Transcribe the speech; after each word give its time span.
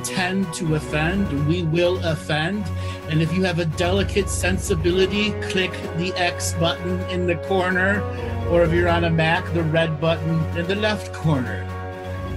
intend 0.00 0.50
to 0.54 0.76
offend, 0.76 1.46
we 1.46 1.62
will 1.62 2.02
offend. 2.06 2.64
And 3.10 3.20
if 3.20 3.34
you 3.34 3.42
have 3.42 3.58
a 3.58 3.66
delicate 3.66 4.30
sensibility, 4.30 5.32
click 5.50 5.72
the 5.98 6.10
X 6.16 6.54
button 6.54 7.00
in 7.10 7.26
the 7.26 7.36
corner, 7.48 8.00
or 8.48 8.62
if 8.62 8.72
you're 8.72 8.88
on 8.88 9.04
a 9.04 9.10
Mac, 9.10 9.44
the 9.52 9.62
red 9.62 10.00
button 10.00 10.42
in 10.56 10.66
the 10.66 10.74
left 10.74 11.12
corner. 11.12 11.66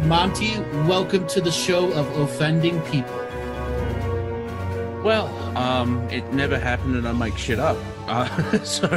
Monty, 0.03 0.59
welcome 0.89 1.25
to 1.27 1.39
the 1.39 1.51
show 1.51 1.89
of 1.93 2.05
offending 2.19 2.81
people. 2.81 3.15
Well, 5.01 5.27
um, 5.57 6.05
it 6.09 6.33
never 6.33 6.59
happened, 6.59 6.97
and 6.97 7.07
I 7.07 7.13
make 7.13 7.37
shit 7.37 7.59
up. 7.59 7.77
Uh, 8.07 8.27
so, 8.65 8.87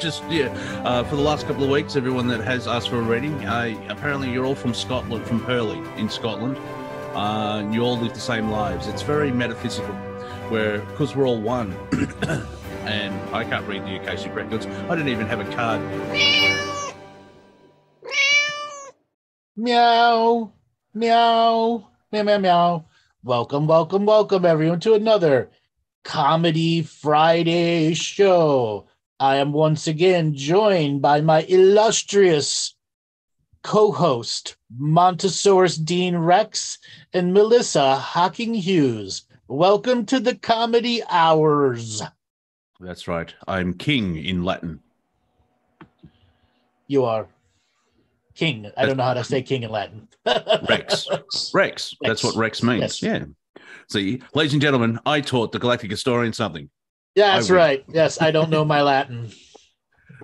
just 0.00 0.24
yeah, 0.28 0.48
uh, 0.84 1.04
for 1.04 1.14
the 1.14 1.22
last 1.22 1.46
couple 1.46 1.62
of 1.62 1.70
weeks, 1.70 1.94
everyone 1.94 2.26
that 2.26 2.40
has 2.40 2.66
asked 2.66 2.88
for 2.88 2.96
a 2.96 3.02
reading, 3.02 3.44
uh, 3.44 3.72
apparently 3.88 4.32
you're 4.32 4.44
all 4.44 4.56
from 4.56 4.74
Scotland, 4.74 5.24
from 5.26 5.40
Hurley 5.44 5.80
in 5.96 6.08
Scotland. 6.08 6.56
Uh, 7.18 7.68
you 7.72 7.82
all 7.82 7.98
live 7.98 8.14
the 8.14 8.20
same 8.20 8.48
lives. 8.48 8.86
It's 8.86 9.02
very 9.02 9.32
metaphysical, 9.32 9.92
where 10.50 10.78
because 10.82 11.16
we're 11.16 11.26
all 11.26 11.40
one, 11.40 11.72
and 12.84 13.12
I 13.34 13.42
can't 13.42 13.66
read 13.66 13.84
the 13.84 13.96
Akashic 13.96 14.32
records. 14.36 14.66
I 14.66 14.94
didn't 14.94 15.08
even 15.08 15.26
have 15.26 15.40
a 15.40 15.52
card. 15.52 15.82
Meow, 19.56 20.52
meow, 20.94 21.88
meow, 22.12 22.22
meow, 22.22 22.38
meow. 22.38 22.84
Welcome, 23.24 23.66
welcome, 23.66 24.06
welcome, 24.06 24.44
everyone, 24.44 24.78
to 24.78 24.94
another 24.94 25.50
Comedy 26.04 26.82
Friday 26.82 27.94
show. 27.94 28.86
I 29.18 29.38
am 29.38 29.52
once 29.52 29.88
again 29.88 30.34
joined 30.34 31.02
by 31.02 31.20
my 31.22 31.42
illustrious 31.48 32.76
co 33.68 33.92
host, 33.92 34.56
Montesaurus 34.80 35.84
Dean 35.84 36.16
Rex 36.16 36.78
and 37.12 37.34
Melissa 37.34 37.96
Hocking 37.96 38.54
Hughes. 38.54 39.24
Welcome 39.46 40.06
to 40.06 40.18
the 40.18 40.36
Comedy 40.36 41.02
Hours. 41.10 42.00
That's 42.80 43.06
right. 43.06 43.34
I'm 43.46 43.74
king 43.74 44.16
in 44.16 44.42
Latin. 44.42 44.80
You 46.86 47.04
are 47.04 47.26
king. 48.34 48.72
I 48.74 48.86
don't 48.86 48.96
know 48.96 49.02
how 49.02 49.12
to 49.12 49.22
say 49.22 49.42
king 49.42 49.64
in 49.64 49.70
Latin. 49.70 50.08
Rex. 50.26 51.06
Rex. 51.10 51.50
Rex. 51.52 51.94
That's 52.00 52.24
what 52.24 52.36
Rex 52.36 52.62
means. 52.62 53.02
Yes. 53.02 53.02
Yeah. 53.02 53.62
See, 53.90 54.22
ladies 54.32 54.54
and 54.54 54.62
gentlemen, 54.62 54.98
I 55.04 55.20
taught 55.20 55.52
the 55.52 55.58
Galactic 55.58 55.90
Historian 55.90 56.32
something. 56.32 56.70
Yeah, 57.14 57.34
that's 57.34 57.50
right. 57.50 57.84
Yes, 57.86 58.22
I 58.22 58.30
don't 58.30 58.48
know 58.48 58.64
my 58.64 58.80
Latin. 58.80 59.30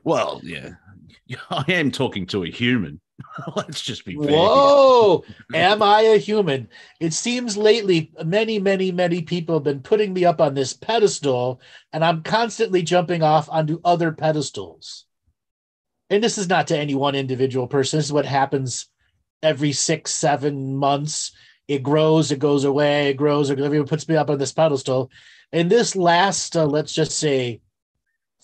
Well, 0.03 0.41
yeah. 0.42 0.70
I 1.50 1.65
am 1.69 1.91
talking 1.91 2.27
to 2.27 2.45
a 2.45 2.50
human. 2.50 3.00
Let's 3.56 3.83
just 3.83 4.05
be 4.05 4.12
here. 4.12 4.30
Whoa, 4.30 5.25
am 5.55 5.83
I 5.83 6.03
a 6.03 6.19
human? 6.19 6.69
It 7.00 7.12
seems 7.12 7.56
lately 7.56 8.12
many, 8.25 8.58
many, 8.58 8.92
many 8.92 9.22
people 9.22 9.56
have 9.56 9.64
been 9.64 9.81
putting 9.81 10.12
me 10.12 10.25
up 10.25 10.41
on 10.41 10.55
this 10.55 10.72
pedestal, 10.72 11.61
and 11.92 12.05
I'm 12.05 12.22
constantly 12.22 12.83
jumping 12.83 13.22
off 13.22 13.48
onto 13.50 13.81
other 13.84 14.12
pedestals. 14.12 15.06
And 16.11 16.22
this 16.22 16.39
is 16.39 16.49
not 16.49 16.66
to 16.69 16.78
any 16.78 16.94
one 16.94 17.15
individual 17.15 17.66
person. 17.66 17.99
This 17.99 18.06
is 18.06 18.12
what 18.12 18.26
happens 18.26 18.87
every 19.43 19.72
six, 19.72 20.10
seven 20.10 20.76
months. 20.76 21.32
It 21.66 21.82
grows, 21.82 22.31
it 22.31 22.38
goes 22.38 22.65
away, 22.65 23.09
it 23.09 23.15
grows, 23.15 23.50
everyone 23.50 23.88
puts 23.88 24.09
me 24.09 24.16
up 24.16 24.31
on 24.31 24.38
this 24.38 24.53
pedestal. 24.53 25.10
And 25.53 25.70
this 25.70 25.97
last, 25.97 26.56
uh, 26.56 26.66
let's 26.66 26.93
just 26.93 27.12
say, 27.12 27.60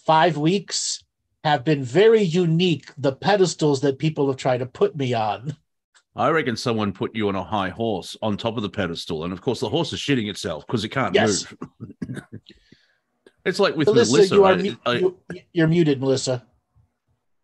five 0.06 0.37
weeks 0.37 1.05
have 1.45 1.65
been 1.65 1.83
very 1.83 2.23
unique. 2.23 2.91
The 2.99 3.12
pedestals 3.12 3.81
that 3.83 3.99
people 3.99 4.27
have 4.28 4.37
tried 4.37 4.59
to 4.59 4.67
put 4.67 4.97
me 4.97 5.15
on. 5.15 5.56
I 6.17 6.28
reckon 6.31 6.56
someone 6.56 6.93
put 6.93 7.15
you 7.15 7.28
on 7.28 7.37
a 7.37 7.45
high 7.45 7.69
horse 7.71 8.17
on 8.21 8.37
top 8.37 8.56
of 8.56 8.62
the 8.62 8.69
pedestal. 8.69 9.25
And 9.25 9.33
of 9.33 9.41
course, 9.41 9.61
the 9.61 9.69
horse 9.69 9.93
is 9.93 10.00
shitting 10.00 10.29
itself 10.29 10.67
because 10.67 10.84
it 10.84 10.89
can't 10.91 11.15
Yes. 11.15 11.47
move. 12.09 12.23
it's 13.45 13.59
like 13.61 13.77
with 13.77 13.87
Melissa, 13.89 14.12
Melissa. 14.12 14.34
you 14.34 14.45
are 14.45 14.53
I- 14.53 14.56
mu- 14.56 14.77
I- 14.87 14.93
you, 14.99 15.17
you're 15.53 15.69
muted, 15.69 16.00
Melissa. 16.00 16.45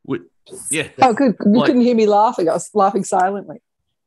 with- 0.04 0.22
yeah. 0.70 0.88
Oh, 1.00 1.14
good. 1.14 1.36
You 1.44 1.52
Like- 1.52 1.66
couldn't 1.66 1.82
hear 1.82 1.94
me 1.94 2.06
laughing. 2.06 2.48
I 2.48 2.52
was 2.54 2.68
laughing 2.74 3.04
silently. 3.04 3.58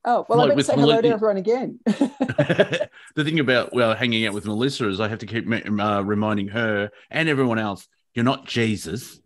Oh, 0.06 0.26
well, 0.30 0.40
Like 0.40 0.46
I 0.46 0.48
better 0.50 0.56
with 0.58 0.66
say 0.68 0.74
hello 0.76 1.02
to 1.02 1.08
everyone 1.10 1.38
again. 1.38 1.80
the 1.86 2.90
thing 3.24 3.40
about 3.40 3.74
well 3.74 3.94
hanging 3.96 4.26
out 4.26 4.34
with 4.34 4.46
Melissa 4.46 4.88
is 4.88 5.00
I 5.02 5.08
have 5.10 5.20
to 5.20 5.26
keep 5.26 5.46
uh, 5.50 6.04
reminding 6.06 6.48
her 6.50 6.90
and 7.10 7.28
everyone 7.28 7.60
else, 7.60 7.88
you're 8.14 8.24
not 8.26 8.46
Jesus. 8.46 9.20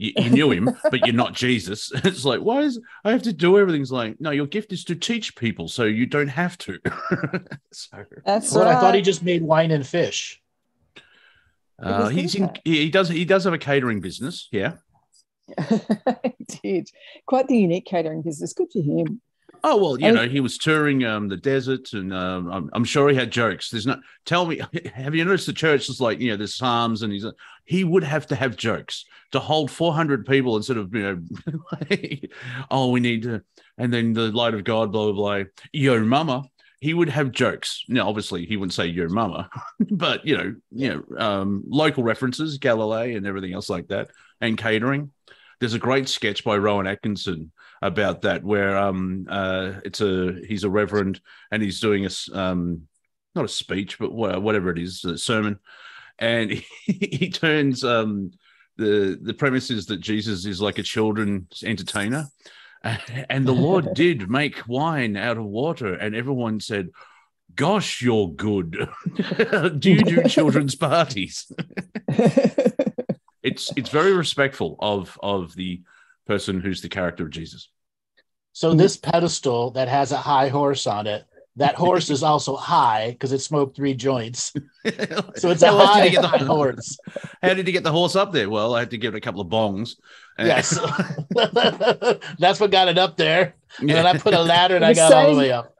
You, 0.00 0.12
you 0.16 0.30
knew 0.30 0.50
him, 0.50 0.70
but 0.90 1.04
you're 1.06 1.14
not 1.14 1.34
Jesus. 1.34 1.92
It's 2.04 2.24
like, 2.24 2.40
why 2.40 2.62
is 2.62 2.80
I 3.04 3.10
have 3.10 3.22
to 3.24 3.34
do 3.34 3.58
everything? 3.58 3.82
It's 3.82 3.90
like, 3.90 4.18
no, 4.18 4.30
your 4.30 4.46
gift 4.46 4.72
is 4.72 4.82
to 4.84 4.94
teach 4.94 5.36
people, 5.36 5.68
so 5.68 5.84
you 5.84 6.06
don't 6.06 6.28
have 6.28 6.56
to. 6.58 6.78
so 7.70 8.04
That's 8.24 8.50
Well, 8.54 8.64
right. 8.64 8.76
I 8.76 8.80
thought 8.80 8.94
he 8.94 9.02
just 9.02 9.22
made 9.22 9.42
wine 9.42 9.70
and 9.70 9.86
fish. 9.86 10.40
uh, 11.82 12.08
he's 12.08 12.34
in. 12.34 12.44
that. 12.46 12.60
He 12.64 12.78
he 12.84 12.88
does. 12.90 13.10
He 13.10 13.26
does 13.26 13.44
have 13.44 13.52
a 13.52 13.58
catering 13.58 14.00
business. 14.00 14.48
Yeah. 14.50 14.76
he 15.68 16.44
did. 16.62 16.90
Quite 17.26 17.48
the 17.48 17.58
unique 17.58 17.84
catering 17.84 18.22
business. 18.22 18.54
Good 18.54 18.68
for 18.72 18.80
him. 18.80 19.20
Oh 19.62 19.76
well, 19.76 19.98
you 20.00 20.06
And- 20.06 20.16
know, 20.16 20.28
he 20.28 20.40
was 20.40 20.58
touring 20.58 21.04
um, 21.04 21.28
the 21.28 21.36
desert, 21.36 21.92
and 21.92 22.12
um, 22.14 22.50
I'm, 22.50 22.70
I'm 22.72 22.84
sure 22.84 23.08
he 23.08 23.16
had 23.16 23.30
jokes. 23.30 23.70
There's 23.70 23.86
not. 23.86 24.00
Tell 24.24 24.46
me, 24.46 24.60
have 24.94 25.14
you 25.14 25.24
noticed 25.24 25.46
the 25.46 25.52
church 25.52 25.88
is 25.88 26.00
like 26.00 26.20
you 26.20 26.30
know, 26.30 26.36
there's 26.36 26.56
psalms, 26.56 27.02
and 27.02 27.12
he's 27.12 27.26
he 27.64 27.84
would 27.84 28.04
have 28.04 28.26
to 28.28 28.34
have 28.34 28.56
jokes 28.56 29.04
to 29.32 29.38
hold 29.38 29.70
400 29.70 30.26
people 30.26 30.56
instead 30.56 30.76
of 30.76 30.92
you 30.94 31.02
know, 31.02 31.60
like, 31.72 32.30
oh, 32.70 32.90
we 32.90 33.00
need 33.00 33.22
to, 33.22 33.42
and 33.78 33.92
then 33.92 34.12
the 34.12 34.32
light 34.32 34.54
of 34.54 34.64
God, 34.64 34.92
blah 34.92 35.12
blah 35.12 35.40
blah. 35.42 35.44
Yo, 35.72 36.00
mama. 36.00 36.44
He 36.82 36.94
would 36.94 37.10
have 37.10 37.30
jokes. 37.30 37.84
Now, 37.88 38.08
obviously, 38.08 38.46
he 38.46 38.56
wouldn't 38.56 38.72
say 38.72 38.86
"your 38.86 39.10
mama," 39.10 39.50
but 39.90 40.26
you 40.26 40.34
know, 40.34 40.54
you 40.70 41.04
know, 41.10 41.18
um, 41.18 41.62
local 41.68 42.02
references, 42.02 42.56
Galilee, 42.56 43.16
and 43.16 43.26
everything 43.26 43.52
else 43.52 43.68
like 43.68 43.88
that, 43.88 44.08
and 44.40 44.56
catering. 44.56 45.10
There's 45.58 45.74
a 45.74 45.78
great 45.78 46.08
sketch 46.08 46.42
by 46.42 46.56
Rowan 46.56 46.86
Atkinson 46.86 47.52
about 47.82 48.22
that 48.22 48.44
where 48.44 48.76
um 48.76 49.26
uh 49.28 49.72
it's 49.84 50.00
a 50.00 50.38
he's 50.46 50.64
a 50.64 50.70
reverend 50.70 51.20
and 51.50 51.62
he's 51.62 51.80
doing 51.80 52.06
a 52.06 52.10
um 52.38 52.82
not 53.34 53.44
a 53.44 53.48
speech 53.48 53.98
but 53.98 54.12
whatever 54.12 54.70
it 54.70 54.78
is 54.78 55.04
a 55.04 55.16
sermon. 55.16 55.58
And 56.18 56.50
he, 56.50 56.64
he 56.86 57.30
turns 57.30 57.84
um 57.84 58.32
the 58.76 59.18
the 59.20 59.34
premise 59.34 59.70
is 59.70 59.86
that 59.86 60.00
jesus 60.00 60.46
is 60.46 60.60
like 60.60 60.78
a 60.78 60.82
children's 60.82 61.62
entertainer. 61.64 62.26
And 63.28 63.46
the 63.46 63.52
lord 63.52 63.92
did 63.94 64.30
make 64.30 64.66
wine 64.66 65.14
out 65.16 65.36
of 65.36 65.44
water 65.44 65.92
and 65.92 66.14
everyone 66.14 66.60
said 66.60 66.88
gosh 67.54 68.00
you're 68.00 68.28
good. 68.28 68.88
Do 69.78 69.90
you 69.90 70.02
do 70.02 70.22
children's 70.28 70.76
parties? 70.76 71.52
It's 73.42 73.72
it's 73.76 73.90
very 73.90 74.12
respectful 74.12 74.76
of 74.80 75.18
of 75.22 75.54
the 75.54 75.82
person 76.30 76.60
who's 76.60 76.80
the 76.80 76.88
character 76.88 77.24
of 77.24 77.30
jesus 77.30 77.62
So 78.52 78.68
this 78.74 78.96
pedestal 78.96 79.62
that 79.72 79.88
has 79.88 80.12
a 80.12 80.16
high 80.30 80.48
horse 80.48 80.86
on 80.86 81.06
it, 81.06 81.22
that 81.56 81.74
horse 81.74 82.08
is 82.10 82.22
also 82.22 82.52
high 82.56 83.10
because 83.12 83.32
it 83.32 83.40
smoked 83.40 83.76
three 83.76 83.94
joints. 83.94 84.52
So 85.40 85.50
it's 85.50 85.62
a 85.62 85.66
How 85.66 85.78
did 85.78 85.86
high, 85.86 86.04
he 86.04 86.10
get 86.16 86.22
the 86.22 86.28
high 86.28 86.44
horse. 86.56 86.88
How 87.42 87.54
did 87.54 87.66
he 87.66 87.72
get 87.72 87.84
the 87.84 87.92
horse 87.92 88.16
up 88.16 88.30
there? 88.32 88.48
Well, 88.48 88.74
I 88.74 88.80
had 88.80 88.90
to 88.90 88.98
give 88.98 89.14
it 89.14 89.18
a 89.18 89.26
couple 89.26 89.42
of 89.42 89.48
bongs. 89.48 89.88
Uh, 90.38 90.44
yes. 90.52 90.66
That's 92.38 92.58
what 92.60 92.70
got 92.70 92.88
it 92.88 92.98
up 93.04 93.16
there. 93.16 93.42
And 93.78 93.90
then 93.90 94.06
I 94.06 94.16
put 94.16 94.32
a 94.34 94.42
ladder 94.42 94.76
and 94.76 94.84
I 94.84 94.92
The 94.94 95.00
got 95.00 95.12
all 95.12 95.34
the 95.34 95.38
way 95.38 95.52
up. 95.52 95.74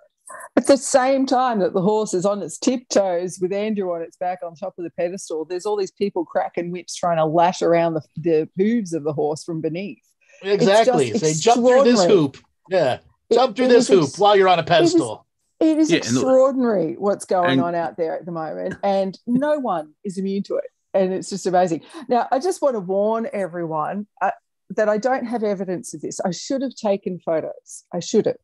At 0.57 0.67
the 0.67 0.77
same 0.77 1.25
time 1.27 1.61
that 1.61 1.73
the 1.73 1.81
horse 1.81 2.13
is 2.13 2.27
on 2.27 2.43
its 2.43 2.59
tiptoes 2.59 3.39
with 3.41 3.53
Andrew 3.53 3.89
on 3.95 4.03
its 4.03 4.17
back 4.19 4.41
on 4.45 4.55
top 4.55 4.75
of 4.79 4.85
the 4.85 4.95
pedestal, 5.01 5.47
there's 5.47 5.67
all 5.67 5.79
these 5.79 5.97
people 6.03 6.25
cracking 6.25 6.71
whips 6.73 6.95
trying 6.95 7.17
to 7.17 7.25
lash 7.25 7.63
around 7.63 7.95
the, 7.95 8.03
the 8.17 8.49
hooves 8.59 8.93
of 8.93 9.03
the 9.05 9.15
horse 9.15 9.43
from 9.45 9.61
beneath. 9.63 10.03
Exactly. 10.43 11.11
just 11.11 11.21
Say 11.25 11.35
jump 11.35 11.67
through 11.67 11.85
this 11.85 12.05
hoop. 12.05 12.37
Yeah. 12.69 12.99
Jump 13.33 13.57
through 13.57 13.67
it 13.67 13.69
this 13.69 13.89
hoop 13.89 14.05
ex- 14.05 14.19
while 14.19 14.37
you're 14.37 14.49
on 14.49 14.59
a 14.59 14.63
pedestal. 14.65 15.27
It 15.61 15.79
is 15.79 15.91
Yeah, 15.91 15.97
and 15.99 16.05
the- 16.05 16.09
extraordinary 16.21 16.95
what's 16.99 17.25
going 17.25 17.51
and- 17.51 17.63
on 17.63 17.75
out 17.75 17.97
there 17.97 18.17
at 18.17 18.25
the 18.25 18.33
moment, 18.33 18.77
and 18.83 19.19
no 19.27 19.59
one 19.61 19.93
is 20.05 20.17
immune 20.19 20.43
to 20.45 20.57
it. 20.57 20.65
And 20.95 21.13
it's 21.13 21.31
just 21.31 21.47
amazing. 21.47 21.83
Now, 22.09 22.27
I 22.33 22.39
just 22.41 22.61
want 22.63 22.75
to 22.75 22.81
warn 22.81 23.29
everyone 23.33 24.07
uh, 24.21 24.33
that 24.71 24.89
I 24.89 24.99
don't 24.99 25.25
have 25.27 25.45
evidence 25.45 25.95
of 25.95 26.01
this. 26.01 26.19
I 26.21 26.33
should 26.33 26.63
have 26.63 26.75
taken 26.75 27.21
photos. 27.25 27.85
I 27.95 28.01
should 28.01 28.27
have. 28.27 28.37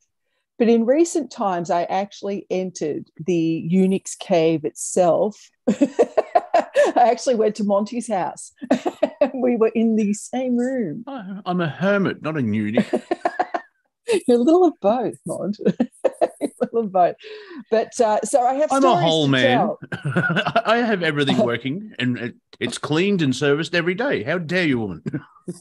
But 0.58 0.68
in 0.68 0.86
recent 0.86 1.30
times, 1.30 1.70
I 1.70 1.82
actually 1.84 2.46
entered 2.50 3.10
the 3.18 3.68
Unix 3.70 4.18
cave 4.18 4.64
itself. 4.64 5.50
I 5.68 7.10
actually 7.10 7.34
went 7.34 7.56
to 7.56 7.64
Monty's 7.64 8.08
house. 8.08 8.52
we 9.34 9.56
were 9.56 9.70
in 9.74 9.96
the 9.96 10.14
same 10.14 10.56
room. 10.56 11.04
I- 11.06 11.40
I'm 11.44 11.60
a 11.60 11.68
hermit, 11.68 12.22
not 12.22 12.36
a 12.36 12.40
nudie. 12.40 12.84
You're 14.28 14.38
a 14.38 14.42
little 14.42 14.64
of 14.64 14.74
both, 14.80 15.16
Mont. 15.26 15.58
a 15.66 15.88
little 16.60 16.78
of 16.80 16.92
both. 16.92 17.16
But 17.70 18.00
uh, 18.00 18.20
so 18.22 18.40
I 18.46 18.54
have 18.54 18.70
I'm 18.72 18.84
a 18.84 18.96
whole 18.96 19.26
man. 19.26 19.70
I 20.64 20.76
have 20.78 21.02
everything 21.02 21.38
working 21.38 21.92
and 21.98 22.16
it- 22.18 22.36
it's 22.58 22.78
cleaned 22.78 23.20
and 23.20 23.36
serviced 23.36 23.74
every 23.74 23.94
day. 23.94 24.22
How 24.22 24.38
dare 24.38 24.64
you, 24.66 24.78
woman? 24.78 25.02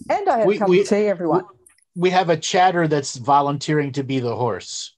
And 0.10 0.30
I 0.30 0.38
have 0.38 0.48
We- 0.48 0.58
cup 0.60 0.70
we- 0.70 0.80
of 0.82 0.88
tea, 0.88 1.08
everyone. 1.08 1.44
We 1.44 1.65
have 2.10 2.30
a 2.30 2.38
chatter 2.38 2.88
that's 2.88 3.16
volunteering 3.16 3.94
to 3.94 4.04
be 4.04 4.20
the 4.20 4.36
horse. 4.36 4.96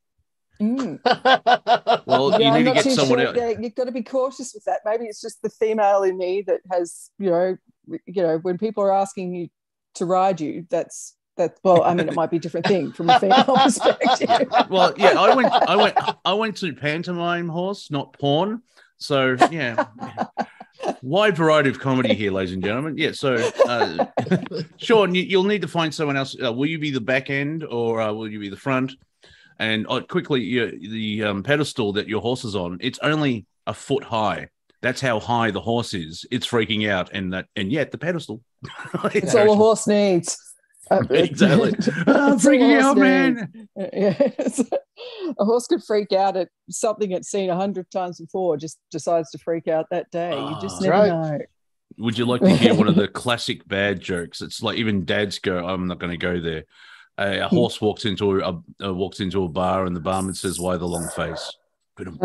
Mm. 0.61 0.99
Well, 2.05 2.39
you 2.39 2.47
I'm 2.47 2.53
need 2.53 2.59
to 2.59 2.65
not 2.65 2.75
get 2.75 2.83
too 2.85 2.91
someone 2.91 3.19
sure. 3.19 3.27
else. 3.27 3.37
Yeah, 3.37 3.53
You've 3.59 3.75
got 3.75 3.83
to 3.85 3.91
be 3.91 4.01
cautious 4.01 4.53
with 4.53 4.63
that. 4.63 4.79
Maybe 4.85 5.05
it's 5.05 5.21
just 5.21 5.41
the 5.41 5.49
female 5.49 6.03
in 6.03 6.17
me 6.17 6.41
that 6.47 6.61
has, 6.71 7.09
you 7.19 7.29
know, 7.29 7.57
you 8.05 8.23
know, 8.23 8.37
when 8.37 8.57
people 8.57 8.83
are 8.83 8.93
asking 8.93 9.35
you 9.35 9.49
to 9.95 10.05
ride 10.05 10.39
you, 10.39 10.65
that's 10.69 11.15
that. 11.35 11.57
Well, 11.63 11.83
I 11.83 11.93
mean, 11.93 12.07
it 12.07 12.15
might 12.15 12.31
be 12.31 12.37
a 12.37 12.39
different 12.39 12.65
thing 12.65 12.93
from 12.93 13.09
a 13.09 13.19
female 13.19 13.43
perspective. 13.63 14.47
Well, 14.69 14.93
yeah, 14.95 15.19
I 15.19 15.35
went, 15.35 15.51
I 15.51 15.75
went, 15.75 15.97
I 16.23 16.33
went 16.33 16.57
to 16.57 16.73
pantomime 16.73 17.49
horse, 17.49 17.91
not 17.91 18.13
porn. 18.13 18.61
So 18.97 19.35
yeah, 19.51 19.85
wide 21.01 21.35
variety 21.35 21.69
of 21.69 21.79
comedy 21.79 22.13
here, 22.13 22.31
ladies 22.31 22.53
and 22.53 22.63
gentlemen. 22.63 22.97
Yeah, 22.97 23.11
so 23.11 23.35
uh, 23.67 24.05
Sean, 24.77 25.13
you, 25.15 25.23
you'll 25.23 25.43
need 25.43 25.61
to 25.61 25.67
find 25.67 25.93
someone 25.93 26.17
else. 26.17 26.35
Uh, 26.43 26.51
will 26.51 26.67
you 26.67 26.79
be 26.79 26.91
the 26.91 27.01
back 27.01 27.29
end 27.29 27.63
or 27.63 28.01
uh, 28.01 28.11
will 28.11 28.29
you 28.29 28.39
be 28.39 28.49
the 28.49 28.57
front? 28.57 28.93
And 29.59 29.85
uh, 29.89 30.01
quickly, 30.01 30.41
you, 30.41 30.89
the 30.89 31.23
um, 31.23 31.43
pedestal 31.43 31.93
that 31.93 32.07
your 32.07 32.21
horse 32.21 32.43
is 32.43 32.55
on, 32.55 32.77
it's 32.81 32.99
only 33.01 33.45
a 33.65 33.73
foot 33.73 34.03
high. 34.03 34.49
That's 34.81 35.01
how 35.01 35.19
high 35.19 35.51
the 35.51 35.61
horse 35.61 35.93
is. 35.93 36.25
It's 36.29 36.47
freaking 36.47 36.89
out, 36.89 37.09
and 37.11 37.33
that, 37.33 37.47
and 37.55 37.71
yet 37.71 37.91
the 37.91 37.97
pedestal. 37.97 38.41
It's 39.13 39.33
all 39.33 39.51
a 39.51 39.55
horse 39.55 39.87
needs. 39.87 40.37
Uh, 40.91 41.03
Exactly. 41.09 41.69
it's 41.77 41.87
I'm 41.87 42.37
freaking 42.39 42.75
out, 42.79 42.83
horse 42.83 42.97
man. 42.97 43.51
needs. 43.75 43.89
Yes. 43.93 44.63
a 45.39 45.45
horse 45.45 45.67
could 45.67 45.83
freak 45.83 46.11
out 46.13 46.35
at 46.37 46.49
something 46.69 47.11
it's 47.11 47.29
seen 47.29 47.49
a 47.49 47.55
hundred 47.55 47.89
times 47.91 48.19
before, 48.19 48.57
just 48.57 48.79
decides 48.91 49.29
to 49.31 49.37
freak 49.37 49.67
out 49.67 49.85
that 49.91 50.09
day. 50.11 50.31
You 50.39 50.55
just 50.61 50.81
Oh. 50.81 50.85
never 50.85 50.91
Right. 50.97 51.09
know. 51.39 51.39
Would 51.99 52.17
you 52.17 52.25
like 52.25 52.41
to 52.41 52.49
hear 52.55 52.75
one 52.75 52.87
of 52.87 52.95
the 52.95 53.07
classic 53.07 53.67
bad 53.67 53.99
jokes? 54.01 54.41
It's 54.41 54.61
like 54.61 54.77
even 54.77 55.03
dads 55.05 55.39
go, 55.39 55.65
"I'm 55.67 55.87
not 55.87 55.99
going 55.99 56.11
to 56.11 56.17
go 56.17 56.39
there." 56.39 56.63
A, 57.17 57.39
a 57.39 57.47
horse 57.47 57.81
walks 57.81 58.05
into 58.05 58.39
a, 58.39 58.61
uh, 58.85 58.93
walks 58.93 59.19
into 59.19 59.43
a 59.43 59.47
bar, 59.47 59.85
and 59.85 59.95
the 59.95 59.99
barman 59.99 60.35
says, 60.35 60.59
"Why 60.59 60.77
the 60.77 60.85
long 60.87 61.07
face?" 61.15 61.51
Ba-dum. 61.95 62.19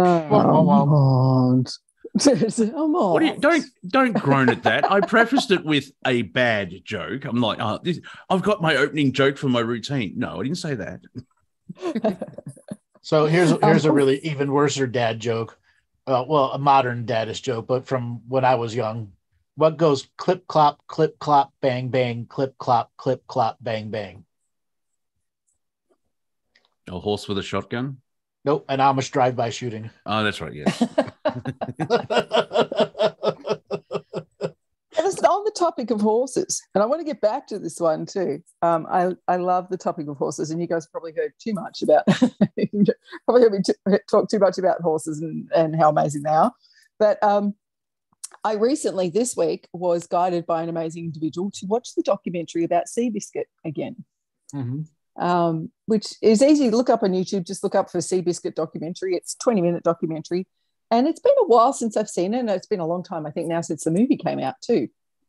Oh, 2.20 2.30
wow, 2.30 2.34
wow. 2.34 2.48
Mond. 2.48 2.72
Come 2.72 2.96
on. 2.96 3.12
What 3.12 3.20
do 3.20 3.26
you, 3.26 3.36
don't 3.38 3.64
don't 3.88 4.12
groan 4.12 4.50
at 4.50 4.62
that. 4.64 4.90
I 4.90 5.00
prefaced 5.00 5.50
it 5.50 5.64
with 5.64 5.92
a 6.06 6.22
bad 6.22 6.82
joke. 6.84 7.24
I'm 7.24 7.40
like, 7.40 7.58
oh, 7.60 7.80
this, 7.82 8.00
I've 8.28 8.42
got 8.42 8.60
my 8.60 8.76
opening 8.76 9.12
joke 9.12 9.38
for 9.38 9.48
my 9.48 9.60
routine. 9.60 10.14
No, 10.16 10.40
I 10.40 10.42
didn't 10.42 10.58
say 10.58 10.74
that. 10.74 11.00
So 13.00 13.26
here's 13.26 13.50
here's 13.62 13.84
a 13.84 13.92
really 13.92 14.18
even 14.20 14.52
worse 14.52 14.76
dad 14.76 15.20
joke. 15.20 15.58
Uh, 16.06 16.24
well, 16.26 16.52
a 16.52 16.58
modern 16.58 17.06
daddish 17.06 17.40
joke, 17.40 17.66
but 17.66 17.86
from 17.86 18.20
when 18.28 18.44
I 18.44 18.56
was 18.56 18.74
young. 18.74 19.12
What 19.54 19.76
goes 19.76 20.08
clip 20.16 20.46
clop, 20.46 20.80
clip 20.86 21.18
clop, 21.18 21.52
bang 21.60 21.88
bang, 21.88 22.24
clip 22.26 22.56
clop, 22.56 22.90
clip 22.96 23.26
clop, 23.26 23.58
bang 23.60 23.90
bang. 23.90 24.24
A 26.88 26.98
horse 26.98 27.28
with 27.28 27.36
a 27.36 27.42
shotgun. 27.42 27.98
Nope, 28.44 28.64
an 28.68 28.78
Amish 28.80 29.10
drive-by 29.10 29.50
shooting. 29.50 29.90
Oh, 30.06 30.24
that's 30.24 30.40
right. 30.40 30.54
Yes. 30.54 30.82
And 34.98 35.06
it's 35.06 35.22
on 35.22 35.44
the 35.44 35.50
topic 35.56 35.90
of 35.90 36.02
horses, 36.02 36.62
and 36.74 36.82
I 36.82 36.86
want 36.86 37.00
to 37.00 37.04
get 37.06 37.22
back 37.22 37.46
to 37.46 37.58
this 37.58 37.80
one 37.80 38.04
too. 38.04 38.42
Um, 38.60 38.86
I 38.90 39.12
I 39.26 39.36
love 39.36 39.68
the 39.70 39.78
topic 39.78 40.06
of 40.06 40.18
horses, 40.18 40.50
and 40.50 40.60
you 40.60 40.66
guys 40.66 40.86
probably 40.86 41.14
heard 41.16 41.32
too 41.38 41.54
much 41.54 41.80
about 41.80 42.04
probably 43.24 43.40
heard 43.42 43.52
me 43.52 43.60
t- 43.64 43.96
talk 44.10 44.28
too 44.28 44.38
much 44.38 44.58
about 44.58 44.82
horses 44.82 45.22
and, 45.22 45.50
and 45.56 45.74
how 45.74 45.88
amazing 45.88 46.24
they 46.24 46.30
are. 46.30 46.52
But 46.98 47.22
um, 47.22 47.54
I 48.44 48.52
recently 48.54 49.08
this 49.08 49.34
week 49.34 49.66
was 49.72 50.06
guided 50.06 50.44
by 50.44 50.62
an 50.62 50.68
amazing 50.68 51.06
individual 51.06 51.50
to 51.52 51.66
watch 51.66 51.94
the 51.94 52.02
documentary 52.02 52.64
about 52.64 52.84
Seabiscuit 52.86 53.44
again. 53.64 54.04
Mhm. 54.54 54.86
um, 55.16 55.70
which 55.86 56.08
is 56.20 56.42
easy 56.42 56.68
to 56.68 56.76
look 56.76 56.90
up 56.90 57.02
on 57.02 57.12
YouTube. 57.12 57.46
Just 57.46 57.64
look 57.64 57.74
up 57.74 57.90
for 57.90 57.98
Seabiscuit 57.98 58.54
documentary. 58.54 59.16
It's 59.16 59.34
20 59.36 59.62
minute 59.62 59.82
documentary. 59.84 60.46
And 60.92 61.08
it's 61.08 61.20
been 61.20 61.32
a 61.40 61.46
while 61.46 61.72
since 61.72 61.96
I've 61.96 62.10
seen 62.10 62.34
it. 62.34 62.40
And 62.40 62.50
it's 62.50 62.66
been 62.66 62.78
a 62.78 62.86
long 62.86 63.02
time, 63.02 63.24
I 63.24 63.30
think, 63.30 63.48
now 63.48 63.62
since 63.62 63.84
the 63.84 63.90
movie 63.90 64.18
came 64.18 64.38
out 64.38 64.56
too. 64.60 64.88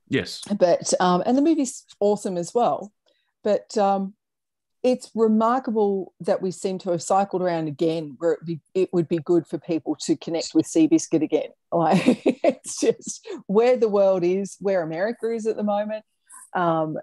yes. 0.09 0.41
But 0.59 0.93
um, 0.99 1.23
and 1.25 1.37
the 1.37 1.41
movie's 1.41 1.85
awesome 2.01 2.37
as 2.37 2.53
well. 2.53 2.91
But 3.45 3.77
um, 3.77 4.13
it's 4.83 5.09
remarkable 5.15 6.13
that 6.19 6.41
we 6.41 6.51
seem 6.51 6.79
to 6.79 6.91
have 6.91 7.01
cycled 7.01 7.41
around 7.41 7.69
again 7.69 8.15
where 8.19 8.33
it, 8.33 8.45
be, 8.45 8.59
it 8.73 8.89
would 8.91 9.07
be 9.07 9.19
good 9.19 9.47
for 9.47 9.57
people 9.57 9.95
to 10.01 10.17
connect 10.17 10.53
with 10.53 10.65
Seabiscuit 10.65 11.23
again. 11.23 11.49
Like 11.73 12.21
it's 12.43 12.79
just 12.79 13.27
where 13.47 13.77
the 13.77 13.89
world 13.89 14.23
is, 14.23 14.57
where 14.59 14.83
America 14.83 15.31
is 15.31 15.47
at 15.47 15.55
the 15.55 15.63
moment. 15.63 16.05
Um, 16.53 16.99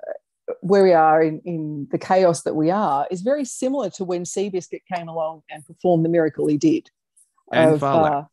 where 0.60 0.84
we 0.84 0.92
are 0.92 1.22
in, 1.22 1.40
in 1.44 1.88
the 1.90 1.98
chaos 1.98 2.42
that 2.42 2.54
we 2.54 2.70
are 2.70 3.06
is 3.10 3.22
very 3.22 3.44
similar 3.44 3.90
to 3.90 4.04
when 4.04 4.22
Seabiscuit 4.22 4.82
came 4.94 5.08
along 5.08 5.42
and 5.50 5.66
performed 5.66 6.04
the 6.04 6.08
miracle 6.08 6.46
he 6.46 6.56
did. 6.56 6.88
And 7.52 7.74
of, 7.74 7.82
uh, 7.82 8.24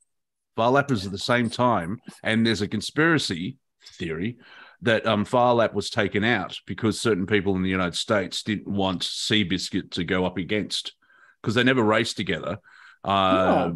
Phar 0.57 0.71
Lap 0.71 0.92
is 0.92 1.06
at 1.06 1.12
the 1.12 1.19
same 1.19 1.51
time, 1.51 2.01
and 2.24 2.45
there's 2.45 2.63
a 2.63 2.68
conspiracy 2.68 3.57
theory 3.94 4.38
that 4.81 5.06
um, 5.06 5.24
Phar 5.24 5.54
Lap 5.54 5.75
was 5.75 5.92
taken 5.92 6.24
out 6.24 6.57
because 6.65 7.00
certain 7.00 7.27
people 7.27 7.56
in 7.56 7.62
the 7.62 7.69
United 7.69 7.95
States 7.95 8.42
didn't 8.42 8.68
want 8.68 9.04
Seabiscuit 9.04 9.92
to 9.92 10.04
go 10.04 10.25
up 10.25 10.38
against 10.38 10.94
because 11.42 11.54
they 11.54 11.63
never 11.63 11.83
raced 11.83 12.18
together. 12.18 12.57
Uh, 13.04 13.74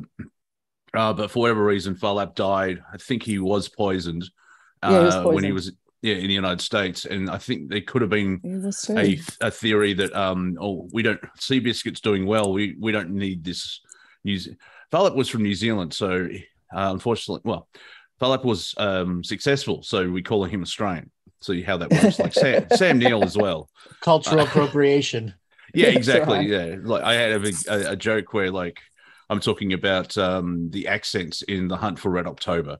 uh, 0.95 1.13
but 1.13 1.30
for 1.30 1.42
whatever 1.42 1.63
reason, 1.63 1.95
Phar 1.95 2.16
Lap 2.16 2.33
died. 2.33 2.81
I 2.92 2.98
think 2.98 3.22
he 3.22 3.38
was 3.38 3.69
poisoned, 3.69 4.28
uh, 4.81 4.89
Yeah, 4.92 5.00
he 5.00 5.06
was 5.06 5.36
when 5.36 5.44
he 5.44 5.51
was 5.51 5.72
yeah 6.01 6.16
in 6.16 6.28
the 6.28 6.33
United 6.33 6.62
States, 6.62 7.06
and 7.06 7.30
I 7.30 7.38
think 7.38 7.69
there 7.69 7.81
could 7.81 8.01
have 8.01 8.10
been 8.10 8.42
it 8.44 8.63
was 8.63 8.81
too. 8.81 8.98
a, 8.98 9.19
a 9.39 9.51
theory 9.51 9.94
that 9.94 10.16
um 10.16 10.57
oh 10.60 10.89
we 10.92 11.04
don't 11.04 11.22
Seabiscuit's 11.39 12.01
doing 12.01 12.25
well 12.25 12.51
we 12.51 12.75
we 12.80 12.92
don't 12.92 13.12
need 13.12 13.44
this 13.44 13.81
New 14.24 14.39
Phar 14.89 15.04
Lap 15.04 15.13
was 15.13 15.30
from 15.30 15.44
New 15.44 15.54
Zealand 15.54 15.94
so 15.94 16.28
uh, 16.75 16.89
unfortunately 16.91 17.41
well 17.44 17.68
Phar 18.19 18.29
Lap 18.29 18.45
was 18.45 18.73
um 18.77 19.23
successful 19.23 19.83
so 19.83 20.09
we 20.09 20.21
call 20.21 20.44
him 20.44 20.61
Australian 20.61 21.11
so 21.40 21.54
you 21.54 21.66
how 21.66 21.78
that 21.78 21.92
works 21.92 22.19
like 22.19 22.33
Sam, 22.44 22.68
Sam 22.75 22.99
Neill 22.99 23.23
as 23.23 23.37
well 23.37 23.69
Cultural 24.01 24.42
appropriation. 24.45 25.33
yeah 25.73 25.87
exactly 25.87 26.37
right. 26.37 26.47
yeah 26.49 26.75
like 26.81 27.04
I 27.04 27.13
had 27.13 27.31
a, 27.31 27.51
a, 27.69 27.92
a 27.94 27.95
joke 27.95 28.33
where 28.33 28.51
like 28.51 28.80
I'm 29.30 29.40
talking 29.40 29.73
about 29.73 30.18
um 30.18 30.69
the 30.71 30.87
accents 30.87 31.42
in 31.44 31.68
the 31.68 31.78
Hunt 31.78 31.99
for 31.99 32.09
Red 32.09 32.28
October 32.28 32.78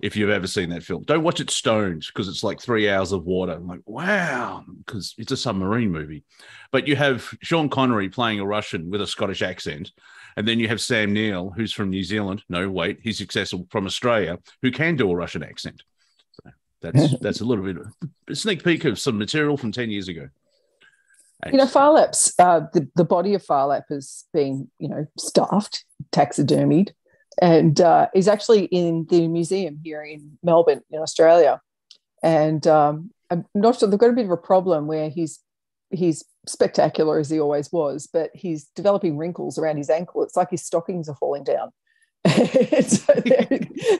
if 0.00 0.16
you've 0.16 0.30
ever 0.30 0.46
seen 0.46 0.68
that 0.70 0.82
film. 0.82 1.02
Don't 1.04 1.22
watch 1.22 1.40
it 1.40 1.50
stoned 1.50 2.04
because 2.06 2.28
it's 2.28 2.44
like 2.44 2.60
three 2.60 2.88
hours 2.88 3.12
of 3.12 3.24
water. 3.24 3.52
I'm 3.52 3.66
like, 3.66 3.80
wow, 3.86 4.64
because 4.84 5.14
it's 5.18 5.32
a 5.32 5.36
submarine 5.36 5.90
movie. 5.90 6.24
But 6.70 6.86
you 6.86 6.96
have 6.96 7.28
Sean 7.42 7.68
Connery 7.68 8.08
playing 8.08 8.40
a 8.40 8.46
Russian 8.46 8.90
with 8.90 9.00
a 9.00 9.06
Scottish 9.06 9.42
accent. 9.42 9.92
And 10.36 10.46
then 10.46 10.60
you 10.60 10.68
have 10.68 10.80
Sam 10.80 11.12
Neill, 11.12 11.50
who's 11.50 11.72
from 11.72 11.90
New 11.90 12.02
Zealand. 12.02 12.42
No, 12.48 12.68
wait, 12.68 12.98
he's 13.02 13.16
successful 13.16 13.66
from 13.70 13.86
Australia, 13.86 14.38
who 14.62 14.70
can 14.70 14.96
do 14.96 15.10
a 15.10 15.16
Russian 15.16 15.42
accent. 15.42 15.82
So 16.32 16.50
that's 16.82 17.18
that's 17.20 17.40
a 17.40 17.44
little 17.44 17.64
bit 17.64 17.78
of 17.78 17.86
a 18.28 18.34
sneak 18.34 18.62
peek 18.62 18.84
of 18.84 18.98
some 18.98 19.18
material 19.18 19.56
from 19.56 19.72
10 19.72 19.90
years 19.90 20.08
ago. 20.08 20.28
you 21.46 21.58
know, 21.58 21.66
Phar 21.66 21.92
Lap's 21.92 22.34
uh, 22.38 22.60
the, 22.72 22.88
the 22.96 23.04
body 23.04 23.34
of 23.34 23.42
Phar 23.42 23.66
Lap 23.68 23.84
has 23.88 24.24
been, 24.32 24.70
you 24.78 24.88
know, 24.88 25.06
stuffed, 25.18 25.84
taxidermied, 26.12 26.90
and 27.40 27.80
uh, 27.80 28.08
is 28.14 28.28
actually 28.28 28.64
in 28.66 29.06
the 29.08 29.28
museum 29.28 29.80
here 29.82 30.02
in 30.02 30.38
Melbourne, 30.42 30.82
in 30.90 31.00
Australia. 31.00 31.60
And 32.22 32.66
um, 32.66 33.10
I'm 33.30 33.46
not 33.54 33.78
sure 33.78 33.88
they've 33.88 33.98
got 33.98 34.10
a 34.10 34.14
bit 34.14 34.24
of 34.24 34.30
a 34.30 34.36
problem 34.36 34.86
where 34.86 35.08
he's 35.08 35.40
he's 35.90 36.24
spectacular 36.48 37.18
as 37.18 37.30
he 37.30 37.40
always 37.40 37.70
was, 37.72 38.08
but 38.12 38.30
he's 38.34 38.64
developing 38.76 39.16
wrinkles 39.16 39.58
around 39.58 39.76
his 39.76 39.90
ankle. 39.90 40.22
It's 40.22 40.36
like 40.36 40.50
his 40.50 40.64
stockings 40.64 41.08
are 41.08 41.16
falling 41.16 41.44
down. 41.44 41.70
So 42.26 43.12
they're- 43.24 43.46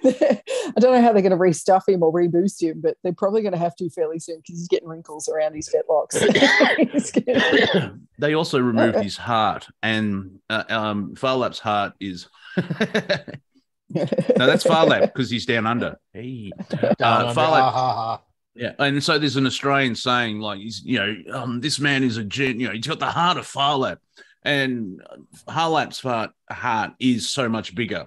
they're- 0.02 0.43
I 0.76 0.81
don't 0.81 0.93
know 0.93 1.00
how 1.00 1.12
they're 1.12 1.23
going 1.23 1.31
to 1.31 1.37
restuff 1.37 1.88
him 1.88 2.02
or 2.02 2.12
reboost 2.12 2.61
him, 2.61 2.81
but 2.81 2.97
they're 3.02 3.12
probably 3.14 3.40
going 3.43 3.52
to 3.52 3.59
have 3.59 3.76
to 3.76 3.88
fairly 3.88 4.19
soon 4.19 4.38
because 4.38 4.59
he's 4.59 4.69
getting 4.69 4.88
wrinkles 4.88 5.28
around 5.28 5.55
his 5.55 5.69
fetlocks. 5.73 6.16
They 8.19 8.35
also 8.35 8.59
removed 8.59 8.97
Uh, 8.97 8.99
uh. 8.99 9.02
his 9.02 9.16
heart, 9.16 9.66
and 9.83 10.38
uh, 10.50 10.64
um, 10.71 11.14
Phar 11.16 11.37
Lap's 11.37 11.59
heart 11.59 11.93
is. 12.00 12.28
no, 12.57 14.07
that's 14.37 14.64
Phar 14.64 14.87
Lap 14.87 15.02
because 15.02 15.31
he's 15.31 15.47
down 15.47 15.66
under. 15.66 15.97
Hey. 16.12 16.50
Down 16.71 16.95
Uh, 17.00 17.19
under, 17.21 17.35
Phar 17.35 18.21
ah, 18.58 18.62
Lap- 18.62 18.76
ha, 18.78 18.78
ha. 18.78 18.78
Yeah, 18.78 18.86
and 18.86 19.02
so 19.04 19.18
there's 19.18 19.36
an 19.36 19.46
Australian 19.46 19.94
saying 19.94 20.40
like 20.40 20.58
he's 20.60 20.82
you 20.84 20.98
know 20.98 21.14
um, 21.38 21.60
this 21.60 21.78
man 21.80 22.02
is 22.04 22.16
a 22.16 22.25
gen, 22.25 22.60
you 22.60 22.66
know 22.68 22.72
he's 22.75 22.86
got 22.86 22.98
the 22.98 23.06
heart 23.06 23.38
of 23.38 23.46
Phar 23.46 23.76
Lap, 23.78 23.98
and 24.42 25.02
Phar 25.46 25.70
Lap's 25.70 26.00
heart 26.00 26.30
heart 26.50 26.92
is 26.98 27.30
so 27.30 27.48
much 27.48 27.75
bigger 27.75 28.06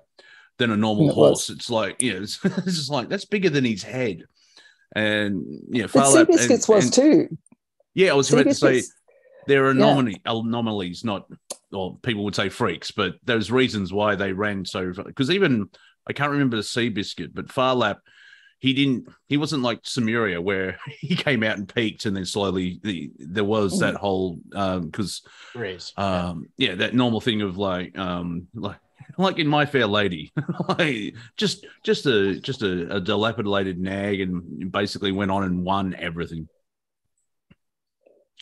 than 0.57 0.71
a 0.71 0.77
normal 0.77 1.05
It 1.05 1.15
was. 1.15 1.15
horse. 1.15 1.49
It's 1.49 1.69
like 1.69 2.01
you 2.01 2.13
know 2.13 2.21
it's, 2.23 2.39
it's 2.43 2.75
just 2.77 2.89
like 2.91 3.09
that's 3.09 3.25
bigger 3.25 3.49
than 3.49 3.65
his 3.65 3.83
head, 3.83 4.23
and 4.95 5.43
yeah, 5.69 5.87
Phar 5.87 6.09
Lap. 6.09 6.29
and- 6.29 6.49
was 6.67 6.85
and- 6.85 6.93
too. 6.93 7.37
Yeah, 7.95 8.11
I 8.11 8.13
was 8.13 8.31
about 8.31 8.43
to 8.45 8.53
say 8.53 8.83
there 9.47 9.65
are 9.65 9.73
Yeah. 9.73 9.99
anomalies, 10.25 11.03
not 11.03 11.25
or 11.71 11.97
people 12.01 12.23
would 12.23 12.35
say 12.35 12.49
freaks, 12.49 12.91
but 12.91 13.15
there's 13.23 13.51
reasons 13.51 13.91
why 13.93 14.15
they 14.15 14.31
ran 14.33 14.65
so 14.65 14.91
because 15.05 15.29
even 15.31 15.69
I 16.07 16.13
can't 16.13 16.31
remember 16.31 16.55
the 16.57 16.63
Seabiscuit, 16.63 17.31
but 17.33 17.51
Phar 17.51 17.75
Lap 17.75 17.97
he 18.59 18.73
didn't 18.73 19.07
he 19.27 19.37
wasn't 19.37 19.63
like 19.63 19.79
Samaria 19.83 20.41
where 20.41 20.79
he 20.99 21.15
came 21.15 21.43
out 21.43 21.57
and 21.57 21.73
peaked 21.73 22.05
and 22.05 22.15
then 22.15 22.25
slowly 22.25 22.79
the, 22.83 23.11
there 23.17 23.43
was 23.43 23.79
that 23.79 23.95
whole 23.95 24.35
because 24.51 25.21
Raise. 25.55 25.93
um 25.97 26.47
yeah 26.57 26.75
that 26.75 26.93
normal 26.93 27.21
thing 27.21 27.41
of 27.41 27.57
like 27.57 27.97
um 27.97 28.47
like 28.53 28.77
like 29.17 29.39
in 29.39 29.47
my 29.47 29.65
fair 29.65 29.87
lady 29.87 30.31
like 30.67 31.15
just 31.37 31.65
just 31.83 32.05
a 32.05 32.39
just 32.39 32.61
a, 32.61 32.97
a 32.97 33.01
dilapidated 33.01 33.79
nag 33.79 34.21
and 34.21 34.71
basically 34.71 35.11
went 35.11 35.31
on 35.31 35.43
and 35.43 35.63
won 35.63 35.95
everything 35.95 36.47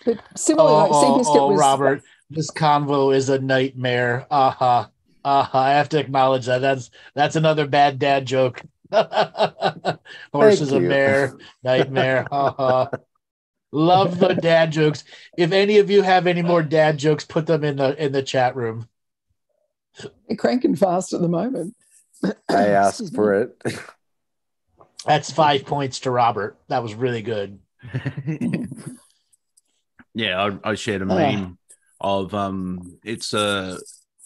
But 0.05 0.19
similarly, 0.35 0.73
like 0.73 0.91
oh, 0.91 1.19
Seabiscuit 1.21 1.39
oh, 1.39 1.51
was 1.51 1.59
Robert, 1.59 2.03
this 2.29 2.51
convo 2.51 3.15
is 3.15 3.29
a 3.29 3.39
nightmare. 3.39 4.27
Uh-huh. 4.29 4.87
Uh-huh. 5.23 5.57
I 5.57 5.71
have 5.71 5.89
to 5.89 5.99
acknowledge 5.99 6.45
that. 6.45 6.59
That's 6.59 6.89
that's 7.13 7.35
another 7.35 7.67
bad 7.67 7.99
dad 7.99 8.25
joke. 8.25 8.61
Horse 8.91 10.61
is 10.61 10.71
a 10.71 10.79
you. 10.79 10.87
mare, 10.87 11.35
nightmare. 11.63 12.27
Love 13.71 14.19
the 14.19 14.33
dad 14.33 14.71
jokes. 14.71 15.03
If 15.37 15.51
any 15.51 15.79
of 15.79 15.89
you 15.89 16.01
have 16.01 16.25
any 16.25 16.41
more 16.41 16.63
dad 16.63 16.97
jokes, 16.97 17.25
put 17.25 17.45
them 17.47 17.63
in 17.63 17.75
the 17.77 18.01
in 18.03 18.11
the 18.11 18.23
chat 18.23 18.55
room. 18.55 18.87
cranking 20.37 20.75
fast 20.75 21.13
at 21.13 21.21
the 21.21 21.27
moment. 21.27 21.75
I 22.49 22.67
asked 22.67 23.13
for 23.13 23.33
it. 23.33 23.61
That's 25.05 25.31
five 25.31 25.65
points 25.65 26.01
to 26.01 26.11
Robert. 26.11 26.57
That 26.69 26.81
was 26.83 26.93
really 26.95 27.21
good. 27.21 27.59
yeah 30.13 30.41
I, 30.63 30.71
I 30.71 30.75
shared 30.75 31.01
a 31.01 31.05
Ah. 31.05 31.15
meme 31.15 31.57
of 32.01 32.33
um 32.33 32.97
it's 33.03 33.33
uh 33.33 33.77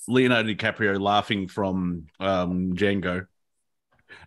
leonardo 0.07 0.53
dicaprio 0.53 0.99
laughing 0.99 1.47
from 1.47 2.07
um 2.19 2.73
django 2.73 3.27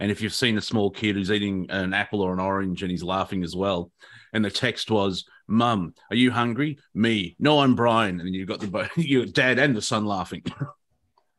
and 0.01 0.11
if 0.11 0.21
you've 0.21 0.35
seen 0.35 0.59
a 0.59 0.63
small 0.63 0.91
kid 0.91 1.17
who's 1.17 1.31
eating 1.31 1.67
an 1.71 1.95
apple 1.95 2.21
or 2.21 2.33
an 2.33 2.41
orange 2.41 2.83
and 2.83 2.91
he's 2.91 3.03
laughing 3.03 3.43
as 3.45 3.55
well 3.55 3.91
and 4.33 4.45
the 4.45 4.51
text 4.51 4.91
was 4.91 5.25
mum 5.47 5.95
are 6.11 6.17
you 6.17 6.31
hungry? 6.31 6.79
Me. 6.95 7.37
No 7.39 7.61
i'm 7.61 7.75
brian. 7.75 8.21
And 8.21 8.35
you've 8.35 8.49
got 8.49 8.61
the 8.61 8.67
bo- 8.67 8.89
your 8.97 9.27
dad 9.27 9.59
and 9.59 9.77
the 9.77 9.83
son 9.83 10.05
laughing. 10.05 10.43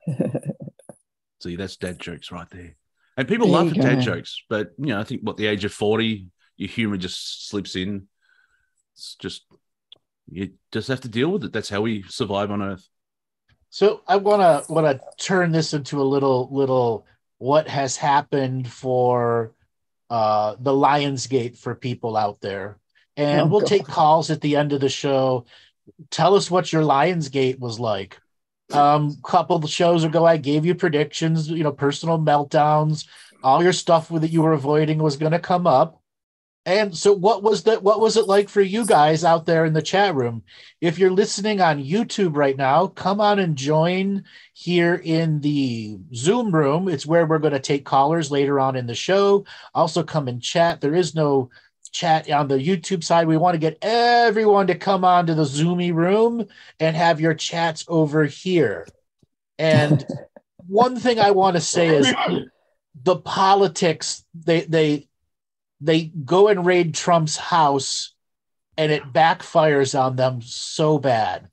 See 1.41 1.55
that's 1.55 1.77
dad 1.77 1.99
jokes 1.99 2.31
right 2.31 2.49
there. 2.49 2.75
And 3.17 3.27
people 3.27 3.47
There 3.47 3.63
laugh 3.63 3.75
you 3.75 3.81
at 3.81 3.87
dad 3.87 4.01
jokes 4.01 4.41
but 4.49 4.71
you 4.77 4.87
know 4.87 4.99
i 4.99 5.03
think 5.03 5.21
what 5.21 5.37
the 5.37 5.47
age 5.47 5.65
of 5.65 5.73
40 5.73 6.27
your 6.57 6.69
humor 6.69 6.97
just 6.97 7.49
slips 7.49 7.75
in. 7.75 8.07
It's 8.93 9.15
just 9.15 9.45
you 10.27 10.51
just 10.71 10.87
have 10.87 11.01
to 11.01 11.09
deal 11.09 11.29
with 11.31 11.43
it. 11.43 11.53
That's 11.53 11.69
how 11.69 11.81
we 11.81 12.03
survive 12.03 12.51
on 12.51 12.61
Earth. 12.61 12.87
So 13.69 14.01
I 14.07 14.15
want 14.15 14.41
to 14.41 14.71
want 14.71 14.87
to 14.87 15.23
turn 15.23 15.51
this 15.51 15.73
into 15.73 16.01
a 16.01 16.03
little 16.03 16.49
little 16.51 17.05
what 17.37 17.67
has 17.67 17.97
happened 17.97 18.71
for 18.71 19.53
uh, 20.09 20.55
the 20.59 20.71
Lionsgate 20.71 21.57
for 21.57 21.75
people 21.75 22.15
out 22.15 22.41
there, 22.41 22.77
and 23.17 23.41
Oh, 23.41 23.45
we'll 23.47 23.59
God. 23.61 23.69
take 23.69 23.85
calls 23.85 24.29
at 24.31 24.41
the 24.41 24.55
end 24.55 24.73
of 24.73 24.81
the 24.81 24.89
show. 24.89 25.45
Tell 26.09 26.35
us 26.35 26.49
what 26.49 26.71
your 26.71 26.83
Lionsgate 26.83 27.59
was 27.59 27.79
like. 27.79 28.19
Um, 28.71 29.15
couple 29.23 29.57
of 29.57 29.69
shows 29.69 30.03
ago, 30.03 30.25
I 30.25 30.37
gave 30.37 30.65
you 30.65 30.75
predictions. 30.75 31.49
You 31.49 31.63
know, 31.63 31.71
personal 31.71 32.17
meltdowns. 32.19 33.07
All 33.43 33.61
your 33.61 33.73
stuff 33.73 34.09
that 34.09 34.31
you 34.31 34.41
were 34.41 34.53
avoiding 34.53 34.97
was 34.97 35.17
going 35.17 35.33
to 35.33 35.39
come 35.39 35.67
up. 35.67 36.01
And 36.67 36.97
so, 36.97 37.13
what 37.13 37.43
was 37.43 37.63
that? 37.63 37.83
What 37.83 37.99
was 37.99 38.17
it 38.17 38.25
like 38.25 38.49
for 38.49 38.61
you 38.61 38.87
guys 38.87 39.23
out 39.23 39.45
there 39.45 39.65
in 39.65 39.73
the 39.73 39.83
chat 39.83 40.15
room? 40.15 40.41
If 40.81 40.97
you're 40.97 41.11
listening 41.11 41.61
on 41.61 41.83
YouTube 41.83 42.35
right 42.35 42.57
now, 42.57 42.87
come 42.87 43.21
on 43.21 43.37
and 43.37 43.55
join 43.55 44.23
here 44.53 44.95
in 44.95 45.41
the 45.41 45.99
Zoom 46.15 46.53
room. 46.53 46.89
It's 46.89 47.05
where 47.05 47.27
we're 47.27 47.37
going 47.37 47.53
to 47.53 47.59
take 47.59 47.85
callers 47.85 48.31
later 48.31 48.59
on 48.59 48.75
in 48.75 48.87
the 48.87 48.95
show. 48.95 49.45
Also, 49.75 50.01
come 50.01 50.27
and 50.27 50.41
chat. 50.41 50.81
There 50.81 50.95
is 50.95 51.13
no 51.13 51.51
chat 51.91 52.29
on 52.31 52.47
the 52.47 52.57
YouTube 52.57 53.03
side. 53.03 53.27
We 53.27 53.37
want 53.37 53.53
to 53.53 53.59
get 53.59 53.77
everyone 53.83 54.65
to 54.67 54.75
come 54.75 55.05
on 55.05 55.27
to 55.27 55.35
the 55.35 55.43
Zoomy 55.43 55.93
room 55.93 56.47
and 56.79 56.95
have 56.95 57.21
your 57.21 57.35
chats 57.35 57.85
over 57.87 58.25
here. 58.25 58.87
And 59.59 60.03
one 60.67 60.97
thing 60.99 61.19
I 61.19 61.29
want 61.29 61.57
to 61.57 61.61
say 61.61 61.89
is 61.89 62.11
the 63.03 63.17
politics, 63.17 64.25
they, 64.33 64.61
they, 64.61 65.07
they 65.85 66.05
go 66.25 66.47
and 66.47 66.65
raid 66.65 66.93
Trump's 66.93 67.37
house 67.37 68.13
and 68.77 68.91
it 68.91 69.13
backfires 69.13 69.97
on 69.99 70.15
them 70.15 70.41
so 70.41 70.97
bad. 70.97 71.47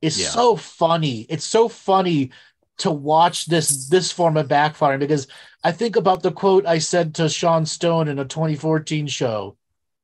It's 0.00 0.18
Yeah. 0.18 0.28
so 0.28 0.56
funny. 0.56 1.26
It's 1.28 1.44
so 1.44 1.68
funny 1.68 2.30
to 2.78 2.90
watch 2.90 3.46
this 3.46 3.88
this 3.88 4.10
form 4.10 4.36
of 4.36 4.48
backfiring 4.48 4.98
because 4.98 5.28
I 5.62 5.70
think 5.70 5.96
about 5.96 6.22
the 6.22 6.32
quote 6.32 6.66
I 6.66 6.78
said 6.78 7.14
to 7.16 7.28
Sean 7.28 7.64
Stone 7.66 8.08
in 8.08 8.18
a 8.18 8.24
2014 8.24 9.06
show. 9.06 9.56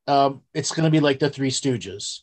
Um, 0.06 0.42
it's 0.54 0.70
going 0.70 0.84
to 0.84 0.90
be 0.90 1.00
like 1.00 1.18
the 1.18 1.30
Three 1.30 1.50
Stooges. 1.50 2.20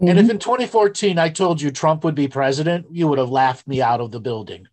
And 0.00 0.18
if 0.18 0.28
in 0.28 0.38
2014 0.38 1.18
I 1.18 1.28
told 1.28 1.60
you 1.60 1.70
Trump 1.70 2.02
would 2.02 2.16
be 2.16 2.26
president, 2.28 2.86
you 2.90 3.06
would 3.06 3.18
have 3.18 3.30
laughed 3.30 3.68
me 3.68 3.80
out 3.80 4.00
of 4.00 4.10
the 4.10 4.20
building. 4.20 4.66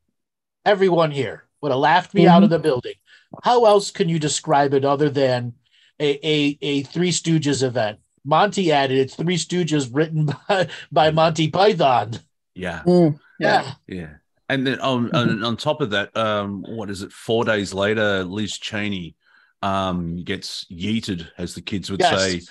Everyone 0.65 1.11
here 1.11 1.47
would 1.61 1.71
have 1.71 1.79
laughed 1.79 2.13
me 2.13 2.25
out 2.27 2.43
of 2.43 2.49
the 2.49 2.59
building. 2.59 2.95
How 3.43 3.65
else 3.65 3.91
can 3.91 4.09
you 4.09 4.17
describe 4.17 4.73
it 4.73 4.83
other 4.83 5.09
than 5.09 5.53
a, 6.01 6.19
a, 6.27 6.57
a 6.61 6.83
Three 6.83 7.11
Stooges 7.11 7.63
event? 7.63 7.99
Monty 8.23 8.71
added 8.71 8.97
it's 8.97 9.15
Three 9.15 9.37
Stooges 9.37 9.89
written 9.91 10.25
by, 10.47 10.67
by 10.91 11.11
Monty 11.11 11.49
Python. 11.49 12.13
Yeah, 12.53 12.83
Mm, 12.85 13.19
Yeah. 13.39 13.73
yeah. 13.87 14.09
And 14.49 14.67
then 14.67 14.79
on 14.81 15.09
on, 15.15 15.43
on 15.43 15.55
top 15.55 15.79
of 15.79 15.91
that, 15.91 16.15
um, 16.17 16.63
what 16.67 16.89
is 16.89 17.01
it? 17.03 17.13
Four 17.13 17.45
days 17.45 17.73
later, 17.73 18.25
Liz 18.25 18.57
Cheney 18.57 19.15
um, 19.61 20.23
gets 20.23 20.65
yeeted, 20.69 21.29
as 21.37 21.55
the 21.55 21.61
kids 21.61 21.89
would 21.89 22.01
Yes. 22.01 22.19
say, 22.21 22.41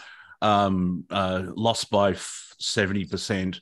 um, 0.40 1.04
uh, 1.10 1.42
lost 1.54 1.90
by 1.90 2.14
seventy 2.58 3.04
percent. 3.04 3.60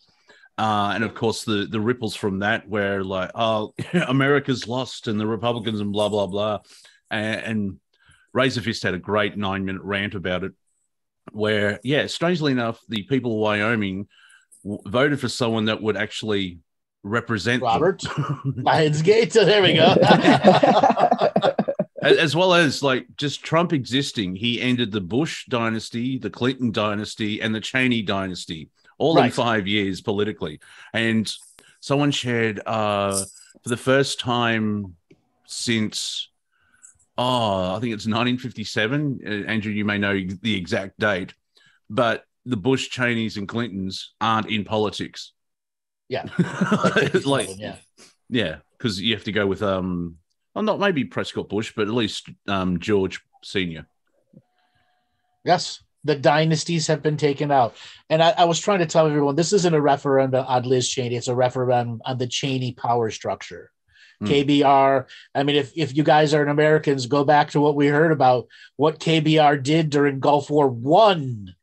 Uh, 0.56 0.92
and 0.94 1.02
of 1.04 1.14
course, 1.14 1.44
the 1.44 1.66
the 1.68 1.80
ripples 1.80 2.14
from 2.14 2.38
that, 2.40 2.68
where 2.68 3.02
like, 3.02 3.30
oh, 3.34 3.74
America's 4.06 4.68
lost, 4.68 5.08
and 5.08 5.18
the 5.18 5.26
Republicans, 5.26 5.80
and 5.80 5.92
blah 5.92 6.08
blah 6.08 6.26
blah, 6.28 6.60
and, 7.10 7.40
and 7.40 7.76
Razorfist 8.38 8.84
had 8.84 8.94
a 8.94 8.98
great 8.98 9.36
nine 9.36 9.64
minute 9.64 9.82
rant 9.82 10.14
about 10.14 10.44
it, 10.44 10.52
where 11.32 11.80
yeah, 11.82 12.06
strangely 12.06 12.52
enough, 12.52 12.80
the 12.88 13.02
people 13.02 13.32
of 13.32 13.38
Wyoming 13.38 14.06
w- 14.62 14.80
voted 14.86 15.18
for 15.20 15.28
someone 15.28 15.64
that 15.64 15.82
would 15.82 15.96
actually 15.96 16.60
represent. 17.02 17.62
Robert 17.62 18.00
Lionsgate. 18.46 19.32
So 19.32 19.44
there 19.44 19.60
we 19.60 19.74
go. 19.74 19.94
as, 22.00 22.16
as 22.16 22.36
well 22.36 22.54
as 22.54 22.80
like 22.80 23.06
just 23.16 23.42
Trump 23.42 23.72
existing, 23.72 24.36
he 24.36 24.60
ended 24.60 24.92
the 24.92 25.00
Bush 25.00 25.46
dynasty, 25.48 26.16
the 26.18 26.30
Clinton 26.30 26.70
dynasty, 26.70 27.42
and 27.42 27.52
the 27.52 27.60
Cheney 27.60 28.02
dynasty 28.02 28.70
all 28.98 29.18
in 29.18 29.30
five 29.30 29.66
years 29.66 30.00
politically. 30.00 30.60
And 30.92 31.32
someone 31.80 32.12
shared 32.12 32.60
uh, 32.66 33.24
for 33.62 33.68
the 33.68 33.76
first 33.76 34.20
time 34.20 34.96
since 35.46 36.28
oh, 37.18 37.74
I 37.74 37.80
think 37.80 37.92
it's 37.92 38.06
1957. 38.06 39.20
Uh, 39.22 39.30
Andrew, 39.50 39.72
you 39.72 39.84
may 39.84 39.98
know 39.98 40.18
the 40.40 40.56
exact 40.56 40.98
date, 40.98 41.34
but 41.90 42.24
the 42.46 42.56
Bush, 42.56 42.88
Cheneys, 42.88 43.36
and 43.36 43.48
Clintons 43.48 44.14
aren't 44.20 44.48
in 44.48 44.64
politics. 44.64 45.32
Yeah. 46.08 46.24
like 47.26 47.50
yeah. 47.58 47.76
yeah, 48.30 48.56
because 48.78 49.00
you 49.00 49.14
have 49.14 49.24
to 49.24 49.32
go 49.32 49.46
with 49.46 49.62
um, 49.62 50.16
well, 50.54 50.64
not 50.64 50.80
maybe 50.80 51.04
Prescott 51.04 51.48
Bush, 51.48 51.72
but 51.76 51.88
at 51.88 51.94
least 51.94 52.30
um 52.46 52.78
George 52.78 53.20
Senior. 53.42 53.86
Yes, 55.44 55.82
the 56.04 56.16
dynasties 56.16 56.86
have 56.86 57.02
been 57.02 57.16
taken 57.16 57.50
out. 57.50 57.76
And 58.08 58.22
I, 58.22 58.30
I 58.30 58.44
was 58.44 58.58
trying 58.58 58.78
to 58.78 58.86
tell 58.86 59.06
everyone 59.06 59.34
this 59.34 59.52
isn't 59.52 59.74
a 59.74 59.80
referendum 59.80 60.44
on 60.46 60.62
Liz 60.62 60.88
Cheney, 60.88 61.16
it's 61.16 61.28
a 61.28 61.34
referendum 61.34 62.00
on 62.04 62.18
the 62.18 62.26
Cheney 62.26 62.72
power 62.72 63.10
structure. 63.10 63.70
Hmm. 64.20 64.26
KBR. 64.26 65.06
I 65.34 65.42
mean, 65.44 65.56
if, 65.56 65.72
if 65.76 65.96
you 65.96 66.02
guys 66.02 66.34
are 66.34 66.44
Americans, 66.46 67.06
go 67.06 67.24
back 67.24 67.50
to 67.50 67.60
what 67.60 67.76
we 67.76 67.86
heard 67.86 68.10
about 68.12 68.48
what 68.76 68.98
KBR 68.98 69.62
did 69.62 69.90
during 69.90 70.18
Gulf 70.18 70.50
War 70.50 70.68
One, 70.68 71.54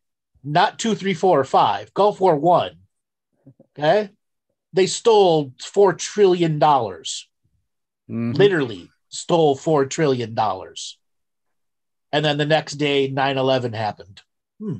not 0.43 0.79
two, 0.79 0.95
three, 0.95 1.13
four, 1.13 1.39
or 1.39 1.43
five. 1.43 1.93
Gulf 1.93 2.19
War 2.21 2.35
One. 2.37 2.77
Okay. 3.77 4.09
They 4.71 4.87
stole 4.87 5.53
four 5.61 5.93
trillion 5.93 6.59
dollars 6.59 7.27
Mhm. 8.09 8.37
literally 8.37 8.89
stole 9.09 9.55
four 9.55 9.85
trillion 9.85 10.35
dollars. 10.35 10.97
And 12.11 12.23
then 12.23 12.37
the 12.37 12.45
next 12.45 12.73
day, 12.73 13.09
9-11 13.09 13.73
happened. 13.73 14.21
Hmm. 14.59 14.75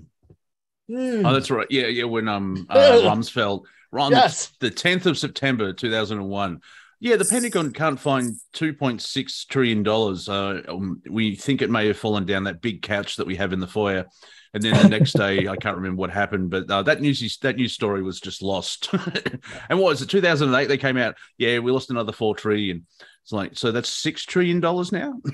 Hmm. 0.87 1.25
Oh, 1.25 1.33
that's 1.33 1.49
right. 1.49 1.67
Yeah, 1.69 1.87
yeah. 1.87 2.03
When 2.03 2.27
um 2.27 2.67
uh, 2.69 2.75
Rumsfeld 3.03 3.63
on 3.91 4.11
yes. 4.11 4.51
the 4.59 4.69
tenth 4.69 5.05
of 5.07 5.17
September 5.17 5.73
two 5.73 5.89
thousand 5.89 6.19
and 6.19 6.29
one. 6.29 6.61
Yeah, 6.99 7.17
the 7.17 7.25
Pentagon 7.25 7.71
can't 7.71 7.99
find 7.99 8.33
two 8.53 8.73
point 8.73 9.01
six 9.01 9.45
trillion 9.45 9.83
dollars. 9.83 10.29
Uh, 10.29 10.61
um, 10.67 11.01
we 11.09 11.35
think 11.35 11.61
it 11.61 11.69
may 11.69 11.87
have 11.87 11.97
fallen 11.97 12.25
down 12.25 12.45
that 12.45 12.61
big 12.61 12.81
couch 12.81 13.17
that 13.17 13.27
we 13.27 13.35
have 13.35 13.53
in 13.53 13.59
the 13.59 13.67
foyer, 13.67 14.05
and 14.53 14.63
then 14.63 14.81
the 14.81 14.89
next 14.89 15.13
day 15.13 15.47
I 15.47 15.55
can't 15.57 15.75
remember 15.75 15.99
what 15.99 16.09
happened, 16.09 16.49
but 16.49 16.69
uh, 16.71 16.81
that 16.83 17.01
news 17.01 17.37
that 17.41 17.57
news 17.57 17.73
story 17.73 18.01
was 18.01 18.19
just 18.19 18.41
lost. 18.41 18.89
and 19.69 19.79
what 19.79 19.89
was 19.89 20.01
it? 20.01 20.09
Two 20.09 20.21
thousand 20.21 20.47
and 20.49 20.57
eight. 20.57 20.67
They 20.67 20.77
came 20.77 20.97
out. 20.97 21.15
Yeah, 21.37 21.59
we 21.59 21.71
lost 21.71 21.89
another 21.91 22.11
four 22.13 22.35
trillion. 22.35 22.85
It's 23.23 23.31
like 23.31 23.57
so 23.57 23.71
that's 23.71 23.89
six 23.89 24.23
trillion 24.23 24.59
dollars 24.59 24.91
now. 24.91 25.15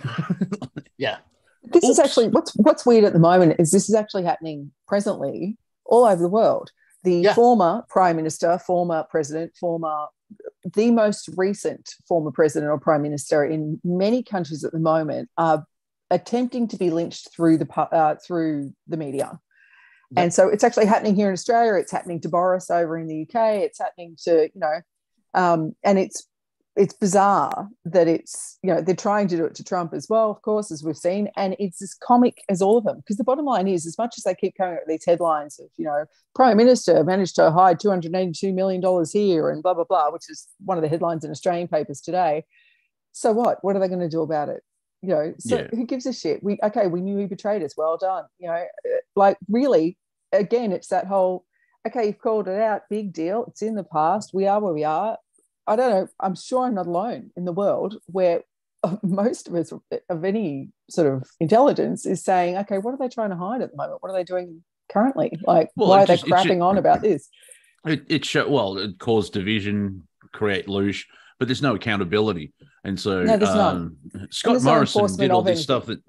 Yeah. 0.97 1.17
this 1.63 1.83
is 1.83 1.97
actually 1.97 2.27
what's 2.27 2.51
what's 2.57 2.85
weird 2.85 3.05
at 3.05 3.13
the 3.13 3.19
moment 3.19 3.55
is 3.59 3.71
this 3.71 3.89
is 3.89 3.95
actually 3.95 4.23
happening 4.23 4.71
presently 4.87 5.57
all 5.85 6.05
over 6.05 6.21
the 6.21 6.29
world. 6.29 6.71
The 7.03 7.15
Yeah. 7.15 7.33
former 7.33 7.83
prime 7.89 8.17
minister, 8.17 8.59
former 8.59 9.03
president, 9.09 9.53
former 9.59 10.05
the 10.73 10.91
most 10.91 11.29
recent 11.35 11.95
former 12.07 12.31
president 12.31 12.71
or 12.71 12.79
prime 12.79 13.01
minister 13.01 13.43
in 13.43 13.79
many 13.83 14.23
countries 14.23 14.63
at 14.63 14.71
the 14.71 14.79
moment 14.79 15.29
are 15.37 15.65
attempting 16.09 16.67
to 16.67 16.77
be 16.77 16.89
lynched 16.89 17.33
through 17.33 17.57
the 17.57 17.79
uh, 17.79 18.15
through 18.25 18.73
the 18.87 18.97
media. 18.97 19.39
Yep. 20.11 20.23
And 20.23 20.33
so 20.33 20.49
it's 20.49 20.63
actually 20.63 20.87
happening 20.87 21.15
here 21.15 21.27
in 21.27 21.33
Australia. 21.33 21.75
It's 21.75 21.91
happening 21.91 22.19
to 22.21 22.29
Boris 22.29 22.69
over 22.69 22.97
in 22.97 23.07
the 23.07 23.21
UK. 23.21 23.61
It's 23.61 23.79
happening 23.79 24.17
to 24.23 24.49
you 24.53 24.59
know, 24.59 24.81
um, 25.33 25.75
and 25.83 25.97
it's 25.97 26.27
it's 26.77 26.93
bizarre 26.93 27.67
that 27.83 28.07
it's 28.07 28.57
you 28.63 28.73
know 28.73 28.81
they're 28.81 28.95
trying 28.95 29.27
to 29.27 29.35
do 29.35 29.45
it 29.45 29.55
to 29.55 29.63
Trump 29.63 29.93
as 29.93 30.07
well, 30.09 30.31
of 30.31 30.41
course, 30.41 30.71
as 30.71 30.83
we've 30.83 30.95
seen, 30.97 31.29
and 31.35 31.55
it's 31.59 31.81
as 31.81 31.93
comic 31.93 32.41
as 32.47 32.61
all 32.61 32.77
of 32.77 32.85
them. 32.85 32.97
Because 32.97 33.17
the 33.17 33.25
bottom 33.25 33.45
line 33.45 33.67
is, 33.67 33.85
as 33.85 33.97
much 33.97 34.15
as 34.17 34.23
they 34.23 34.33
keep 34.35 34.55
coming 34.55 34.75
up 34.75 34.81
with 34.85 34.89
these 34.89 35.05
headlines 35.05 35.59
of 35.59 35.67
you 35.77 35.85
know 35.85 36.05
Prime 36.33 36.55
Minister 36.57 37.03
managed 37.03 37.35
to 37.35 37.51
hide 37.51 37.79
two 37.79 37.89
hundred 37.89 38.15
eighty-two 38.15 38.53
million 38.53 38.79
dollars 38.79 39.11
here 39.11 39.49
and 39.49 39.61
blah 39.61 39.73
blah 39.73 39.83
blah, 39.83 40.11
which 40.11 40.29
is 40.29 40.47
one 40.63 40.77
of 40.77 40.81
the 40.81 40.87
headlines 40.89 41.25
in 41.25 41.31
Australian 41.31 41.67
papers 41.67 41.99
today. 41.99 42.45
So 43.11 43.33
what? 43.33 43.57
What 43.63 43.75
are 43.75 43.79
they 43.79 43.89
going 43.89 43.99
to 43.99 44.09
do 44.09 44.21
about 44.21 44.47
it? 44.47 44.63
You 45.01 45.09
know, 45.09 45.33
so 45.39 45.57
Yeah. 45.57 45.67
who 45.71 45.85
gives 45.85 46.05
a 46.05 46.13
shit? 46.13 46.41
We 46.41 46.57
okay, 46.63 46.87
we 46.87 47.01
knew 47.01 47.17
he 47.17 47.25
betrayed 47.25 47.63
us. 47.63 47.75
Well 47.75 47.97
done. 47.97 48.23
You 48.39 48.47
know, 48.47 48.53
uh, 48.53 48.97
like 49.15 49.37
really, 49.49 49.97
again, 50.31 50.71
it's 50.71 50.87
that 50.87 51.07
whole 51.07 51.43
okay, 51.85 52.05
you've 52.05 52.19
called 52.19 52.47
it 52.47 52.61
out, 52.61 52.83
big 52.89 53.11
deal. 53.11 53.43
It's 53.47 53.61
in 53.61 53.75
the 53.75 53.83
past. 53.83 54.31
We 54.33 54.47
are 54.47 54.61
where 54.61 54.73
we 54.73 54.83
are. 54.83 55.17
I 55.71 55.75
don't 55.77 55.89
know. 55.89 56.07
I'm 56.19 56.35
sure 56.35 56.65
I'm 56.65 56.75
not 56.75 56.87
alone 56.87 57.31
in 57.37 57.45
the 57.45 57.53
world 57.53 57.95
where 58.07 58.41
most 59.03 59.47
of 59.47 59.55
us 59.55 59.71
of 60.09 60.25
any 60.25 60.69
sort 60.89 61.13
of 61.13 61.23
intelligence 61.39 62.05
is 62.05 62.23
saying, 62.23 62.57
okay, 62.57 62.77
what 62.77 62.93
are 62.93 62.97
they 62.97 63.07
trying 63.07 63.29
to 63.29 63.37
hide 63.37 63.61
at 63.61 63.71
the 63.71 63.77
moment? 63.77 64.01
What 64.01 64.09
are 64.09 64.13
they 64.15 64.25
doing 64.25 64.63
currently? 64.91 65.31
Like, 65.47 65.69
Well, 65.77 65.87
why 65.89 66.03
are 66.03 66.05
they 66.05 66.15
it 66.15 66.19
should- 66.19 66.29
crapping 66.29 66.61
on 66.61 66.77
about 66.77 67.01
this? 67.01 67.29
It, 67.85 68.03
it 68.09 68.25
show, 68.25 68.47
well, 68.49 68.77
it 68.77 68.99
caused 68.99 69.33
division, 69.33 70.07
create 70.33 70.67
loosh, 70.67 71.05
but 71.39 71.47
there's 71.47 71.61
no 71.61 71.73
accountability. 71.73 72.53
And 72.83 72.99
so 72.99 73.23
No, 73.23 73.33
um, 73.45 73.97
Scott 74.29 74.55
no 74.55 74.59
Morrison 74.59 75.15
did 75.17 75.31
all 75.31 75.41
this 75.41 75.63
stuff 75.63 75.85
that, 75.85 75.99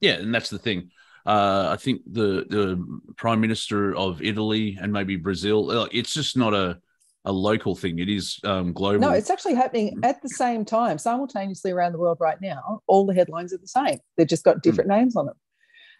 yeah, 0.00 0.14
and 0.14 0.34
that's 0.34 0.50
the 0.50 0.58
thing. 0.58 0.90
Uh, 1.24 1.68
I 1.70 1.76
think 1.76 2.02
the 2.10 2.44
the 2.50 2.84
prime 3.16 3.40
minister 3.40 3.94
of 3.94 4.20
Italy 4.20 4.76
and 4.80 4.92
maybe 4.92 5.14
Brazil, 5.16 5.88
it's 5.92 6.12
just 6.12 6.36
not 6.36 6.52
a 6.52 6.78
a 7.24 7.32
local 7.32 7.74
thing. 7.76 7.98
It 7.98 8.08
is 8.08 8.38
um, 8.44 8.72
global. 8.72 9.00
No, 9.00 9.10
it's 9.10 9.30
actually 9.30 9.54
happening 9.54 9.98
at 10.02 10.20
the 10.22 10.28
same 10.28 10.64
time, 10.64 10.98
simultaneously 10.98 11.70
around 11.70 11.92
the 11.92 11.98
world 11.98 12.18
right 12.20 12.40
now. 12.40 12.80
All 12.86 13.06
the 13.06 13.14
headlines 13.14 13.52
are 13.52 13.58
the 13.58 13.66
same. 13.68 13.98
They've 14.16 14.26
just 14.26 14.44
got 14.44 14.62
different 14.62 14.88
names 14.90 15.14
on 15.16 15.26
them, 15.26 15.36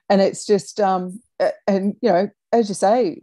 and 0.09 0.21
it's 0.21 0.45
just 0.47 0.81
um, 0.81 1.21
and 1.67 1.95
you 2.01 2.11
know, 2.11 2.29
as 2.53 2.69
you 2.69 2.75
say, 2.75 3.21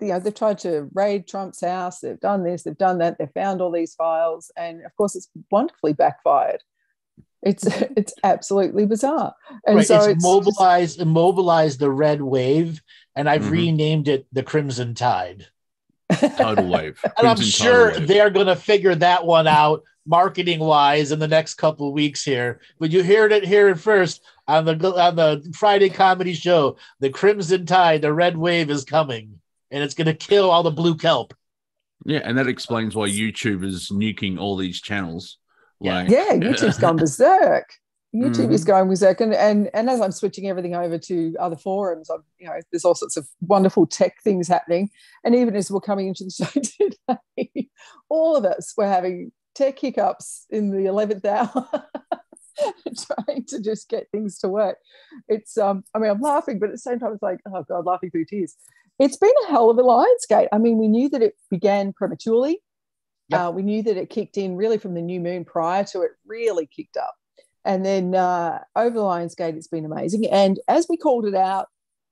you 0.00 0.08
know, 0.08 0.18
they've 0.20 0.34
tried 0.34 0.58
to 0.60 0.88
raid 0.94 1.26
Trump's 1.26 1.60
house. 1.60 2.00
They've 2.00 2.18
done 2.20 2.44
this. 2.44 2.62
They've 2.62 2.76
done 2.78 2.98
that. 2.98 3.18
They've 3.18 3.28
found 3.34 3.60
all 3.60 3.72
these 3.72 3.94
files, 3.94 4.50
and 4.56 4.84
of 4.84 4.94
course, 4.96 5.16
it's 5.16 5.28
wonderfully 5.50 5.92
backfired. 5.94 6.62
It's 7.42 7.66
it's 7.96 8.14
absolutely 8.22 8.86
bizarre, 8.86 9.34
and 9.66 9.76
right, 9.78 9.86
so 9.86 9.96
it's, 9.96 10.06
it's 10.06 10.14
just- 10.14 10.24
mobilized 10.24 11.00
immobilized 11.00 11.80
the 11.80 11.90
red 11.90 12.22
wave, 12.22 12.80
and 13.16 13.28
I've 13.28 13.42
Mhm. 13.42 13.50
renamed 13.50 14.06
it 14.08 14.26
the 14.32 14.44
Crimson 14.44 14.94
Tide. 14.94 15.46
Tidal 16.12 16.68
wave. 16.68 17.00
And 17.18 17.26
I'm 17.28 17.40
sure 17.40 17.92
they're 17.98 18.30
going 18.30 18.46
to 18.46 18.56
figure 18.56 18.94
that 18.94 19.24
one 19.26 19.46
out 19.46 19.82
marketing 20.06 20.60
wise 20.60 21.12
in 21.12 21.18
the 21.18 21.28
next 21.28 21.54
couple 21.54 21.88
of 21.88 21.94
weeks 21.94 22.24
here. 22.24 22.60
But 22.78 22.90
you 22.90 23.02
heard 23.02 23.32
it 23.32 23.44
here 23.44 23.74
first 23.76 24.22
on 24.48 24.64
the 24.64 24.72
on 24.72 25.16
the 25.16 25.52
Friday 25.56 25.90
comedy 25.90 26.34
show. 26.34 26.76
The 27.00 27.10
Crimson 27.10 27.66
Tide, 27.66 28.02
the 28.02 28.12
red 28.12 28.36
wave 28.36 28.70
is 28.70 28.84
coming, 28.84 29.40
and 29.70 29.82
it's 29.82 29.94
going 29.94 30.06
to 30.06 30.14
kill 30.14 30.50
all 30.50 30.62
the 30.62 30.70
blue 30.70 30.96
kelp. 30.96 31.34
Yeah, 32.04 32.20
and 32.24 32.36
that 32.38 32.48
explains 32.48 32.96
why 32.96 33.08
YouTube 33.08 33.64
is 33.64 33.90
nuking 33.90 34.38
all 34.38 34.56
these 34.56 34.80
channels. 34.80 35.38
Yeah. 35.80 35.94
Like, 35.94 36.08
yeah, 36.10 36.32
YouTube's 36.32 36.78
gone 36.78 36.96
berserk. 36.96 37.72
YouTube 38.14 38.48
Mhm. 38.48 38.52
is 38.52 38.64
going 38.64 38.88
berserk, 38.88 39.20
and, 39.22 39.32
and 39.34 39.70
and 39.72 39.88
as 39.88 40.00
I'm 40.00 40.12
switching 40.12 40.46
everything 40.46 40.74
over 40.74 40.98
to 40.98 41.34
other 41.40 41.56
forums, 41.56 42.10
I'm 42.10 42.22
you 42.38 42.46
know 42.46 42.60
there's 42.70 42.84
all 42.84 42.94
sorts 42.94 43.16
of 43.16 43.26
wonderful 43.40 43.86
tech 43.86 44.20
things 44.22 44.48
happening, 44.48 44.90
and 45.24 45.34
even 45.34 45.56
as 45.56 45.70
we're 45.70 45.80
coming 45.80 46.08
into 46.08 46.24
the 46.24 46.30
show 47.10 47.16
today, 47.16 47.68
all 48.10 48.36
of 48.36 48.44
us 48.44 48.74
were 48.76 48.86
having 48.86 49.32
tech 49.54 49.78
hiccups 49.78 50.46
in 50.50 50.70
the 50.70 50.84
eleventh 50.86 51.24
hour, 51.24 51.48
trying 53.26 53.44
to 53.48 53.60
just 53.60 53.88
get 53.88 54.08
things 54.12 54.38
to 54.40 54.48
work. 54.48 54.76
It's 55.28 55.56
um, 55.56 55.84
I 55.94 55.98
mean, 55.98 56.10
I'm 56.10 56.20
laughing, 56.20 56.58
but 56.58 56.66
at 56.66 56.72
the 56.72 56.78
same 56.78 56.98
time, 56.98 57.12
it's 57.12 57.22
like, 57.22 57.40
oh 57.46 57.64
god, 57.68 57.86
laughing 57.86 58.10
through 58.10 58.26
tears. 58.26 58.56
It's 58.98 59.16
been 59.16 59.32
a 59.48 59.50
hell 59.50 59.70
of 59.70 59.78
a 59.78 59.82
Lionsgate. 59.82 60.48
I 60.52 60.58
mean, 60.58 60.76
we 60.78 60.86
knew 60.86 61.08
that 61.08 61.22
it 61.22 61.34
began 61.50 61.92
prematurely. 61.94 62.60
Yep. 63.28 63.40
Uh, 63.40 63.50
we 63.50 63.62
knew 63.62 63.82
that 63.84 63.96
it 63.96 64.10
kicked 64.10 64.36
in 64.36 64.54
really 64.56 64.76
from 64.76 64.92
the 64.94 65.00
new 65.00 65.18
moon 65.18 65.44
prior 65.46 65.82
to 65.84 66.02
it 66.02 66.10
really 66.26 66.66
kicked 66.66 66.98
up. 66.98 67.14
And 67.64 67.84
then 67.84 68.14
uh, 68.14 68.60
over 68.74 68.96
the 68.96 69.02
Lionsgate, 69.02 69.56
it's 69.56 69.68
been 69.68 69.84
amazing. 69.84 70.26
And 70.26 70.58
as 70.68 70.86
we 70.88 70.96
called 70.96 71.26
it 71.26 71.34
out, 71.34 71.68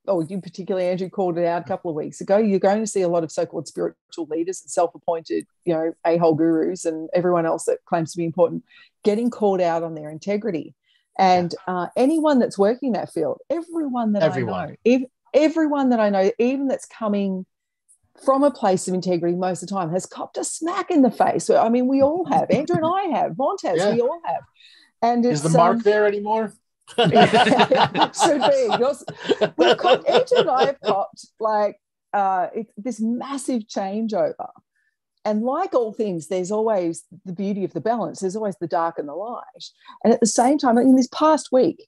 or 0.07 0.23
you 0.23 0.41
particularly, 0.41 0.87
Andrew, 0.87 1.09
called 1.09 1.37
it 1.37 1.45
out 1.45 1.61
a 1.61 1.67
couple 1.67 1.91
of 1.91 1.95
weeks 1.95 2.21
ago, 2.21 2.37
you're 2.37 2.59
going 2.59 2.79
to 2.79 2.87
see 2.87 3.01
a 3.01 3.07
lot 3.07 3.23
of 3.23 3.31
so-called 3.31 3.67
spiritual 3.67 4.25
leaders 4.29 4.61
and 4.61 4.71
self-appointed, 4.71 5.45
you 5.65 5.73
know, 5.73 5.93
a-hole 6.05 6.33
gurus 6.33 6.85
and 6.85 7.09
everyone 7.13 7.45
else 7.45 7.65
that 7.65 7.77
claims 7.85 8.11
to 8.11 8.17
be 8.17 8.25
important 8.25 8.63
getting 9.03 9.29
called 9.29 9.61
out 9.61 9.83
on 9.83 9.93
their 9.93 10.09
integrity. 10.09 10.73
And 11.19 11.53
uh, 11.67 11.87
anyone 11.95 12.39
that's 12.39 12.57
working 12.57 12.93
that 12.93 13.11
field, 13.13 13.39
everyone 13.49 14.13
that 14.13 14.23
I 14.23 14.27
Everyone. 14.27 14.69
know, 14.69 14.75
ev- 14.85 15.05
everyone 15.33 15.89
that 15.89 15.99
I 15.99 16.09
know, 16.09 16.31
even 16.39 16.67
that's 16.67 16.85
coming 16.85 17.45
from 18.25 18.43
a 18.43 18.51
place 18.51 18.87
of 18.87 18.93
integrity 18.93 19.35
most 19.35 19.61
of 19.61 19.69
the 19.69 19.75
time, 19.75 19.91
has 19.91 20.05
copped 20.05 20.37
a 20.37 20.43
smack 20.43 20.89
in 20.89 21.01
the 21.01 21.11
face. 21.11 21.49
I 21.49 21.69
mean, 21.69 21.87
we 21.87 22.01
all 22.01 22.25
have. 22.25 22.49
Andrew 22.49 22.77
and 22.77 22.85
I 22.85 23.19
have. 23.19 23.37
Montez, 23.37 23.77
Yeah. 23.77 23.93
we 23.93 24.01
all 24.01 24.19
have. 24.25 24.41
And 25.01 25.25
Is 25.25 25.41
the 25.41 25.49
mark 25.49 25.77
um, 25.77 25.81
there 25.81 26.05
anymore? 26.05 26.53
should 26.97 27.09
be. 27.09 28.67
Yours, 28.79 29.03
we've 29.57 29.77
copped, 29.77 30.07
Andrew 30.09 30.39
and 30.39 30.49
I 30.49 30.65
have 30.65 30.81
copped 30.81 31.25
like 31.39 31.79
uh, 32.13 32.47
it, 32.53 32.67
this 32.77 32.99
massive 32.99 33.63
changeover. 33.63 34.49
And 35.23 35.43
like 35.43 35.73
all 35.73 35.93
things, 35.93 36.27
there's 36.27 36.51
always 36.51 37.05
the 37.25 37.33
beauty 37.33 37.63
of 37.63 37.73
the 37.73 37.81
balance. 37.81 38.19
There's 38.19 38.35
always 38.35 38.55
the 38.59 38.67
dark 38.67 38.97
and 38.97 39.07
the 39.07 39.13
light. 39.13 39.43
And 40.03 40.13
at 40.13 40.19
the 40.19 40.25
same 40.25 40.57
time, 40.57 40.77
in 40.77 40.95
this 40.95 41.09
past 41.13 41.49
week, 41.51 41.87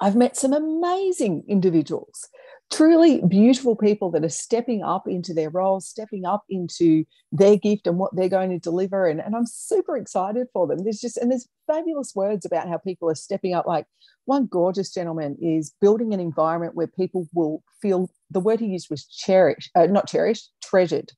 I've 0.00 0.16
met 0.16 0.36
some 0.36 0.54
amazing 0.54 1.44
individuals, 1.46 2.28
truly 2.70 3.20
beautiful 3.26 3.74
people 3.74 4.10
that 4.10 4.24
are 4.24 4.28
stepping 4.28 4.82
up 4.82 5.08
into 5.08 5.34
their 5.34 5.50
roles, 5.50 5.88
stepping 5.88 6.24
up 6.24 6.44
into 6.48 7.04
their 7.32 7.56
gift 7.56 7.86
and 7.86 7.98
what 7.98 8.14
they're 8.14 8.28
going 8.28 8.50
to 8.50 8.58
deliver. 8.58 9.06
And, 9.06 9.20
and 9.20 9.34
I'm 9.34 9.46
super 9.46 9.96
excited 9.96 10.46
for 10.52 10.66
them. 10.66 10.84
There's 10.84 11.00
just, 11.00 11.16
and 11.16 11.30
there's 11.30 11.48
fabulous 11.66 12.12
words 12.14 12.46
about 12.46 12.68
how 12.68 12.78
people 12.78 13.10
are 13.10 13.14
stepping 13.16 13.54
up. 13.54 13.66
Like 13.66 13.86
one 14.24 14.46
gorgeous 14.46 14.92
gentleman 14.94 15.36
is 15.42 15.74
building 15.80 16.14
an 16.14 16.20
environment 16.20 16.76
where 16.76 16.86
people 16.86 17.26
will 17.34 17.62
feel 17.82 18.08
the 18.30 18.40
word 18.40 18.60
he 18.60 18.66
used 18.66 18.88
was 18.88 19.04
cherished, 19.04 19.70
uh, 19.74 19.86
not 19.86 20.08
cherished, 20.08 20.50
treasured. 20.62 21.10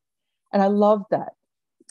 And 0.53 0.63
I 0.63 0.67
love 0.67 1.05
that. 1.11 1.33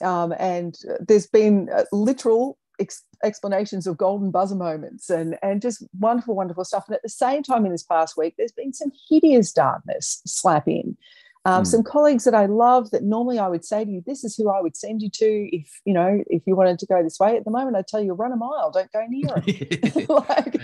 Um, 0.03 0.33
and 0.39 0.75
there's 0.99 1.27
been 1.27 1.69
uh, 1.73 1.83
literal 1.91 2.57
ex- 2.81 3.03
explanations 3.23 3.87
of 3.87 3.97
golden 3.97 4.31
buzzer 4.31 4.55
moments 4.55 5.09
and, 5.09 5.37
and 5.41 5.61
just 5.61 5.85
wonderful, 5.99 6.35
wonderful 6.35 6.65
stuff. 6.65 6.85
And 6.87 6.95
at 6.95 7.01
the 7.03 7.09
same 7.09 7.43
time, 7.43 7.65
in 7.65 7.71
this 7.71 7.83
past 7.83 8.17
week, 8.17 8.35
there's 8.37 8.51
been 8.51 8.73
some 8.73 8.91
hideous 9.09 9.53
darkness 9.53 10.21
slap 10.25 10.67
in. 10.67 10.97
Um, 11.45 11.63
Mm. 11.63 11.67
Some 11.67 11.83
colleagues 11.83 12.23
that 12.25 12.35
I 12.35 12.45
love 12.45 12.91
that 12.91 13.01
normally 13.01 13.39
I 13.39 13.47
would 13.47 13.65
say 13.65 13.83
to 13.83 13.89
you, 13.89 14.03
this 14.05 14.23
is 14.23 14.35
who 14.35 14.49
I 14.49 14.61
would 14.61 14.77
send 14.77 15.01
you 15.01 15.09
to 15.09 15.55
if 15.55 15.81
you 15.85 15.93
know 15.93 16.23
if 16.27 16.43
you 16.45 16.55
wanted 16.55 16.77
to 16.77 16.85
go 16.85 17.01
this 17.01 17.19
way. 17.19 17.35
At 17.35 17.45
the 17.45 17.51
moment, 17.51 17.75
I 17.75 17.81
tell 17.81 17.99
you, 17.99 18.13
run 18.13 18.31
a 18.31 18.35
mile, 18.35 18.69
don't 18.69 18.91
go 18.91 19.03
near 19.07 19.33
it. 19.47 20.07
like 20.09 20.61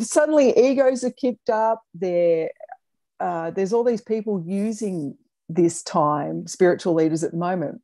suddenly 0.00 0.56
egos 0.58 1.04
are 1.04 1.10
kicked 1.10 1.50
up 1.50 1.82
there 1.92 2.48
uh, 3.20 3.50
there's 3.50 3.72
all 3.72 3.84
these 3.84 4.00
people 4.00 4.42
using 4.46 5.16
this 5.48 5.82
time 5.82 6.46
spiritual 6.46 6.94
leaders 6.94 7.22
at 7.22 7.30
the 7.30 7.36
moment 7.36 7.80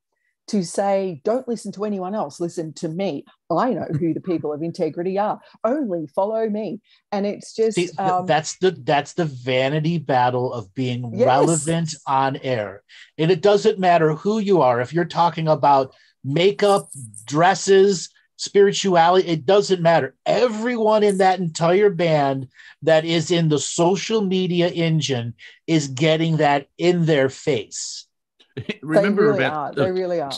to 0.49 0.63
say 0.65 1.21
don't 1.25 1.47
listen 1.49 1.73
to 1.73 1.85
anyone 1.85 2.15
else 2.15 2.41
listen 2.41 2.73
to 2.73 2.89
me 2.89 3.25
i 3.51 3.73
know 3.73 3.87
who 3.99 4.13
the 4.13 4.21
people 4.21 4.53
of 4.53 4.63
integrity 4.63 5.19
are 5.19 5.41
only 5.65 6.07
follow 6.15 6.49
me 6.49 6.81
and 7.13 7.27
it's 7.27 7.55
just 7.55 7.77
See, 7.77 7.91
um, 7.99 8.27
that's 8.27 8.57
the 8.59 8.73
that's 8.73 9.13
the 9.15 9.25
vanity 9.25 9.99
battle 9.99 10.53
of 10.53 10.75
being 10.75 11.11
Yes. 11.15 11.27
relevant 11.27 11.95
on 12.07 12.37
air. 12.39 12.83
And 13.19 13.31
it 13.31 13.41
doesn't 13.41 13.79
matter 13.79 14.15
who 14.15 14.39
you 14.39 14.61
are. 14.63 14.81
If 14.81 14.93
you're 14.93 15.05
talking 15.05 15.49
about 15.49 15.95
makeup, 16.25 16.91
dresses, 17.25 18.11
spirituality, 18.37 19.29
it 19.29 19.47
doesn't 19.47 19.81
matter. 19.83 20.15
Everyone 20.27 21.03
in 21.03 21.19
that 21.19 21.39
entire 21.39 21.91
band 21.91 22.49
that 22.83 23.05
is 23.05 23.31
in 23.31 23.49
the 23.49 23.59
social 23.59 24.21
media 24.23 24.69
engine 24.69 25.35
is 25.67 25.89
getting 25.89 26.39
that 26.39 26.69
in 26.79 27.07
their 27.07 27.29
face. 27.29 28.07
Remember 28.83 29.23
they 29.23 29.27
really 29.33 29.45
about 29.45 29.79
are 29.79 29.85
they 29.85 29.91
really 29.93 30.21
are 30.21 30.33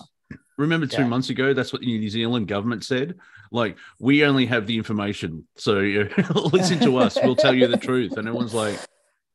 Remember 0.56 0.86
two 0.86 1.02
Yeah. 1.02 1.08
months 1.08 1.30
ago, 1.30 1.52
that's 1.52 1.72
what 1.72 1.80
the 1.82 1.86
New 1.86 2.08
Zealand 2.08 2.46
government 2.46 2.84
said. 2.84 3.16
Like, 3.50 3.76
we 3.98 4.24
only 4.24 4.46
have 4.46 4.66
the 4.68 4.76
information, 4.76 5.48
so 5.56 5.72
listen 6.52 6.78
to 6.80 6.96
us. 6.98 7.18
We'll 7.22 7.34
tell 7.34 7.52
you 7.54 7.66
the 7.66 7.76
truth. 7.76 8.16
And 8.16 8.28
everyone's 8.28 8.54
like, 8.54 8.78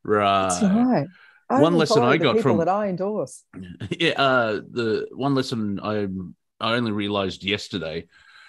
That's 0.05 0.61
right. 0.63 1.07
I 1.49 1.61
One 1.61 1.75
lesson 1.77 2.03
I 2.03 2.17
the 2.17 2.23
got 2.23 2.35
people 2.35 2.51
from- 2.51 2.57
that 2.59 2.69
I 2.69 2.87
endorse. 2.87 3.43
yeah 3.89 4.11
uh 4.11 4.61
the 4.71 5.07
one 5.11 5.33
lesson 5.35 5.79
i 5.81 6.07
i 6.61 6.75
only 6.75 6.91
realized 6.91 7.43
yesterday 7.43 8.07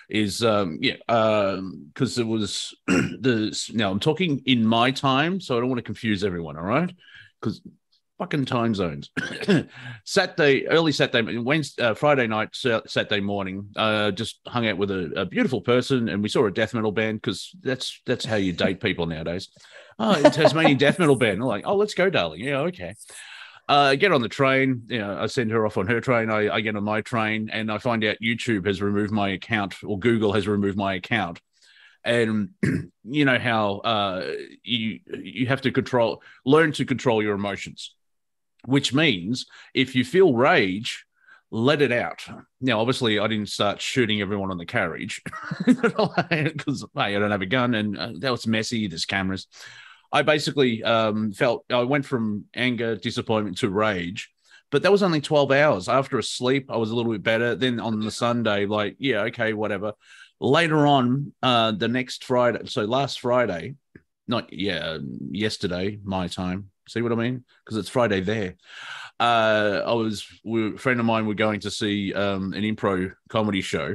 is 0.09 0.45
um 0.45 0.79
yeah 0.83 0.97
um 1.09 1.87
because 1.95 2.19
it 2.19 2.27
was 2.27 2.75
the 2.87 3.57
now 3.73 3.91
i'm 3.91 4.01
talking 4.01 4.43
in 4.47 4.67
my 4.67 4.91
time 4.91 5.41
so 5.41 5.57
i 5.57 5.61
don't 5.61 5.69
want 5.71 5.79
to 5.79 5.83
confuse 5.93 6.23
everyone 6.25 6.57
all 6.59 6.65
right 6.65 6.93
because 7.41 7.63
fucking 8.21 8.45
time 8.45 8.75
zones 8.75 9.11
saturday 10.05 10.69
early 10.69 10.93
saturday 10.93 11.39
wednesday 11.39 11.83
uh, 11.83 11.95
friday 11.95 12.27
night 12.27 12.55
saturday 12.55 13.19
morning 13.19 13.67
uh 13.77 14.11
just 14.11 14.41
hung 14.47 14.67
out 14.67 14.77
with 14.77 14.91
a, 14.91 15.11
a 15.17 15.25
beautiful 15.25 15.63
person 15.63 16.07
and 16.11 16.23
we 16.23 16.29
saw 16.29 16.45
a 16.45 16.51
death 16.51 16.75
metal 16.75 16.93
band 16.93 17.17
because 17.17 17.51
that's 17.63 18.03
that's 18.05 18.27
how 18.27 18.37
you 18.37 18.53
date 18.53 18.79
people 18.79 19.07
nowadays 19.07 19.49
oh 19.99 20.21
tasmanian 20.29 20.77
death 20.77 20.99
metal 20.99 21.17
band 21.17 21.41
I'm 21.41 21.47
like 21.47 21.65
oh 21.67 21.77
let's 21.77 21.95
go 21.95 22.11
darling 22.11 22.45
yeah 22.45 22.59
okay 22.59 22.95
uh, 23.71 23.95
get 23.95 24.11
on 24.11 24.21
the 24.21 24.29
train. 24.29 24.83
You 24.89 24.99
know, 24.99 25.17
I 25.21 25.27
send 25.27 25.53
her 25.53 25.65
off 25.65 25.77
on 25.77 25.87
her 25.87 26.01
train. 26.01 26.29
I, 26.29 26.57
I 26.57 26.61
get 26.61 26.75
on 26.75 26.83
my 26.83 27.03
train, 27.03 27.51
and 27.53 27.71
I 27.71 27.79
find 27.79 28.03
out 28.03 28.17
YouTube 28.21 28.67
has 28.67 28.83
removed 28.83 29.13
my 29.13 29.29
account, 29.29 29.77
or 29.85 29.97
Google 29.97 30.33
has 30.33 30.49
removed 30.49 30.77
my 30.77 30.95
account. 30.95 31.41
And 32.03 32.49
you 33.05 33.25
know 33.25 33.39
how 33.39 33.77
uh, 33.77 34.33
you 34.65 34.99
you 35.07 35.47
have 35.47 35.61
to 35.61 35.71
control, 35.71 36.21
learn 36.45 36.73
to 36.73 36.85
control 36.85 37.23
your 37.23 37.37
emotions, 37.37 37.95
which 38.65 38.93
means 38.93 39.47
if 39.75 39.95
you 39.95 40.05
feel 40.05 40.35
rage, 40.35 41.05
let 41.51 41.83
it 41.83 41.93
out. 41.93 42.25
Now, 42.61 42.81
obviously, 42.81 43.19
I 43.19 43.27
didn't 43.27 43.49
start 43.49 43.81
shooting 43.81 44.21
everyone 44.21 44.51
on 44.51 44.59
the 44.59 44.67
carriage 44.67 45.23
because 45.67 46.87
hey, 46.95 47.17
I 47.17 47.19
don't 47.19 47.31
have 47.31 47.43
a 47.43 47.47
gun, 47.47 47.75
and 47.75 47.99
uh, 47.99 48.13
that 48.19 48.31
was 48.31 48.47
messy. 48.47 48.87
There's 48.87 49.07
cameras. 49.07 49.47
I 50.13 50.23
basically 50.23 50.83
um, 50.83 51.33
felt 51.33 51.65
I 51.71 51.83
went 51.83 52.05
from 52.05 52.45
anger, 52.55 52.97
disappointment 52.97 53.59
to 53.59 53.69
rage, 53.69 54.31
but 54.71 54.83
that 54.83 54.93
was 54.93 55.03
only 55.03 55.21
12 55.21 55.53
hours. 55.53 55.89
After 55.89 56.19
a 56.19 56.23
sleep, 56.23 56.71
I 56.71 56.77
was 56.77 56.91
a 56.91 56.97
little 56.97 57.13
bit 57.13 57.23
better. 57.23 57.55
Then 57.55 57.81
on 57.81 58.01
the 58.01 58.11
Sunday, 58.11 58.67
like, 58.67 58.97
yeah, 58.99 59.23
okay, 59.23 59.53
whatever. 59.53 59.93
Later 60.41 60.87
on, 60.87 61.33
uh, 61.43 61.73
the 61.73 61.89
next 61.89 62.25
Friday, 62.25 62.61
so 62.67 62.85
last 62.85 63.21
Friday, 63.21 63.75
not 64.27 64.53
yeah, 64.53 64.99
yesterday, 65.31 65.99
my 66.03 66.29
time. 66.29 66.70
See 66.91 67.03
what 67.03 67.13
I 67.13 67.15
mean? 67.15 67.45
Because 67.65 67.79
it's 67.79 67.89
Friday 67.89 68.21
there. 68.21 68.57
Uh, 69.21 69.83
I 69.87 69.93
was 69.93 70.27
we, 70.45 70.75
a 70.75 70.79
friend 70.79 70.99
of 70.99 71.07
mine 71.07 71.27
We're 71.27 71.35
going 71.35 71.61
to 71.61 71.71
see 71.71 72.13
um, 72.15 72.53
an 72.53 72.63
improv 72.63 73.13
comedy 73.29 73.61
show, 73.61 73.95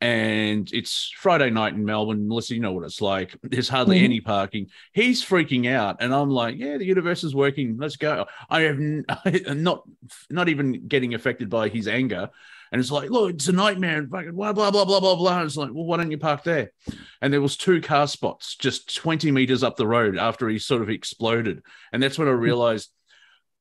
and 0.00 0.68
it's 0.72 1.10
Friday 1.16 1.50
night 1.50 1.72
in 1.74 1.84
Melbourne. 1.84 2.28
Melissa, 2.28 2.54
you 2.54 2.60
know 2.60 2.72
what 2.72 2.84
it's 2.84 3.00
like. 3.00 3.36
There's 3.42 3.68
hardly 3.68 3.98
Mhm. 4.00 4.04
any 4.04 4.20
parking. 4.20 4.68
He's 4.92 5.24
freaking 5.24 5.68
out, 5.68 5.96
and 6.00 6.14
I'm 6.14 6.30
like, 6.30 6.56
"Yeah, 6.58 6.76
the 6.76 6.84
universe 6.84 7.24
is 7.24 7.34
working. 7.34 7.76
Let's 7.76 7.96
go." 7.96 8.26
I 8.48 8.60
have 8.62 8.76
n- 8.76 9.04
I'm 9.24 9.62
not 9.64 9.82
not 10.30 10.48
even 10.48 10.86
getting 10.86 11.14
affected 11.14 11.50
by 11.50 11.68
his 11.70 11.88
anger, 11.88 12.30
and 12.72 12.80
it's 12.80 12.90
like, 12.90 13.10
"Look, 13.10 13.34
it's 13.34 13.48
a 13.48 13.52
nightmare." 13.52 13.98
And 13.98 14.10
fucking 14.10 14.32
blah 14.32 14.52
blah 14.52 14.70
blah 14.70 14.84
blah 14.84 15.00
blah 15.00 15.16
blah. 15.16 15.38
And 15.38 15.46
it's 15.46 15.56
like, 15.56 15.70
"Well, 15.72 15.84
why 15.84 15.96
don't 15.96 16.10
you 16.10 16.18
park 16.18 16.44
there?" 16.44 16.72
And 17.20 17.32
there 17.32 17.40
was 17.40 17.56
two 17.56 17.80
car 17.80 18.06
spots 18.06 18.56
just 18.56 18.94
20 18.96 19.30
meters 19.30 19.62
up 19.62 19.76
the 19.76 19.86
road 19.86 20.16
after 20.16 20.48
he 20.48 20.58
sort 20.58 20.82
of 20.82 20.90
exploded, 20.90 21.62
and 21.92 22.02
that's 22.02 22.18
when 22.18 22.28
I 22.28 22.32
realized. 22.32 22.90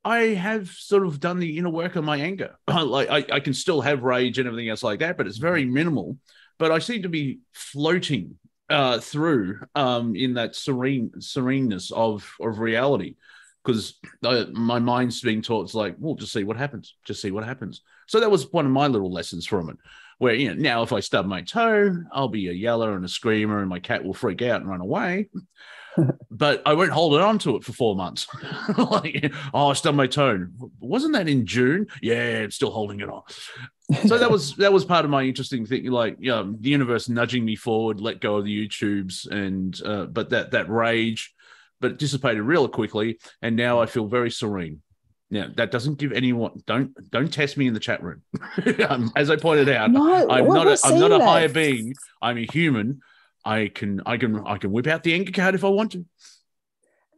I 0.05 0.35
have 0.35 0.69
sort 0.69 1.05
of 1.05 1.19
done 1.19 1.39
the 1.39 1.57
inner 1.57 1.69
work 1.69 1.97
on 1.97 2.05
my 2.05 2.17
anger. 2.17 2.55
like 2.67 3.09
I, 3.09 3.35
I 3.35 3.39
can 3.41 3.53
still 3.53 3.81
have 3.81 4.03
rage 4.03 4.37
and 4.37 4.47
everything 4.47 4.69
else 4.69 4.81
like 4.81 4.99
that, 4.99 5.17
but 5.17 5.27
it's 5.27 5.37
very 5.37 5.65
minimal. 5.65 6.17
But 6.59 6.71
I 6.71 6.79
seem 6.79 7.01
to 7.01 7.09
be 7.09 7.39
floating 7.53 8.35
uh, 8.69 8.99
through 8.99 9.59
um, 9.75 10.15
in 10.15 10.35
that 10.35 10.55
serene 10.55 11.11
sereneness 11.19 11.91
of 11.91 12.29
of 12.39 12.59
reality 12.59 13.15
because 13.67 13.95
my 14.21 14.79
mind's 14.79 15.19
being 15.19 15.41
taught 15.41 15.65
it's 15.65 15.73
like, 15.73 15.95
well, 15.99 16.15
just 16.15 16.31
see 16.31 16.45
what 16.45 16.55
happens, 16.55 16.95
just 17.03 17.21
see 17.21 17.31
what 17.31 17.43
happens. 17.43 17.81
So 18.07 18.19
that 18.19 18.31
was 18.31 18.51
one 18.51 18.65
of 18.65 18.71
my 18.71 18.87
little 18.87 19.11
lessons 19.11 19.45
from 19.45 19.69
it. 19.69 19.77
Where 20.19 20.33
you 20.33 20.49
know 20.49 20.55
now 20.55 20.81
if 20.81 20.93
I 20.93 20.99
stub 20.99 21.27
my 21.27 21.41
toe, 21.41 21.95
I'll 22.11 22.27
be 22.27 22.47
a 22.47 22.53
yeller 22.53 22.95
and 22.95 23.05
a 23.05 23.09
screamer, 23.09 23.59
and 23.59 23.69
my 23.69 23.79
cat 23.79 24.03
will 24.03 24.15
freak 24.15 24.41
out 24.41 24.61
and 24.61 24.69
run 24.69 24.81
away. 24.81 25.29
but 26.31 26.61
I 26.65 26.73
won't 26.73 26.91
hold 26.91 27.15
it 27.15 27.21
on 27.21 27.39
to 27.39 27.55
it 27.55 27.63
for 27.63 27.73
four 27.73 27.95
months. 27.95 28.27
like, 28.77 29.31
oh, 29.53 29.67
I 29.67 29.73
stubbed 29.73 29.97
my 29.97 30.07
toe. 30.07 30.47
Wasn't 30.79 31.13
that 31.13 31.27
in 31.27 31.45
June? 31.45 31.87
Yeah, 32.01 32.39
I'm 32.43 32.51
still 32.51 32.71
holding 32.71 32.99
it 32.99 33.09
on. 33.09 33.23
So 34.07 34.17
that 34.17 34.29
was 34.29 34.55
that 34.57 34.73
was 34.73 34.85
part 34.85 35.05
of 35.05 35.11
my 35.11 35.23
interesting 35.23 35.65
thing. 35.65 35.85
Like, 35.85 36.17
you 36.19 36.31
know, 36.31 36.55
the 36.59 36.69
universe 36.69 37.09
nudging 37.09 37.45
me 37.45 37.55
forward, 37.55 38.01
let 38.01 38.19
go 38.19 38.37
of 38.37 38.45
the 38.45 38.67
YouTubes, 38.67 39.29
and 39.29 39.79
uh, 39.85 40.05
but 40.05 40.29
that 40.31 40.51
that 40.51 40.69
rage, 40.69 41.33
but 41.79 41.91
it 41.91 41.97
dissipated 41.97 42.43
real 42.43 42.67
quickly, 42.67 43.19
and 43.41 43.55
now 43.55 43.79
I 43.79 43.85
feel 43.85 44.07
very 44.07 44.31
serene. 44.31 44.81
Now 45.29 45.47
that 45.55 45.71
doesn't 45.71 45.97
give 45.97 46.13
anyone 46.13 46.63
don't 46.65 46.93
don't 47.11 47.31
test 47.31 47.57
me 47.57 47.67
in 47.67 47.73
the 47.73 47.79
chat 47.79 48.01
room. 48.01 48.21
Um, 48.89 49.11
As 49.15 49.29
I 49.29 49.35
pointed 49.35 49.69
out, 49.69 49.91
No, 49.91 50.27
I'm 50.29 50.47
not 50.47 50.65
we're 50.65 50.73
a, 50.73 50.77
I'm 50.83 50.99
not 50.99 51.11
a 51.11 51.23
higher 51.23 51.49
being. 51.49 51.93
I'm 52.21 52.37
a 52.37 52.45
human. 52.45 53.01
I 53.43 53.67
can 53.73 54.01
I 54.05 54.17
can 54.17 54.45
I 54.45 54.57
can 54.57 54.71
whip 54.71 54.87
out 54.87 55.03
the 55.03 55.13
anger 55.13 55.31
card 55.31 55.55
if 55.55 55.63
I 55.63 55.69
want 55.69 55.91
to. 55.93 56.05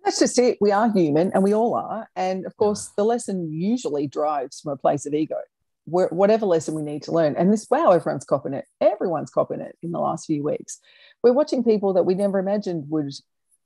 That's 0.04 0.20
just 0.20 0.40
it. 0.40 0.58
We 0.62 0.72
are 0.72 0.92
human, 0.92 1.32
and 1.34 1.44
we 1.44 1.54
all 1.54 1.76
are. 1.76 2.10
And 2.16 2.46
of 2.46 2.56
course, 2.58 2.92
the 2.96 3.04
lesson 3.04 3.52
usually 3.52 4.08
drives 4.08 4.60
from 4.60 4.72
a 4.72 4.78
place 4.78 5.06
of 5.06 5.14
ego. 5.14 5.38
Where, 5.86 6.08
whatever 6.08 6.46
lesson 6.46 6.76
we 6.76 6.84
need 6.84 7.04
to 7.04 7.12
learn, 7.12 7.36
and 7.36 7.52
this 7.52 7.68
wow, 7.70 7.92
everyone's 7.92 8.26
copping 8.26 8.54
it. 8.54 8.66
Everyone's 8.80 9.32
copping 9.32 9.60
it 9.60 9.78
in 9.82 9.92
the 9.92 10.00
last 10.00 10.26
few 10.26 10.44
weeks. 10.44 10.80
We're 11.24 11.34
watching 11.34 11.64
people 11.64 11.94
that 11.94 12.04
we 12.04 12.14
never 12.14 12.40
imagined 12.40 12.86
would 12.90 13.12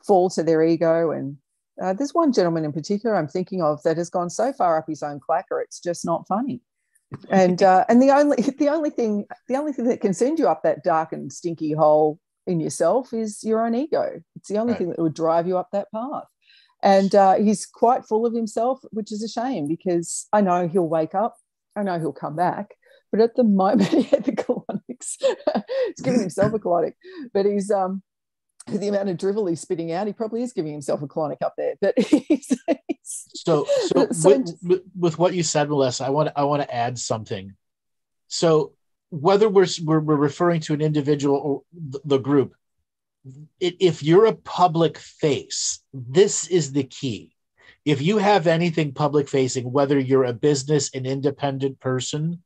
fall 0.05 0.29
to 0.31 0.43
their 0.43 0.63
ego. 0.63 1.11
And 1.11 1.37
uh, 1.81 1.93
there's 1.93 2.13
one 2.13 2.31
gentleman 2.33 2.65
in 2.65 2.71
particular 2.73 3.15
I'm 3.15 3.27
thinking 3.27 3.61
of 3.61 3.81
that 3.83 3.97
has 3.97 4.09
gone 4.09 4.29
so 4.29 4.53
far 4.53 4.77
up 4.77 4.85
his 4.87 5.03
own 5.03 5.19
clacker, 5.19 5.61
it's 5.63 5.79
just 5.79 6.05
not 6.05 6.27
funny. 6.27 6.61
And 7.29 7.61
uh, 7.71 7.85
and 7.89 8.01
the 8.01 8.11
only 8.11 8.37
the 8.59 8.69
only 8.69 8.89
thing 8.89 9.25
the 9.47 9.55
only 9.55 9.73
thing 9.73 9.85
that 9.85 10.01
can 10.01 10.13
send 10.13 10.39
you 10.39 10.47
up 10.47 10.63
that 10.63 10.83
dark 10.83 11.13
and 11.13 11.31
stinky 11.31 11.73
hole 11.73 12.19
in 12.45 12.59
yourself 12.59 13.13
is 13.13 13.43
your 13.43 13.65
own 13.65 13.73
ego. 13.75 14.21
It's 14.35 14.49
the 14.49 14.57
only 14.57 14.73
Right. 14.73 14.77
thing 14.79 14.89
that 14.89 14.99
would 14.99 15.13
drive 15.13 15.47
you 15.47 15.57
up 15.57 15.69
that 15.71 15.87
path. 15.93 16.25
And 16.81 17.15
uh, 17.15 17.35
he's 17.35 17.65
quite 17.65 18.03
full 18.05 18.25
of 18.25 18.33
himself, 18.33 18.81
which 18.91 19.13
is 19.13 19.23
a 19.23 19.29
shame 19.29 19.67
because 19.69 20.27
I 20.33 20.41
know 20.41 20.67
he'll 20.67 20.89
wake 20.89 21.15
up. 21.15 21.37
I 21.77 21.83
know 21.83 21.97
he'll 21.97 22.11
come 22.11 22.35
back. 22.35 22.75
But 23.09 23.21
at 23.21 23.35
the 23.35 23.43
moment, 23.63 23.87
he 23.87 24.01
had 24.03 24.25
the 24.25 24.33
colonics. 24.33 25.15
he's 25.87 26.01
giving 26.03 26.19
himself 26.19 26.53
a 26.53 26.59
colonic, 26.59 26.93
but 27.33 27.45
he's 27.45 27.71
um 27.71 28.03
the 28.67 28.87
amount 28.87 29.09
of 29.09 29.17
drivel 29.17 29.45
he's 29.45 29.61
spitting 29.61 29.91
out, 29.91 30.07
he 30.07 30.13
probably 30.13 30.41
is 30.41 30.53
giving 30.53 30.71
himself 30.71 31.01
a 31.01 31.07
colonic 31.07 31.41
up 31.43 31.53
there. 31.57 31.75
But 31.81 31.97
he's, 31.99 32.47
he's 32.87 33.27
So, 33.33 33.65
so, 33.87 34.07
So 34.11 34.29
with, 34.29 34.45
just- 34.47 34.63
with, 34.63 34.81
with 34.97 35.19
what 35.19 35.33
you 35.33 35.43
said, 35.43 35.69
Melissa, 35.69 36.05
I 36.05 36.09
want 36.09 36.29
I 36.35 36.43
want 36.43 36.61
to 36.61 36.73
add 36.73 36.97
something. 36.97 37.55
So, 38.27 38.73
whether 39.09 39.49
we're 39.49 39.67
we're, 39.83 39.99
we're 39.99 40.15
referring 40.15 40.61
to 40.61 40.73
an 40.73 40.81
individual 40.81 41.35
or 41.37 41.61
the, 41.73 41.99
the 42.05 42.17
group, 42.17 42.55
it, 43.59 43.75
if 43.79 44.01
you're 44.01 44.25
a 44.25 44.33
public 44.35 44.97
face, 44.97 45.79
this 45.93 46.47
is 46.47 46.71
the 46.71 46.83
key. 46.83 47.35
If 47.85 48.01
you 48.01 48.17
have 48.17 48.47
anything 48.47 48.93
public 48.93 49.27
facing, 49.27 49.69
whether 49.71 49.99
you're 49.99 50.23
a 50.23 50.33
business, 50.33 50.89
an 50.93 51.05
independent 51.05 51.81
person, 51.81 52.41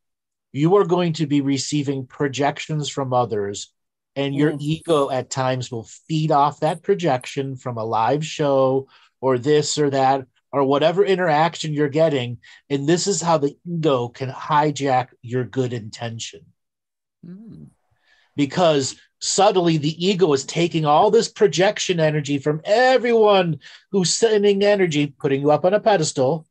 you 0.52 0.76
are 0.78 0.86
going 0.86 1.14
to 1.14 1.28
be 1.28 1.42
receiving 1.42 2.08
projections 2.08 2.90
from 2.90 3.14
others, 3.14 3.72
and 4.18 4.36
your 4.36 4.52
Mm. 4.52 4.62
ego 4.62 5.10
at 5.12 5.30
times 5.30 5.72
will 5.72 5.88
feed 6.08 6.32
off 6.32 6.60
that 6.60 6.82
projection 6.82 7.56
from 7.56 7.78
a 7.78 7.86
live 7.86 8.26
show 8.26 8.88
or 9.22 9.38
this 9.38 9.78
or 9.78 9.90
that 9.92 10.26
or 10.52 10.64
whatever 10.64 11.06
interaction 11.06 11.72
you're 11.74 11.88
getting. 11.88 12.40
And 12.70 12.88
this 12.88 13.06
is 13.06 13.22
how 13.22 13.38
the 13.38 13.56
ego 13.66 14.08
can 14.10 14.30
hijack 14.30 15.10
your 15.22 15.44
good 15.46 15.72
intention 15.72 16.42
because 18.36 18.96
subtly 19.20 19.78
the 19.78 20.06
ego 20.06 20.32
is 20.34 20.46
taking 20.46 20.86
all 20.86 21.12
this 21.12 21.28
projection 21.30 22.00
energy 22.00 22.38
from 22.38 22.62
everyone 22.64 23.60
who's 23.92 24.14
sending 24.14 24.64
energy, 24.64 25.08
putting 25.08 25.42
you 25.42 25.52
up 25.52 25.66
on 25.66 25.74
a 25.74 25.80
pedestal. 25.80 26.48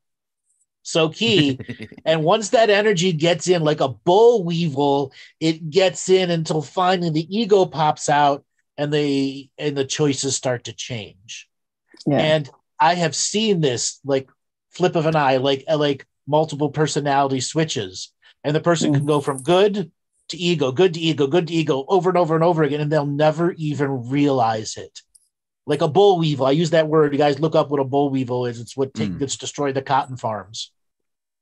So 0.86 1.08
key. 1.20 1.58
and 2.04 2.22
once 2.22 2.50
that 2.50 2.70
energy 2.70 3.12
gets 3.12 3.48
in 3.48 3.62
like 3.62 3.80
a 3.80 3.88
bull 3.88 4.44
weevil, 4.44 5.12
it 5.40 5.68
gets 5.68 6.08
in 6.08 6.30
until 6.30 6.62
finally 6.62 7.10
the 7.10 7.36
ego 7.36 7.66
pops 7.66 8.08
out 8.08 8.44
and 8.78 8.92
the 8.94 9.50
and 9.58 9.76
the 9.76 9.84
choices 9.84 10.36
start 10.36 10.64
to 10.64 10.72
change. 10.72 11.48
yeah. 12.06 12.18
And 12.18 12.50
I 12.78 12.94
have 12.94 13.16
seen 13.16 13.60
this 13.60 13.98
like 14.04 14.28
flip 14.70 14.94
of 14.94 15.06
an 15.06 15.16
eye, 15.16 15.38
like 15.38 15.64
uh, 15.68 15.76
like 15.76 16.06
multiple 16.28 16.70
personality 16.70 17.40
switches, 17.40 18.12
and 18.44 18.54
the 18.54 18.60
person 18.60 18.92
can 18.94 19.06
go 19.06 19.20
from 19.20 19.42
good 19.42 19.90
to 20.28 20.36
ego, 20.36 20.70
good 20.70 20.94
to 20.94 21.00
ego, 21.00 21.26
good 21.26 21.48
to 21.48 21.54
ego, 21.54 21.84
over 21.88 22.10
and 22.10 22.18
over 22.18 22.36
and 22.36 22.44
over 22.44 22.62
again, 22.62 22.80
and 22.80 22.92
they'll 22.92 23.06
never 23.06 23.52
even 23.52 24.08
realize 24.08 24.76
it. 24.76 25.00
Like 25.66 25.82
a 25.82 25.88
bull 25.88 26.18
weevil, 26.20 26.46
I 26.46 26.52
use 26.52 26.70
that 26.70 26.86
word. 26.86 27.12
You 27.12 27.18
guys 27.18 27.40
look 27.40 27.56
up 27.56 27.70
what 27.70 27.80
a 27.80 27.84
bull 27.84 28.10
weevil 28.10 28.46
is. 28.46 28.60
It's 28.60 28.76
what 28.76 28.94
take, 28.94 29.10
Mm. 29.10 29.18
that's 29.18 29.36
destroyed 29.36 29.74
the 29.74 29.82
cotton 29.82 30.16
farms. 30.16 30.70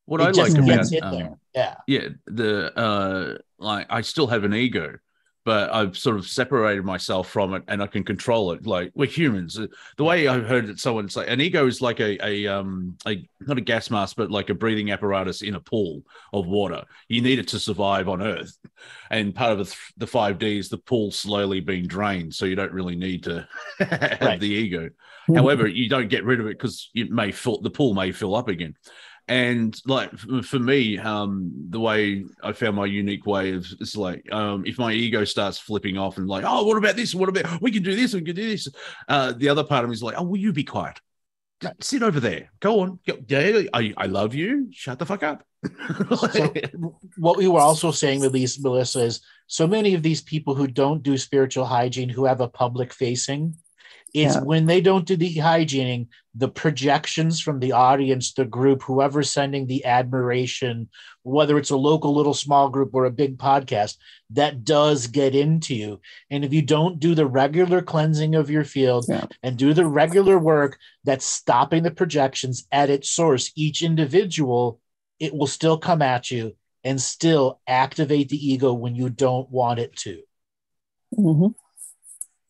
What 0.06 0.20
it 0.20 0.24
I 0.24 0.30
like 0.30 0.52
about 0.58 0.92
um, 1.02 1.36
Yeah. 1.54 1.74
yeah 1.86 2.08
the 2.26 2.76
uh 2.78 3.38
like 3.58 3.86
i 3.88 4.00
still 4.00 4.26
have 4.26 4.44
an 4.44 4.52
ego 4.54 4.96
but 5.44 5.70
i've 5.72 5.96
sort 5.96 6.16
of 6.16 6.26
separated 6.26 6.84
myself 6.84 7.28
from 7.28 7.54
it 7.54 7.62
and 7.68 7.82
i 7.82 7.86
can 7.86 8.02
control 8.04 8.52
it. 8.52 8.66
Like 8.66 8.90
we're 8.94 9.06
humans. 9.06 9.58
The 9.96 10.04
way 10.04 10.26
i've 10.26 10.46
heard 10.46 10.68
it 10.68 10.78
someone 10.80 11.08
say 11.08 11.26
an 11.26 11.40
ego 11.40 11.66
is 11.66 11.80
like 11.80 12.00
a, 12.00 12.18
a 12.26 12.46
um 12.46 12.96
a 13.06 13.26
not 13.40 13.58
a 13.58 13.60
gas 13.62 13.90
mask 13.90 14.16
but 14.16 14.30
like 14.30 14.50
a 14.50 14.54
breathing 14.54 14.90
apparatus 14.90 15.42
in 15.42 15.54
a 15.54 15.60
pool 15.60 16.02
of 16.32 16.46
water. 16.46 16.82
You 17.08 17.20
need 17.22 17.38
it 17.38 17.48
to 17.48 17.58
survive 17.58 18.08
on 18.08 18.20
earth. 18.22 18.56
And 19.10 19.34
part 19.34 19.52
of 19.52 19.58
the, 19.58 19.76
the 19.98 20.06
five 20.06 20.38
ds 20.38 20.68
the 20.70 20.78
pool 20.78 21.10
slowly 21.10 21.60
being 21.60 21.86
drained 21.86 22.34
so 22.34 22.46
you 22.46 22.56
don't 22.56 22.72
really 22.72 22.96
need 22.96 23.24
to 23.24 23.46
have 23.78 24.20
Right. 24.20 24.40
the 24.40 24.48
ego. 24.48 24.90
However 25.34 25.66
you 25.66 25.88
don't 25.88 26.08
get 26.08 26.24
rid 26.24 26.40
of 26.40 26.46
it 26.46 26.58
because 26.58 26.90
it 26.94 27.10
may 27.10 27.32
fill 27.32 27.60
the 27.60 27.70
pool 27.70 27.94
may 27.94 28.12
fill 28.12 28.34
up 28.34 28.48
again 28.48 28.74
and 29.26 29.80
like 29.86 30.10
for 30.42 30.58
me 30.58 30.98
um 30.98 31.50
the 31.70 31.80
way 31.80 32.24
i 32.42 32.52
found 32.52 32.76
my 32.76 32.84
unique 32.84 33.24
way 33.24 33.54
of 33.54 33.66
it's 33.80 33.96
like 33.96 34.30
um 34.32 34.64
if 34.66 34.78
my 34.78 34.92
ego 34.92 35.24
starts 35.24 35.58
flipping 35.58 35.96
off 35.96 36.18
and 36.18 36.28
like 36.28 36.44
oh 36.46 36.64
what 36.64 36.76
about 36.76 36.96
this? 36.96 37.14
What 37.14 37.28
about 37.28 37.60
we 37.62 37.70
can 37.70 37.82
do 37.82 37.96
this 37.96 38.12
we 38.12 38.20
can 38.20 38.34
do 38.34 38.50
this 38.50 38.68
uh 39.08 39.32
the 39.32 39.48
other 39.48 39.64
part 39.64 39.84
of 39.84 39.90
me 39.90 39.94
is 39.94 40.02
like 40.02 40.16
oh 40.18 40.24
will 40.24 40.36
you 40.36 40.52
be 40.52 40.64
quiet? 40.64 41.00
Just 41.60 41.84
sit 41.84 42.02
over 42.02 42.20
there. 42.20 42.50
Go 42.60 42.80
on. 42.80 42.98
Go- 43.06 43.18
yeah 43.26 43.62
I, 43.72 43.94
I 43.96 44.06
love 44.06 44.34
you. 44.34 44.68
Shut 44.72 44.98
the 44.98 45.06
fuck 45.06 45.22
up. 45.22 45.44
So 46.30 46.52
what 47.16 47.38
we 47.38 47.48
were 47.48 47.60
also 47.60 47.90
saying 47.90 48.20
with 48.20 48.32
these 48.32 48.60
Melissa 48.60 49.00
is 49.00 49.20
so 49.46 49.66
many 49.66 49.94
of 49.94 50.02
these 50.02 50.20
people 50.20 50.54
who 50.54 50.66
don't 50.66 51.02
do 51.02 51.16
spiritual 51.16 51.64
hygiene 51.64 52.10
who 52.10 52.26
have 52.26 52.42
a 52.42 52.48
public 52.48 52.92
facing 52.92 53.56
it's 54.14 54.36
Yeah. 54.36 54.42
when 54.42 54.66
they 54.66 54.80
don't 54.80 55.06
do 55.06 55.16
the 55.16 55.34
hygiening 55.38 56.08
the 56.36 56.48
projections 56.48 57.40
from 57.40 57.60
the 57.60 57.72
audience 57.72 58.32
the 58.32 58.44
group 58.44 58.82
whoever's 58.82 59.30
sending 59.30 59.66
the 59.66 59.84
admiration 59.84 60.88
whether 61.22 61.58
it's 61.58 61.70
a 61.70 61.76
local 61.76 62.14
little 62.14 62.34
small 62.34 62.68
group 62.68 62.90
or 62.94 63.04
a 63.04 63.10
big 63.10 63.36
podcast 63.38 63.96
that 64.30 64.64
does 64.64 65.06
get 65.08 65.34
into 65.34 65.74
you 65.74 66.00
and 66.30 66.44
if 66.44 66.52
you 66.52 66.62
don't 66.62 66.98
do 67.00 67.14
the 67.14 67.26
regular 67.26 67.82
cleansing 67.82 68.34
of 68.34 68.50
your 68.50 68.64
field 68.64 69.04
Yeah. 69.08 69.26
and 69.42 69.56
do 69.56 69.74
the 69.74 69.86
regular 69.86 70.38
work 70.38 70.78
that's 71.04 71.24
stopping 71.26 71.82
the 71.82 71.90
projections 71.90 72.66
at 72.72 72.90
its 72.90 73.10
source 73.10 73.50
each 73.56 73.82
individual 73.82 74.80
it 75.20 75.34
will 75.34 75.46
still 75.46 75.78
come 75.78 76.02
at 76.02 76.30
you 76.30 76.56
and 76.82 77.00
still 77.00 77.60
activate 77.66 78.28
the 78.28 78.52
ego 78.52 78.72
when 78.74 78.94
you 78.94 79.08
don't 79.08 79.48
want 79.50 79.78
it 79.78 79.96
to. 79.96 80.20
Mhm. 81.16 81.54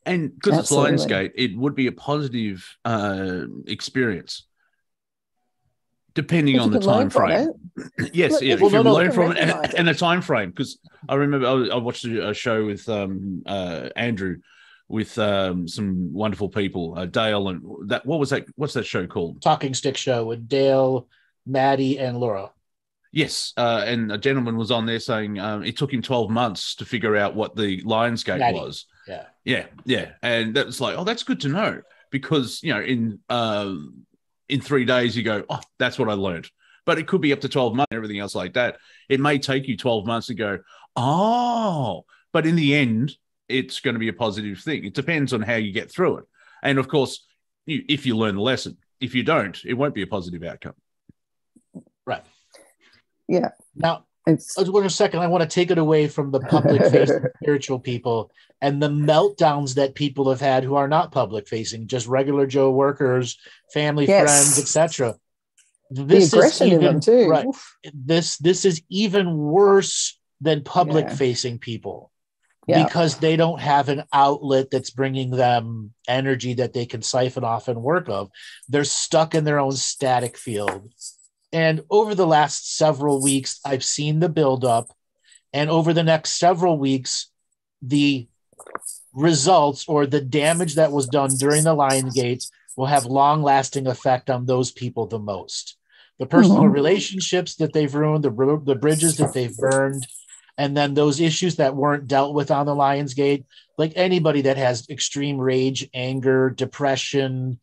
And 0.07 0.35
because 0.35 0.59
it's 0.59 0.71
Absolutely. 0.73 0.99
lionsgate 0.99 1.33
it 1.35 1.57
would 1.57 1.75
be 1.75 1.87
a 1.87 1.93
positive 1.93 2.77
uh 2.85 3.43
experience 3.67 4.47
depending 6.15 6.57
But 6.57 6.63
on 6.65 6.71
the 6.71 6.81
time 6.81 7.11
frame 7.11 7.51
yes 8.13 8.33
Look, 8.33 8.43
yeah, 8.43 8.55
if 8.55 8.55
if 8.55 8.61
you 8.61 8.67
you 8.67 8.71
can 8.71 8.83
learn 8.93 9.11
from 9.13 9.33
it 9.33 9.39
and, 9.39 9.51
recognise 9.51 9.75
and 9.75 9.89
the 9.89 9.95
time 9.95 10.23
frame 10.23 10.51
because 10.51 10.79
i 11.09 11.15
remember 11.15 11.47
I, 11.47 11.75
I 11.75 11.77
watched 11.79 12.05
a, 12.05 12.31
a 12.31 12.35
show 12.35 12.65
with 12.65 12.89
um 12.89 13.43
uh 13.47 13.89
andrew 13.97 14.37
with 14.89 15.19
um 15.19 15.67
some 15.67 16.13
wonderful 16.13 16.49
people 16.51 16.95
uh, 16.97 17.07
dale 17.07 17.49
and 17.49 17.63
that 17.89 18.07
what 18.07 18.21
was 18.21 18.31
that 18.31 18.45
what's 18.55 18.75
that 18.75 18.87
show 18.87 19.07
called 19.07 19.41
Talking 19.43 19.73
Stick 19.75 19.97
Show 19.97 20.27
with 20.27 20.47
Dale, 20.47 21.09
Maddie, 21.47 21.99
and 21.99 22.19
Laura. 22.19 22.51
yes 23.11 23.53
uh 23.57 23.83
and 23.87 24.13
a 24.13 24.19
gentleman 24.19 24.57
was 24.57 24.71
on 24.71 24.85
there 24.87 25.01
saying 25.01 25.39
um 25.41 25.65
it 25.65 25.77
took 25.77 25.93
him 25.93 26.03
12 26.03 26.31
months 26.31 26.75
to 26.77 26.85
figure 26.85 27.17
out 27.17 27.35
what 27.35 27.57
the 27.57 27.83
lionsgate 27.83 28.39
Maddie. 28.39 28.59
was 28.59 28.87
Yeah. 29.07 29.25
Yeah, 29.45 29.67
yeah, 29.85 30.13
and 30.23 30.55
that's 30.57 30.81
like, 30.81 30.97
oh, 30.97 31.05
that's 31.05 31.23
good 31.23 31.41
to 31.41 31.49
know 31.49 31.83
because 32.11 32.63
you 32.63 32.73
know, 32.73 32.81
in 32.81 33.19
um, 33.29 34.07
in 34.49 34.61
three 34.63 34.87
days 34.87 35.15
you 35.17 35.23
go, 35.23 35.45
oh, 35.51 35.61
that's 35.79 35.99
what 35.99 36.09
I 36.09 36.15
learned. 36.15 36.49
But 36.87 36.99
it 36.99 37.07
could 37.07 37.21
be 37.21 37.33
up 37.33 37.41
to 37.41 37.49
twelve 37.49 37.75
months, 37.75 37.89
and 37.91 37.97
everything 37.97 38.21
else 38.21 38.35
like 38.35 38.55
that. 38.55 38.79
It 39.09 39.21
may 39.21 39.39
take 39.39 39.69
you 39.69 39.77
twelve 39.77 40.07
months 40.07 40.29
to 40.29 40.35
go, 40.35 40.61
oh, 40.97 42.05
but 42.33 42.47
in 42.47 42.57
the 42.57 42.75
end, 42.75 43.13
it's 43.49 43.81
going 43.81 43.95
to 43.95 44.01
be 44.01 44.09
a 44.09 44.15
positive 44.15 44.61
thing. 44.61 44.85
It 44.85 44.95
depends 44.95 45.35
on 45.35 45.43
how 45.43 45.57
you 45.57 45.73
get 45.73 45.93
through 45.93 46.19
it, 46.19 46.25
and 46.63 46.79
of 46.79 46.89
course, 46.89 47.27
you, 47.67 47.85
if 47.89 48.07
you 48.07 48.17
learn 48.17 48.37
the 48.37 48.43
lesson. 48.43 48.79
If 49.01 49.15
you 49.15 49.23
don't, 49.23 49.63
it 49.67 49.75
won't 49.75 49.95
be 49.95 50.01
a 50.01 50.07
positive 50.07 50.43
outcome. 50.45 50.77
Right. 52.07 52.25
Yeah. 53.29 53.51
Now, 53.75 54.07
It's 54.27 54.57
uh, 54.59 54.65
wait 54.69 54.87
a 54.87 54.91
second. 54.91 55.21
I 55.21 55.27
want 55.27 55.43
to 55.43 55.49
take 55.55 55.71
it 55.71 55.79
away 55.79 56.09
from 56.09 56.31
the 56.31 56.41
public 56.41 56.83
facing 56.91 57.25
spiritual 57.43 57.79
people 57.79 58.31
and 58.63 58.83
the 58.83 58.89
meltdowns 58.89 59.75
that 59.75 59.95
people 59.95 60.31
have 60.31 60.41
had 60.41 60.65
who 60.65 60.77
are 60.77 60.89
not 60.89 61.13
public 61.13 61.47
facing, 61.47 61.87
just 61.87 62.07
regular 62.07 62.47
Joe 62.47 62.71
workers, 62.71 63.39
family, 63.73 64.07
Yes. 64.07 64.23
friends, 64.23 64.59
etc. 64.59 65.17
the 65.91 66.05
This 66.05 66.25
is 66.25 66.33
aggression 66.33 66.67
in 66.69 66.73
even 66.75 66.85
them 66.95 67.01
too. 67.01 67.29
right. 67.29 67.47
Oof. 67.47 67.77
this 67.93 68.39
this 68.39 68.65
is 68.65 68.83
even 68.89 69.37
worse 69.37 70.19
than 70.41 70.63
public 70.65 71.07
Yeah. 71.07 71.15
facing 71.15 71.59
people 71.59 72.11
Yeah. 72.67 72.85
because 72.85 73.19
they 73.19 73.37
don't 73.37 73.61
have 73.61 73.91
an 73.91 74.05
outlet 74.13 74.71
that's 74.71 74.91
bringing 74.91 75.31
them 75.33 75.93
energy 76.09 76.55
that 76.55 76.73
they 76.73 76.87
can 76.87 77.03
siphon 77.03 77.45
off 77.45 77.69
and 77.69 77.83
work 77.83 78.09
of 78.09 78.31
they're 78.71 78.85
stuck 78.85 79.35
in 79.35 79.45
their 79.45 79.59
own 79.59 79.73
static 79.73 80.37
field 80.39 80.91
and 81.55 81.83
over 81.89 82.15
the 82.15 82.27
last 82.27 82.77
several 82.77 83.23
weeks 83.23 83.61
i've 83.65 83.85
seen 83.85 84.19
the 84.21 84.29
buildup 84.29 84.87
and 85.53 85.71
over 85.71 85.93
the 85.95 86.03
next 86.03 86.39
several 86.39 86.79
weeks 86.79 87.31
the 87.81 88.27
results 89.15 89.85
or 89.89 90.07
the 90.07 90.21
damage 90.21 90.75
that 90.75 90.93
was 90.93 91.07
done 91.07 91.31
during 91.39 91.63
the 91.65 91.75
lion 91.75 92.09
gates 92.11 92.51
will 92.77 92.87
have 92.87 93.07
long 93.07 93.43
lasting 93.43 93.87
effect 93.87 94.29
on 94.29 94.45
those 94.47 94.71
people 94.73 95.07
the 95.07 95.19
most 95.19 95.77
the 96.19 96.27
personal 96.27 96.63
Mhm. 96.63 96.73
relationships 96.73 97.57
that 97.57 97.73
they've 97.73 97.95
ruined 97.95 98.25
the, 98.25 98.31
the 98.65 98.75
bridges 98.75 99.17
that 99.17 99.33
they've 99.33 99.57
burned 99.57 100.07
and 100.57 100.77
then 100.77 100.95
those 100.95 101.19
issues 101.21 101.57
that 101.57 101.75
weren't 101.77 102.07
dealt 102.07 102.35
with 102.35 102.51
on 102.51 102.67
the 102.67 102.75
lions 102.75 103.15
gate 103.15 103.45
like 103.79 103.93
anybody 103.97 104.43
that 104.43 104.57
has 104.57 104.89
extreme 104.89 105.39
rage 105.39 105.89
anger 105.95 106.51
depression 106.51 107.59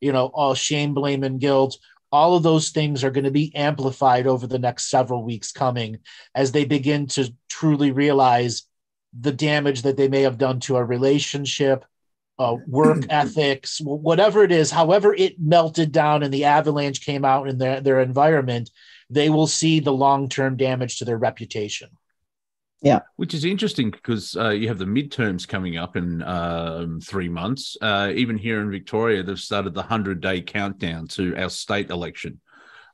you 0.00 0.12
know 0.12 0.26
all 0.26 0.54
shame 0.54 0.94
blame 0.94 1.22
and 1.22 1.40
guilt 1.40 1.78
all 2.16 2.34
of 2.34 2.42
those 2.42 2.70
things 2.70 3.04
are 3.04 3.10
going 3.10 3.24
to 3.24 3.30
be 3.30 3.54
amplified 3.54 4.26
over 4.26 4.46
the 4.46 4.58
next 4.58 4.88
several 4.88 5.22
weeks 5.22 5.52
coming 5.52 5.98
as 6.34 6.50
they 6.50 6.64
begin 6.64 7.06
to 7.06 7.30
truly 7.50 7.90
realize 7.90 8.62
the 9.18 9.32
damage 9.32 9.82
that 9.82 9.98
they 9.98 10.08
may 10.08 10.22
have 10.22 10.38
done 10.38 10.58
to 10.58 10.76
a 10.76 10.84
relationship 10.84 11.84
uh, 12.38 12.56
work 12.66 13.04
ethics 13.10 13.80
whatever 13.82 14.42
it 14.42 14.50
is 14.50 14.70
however 14.70 15.14
it 15.14 15.38
melted 15.38 15.92
down 15.92 16.22
and 16.22 16.32
the 16.32 16.44
avalanche 16.44 17.04
came 17.04 17.24
out 17.24 17.48
in 17.48 17.58
their, 17.58 17.82
their 17.82 18.00
environment 18.00 18.70
they 19.10 19.28
will 19.28 19.46
see 19.46 19.78
the 19.78 19.92
long-term 19.92 20.56
damage 20.56 20.98
to 20.98 21.04
their 21.04 21.18
reputation 21.18 21.90
Which 23.16 23.34
is 23.34 23.44
interesting 23.44 23.90
because 23.90 24.36
uh, 24.36 24.50
you 24.50 24.68
have 24.68 24.78
the 24.78 24.84
midterms 24.84 25.48
coming 25.48 25.76
up 25.76 25.96
in 25.96 26.22
um, 26.22 27.00
three 27.00 27.28
months. 27.28 27.76
Uh, 27.80 28.12
even 28.14 28.36
here 28.38 28.60
in 28.60 28.70
Victoria, 28.70 29.22
they've 29.22 29.38
started 29.38 29.74
the 29.74 29.80
100 29.80 30.20
day 30.20 30.40
countdown 30.42 31.08
to 31.08 31.34
our 31.36 31.48
state 31.50 31.90
election. 31.90 32.40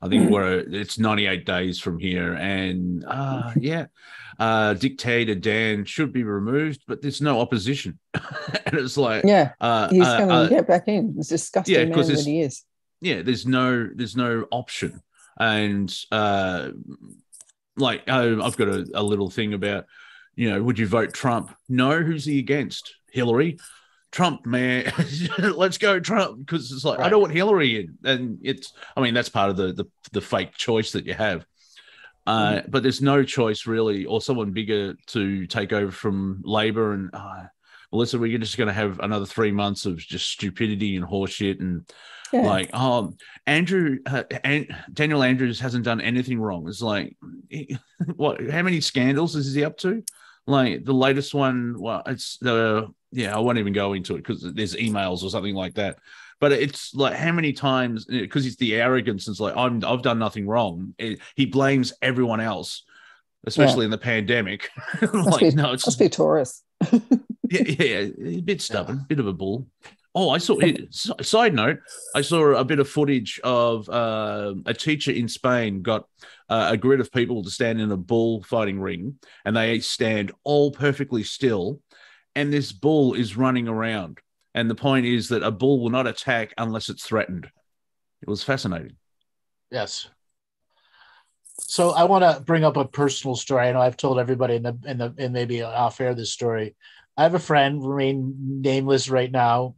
I 0.01 0.09
think 0.09 0.31
we're 0.31 0.59
it's 0.59 0.99
98 0.99 1.47
days 1.47 1.79
from 1.79 1.99
here. 1.99 2.35
And 2.35 3.05
uh, 3.07 3.53
yeah, 3.61 3.87
uh, 4.39 4.75
dictator 4.75 5.35
Dan 5.37 5.85
should 5.85 6.13
be 6.13 6.25
removed, 6.25 6.83
but 6.89 7.01
there's 7.03 7.21
no 7.21 7.41
opposition. 7.41 7.99
and 8.15 8.75
it's 8.75 8.97
like, 8.97 9.25
Yeah. 9.25 9.53
uh, 9.61 9.89
He's 9.91 10.07
uh, 10.07 10.19
going 10.19 10.29
to 10.29 10.35
uh, 10.35 10.49
get 10.49 10.67
back 10.67 10.89
in. 10.89 11.15
It's 11.19 11.29
disgusting 11.29 11.75
yeah, 11.75 11.85
man 11.85 12.07
that 12.07 12.25
he 12.25 12.41
is. 12.41 12.65
yeah 13.01 13.23
there's 13.23 13.47
no 13.47 13.89
there's 13.95 14.17
no 14.17 14.47
option 14.51 15.01
and 15.41 15.93
uh 16.13 16.69
like 17.77 18.03
uh, 18.09 18.37
i've 18.43 18.57
got 18.57 18.69
a, 18.69 18.87
a 18.95 19.03
little 19.03 19.31
thing 19.31 19.55
about 19.55 19.87
you 20.35 20.51
know 20.51 20.63
would 20.63 20.79
you 20.79 20.87
vote 20.87 21.13
trump? 21.15 21.55
No 21.69 22.03
who's 22.03 22.25
he 22.25 22.39
against? 22.39 22.95
Hillary? 23.11 23.59
Trump 24.11 24.45
man 24.45 24.93
let's 25.39 25.79
go 25.79 25.99
trump 25.99 26.39
because 26.41 26.71
it's 26.71 26.85
like 26.85 26.99
i 26.99 27.03
Right. 27.03 27.09
don't 27.11 27.23
want 27.23 27.33
hillary 27.33 27.81
in. 27.81 27.99
And 28.05 28.39
it's 28.43 28.73
i 28.97 29.01
mean 29.01 29.15
that's 29.15 29.29
part 29.31 29.51
of 29.51 29.57
the 29.57 29.73
the, 29.73 29.85
the 30.13 30.21
fake 30.21 30.53
choice 30.53 30.93
that 30.93 31.07
you 31.07 31.15
have. 31.15 31.47
Uh, 32.25 32.61
but 32.69 32.83
there's 32.85 33.03
no 33.03 33.25
choice 33.25 33.67
really 33.67 34.05
or 34.05 34.21
someone 34.21 34.53
bigger 34.53 34.95
to 35.07 35.45
take 35.49 35.73
over 35.73 35.91
from 35.91 36.41
labor 36.45 36.93
and 36.93 37.11
uh, 37.15 37.43
melissa 37.91 38.17
we're 38.19 38.39
just 38.39 38.57
going 38.57 38.69
to 38.69 38.73
have 38.73 39.01
another 39.01 39.27
three 39.27 39.51
months 39.51 39.87
of 39.87 39.97
just 39.99 40.31
stupidity 40.31 40.95
and 40.95 41.05
horseshit 41.05 41.59
and 41.59 41.85
Yeah. 42.33 42.41
like 42.43 42.73
um 42.75 43.17
andrew 43.47 43.99
uh, 44.07 44.23
and 44.43 44.75
daniel 44.93 45.23
andrews 45.23 45.61
hasn't 45.61 45.85
done 45.85 46.01
anything 46.01 46.41
wrong. 46.41 46.67
It's 46.69 46.81
like 46.83 47.17
what 48.17 48.41
how 48.51 48.63
many 48.63 48.81
scandals 48.81 49.37
is 49.37 49.55
he 49.55 49.65
up 49.65 49.77
to? 49.79 50.03
Like 50.47 50.85
the 50.85 50.95
latest 50.95 51.35
one 51.35 51.77
well 51.79 52.03
it's 52.07 52.39
the 52.39 52.89
yeah 53.13 53.37
i 53.37 53.39
won't 53.39 53.59
even 53.59 53.73
go 53.73 53.93
into 53.93 54.15
it 54.15 54.19
because 54.19 54.43
there's 54.55 54.75
emails 54.77 55.23
or 55.23 55.31
something 55.31 55.55
like 55.55 55.75
that. 55.75 55.99
But 56.41 56.53
it's 56.53 56.95
like 56.95 57.15
how 57.15 57.33
many 57.33 57.53
times 57.53 58.05
because 58.07 58.47
it's 58.47 58.57
the 58.57 58.75
arrogance 58.75 59.29
it's 59.29 59.39
like 59.39 59.57
i'm 59.57 59.85
i've 59.85 60.03
done 60.03 60.19
nothing 60.19 60.47
wrong. 60.47 60.95
It- 60.99 61.21
he 61.37 61.47
blames 61.47 61.93
everyone 62.03 62.41
else 62.41 62.85
especially 63.47 63.85
in 63.85 63.91
the 63.91 63.99
pandemic. 63.99 64.71
Like 65.13 65.41
be, 65.41 65.51
no 65.51 65.73
it's 65.73 65.87
must 65.87 65.99
be 65.99 66.09
Taurus. 66.09 66.63
yeah, 67.51 67.61
yeah, 67.61 68.09
a 68.25 68.41
bit 68.41 68.61
stubborn, 68.63 69.05
bit 69.09 69.21
of 69.21 69.27
a 69.27 69.33
bull. 69.33 69.67
Oh, 70.15 70.29
I 70.29 70.39
saw. 70.39 70.61
Side 71.23 71.55
note: 71.55 71.79
I 72.15 72.21
saw 72.21 72.55
a 72.55 72.65
bit 72.65 72.81
of 72.81 72.89
footage 72.89 73.41
of 73.43 73.89
uh, 73.89 74.55
a 74.67 74.75
teacher 74.75 75.11
in 75.11 75.27
Spain 75.27 75.81
got 75.81 76.07
uh, 76.51 76.69
a 76.73 76.77
grid 76.77 77.01
of 77.01 77.11
people 77.11 77.43
to 77.43 77.51
stand 77.51 77.81
in 77.81 77.91
a 77.91 77.97
bull 77.97 78.43
fighting 78.43 78.79
ring, 78.79 79.19
and 79.45 79.57
they 79.57 79.81
stand 79.81 80.33
all 80.45 80.71
perfectly 80.71 81.23
still, 81.23 81.81
and 82.35 82.53
this 82.53 82.73
bull 82.73 83.15
is 83.15 83.37
running 83.37 83.69
around. 83.69 84.19
And 84.55 84.69
the 84.69 84.75
point 84.75 85.07
is 85.07 85.29
that 85.29 85.43
a 85.43 85.51
bull 85.51 85.81
will 85.81 85.89
not 85.89 86.07
attack 86.07 86.53
unless 86.59 86.91
it's 86.91 87.07
threatened. 87.07 87.49
It 88.21 88.29
was 88.29 88.43
fascinating. 88.43 88.97
Yes. 89.71 90.11
So 91.59 91.93
I 91.93 92.05
want 92.05 92.23
to 92.23 92.43
bring 92.43 92.65
up 92.65 92.77
a 92.77 92.85
personal 92.87 93.35
story. 93.35 93.69
I 93.69 93.73
know 93.73 93.81
I've 93.81 93.97
told 93.97 94.19
everybody 94.19 94.57
in 94.57 94.63
the 94.63 94.79
in 94.85 94.99
the 94.99 95.15
and 95.17 95.33
maybe 95.33 95.63
off 95.63 96.03
air 96.03 96.15
this 96.15 96.33
story. 96.33 96.77
I 97.17 97.25
have 97.25 97.35
a 97.35 97.39
friend, 97.39 97.87
remain 97.87 98.35
nameless 98.63 99.11
right 99.11 99.31
now, 99.31 99.75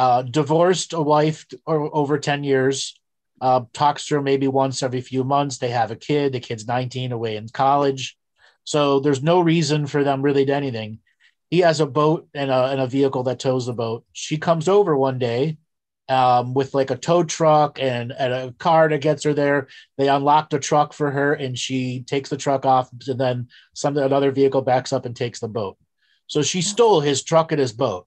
uh, 0.00 0.22
divorced 0.22 0.94
a 0.94 1.02
wife 1.02 1.44
or 1.66 1.94
over 1.94 2.18
10 2.18 2.42
years, 2.42 2.98
uh, 3.42 3.60
talks 3.74 4.06
to 4.06 4.14
her 4.14 4.22
maybe 4.22 4.48
once 4.48 4.82
every 4.82 5.02
few 5.02 5.24
months. 5.24 5.58
They 5.58 5.68
have 5.68 5.90
a 5.90 5.96
kid, 5.96 6.32
the 6.32 6.40
kid's 6.40 6.66
19 6.66 7.12
away 7.12 7.36
in 7.36 7.50
college. 7.50 8.16
So 8.64 9.00
there's 9.00 9.22
no 9.22 9.40
reason 9.40 9.86
for 9.86 10.02
them 10.02 10.22
really 10.22 10.46
to 10.46 10.54
anything. 10.54 11.00
He 11.50 11.58
has 11.58 11.80
a 11.80 11.86
boat 11.86 12.26
and 12.32 12.50
a, 12.50 12.68
and 12.68 12.80
a 12.80 12.86
vehicle 12.86 13.24
that 13.24 13.40
tows 13.40 13.66
the 13.66 13.74
boat. 13.74 14.06
She 14.14 14.38
comes 14.38 14.68
over 14.68 14.96
one 14.96 15.18
day 15.18 15.58
um, 16.08 16.54
with 16.54 16.72
like 16.72 16.90
a 16.90 16.96
tow 16.96 17.22
truck 17.22 17.78
and, 17.78 18.10
and 18.10 18.32
a 18.32 18.54
car 18.58 18.88
that 18.88 19.02
gets 19.02 19.24
her 19.24 19.34
there. 19.34 19.68
They 19.98 20.08
unlock 20.08 20.48
the 20.48 20.58
truck 20.58 20.94
for 20.94 21.10
her 21.10 21.34
and 21.34 21.58
she 21.58 22.04
takes 22.04 22.30
the 22.30 22.38
truck 22.38 22.64
off 22.64 22.88
and 23.06 23.20
then 23.20 23.48
some 23.74 23.98
another 23.98 24.30
vehicle 24.30 24.62
backs 24.62 24.94
up 24.94 25.04
and 25.04 25.14
takes 25.14 25.40
the 25.40 25.48
boat. 25.48 25.76
So 26.26 26.40
she 26.40 26.62
stole 26.62 27.02
his 27.02 27.22
truck 27.22 27.52
and 27.52 27.60
his 27.60 27.74
boat. 27.74 28.06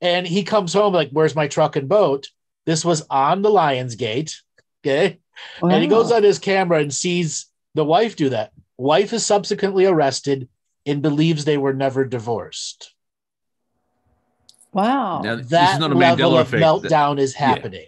And 0.00 0.26
he 0.26 0.42
comes 0.42 0.72
home 0.72 0.92
like, 0.92 1.10
"Where's 1.10 1.34
my 1.36 1.48
truck 1.48 1.76
and 1.76 1.88
boat?" 1.88 2.28
This 2.66 2.84
was 2.84 3.02
on 3.10 3.42
the 3.42 3.50
Lions 3.50 3.94
Gate. 3.94 4.42
Okay. 4.84 5.18
And 5.62 5.82
he 5.82 5.88
goes 5.88 6.10
on 6.12 6.22
his 6.22 6.38
camera 6.38 6.78
and 6.80 6.92
sees 6.92 7.46
the 7.74 7.84
wife 7.84 8.16
do 8.16 8.30
that. 8.30 8.52
Wife 8.78 9.12
is 9.12 9.24
subsequently 9.24 9.86
arrested 9.86 10.48
and 10.84 11.02
believes 11.02 11.44
they 11.44 11.58
were 11.58 11.72
never 11.74 12.04
divorced. 12.04 12.92
Wow. 14.72 15.22
Now, 15.22 15.36
this 15.36 15.48
That 15.48 15.74
is 15.74 15.80
not 15.80 15.92
a 15.92 15.94
level 15.94 16.30
Mandela 16.32 16.40
of 16.40 16.46
effect. 16.52 16.62
meltdown 16.62 17.18
is 17.18 17.34
happening. 17.34 17.86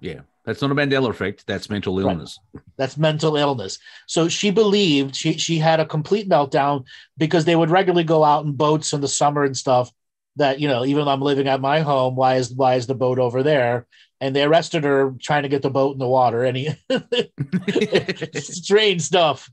yeah, 0.00 0.20
that's 0.44 0.62
not 0.62 0.70
a 0.70 0.74
Mandela 0.74 1.10
effect. 1.10 1.46
That's 1.46 1.68
mental 1.68 1.96
Right. 1.96 2.10
illness. 2.12 2.38
That's 2.76 2.96
mental 2.96 3.36
illness. 3.36 3.78
So 4.06 4.28
she 4.28 4.50
believed 4.50 5.14
she 5.14 5.36
she 5.38 5.58
had 5.58 5.80
a 5.80 5.86
complete 5.86 6.28
meltdown 6.28 6.84
because 7.18 7.44
they 7.44 7.56
would 7.56 7.70
regularly 7.70 8.04
go 8.04 8.24
out 8.24 8.44
in 8.44 8.52
boats 8.52 8.92
in 8.92 9.00
the 9.00 9.08
summer 9.08 9.44
and 9.44 9.56
stuff. 9.56 9.92
That 10.36 10.60
you 10.60 10.68
know, 10.68 10.84
even 10.84 11.04
though 11.04 11.10
I'm 11.10 11.20
living 11.20 11.46
at 11.48 11.60
my 11.60 11.80
home, 11.80 12.16
why 12.16 12.36
is 12.36 12.52
why 12.52 12.76
is 12.76 12.86
the 12.86 12.94
boat 12.94 13.18
over 13.18 13.42
there? 13.42 13.86
And 14.20 14.34
they 14.34 14.44
arrested 14.44 14.84
her 14.84 15.14
trying 15.20 15.42
to 15.42 15.48
get 15.48 15.62
the 15.62 15.70
boat 15.70 15.92
in 15.92 15.98
the 15.98 16.08
water. 16.08 16.44
And 16.44 16.56
he 16.56 16.70
strange 18.34 19.02
stuff. 19.02 19.50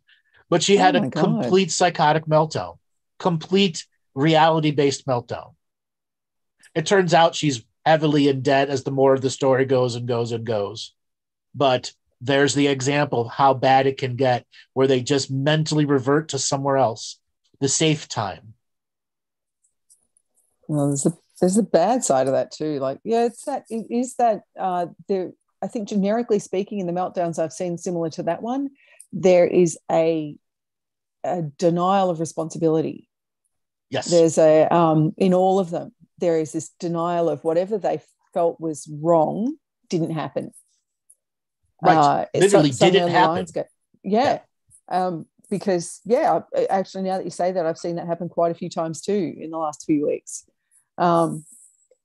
But 0.49 0.63
she 0.63 0.77
oh 0.77 0.79
had 0.79 0.95
Oh 0.95 1.03
a 1.03 1.09
God. 1.09 1.11
complete 1.11 1.71
psychotic 1.71 2.25
meltdown, 2.25 2.77
complete 3.19 3.85
reality 4.15 4.71
based 4.71 5.05
meltdown. 5.05 5.53
It 6.75 6.85
turns 6.85 7.13
out 7.13 7.35
she's 7.35 7.63
heavily 7.85 8.27
in 8.27 8.41
debt 8.41 8.69
as 8.69 8.83
the 8.83 8.91
more 8.91 9.13
of 9.13 9.21
the 9.21 9.29
story 9.29 9.65
goes 9.65 9.95
and 9.95 10.07
goes 10.07 10.31
and 10.31 10.45
goes. 10.45 10.93
But 11.55 11.91
there's 12.21 12.53
the 12.53 12.67
example 12.67 13.21
of 13.21 13.31
how 13.31 13.53
bad 13.53 13.87
it 13.87 13.97
can 13.97 14.15
get 14.15 14.45
where 14.73 14.87
they 14.87 15.01
just 15.01 15.31
mentally 15.31 15.85
revert 15.85 16.29
to 16.29 16.39
somewhere 16.39 16.77
else, 16.77 17.19
the 17.59 17.69
safe 17.69 18.07
time. 18.07 18.53
Well, 20.69 20.88
there's 20.88 21.05
a 21.08 21.13
there's 21.41 21.58
a 21.58 21.63
bad 21.63 22.03
side 22.03 22.27
of 22.27 22.34
that 22.34 22.51
too. 22.51 22.79
Like, 22.79 22.99
yeah, 23.03 23.25
it's 23.25 23.43
that 23.45 23.65
it 23.69 23.88
is 23.89 24.15
that 24.15 24.43
uh 24.58 24.86
there 25.08 25.32
I 25.62 25.67
think 25.67 25.89
generically 25.89 26.38
speaking, 26.39 26.79
in 26.79 26.86
the 26.86 26.93
meltdowns 26.93 27.39
I've 27.39 27.51
seen 27.51 27.77
similar 27.77 28.10
to 28.12 28.23
that 28.23 28.43
one, 28.43 28.69
there 29.12 29.47
is 29.47 29.77
a 29.91 30.38
a 31.23 31.41
denial 31.41 32.12
of 32.12 32.19
responsibility. 32.19 33.10
Yes. 33.89 34.12
There's 34.12 34.38
a 34.38 34.67
um 34.73 35.13
in 35.17 35.34
all 35.34 35.58
of 35.58 35.71
them, 35.71 35.91
there 36.19 36.39
is 36.39 36.51
this 36.51 36.69
denial 36.79 37.29
of 37.29 37.43
whatever 37.43 37.79
they 37.79 37.99
felt 38.36 38.62
was 38.62 38.88
wrong 39.01 39.55
didn't 39.89 40.12
happen. 40.12 40.51
Right. 41.82 41.97
Uh, 41.97 42.25
Literally 42.36 42.69
didn't 42.69 43.10
happen. 43.10 43.47
go- 43.51 43.63
yeah. 44.03 44.41
Um, 44.88 45.25
because 45.49 45.99
yeah, 46.05 46.41
actually 46.69 47.05
now 47.05 47.17
that 47.17 47.25
you 47.25 47.32
say 47.32 47.51
that, 47.53 47.65
I've 47.65 47.79
seen 47.79 47.95
that 47.95 48.05
happen 48.05 48.29
quite 48.29 48.51
a 48.51 48.55
few 48.55 48.69
times 48.69 49.01
too 49.01 49.34
in 49.36 49.49
the 49.49 49.58
last 49.58 49.84
few 49.86 50.05
weeks. 50.05 50.45
Um, 50.99 51.45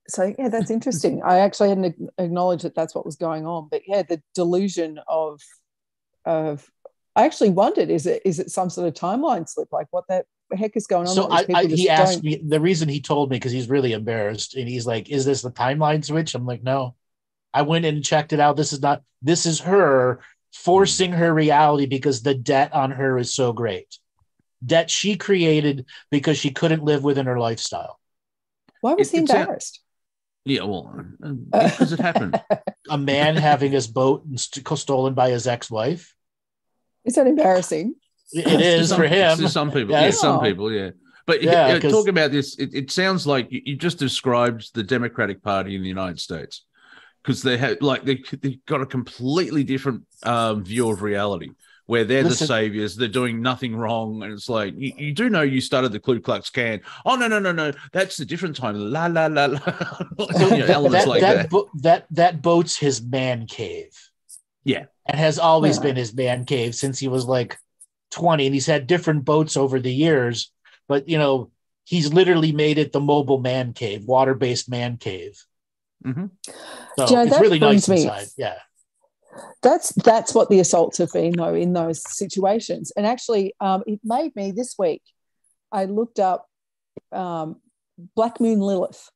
so 0.08 0.34
yeah, 0.38 0.48
that's 0.48 0.70
interesting. 0.70 1.22
I 1.22 1.38
actually 1.40 1.70
hadn't 1.70 1.96
acknowledged 2.18 2.64
that 2.64 2.74
that's 2.74 2.94
what 2.94 3.06
was 3.06 3.16
going 3.16 3.46
on, 3.46 3.68
but 3.70 3.82
yeah, 3.86 4.02
the 4.02 4.22
delusion 4.34 5.00
of 5.08 5.40
of 6.24 6.70
I 7.16 7.24
actually 7.26 7.50
wondered 7.50 7.90
is 7.90 8.06
it 8.06 8.22
is 8.24 8.38
it 8.38 8.50
some 8.50 8.70
sort 8.70 8.88
of 8.88 8.94
timeline 8.94 9.48
slip? 9.48 9.68
Like 9.72 9.88
what 9.90 10.04
the 10.08 10.24
heck 10.56 10.76
is 10.76 10.86
going 10.86 11.08
on? 11.08 11.14
so 11.14 11.28
I, 11.30 11.44
I, 11.54 11.64
he 11.66 11.88
asked 11.88 12.22
don't- 12.22 12.24
me 12.24 12.36
the 12.36 12.60
reason 12.60 12.88
he 12.88 13.00
told 13.00 13.30
me 13.30 13.36
because 13.36 13.52
he's 13.52 13.68
really 13.68 13.92
embarrassed 13.92 14.54
and 14.54 14.68
he's 14.68 14.86
like 14.86 15.10
is 15.10 15.24
this 15.24 15.42
the 15.42 15.50
timeline 15.50 16.04
switch 16.04 16.34
i'm 16.34 16.46
like 16.46 16.62
no 16.62 16.94
i 17.52 17.62
went 17.62 17.84
and 17.84 18.04
checked 18.04 18.32
it 18.32 18.40
out 18.40 18.56
this 18.56 18.72
is 18.72 18.82
not 18.82 19.02
this 19.22 19.46
is 19.46 19.60
her 19.60 20.20
forcing 20.52 21.12
her 21.12 21.32
reality 21.32 21.86
because 21.86 22.22
the 22.22 22.34
debt 22.34 22.72
on 22.72 22.90
her 22.90 23.18
is 23.18 23.34
so 23.34 23.52
great 23.52 23.98
debt 24.64 24.90
she 24.90 25.16
created 25.16 25.86
because 26.10 26.38
she 26.38 26.50
couldn't 26.50 26.84
live 26.84 27.02
within 27.02 27.26
her 27.26 27.38
lifestyle 27.38 27.98
Why 28.84 28.92
was 28.92 29.08
It- 29.08 29.16
he 29.16 29.22
it's 29.22 29.32
a- 29.32 29.40
embarrassed? 29.40 29.80
Yeah, 30.44 30.64
well, 30.64 30.94
uh, 31.22 31.32
because 31.70 31.92
it 31.92 32.00
happened. 32.00 32.38
a 32.90 32.98
man 32.98 33.34
having 33.34 33.72
his 33.72 33.86
boat 33.86 34.24
stolen 34.36 35.14
by 35.14 35.30
his 35.30 35.46
ex-wife 35.46 36.14
Is 37.06 37.14
that 37.14 37.26
embarrassing? 37.26 37.94
it 38.30 38.46
is 38.60 38.90
To 38.90 38.96
for 38.96 39.06
him 39.06 39.38
To 39.38 39.48
some 39.48 39.70
people, 39.70 39.92
Yeah. 39.92 40.04
yeah, 40.04 40.10
some 40.10 40.40
people, 40.42 40.70
yeah. 40.70 40.90
But 41.26 41.42
Yeah, 41.42 41.68
yeah, 41.68 41.78
'cause- 41.80 41.92
talk 41.92 42.08
about 42.08 42.30
this. 42.30 42.58
It, 42.58 42.74
it 42.74 42.90
sounds 42.90 43.26
like 43.26 43.50
you, 43.50 43.62
you 43.64 43.76
just 43.76 43.98
described 43.98 44.74
the 44.74 44.82
Democratic 44.82 45.42
Party 45.42 45.76
in 45.76 45.80
the 45.82 45.88
United 45.88 46.20
States 46.20 46.66
because 47.22 47.40
they 47.42 47.56
have 47.56 47.78
like 47.80 48.04
they 48.04 48.22
they 48.42 48.60
got 48.66 48.82
a 48.82 48.86
completely 48.86 49.64
different 49.64 50.02
um, 50.24 50.62
view 50.62 50.90
of 50.90 51.00
reality 51.00 51.52
where 51.86 52.04
they're 52.04 52.22
Listen- 52.24 52.46
the 52.46 52.54
saviors, 52.54 52.96
they're 52.96 53.08
doing 53.08 53.42
nothing 53.42 53.76
wrong, 53.76 54.22
and 54.22 54.32
it's 54.32 54.48
like 54.48 54.74
you, 54.76 54.92
you 54.96 55.12
do 55.12 55.28
know 55.28 55.42
you 55.42 55.60
started 55.60 55.92
the 55.92 56.00
Ku 56.00 56.18
Klux 56.20 56.50
Klan. 56.50 56.80
Oh 57.04 57.16
no 57.16 57.28
no 57.28 57.38
no 57.38 57.52
no, 57.52 57.72
that's 57.92 58.18
a 58.20 58.24
different 58.24 58.56
time. 58.56 58.76
La 58.76 59.06
la 59.06 59.26
la 59.26 59.46
la. 59.46 59.58
You 60.18 60.38
know, 60.38 60.48
that, 60.66 60.70
elements 60.70 61.04
that, 61.04 61.08
like 61.10 61.20
that, 61.20 61.34
that. 61.36 61.50
bo- 61.50 61.70
that 61.82 62.06
that 62.12 62.42
boat's 62.42 62.76
his 62.76 63.02
man 63.02 63.46
cave. 63.46 63.92
Yeah. 64.64 64.86
And 65.06 65.18
has 65.18 65.38
always 65.38 65.76
Yeah. 65.76 65.82
been 65.82 65.96
his 65.96 66.14
man 66.14 66.44
cave 66.46 66.74
since 66.74 66.98
he 66.98 67.08
was 67.08 67.26
like 67.26 67.58
20. 68.12 68.46
And 68.46 68.54
he's 68.54 68.64
had 68.66 68.86
different 68.86 69.24
boats 69.26 69.56
over 69.56 69.78
the 69.78 69.92
years, 69.92 70.50
but 70.88 71.06
you 71.08 71.18
know, 71.18 71.50
he's 71.84 72.14
literally 72.14 72.52
made 72.52 72.78
it 72.78 72.92
the 72.92 73.00
mobile 73.00 73.40
man 73.40 73.74
cave, 73.74 74.04
water-based 74.06 74.70
man 74.70 74.96
cave. 74.96 75.42
Mhm. 76.02 76.30
So 76.98 77.06
Do 77.06 77.12
you 77.12 77.16
know, 77.20 77.26
it's 77.26 77.40
really 77.40 77.58
nice 77.58 77.86
brings 77.86 77.88
me- 77.88 78.10
inside. 78.10 78.28
Yeah. 78.38 78.54
That's 79.62 79.92
that's 79.92 80.34
what 80.34 80.50
the 80.50 80.60
assaults 80.60 80.98
have 80.98 81.12
been 81.12 81.32
though 81.32 81.54
in 81.54 81.72
those 81.72 82.02
situations. 82.16 82.92
And 82.96 83.06
actually, 83.06 83.54
um, 83.60 83.82
it 83.86 84.00
made 84.04 84.34
me 84.36 84.52
this 84.52 84.76
week. 84.78 85.02
I 85.72 85.86
looked 85.86 86.18
up 86.18 86.46
um, 87.12 87.60
Black 88.14 88.40
Moon 88.40 88.60
Lilith 88.60 89.10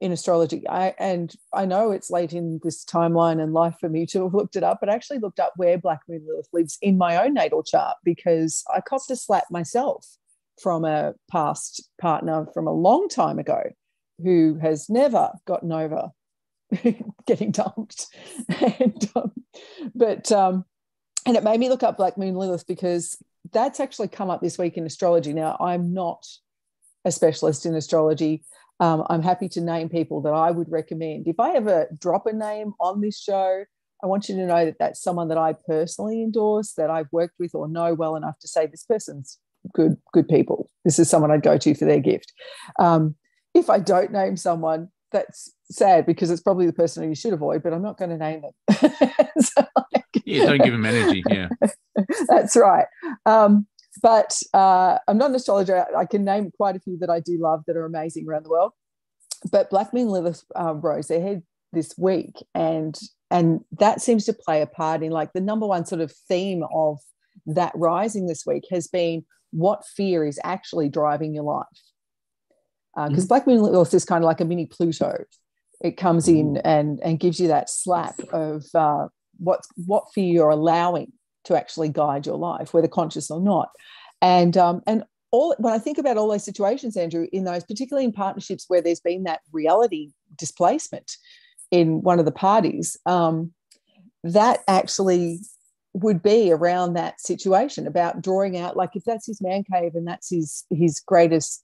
in 0.00 0.10
astrology. 0.10 0.68
I 0.68 0.94
and 0.98 1.32
I 1.52 1.64
know 1.64 1.92
it's 1.92 2.10
late 2.10 2.32
in 2.32 2.60
this 2.62 2.84
timeline 2.84 3.40
and 3.40 3.52
life 3.52 3.76
for 3.78 3.88
me 3.88 4.06
to 4.06 4.24
have 4.24 4.34
looked 4.34 4.56
it 4.56 4.64
up, 4.64 4.78
but 4.80 4.88
I 4.88 4.94
actually 4.94 5.20
looked 5.20 5.38
up 5.38 5.52
where 5.56 5.78
Black 5.78 6.00
Moon 6.08 6.24
Lilith 6.26 6.48
lives 6.52 6.78
in 6.82 6.98
my 6.98 7.24
own 7.24 7.34
natal 7.34 7.62
chart 7.62 7.96
because 8.04 8.64
I 8.74 8.80
copped 8.80 9.10
a 9.10 9.16
slap 9.16 9.44
myself 9.50 10.06
from 10.60 10.84
a 10.84 11.14
past 11.30 11.88
partner 12.00 12.46
from 12.52 12.66
a 12.66 12.72
long 12.72 13.08
time 13.08 13.38
ago 13.38 13.62
who 14.22 14.58
has 14.60 14.88
never 14.88 15.32
gotten 15.46 15.72
over 15.72 16.10
getting 17.26 17.50
dumped. 17.50 18.06
and, 18.78 19.10
um, 19.16 19.31
but 20.02 20.32
um, 20.32 20.64
and 21.26 21.36
it 21.36 21.44
made 21.44 21.60
me 21.60 21.68
look 21.68 21.84
up 21.84 21.96
Black 21.96 22.18
Moon 22.18 22.34
Lilith 22.34 22.66
because 22.66 23.22
that's 23.52 23.78
actually 23.78 24.08
come 24.08 24.30
up 24.30 24.40
this 24.40 24.58
week 24.58 24.76
in 24.76 24.84
astrology. 24.84 25.32
Now 25.32 25.56
I'm 25.60 25.94
not 25.94 26.26
a 27.04 27.12
specialist 27.12 27.66
in 27.66 27.76
astrology. 27.76 28.42
Um, 28.80 29.04
I'm 29.08 29.22
happy 29.22 29.48
to 29.50 29.60
name 29.60 29.88
people 29.88 30.20
that 30.22 30.32
I 30.32 30.50
would 30.50 30.68
recommend. 30.72 31.28
If 31.28 31.38
I 31.38 31.52
ever 31.52 31.86
drop 31.96 32.26
a 32.26 32.32
name 32.32 32.72
on 32.80 33.00
this 33.00 33.16
show, 33.16 33.64
I 34.02 34.06
want 34.08 34.28
you 34.28 34.34
to 34.34 34.44
know 34.44 34.64
that 34.64 34.80
that's 34.80 35.00
someone 35.00 35.28
that 35.28 35.38
I 35.38 35.54
personally 35.68 36.20
endorse, 36.20 36.72
that 36.72 36.90
I've 36.90 37.12
worked 37.12 37.34
with 37.38 37.54
or 37.54 37.68
know 37.68 37.94
well 37.94 38.16
enough 38.16 38.40
to 38.40 38.48
say 38.48 38.66
this 38.66 38.82
person's 38.82 39.38
good, 39.72 39.98
good 40.12 40.26
people. 40.26 40.68
This 40.84 40.98
is 40.98 41.08
someone 41.08 41.30
I'd 41.30 41.44
go 41.44 41.58
to 41.58 41.74
for 41.76 41.84
their 41.84 42.00
gift. 42.00 42.32
Um, 42.80 43.14
if 43.54 43.70
I 43.70 43.78
don't 43.78 44.10
name 44.10 44.36
someone, 44.36 44.88
that's 45.12 45.52
sad 45.72 46.06
because 46.06 46.30
it's 46.30 46.42
probably 46.42 46.66
the 46.66 46.72
person 46.72 47.02
who 47.02 47.08
you 47.08 47.14
should 47.14 47.32
avoid, 47.32 47.62
but 47.62 47.72
I'm 47.72 47.82
not 47.82 47.98
going 47.98 48.10
to 48.10 48.18
name 48.18 48.42
them. 48.42 48.92
So, 49.40 49.64
like, 49.76 50.04
Yeah, 50.24 50.46
don't 50.46 50.62
give 50.62 50.72
them 50.72 50.86
energy. 50.86 51.24
Yeah. 51.30 51.48
that's 52.28 52.56
right. 52.56 52.86
Um, 53.26 53.66
but 54.02 54.40
uh, 54.54 54.98
I'm 55.08 55.18
not 55.18 55.30
an 55.30 55.36
astrologer. 55.36 55.84
I 55.96 56.04
can 56.06 56.24
name 56.24 56.50
quite 56.56 56.76
a 56.76 56.80
few 56.80 56.98
that 56.98 57.10
I 57.10 57.20
do 57.20 57.38
love 57.38 57.62
that 57.66 57.76
are 57.76 57.84
amazing 57.84 58.28
around 58.28 58.44
the 58.44 58.50
world. 58.50 58.72
but 59.50 59.70
Black 59.70 59.92
Moon 59.92 60.08
Lilith 60.08 60.44
uh, 60.58 60.74
rose 60.74 61.08
their 61.08 61.20
head 61.20 61.42
this 61.72 61.94
week, 61.98 62.36
and 62.54 62.98
and 63.30 63.64
that 63.78 64.00
seems 64.00 64.24
to 64.26 64.32
play 64.32 64.62
a 64.62 64.66
part 64.66 65.02
in 65.02 65.10
like 65.10 65.32
the 65.32 65.40
number 65.40 65.66
one 65.66 65.86
sort 65.86 66.00
of 66.00 66.12
theme 66.12 66.64
of 66.72 66.98
that 67.46 67.72
rising 67.74 68.26
this 68.26 68.44
week 68.46 68.64
has 68.70 68.88
been 68.88 69.24
what 69.50 69.86
fear 69.86 70.24
is 70.24 70.38
actually 70.44 70.88
driving 70.88 71.34
your 71.34 71.44
life. 71.44 71.66
Because 72.94 73.10
uh, 73.10 73.16
mm-hmm. 73.16 73.26
Black 73.26 73.46
Moon 73.46 73.62
Lilith 73.62 73.94
is 73.94 74.04
kind 74.04 74.22
of 74.22 74.26
like 74.26 74.40
a 74.40 74.44
mini 74.44 74.66
Pluto. 74.66 75.24
It 75.82 75.96
comes 75.96 76.28
in 76.28 76.58
and 76.58 77.00
and 77.02 77.18
gives 77.18 77.40
you 77.40 77.48
that 77.48 77.68
slap 77.68 78.18
of 78.32 78.64
uh, 78.74 79.08
what's 79.38 79.68
what 79.86 80.04
fear 80.14 80.32
you're 80.32 80.50
allowing 80.50 81.12
to 81.44 81.56
actually 81.56 81.88
guide 81.88 82.26
your 82.26 82.38
life, 82.38 82.72
whether 82.72 82.88
conscious 82.88 83.30
or 83.30 83.40
not. 83.40 83.70
And 84.20 84.56
um, 84.56 84.82
and 84.86 85.04
all 85.32 85.54
when 85.58 85.72
I 85.72 85.78
think 85.78 85.98
about 85.98 86.16
all 86.16 86.28
those 86.28 86.44
situations, 86.44 86.96
Andrew, 86.96 87.26
in 87.32 87.44
those 87.44 87.64
particularly 87.64 88.04
in 88.04 88.12
partnerships 88.12 88.66
where 88.68 88.80
there's 88.80 89.00
been 89.00 89.24
that 89.24 89.40
reality 89.52 90.12
displacement 90.36 91.16
in 91.70 92.02
one 92.02 92.18
of 92.18 92.26
the 92.26 92.32
parties, 92.32 92.96
um, 93.06 93.52
that 94.22 94.60
actually 94.68 95.40
would 95.94 96.22
be 96.22 96.52
around 96.52 96.94
that 96.94 97.20
situation 97.20 97.86
about 97.86 98.22
drawing 98.22 98.56
out 98.56 98.76
like 98.76 98.90
if 98.94 99.04
that's 99.04 99.26
his 99.26 99.42
man 99.42 99.62
cave 99.70 99.94
and 99.94 100.06
that's 100.06 100.30
his 100.30 100.64
his 100.70 101.00
greatest 101.00 101.62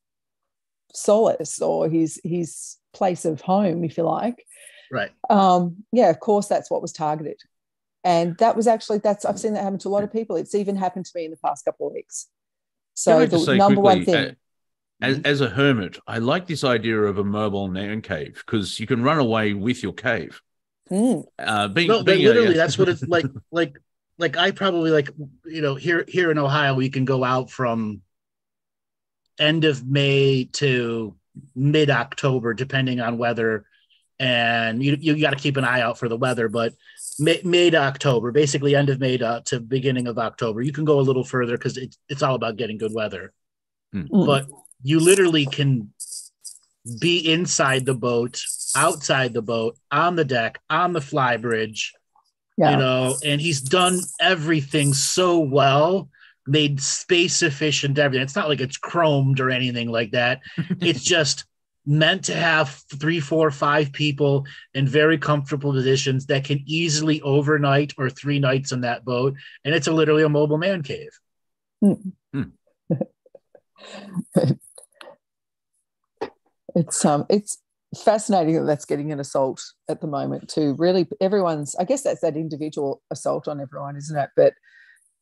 solace 0.94 1.60
or 1.60 1.88
his 1.88 2.20
his 2.24 2.76
place 2.92 3.24
of 3.24 3.40
home 3.40 3.84
if 3.84 3.96
you 3.96 4.04
like. 4.04 4.44
Right. 4.90 5.10
Um 5.30 5.84
yeah 5.92 6.10
of 6.10 6.20
course 6.20 6.48
that's 6.48 6.70
what 6.70 6.82
was 6.82 6.92
targeted. 6.92 7.40
And 8.04 8.36
that 8.38 8.56
was 8.56 8.66
actually 8.66 8.98
that's 8.98 9.24
i've 9.24 9.38
seen 9.38 9.54
that 9.54 9.64
happen 9.64 9.78
to 9.80 9.88
a 9.88 9.90
lot 9.90 10.04
of 10.04 10.12
people. 10.12 10.36
It's 10.36 10.54
even 10.54 10.76
happened 10.76 11.06
to 11.06 11.12
me 11.14 11.24
in 11.24 11.30
the 11.30 11.36
past 11.38 11.64
couple 11.64 11.86
of 11.86 11.92
weeks. 11.92 12.28
So 12.94 13.26
the 13.26 13.38
number 13.54 13.80
quickly, 13.80 13.80
one 13.80 14.04
thing 14.04 14.28
uh, 14.30 14.32
as, 15.00 15.20
as 15.20 15.40
a 15.40 15.48
hermit 15.48 15.98
i 16.06 16.18
like 16.18 16.46
this 16.46 16.64
idea 16.64 17.00
of 17.00 17.18
a 17.18 17.24
mobile 17.24 17.68
man 17.68 18.02
cave 18.02 18.42
because 18.44 18.80
you 18.80 18.86
can 18.86 19.02
run 19.02 19.18
away 19.18 19.54
with 19.54 19.82
your 19.82 19.92
cave. 19.92 20.40
Mm. 20.90 21.24
uh 21.38 21.68
being, 21.68 21.88
no, 21.88 22.02
being 22.02 22.24
literally 22.24 22.54
a, 22.54 22.56
that's 22.56 22.78
what 22.78 22.88
it's 22.88 23.02
like 23.08 23.26
like 23.50 23.78
like 24.16 24.36
i 24.36 24.50
probably 24.50 24.90
like 24.90 25.10
you 25.44 25.60
know 25.60 25.74
here 25.74 26.04
here 26.08 26.30
in 26.30 26.38
ohio 26.38 26.74
we 26.74 26.88
can 26.88 27.04
go 27.04 27.22
out 27.22 27.50
from 27.50 28.00
end 29.38 29.64
of 29.64 29.86
may 29.86 30.44
to 30.44 31.14
mid 31.54 31.90
october 31.90 32.54
depending 32.54 33.00
on 33.00 33.18
weather 33.18 33.64
and 34.20 34.82
you, 34.82 34.96
you 34.98 35.20
got 35.20 35.30
to 35.30 35.36
keep 35.36 35.56
an 35.56 35.64
eye 35.64 35.80
out 35.80 35.98
for 35.98 36.08
the 36.08 36.16
weather 36.16 36.48
but 36.48 36.72
May, 37.18 37.40
May, 37.44 37.70
to 37.70 37.78
October, 37.78 38.30
basically 38.30 38.76
end 38.76 38.90
of 38.90 39.00
May 39.00 39.18
to, 39.18 39.42
to 39.46 39.60
beginning 39.60 40.06
of 40.06 40.18
October. 40.18 40.62
You 40.62 40.72
can 40.72 40.84
go 40.84 41.00
a 41.00 41.02
little 41.02 41.24
further 41.24 41.56
because 41.58 41.76
it's 41.76 41.98
it's 42.08 42.22
all 42.22 42.36
about 42.36 42.56
getting 42.56 42.78
good 42.78 42.94
weather. 42.94 43.32
Mm. 43.94 44.26
But 44.26 44.46
you 44.82 45.00
literally 45.00 45.46
can 45.46 45.92
be 47.00 47.32
inside 47.32 47.84
the 47.84 47.94
boat, 47.94 48.40
outside 48.76 49.32
the 49.32 49.42
boat, 49.42 49.76
on 49.90 50.16
the 50.16 50.24
deck, 50.24 50.60
on 50.70 50.92
the 50.92 51.00
fly 51.00 51.36
bridge, 51.36 51.92
yeah. 52.56 52.70
you 52.70 52.76
know, 52.76 53.16
and 53.24 53.40
he's 53.40 53.60
done 53.60 54.00
everything 54.20 54.94
so 54.94 55.40
well, 55.40 56.08
made 56.48 56.80
space 56.80 57.42
efficient 57.42 57.98
everything. 57.98 58.22
It's 58.22 58.36
not 58.36 58.48
like 58.48 58.60
it's 58.60 58.78
chromed 58.78 59.40
or 59.40 59.50
anything 59.50 59.88
like 59.90 60.12
that. 60.12 60.40
it's 60.80 61.02
just 61.02 61.44
meant 61.86 62.24
to 62.24 62.34
have 62.34 62.82
three, 62.98 63.20
four, 63.20 63.50
five 63.50 63.92
people 63.92 64.46
in 64.74 64.86
very 64.86 65.16
comfortable 65.16 65.72
positions 65.72 66.26
that 66.26 66.44
can 66.44 66.62
easily 66.66 67.20
overnight 67.22 67.94
or 67.96 68.10
three 68.10 68.38
nights 68.38 68.72
on 68.72 68.82
that 68.82 69.04
boat. 69.04 69.34
And 69.64 69.74
it's 69.74 69.86
a, 69.86 69.92
literally 69.92 70.22
a 70.22 70.28
mobile 70.28 70.58
man 70.58 70.82
cave. 70.82 71.10
Hmm. 71.80 71.94
it's 76.74 77.04
um 77.04 77.24
it's 77.28 77.58
fascinating 77.96 78.54
that 78.54 78.64
that's 78.64 78.84
getting 78.84 79.12
an 79.12 79.20
assault 79.20 79.62
at 79.88 80.00
the 80.00 80.06
moment 80.06 80.48
too. 80.48 80.74
Really, 80.78 81.06
everyone's 81.20 81.74
I 81.76 81.84
guess 81.84 82.02
that's 82.02 82.20
that 82.20 82.36
individual 82.36 83.02
assault 83.10 83.48
on 83.48 83.60
everyone, 83.60 83.96
isn't 83.96 84.18
it? 84.18 84.30
But 84.36 84.54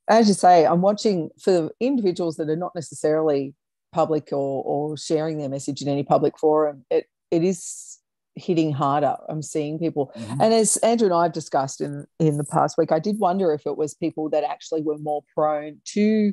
as 0.09 0.29
you 0.29 0.35
say, 0.35 0.67
I'm 0.67 0.81
watching 0.81 1.31
for 1.41 1.71
individuals 1.81 2.37
that 2.37 2.49
are 2.49 2.57
not 2.57 2.75
necessarily 2.75 3.55
public 3.93 4.33
or, 4.33 4.63
or 4.65 4.97
sharing 4.97 5.39
their 5.39 5.49
message 5.49 5.83
in 5.83 5.89
any 5.89 6.03
public 6.03 6.39
forum, 6.39 6.85
it, 6.91 7.07
it 7.31 7.43
is 7.43 7.99
hitting 8.35 8.71
harder. 8.71 9.17
I'm 9.29 9.43
seeing 9.43 9.79
people, 9.79 10.13
mm-hmm. 10.15 10.41
and 10.41 10.53
as 10.53 10.77
Andrew 10.79 11.07
and 11.07 11.15
I 11.15 11.25
have 11.25 11.33
discussed 11.33 11.81
in 11.81 12.07
in 12.21 12.37
the 12.37 12.45
past 12.45 12.77
week, 12.77 12.93
I 12.93 12.99
did 12.99 13.19
wonder 13.19 13.53
if 13.53 13.67
it 13.67 13.77
was 13.77 13.95
people 13.95 14.29
that 14.31 14.45
actually 14.45 14.83
were 14.83 14.99
more 14.99 15.25
prone 15.35 15.79
to 15.95 16.33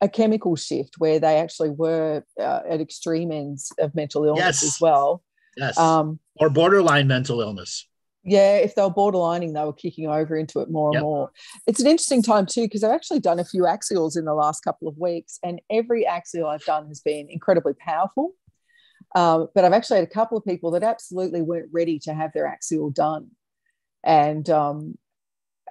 a 0.00 0.08
chemical 0.08 0.54
shift, 0.54 0.96
where 0.98 1.18
they 1.18 1.38
actually 1.38 1.70
were 1.70 2.22
uh, 2.38 2.60
at 2.68 2.80
extreme 2.80 3.32
ends 3.32 3.72
of 3.80 3.94
mental 3.94 4.24
illness 4.24 4.62
yes. 4.62 4.62
as 4.62 4.80
well. 4.80 5.22
Yes, 5.56 5.78
um, 5.78 6.20
or 6.36 6.50
borderline 6.50 7.08
mental 7.08 7.40
illness 7.40 7.87
yeah, 8.30 8.56
if 8.56 8.74
they 8.74 8.82
were 8.82 8.90
borderlining, 8.90 9.54
they 9.54 9.64
were 9.64 9.72
kicking 9.72 10.06
over 10.06 10.36
into 10.36 10.60
it 10.60 10.70
more 10.70 10.88
and 10.88 10.94
yep. 10.94 11.02
more. 11.02 11.30
It's 11.66 11.80
an 11.80 11.86
interesting 11.86 12.22
time 12.22 12.46
too, 12.46 12.62
because 12.62 12.84
I've 12.84 12.92
actually 12.92 13.20
done 13.20 13.38
a 13.38 13.44
few 13.44 13.62
axials 13.62 14.16
in 14.16 14.24
the 14.24 14.34
last 14.34 14.62
couple 14.62 14.88
of 14.88 14.98
weeks, 14.98 15.38
and 15.42 15.60
every 15.70 16.06
axial 16.06 16.48
I've 16.48 16.64
done 16.64 16.86
has 16.88 17.00
been 17.00 17.28
incredibly 17.28 17.74
powerful. 17.74 18.32
Um, 19.14 19.48
but 19.54 19.64
I've 19.64 19.72
actually 19.72 20.00
had 20.00 20.08
a 20.08 20.10
couple 20.10 20.36
of 20.36 20.44
people 20.44 20.72
that 20.72 20.82
absolutely 20.82 21.40
weren't 21.40 21.70
ready 21.72 21.98
to 22.00 22.12
have 22.12 22.32
their 22.34 22.46
axial 22.46 22.90
done. 22.90 23.30
And 24.04 24.48
um, 24.50 24.98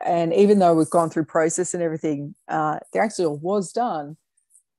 and 0.03 0.33
even 0.33 0.59
though 0.59 0.73
we've 0.75 0.89
gone 0.89 1.09
through 1.09 1.25
process 1.25 1.73
and 1.73 1.83
everything, 1.83 2.35
uh, 2.47 2.79
their 2.93 3.03
axial 3.03 3.37
was 3.37 3.71
done, 3.71 4.17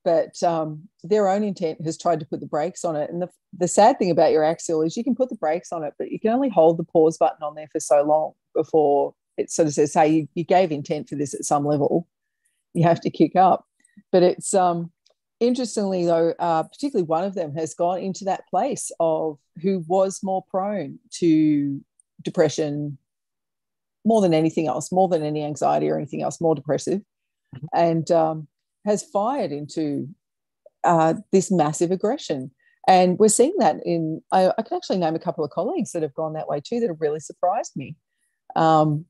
but 0.09 0.43
um, 0.43 0.89
their 1.05 1.29
own 1.29 1.45
intent 1.45 1.85
has 1.85 1.99
tried 1.99 2.19
to 2.19 2.25
put 2.25 2.41
the 2.41 2.47
brakes 2.47 2.83
on 2.83 2.97
it. 2.97 3.11
And 3.11 3.21
the, 3.21 3.29
the 3.53 3.69
sad 3.69 3.99
thing 3.99 4.11
about 4.11 4.33
your 4.33 4.43
axial 4.43 4.81
is 4.81 4.97
you 4.97 5.05
can 5.05 5.15
put 5.15 5.29
the 5.29 5.35
brakes 5.35 5.71
on 5.71 5.85
it, 5.85 5.93
but 5.99 6.11
you 6.11 6.19
can 6.19 6.31
only 6.31 6.49
hold 6.49 6.79
the 6.79 6.85
pause 6.85 7.19
button 7.19 7.43
on 7.43 7.55
there 7.55 7.69
for 7.71 7.79
so 7.79 8.03
long 8.03 8.33
before 8.55 9.15
it 9.37 9.51
sort 9.51 9.69
of 9.69 9.75
says, 9.75 9.93
hey, 9.93 10.09
you, 10.09 10.29
you 10.35 10.45
gave 10.45 10.73
intent 10.73 11.11
for 11.11 11.15
this 11.15 11.35
at 11.35 11.45
some 11.45 11.67
level. 11.67 12.09
You 12.73 12.85
have 12.85 13.03
to 13.03 13.11
kick 13.11 13.37
up. 13.37 13.67
But 14.11 14.23
it's 14.23 14.55
um, 14.55 14.91
interestingly, 15.41 16.07
though, 16.07 16.33
uh, 16.39 16.63
particularly 16.63 17.05
one 17.05 17.25
of 17.25 17.35
them 17.35 17.55
has 17.55 17.75
gone 17.75 17.99
into 17.99 18.25
that 18.25 18.49
place 18.49 18.91
of 18.99 19.39
who 19.61 19.85
was 19.87 20.21
more 20.23 20.43
prone 20.51 21.01
to 21.17 21.85
depression 22.23 22.97
more 24.07 24.23
than 24.23 24.33
anything 24.33 24.69
else, 24.69 24.91
more 24.91 25.09
than 25.09 25.23
any 25.23 25.45
anxiety 25.45 25.91
or 25.91 25.99
anything 25.99 26.23
else, 26.23 26.41
more 26.41 26.55
depressive. 26.55 27.03
Mm-hmm. 27.55 27.67
And 27.75 28.11
um, 28.11 28.49
has 28.89 29.03
fired 29.03 29.53
into 29.53 30.09
uh, 30.84 31.14
this 31.32 31.51
massive 31.51 31.91
aggression. 31.91 32.51
And 32.89 33.18
we're 33.18 33.28
seeing 33.28 33.55
that 33.59 33.76
in, 33.84 34.22
I, 34.32 34.51
I, 34.57 34.62
can 34.62 34.76
actually 34.76 34.97
name 34.97 35.14
a 35.14 35.18
couple 35.18 35.45
of 35.45 35.51
colleagues 35.51 35.93
that 35.93 36.03
have 36.03 36.14
gone 36.14 36.32
that 36.32 36.49
way 36.49 36.61
too 36.61 36.80
that 36.80 36.89
have 36.89 37.01
really 37.01 37.20
surprised 37.20 37.72
me. 37.76 37.97
Um, 38.57 39.05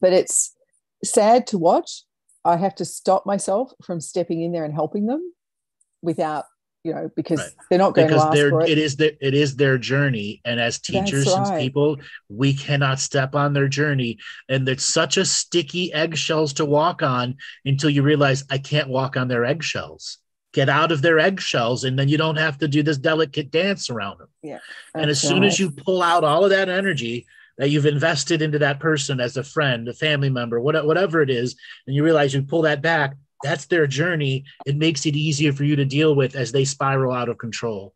but 0.00 0.14
it's 0.14 0.56
sad 1.04 1.46
to 1.48 1.58
watch. 1.58 2.04
I 2.44 2.56
have 2.56 2.74
to 2.76 2.86
stop 2.86 3.26
myself 3.26 3.70
from 3.84 4.00
stepping 4.00 4.42
in 4.42 4.52
there 4.52 4.64
and 4.64 4.72
helping 4.72 5.06
them 5.06 5.34
without 6.00 6.46
you 6.84 6.94
know 6.94 7.10
because 7.14 7.40
right. 7.40 7.50
they're 7.68 7.78
not 7.78 7.94
going 7.94 8.08
because 8.08 8.22
to 8.22 8.28
ask 8.28 8.50
for 8.50 8.62
it. 8.62 8.70
it 8.70 8.78
is 8.78 8.96
their 8.96 9.12
it 9.20 9.34
is 9.34 9.56
their 9.56 9.76
journey 9.78 10.40
and 10.44 10.58
as 10.58 10.78
teachers 10.78 11.26
right. 11.26 11.48
and 11.48 11.60
people 11.60 11.96
we 12.28 12.54
cannot 12.54 12.98
step 12.98 13.34
on 13.34 13.52
their 13.52 13.68
journey 13.68 14.18
and 14.48 14.68
it's 14.68 14.84
such 14.84 15.16
a 15.16 15.24
sticky 15.24 15.92
eggshells 15.92 16.52
to 16.54 16.64
walk 16.64 17.02
on 17.02 17.36
until 17.64 17.90
you 17.90 18.02
realize 18.02 18.44
i 18.50 18.58
can't 18.58 18.88
walk 18.88 19.16
on 19.16 19.28
their 19.28 19.44
eggshells 19.44 20.18
get 20.52 20.68
out 20.68 20.90
of 20.90 21.02
their 21.02 21.18
eggshells 21.18 21.84
and 21.84 21.98
then 21.98 22.08
you 22.08 22.16
don't 22.16 22.36
have 22.36 22.58
to 22.58 22.66
do 22.66 22.82
this 22.82 22.98
delicate 22.98 23.50
dance 23.50 23.90
around 23.90 24.18
them 24.18 24.28
yeah 24.42 24.58
and 24.94 25.10
as 25.10 25.20
soon 25.20 25.40
right. 25.40 25.48
as 25.48 25.60
you 25.60 25.70
pull 25.70 26.02
out 26.02 26.24
all 26.24 26.44
of 26.44 26.50
that 26.50 26.68
energy 26.68 27.26
that 27.58 27.68
you've 27.68 27.86
invested 27.86 28.40
into 28.40 28.58
that 28.58 28.80
person 28.80 29.20
as 29.20 29.36
a 29.36 29.44
friend 29.44 29.86
a 29.88 29.92
family 29.92 30.30
member 30.30 30.60
whatever 30.60 31.20
it 31.20 31.30
is 31.30 31.56
and 31.86 31.94
you 31.94 32.02
realize 32.02 32.32
you 32.32 32.42
pull 32.42 32.62
that 32.62 32.80
back 32.80 33.16
that's 33.42 33.66
their 33.66 33.86
journey. 33.86 34.44
It 34.66 34.76
makes 34.76 35.06
it 35.06 35.16
easier 35.16 35.52
for 35.52 35.64
you 35.64 35.76
to 35.76 35.84
deal 35.84 36.14
with 36.14 36.36
as 36.36 36.52
they 36.52 36.64
spiral 36.64 37.12
out 37.12 37.28
of 37.28 37.38
control. 37.38 37.94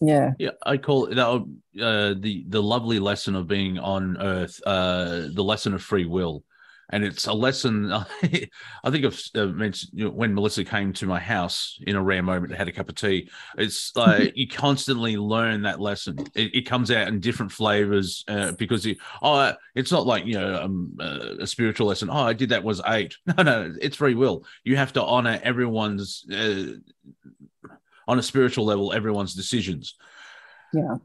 Yeah, 0.00 0.32
yeah. 0.38 0.50
I 0.64 0.76
call 0.76 1.06
it 1.06 1.14
that 1.14 1.26
uh, 1.26 2.14
the 2.18 2.44
the 2.48 2.62
lovely 2.62 2.98
lesson 2.98 3.34
of 3.34 3.46
being 3.46 3.78
on 3.78 4.20
Earth, 4.20 4.60
uh, 4.66 5.28
the 5.32 5.44
lesson 5.44 5.74
of 5.74 5.82
free 5.82 6.04
will 6.04 6.44
and 6.90 7.04
it's 7.04 7.26
a 7.26 7.32
lesson. 7.32 7.92
I 8.22 8.90
think 8.90 9.04
I've 9.04 9.20
uh, 9.34 9.46
mentioned 9.46 9.92
you 9.94 10.04
know, 10.04 10.10
when 10.10 10.34
Melissa 10.34 10.64
came 10.64 10.92
to 10.94 11.06
my 11.06 11.18
house 11.18 11.78
in 11.86 11.96
a 11.96 12.02
rare 12.02 12.22
moment, 12.22 12.52
and 12.52 12.58
had 12.58 12.68
a 12.68 12.72
cup 12.72 12.88
of 12.88 12.94
tea. 12.94 13.28
It's 13.58 13.94
like 13.96 14.32
you 14.36 14.48
constantly 14.48 15.16
learn 15.16 15.62
that 15.62 15.80
lesson. 15.80 16.18
It, 16.34 16.54
it 16.54 16.62
comes 16.62 16.90
out 16.90 17.08
in 17.08 17.20
different 17.20 17.52
flavors 17.52 18.24
uh, 18.28 18.52
because 18.52 18.84
you, 18.86 18.96
oh, 19.22 19.52
it's 19.74 19.92
not 19.92 20.06
like 20.06 20.26
you 20.26 20.34
know 20.34 20.62
um, 20.62 20.96
uh, 21.00 21.36
a 21.40 21.46
spiritual 21.46 21.88
lesson. 21.88 22.10
Oh, 22.10 22.22
I 22.22 22.32
did 22.32 22.50
that 22.50 22.64
was 22.64 22.80
eight. 22.86 23.16
No, 23.36 23.42
no, 23.42 23.74
it's 23.82 23.96
free 23.96 24.14
will. 24.14 24.44
You 24.64 24.76
have 24.76 24.94
to 24.94 25.02
honor 25.02 25.38
everyone's 25.42 26.24
uh, 26.32 26.78
on 28.08 28.18
a 28.18 28.22
spiritual 28.22 28.64
level, 28.64 28.92
everyone's 28.92 29.34
decisions. 29.34 29.96
Yeah 30.72 30.96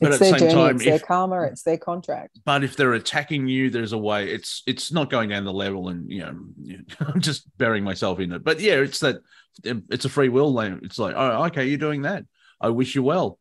but 0.00 0.12
it's 0.12 0.22
at 0.22 0.32
the 0.32 0.38
same 0.38 0.38
journey, 0.38 0.54
time, 0.54 0.76
it's 0.76 0.86
if, 0.86 0.90
their 0.90 1.06
karma, 1.06 1.42
it's 1.42 1.62
their 1.62 1.78
contract. 1.78 2.38
But 2.44 2.64
if 2.64 2.76
they're 2.76 2.94
attacking 2.94 3.48
you, 3.48 3.70
there's 3.70 3.92
a 3.92 3.98
way. 3.98 4.30
It's 4.30 4.62
it's 4.66 4.90
not 4.92 5.10
going 5.10 5.28
down 5.28 5.44
the 5.44 5.52
level, 5.52 5.88
and 5.88 6.10
you 6.10 6.20
know, 6.20 6.84
I'm 7.00 7.20
just 7.20 7.46
burying 7.58 7.84
myself 7.84 8.18
in 8.20 8.32
it. 8.32 8.42
But 8.42 8.60
yeah, 8.60 8.74
it's 8.74 9.00
that 9.00 9.16
it's 9.62 10.04
a 10.04 10.08
free 10.08 10.28
will. 10.28 10.52
Lane. 10.52 10.80
It's 10.82 10.98
like, 10.98 11.14
oh, 11.16 11.44
okay, 11.46 11.66
you're 11.66 11.78
doing 11.78 12.02
that. 12.02 12.24
I 12.60 12.70
wish 12.70 12.94
you 12.94 13.02
well. 13.02 13.38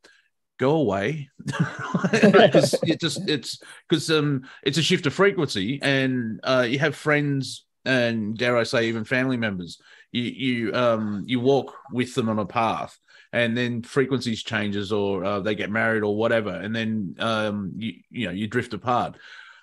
go 0.60 0.72
away 0.76 1.30
because 2.12 2.76
it 2.84 3.00
just 3.00 3.28
it's 3.30 3.62
because 3.88 4.12
um 4.12 4.44
it's 4.62 4.78
a 4.78 4.84
shift 4.84 5.06
of 5.06 5.14
frequency 5.14 5.80
and 5.82 6.42
uh 6.44 6.66
you 6.68 6.78
have 6.78 6.96
friends 6.96 7.66
and 7.86 8.38
dare 8.38 8.58
i 8.58 8.64
say 8.64 8.90
even 8.90 9.06
family 9.06 9.38
members 9.38 9.80
you 10.12 10.24
you 10.24 10.74
um 10.74 11.24
you 11.28 11.40
walk 11.40 11.74
with 11.94 12.14
them 12.14 12.28
on 12.28 12.40
a 12.40 12.46
path 12.46 13.00
and 13.34 13.56
then 13.56 13.82
frequencies 13.82 14.44
changes 14.44 14.92
or 14.92 15.24
uh, 15.24 15.40
they 15.40 15.56
get 15.56 15.70
married 15.70 16.04
or 16.04 16.16
whatever 16.16 16.52
and 16.52 16.76
then 16.76 17.16
um 17.20 17.72
you 17.76 17.94
you 18.10 18.26
know 18.26 18.34
you 18.34 18.48
drift 18.48 18.74
apart. 18.74 19.16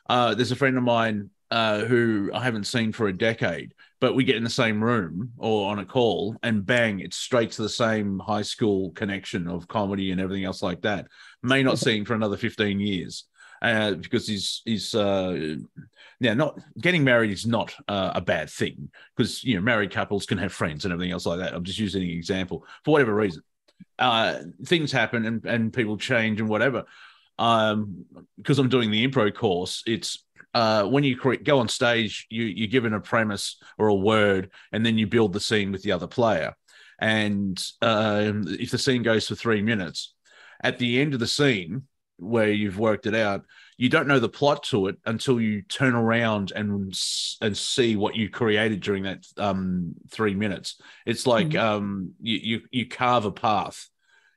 Uh 0.09 0.35
there's 0.35 0.53
a 0.53 0.57
friend 0.57 0.77
of 0.77 0.83
mine 0.83 1.31
uh 1.51 1.85
who 1.85 2.31
i 2.35 2.43
haven't 2.43 2.67
seen 2.67 2.93
for 2.93 3.07
a 3.07 3.17
decade 3.17 3.73
but 4.01 4.15
we 4.15 4.25
get 4.25 4.37
in 4.37 4.45
the 4.45 4.51
same 4.51 4.83
room 4.83 5.33
or 5.39 5.71
on 5.71 5.79
a 5.79 5.85
call 5.85 6.37
and 6.43 6.67
bang 6.67 7.01
it's 7.01 7.17
straight 7.17 7.51
to 7.53 7.63
the 7.63 7.69
same 7.69 8.19
high 8.19 8.43
school 8.43 8.91
connection 8.93 9.49
of 9.49 9.69
comedy 9.69 10.11
and 10.11 10.21
everything 10.21 10.45
else 10.45 10.63
like 10.63 10.83
that. 10.83 11.07
May 11.43 11.63
not 11.63 11.79
see 11.79 11.97
him 11.97 12.05
for 12.05 12.15
another 12.15 12.37
15 12.37 12.79
years 12.79 13.25
uh, 13.63 13.93
because 13.93 14.29
he's 14.29 14.63
he's 14.65 14.95
uh 14.95 15.57
yeah 16.21 16.35
not 16.35 16.59
getting 16.81 17.05
married 17.05 17.31
is 17.31 17.47
not 17.47 17.75
uh, 17.89 18.13
a 18.15 18.21
bad 18.21 18.51
thing 18.51 18.91
because 19.17 19.43
you 19.43 19.55
know 19.55 19.63
married 19.63 19.91
couples 19.91 20.27
can 20.27 20.39
have 20.39 20.53
friends 20.53 20.85
and 20.85 20.93
everything 20.93 21.13
else 21.13 21.27
like 21.27 21.39
that. 21.39 21.55
I'm 21.55 21.65
just 21.65 21.79
using 21.79 22.03
an 22.03 22.11
example 22.11 22.67
for 22.85 22.93
whatever 22.93 23.15
reason 23.15 23.43
uh 23.99 24.41
things 24.65 24.93
happen 24.93 25.25
and, 25.25 25.45
and 25.45 25.73
people 25.73 25.97
change 25.97 26.41
and 26.41 26.49
whatever 26.49 26.85
um 27.39 28.05
because 28.37 28.59
i'm 28.59 28.69
doing 28.69 28.91
the 28.91 29.07
improv 29.07 29.35
course 29.35 29.83
it's 29.87 30.25
uh, 30.57 30.87
when 30.87 31.05
you 31.05 31.19
cre- 31.19 31.35
go 31.35 31.59
on 31.59 31.69
stage, 31.69 32.27
you 32.31 32.45
you're 32.45 32.67
given 32.67 32.95
a 32.95 33.01
premise 33.01 33.59
or 33.77 33.89
a 33.89 33.95
word, 33.95 34.51
and 34.73 34.87
then 34.87 34.97
you 34.97 35.07
build 35.07 35.35
the 35.35 35.41
scene 35.41 35.71
with 35.71 35.83
the 35.83 35.93
other 35.93 36.07
player. 36.07 36.55
And 36.99 37.63
um, 37.83 38.45
if 38.49 38.71
the 38.71 38.79
scene 38.79 39.03
goes 39.03 39.29
for 39.29 39.35
three 39.35 39.61
minutes, 39.61 40.15
at 40.63 40.79
the 40.79 40.99
end 41.03 41.13
of 41.13 41.21
the 41.21 41.27
scene 41.27 41.83
where 42.17 42.51
you've 42.51 42.79
worked 42.79 43.05
it 43.05 43.15
out, 43.15 43.45
you 43.77 43.89
don't 43.89 44.09
know 44.09 44.19
the 44.19 44.29
plot 44.29 44.63
to 44.65 44.87
it 44.87 44.97
until 45.05 45.41
you 45.41 45.63
turn 45.63 45.95
around 45.95 46.53
and 46.55 46.95
and 47.41 47.57
see 47.57 47.97
what 47.97 48.17
you 48.17 48.31
created 48.31 48.81
during 48.81 49.03
that 49.03 49.27
um, 49.37 49.95
three 50.11 50.35
minutes. 50.35 50.81
It's 51.05 51.27
like 51.27 51.49
mm-hmm. 51.49 51.59
um, 51.59 52.13
you, 52.21 52.39
you 52.43 52.61
you 52.71 52.89
carve 52.89 53.25
a 53.25 53.33
path 53.33 53.89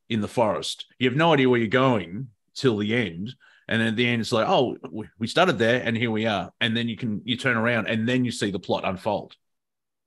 in 0.10 0.22
the 0.22 0.28
forest. 0.28 0.86
You 0.98 1.10
have 1.10 1.18
no 1.18 1.34
idea 1.34 1.50
where 1.50 1.60
you're 1.60 1.68
going 1.68 2.28
till 2.56 2.78
the 2.78 2.94
end 2.94 3.34
and 3.70 3.82
at 3.82 3.96
the 3.96 4.06
end 4.06 4.20
it's 4.20 4.32
like 4.34 4.48
oh 4.50 4.76
we 5.18 5.28
started 5.28 5.58
there 5.58 5.82
and 5.82 5.96
here 5.96 6.12
we 6.12 6.26
are 6.26 6.52
and 6.60 6.76
then 6.76 6.90
you 6.90 6.98
can 6.98 7.22
you 7.24 7.38
turn 7.38 7.56
around 7.56 7.88
and 7.88 8.10
then 8.10 8.26
you 8.26 8.32
see 8.32 8.52
the 8.52 8.60
plot 8.60 8.84
unfold 8.84 9.36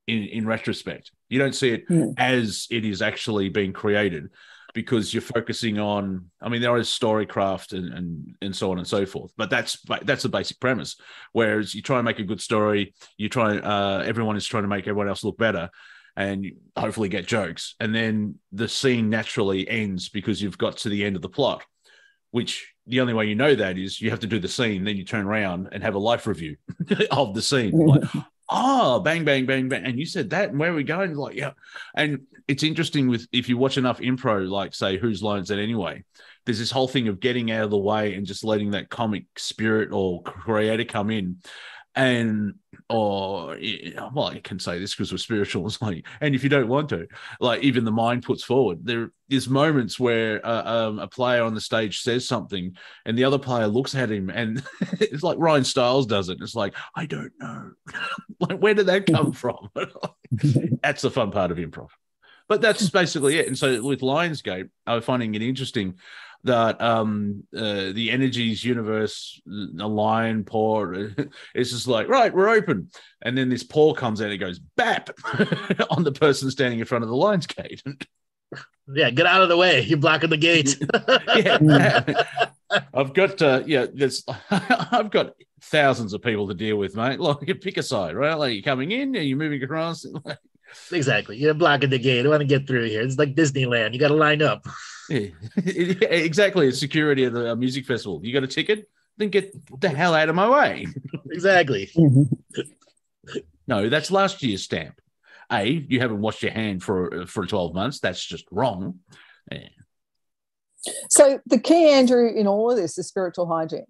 in 0.07 0.25
in 0.25 0.47
retrospect 0.47 1.13
you 1.31 1.39
don't 1.39 1.55
see 1.55 1.71
it 1.71 1.89
mm. 1.89 2.13
as 2.19 2.67
it 2.71 2.85
is 2.85 3.01
actually 3.01 3.49
being 3.49 3.73
created 3.73 4.29
because 4.73 5.13
you're 5.13 5.21
focusing 5.21 5.79
on 5.79 6.31
i 6.41 6.49
mean 6.49 6.61
there 6.61 6.77
is 6.77 6.89
storycraft 6.89 7.73
and, 7.73 7.93
and 7.93 8.37
and 8.41 8.57
so 8.57 8.71
on 8.71 8.79
and 8.79 8.87
so 8.87 9.05
forth 9.05 9.33
but 9.37 9.51
that's 9.51 9.79
that's 10.05 10.23
the 10.23 10.29
basic 10.29 10.59
premise 10.61 10.97
whereas 11.33 11.75
you 11.75 11.83
try 11.83 11.99
and 11.99 12.05
make 12.05 12.19
a 12.19 12.25
good 12.25 12.41
story 12.41 12.95
you 13.17 13.29
try 13.29 13.59
uh, 13.59 14.03
everyone 14.05 14.37
is 14.37 14.47
trying 14.47 14.65
to 14.65 14.69
make 14.69 14.87
everyone 14.87 15.09
else 15.09 15.25
look 15.25 15.39
better 15.39 15.69
and 16.17 16.47
hopefully 16.77 17.09
get 17.09 17.27
jokes 17.27 17.75
and 17.81 17.95
then 17.95 18.35
the 18.53 18.69
scene 18.69 19.09
naturally 19.09 19.69
ends 19.69 20.09
because 20.09 20.43
you've 20.43 20.59
got 20.59 20.77
to 20.77 20.89
the 20.89 21.05
end 21.05 21.17
of 21.17 21.23
the 21.23 21.29
plot 21.29 21.65
which 22.31 22.73
the 22.87 23.01
only 23.01 23.15
way 23.15 23.27
you 23.27 23.35
know 23.35 23.55
that 23.55 23.79
is 23.79 24.01
you 24.01 24.11
have 24.11 24.21
to 24.21 24.27
do 24.27 24.41
the 24.41 24.49
scene, 24.49 24.85
then 24.85 24.97
you 24.97 25.05
turn 25.05 25.27
around 25.27 25.69
and 25.73 25.83
have 25.83 25.95
a 25.95 26.01
life 26.01 26.27
review 26.27 26.57
of 27.11 27.35
the 27.35 27.43
scene. 27.43 27.73
Like, 27.73 28.03
oh, 28.53 29.01
bang, 29.01 29.25
bang, 29.25 29.47
bang, 29.47 29.69
bang. 29.69 29.85
And 29.85 29.99
you 29.99 30.07
said 30.07 30.31
that, 30.31 30.51
and 30.51 30.59
where 30.59 30.71
are 30.71 30.75
we 30.75 30.85
going? 30.85 31.15
Like, 31.15 31.37
yeah. 31.37 31.53
And 31.97 32.21
it's 32.49 32.63
interesting 32.63 33.09
with 33.09 33.27
if 33.33 33.49
you 33.49 33.57
watch 33.57 33.79
enough 33.79 34.01
improv, 34.01 34.49
like 34.49 34.75
say, 34.75 34.99
whose 34.99 35.23
lines 35.23 35.49
that 35.49 35.59
anyway? 35.59 36.05
There's 36.45 36.59
this 36.59 36.73
whole 36.73 36.89
thing 36.89 37.09
of 37.09 37.21
getting 37.21 37.53
out 37.53 37.65
of 37.65 37.71
the 37.71 37.79
way 37.79 38.15
and 38.15 38.27
just 38.27 38.45
letting 38.45 38.73
that 38.73 38.91
comic 38.91 39.25
spirit 39.37 39.91
or 39.93 40.23
creator 40.23 40.85
come 40.85 41.11
in 41.11 41.37
and 41.95 42.55
or 42.89 43.57
well 44.13 44.27
i 44.27 44.41
can 44.41 44.59
say 44.59 44.79
this 44.79 44.95
because 44.95 45.13
we're 45.13 45.19
spiritual 45.19 45.67
it's 45.67 45.81
like 45.83 46.07
and 46.21 46.35
if 46.35 46.43
you 46.43 46.49
don't 46.49 46.69
want 46.69 46.89
to 46.89 47.07
like 47.41 47.63
even 47.63 47.85
the 47.85 47.93
mind 47.93 48.23
puts 48.23 48.43
forward. 48.43 48.81
There 48.83 49.11
is 49.31 49.49
moments 49.49 49.99
where 49.99 50.45
uh, 50.45 50.63
um, 50.65 50.99
a 50.99 51.09
player 51.09 51.43
on 51.43 51.55
the 51.55 51.61
stage 51.61 52.01
says 52.01 52.27
something 52.27 52.77
and 53.07 53.17
the 53.17 53.25
other 53.25 53.39
player 53.39 53.67
looks 53.67 53.95
at 53.95 54.11
him 54.11 54.31
and 54.31 54.63
it's 55.01 55.23
like 55.23 55.39
ryan 55.39 55.65
stiles 55.65 56.07
does 56.07 56.29
it. 56.29 56.39
It's 56.41 56.55
like 56.55 56.75
i 56.95 57.07
don't 57.07 57.33
know. 57.39 57.73
Like 58.41 58.59
where 58.59 58.75
did 58.75 58.87
that 58.87 59.07
come 59.07 59.33
from? 59.33 59.69
That's 60.83 61.03
the 61.03 61.13
fun 61.13 61.31
part 61.31 61.53
of 61.53 61.59
improv. 61.59 61.91
But 62.49 62.61
that's 62.61 62.91
basically 62.91 63.39
it. 63.39 63.47
And 63.47 63.57
so 63.57 63.81
with 63.83 64.01
lionsgate 64.01 64.69
i 64.87 64.95
was 64.95 65.05
finding 65.05 65.35
it 65.35 65.43
interesting 65.43 65.95
that 66.45 66.81
um 66.81 67.45
uh, 67.57 67.93
the 67.93 68.11
energies 68.11 68.65
universe 68.65 69.41
align 69.79 70.45
pour 70.45 70.95
it's 71.55 71.71
just 71.71 71.87
like 71.87 72.09
right 72.09 72.35
we're 72.35 72.49
open. 72.49 72.91
And 73.23 73.39
then 73.39 73.49
this 73.49 73.63
paw 73.63 73.95
comes 73.95 74.21
out 74.21 74.25
and 74.25 74.35
it 74.35 74.39
goes 74.39 74.59
bap 74.59 75.11
on 75.91 76.03
the 76.03 76.13
person 76.13 76.51
standing 76.51 76.81
in 76.81 76.87
front 76.87 77.05
of 77.05 77.11
the 77.11 77.17
lion's 77.17 77.47
gate. 77.47 77.83
Yeah 78.93 79.11
get 79.11 79.27
out 79.27 79.43
of 79.43 79.49
the 79.49 79.57
way 79.57 79.83
you're 79.83 79.97
blocking 79.97 80.29
the 80.29 80.37
gate. 80.37 80.77
Yeah 81.37 82.25
i've 82.93 83.15
got 83.15 83.41
uh 83.41 83.63
yeah 83.65 83.87
there's 83.95 84.25
i've 84.51 85.11
got 85.11 85.35
thousands 85.63 86.13
of 86.13 86.21
people 86.21 86.49
to 86.49 86.55
deal 86.55 86.77
with 86.77 86.97
mate. 86.97 87.21
Like 87.21 87.47
you 87.47 87.55
pick 87.55 87.77
a 87.77 87.83
side 87.83 88.17
right? 88.17 88.35
Like 88.35 88.55
you're 88.55 88.63
coming 88.63 88.91
in 88.91 89.15
and 89.15 89.27
you're 89.27 89.39
moving 89.39 89.63
across. 89.63 90.05
Exactly 90.91 91.37
you're 91.37 91.55
blocking 91.55 91.91
the 91.91 91.99
gate 91.99 92.27
i 92.27 92.29
want 92.29 92.41
to 92.41 92.47
get 92.47 92.67
through 92.67 92.89
here. 92.89 93.03
It's 93.03 93.17
like 93.17 93.37
disneyland 93.37 93.95
you 93.95 94.01
got 94.01 94.09
to 94.09 94.15
line 94.15 94.43
up 94.43 94.67
yeah, 95.13 95.29
exactly. 95.57 96.69
It's 96.69 96.79
security 96.79 97.25
at 97.25 97.33
the 97.33 97.53
uh, 97.53 97.57
music 97.57 97.87
festival. 97.87 98.21
You 98.25 98.33
got 98.33 98.45
a 98.45 98.49
ticket? 98.49 98.89
Then 99.19 99.29
get 99.29 99.55
the 99.81 99.89
hell 99.89 100.15
out 100.15 100.29
of 100.29 100.35
my 100.35 100.49
way. 100.49 100.87
exactly. 101.31 101.91
no, 103.67 103.89
that's 103.89 104.11
last 104.11 104.43
year's 104.43 104.63
stamp. 104.63 105.01
A, 105.51 105.65
you 105.65 106.01
haven't 106.01 106.21
washed 106.21 106.43
your 106.43 106.53
hand 106.53 106.83
for 106.83 107.23
uh, 107.23 107.27
for 107.27 107.47
12 107.47 107.75
months. 107.75 108.01
That's 108.01 108.25
just 108.25 108.47
wrong. 108.51 109.01
Yeah. 109.51 109.69
So 111.11 111.41
the 111.47 111.59
key, 111.59 111.91
Andrew, 111.91 112.29
in 112.29 112.47
all 112.47 112.71
of 112.71 112.77
this 112.77 112.99
is 112.99 113.07
spiritual 113.07 113.47
hygiene 113.47 113.87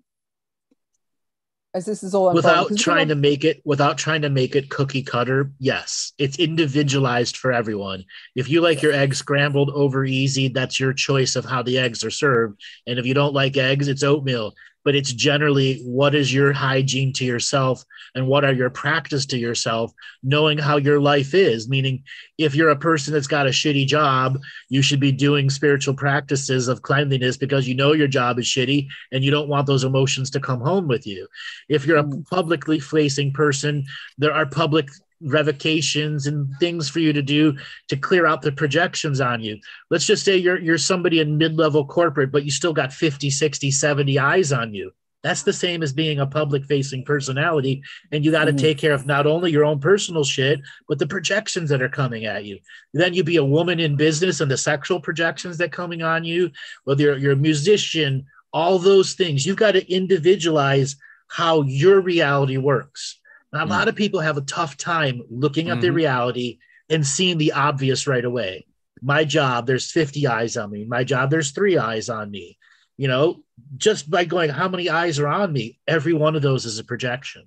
as 1.74 1.86
this 1.86 2.02
is 2.02 2.14
all 2.14 2.32
without 2.34 2.76
trying 2.76 3.08
to 3.08 3.14
make 3.14 3.44
it 3.44 3.62
without 3.64 3.96
trying 3.96 4.22
to 4.22 4.28
make 4.28 4.54
it 4.54 4.68
cookie 4.68 5.02
cutter 5.02 5.50
yes 5.58 6.12
it's 6.18 6.38
individualized 6.38 7.36
for 7.36 7.52
everyone. 7.52 8.04
If 8.34 8.48
you 8.48 8.60
like 8.60 8.82
your 8.82 8.92
eggs 8.92 9.18
scrambled 9.18 9.70
over 9.70 10.04
easy 10.04 10.48
that's 10.48 10.78
your 10.78 10.92
choice 10.92 11.36
of 11.36 11.44
how 11.44 11.62
the 11.62 11.78
eggs 11.78 12.04
are 12.04 12.10
served. 12.10 12.60
And 12.86 12.98
if 12.98 13.06
you 13.06 13.14
don't 13.14 13.34
like 13.34 13.56
eggs 13.56 13.88
it's 13.88 14.02
oatmeal 14.02 14.54
but 14.84 14.94
it's 14.94 15.12
generally 15.12 15.80
what 15.84 16.14
is 16.14 16.32
your 16.32 16.52
hygiene 16.52 17.12
to 17.12 17.24
yourself 17.24 17.84
and 18.14 18.26
what 18.26 18.44
are 18.44 18.52
your 18.52 18.70
practice 18.70 19.26
to 19.26 19.38
yourself 19.38 19.92
knowing 20.22 20.58
how 20.58 20.76
your 20.76 21.00
life 21.00 21.34
is 21.34 21.68
meaning 21.68 22.02
if 22.38 22.54
you're 22.54 22.70
a 22.70 22.76
person 22.76 23.12
that's 23.12 23.26
got 23.26 23.46
a 23.46 23.50
shitty 23.50 23.86
job 23.86 24.38
you 24.68 24.82
should 24.82 25.00
be 25.00 25.12
doing 25.12 25.50
spiritual 25.50 25.94
practices 25.94 26.68
of 26.68 26.82
cleanliness 26.82 27.36
because 27.36 27.68
you 27.68 27.74
know 27.74 27.92
your 27.92 28.08
job 28.08 28.38
is 28.38 28.46
shitty 28.46 28.86
and 29.12 29.24
you 29.24 29.30
don't 29.30 29.48
want 29.48 29.66
those 29.66 29.84
emotions 29.84 30.30
to 30.30 30.40
come 30.40 30.60
home 30.60 30.88
with 30.88 31.06
you 31.06 31.26
if 31.68 31.86
you're 31.86 31.98
a 31.98 32.04
mm. 32.04 32.26
publicly 32.28 32.80
facing 32.80 33.32
person 33.32 33.84
there 34.18 34.34
are 34.34 34.46
public 34.46 34.88
revocations 35.22 36.26
and 36.26 36.48
things 36.58 36.88
for 36.88 37.00
you 37.00 37.12
to 37.12 37.22
do 37.22 37.56
to 37.88 37.96
clear 37.96 38.26
out 38.26 38.42
the 38.42 38.52
projections 38.52 39.20
on 39.20 39.40
you. 39.40 39.58
Let's 39.90 40.06
just 40.06 40.24
say 40.24 40.36
you're 40.36 40.58
you're 40.58 40.78
somebody 40.78 41.20
in 41.20 41.38
mid-level 41.38 41.86
corporate 41.86 42.32
but 42.32 42.44
you 42.44 42.50
still 42.50 42.72
got 42.72 42.92
50, 42.92 43.30
60, 43.30 43.70
70 43.70 44.18
eyes 44.18 44.52
on 44.52 44.74
you. 44.74 44.92
That's 45.22 45.44
the 45.44 45.52
same 45.52 45.84
as 45.84 45.92
being 45.92 46.18
a 46.18 46.26
public 46.26 46.64
facing 46.64 47.04
personality 47.04 47.82
and 48.10 48.24
you 48.24 48.30
got 48.30 48.46
to 48.46 48.50
mm-hmm. 48.50 48.58
take 48.58 48.78
care 48.78 48.92
of 48.92 49.06
not 49.06 49.26
only 49.26 49.52
your 49.52 49.64
own 49.64 49.78
personal 49.78 50.24
shit 50.24 50.60
but 50.88 50.98
the 50.98 51.06
projections 51.06 51.70
that 51.70 51.82
are 51.82 51.88
coming 51.88 52.24
at 52.24 52.44
you. 52.44 52.58
Then 52.92 53.14
you 53.14 53.22
be 53.22 53.36
a 53.36 53.44
woman 53.44 53.78
in 53.78 53.96
business 53.96 54.40
and 54.40 54.50
the 54.50 54.56
sexual 54.56 55.00
projections 55.00 55.58
that 55.58 55.72
coming 55.72 56.02
on 56.02 56.24
you, 56.24 56.50
whether 56.84 57.02
you're, 57.02 57.18
you're 57.18 57.32
a 57.32 57.36
musician, 57.36 58.26
all 58.52 58.78
those 58.78 59.14
things. 59.14 59.46
You've 59.46 59.56
got 59.56 59.72
to 59.72 59.92
individualize 59.92 60.96
how 61.28 61.62
your 61.62 62.00
reality 62.00 62.58
works 62.58 63.18
a 63.52 63.66
lot 63.66 63.88
of 63.88 63.96
people 63.96 64.20
have 64.20 64.36
a 64.36 64.42
tough 64.42 64.76
time 64.76 65.22
looking 65.30 65.68
at 65.68 65.74
mm-hmm. 65.74 65.80
their 65.82 65.92
reality 65.92 66.58
and 66.88 67.06
seeing 67.06 67.38
the 67.38 67.52
obvious 67.52 68.06
right 68.06 68.24
away. 68.24 68.66
My 69.00 69.24
job, 69.24 69.66
there's 69.66 69.90
50 69.90 70.26
eyes 70.26 70.56
on 70.56 70.70
me. 70.70 70.84
My 70.84 71.04
job, 71.04 71.30
there's 71.30 71.50
three 71.50 71.76
eyes 71.76 72.08
on 72.08 72.30
me. 72.30 72.58
You 72.96 73.08
know, 73.08 73.42
just 73.76 74.10
by 74.10 74.24
going, 74.24 74.50
how 74.50 74.68
many 74.68 74.88
eyes 74.88 75.18
are 75.18 75.28
on 75.28 75.52
me? 75.52 75.80
Every 75.88 76.12
one 76.12 76.36
of 76.36 76.42
those 76.42 76.66
is 76.66 76.78
a 76.78 76.84
projection. 76.84 77.44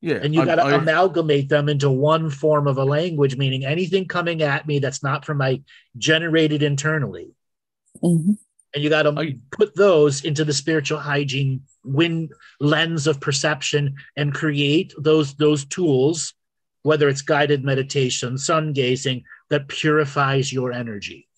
Yeah. 0.00 0.20
And 0.22 0.34
you 0.34 0.44
got 0.44 0.56
to 0.56 0.76
amalgamate 0.76 1.48
them 1.48 1.68
into 1.68 1.90
one 1.90 2.30
form 2.30 2.68
of 2.68 2.78
a 2.78 2.84
language, 2.84 3.36
meaning 3.36 3.64
anything 3.64 4.06
coming 4.06 4.42
at 4.42 4.66
me 4.66 4.78
that's 4.78 5.02
not 5.02 5.24
from 5.24 5.38
my 5.38 5.60
generated 5.96 6.62
internally. 6.62 7.32
Mm-hmm. 8.02 8.32
And 8.74 8.84
you 8.84 8.90
got 8.90 9.04
to 9.04 9.34
put 9.50 9.74
those 9.74 10.24
into 10.24 10.44
the 10.44 10.52
spiritual 10.52 10.98
hygiene 10.98 11.62
win 11.84 12.28
lens 12.60 13.06
of 13.06 13.20
perception 13.20 13.94
and 14.16 14.34
create 14.34 14.92
those 14.98 15.34
those 15.34 15.64
tools 15.64 16.34
whether 16.82 17.08
it's 17.08 17.22
guided 17.22 17.64
meditation 17.64 18.38
sun 18.38 18.72
gazing 18.72 19.24
that 19.50 19.68
purifies 19.68 20.52
your 20.52 20.72
energy 20.72 21.28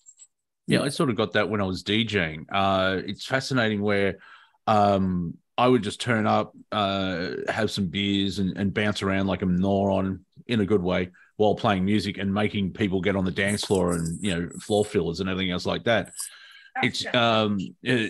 Yeah, 0.67 0.81
I 0.81 0.89
sort 0.89 1.09
of 1.09 1.15
got 1.15 1.33
that 1.33 1.49
when 1.49 1.61
I 1.61 1.65
was 1.65 1.83
DJing. 1.83 2.45
Uh, 2.51 3.01
it's 3.05 3.25
fascinating 3.25 3.81
where 3.81 4.19
um, 4.67 5.37
I 5.57 5.67
would 5.67 5.83
just 5.83 5.99
turn 5.99 6.27
up, 6.27 6.53
uh, 6.71 7.31
have 7.49 7.71
some 7.71 7.87
beers, 7.87 8.39
and, 8.39 8.57
and 8.57 8.73
bounce 8.73 9.01
around 9.01 9.27
like 9.27 9.41
a 9.41 9.45
moron 9.45 10.25
in 10.47 10.61
a 10.61 10.65
good 10.65 10.81
way 10.81 11.09
while 11.37 11.55
playing 11.55 11.83
music 11.83 12.17
and 12.17 12.33
making 12.33 12.71
people 12.71 13.01
get 13.01 13.15
on 13.15 13.25
the 13.25 13.31
dance 13.31 13.63
floor 13.65 13.93
and 13.93 14.23
you 14.23 14.33
know 14.33 14.49
floor 14.59 14.85
fillers 14.85 15.19
and 15.19 15.29
everything 15.29 15.51
else 15.51 15.65
like 15.65 15.83
that. 15.85 16.11
It's 16.83 17.05
um 17.13 17.57
uh, 17.87 18.07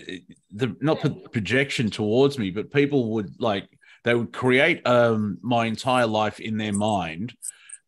the 0.52 0.76
not 0.80 1.00
pro- 1.00 1.10
projection 1.10 1.90
towards 1.90 2.38
me, 2.38 2.50
but 2.50 2.72
people 2.72 3.12
would 3.12 3.40
like 3.40 3.68
they 4.04 4.14
would 4.14 4.32
create 4.32 4.86
um 4.86 5.38
my 5.42 5.66
entire 5.66 6.06
life 6.06 6.40
in 6.40 6.56
their 6.56 6.72
mind 6.72 7.34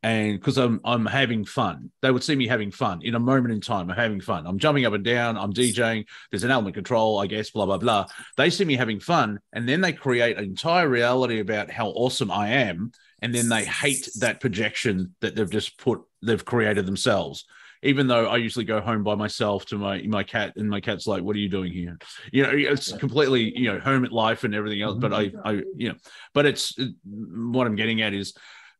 and 0.04 0.38
because 0.38 0.58
I'm 0.58 0.82
I'm 0.84 1.06
having 1.06 1.46
fun, 1.46 1.90
they 2.02 2.10
would 2.10 2.22
see 2.22 2.36
me 2.36 2.46
having 2.46 2.70
fun 2.70 3.00
in 3.00 3.14
a 3.14 3.18
moment 3.18 3.54
in 3.54 3.62
time. 3.62 3.90
I'm 3.90 3.96
having 3.96 4.20
fun. 4.20 4.46
I'm 4.46 4.58
jumping 4.58 4.84
up 4.84 4.92
and 4.92 5.02
down. 5.02 5.38
I'm 5.38 5.54
DJing. 5.54 6.04
There's 6.30 6.44
an 6.44 6.50
element 6.50 6.74
control, 6.74 7.18
I 7.20 7.26
guess. 7.26 7.50
Blah 7.50 7.64
blah 7.64 7.78
blah. 7.78 8.06
They 8.36 8.50
see 8.50 8.66
me 8.66 8.76
having 8.76 9.00
fun, 9.00 9.40
and 9.54 9.66
then 9.66 9.80
they 9.80 9.94
create 9.94 10.36
an 10.36 10.44
entire 10.44 10.90
reality 10.90 11.40
about 11.40 11.70
how 11.70 11.88
awesome 11.88 12.30
I 12.30 12.48
am, 12.50 12.92
and 13.22 13.34
then 13.34 13.48
they 13.48 13.64
hate 13.64 14.10
that 14.18 14.40
projection 14.40 15.14
that 15.22 15.36
they've 15.36 15.50
just 15.50 15.78
put 15.78 16.02
they've 16.22 16.44
created 16.44 16.84
themselves. 16.84 17.46
Even 17.84 18.06
though 18.06 18.26
I 18.26 18.38
usually 18.38 18.64
go 18.64 18.80
home 18.80 19.04
by 19.04 19.14
myself 19.14 19.66
to 19.66 19.78
my 19.78 20.02
my 20.02 20.22
cat, 20.22 20.54
and 20.56 20.68
my 20.68 20.80
cat's 20.80 21.06
like, 21.06 21.22
"What 21.22 21.36
are 21.36 21.40
you 21.40 21.48
doing 21.48 21.72
here?" 21.72 21.98
You 22.32 22.42
know, 22.42 22.50
it's 22.52 22.92
completely 22.92 23.56
you 23.56 23.72
know 23.72 23.78
hermit 23.78 24.12
life 24.12 24.44
and 24.44 24.54
everything 24.54 24.82
else. 24.82 24.98
But 24.98 25.12
I 25.12 25.18
I 25.44 25.52
mm-hmm. 25.52 25.60
you 25.76 25.88
know, 25.90 25.94
but 26.32 26.46
it's 26.46 26.78
what 27.04 27.66
I'm 27.66 27.76
getting 27.76 28.02
at 28.02 28.14
is 28.14 28.34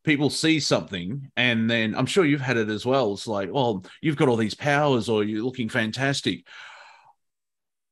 people 0.05 0.29
see 0.29 0.59
something 0.59 1.29
and 1.35 1.69
then 1.69 1.95
I'm 1.95 2.05
sure 2.05 2.23
you've 2.25 2.39
had 2.39 2.57
it 2.57 2.69
as 2.69 2.85
well. 2.85 3.13
It's 3.13 3.27
like, 3.27 3.51
well, 3.51 3.83
you've 4.01 4.15
got 4.15 4.29
all 4.29 4.37
these 4.37 4.53
powers 4.53 5.09
or 5.09 5.23
you're 5.23 5.43
looking 5.43 5.67
fantastic. 5.67 6.45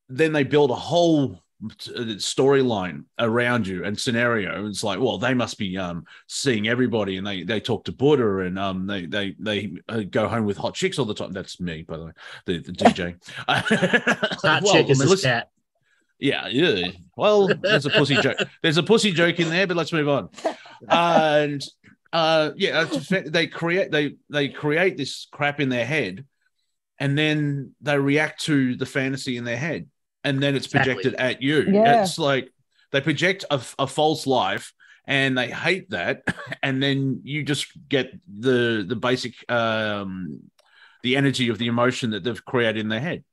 Then 0.10 0.32
they 0.32 0.44
build 0.44 0.70
a 0.70 0.76
whole 0.76 1.43
storyline 1.70 3.04
around 3.20 3.68
you 3.68 3.84
and 3.86 4.00
scenario. 4.00 4.68
It's 4.68 4.84
like, 4.84 5.00
well, 5.00 5.18
they 5.18 5.34
must 5.34 5.58
be 5.58 5.78
um, 5.78 6.06
seeing 6.28 6.68
everybody, 6.68 7.18
and 7.18 7.26
they 7.26 7.44
they 7.44 7.60
talk 7.60 7.86
to 7.86 7.92
Buddha, 7.92 8.40
and 8.40 8.58
um, 8.60 8.88
they 8.88 9.06
they 9.06 9.36
they 9.40 9.74
uh, 9.90 10.02
go 10.10 10.28
home 10.28 10.46
with 10.46 10.58
hot 10.58 10.74
chicks 10.76 11.00
all 11.00 11.06
the 11.06 11.14
time. 11.14 11.32
That's 11.32 11.60
me, 11.60 11.84
by 11.84 11.98
the 11.98 12.06
way, 12.06 12.12
the, 12.46 12.58
the 12.60 12.72
DJ. 12.72 13.16
Hot 13.48 14.64
Well, 14.64 14.74
chick 14.74 14.90
is 14.90 15.00
I 15.00 15.04
mean, 15.04 15.10
his 15.10 15.10
listen- 15.10 15.30
cat. 15.30 15.50
yeah, 16.20 16.48
yeah. 16.48 16.88
Well, 17.16 17.48
there's 17.48 17.86
a 17.86 17.90
pussy 17.90 18.16
joke. 18.16 18.38
There's 18.62 18.78
a 18.78 18.84
pussy 18.84 19.12
joke 19.12 19.40
in 19.40 19.50
there, 19.50 19.68
but 19.68 19.78
let's 19.78 19.94
move 19.94 20.10
on. 20.10 20.30
And 20.90 21.64
uh, 22.12 22.52
yeah, 22.56 22.86
they 23.26 23.48
create 23.48 23.92
they 23.92 24.16
they 24.30 24.50
create 24.50 24.98
this 24.98 25.28
crap 25.32 25.60
in 25.60 25.70
their 25.70 25.86
head, 25.86 26.26
and 27.00 27.18
then 27.18 27.74
they 27.82 27.98
react 27.98 28.42
to 28.46 28.76
the 28.76 28.86
fantasy 28.86 29.38
in 29.38 29.44
their 29.46 29.58
head, 29.58 29.88
and 30.24 30.42
then 30.42 30.56
it's 30.56 30.66
Exactly. 30.68 30.94
projected 30.96 31.16
at 31.16 31.42
you. 31.42 31.62
Yeah. 31.62 32.02
It's 32.04 32.18
like 32.20 32.52
they 32.92 33.02
project 33.02 33.46
a, 33.52 33.62
a 33.80 33.88
false 33.88 34.26
life, 34.28 34.74
and 35.06 35.38
they 35.38 35.50
hate 35.50 35.90
that, 35.92 36.24
and 36.64 36.82
then 36.82 37.22
you 37.24 37.44
just 37.44 37.68
get 37.90 38.14
the 38.28 38.86
the 38.88 38.96
basic 38.96 39.34
um 39.52 40.42
the 41.04 41.18
energy 41.18 41.50
of 41.50 41.58
the 41.58 41.68
emotion 41.68 42.12
that 42.12 42.24
they've 42.24 42.46
created 42.46 42.78
in 42.80 42.90
their 42.90 43.02
head. 43.02 43.24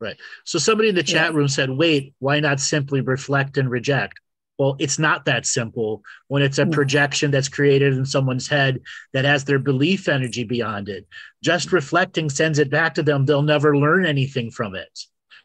Right 0.00 0.16
so 0.44 0.58
somebody 0.58 0.88
in 0.88 0.94
the 0.94 1.02
chat 1.02 1.30
Yeah. 1.32 1.36
room 1.36 1.48
said, 1.48 1.70
"Wait, 1.70 2.14
why 2.18 2.40
not 2.40 2.58
simply 2.60 3.00
reflect 3.02 3.58
and 3.58 3.70
reject?" 3.70 4.18
Well, 4.58 4.76
it's 4.78 4.98
not 4.98 5.24
that 5.24 5.46
simple 5.46 6.02
when 6.28 6.42
it's 6.42 6.58
a 6.58 6.66
projection 6.66 7.30
that's 7.30 7.48
created 7.48 7.94
in 7.94 8.04
someone's 8.04 8.46
head 8.46 8.80
that 9.12 9.24
has 9.24 9.44
their 9.44 9.58
belief 9.58 10.08
energy 10.08 10.44
beyond 10.44 10.88
it. 10.88 11.06
Just 11.42 11.72
reflecting 11.72 12.28
sends 12.30 12.58
it 12.58 12.70
back 12.70 12.94
to 12.94 13.02
them. 13.02 13.24
They'll 13.24 13.42
never 13.42 13.76
learn 13.76 14.06
anything 14.06 14.50
from 14.50 14.74
it. 14.76 14.92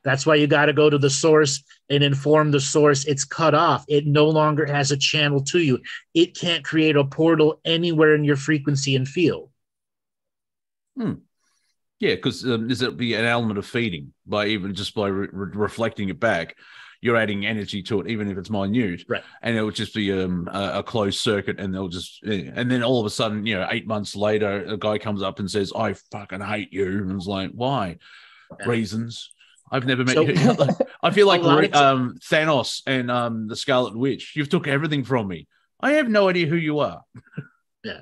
That's 0.08 0.26
why 0.26 0.36
you 0.36 0.48
got 0.48 0.68
to 0.68 0.74
go 0.74 0.90
to 0.90 0.98
the 0.98 1.10
source 1.10 1.62
and 1.90 2.02
inform 2.02 2.52
the 2.52 2.62
source. 2.62 3.04
It's 3.04 3.26
cut 3.26 3.54
off. 3.54 3.84
It 3.90 4.08
no 4.08 4.30
longer 4.30 4.66
has 4.66 4.90
a 4.90 4.96
channel 4.96 5.44
to 5.44 5.60
you. 5.60 5.80
It 6.14 6.34
can't 6.34 6.64
create 6.64 6.96
a 6.96 7.04
portal 7.04 7.60
anywhere 7.66 8.16
in 8.16 8.24
your 8.24 8.38
frequency 8.38 8.96
and 8.96 9.06
field. 9.06 9.50
Hmm. 10.96 11.16
Yeah, 12.00 12.16
because 12.16 12.46
um, 12.46 12.70
there's 12.70 12.88
be 12.94 13.16
an 13.16 13.26
element 13.26 13.60
of 13.60 13.66
feeding 13.66 14.14
by 14.26 14.46
even 14.46 14.74
just 14.76 14.96
by 14.96 15.10
re- 15.10 15.28
re- 15.30 15.52
reflecting 15.54 16.08
it 16.08 16.22
back. 16.22 16.56
You're 17.02 17.18
adding 17.18 17.46
energy 17.46 17.84
to 17.84 18.00
it, 18.00 18.08
even 18.08 18.32
if 18.32 18.38
it's 18.38 18.50
minute, 18.50 19.04
Right. 19.10 19.24
And 19.42 19.58
it 19.58 19.62
would 19.62 19.76
just 19.76 19.94
be 19.94 20.14
um, 20.14 20.48
a, 20.54 20.80
a 20.80 20.84
closed 20.84 21.20
circuit, 21.20 21.60
and 21.60 21.76
they'll 21.76 21.90
just, 21.90 22.22
eh, 22.26 22.50
and 22.56 22.72
then 22.72 22.82
all 22.82 23.02
of 23.02 23.06
a 23.06 23.10
sudden, 23.10 23.46
you 23.46 23.56
know, 23.56 23.68
eight 23.70 23.86
months 23.86 24.16
later, 24.16 24.64
a 24.64 24.78
guy 24.78 25.00
comes 25.00 25.22
up 25.22 25.40
and 25.40 25.52
says, 25.52 25.74
"I 25.76 25.96
fucking 26.14 26.40
hate 26.40 26.72
you," 26.72 26.86
and 26.86 27.12
it's 27.12 27.28
like, 27.28 27.52
why? 27.52 27.98
Yeah. 28.58 28.70
Reasons. 28.70 29.34
I've 29.72 29.86
never 29.86 30.04
met 30.04 30.16
So- 30.16 30.22
you. 30.22 30.36
I 31.04 31.12
feel 31.12 31.28
like 31.28 31.42
A 31.44 31.58
re- 31.58 31.70
um, 31.72 32.18
Thanos 32.20 32.82
and 32.88 33.12
um, 33.12 33.48
the 33.48 33.56
Scarlet 33.56 33.96
Witch. 33.98 34.34
You've 34.36 34.50
took 34.50 34.68
everything 34.68 35.04
from 35.04 35.28
me. 35.28 35.48
I 35.80 35.94
have 35.94 36.10
no 36.10 36.28
idea 36.30 36.48
who 36.48 36.56
you 36.56 36.80
are. 36.80 37.02
yeah. 37.84 38.00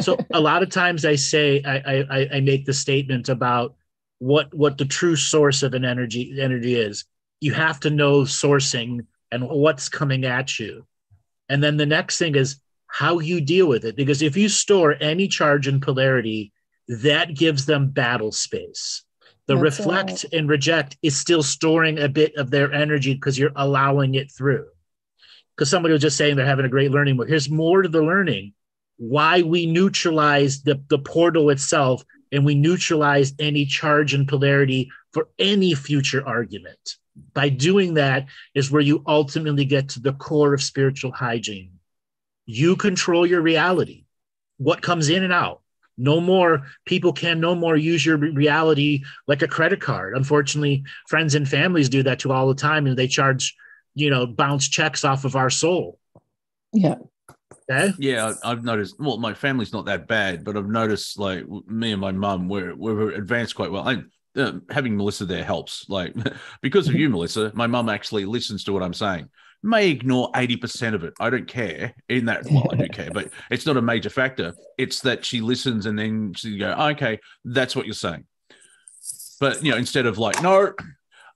so 0.00 0.16
a 0.32 0.40
lot 0.40 0.62
of 0.62 0.70
times 0.70 1.04
I 1.04 1.16
say 1.16 1.62
I, 1.64 1.76
I 1.78 2.04
I- 2.10 2.28
I 2.36 2.40
make 2.40 2.64
the 2.64 2.72
statement 2.72 3.28
about 3.28 3.74
what 4.18 4.52
what 4.54 4.78
the 4.78 4.84
true 4.86 5.14
source 5.16 5.62
of 5.62 5.74
an 5.74 5.84
energy 5.84 6.36
energy 6.40 6.74
is. 6.74 7.04
You 7.40 7.52
have 7.52 7.78
to 7.80 7.90
know 7.90 8.22
sourcing 8.22 9.06
and 9.30 9.46
what's 9.48 9.88
coming 9.88 10.24
at 10.24 10.58
you, 10.58 10.86
and 11.48 11.62
then 11.62 11.76
the 11.76 11.86
next 11.86 12.18
thing 12.18 12.34
is 12.34 12.60
how 12.86 13.18
you 13.18 13.40
deal 13.42 13.68
with 13.68 13.84
it. 13.84 13.94
Because 13.94 14.22
if 14.22 14.36
you 14.36 14.48
store 14.48 14.96
any 15.00 15.28
charge 15.28 15.68
and 15.68 15.80
polarity, 15.82 16.52
that 16.88 17.34
gives 17.34 17.66
them 17.66 17.90
battle 17.90 18.32
space. 18.32 19.04
The 19.48 19.56
That's 19.56 19.78
reflect 19.78 20.26
and 20.32 20.48
reject 20.48 20.98
is 21.02 21.16
still 21.16 21.42
storing 21.42 21.98
a 21.98 22.08
bit 22.08 22.36
of 22.36 22.50
their 22.50 22.72
energy 22.72 23.14
because 23.14 23.38
you're 23.38 23.50
allowing 23.56 24.14
it 24.14 24.30
through. 24.30 24.66
Because 25.56 25.70
somebody 25.70 25.92
was 25.92 26.02
just 26.02 26.18
saying 26.18 26.36
they're 26.36 26.46
having 26.46 26.66
a 26.66 26.70
great 26.70 26.92
learning. 26.92 27.16
Well, 27.16 27.26
here's 27.26 27.50
more 27.50 27.82
to 27.82 27.88
the 27.88 28.02
learning 28.02 28.52
why 28.98 29.42
we 29.42 29.64
neutralize 29.64 30.62
the, 30.62 30.82
the 30.88 30.98
portal 30.98 31.50
itself 31.50 32.04
and 32.30 32.44
we 32.44 32.54
neutralize 32.54 33.32
any 33.38 33.64
charge 33.64 34.12
and 34.12 34.28
polarity 34.28 34.90
for 35.12 35.28
any 35.38 35.74
future 35.74 36.26
argument. 36.26 36.96
By 37.32 37.48
doing 37.48 37.94
that 37.94 38.26
is 38.54 38.70
where 38.70 38.82
you 38.82 39.02
ultimately 39.06 39.64
get 39.64 39.88
to 39.90 40.00
the 40.00 40.12
core 40.12 40.52
of 40.52 40.62
spiritual 40.62 41.12
hygiene. 41.12 41.78
You 42.44 42.76
control 42.76 43.26
your 43.26 43.40
reality, 43.40 44.04
what 44.58 44.82
comes 44.82 45.08
in 45.08 45.22
and 45.22 45.32
out. 45.32 45.62
No 45.98 46.20
more 46.20 46.62
people 46.86 47.12
can 47.12 47.40
no 47.40 47.54
more 47.54 47.76
use 47.76 48.06
your 48.06 48.16
reality 48.16 49.02
like 49.26 49.42
a 49.42 49.48
credit 49.48 49.80
card. 49.80 50.16
Unfortunately, 50.16 50.84
friends 51.08 51.34
and 51.34 51.48
families 51.48 51.88
do 51.88 52.02
that 52.04 52.20
to 52.20 52.32
all 52.32 52.48
the 52.48 52.54
time 52.54 52.86
and 52.86 52.96
they 52.96 53.08
charge, 53.08 53.54
you 53.94 54.08
know, 54.10 54.26
bounce 54.26 54.68
checks 54.68 55.04
off 55.04 55.24
of 55.24 55.36
our 55.36 55.50
soul. 55.50 55.98
yeah. 56.72 56.94
Okay. 57.70 57.92
Yeah, 57.98 58.32
I- 58.42 58.52
I've 58.52 58.64
noticed. 58.64 58.96
Well, 58.98 59.18
my 59.18 59.34
family's 59.34 59.74
not 59.74 59.84
that 59.86 60.08
bad, 60.08 60.42
but 60.42 60.56
I've 60.56 60.68
noticed 60.68 61.18
like 61.18 61.44
me 61.66 61.92
and 61.92 62.00
my 62.00 62.12
mum, 62.12 62.48
we're 62.48 62.74
we're 62.74 63.10
advanced 63.10 63.56
quite 63.56 63.70
well. 63.70 63.86
And 63.86 64.06
uh, 64.36 64.52
having 64.70 64.96
Melissa 64.96 65.26
there 65.26 65.44
helps. 65.44 65.86
Like 65.88 66.14
because 66.62 66.88
of 66.88 66.94
you, 66.94 67.08
Melissa, 67.10 67.52
my 67.54 67.66
mum 67.66 67.90
actually 67.90 68.24
listens 68.24 68.64
to 68.64 68.72
what 68.72 68.82
I'm 68.82 68.94
saying. 68.94 69.28
May 69.62 69.90
ignore 69.90 70.30
eighty 70.36 70.56
percent 70.56 70.94
of 70.94 71.04
it. 71.04 71.14
I 71.18 71.30
don't 71.30 71.48
care. 71.48 71.94
In 72.08 72.26
that, 72.26 72.44
well, 72.50 72.68
I 72.72 72.76
do 72.76 72.88
care, 72.88 73.10
but 73.12 73.30
it's 73.50 73.66
not 73.66 73.76
a 73.76 73.82
major 73.82 74.10
factor. 74.10 74.54
It's 74.76 75.00
that 75.00 75.24
she 75.24 75.40
listens 75.40 75.86
and 75.86 75.98
then 75.98 76.32
she 76.34 76.58
go, 76.58 76.72
okay, 76.92 77.18
that's 77.44 77.74
what 77.74 77.86
you're 77.86 77.94
saying. 77.94 78.24
But 79.40 79.64
you 79.64 79.72
know, 79.72 79.76
instead 79.76 80.06
of 80.06 80.18
like 80.18 80.42
no, 80.42 80.72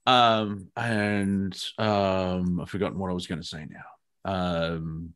um, 0.05 0.69
and 0.75 1.57
um, 1.77 2.59
I've 2.61 2.69
forgotten 2.69 2.97
what 2.97 3.09
I 3.09 3.13
was 3.13 3.27
going 3.27 3.41
to 3.41 3.47
say 3.47 3.65
now. 3.69 4.31
Um, 4.31 5.13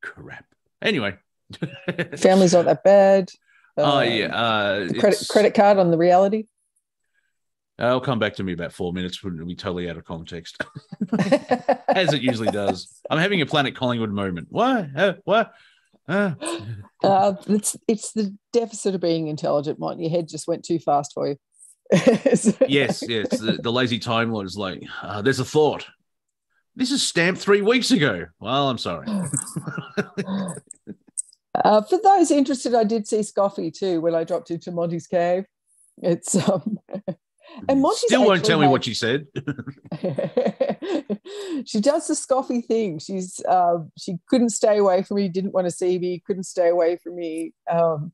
crap. 0.00 0.44
Anyway. 0.80 1.16
Family's 2.16 2.54
not 2.54 2.64
that 2.64 2.82
bad. 2.82 3.30
Oh 3.76 3.98
Uh, 3.98 4.00
yeah. 4.02 4.26
Uh, 4.34 4.88
credit 4.98 5.26
credit 5.28 5.54
card 5.54 5.78
on 5.78 5.90
the 5.90 5.98
reality. 5.98 6.46
I'll 7.82 8.00
come 8.00 8.18
back 8.18 8.34
to 8.36 8.44
me 8.44 8.52
about 8.52 8.72
four 8.72 8.92
minutes 8.92 9.22
when 9.22 9.34
it'll 9.34 9.46
be 9.46 9.56
totally 9.56 9.90
out 9.90 9.96
of 9.96 10.04
context, 10.04 10.62
as 11.88 12.12
it 12.12 12.22
usually 12.22 12.50
does. 12.50 13.00
I'm 13.10 13.18
having 13.18 13.40
a 13.40 13.46
Planet 13.46 13.74
Collingwood 13.74 14.10
moment. 14.10 14.48
What? 14.50 14.88
Uh, 14.96 15.14
what? 15.24 15.52
Uh, 16.08 16.34
Uh, 17.02 17.34
it's 17.48 17.76
it's 17.88 18.12
the 18.12 18.32
deficit 18.52 18.94
of 18.94 19.00
being 19.00 19.26
intelligent, 19.26 19.80
Mont. 19.80 19.98
Your 19.98 20.08
head 20.08 20.28
just 20.28 20.46
went 20.46 20.64
too 20.64 20.78
fast 20.78 21.10
for 21.12 21.26
you. 21.26 21.36
yes, 22.68 23.02
yes. 23.02 23.40
The, 23.40 23.58
the 23.60 23.72
lazy 23.72 23.98
time 23.98 24.30
lord 24.30 24.46
is 24.46 24.56
like, 24.56 24.84
uh, 25.02 25.20
there's 25.20 25.40
a 25.40 25.44
thought. 25.44 25.84
This 26.76 26.92
is 26.92 27.02
stamped 27.02 27.40
three 27.40 27.60
weeks 27.60 27.90
ago. 27.90 28.26
Well, 28.38 28.70
I'm 28.70 28.78
sorry. 28.78 29.08
Uh, 31.54 31.82
for 31.82 31.98
those 32.02 32.30
interested, 32.30 32.74
I 32.74 32.84
did 32.84 33.06
see 33.06 33.20
Scoffy 33.20 33.72
too 33.72 34.00
when 34.00 34.14
I 34.14 34.24
dropped 34.24 34.50
into 34.50 34.70
Monty's 34.70 35.06
cave. 35.06 35.44
It's 35.98 36.34
um, 36.48 36.78
and 37.68 37.80
Monty's 37.80 38.02
Still 38.06 38.26
won't 38.26 38.44
tell 38.44 38.58
me 38.58 38.66
made- 38.66 38.72
what 38.72 38.84
she 38.84 38.94
said. 38.94 39.26
she 41.64 41.80
does 41.80 42.06
the 42.06 42.14
scoffy 42.14 42.64
thing. 42.64 42.98
She's 42.98 43.40
uh, 43.48 43.78
she 43.98 44.18
couldn't 44.28 44.50
stay 44.50 44.78
away 44.78 45.02
from 45.02 45.16
me, 45.16 45.28
didn't 45.28 45.52
want 45.52 45.66
to 45.66 45.70
see 45.70 45.98
me, 45.98 46.22
couldn't 46.26 46.44
stay 46.44 46.68
away 46.68 46.96
from 46.96 47.16
me. 47.16 47.52
Um, 47.70 48.12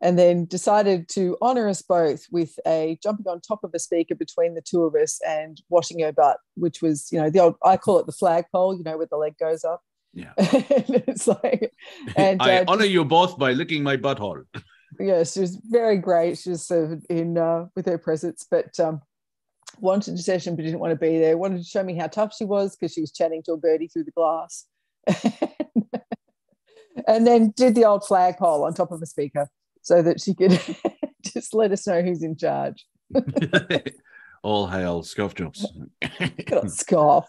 and 0.00 0.18
then 0.18 0.44
decided 0.44 1.08
to 1.08 1.36
honor 1.40 1.68
us 1.68 1.80
both 1.82 2.26
with 2.30 2.58
a 2.66 2.98
jumping 3.02 3.26
on 3.28 3.40
top 3.40 3.64
of 3.64 3.70
a 3.74 3.78
speaker 3.78 4.14
between 4.14 4.54
the 4.54 4.60
two 4.60 4.82
of 4.82 4.94
us 4.94 5.20
and 5.26 5.62
washing 5.70 6.00
her 6.00 6.12
butt, 6.12 6.38
which 6.54 6.82
was, 6.82 7.10
you 7.10 7.20
know, 7.20 7.30
the 7.30 7.38
old, 7.40 7.56
I 7.64 7.76
call 7.78 7.98
it 7.98 8.06
the 8.06 8.12
flagpole, 8.12 8.76
you 8.76 8.84
know, 8.84 8.98
where 8.98 9.06
the 9.06 9.16
leg 9.16 9.38
goes 9.38 9.64
up. 9.64 9.80
Yeah. 10.12 10.32
and 10.36 11.02
it's 11.06 11.26
like, 11.26 11.72
and 12.16 12.42
I 12.42 12.58
uh, 12.58 12.64
honor 12.68 12.84
you 12.84 13.04
both 13.04 13.38
by 13.38 13.52
licking 13.52 13.82
my 13.82 13.96
butthole. 13.96 14.44
Yeah, 14.98 15.24
she 15.24 15.40
was 15.40 15.56
very 15.56 15.98
great. 15.98 16.38
She 16.38 16.50
was 16.50 16.66
sort 16.66 16.92
of 16.92 17.06
in 17.08 17.38
uh, 17.38 17.66
with 17.74 17.86
her 17.86 17.98
presence, 17.98 18.46
but 18.50 18.78
um, 18.80 19.00
wanted 19.78 20.14
a 20.14 20.18
session 20.18 20.56
but 20.56 20.64
didn't 20.64 20.80
want 20.80 20.92
to 20.92 20.98
be 20.98 21.18
there. 21.18 21.36
Wanted 21.36 21.58
to 21.58 21.64
show 21.64 21.82
me 21.82 21.96
how 21.96 22.06
tough 22.06 22.34
she 22.36 22.44
was 22.44 22.76
because 22.76 22.92
she 22.92 23.00
was 23.00 23.12
chatting 23.12 23.42
to 23.44 23.52
a 23.52 23.56
birdie 23.56 23.88
through 23.88 24.04
the 24.04 24.10
glass, 24.12 24.66
and 27.06 27.26
then 27.26 27.52
did 27.56 27.74
the 27.74 27.84
old 27.84 28.06
flagpole 28.06 28.64
on 28.64 28.74
top 28.74 28.92
of 28.92 29.02
a 29.02 29.06
speaker 29.06 29.48
so 29.82 30.02
that 30.02 30.20
she 30.20 30.34
could 30.34 30.60
just 31.22 31.54
let 31.54 31.72
us 31.72 31.86
know 31.86 32.02
who's 32.02 32.22
in 32.22 32.36
charge. 32.36 32.86
All 34.42 34.66
hail 34.66 35.02
scoff 35.02 35.34
jobs. 35.34 35.66
Got 36.46 36.70
scoff. 36.70 37.26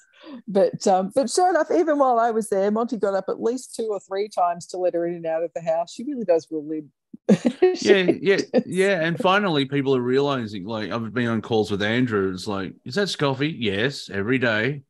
But 0.47 0.85
um, 0.87 1.11
but 1.15 1.29
sure 1.29 1.49
enough, 1.49 1.71
even 1.71 1.97
while 1.97 2.19
I 2.19 2.31
was 2.31 2.49
there, 2.49 2.69
Monty 2.71 2.97
got 2.97 3.13
up 3.13 3.25
at 3.27 3.41
least 3.41 3.75
two 3.75 3.87
or 3.89 3.99
three 3.99 4.27
times 4.27 4.65
to 4.67 4.77
let 4.77 4.93
her 4.93 5.05
in 5.07 5.15
and 5.15 5.25
out 5.25 5.43
of 5.43 5.51
the 5.55 5.61
house. 5.61 5.93
She 5.93 6.03
really 6.03 6.25
does 6.25 6.47
will 6.49 6.67
live. 6.67 6.83
yeah, 7.81 8.11
yeah, 8.21 8.37
yeah. 8.65 9.01
And 9.01 9.19
finally, 9.19 9.65
people 9.65 9.95
are 9.95 10.01
realizing. 10.01 10.65
Like, 10.65 10.91
I've 10.91 11.13
been 11.13 11.27
on 11.27 11.41
calls 11.41 11.69
with 11.69 11.81
Andrew. 11.81 12.31
It's 12.33 12.47
like, 12.47 12.73
is 12.85 12.95
that 12.95 13.07
Scoffy? 13.09 13.53
Yes, 13.57 14.09
every 14.09 14.37
day. 14.37 14.83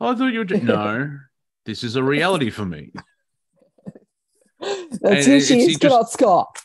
Oh, 0.00 0.08
I 0.08 0.14
thought 0.14 0.32
you 0.32 0.38
were. 0.40 0.44
Just... 0.44 0.62
No, 0.62 1.18
this 1.66 1.84
is 1.84 1.96
a 1.96 2.02
reality 2.02 2.50
for 2.50 2.64
me. 2.64 2.92
That's 4.60 5.02
And 5.02 5.16
who 5.18 5.32
it's- 5.32 5.46
she 5.46 5.60
is. 5.60 5.76
Get 5.76 5.90
just- 5.90 6.22
out. 6.22 6.58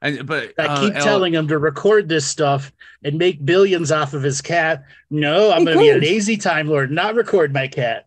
And 0.00 0.26
but 0.26 0.52
I 0.58 0.64
uh, 0.66 0.80
keep 0.80 0.94
Al- 0.96 1.04
telling 1.04 1.32
him 1.32 1.46
to 1.46 1.58
record 1.58 2.08
this 2.08 2.26
stuff 2.26 2.72
and 3.04 3.18
make 3.18 3.44
billions 3.44 3.92
off 3.92 4.14
of 4.14 4.22
his 4.22 4.40
cat. 4.40 4.82
No, 5.10 5.52
I'm 5.52 5.64
going 5.64 5.76
to 5.76 5.82
be 5.82 5.90
a 5.90 5.96
lazy 5.96 6.36
time 6.36 6.66
lord, 6.66 6.90
not 6.90 7.14
record 7.14 7.52
my 7.52 7.68
cat. 7.68 8.06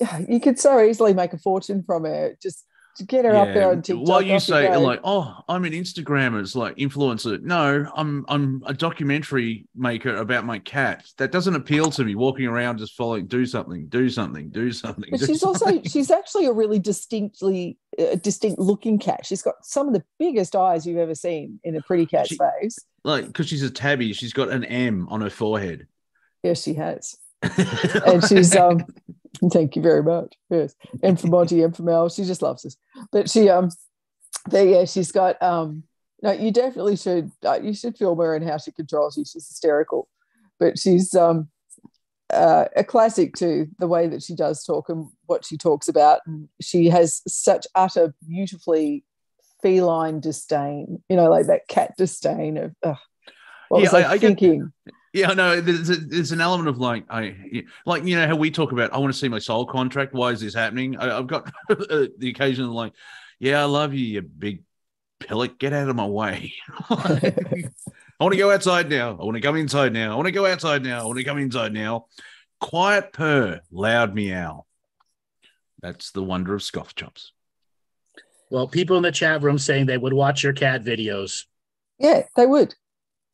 Yeah, 0.00 0.18
you 0.28 0.40
could 0.40 0.58
so 0.58 0.80
easily 0.82 1.14
make 1.14 1.32
a 1.32 1.38
fortune 1.38 1.84
from 1.84 2.04
it. 2.04 2.40
Just 2.42 2.64
to 2.96 3.04
get 3.04 3.24
her 3.24 3.34
up 3.34 3.52
there 3.54 3.70
on 3.70 3.82
TikTok. 3.82 4.06
While 4.06 4.22
you 4.22 4.38
say 4.38 4.68
go. 4.68 4.80
like, 4.80 5.00
oh, 5.04 5.36
I'm 5.48 5.64
an 5.64 5.72
Instagrammer, 5.72 6.40
it's 6.40 6.54
like 6.54 6.76
influencer. 6.76 7.40
No, 7.42 7.90
I'm 7.96 8.24
I'm 8.28 8.62
a 8.66 8.74
documentary 8.74 9.66
maker 9.74 10.16
about 10.16 10.44
my 10.44 10.58
cat. 10.60 11.04
That 11.18 11.32
doesn't 11.32 11.54
appeal 11.54 11.90
to 11.92 12.04
me. 12.04 12.14
Walking 12.14 12.46
around 12.46 12.78
just 12.78 12.94
following, 12.94 13.26
do 13.26 13.44
something, 13.46 13.86
do 13.88 14.08
something, 14.08 14.50
do 14.50 14.72
something. 14.72 15.08
But 15.10 15.20
do 15.20 15.26
she's 15.26 15.42
also 15.42 15.82
she's 15.82 16.10
actually 16.10 16.46
a 16.46 16.52
really 16.52 16.78
distinctly 16.78 17.78
uh, 17.98 18.16
distinct 18.16 18.58
looking 18.58 18.98
cat. 18.98 19.26
She's 19.26 19.42
got 19.42 19.54
some 19.62 19.88
of 19.88 19.94
the 19.94 20.04
biggest 20.18 20.54
eyes 20.56 20.86
you've 20.86 20.98
ever 20.98 21.14
seen 21.14 21.60
in 21.64 21.76
a 21.76 21.82
pretty 21.82 22.06
cat's 22.06 22.28
She- 22.30 22.38
face. 22.38 22.78
like 23.04 23.26
because 23.26 23.48
she's 23.48 23.62
a 23.62 23.70
tabby. 23.70 24.12
She's 24.12 24.32
got 24.32 24.50
an 24.50 24.64
M 24.64 25.06
on 25.10 25.20
her 25.20 25.30
forehead, 25.30 25.86
Yes, 26.42 26.62
she 26.62 26.74
has, 26.74 27.16
and 28.06 28.24
she's 28.24 28.54
um. 28.56 28.84
Thank 29.52 29.76
you 29.76 29.82
very 29.82 30.02
much. 30.02 30.34
Yes, 30.50 30.74
and 31.02 31.18
for 31.20 31.26
Monty 31.26 31.62
and 31.62 31.76
for 31.76 31.82
Mel, 31.82 32.08
she 32.08 32.24
just 32.24 32.40
loves 32.42 32.64
us. 32.64 32.76
But 33.12 33.28
she 33.28 33.48
um, 33.50 33.70
there 34.46 34.66
yeah, 34.66 34.84
she's 34.84 35.12
got 35.12 35.40
um. 35.42 35.82
No, 36.22 36.32
you 36.32 36.50
definitely 36.52 36.96
should. 36.96 37.30
Uh, 37.44 37.58
you 37.62 37.74
should 37.74 37.98
film 37.98 38.18
her 38.18 38.34
and 38.34 38.48
how 38.48 38.56
she 38.58 38.72
controls 38.72 39.16
you. 39.18 39.24
She's 39.24 39.46
hysterical, 39.48 40.08
but 40.58 40.78
she's 40.78 41.14
um. 41.14 41.48
Uh, 42.32 42.64
a 42.74 42.82
classic 42.82 43.34
too, 43.36 43.68
the 43.78 43.86
way 43.86 44.08
that 44.08 44.22
she 44.22 44.34
does 44.34 44.64
talk 44.64 44.88
and 44.88 45.06
what 45.26 45.44
she 45.44 45.56
talks 45.58 45.88
about. 45.88 46.20
And 46.26 46.48
she 46.60 46.86
has 46.88 47.20
such 47.28 47.66
utter, 47.74 48.14
beautifully 48.26 49.04
feline 49.62 50.20
disdain, 50.20 51.02
you 51.08 51.16
know, 51.16 51.30
like 51.30 51.46
that 51.46 51.68
cat 51.68 51.92
disdain 51.98 52.56
of, 52.56 52.74
ugh, 52.82 52.96
what 53.68 53.78
Yeah, 53.82 53.84
was 53.84 53.94
I, 53.94 54.00
I- 54.00 54.10
I 54.12 54.18
get- 54.18 54.26
thinking? 54.28 54.72
Yeah, 55.14 55.28
no, 55.28 55.60
there's, 55.60 55.90
a, 55.90 55.96
there's 55.96 56.32
an 56.32 56.40
element 56.40 56.68
of 56.68 56.78
like, 56.78 57.04
I 57.08 57.36
like, 57.86 58.04
you 58.04 58.16
know, 58.16 58.26
how 58.26 58.34
we 58.34 58.50
talk 58.50 58.72
about, 58.72 58.92
I 58.92 58.98
want 58.98 59.12
to 59.12 59.18
see 59.18 59.28
my 59.28 59.38
soul 59.38 59.64
contract. 59.64 60.12
Why 60.12 60.32
is 60.32 60.40
this 60.40 60.54
happening? 60.54 60.96
I, 60.96 61.16
I've 61.16 61.28
got 61.28 61.52
the 61.68 62.28
occasion 62.34 62.64
of 62.64 62.72
like, 62.72 62.94
yeah, 63.38 63.62
I 63.62 63.64
love 63.66 63.94
you, 63.94 64.04
you 64.04 64.22
big 64.22 64.64
pillock. 65.20 65.56
Get 65.60 65.72
out 65.72 65.88
of 65.88 65.94
my 65.94 66.06
way. 66.06 66.52
I 66.90 67.70
want 68.18 68.32
to 68.32 68.38
go 68.38 68.50
outside 68.50 68.90
now. 68.90 69.12
I 69.12 69.24
want 69.24 69.36
to 69.36 69.40
come 69.40 69.54
inside 69.54 69.92
now. 69.92 70.14
I 70.14 70.16
want 70.16 70.26
to 70.26 70.32
go 70.32 70.46
outside 70.46 70.82
now. 70.82 71.02
I 71.02 71.04
want 71.04 71.18
to 71.18 71.24
come 71.24 71.38
inside 71.38 71.72
now. 71.72 72.06
Quiet 72.60 73.12
purr, 73.12 73.60
loud 73.70 74.16
meow. 74.16 74.66
That's 75.80 76.10
the 76.10 76.24
wonder 76.24 76.54
of 76.54 76.62
scoff 76.64 76.96
chops. 76.96 77.30
Well, 78.50 78.66
people 78.66 78.96
in 78.96 79.04
the 79.04 79.12
chat 79.12 79.42
room 79.42 79.58
saying 79.58 79.86
they 79.86 79.96
would 79.96 80.12
watch 80.12 80.42
your 80.42 80.54
cat 80.54 80.82
videos. 80.82 81.44
yeah, 82.00 82.22
they 82.34 82.46
would. 82.46 82.74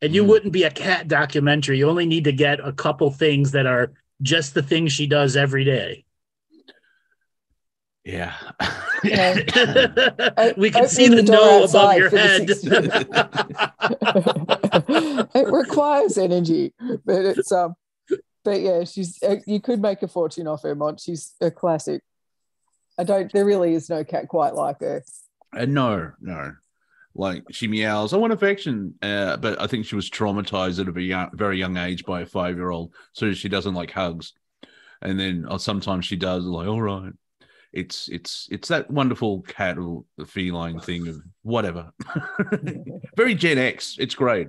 And 0.03 0.15
you 0.15 0.25
Mm. 0.25 0.29
wouldn't 0.29 0.53
be 0.53 0.63
a 0.65 0.71
cat 0.71 1.09
documentary. 1.09 1.79
You 1.79 1.89
only 1.89 2.07
need 2.07 2.25
to 2.25 2.33
get 2.33 2.59
a 2.61 2.73
couple 2.73 3.11
things 3.11 3.53
that 3.53 3.67
are 3.67 3.93
just 4.23 4.55
the 4.55 4.63
things 4.63 4.93
she 4.93 5.07
does 5.07 5.37
every 5.37 5.65
day. 5.65 6.05
Yeah. 8.05 8.35
Yeah. 9.05 9.35
we 10.57 10.71
can 10.71 10.85
opening 10.85 10.89
see 10.89 11.09
the, 11.09 11.17
the 11.17 11.23
door 11.23 11.37
no 11.37 11.65
above 11.65 11.97
your 11.97 12.09
head. 12.11 12.49
it 15.35 15.53
requires 15.53 16.17
energy, 16.19 16.73
but 17.05 17.25
it's 17.25 17.53
um, 17.53 17.75
but 18.45 18.61
yeah, 18.61 18.85
she's 18.85 19.23
uh, 19.23 19.37
you 19.47 19.61
could 19.61 19.83
make 19.83 20.03
a 20.03 20.09
fortune 20.09 20.47
off 20.47 20.63
her, 20.63 20.75
Mont. 20.75 20.99
She's 21.01 21.35
a 21.41 21.51
classic. 21.51 22.03
I 22.99 23.05
don't. 23.05 23.31
There 23.33 23.45
really 23.45 23.75
is 23.75 23.91
no 23.91 24.03
cat 24.05 24.29
quite 24.29 24.55
like 24.55 24.81
her. 24.81 25.05
Uh, 25.55 25.67
no, 25.67 26.13
no. 26.21 26.55
Like 27.21 27.45
she 27.51 27.68
meows, 27.68 28.14
I 28.14 28.16
want 28.16 28.33
affection. 28.33 28.95
Uh, 29.03 29.37
but 29.37 29.61
I 29.61 29.66
think 29.66 29.85
she 29.85 29.95
was 29.95 30.09
traumatized 30.09 30.81
at 30.81 30.89
a 30.89 30.93
very 30.93 31.05
young, 31.05 31.29
very 31.35 31.59
young 31.59 31.77
age 31.77 32.07
by 32.07 32.23
a 32.23 32.27
five 32.27 32.57
year 32.57 32.71
old. 32.71 32.95
So 33.12 33.35
she 33.35 33.51
doesn't 33.51 33.75
like 33.75 33.91
hugs. 33.91 34.33
And 35.03 35.21
then 35.21 35.45
uh, 35.47 35.59
sometimes 35.59 36.07
she 36.07 36.16
does, 36.16 36.45
like, 36.45 36.66
all 36.66 36.81
right. 36.81 37.12
It's 37.75 38.09
it's 38.09 38.49
it's 38.51 38.68
that 38.68 38.91
wonderful 38.91 39.43
cat 39.43 39.77
or 39.77 40.05
the 40.16 40.25
feline 40.25 40.81
thing 40.81 41.09
of 41.09 41.16
whatever. 41.43 41.93
very 43.16 43.35
Gen 43.35 43.59
X. 43.59 43.97
It's 43.99 44.14
great. 44.14 44.49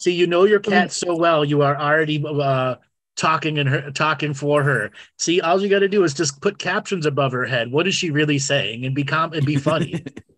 See, 0.00 0.12
you 0.12 0.26
know 0.26 0.44
your 0.44 0.58
cat 0.58 0.90
so 0.90 1.16
well, 1.16 1.44
you 1.44 1.62
are 1.62 1.76
already 1.80 2.22
uh, 2.26 2.74
talking 3.16 3.60
and 3.60 3.68
her 3.68 3.90
talking 3.92 4.34
for 4.34 4.64
her. 4.64 4.90
See, 5.18 5.40
all 5.40 5.62
you 5.62 5.68
got 5.68 5.78
to 5.78 5.88
do 5.88 6.02
is 6.02 6.14
just 6.14 6.42
put 6.42 6.58
captions 6.58 7.06
above 7.06 7.30
her 7.30 7.46
head. 7.46 7.70
What 7.70 7.86
is 7.86 7.94
she 7.94 8.10
really 8.10 8.40
saying, 8.40 8.84
and 8.84 8.94
be 8.94 9.04
com- 9.04 9.32
and 9.32 9.46
be 9.46 9.56
funny. 9.56 10.04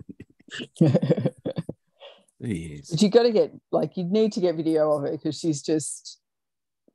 But 2.90 3.02
you 3.02 3.08
got 3.08 3.22
to 3.24 3.32
get 3.32 3.52
like 3.72 3.96
you 3.96 4.04
need 4.04 4.32
to 4.32 4.40
get 4.40 4.56
video 4.56 4.92
of 4.92 5.02
her 5.02 5.12
because 5.12 5.38
she's 5.38 5.62
just 5.62 6.20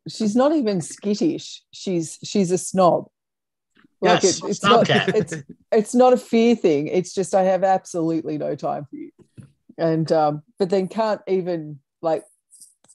she's 0.08 0.36
not 0.36 0.54
even 0.54 0.82
skittish. 0.82 1.64
She's 1.72 2.20
she's 2.24 2.52
a 2.52 2.58
snob. 2.58 3.08
Like 4.02 4.24
Yes, 4.24 4.38
it, 4.38 4.50
it's 4.50 4.60
snob 4.60 4.72
not 4.72 4.88
cat. 4.88 5.10
it's 5.16 5.34
it's 5.72 5.96
not 5.96 6.14
a 6.14 6.18
fear 6.18 6.56
thing. 6.56 6.88
It's 6.88 7.14
just 7.14 7.36
I 7.36 7.44
have 7.44 7.64
absolutely 7.64 8.38
no 8.38 8.56
time 8.56 8.86
for 8.86 8.96
you. 8.96 9.12
And 9.78 10.12
um, 10.12 10.44
but 10.60 10.70
then 10.70 10.88
can't 10.88 11.22
even 11.28 11.80
like 12.02 12.24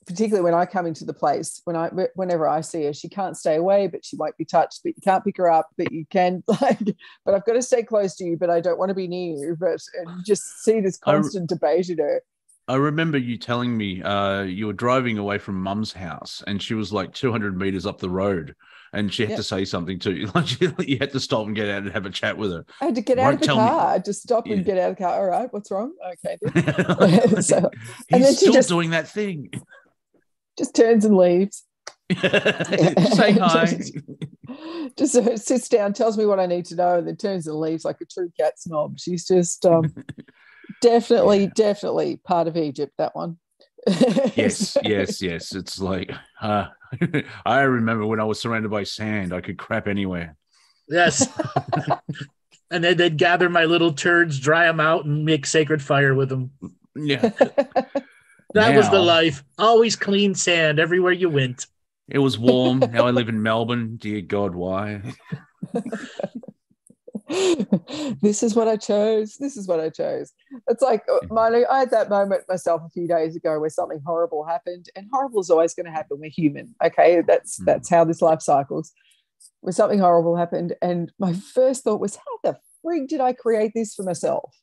particularly 0.06 0.44
when 0.44 0.54
I 0.54 0.66
come 0.66 0.86
into 0.86 1.04
the 1.04 1.12
place, 1.12 1.60
when 1.64 1.76
I 1.76 1.88
whenever 2.14 2.48
I 2.48 2.60
see 2.60 2.84
her, 2.84 2.92
she 2.92 3.08
can't 3.08 3.36
stay 3.36 3.56
away, 3.56 3.86
but 3.88 4.04
she 4.04 4.16
won't 4.16 4.36
be 4.36 4.44
touched, 4.44 4.80
but 4.84 4.90
you 4.96 5.02
can't 5.02 5.24
pick 5.24 5.36
her 5.38 5.50
up, 5.50 5.68
but 5.76 5.90
you 5.92 6.06
can 6.10 6.42
like, 6.60 6.78
but 7.24 7.34
I've 7.34 7.44
got 7.44 7.54
to 7.54 7.62
stay 7.62 7.82
close 7.82 8.14
to 8.16 8.24
you, 8.24 8.36
but 8.36 8.50
I 8.50 8.60
don't 8.60 8.78
want 8.78 8.90
to 8.90 8.94
be 8.94 9.08
near 9.08 9.36
you. 9.36 9.56
But 9.58 9.80
and 9.98 10.24
just 10.24 10.62
see 10.64 10.80
this 10.80 10.98
I- 11.04 11.12
constant 11.12 11.48
debate 11.48 11.88
in 11.90 11.98
her. 11.98 12.22
I 12.68 12.74
remember 12.74 13.16
you 13.16 13.38
telling 13.38 13.76
me 13.76 14.02
uh, 14.02 14.42
you 14.42 14.66
were 14.66 14.72
driving 14.72 15.18
away 15.18 15.38
from 15.38 15.54
mum's 15.62 15.92
house 15.92 16.42
and 16.48 16.60
she 16.60 16.74
was 16.74 16.92
like 16.92 17.14
200 17.14 17.56
meters 17.56 17.86
up 17.86 18.00
the 18.00 18.10
road 18.10 18.56
and 18.92 19.14
she 19.14 19.22
had 19.22 19.30
Yeah. 19.30 19.36
to 19.36 19.42
say 19.44 19.64
something 19.64 20.00
to 20.00 20.12
you. 20.12 20.26
Like 20.34 20.60
you 20.88 20.98
had 20.98 21.12
to 21.12 21.20
stop 21.20 21.46
and 21.46 21.54
get 21.54 21.68
out 21.68 21.84
and 21.84 21.92
have 21.92 22.06
a 22.06 22.10
chat 22.10 22.36
with 22.36 22.50
her. 22.50 22.66
I 22.80 22.86
had 22.86 22.96
to 22.96 23.02
get 23.02 23.20
out 23.20 23.24
Won't 23.26 23.34
of 23.36 23.40
the 23.42 23.46
tell 23.46 23.56
me. 23.56 23.68
car. 23.68 23.86
I 23.86 23.92
had 23.92 24.04
to 24.06 24.12
stop 24.12 24.46
and 24.46 24.64
get 24.64 24.78
out 24.78 24.90
of 24.90 24.96
the 24.96 25.02
car. 25.04 25.14
All 25.14 25.26
right, 25.26 25.52
what's 25.52 25.70
wrong? 25.70 25.92
Okay. 26.24 26.38
So, 27.40 27.56
and 27.58 27.70
He's 28.08 28.20
then 28.22 28.32
she 28.32 28.36
still 28.36 28.52
just- 28.52 28.68
doing 28.68 28.90
that 28.90 29.06
thing. 29.06 29.50
Just 30.58 30.74
turns 30.74 31.04
and 31.04 31.16
leaves. 31.16 31.64
Say 32.20 33.32
hi. 33.32 33.66
just 34.96 35.16
uh, 35.16 35.36
sits 35.36 35.68
down, 35.68 35.92
tells 35.92 36.16
me 36.16 36.24
what 36.26 36.38
I 36.38 36.46
need 36.46 36.64
to 36.66 36.76
know, 36.76 36.98
and 36.98 37.06
then 37.08 37.16
turns 37.16 37.46
and 37.46 37.56
leaves 37.58 37.84
like 37.84 38.00
a 38.00 38.04
true 38.04 38.30
cat 38.38 38.58
snob. 38.58 38.98
She's 38.98 39.26
just 39.26 39.66
um, 39.66 39.92
definitely, 40.80 41.44
Yeah. 41.44 41.50
definitely 41.54 42.16
part 42.16 42.46
of 42.48 42.56
Egypt. 42.56 42.92
That 42.98 43.14
one. 43.16 43.38
yes, 44.36 44.76
yes, 44.82 45.20
yes. 45.22 45.54
It's 45.54 45.80
like 45.80 46.10
uh, 46.40 46.66
I 47.44 47.60
remember 47.62 48.06
when 48.06 48.20
I 48.20 48.24
was 48.24 48.40
surrounded 48.40 48.70
by 48.70 48.84
sand, 48.84 49.32
I 49.32 49.40
could 49.40 49.58
crap 49.58 49.86
anywhere. 49.88 50.36
yes. 50.88 51.26
and 52.70 52.82
then 52.84 52.96
they'd 52.96 53.16
gather 53.18 53.48
my 53.48 53.64
little 53.64 53.92
turds, 53.92 54.38
dry 54.40 54.66
them 54.66 54.80
out, 54.80 55.04
and 55.04 55.24
make 55.24 55.46
sacred 55.46 55.82
fire 55.82 56.14
with 56.14 56.28
them. 56.28 56.50
Yeah, 56.96 57.30
That 58.54 58.76
was 58.76 58.88
the 58.90 58.98
life. 59.00 59.44
Always 59.58 59.96
clean 59.96 60.34
sand 60.34 60.78
everywhere 60.78 61.12
you 61.12 61.28
went. 61.28 61.66
it 62.08 62.18
was 62.18 62.38
warm. 62.38 62.78
now 62.80 63.06
I 63.06 63.10
live 63.10 63.28
in 63.28 63.42
Melbourne. 63.50 63.96
Dear 63.96 64.20
God, 64.22 64.54
why? 64.54 65.02
this 67.28 68.42
is 68.42 68.54
what 68.54 68.68
I 68.68 68.76
chose. 68.76 69.36
This 69.36 69.56
is 69.56 69.66
what 69.66 69.80
I 69.80 69.90
chose. 69.90 70.32
it's 70.68 70.82
like 70.82 71.02
uh, 71.12 71.18
my, 71.28 71.64
I 71.68 71.80
had 71.80 71.90
that 71.90 72.08
moment 72.08 72.42
myself 72.48 72.82
a 72.86 72.90
few 72.90 73.08
days 73.08 73.34
ago 73.36 73.58
where 73.58 73.70
something 73.70 74.00
horrible 74.06 74.44
happened, 74.44 74.88
and 74.94 75.08
horrible 75.12 75.40
is 75.40 75.50
always 75.50 75.74
going 75.74 75.86
to 75.86 75.92
happen. 75.92 76.18
We're 76.20 76.30
human, 76.30 76.74
okay? 76.84 77.22
That's 77.26 77.58
Mm. 77.60 77.64
that's 77.66 77.88
how 77.90 78.04
this 78.04 78.22
life 78.22 78.42
cycles. 78.42 78.92
Where 79.60 79.72
something 79.72 79.98
horrible 79.98 80.36
happened, 80.36 80.74
and 80.80 81.12
my 81.18 81.32
first 81.32 81.82
thought 81.84 82.00
was, 82.00 82.16
"How 82.16 82.22
the 82.44 82.58
freak 82.82 83.08
did 83.08 83.20
I 83.20 83.32
create 83.32 83.72
this 83.74 83.94
for 83.94 84.02
myself?" 84.04 84.54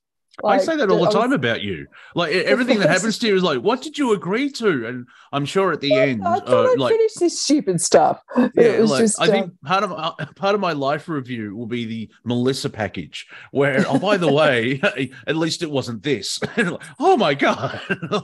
I 0.44 0.58
say 0.58 0.76
that 0.76 0.90
all 0.90 0.98
the 0.98 1.06
was- 1.06 1.14
time 1.14 1.32
about 1.32 1.62
you. 1.62 1.88
Like 2.16 2.34
everything 2.34 2.80
that 2.80 2.90
happens 2.90 3.20
to 3.20 3.28
you 3.28 3.36
is 3.36 3.44
like, 3.44 3.60
what 3.60 3.82
did 3.82 3.98
you 3.98 4.14
agree 4.14 4.50
to? 4.54 4.88
And 4.88 5.08
I'm 5.32 5.46
sure 5.46 5.72
at 5.72 5.80
the 5.82 5.94
end, 5.94 6.28
I 6.28 6.38
uh, 6.38 6.70
I'd 6.72 6.80
like 6.80 6.92
finish 6.92 7.14
this 7.16 7.42
stupid 7.42 7.82
stuff. 7.82 8.22
Yeah, 8.56 8.64
it 8.64 8.82
was 8.82 8.92
like, 8.92 9.02
just. 9.02 9.22
I 9.22 9.28
think 9.28 9.46
um, 9.46 9.58
part 9.64 9.84
of 9.84 9.92
uh, 9.92 10.14
part 10.36 10.54
of 10.54 10.62
my 10.62 10.74
life 10.74 11.08
review 11.08 11.56
will 11.56 11.66
be 11.66 11.86
the 11.86 12.10
Melissa 12.24 12.70
package, 12.70 13.28
where 13.52 13.84
oh 13.88 13.98
by 13.98 14.18
the 14.18 14.32
way, 14.32 14.80
at 15.28 15.36
least 15.36 15.64
it 15.64 15.72
wasn't 15.72 16.04
this. 16.04 16.40
Like, 16.58 16.82
oh 17.00 17.18
my 17.18 17.34
god! 17.34 17.82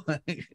Like, 0.08 0.48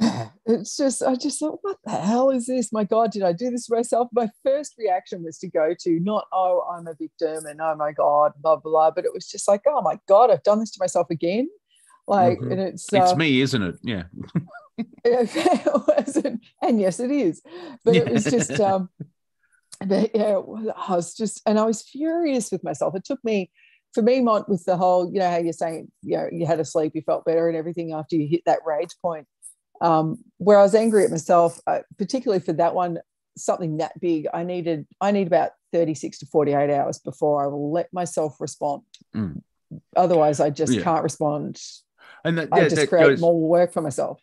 it's 0.46 0.76
just 0.76 1.02
I 1.02 1.16
just 1.16 1.40
thought, 1.40 1.58
what 1.62 1.78
the 1.84 1.90
hell 1.90 2.30
is 2.30 2.46
this? 2.46 2.72
My 2.72 2.84
God, 2.84 3.10
did 3.10 3.22
I 3.22 3.32
do 3.32 3.50
this 3.50 3.66
to 3.66 3.74
myself? 3.74 4.08
My 4.12 4.28
first 4.44 4.74
reaction 4.78 5.22
was 5.22 5.38
to 5.38 5.48
go 5.48 5.74
to 5.80 6.00
not, 6.00 6.26
oh, 6.32 6.64
I'm 6.70 6.86
a 6.86 6.94
victim 6.94 7.46
and 7.46 7.60
oh 7.60 7.74
my 7.76 7.92
God, 7.92 8.32
blah 8.40 8.56
blah 8.56 8.70
blah. 8.70 8.90
But 8.92 9.04
it 9.04 9.12
was 9.12 9.26
just 9.26 9.48
like, 9.48 9.62
oh 9.66 9.82
my 9.82 9.98
God, 10.08 10.30
I've 10.30 10.42
done 10.42 10.60
this 10.60 10.70
to 10.72 10.80
myself 10.80 11.08
again. 11.10 11.48
Like, 12.06 12.38
Mhm. 12.38 12.52
and 12.52 12.60
it's 12.60 12.92
it's 12.92 13.12
uh, 13.12 13.16
me, 13.16 13.40
isn't 13.40 13.62
it? 13.62 13.76
Yeah. 13.82 14.04
and 16.62 16.80
yes, 16.80 17.00
it 17.00 17.10
is. 17.10 17.42
But 17.84 17.96
it 17.96 18.08
was 18.08 18.24
just 18.24 18.58
um 18.60 18.88
but 19.84 20.14
yeah, 20.14 20.36
was- 20.36 20.72
I 20.76 20.96
was 20.96 21.14
just 21.14 21.42
and 21.46 21.58
I 21.58 21.64
was 21.64 21.82
furious 21.82 22.50
with 22.52 22.62
myself. 22.64 22.94
It 22.94 23.04
took 23.04 23.22
me 23.24 23.50
for 23.94 24.02
me, 24.02 24.20
Mont, 24.20 24.48
with 24.48 24.64
the 24.66 24.76
whole, 24.76 25.10
you 25.10 25.18
know, 25.18 25.30
how 25.30 25.38
you're 25.38 25.52
saying, 25.52 25.90
you 26.02 26.16
know, 26.18 26.28
you 26.30 26.46
had 26.46 26.60
a 26.60 26.64
sleep, 26.64 26.92
you 26.94 27.00
felt 27.02 27.24
better 27.24 27.48
and 27.48 27.56
everything 27.56 27.92
after 27.92 28.16
you 28.16 28.28
hit 28.28 28.42
that 28.44 28.58
rage 28.66 28.94
point. 29.00 29.26
Um, 29.80 30.18
where 30.38 30.58
I 30.58 30.62
was 30.62 30.74
angry 30.74 31.04
at 31.04 31.10
myself, 31.10 31.60
uh, 31.66 31.80
particularly 31.96 32.40
for 32.40 32.52
that 32.54 32.74
one, 32.74 32.98
something 33.36 33.78
that 33.78 33.98
big, 34.00 34.26
I 34.32 34.42
needed, 34.42 34.86
I 35.00 35.10
need 35.10 35.26
about 35.26 35.52
36 35.72 36.18
to 36.18 36.26
48 36.26 36.70
hours 36.70 36.98
before 36.98 37.44
I 37.44 37.46
will 37.46 37.70
let 37.70 37.92
myself 37.92 38.40
respond. 38.40 38.82
Mm. 39.14 39.42
Otherwise, 39.96 40.40
I 40.40 40.50
just 40.50 40.72
Yeah. 40.72 40.82
can't 40.82 41.02
respond. 41.02 41.60
And 42.24 42.38
that, 42.38 42.48
I 42.52 42.58
yeah, 42.58 42.68
just 42.68 42.76
that 42.76 42.88
create 42.88 43.04
goes, 43.10 43.20
more 43.20 43.38
work 43.38 43.72
for 43.72 43.80
myself. 43.82 44.20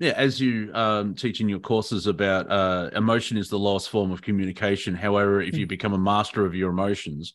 Yeah, 0.00 0.12
as 0.12 0.40
you 0.40 0.70
um, 0.74 1.14
teach 1.14 1.40
in 1.40 1.48
your 1.48 1.58
courses 1.58 2.06
about 2.06 2.50
uh, 2.50 2.90
emotion 2.94 3.36
is 3.36 3.48
the 3.48 3.58
lowest 3.58 3.88
form 3.88 4.12
of 4.12 4.22
communication. 4.22 4.94
However, 4.94 5.40
if 5.42 5.56
you 5.56 5.66
become 5.66 5.92
a 5.92 5.98
master 5.98 6.46
of 6.46 6.54
your 6.54 6.70
emotions, 6.70 7.34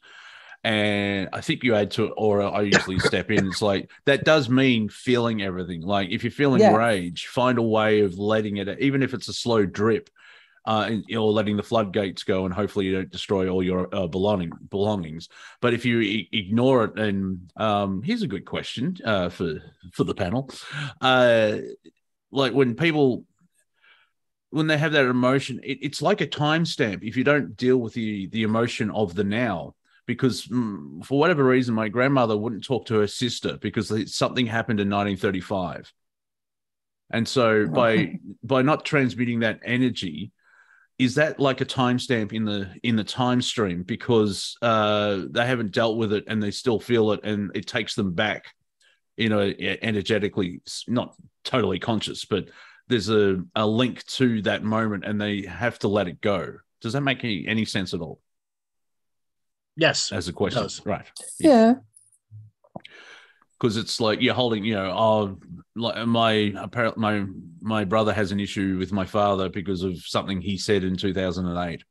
and 0.63 1.29
I 1.33 1.41
think 1.41 1.63
you 1.63 1.75
add 1.75 1.91
to 1.91 2.05
it, 2.05 2.13
or 2.15 2.41
I 2.41 2.61
usually 2.61 2.99
step 2.99 3.31
in, 3.31 3.47
it's 3.47 3.61
like 3.61 3.91
that 4.05 4.23
does 4.23 4.49
mean 4.49 4.89
feeling 4.89 5.41
everything. 5.41 5.81
Like 5.81 6.09
if 6.09 6.23
you're 6.23 6.31
feeling 6.31 6.61
Yeah. 6.61 6.73
rage, 6.73 7.27
find 7.27 7.57
a 7.57 7.61
way 7.63 8.01
of 8.01 8.17
letting 8.17 8.57
it, 8.57 8.79
even 8.79 9.03
if 9.03 9.13
it's 9.13 9.27
a 9.27 9.33
slow 9.33 9.65
drip, 9.65 10.09
uh, 10.65 10.89
or 11.17 11.31
letting 11.33 11.57
the 11.57 11.63
floodgates 11.63 12.23
go, 12.23 12.45
and 12.45 12.53
hopefully 12.53 12.85
you 12.85 12.93
don't 12.93 13.11
destroy 13.11 13.49
all 13.49 13.61
your 13.61 13.93
uh, 13.93 14.07
belonging 14.07 14.51
belongings. 14.69 15.27
But 15.59 15.73
if 15.73 15.85
you 15.85 15.99
I- 15.99 16.29
ignore 16.31 16.85
it, 16.85 16.97
and 16.97 17.51
um, 17.57 18.01
here's 18.01 18.21
a 18.21 18.27
good 18.27 18.45
question 18.45 18.95
uh, 19.03 19.27
for 19.29 19.61
for 19.91 20.05
the 20.05 20.15
panel. 20.15 20.49
Uh, 21.01 21.57
like 22.31 22.53
when 22.53 22.75
people 22.75 23.25
when 24.51 24.67
they 24.67 24.77
have 24.77 24.93
that 24.93 25.05
emotion 25.05 25.59
it, 25.63 25.79
it's 25.81 26.01
like 26.01 26.21
a 26.21 26.27
timestamp 26.27 27.03
if 27.03 27.17
you 27.17 27.23
don't 27.23 27.57
deal 27.57 27.77
with 27.77 27.93
the 27.93 28.27
the 28.27 28.43
emotion 28.43 28.89
of 28.91 29.15
the 29.15 29.23
now 29.23 29.75
because 30.05 30.47
mm, 30.47 31.03
for 31.05 31.19
whatever 31.19 31.43
reason 31.43 31.73
my 31.73 31.89
grandmother 31.89 32.37
wouldn't 32.37 32.63
talk 32.63 32.85
to 32.85 32.95
her 32.95 33.07
sister 33.07 33.57
because 33.61 33.91
something 34.13 34.45
happened 34.45 34.79
in 34.79 34.89
1935 34.89 35.91
and 37.11 37.27
so 37.27 37.67
by 37.67 38.19
by 38.43 38.61
not 38.61 38.85
transmitting 38.85 39.41
that 39.41 39.59
energy 39.63 40.31
is 40.99 41.15
that 41.15 41.39
like 41.39 41.61
a 41.61 41.65
timestamp 41.65 42.33
in 42.33 42.45
the 42.45 42.71
in 42.83 42.95
the 42.95 43.03
time 43.03 43.41
stream? 43.41 43.83
Because 43.83 44.55
uh 44.61 45.23
they 45.29 45.45
haven't 45.45 45.71
dealt 45.71 45.97
with 45.97 46.13
it 46.13 46.25
and 46.27 46.41
they 46.41 46.51
still 46.51 46.79
feel 46.79 47.11
it 47.11 47.21
and 47.23 47.51
it 47.55 47.67
takes 47.67 47.95
them 47.95 48.13
back 48.13 48.45
you 49.17 49.29
know 49.29 49.41
energetically 49.81 50.61
not 50.87 51.15
totally 51.43 51.77
conscious 51.77 52.25
but 52.25 52.49
there's 52.87 53.09
a, 53.09 53.41
a 53.55 53.65
link 53.65 54.05
to 54.05 54.41
that 54.43 54.63
moment 54.63 55.05
and 55.05 55.19
they 55.19 55.43
have 55.43 55.79
to 55.79 55.87
let 55.87 56.07
it 56.07 56.21
go. 56.21 56.55
Does 56.81 56.93
that 56.93 57.01
make 57.01 57.23
any, 57.23 57.47
any 57.47 57.65
sense 57.65 57.93
at 57.93 58.01
all 58.01 58.19
Yes. 59.75 60.11
as 60.11 60.27
a 60.27 60.33
question 60.33 60.63
does. 60.63 60.85
right 60.85 61.05
Yeah. 61.39 61.75
because 63.59 63.77
it's 63.77 63.99
like 63.99 64.21
you're 64.21 64.33
holding 64.33 64.63
you 64.63 64.75
know 64.75 64.91
oh 64.91 65.39
like 65.75 66.05
my 66.07 66.53
apparently 66.57 67.01
my 67.01 67.25
my 67.61 67.83
brother 67.85 68.13
has 68.13 68.31
an 68.31 68.39
issue 68.39 68.77
with 68.77 68.91
my 68.91 69.05
father 69.05 69.49
because 69.49 69.83
of 69.83 69.97
something 69.99 70.41
he 70.41 70.57
said 70.57 70.83
in 70.83 70.95
2008 70.95 71.83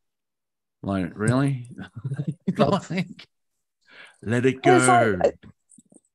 like 0.82 1.12
really 1.14 1.70
like, 2.56 3.26
let 4.22 4.46
it 4.46 4.62
go 4.62 4.78
like, 5.22 5.38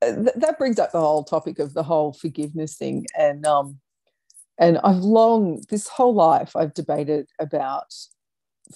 uh, 0.00 0.14
th- 0.14 0.36
that 0.36 0.58
brings 0.58 0.78
up 0.78 0.92
the 0.92 1.00
whole 1.00 1.24
topic 1.24 1.58
of 1.58 1.74
the 1.74 1.82
whole 1.82 2.12
forgiveness 2.12 2.76
thing 2.76 3.06
and 3.18 3.46
um 3.46 3.78
and 4.58 4.78
i've 4.84 4.98
long 4.98 5.60
this 5.68 5.88
whole 5.88 6.14
life 6.14 6.54
i've 6.54 6.74
debated 6.74 7.28
about 7.38 7.92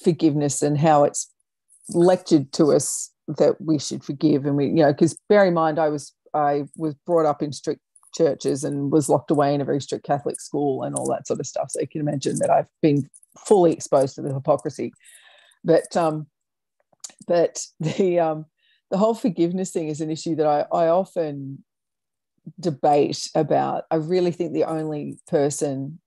forgiveness 0.03 0.63
and 0.63 0.79
how 0.79 1.05
it's 1.05 1.32
lectured 1.91 2.53
to 2.53 2.73
us 2.73 3.11
that 3.29 3.61
we 3.61 3.79
should 3.79 4.05
forgive 4.05 4.47
and 4.47 4.57
we 4.57 4.67
you 4.67 4.75
know 4.75 4.93
because 4.93 5.17
bear 5.29 5.45
in 5.45 5.55
mind 5.55 5.79
i 5.79 5.89
was 5.89 6.13
i 6.35 6.65
was 6.77 6.95
brought 7.07 7.27
up 7.27 7.43
in 7.43 7.53
strict 7.53 7.81
churches 8.15 8.63
and 8.63 8.93
was 8.93 9.09
locked 9.09 9.31
away 9.31 9.55
in 9.55 9.61
a 9.61 9.65
very 9.65 9.81
strict 9.81 10.05
catholic 10.05 10.41
school 10.41 10.83
and 10.83 10.95
all 10.95 11.09
that 11.09 11.27
sort 11.27 11.41
of 11.41 11.47
stuff 11.47 11.71
so 11.71 11.81
you 11.81 11.89
can 11.89 12.01
imagine 12.01 12.37
that 12.39 12.51
i've 12.51 12.69
been 12.83 13.09
fully 13.39 13.73
exposed 13.73 14.15
to 14.15 14.23
the 14.23 14.33
hypocrisy 14.33 14.93
but 15.65 15.97
um 15.97 16.27
but 17.27 17.65
the 17.81 18.19
um 18.19 18.47
the 18.93 18.99
whole 18.99 19.15
forgiveness 19.15 19.71
thing 19.71 19.89
is 19.89 20.03
an 20.03 20.11
issue 20.11 20.37
that 20.37 20.47
I, 20.47 20.67
I 20.71 20.89
often 20.89 21.65
debate 22.61 23.31
about. 23.35 23.85
I 23.91 23.97
really 23.97 24.31
think 24.31 24.53
the 24.53 24.65
only 24.65 25.19
person, 25.27 25.99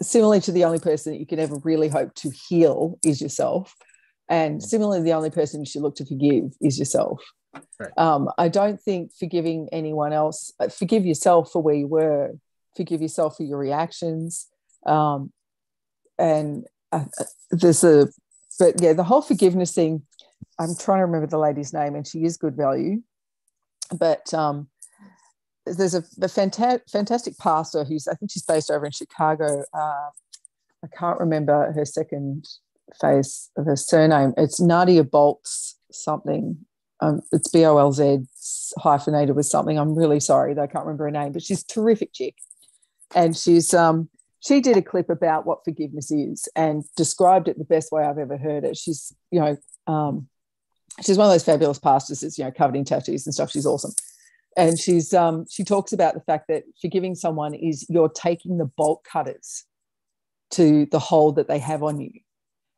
similarly 0.00 0.40
to 0.40 0.52
the 0.52 0.64
only 0.64 0.78
person 0.78 1.12
that 1.12 1.18
you 1.18 1.26
can 1.26 1.38
ever 1.38 1.56
really 1.64 1.88
hope 1.88 2.14
to 2.14 2.30
heal 2.30 2.98
is 3.04 3.20
yourself. 3.20 3.74
And 4.28 4.62
similarly, 4.62 5.02
the 5.02 5.12
only 5.12 5.30
person 5.30 5.60
you 5.60 5.66
should 5.66 5.82
look 5.82 5.96
to 5.96 6.06
forgive 6.06 6.52
is 6.60 6.78
yourself. 6.78 7.20
Right. 7.78 7.90
Um, 7.96 8.30
I 8.38 8.48
don't 8.48 8.80
think 8.80 9.12
forgiving 9.14 9.68
anyone 9.70 10.12
else, 10.12 10.52
uh, 10.58 10.68
forgive 10.68 11.04
yourself 11.04 11.52
for 11.52 11.62
where 11.62 11.74
you 11.74 11.86
were, 11.86 12.32
forgive 12.76 13.02
yourself 13.02 13.36
for 13.36 13.42
your 13.42 13.58
reactions. 13.58 14.48
Um, 14.86 15.32
and 16.18 16.64
uh, 16.90 17.04
uh, 17.20 17.24
there's 17.50 17.84
a, 17.84 18.08
but 18.58 18.80
yeah, 18.80 18.92
the 18.92 19.04
whole 19.04 19.22
forgiveness 19.22 19.72
thing, 19.72 20.02
I'm 20.58 20.74
trying 20.76 20.98
to 20.98 21.06
remember 21.06 21.26
the 21.26 21.38
lady's 21.38 21.72
name, 21.72 21.94
and 21.94 22.06
she 22.06 22.24
is 22.24 22.36
good 22.36 22.56
value. 22.56 23.02
But 23.96 24.32
um, 24.32 24.68
there's 25.66 25.94
a, 25.94 25.98
a 25.98 26.28
fanta- 26.28 26.80
fantastic 26.90 27.36
pastor 27.38 27.84
who's, 27.84 28.08
I 28.08 28.14
think 28.14 28.30
she's 28.30 28.44
based 28.44 28.70
over 28.70 28.86
in 28.86 28.92
Chicago. 28.92 29.64
Uh, 29.72 30.08
I 30.82 30.88
can't 30.96 31.20
remember 31.20 31.72
her 31.72 31.84
second 31.84 32.48
phase 33.00 33.50
of 33.56 33.66
her 33.66 33.76
surname. 33.76 34.34
It's 34.36 34.60
Nadia 34.60 35.04
Bolz 35.04 35.74
something. 35.90 36.58
Um, 37.00 37.20
it's 37.32 37.48
B 37.48 37.64
O 37.64 37.76
L 37.78 37.92
Z 37.92 38.20
hyphenated 38.78 39.36
with 39.36 39.46
something. 39.46 39.78
I'm 39.78 39.94
really 39.94 40.20
sorry 40.20 40.54
that 40.54 40.62
I 40.62 40.66
can't 40.66 40.84
remember 40.84 41.04
her 41.04 41.10
name, 41.10 41.32
but 41.32 41.42
she's 41.42 41.64
terrific 41.64 42.12
chick. 42.12 42.36
And 43.14 43.36
she's 43.36 43.74
um, 43.74 44.08
she 44.40 44.60
did 44.60 44.76
a 44.76 44.82
clip 44.82 45.10
about 45.10 45.46
what 45.46 45.64
forgiveness 45.64 46.10
is 46.10 46.48
and 46.54 46.84
described 46.96 47.48
it 47.48 47.58
the 47.58 47.64
best 47.64 47.92
way 47.92 48.04
I've 48.04 48.18
ever 48.18 48.36
heard 48.36 48.64
it. 48.64 48.76
She's, 48.76 49.12
you 49.30 49.40
know, 49.40 49.56
um, 49.86 50.28
she's 51.02 51.18
one 51.18 51.26
of 51.26 51.32
those 51.32 51.44
fabulous 51.44 51.78
pastors 51.78 52.20
that's, 52.20 52.38
you 52.38 52.44
know, 52.44 52.50
covered 52.50 52.76
in 52.76 52.84
tattoos 52.84 53.26
and 53.26 53.34
stuff. 53.34 53.50
She's 53.50 53.66
awesome. 53.66 53.92
And 54.56 54.78
she's 54.78 55.12
um, 55.12 55.46
she 55.50 55.64
talks 55.64 55.92
about 55.92 56.14
the 56.14 56.20
fact 56.20 56.46
that 56.48 56.64
forgiving 56.80 57.14
someone 57.14 57.54
is 57.54 57.86
you're 57.88 58.08
taking 58.08 58.58
the 58.58 58.70
bolt 58.76 59.04
cutters 59.04 59.64
to 60.52 60.86
the 60.86 61.00
hold 61.00 61.36
that 61.36 61.48
they 61.48 61.58
have 61.58 61.82
on 61.82 62.00
you. 62.00 62.12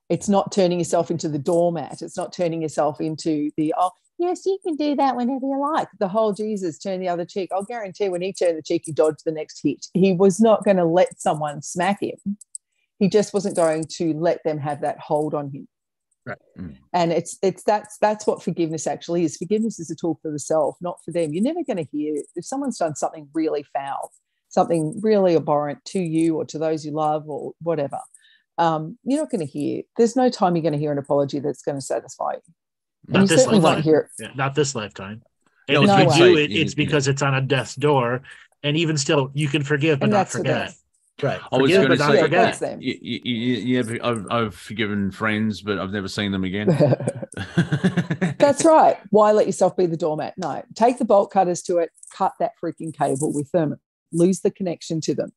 It's 0.09 0.29
not 0.29 0.53
turning 0.53 0.79
yourself 0.79 1.11
into 1.11 1.29
the 1.29 1.39
doormat. 1.39 2.01
It's 2.03 2.17
not 2.17 2.33
turning 2.33 2.63
yourself 2.63 3.01
into 3.01 3.51
the 3.57 3.75
oh 3.77 3.91
yes, 4.19 4.47
you 4.47 4.59
can 4.63 4.77
do 4.77 4.95
that 4.97 5.17
whenever 5.17 5.47
you 5.47 5.61
like. 5.61 5.89
The 5.99 6.09
whole 6.09 6.33
Jesus 6.33 6.79
turn 6.79 7.01
the 7.01 7.09
other 7.09 7.25
cheek. 7.25 7.51
I'll 7.53 7.65
guarantee 7.65 8.09
when 8.09 8.23
he 8.23 8.33
turned 8.33 8.57
the 8.57 8.63
cheek, 8.63 8.83
he 8.87 8.93
dodged 8.93 9.25
the 9.25 9.33
next 9.33 9.61
hit. 9.63 9.87
He 9.95 10.13
was 10.13 10.41
not 10.41 10.65
going 10.65 10.77
to 10.77 10.85
let 10.85 11.21
someone 11.21 11.63
smack 11.63 12.03
him. 12.03 12.39
He 12.99 13.09
just 13.09 13.35
wasn't 13.35 13.57
going 13.57 13.85
to 13.97 14.15
let 14.15 14.43
them 14.45 14.59
have 14.59 14.81
that 14.81 14.99
hold 14.99 15.35
on 15.35 15.51
him. 15.51 15.69
Right. 16.25 16.39
Mm. 16.59 16.77
And 16.93 17.13
it's 17.13 17.39
it's 17.43 17.63
that's 17.63 17.99
that's 17.99 18.27
what 18.27 18.43
forgiveness 18.43 18.87
actually 18.87 19.25
is. 19.25 19.37
Forgiveness 19.37 19.79
is 19.79 19.91
a 19.91 19.95
tool 19.95 20.19
for 20.23 20.31
the 20.31 20.41
self, 20.41 20.77
not 20.81 20.99
for 21.05 21.13
them. 21.13 21.33
You're 21.33 21.43
never 21.43 21.63
going 21.63 21.77
to 21.77 21.91
hear 21.93 22.23
if 22.35 22.45
someone's 22.45 22.79
done 22.79 22.97
something 22.97 23.29
really 23.33 23.65
foul, 23.73 24.13
something 24.49 24.99
really 25.01 25.37
abhorrent 25.37 25.85
to 25.87 26.01
you 26.01 26.37
or 26.37 26.45
to 26.47 26.59
those 26.59 26.85
you 26.85 26.91
love 26.91 27.29
or 27.29 27.53
whatever. 27.63 27.99
Um, 28.59 28.99
you're 29.05 29.21
not 29.21 29.31
going 29.31 29.47
to 29.47 29.51
hear. 29.51 29.83
There's 29.97 30.17
no 30.17 30.29
time 30.31 30.57
you're 30.57 30.63
going 30.63 30.73
to 30.73 30.79
hear 30.79 30.93
an 30.93 30.99
apology 30.99 31.39
that's 31.41 31.63
going 31.63 31.77
to 31.77 31.81
satisfy 31.85 32.33
you. 32.35 32.41
Not 33.09 33.21
you 33.23 33.27
this 33.29 33.47
lifetime. 33.47 33.83
hear 33.83 33.99
it. 34.19 34.23
Yeah, 34.25 34.33
not 34.35 34.55
this 34.55 34.75
lifetime. 34.75 35.23
And 35.69 35.85
No, 35.87 35.97
if 35.97 36.01
you 36.01 36.07
would 36.07 36.15
do 36.17 36.37
it, 36.39 36.53
it's 36.53 36.75
because 36.75 37.09
it's 37.09 37.23
on 37.23 37.35
a 37.35 37.41
death's 37.41 37.75
door. 37.75 38.23
And 38.63 38.77
even 38.77 38.97
still, 38.97 39.31
you 39.35 39.49
can 39.49 39.63
forgive 39.63 40.01
but 40.01 40.05
And 40.07 40.13
not 40.13 40.29
forget. 40.29 40.73
Right. 41.23 41.41
I 41.51 41.57
was 41.57 41.71
Forgive 41.71 41.77
gonna 41.83 41.89
but 41.89 41.99
not 41.99 42.11
say- 42.11 42.17
Yeah, 42.17 42.23
forget. 42.25 42.45
that's 42.45 42.59
them. 42.59 42.79
Y- 42.81 42.99
y- 43.03 43.21
y- 43.25 43.31
Yeah, 43.65 43.83
I've, 44.03 44.27
I've 44.31 44.55
forgiven 44.55 45.11
friends, 45.11 45.63
but 45.63 45.79
I've 45.79 45.91
never 45.93 46.09
seen 46.09 46.31
them 46.31 46.45
again. 46.45 46.69
That's 48.39 48.65
right. 48.65 48.99
Why 49.11 49.33
let 49.33 49.47
yourself 49.47 49.77
be 49.77 49.87
the 49.87 49.97
doormat? 49.97 50.35
No, 50.37 50.63
take 50.75 50.99
the 50.99 51.05
bolt 51.07 51.31
cutters 51.31 51.63
to 51.63 51.79
it, 51.79 51.91
cut 52.15 52.33
that 52.39 52.53
freaking 52.63 52.95
cable 52.97 53.33
with 53.33 53.51
them, 53.53 53.77
lose 54.13 54.41
the 54.41 54.51
connection 54.51 55.01
to 55.03 55.15
them. 55.15 55.33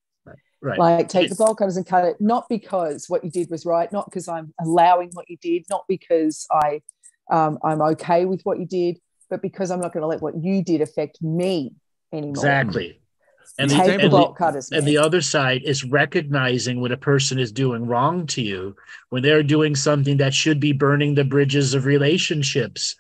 Right. 0.62 0.78
Like 0.78 1.08
take 1.08 1.26
It- 1.26 1.30
the 1.30 1.36
bolt 1.36 1.58
cutters 1.58 1.78
and 1.78 1.86
cut 1.86 2.06
it, 2.06 2.18
not 2.20 2.50
because 2.50 3.06
what 3.08 3.24
you 3.24 3.32
did 3.32 3.50
was 3.50 3.66
right, 3.66 3.92
not 3.92 4.06
because 4.06 4.28
I'm 4.28 4.54
allowing 4.60 5.10
what 5.14 5.30
you 5.30 5.38
did, 5.42 5.64
not 5.70 5.86
because 5.88 6.46
I 6.52 6.82
um, 7.32 7.60
I'm 7.64 7.82
okay 7.82 8.26
with 8.26 8.42
what 8.44 8.60
you 8.60 8.66
did, 8.66 8.98
but 9.30 9.42
because 9.42 9.72
I'm 9.72 9.80
not 9.80 9.94
going 9.94 10.02
to 10.02 10.08
let 10.08 10.22
what 10.22 10.36
you 10.44 10.64
did 10.64 10.82
affect 10.82 11.22
me 11.22 11.74
anymore. 12.12 12.32
Exactly. 12.32 13.00
And 13.58 13.70
Take 13.70 13.86
the 13.86 13.94
and, 13.94 14.04
the, 14.04 14.10
bolt 14.10 14.36
cutters. 14.36 14.70
and 14.72 14.84
man. 14.84 14.86
the 14.86 14.98
other 14.98 15.22
side 15.22 15.64
is 15.64 15.84
recognizing 15.84 16.82
when 16.82 16.92
a 16.92 16.98
person 16.98 17.40
is 17.40 17.52
doing 17.52 17.86
wrong 17.86 18.26
to 18.28 18.42
you, 18.42 18.76
when 19.10 19.22
they're 19.24 19.44
doing 19.44 19.76
something 19.76 20.18
that 20.18 20.34
should 20.34 20.60
be 20.60 20.72
burning 20.72 21.16
the 21.16 21.24
bridges 21.24 21.74
of 21.74 21.86
relationships. 21.86 22.96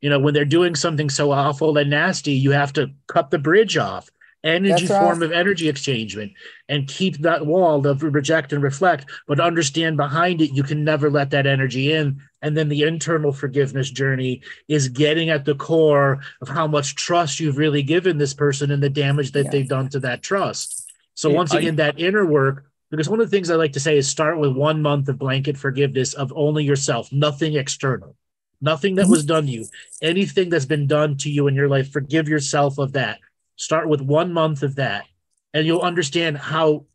You 0.00 0.10
know, 0.10 0.18
when 0.18 0.34
they're 0.34 0.44
doing 0.44 0.74
something 0.74 1.08
so 1.08 1.30
awful 1.30 1.78
and 1.78 1.90
nasty, 1.90 2.32
you 2.32 2.50
have 2.50 2.72
to 2.74 2.90
cut 3.06 3.30
the 3.30 3.38
bridge 3.38 3.76
off. 3.76 4.10
Energy 4.44 4.86
right. 4.86 5.00
form 5.00 5.22
of 5.22 5.32
energy 5.32 5.70
exchangement 5.70 6.30
and 6.68 6.86
keep 6.86 7.16
that 7.18 7.46
wall 7.46 7.86
of 7.86 8.02
reject 8.02 8.52
and 8.52 8.62
reflect, 8.62 9.06
but 9.26 9.40
understand 9.40 9.96
behind 9.96 10.42
it, 10.42 10.52
you 10.52 10.62
can 10.62 10.84
never 10.84 11.08
let 11.08 11.30
that 11.30 11.46
energy 11.46 11.92
in. 11.92 12.20
And 12.42 12.54
then 12.54 12.68
the 12.68 12.82
internal 12.82 13.32
forgiveness 13.32 13.90
journey 13.90 14.42
is 14.68 14.88
getting 14.88 15.30
at 15.30 15.46
the 15.46 15.54
core 15.54 16.20
of 16.42 16.48
how 16.48 16.66
much 16.66 16.94
trust 16.94 17.40
you've 17.40 17.56
really 17.56 17.82
given 17.82 18.18
this 18.18 18.34
person 18.34 18.70
and 18.70 18.82
the 18.82 18.90
damage 18.90 19.32
that 19.32 19.46
Yeah. 19.46 19.50
they've 19.50 19.68
done 19.68 19.88
to 19.88 20.00
that 20.00 20.22
trust. 20.22 20.90
So 21.14 21.30
Yeah, 21.30 21.36
once 21.36 21.54
I- 21.54 21.60
again, 21.60 21.76
that 21.76 21.98
inner 21.98 22.26
work, 22.26 22.66
because 22.90 23.08
one 23.08 23.20
of 23.20 23.30
the 23.30 23.34
things 23.34 23.48
I 23.50 23.54
like 23.56 23.72
to 23.72 23.80
say 23.80 23.96
is 23.96 24.06
start 24.08 24.38
with 24.38 24.52
one 24.52 24.82
month 24.82 25.08
of 25.08 25.18
blanket 25.18 25.56
forgiveness 25.56 26.12
of 26.12 26.30
only 26.36 26.64
yourself, 26.64 27.10
nothing 27.10 27.54
external, 27.54 28.14
nothing 28.60 28.96
that 28.96 29.06
Mhm. 29.06 29.10
was 29.10 29.24
done 29.24 29.46
to 29.46 29.52
you, 29.52 29.66
anything 30.02 30.50
that's 30.50 30.66
been 30.66 30.86
done 30.86 31.16
to 31.18 31.30
you 31.30 31.48
in 31.48 31.54
your 31.54 31.68
life, 31.68 31.90
forgive 31.90 32.28
yourself 32.28 32.76
of 32.76 32.92
that. 32.92 33.20
Start 33.56 33.88
with 33.88 34.00
one 34.00 34.32
month 34.32 34.62
of 34.62 34.76
that, 34.76 35.06
and 35.52 35.66
you'll 35.66 35.80
understand 35.80 36.38
how 36.38 36.86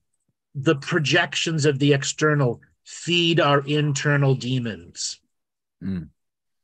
the 0.55 0.75
projections 0.75 1.65
of 1.65 1.79
the 1.79 1.93
external 1.93 2.61
feed 2.83 3.39
our 3.39 3.61
internal 3.65 4.35
demons. 4.35 5.19
Mm. 5.83 6.09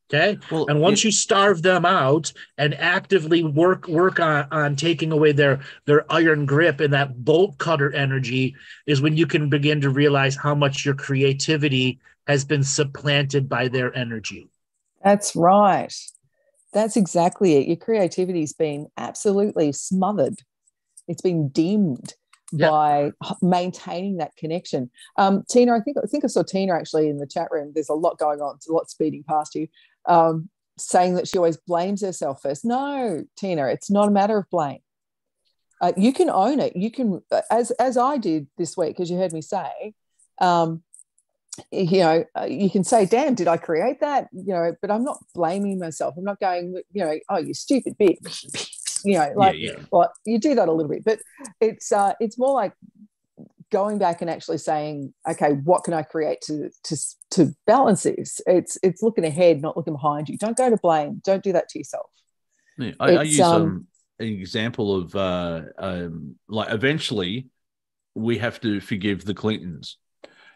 Okay. 0.08 0.38
well, 0.52 0.66
And 0.68 0.80
once 0.80 1.02
you 1.02 1.10
starve 1.10 1.62
them 1.62 1.84
out 1.84 2.32
and 2.58 2.74
actively 2.74 3.42
work 3.42 3.88
work 3.88 4.20
on, 4.20 4.46
on 4.52 4.76
taking 4.76 5.10
away 5.10 5.32
their 5.32 5.60
their 5.84 6.10
iron 6.12 6.46
grip 6.46 6.78
and 6.78 6.92
that 6.92 7.24
bolt 7.24 7.58
cutter 7.58 7.92
energy 7.92 8.54
is 8.86 9.00
when 9.00 9.16
you 9.16 9.26
can 9.26 9.48
begin 9.48 9.80
to 9.80 9.90
realize 9.90 10.36
how 10.36 10.54
much 10.54 10.84
your 10.84 10.94
creativity 10.94 11.98
has 12.28 12.44
been 12.44 12.62
supplanted 12.62 13.48
by 13.48 13.66
their 13.66 13.96
energy. 13.96 14.48
That's 15.02 15.34
right. 15.34 15.92
That's 16.72 16.96
exactly 16.96 17.54
it. 17.56 17.66
Your 17.66 17.76
creativity's 17.76 18.52
been 18.52 18.88
absolutely 18.96 19.72
smothered. 19.72 20.40
It's 21.08 21.22
been 21.22 21.48
dimmed 21.48 22.14
Yeah. 22.52 22.70
by 22.70 23.12
maintaining 23.42 24.18
that 24.18 24.36
connection. 24.36 24.90
Um, 25.16 25.44
Tina, 25.48 25.74
I 25.74 25.80
think 25.80 25.96
I 26.02 26.06
think 26.06 26.24
I 26.24 26.28
saw 26.28 26.42
Tina 26.42 26.74
actually 26.74 27.08
in 27.08 27.18
the 27.18 27.26
chat 27.26 27.48
room. 27.50 27.72
There's 27.74 27.88
a 27.88 27.94
lot 27.94 28.18
going 28.18 28.40
on. 28.40 28.56
It's 28.56 28.68
a 28.68 28.72
lot 28.72 28.90
speeding 28.90 29.24
past 29.24 29.54
you. 29.54 29.68
Um, 30.06 30.48
saying 30.78 31.14
that 31.14 31.26
she 31.26 31.38
always 31.38 31.56
blames 31.56 32.02
herself 32.02 32.42
first. 32.42 32.64
No, 32.64 33.24
Tina, 33.36 33.66
it's 33.68 33.90
not 33.90 34.08
a 34.08 34.10
matter 34.10 34.36
of 34.36 34.50
blame. 34.50 34.80
Uh, 35.80 35.92
you 35.96 36.12
can 36.12 36.30
own 36.30 36.60
it. 36.60 36.76
You 36.76 36.90
can, 36.90 37.22
uh, 37.30 37.42
as 37.50 37.70
as 37.72 37.96
I 37.96 38.18
did 38.18 38.46
this 38.58 38.76
week, 38.76 39.00
as 39.00 39.10
you 39.10 39.16
heard 39.16 39.32
me 39.32 39.42
say. 39.42 39.94
Um, 40.38 40.82
you 41.70 42.00
know, 42.00 42.24
uh, 42.38 42.44
you 42.44 42.70
can 42.70 42.84
say, 42.84 43.06
damn, 43.06 43.34
did 43.34 43.48
I 43.48 43.56
create 43.56 44.00
that? 44.00 44.28
You 44.32 44.52
know, 44.54 44.72
but 44.80 44.90
I'm 44.90 45.04
not 45.04 45.18
blaming 45.34 45.78
myself. 45.78 46.14
I'm 46.16 46.24
not 46.24 46.40
going, 46.40 46.80
you 46.92 47.04
know, 47.04 47.18
oh, 47.28 47.38
you 47.38 47.54
stupid 47.54 47.96
bitch. 47.98 48.76
you 49.04 49.14
know, 49.14 49.32
like, 49.36 49.56
yeah, 49.58 49.72
yeah. 49.72 49.84
well, 49.90 50.12
you 50.24 50.38
do 50.38 50.54
that 50.54 50.68
a 50.68 50.72
little 50.72 50.90
bit, 50.90 51.04
but 51.04 51.20
it's 51.60 51.92
uh, 51.92 52.12
it's 52.20 52.38
more 52.38 52.54
like 52.54 52.72
going 53.70 53.98
back 53.98 54.20
and 54.20 54.30
actually 54.30 54.58
saying, 54.58 55.12
okay, 55.28 55.52
what 55.52 55.84
can 55.84 55.94
I 55.94 56.02
create 56.02 56.40
to 56.42 56.70
to 56.84 56.96
to 57.32 57.54
balance 57.66 58.04
this? 58.04 58.40
It's 58.46 58.78
it's 58.82 59.02
looking 59.02 59.24
ahead, 59.24 59.62
not 59.62 59.76
looking 59.76 59.94
behind 59.94 60.28
you. 60.28 60.38
Don't 60.38 60.56
go 60.56 60.70
to 60.70 60.76
blame. 60.76 61.20
Don't 61.24 61.42
do 61.42 61.52
that 61.52 61.68
to 61.70 61.78
yourself. 61.78 62.06
Yeah, 62.78 62.92
I, 63.00 63.16
I 63.16 63.22
use 63.22 63.40
um, 63.40 63.62
um, 63.62 63.86
an 64.18 64.26
example 64.26 64.94
of 64.96 65.14
uh, 65.16 65.62
um, 65.78 66.36
like 66.48 66.72
eventually 66.72 67.48
we 68.14 68.38
have 68.38 68.60
to 68.62 68.80
forgive 68.80 69.24
the 69.24 69.34
Clintons. 69.34 69.98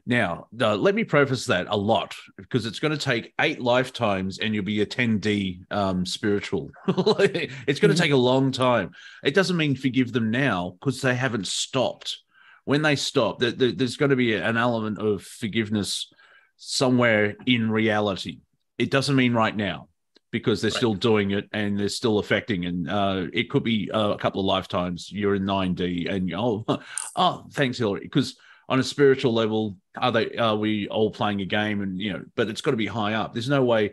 Now, 0.06 0.46
uh, 0.60 0.76
let 0.76 0.94
me 0.94 1.04
preface 1.04 1.46
that 1.46 1.66
a 1.68 1.76
lot 1.76 2.14
because 2.36 2.66
it's 2.66 2.78
going 2.78 2.92
to 2.96 2.98
take 3.04 3.32
eight 3.40 3.60
lifetimes 3.60 4.38
and 4.38 4.54
you'll 4.54 4.64
be 4.64 4.80
a 4.80 4.86
10D 4.86 5.60
um, 5.70 6.04
spiritual. 6.06 6.70
it's 6.88 7.80
going 7.80 7.94
to 7.94 7.96
Mhm. 7.96 8.04
take 8.04 8.12
a 8.12 8.16
long 8.16 8.50
time. 8.50 8.90
It 9.22 9.34
doesn't 9.34 9.56
mean 9.56 9.76
forgive 9.76 10.12
them 10.12 10.30
now 10.30 10.76
because 10.80 11.00
they 11.00 11.14
haven't 11.14 11.46
stopped. 11.46 12.18
When 12.64 12.82
they 12.82 12.96
stop, 12.96 13.38
there, 13.38 13.52
there- 13.52 13.72
there's 13.72 13.96
going 13.96 14.10
to 14.10 14.16
be 14.16 14.34
an 14.34 14.56
element 14.56 14.98
of 14.98 15.22
forgiveness 15.22 16.10
somewhere 16.56 17.36
in 17.46 17.70
reality. 17.70 18.40
It 18.78 18.90
doesn't 18.90 19.16
mean 19.16 19.32
right 19.32 19.54
now 19.56 19.88
because 20.30 20.60
they're 20.62 20.70
Right. 20.70 20.76
still 20.76 20.94
doing 20.94 21.32
it 21.32 21.48
and 21.52 21.78
they're 21.78 21.88
still 21.88 22.18
affecting. 22.18 22.64
And 22.66 22.88
uh, 22.88 23.26
it 23.32 23.50
could 23.50 23.64
be 23.64 23.90
uh, 23.90 24.10
a 24.10 24.18
couple 24.18 24.40
of 24.40 24.46
lifetimes. 24.46 25.10
You're 25.10 25.34
in 25.34 25.44
9D 25.44 26.08
and 26.10 26.32
oh, 26.34 26.64
oh, 27.16 27.46
thanks, 27.52 27.78
Hillary. 27.78 28.00
Because 28.02 28.36
on 28.70 28.78
a 28.78 28.84
spiritual 28.84 29.34
level, 29.34 29.76
are 29.96 30.12
they? 30.12 30.36
Are 30.36 30.56
we 30.56 30.88
all 30.88 31.10
playing 31.10 31.40
a 31.40 31.44
game? 31.44 31.82
And 31.82 32.00
you 32.00 32.12
know, 32.12 32.24
but 32.36 32.48
it's 32.48 32.60
got 32.60 32.70
to 32.70 32.76
be 32.76 32.86
high 32.86 33.14
up. 33.14 33.34
There's 33.34 33.48
no 33.48 33.64
way. 33.64 33.92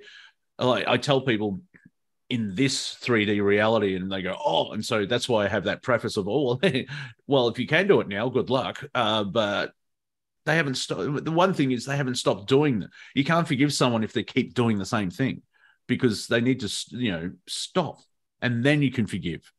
Like 0.60 0.88
I 0.88 0.98
tell 0.98 1.22
people 1.22 1.60
in 2.30 2.56
this 2.56 2.96
3D 3.02 3.42
reality, 3.44 3.96
and 3.96 4.12
they 4.12 4.22
go, 4.22 4.38
oh, 4.44 4.72
and 4.72 4.86
so 4.86 5.06
that's 5.06 5.28
why 5.28 5.46
I 5.46 5.48
have 5.48 5.64
that 5.64 5.82
preface 5.82 6.18
of, 6.18 6.28
oh, 6.28 6.60
well, 7.26 7.48
if 7.50 7.58
you 7.58 7.68
can 7.68 7.88
do 7.88 8.02
it 8.02 8.08
now, 8.08 8.30
good 8.30 8.50
luck. 8.50 8.84
Uh, 8.94 9.24
but 9.24 9.72
they 10.46 10.56
haven't 10.56 10.76
stopped. 10.76 11.26
The 11.26 11.32
one 11.32 11.54
thing 11.54 11.72
is 11.72 11.86
they 11.86 11.98
haven't 11.98 12.16
stopped 12.16 12.48
doing 12.48 12.80
that. 12.80 12.90
You 13.16 13.24
can't 13.24 13.48
forgive 13.48 13.74
someone 13.74 14.04
if 14.04 14.14
they 14.14 14.24
keep 14.24 14.54
doing 14.54 14.78
the 14.78 14.86
same 14.86 15.10
thing 15.10 15.42
because 15.88 16.28
they 16.28 16.42
need 16.42 16.60
to, 16.60 16.74
you 16.92 17.12
know, 17.12 17.32
stop, 17.48 18.00
and 18.42 18.64
then 18.64 18.82
you 18.82 18.92
can 18.92 19.08
forgive. 19.08 19.52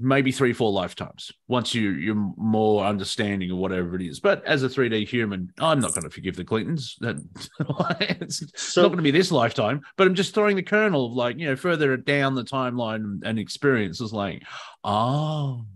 Maybe 0.00 0.32
three, 0.32 0.52
four 0.52 0.72
lifetimes 0.72 1.30
once 1.46 1.74
you 1.74 1.90
you're 1.90 2.32
more 2.36 2.84
understanding 2.84 3.50
of 3.50 3.58
whatever 3.58 3.94
it 3.96 4.02
is. 4.02 4.18
But 4.18 4.44
as 4.46 4.62
a 4.62 4.68
3D 4.68 5.06
human, 5.06 5.52
I'm 5.58 5.80
not 5.80 5.92
going 5.92 6.04
to 6.04 6.10
forgive 6.10 6.36
the 6.36 6.44
Clintons. 6.44 6.96
That 7.00 7.16
it's 8.20 8.42
So 8.56 8.82
not 8.82 8.88
going 8.88 8.98
to 8.98 9.02
be 9.02 9.10
this 9.10 9.30
lifetime. 9.30 9.82
But 9.96 10.06
I'm 10.06 10.14
just 10.14 10.34
throwing 10.34 10.56
the 10.56 10.62
kernel 10.62 11.06
of 11.06 11.12
like 11.12 11.38
you 11.38 11.46
know 11.46 11.56
further 11.56 11.96
down 11.96 12.34
the 12.34 12.44
timeline 12.44 13.20
and 13.24 13.38
experience 13.38 14.00
is 14.00 14.12
Like, 14.12 14.42
oh, 14.84 15.66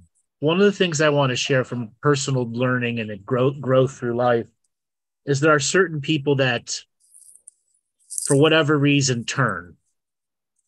one 0.41 0.59
of 0.59 0.65
the 0.65 0.73
things 0.73 1.01
I 1.01 1.09
want 1.09 1.31
to 1.31 1.37
share 1.37 1.65
from 1.65 1.93
personal 2.01 2.51
learning 2.51 3.01
and 3.01 3.25
growth 3.25 3.61
growth 3.61 3.97
through 3.97 4.17
life 4.17 4.47
is 5.27 5.41
there 5.41 5.55
are 5.55 5.61
certain 5.61 6.01
people 6.01 6.37
that, 6.37 6.81
for 8.27 8.37
whatever 8.37 8.79
reason, 8.79 9.25
turn. 9.25 9.77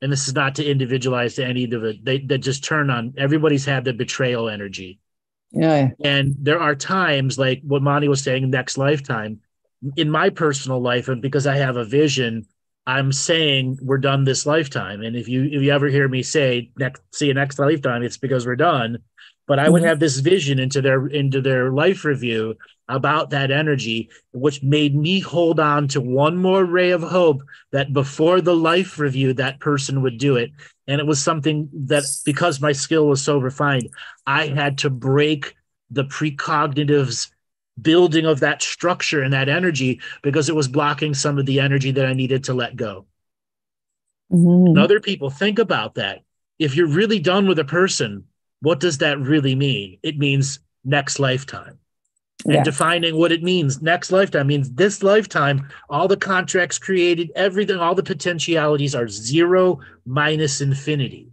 And 0.02 0.12
this 0.12 0.28
is 0.28 0.34
not 0.34 0.54
to 0.56 0.64
individualize 0.64 1.36
to 1.36 1.44
any 1.44 1.64
of 1.64 1.84
it. 1.84 2.04
They 2.04 2.18
that 2.18 2.38
just 2.38 2.64
turn 2.64 2.90
on. 2.90 3.14
Everybody's 3.16 3.64
had 3.64 3.84
the 3.84 3.92
betrayal 3.92 4.48
energy. 4.48 5.00
Yeah. 5.52 5.90
And 6.04 6.34
there 6.38 6.60
are 6.60 6.74
times 6.74 7.38
like 7.38 7.62
what 7.62 7.82
Monty 7.82 8.08
was 8.08 8.22
saying, 8.22 8.50
next 8.50 8.76
lifetime. 8.76 9.40
In 9.96 10.10
my 10.10 10.30
personal 10.30 10.80
life, 10.80 11.08
and 11.08 11.22
because 11.22 11.46
I 11.46 11.56
have 11.56 11.76
a 11.76 11.84
vision, 11.84 12.46
I'm 12.86 13.12
saying 13.12 13.78
we're 13.82 13.98
done 13.98 14.24
this 14.24 14.46
lifetime. 14.46 15.02
And 15.02 15.16
if 15.16 15.28
you 15.28 15.44
if 15.44 15.62
you 15.62 15.72
ever 15.72 15.88
hear 15.88 16.08
me 16.08 16.22
say 16.22 16.70
next 16.78 17.02
see 17.12 17.26
you 17.26 17.34
next 17.34 17.58
lifetime, 17.58 18.02
it's 18.02 18.16
because 18.16 18.46
we're 18.46 18.56
done. 18.56 18.98
But 19.46 19.58
I 19.60 19.68
would 19.68 19.82
Mhm. 19.82 19.86
have 19.86 20.00
this 20.00 20.18
vision 20.18 20.58
into 20.58 20.82
their 20.82 21.06
into 21.06 21.40
their 21.40 21.70
life 21.70 22.04
review 22.04 22.56
about 22.88 23.30
that 23.30 23.50
energy, 23.50 24.10
which 24.32 24.62
made 24.62 24.94
me 24.94 25.20
hold 25.20 25.60
on 25.60 25.88
to 25.88 26.00
one 26.00 26.36
more 26.36 26.64
ray 26.64 26.90
of 26.90 27.02
hope 27.02 27.42
that 27.72 27.92
before 27.92 28.40
the 28.40 28.56
life 28.56 28.98
review, 28.98 29.32
that 29.34 29.60
person 29.60 30.02
would 30.02 30.18
do 30.18 30.36
it. 30.36 30.50
And 30.88 31.00
it 31.00 31.06
was 31.06 31.22
something 31.22 31.68
that 31.86 32.04
because 32.24 32.60
my 32.60 32.72
skill 32.72 33.06
was 33.06 33.22
so 33.22 33.38
refined, 33.38 33.88
I 34.26 34.46
had 34.48 34.78
to 34.78 34.90
break 34.90 35.54
the 35.90 36.04
precognitives 36.04 37.30
building 37.80 38.24
of 38.26 38.40
that 38.40 38.62
structure 38.62 39.22
and 39.22 39.32
that 39.32 39.48
energy 39.48 40.00
because 40.22 40.48
it 40.48 40.56
was 40.56 40.68
blocking 40.68 41.14
some 41.14 41.38
of 41.38 41.46
the 41.46 41.60
energy 41.60 41.90
that 41.92 42.06
I 42.06 42.14
needed 42.14 42.44
to 42.44 42.54
let 42.54 42.74
go. 42.76 43.06
Mhm. 44.32 44.68
And 44.68 44.78
other 44.78 45.00
people 45.00 45.30
think 45.30 45.58
about 45.58 45.94
that. 45.96 46.22
If 46.58 46.74
you're 46.74 46.86
really 46.88 47.18
done 47.18 47.46
with 47.46 47.58
a 47.58 47.64
person, 47.64 48.24
what 48.60 48.80
does 48.80 48.98
that 48.98 49.18
really 49.20 49.54
mean? 49.54 49.98
It 50.02 50.18
means 50.18 50.60
next 50.84 51.18
lifetime. 51.18 51.78
And 52.44 52.64
defining 52.64 53.16
what 53.16 53.32
it 53.32 53.42
means 53.42 53.82
next 53.82 54.12
lifetime 54.12 54.46
means 54.46 54.70
this 54.70 55.02
lifetime, 55.02 55.68
all 55.88 56.06
the 56.06 56.16
contracts 56.16 56.78
created, 56.78 57.32
everything, 57.34 57.78
all 57.78 57.94
the 57.94 58.02
potentialities 58.02 58.94
are 58.94 59.08
zero 59.08 59.80
minus 60.04 60.60
infinity. 60.60 61.32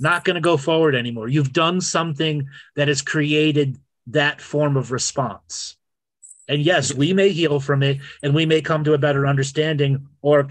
not 0.00 0.24
going 0.24 0.34
to 0.34 0.40
go 0.40 0.56
forward 0.56 0.94
anymore. 0.94 1.28
You've 1.28 1.52
done 1.52 1.80
something 1.80 2.48
that 2.76 2.88
has 2.88 3.02
created 3.02 3.78
that 4.08 4.40
form 4.40 4.76
of 4.76 4.92
response. 4.92 5.76
And 6.48 6.62
yes, 6.62 6.92
we 6.92 7.12
may 7.14 7.30
heal 7.30 7.60
from 7.60 7.82
it 7.82 7.98
and 8.22 8.34
we 8.34 8.46
may 8.46 8.60
come 8.60 8.84
to 8.84 8.92
a 8.94 8.98
better 8.98 9.26
understanding 9.26 10.08
or 10.20 10.48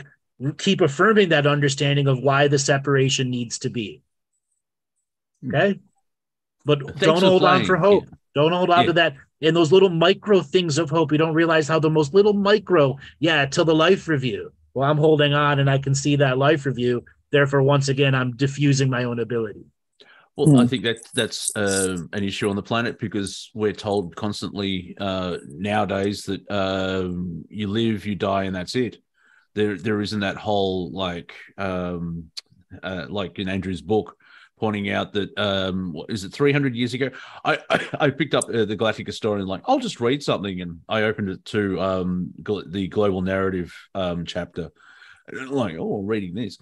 keep 0.57 0.81
affirming 0.81 1.29
that 1.29 1.45
understanding 1.45 2.07
of 2.07 2.19
why 2.19 2.47
the 2.47 2.59
separation 2.59 3.29
needs 3.29 3.59
to 3.59 3.69
be. 3.69 4.02
Okay. 5.47 5.79
But 6.65 6.79
Thanks 6.85 6.99
don't 6.99 7.19
for 7.19 7.27
hold 7.27 7.43
on 7.43 7.65
for 7.65 7.77
hope. 7.77 8.05
Yeah. 8.05 8.15
Don't 8.35 8.51
hold 8.51 8.69
on 8.69 8.81
Yeah. 8.81 8.87
to 8.87 8.93
that. 8.93 9.15
And 9.41 9.55
those 9.55 9.71
little 9.71 9.89
micro 9.89 10.41
things 10.41 10.77
of 10.77 10.89
hope, 10.89 11.11
you 11.11 11.17
don't 11.17 11.33
realize 11.33 11.67
how 11.67 11.79
the 11.79 11.89
most 11.89 12.13
little 12.13 12.33
micro, 12.33 12.97
yeah, 13.19 13.45
till 13.45 13.65
the 13.65 13.75
life 13.75 14.07
review. 14.07 14.53
Well, 14.73 14.89
I'm 14.89 14.97
holding 14.97 15.33
on 15.33 15.59
and 15.59 15.69
I 15.69 15.77
can 15.77 15.93
see 15.93 16.15
that 16.15 16.37
life 16.37 16.65
review. 16.65 17.03
Therefore, 17.31 17.61
once 17.61 17.89
again, 17.89 18.15
I'm 18.15 18.35
diffusing 18.35 18.89
my 18.89 19.03
own 19.03 19.19
ability. 19.19 19.65
Well, 20.35 20.57
I 20.57 20.63
Hmm. 20.63 20.67
think 20.67 20.83
that 20.83 20.97
that's 21.13 21.55
uh, 21.55 21.97
an 22.13 22.23
issue 22.23 22.49
on 22.49 22.55
the 22.55 22.63
planet 22.63 22.97
because 22.97 23.51
we're 23.53 23.73
told 23.73 24.15
constantly 24.15 24.95
uh, 24.99 25.37
nowadays 25.45 26.23
that 26.23 26.49
um, 26.49 27.45
you 27.49 27.67
live, 27.67 28.05
you 28.05 28.15
die, 28.15 28.45
and 28.45 28.55
that's 28.55 28.75
it. 28.75 28.97
There, 29.53 29.77
there 29.77 30.01
isn't 30.01 30.21
that 30.21 30.37
whole 30.37 30.91
like, 30.91 31.35
um, 31.57 32.31
uh, 32.81 33.05
like 33.09 33.37
in 33.37 33.47
Andrew's 33.47 33.81
book, 33.81 34.17
pointing 34.63 34.89
out 34.89 35.11
that 35.11 35.37
um, 35.37 35.91
what 35.91 36.09
is 36.09 36.23
it, 36.23 36.31
three 36.31 36.53
hundred 36.53 36.73
years 36.73 36.93
ago? 36.93 37.09
I, 37.43 37.59
I, 37.69 37.87
I 37.99 38.09
picked 38.11 38.33
up 38.33 38.45
uh, 38.45 38.63
the 38.63 38.77
Galactic 38.77 39.05
Historian, 39.05 39.45
like 39.45 39.61
I'll 39.67 39.77
just 39.77 39.99
read 39.99 40.23
something, 40.23 40.61
and 40.61 40.79
I 40.87 41.01
opened 41.01 41.27
it 41.27 41.43
to 41.47 41.81
um, 41.81 42.31
gl- 42.41 42.71
the 42.71 42.87
global 42.87 43.21
narrative 43.21 43.75
um, 43.93 44.25
chapter, 44.25 44.69
like, 45.33 45.75
oh, 45.77 46.01
reading 46.01 46.33
this. 46.33 46.57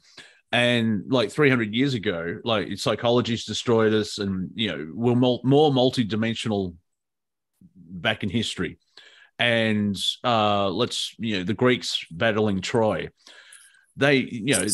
And 0.52 1.04
like 1.12 1.30
300 1.30 1.76
years 1.76 1.94
ago 1.94 2.40
like 2.44 2.78
psychology's 2.78 3.46
destroyed 3.46 3.94
us 3.94 4.18
and 4.18 4.50
you 4.54 4.68
know 4.68 4.92
we're 4.94 5.16
mul- 5.16 5.40
more 5.46 5.72
multi-dimensional 5.72 6.76
back 7.76 8.24
in 8.24 8.30
history. 8.30 8.80
And 9.40 9.96
uh 10.26 10.70
let's 10.70 11.16
you 11.20 11.38
know 11.38 11.44
the 11.44 11.54
greeks 11.54 12.04
battling 12.12 12.60
troy 12.60 13.10
they 13.98 14.16
you 14.16 14.56
know 14.56 14.66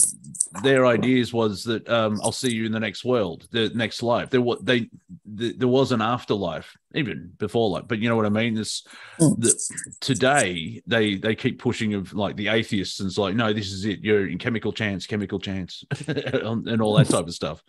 their 0.63 0.85
ideas 0.85 1.33
was 1.33 1.63
that 1.63 1.87
um 1.89 2.19
i'll 2.23 2.31
see 2.31 2.53
you 2.53 2.65
in 2.65 2.71
the 2.71 2.79
next 2.79 3.03
world 3.03 3.47
the 3.51 3.69
next 3.69 4.03
life. 4.03 4.29
There 4.29 4.41
was 4.41 4.59
they 4.61 4.89
th- 5.37 5.57
there 5.57 5.67
was 5.67 5.91
an 5.91 6.01
afterlife 6.01 6.77
even 6.93 7.33
before 7.37 7.69
life 7.71 7.85
but 7.87 7.97
you 7.99 8.09
know 8.09 8.15
what 8.15 8.25
i 8.27 8.29
mean? 8.29 8.53
This 8.53 8.83
Mm. 9.19 9.41
the, 9.41 9.95
today 9.99 10.81
they 10.85 11.15
they 11.15 11.33
keep 11.33 11.59
pushing 11.59 11.95
of 11.95 12.13
like 12.13 12.35
the 12.35 12.49
atheists 12.49 12.99
and 12.99 13.07
it's 13.07 13.17
like 13.17 13.35
no 13.35 13.51
this 13.51 13.71
is 13.71 13.83
it. 13.85 14.01
You're 14.01 14.27
in 14.27 14.37
chemical 14.37 14.71
chance 14.71 15.07
chemical 15.07 15.39
chance 15.39 15.83
and 16.07 16.81
all 16.81 16.95
that 16.97 17.09
type 17.09 17.25
of 17.25 17.33
stuff. 17.33 17.63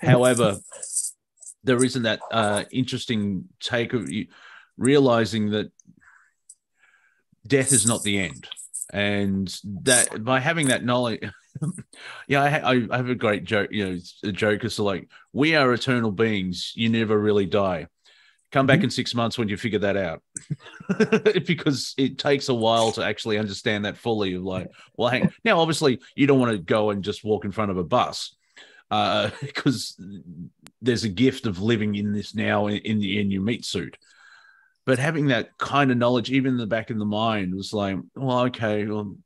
However 0.00 0.58
there 1.64 1.82
isn't 1.82 2.04
that 2.04 2.20
uh 2.30 2.62
interesting 2.70 3.48
take 3.58 3.92
of 3.92 4.08
you 4.08 4.28
realizing 4.76 5.50
that 5.50 5.72
death 7.46 7.72
is 7.72 7.84
not 7.86 8.02
the 8.04 8.18
end 8.18 8.46
and 8.94 9.58
that 9.82 10.22
by 10.24 10.38
having 10.38 10.68
that 10.68 10.84
knowledge 10.84 11.20
yeah 12.28 12.42
I, 12.42 12.86
I 12.88 12.96
have 12.96 13.08
a 13.08 13.14
great 13.16 13.42
joke 13.44 13.70
you 13.72 13.84
know 13.84 13.98
a 14.22 14.30
joke 14.30 14.64
is 14.64 14.78
like 14.78 15.08
we 15.32 15.56
are 15.56 15.72
eternal 15.72 16.12
beings 16.12 16.72
you 16.76 16.88
never 16.88 17.18
really 17.18 17.46
die. 17.46 17.88
Come 18.52 18.68
back 18.68 18.84
in 18.84 18.90
six 18.90 19.16
months 19.16 19.36
when 19.36 19.48
you 19.48 19.56
figure 19.56 19.80
that 19.80 19.96
out. 19.96 20.22
Because 21.44 21.92
it 21.98 22.18
takes 22.18 22.48
a 22.48 22.54
while 22.54 22.92
to 22.92 23.04
actually 23.04 23.36
understand 23.36 23.84
that 23.84 23.96
fully 23.96 24.34
of 24.34 24.44
like 24.44 24.70
well 24.96 25.08
hang 25.08 25.32
now 25.44 25.58
obviously 25.58 25.98
you 26.14 26.28
don't 26.28 26.38
want 26.38 26.52
to 26.52 26.58
go 26.58 26.90
and 26.90 27.02
just 27.02 27.24
walk 27.24 27.44
in 27.44 27.50
front 27.50 27.72
of 27.72 27.78
a 27.78 27.84
bus 27.84 28.36
uh 28.90 29.30
because 29.40 29.98
there's 30.82 31.04
a 31.04 31.08
gift 31.08 31.46
of 31.46 31.60
living 31.60 31.94
in 31.96 32.12
this 32.12 32.34
now 32.34 32.66
in, 32.68 32.76
in 32.78 33.00
the 33.00 33.18
in 33.18 33.30
your 33.30 33.42
meat 33.42 33.64
suit 33.64 33.96
but 34.86 34.98
having 34.98 35.28
that 35.28 35.56
kind 35.58 35.90
of 35.90 35.96
knowledge 35.96 36.30
even 36.30 36.52
in 36.52 36.58
the 36.58 36.66
back 36.66 36.90
of 36.90 36.98
the 36.98 37.04
mind 37.04 37.54
was 37.54 37.72
like 37.72 37.96
well 38.14 38.40
okay 38.40 38.86
well 38.86 39.16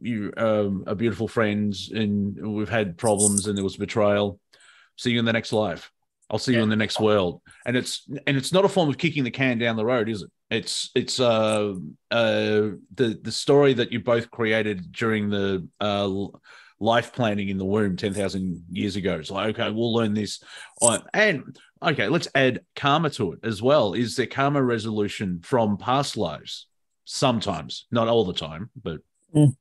you 0.00 0.32
um 0.36 0.84
a 0.86 0.94
beautiful 0.94 1.26
friends, 1.26 1.90
and 1.92 2.54
we've 2.54 2.68
had 2.68 2.96
problems 2.96 3.46
and 3.46 3.56
there 3.56 3.64
was 3.64 3.76
betrayal 3.76 4.38
see 4.96 5.10
you 5.10 5.18
in 5.18 5.24
the 5.24 5.32
next 5.32 5.52
life 5.52 5.90
i'll 6.30 6.38
see 6.38 6.52
you 6.52 6.62
in 6.62 6.68
the 6.68 6.76
next 6.76 7.00
world 7.00 7.40
and 7.64 7.76
it's 7.76 8.08
and 8.26 8.36
it's 8.36 8.52
not 8.52 8.64
a 8.64 8.68
form 8.68 8.88
of 8.88 8.98
kicking 8.98 9.24
the 9.24 9.30
can 9.30 9.58
down 9.58 9.76
the 9.76 9.84
road 9.84 10.08
is 10.08 10.22
it 10.22 10.30
it's 10.50 10.90
it's 10.94 11.20
uh 11.20 11.74
uh 12.10 12.68
the 12.94 13.18
the 13.22 13.32
story 13.32 13.74
that 13.74 13.92
you 13.92 14.00
both 14.00 14.30
created 14.30 14.92
during 14.92 15.30
the 15.30 15.66
uh 15.80 16.08
life 16.80 17.12
planning 17.12 17.48
in 17.48 17.58
the 17.58 17.64
womb 17.64 17.96
10,000 17.96 18.64
years 18.70 18.96
ago. 18.96 19.16
It's 19.18 19.30
like, 19.30 19.58
okay, 19.58 19.70
we'll 19.70 19.92
learn 19.92 20.14
this. 20.14 20.42
And 21.12 21.56
okay, 21.82 22.08
let's 22.08 22.28
add 22.34 22.60
karma 22.76 23.10
to 23.10 23.32
it 23.32 23.40
as 23.42 23.62
well. 23.62 23.94
Is 23.94 24.16
there 24.16 24.26
karma 24.26 24.62
resolution 24.62 25.40
from 25.42 25.76
past 25.76 26.16
lives? 26.16 26.66
Sometimes, 27.04 27.86
not 27.90 28.08
all 28.08 28.24
the 28.24 28.34
time, 28.34 28.70
but 28.82 28.98
Mm. 29.34 29.54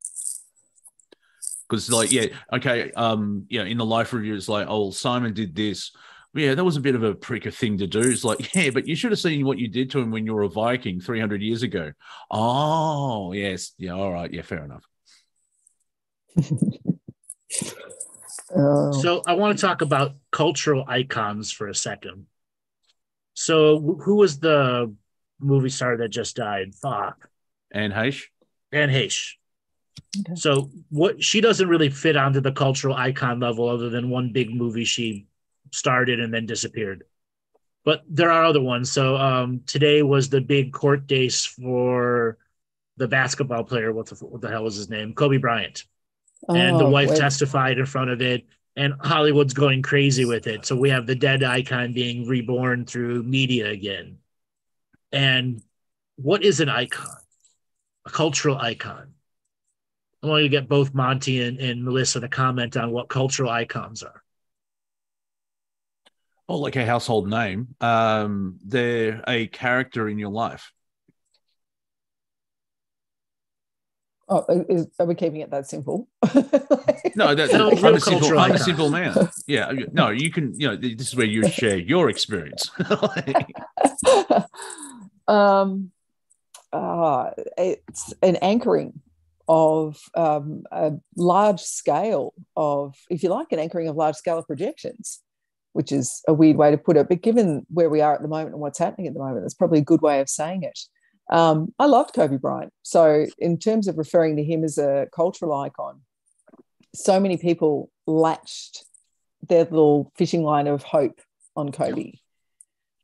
because 1.68 1.92
like, 1.92 2.12
yeah, 2.12 2.28
okay, 2.54 2.92
um, 2.94 3.46
you 3.50 3.60
know, 3.60 3.66
in 3.66 3.78
the 3.78 3.86
life 3.86 4.14
review, 4.14 4.36
it's 4.36 4.48
like, 4.50 4.68
oh, 4.70 4.92
Simon 4.92 5.34
did 5.34 5.56
this. 5.56 5.92
Yeah, 6.34 6.56
that 6.56 6.64
was 6.64 6.78
a 6.78 6.82
bit 6.82 6.96
of 6.96 7.04
a 7.04 7.16
pricker 7.16 7.52
thing 7.52 7.78
to 7.80 7.88
do. 7.88 8.00
It's 8.00 8.24
like, 8.24 8.54
yeah, 8.56 8.70
but 8.70 8.88
you 8.88 8.96
should 8.96 9.12
have 9.12 9.20
seen 9.20 9.46
what 9.46 9.58
you 9.58 9.68
did 9.68 9.90
to 9.92 10.00
him 10.00 10.12
when 10.12 10.26
you 10.26 10.34
were 10.34 10.44
a 10.44 10.50
Viking 10.50 11.00
300 11.02 11.42
years 11.42 11.64
ago. 11.64 11.92
Oh, 12.32 13.32
yes. 13.34 13.74
Yeah, 13.78 13.94
all 13.94 14.12
right. 14.14 14.32
Yeah, 14.32 14.44
fair 14.44 14.64
enough. 14.64 14.84
Oh. 18.56 18.92
So 18.92 19.22
I 19.26 19.34
want 19.34 19.58
to 19.58 19.66
talk 19.66 19.82
about 19.82 20.16
cultural 20.32 20.86
icons 20.88 21.52
for 21.52 21.68
a 21.68 21.76
second. 21.76 22.28
So 23.34 23.80
who 24.04 24.16
was 24.16 24.40
the 24.40 24.94
movie 25.40 25.70
star 25.70 25.98
that 25.98 26.10
just 26.10 26.36
died? 26.36 26.74
Fuck. 26.74 27.30
And 27.72 27.94
Haish? 27.94 28.24
Anne 28.72 28.90
Heche. 28.90 29.34
Okay. 30.20 30.36
So 30.36 30.70
what 30.90 31.24
she 31.24 31.42
doesn't 31.42 31.68
really 31.68 31.90
fit 31.90 32.16
onto 32.16 32.40
the 32.40 32.52
cultural 32.52 32.96
icon 32.96 33.40
level 33.40 33.68
other 33.68 33.90
than 33.90 34.10
one 34.10 34.32
big 34.32 34.54
movie 34.54 34.86
she 34.86 35.28
started 35.72 36.20
and 36.20 36.34
then 36.34 36.46
disappeared. 36.46 37.04
But 37.84 38.04
there 38.10 38.32
are 38.32 38.44
other 38.44 38.62
ones. 38.62 38.92
So 38.92 39.16
um, 39.16 39.62
today 39.66 40.04
was 40.04 40.30
the 40.30 40.42
big 40.42 40.74
court 40.74 41.08
case 41.08 41.46
for 41.46 42.38
the 42.98 43.08
basketball 43.08 43.64
player. 43.64 43.94
What 43.94 44.08
the, 44.08 44.16
what 44.26 44.42
the 44.42 44.50
hell 44.50 44.64
was 44.64 44.76
his 44.76 44.90
name? 44.90 45.14
Kobe 45.14 45.38
Bryant. 45.38 45.86
And 46.54 46.80
the 46.80 46.86
Oh, 46.86 46.92
wife 46.92 47.10
wait. 47.10 47.18
testified 47.18 47.78
in 47.78 47.86
front 47.86 48.10
of 48.10 48.22
it 48.22 48.46
and 48.76 48.94
hollywood's 49.02 49.54
going 49.54 49.82
crazy 49.82 50.26
with 50.26 50.48
it 50.48 50.66
so 50.66 50.76
we 50.76 50.90
have 50.90 51.06
the 51.08 51.16
dead 51.16 51.44
icon 51.44 51.94
being 51.94 52.28
reborn 52.28 52.86
through 52.86 53.24
media 53.24 53.68
again 53.70 54.18
and 55.12 55.62
what 56.18 56.44
is 56.44 56.60
an 56.60 56.70
icon 56.70 57.08
a 58.06 58.10
cultural 58.10 58.58
icon 58.58 59.14
i 60.24 60.28
want 60.28 60.44
you 60.44 60.50
to 60.50 60.56
get 60.56 60.68
both 60.70 60.94
monty 60.94 61.42
and, 61.42 61.60
and 61.60 61.84
melissa 61.84 62.20
to 62.20 62.28
comment 62.30 62.78
on 62.78 62.92
what 62.92 63.10
cultural 63.10 63.50
icons 63.50 64.04
are 64.04 64.24
Oh, 66.50 66.58
like 66.60 66.76
a 66.78 66.86
household 66.86 67.28
name. 67.30 67.76
Um, 67.82 68.58
they're 68.64 69.22
a 69.28 69.48
character 69.48 70.08
in 70.08 70.18
your 70.18 70.30
life. 70.30 70.72
Oh, 74.30 74.46
is, 74.68 74.88
are 75.00 75.06
we 75.06 75.16
keeping 75.16 75.40
it 75.40 75.52
that 75.52 75.68
simple? 75.68 76.08
No, 77.16 77.34
that, 77.34 77.52
No, 77.52 77.72
I'm, 77.72 77.84
real 77.84 77.96
a 77.96 78.00
simple, 78.00 78.38
I'm 78.38 78.52
a 78.52 78.60
simple 78.60 78.90
man. 78.90 79.30
Yeah, 79.48 79.72
no, 79.92 80.10
you 80.10 80.32
can. 80.32 80.54
You 80.60 80.68
know, 80.68 80.76
this 80.76 81.08
is 81.08 81.16
where 81.16 81.26
you 81.26 81.48
share 81.50 81.78
your 81.78 82.10
experience. 82.10 82.70
um, 85.28 85.92
uh, 86.72 87.32
it's 87.58 88.14
an 88.22 88.36
anchoring 88.38 89.02
of 89.48 90.00
um, 90.16 90.64
a 90.72 90.94
large 91.16 91.62
scale 91.62 92.34
of, 92.56 92.96
if 93.10 93.24
you 93.24 93.30
like, 93.30 93.52
an 93.52 93.60
anchoring 93.60 93.88
of 93.88 93.96
large 93.96 94.16
scale 94.16 94.38
of 94.38 94.46
projections, 94.46 95.22
which 95.74 95.92
is 95.92 96.22
a 96.28 96.34
weird 96.34 96.58
way 96.58 96.70
to 96.70 96.78
put 96.78 96.98
it. 96.98 97.08
But 97.08 97.22
given 97.22 97.66
where 97.70 97.90
we 97.90 98.02
are 98.02 98.14
at 98.14 98.22
the 98.22 98.28
moment 98.28 98.52
and 98.52 98.60
what's 98.60 98.80
happening 98.80 99.08
at 99.08 99.14
the 99.14 99.20
moment, 99.20 99.44
that's 99.44 99.54
probably 99.54 99.80
a 99.80 99.84
good 99.84 100.02
way 100.02 100.20
of 100.20 100.30
saying 100.30 100.64
it. 100.64 100.78
Um, 101.30 101.74
I 101.78 101.86
loved 101.86 102.14
Kobe 102.14 102.38
Bryant. 102.38 102.74
So, 102.84 103.26
in 103.38 103.58
terms 103.58 103.88
of 103.88 103.98
referring 103.98 104.38
to 104.38 104.44
him 104.44 104.64
as 104.64 104.78
a 104.78 105.08
cultural 105.14 105.54
icon, 105.54 106.02
so 106.96 107.20
many 107.20 107.38
people 107.38 107.92
latched 108.06 108.86
their 109.48 109.64
little 109.66 110.12
fishing 110.16 110.44
line 110.44 110.68
of 110.68 110.84
hope 110.84 111.20
on 111.56 111.72
Kobe. 111.72 112.14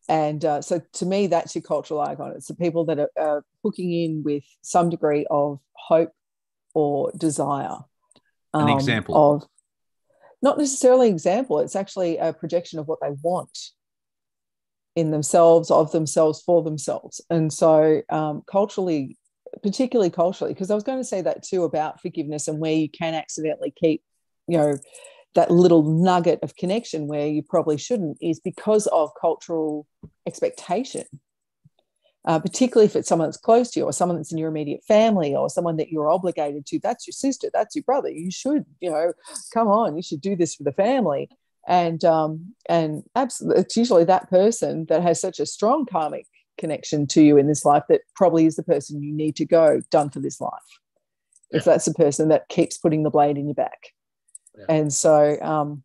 And 0.10 0.44
uh, 0.44 0.62
so 0.62 0.82
to 0.94 1.06
me, 1.06 1.28
that's 1.28 1.56
your 1.56 1.62
cultural 1.62 2.02
icon. 2.02 2.34
It's 2.36 2.48
the 2.48 2.56
people 2.56 2.86
that 2.86 3.00
are, 3.00 3.10
are 3.18 3.46
hooking 3.64 3.94
in 3.94 4.24
with 4.24 4.44
some 4.62 4.90
degree 4.90 5.26
of 5.30 5.60
hope 5.74 6.12
or 6.74 7.12
desire. 7.18 7.78
An 8.54 8.70
um, 8.70 8.70
example. 8.70 9.16
of 9.16 9.48
not 10.42 10.58
necessarily 10.58 11.08
example, 11.08 11.60
it's 11.60 11.76
actually 11.76 12.18
a 12.18 12.34
projection 12.34 12.80
of 12.80 12.88
what 12.88 13.00
they 13.02 13.12
want 13.22 13.58
in 14.96 15.12
themselves, 15.12 15.72
of 15.72 15.92
themselves, 15.92 16.42
for 16.42 16.62
themselves. 16.62 17.22
And 17.30 17.52
so 17.52 18.02
um, 18.10 18.44
culturally, 18.48 19.18
particularly 19.62 20.10
culturally, 20.10 20.54
because 20.54 20.72
I 20.72 20.76
was 20.76 20.84
going 20.84 21.00
to 21.00 21.04
say 21.04 21.22
that 21.22 21.44
too 21.44 21.64
about 21.64 22.02
forgiveness 22.02 22.48
and 22.48 22.60
where 22.60 22.74
you 22.74 22.90
can 22.90 23.14
accidentally 23.14 23.74
keep, 23.76 24.04
you 24.48 24.58
know, 24.58 24.78
that 25.36 25.50
little 25.50 25.84
nugget 25.84 26.40
of 26.44 26.56
connection 26.56 27.08
where 27.08 27.28
you 27.28 27.42
probably 27.42 27.78
shouldn't 27.78 28.18
is 28.22 28.40
because 28.40 28.86
of 28.88 29.10
cultural 29.20 29.88
expectation 30.28 31.06
uh, 32.26 32.40
particularly 32.40 32.86
if 32.86 32.96
it's 32.96 33.10
someone 33.10 33.28
that's 33.28 33.38
close 33.38 33.72
to 33.72 33.80
you 33.80 33.86
or 33.86 33.94
someone 33.94 34.18
that's 34.18 34.32
in 34.32 34.38
your 34.38 34.50
immediate 34.50 34.84
family 34.88 35.36
or 35.36 35.50
someone 35.50 35.78
that 35.78 35.90
you're 35.90 36.12
obligated 36.12 36.66
to 36.66 36.80
that's 36.80 37.06
your 37.06 37.12
sister 37.12 37.50
that's 37.54 37.76
your 37.76 37.84
brother 37.84 38.10
you 38.10 38.32
should 38.32 38.66
you 38.80 38.90
know 38.90 39.14
come 39.54 39.68
on 39.68 39.96
you 39.96 40.02
should 40.02 40.22
do 40.22 40.36
this 40.36 40.56
for 40.56 40.64
the 40.64 40.72
family 40.72 41.30
and 41.68 42.04
um 42.04 42.54
and 42.68 43.04
absolutely 43.16 43.62
it's 43.62 43.78
usually 43.78 44.04
that 44.04 44.30
person 44.30 44.86
that 44.90 45.02
has 45.02 45.20
such 45.20 45.40
a 45.40 45.46
strong 45.46 45.86
karmic 45.86 46.26
connection 46.58 47.08
to 47.08 47.22
you 47.22 47.38
in 47.38 47.48
this 47.48 47.66
life 47.66 47.84
that 47.90 48.02
probably 48.16 48.46
is 48.46 48.56
the 48.56 48.64
person 48.64 49.02
you 49.02 49.14
need 49.14 49.36
to 49.36 49.46
go 49.46 49.82
done 49.90 50.10
for 50.10 50.20
this 50.20 50.40
life 50.40 50.52
yeah. 51.52 51.58
if 51.58 51.66
that's 51.66 51.86
the 51.86 51.94
person 51.94 52.30
that 52.30 52.48
keeps 52.50 52.78
putting 52.78 53.04
the 53.04 53.10
blade 53.10 53.38
in 53.38 53.46
your 53.46 53.56
back 53.56 53.94
yeah. 54.58 54.66
and 54.70 54.94
so 54.94 55.38
um 55.42 55.84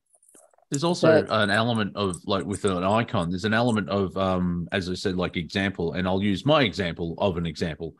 there's 0.70 0.84
also 0.84 1.22
but, 1.22 1.42
an 1.42 1.50
element 1.50 1.96
of 1.96 2.16
like 2.26 2.44
with 2.44 2.64
an 2.64 2.84
icon, 2.84 3.30
there's 3.30 3.46
an 3.46 3.54
element 3.54 3.88
of 3.88 4.16
um, 4.18 4.68
as 4.70 4.90
I 4.90 4.94
said, 4.94 5.16
like 5.16 5.36
example, 5.36 5.94
and 5.94 6.06
I'll 6.06 6.22
use 6.22 6.44
my 6.44 6.62
example 6.62 7.14
of 7.18 7.38
an 7.38 7.46
example, 7.46 7.94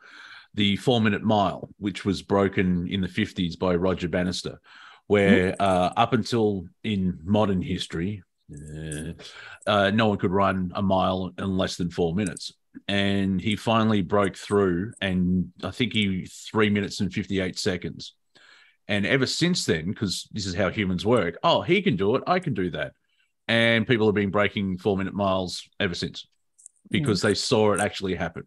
the 0.54 0.76
four 0.76 1.00
minute 1.00 1.22
mile, 1.22 1.70
which 1.78 2.04
was 2.04 2.20
broken 2.20 2.86
in 2.88 3.00
the 3.00 3.08
50s 3.08 3.58
by 3.58 3.74
Roger 3.74 4.08
Bannister, 4.08 4.60
where 5.08 5.52
mm-hmm. 5.52 5.62
uh, 5.62 5.90
up 5.96 6.12
until 6.12 6.66
in 6.84 7.18
modern 7.24 7.60
history, 7.60 8.22
uh, 8.52 9.12
uh, 9.66 9.90
no 9.90 10.06
one 10.08 10.18
could 10.18 10.30
run 10.30 10.72
a 10.74 10.82
mile 10.82 11.32
in 11.36 11.56
less 11.56 11.76
than 11.76 11.90
four 11.90 12.14
minutes. 12.14 12.52
And 12.86 13.40
he 13.40 13.56
finally 13.56 14.02
broke 14.02 14.36
through, 14.36 14.92
and 15.00 15.50
I 15.64 15.72
think 15.72 15.92
he 15.92 16.26
three 16.26 16.70
minutes 16.70 17.00
and 17.00 17.12
58 17.12 17.58
seconds 17.58 18.14
and 18.88 19.04
ever 19.04 19.26
since 19.26 19.66
then, 19.66 19.86
because 19.86 20.26
this 20.32 20.46
is 20.46 20.54
how 20.54 20.70
humans 20.70 21.04
work, 21.04 21.36
oh, 21.42 21.60
he 21.60 21.82
can 21.82 21.96
do 21.96 22.16
it, 22.16 22.22
I 22.26 22.38
can 22.38 22.54
do 22.54 22.70
that. 22.70 22.94
And 23.46 23.86
people 23.86 24.06
have 24.06 24.14
been 24.14 24.30
breaking 24.30 24.78
four 24.78 24.96
minute 24.96 25.14
miles 25.14 25.68
ever 25.78 25.94
since 25.94 26.26
because 26.90 27.20
mm. 27.20 27.24
they 27.24 27.34
saw 27.34 27.72
it 27.72 27.80
actually 27.80 28.14
happen. 28.14 28.44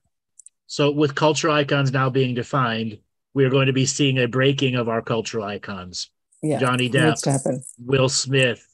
So, 0.65 0.91
with 0.91 1.15
cultural 1.15 1.53
icons 1.53 1.91
now 1.91 2.09
being 2.09 2.33
defined, 2.33 2.99
we 3.33 3.45
are 3.45 3.49
going 3.49 3.67
to 3.67 3.73
be 3.73 3.85
seeing 3.85 4.17
a 4.17 4.27
breaking 4.27 4.75
of 4.75 4.89
our 4.89 5.01
cultural 5.01 5.43
icons. 5.43 6.09
Yeah, 6.41 6.59
Johnny 6.59 6.89
Depp, 6.89 7.63
Will 7.79 8.09
Smith, 8.09 8.67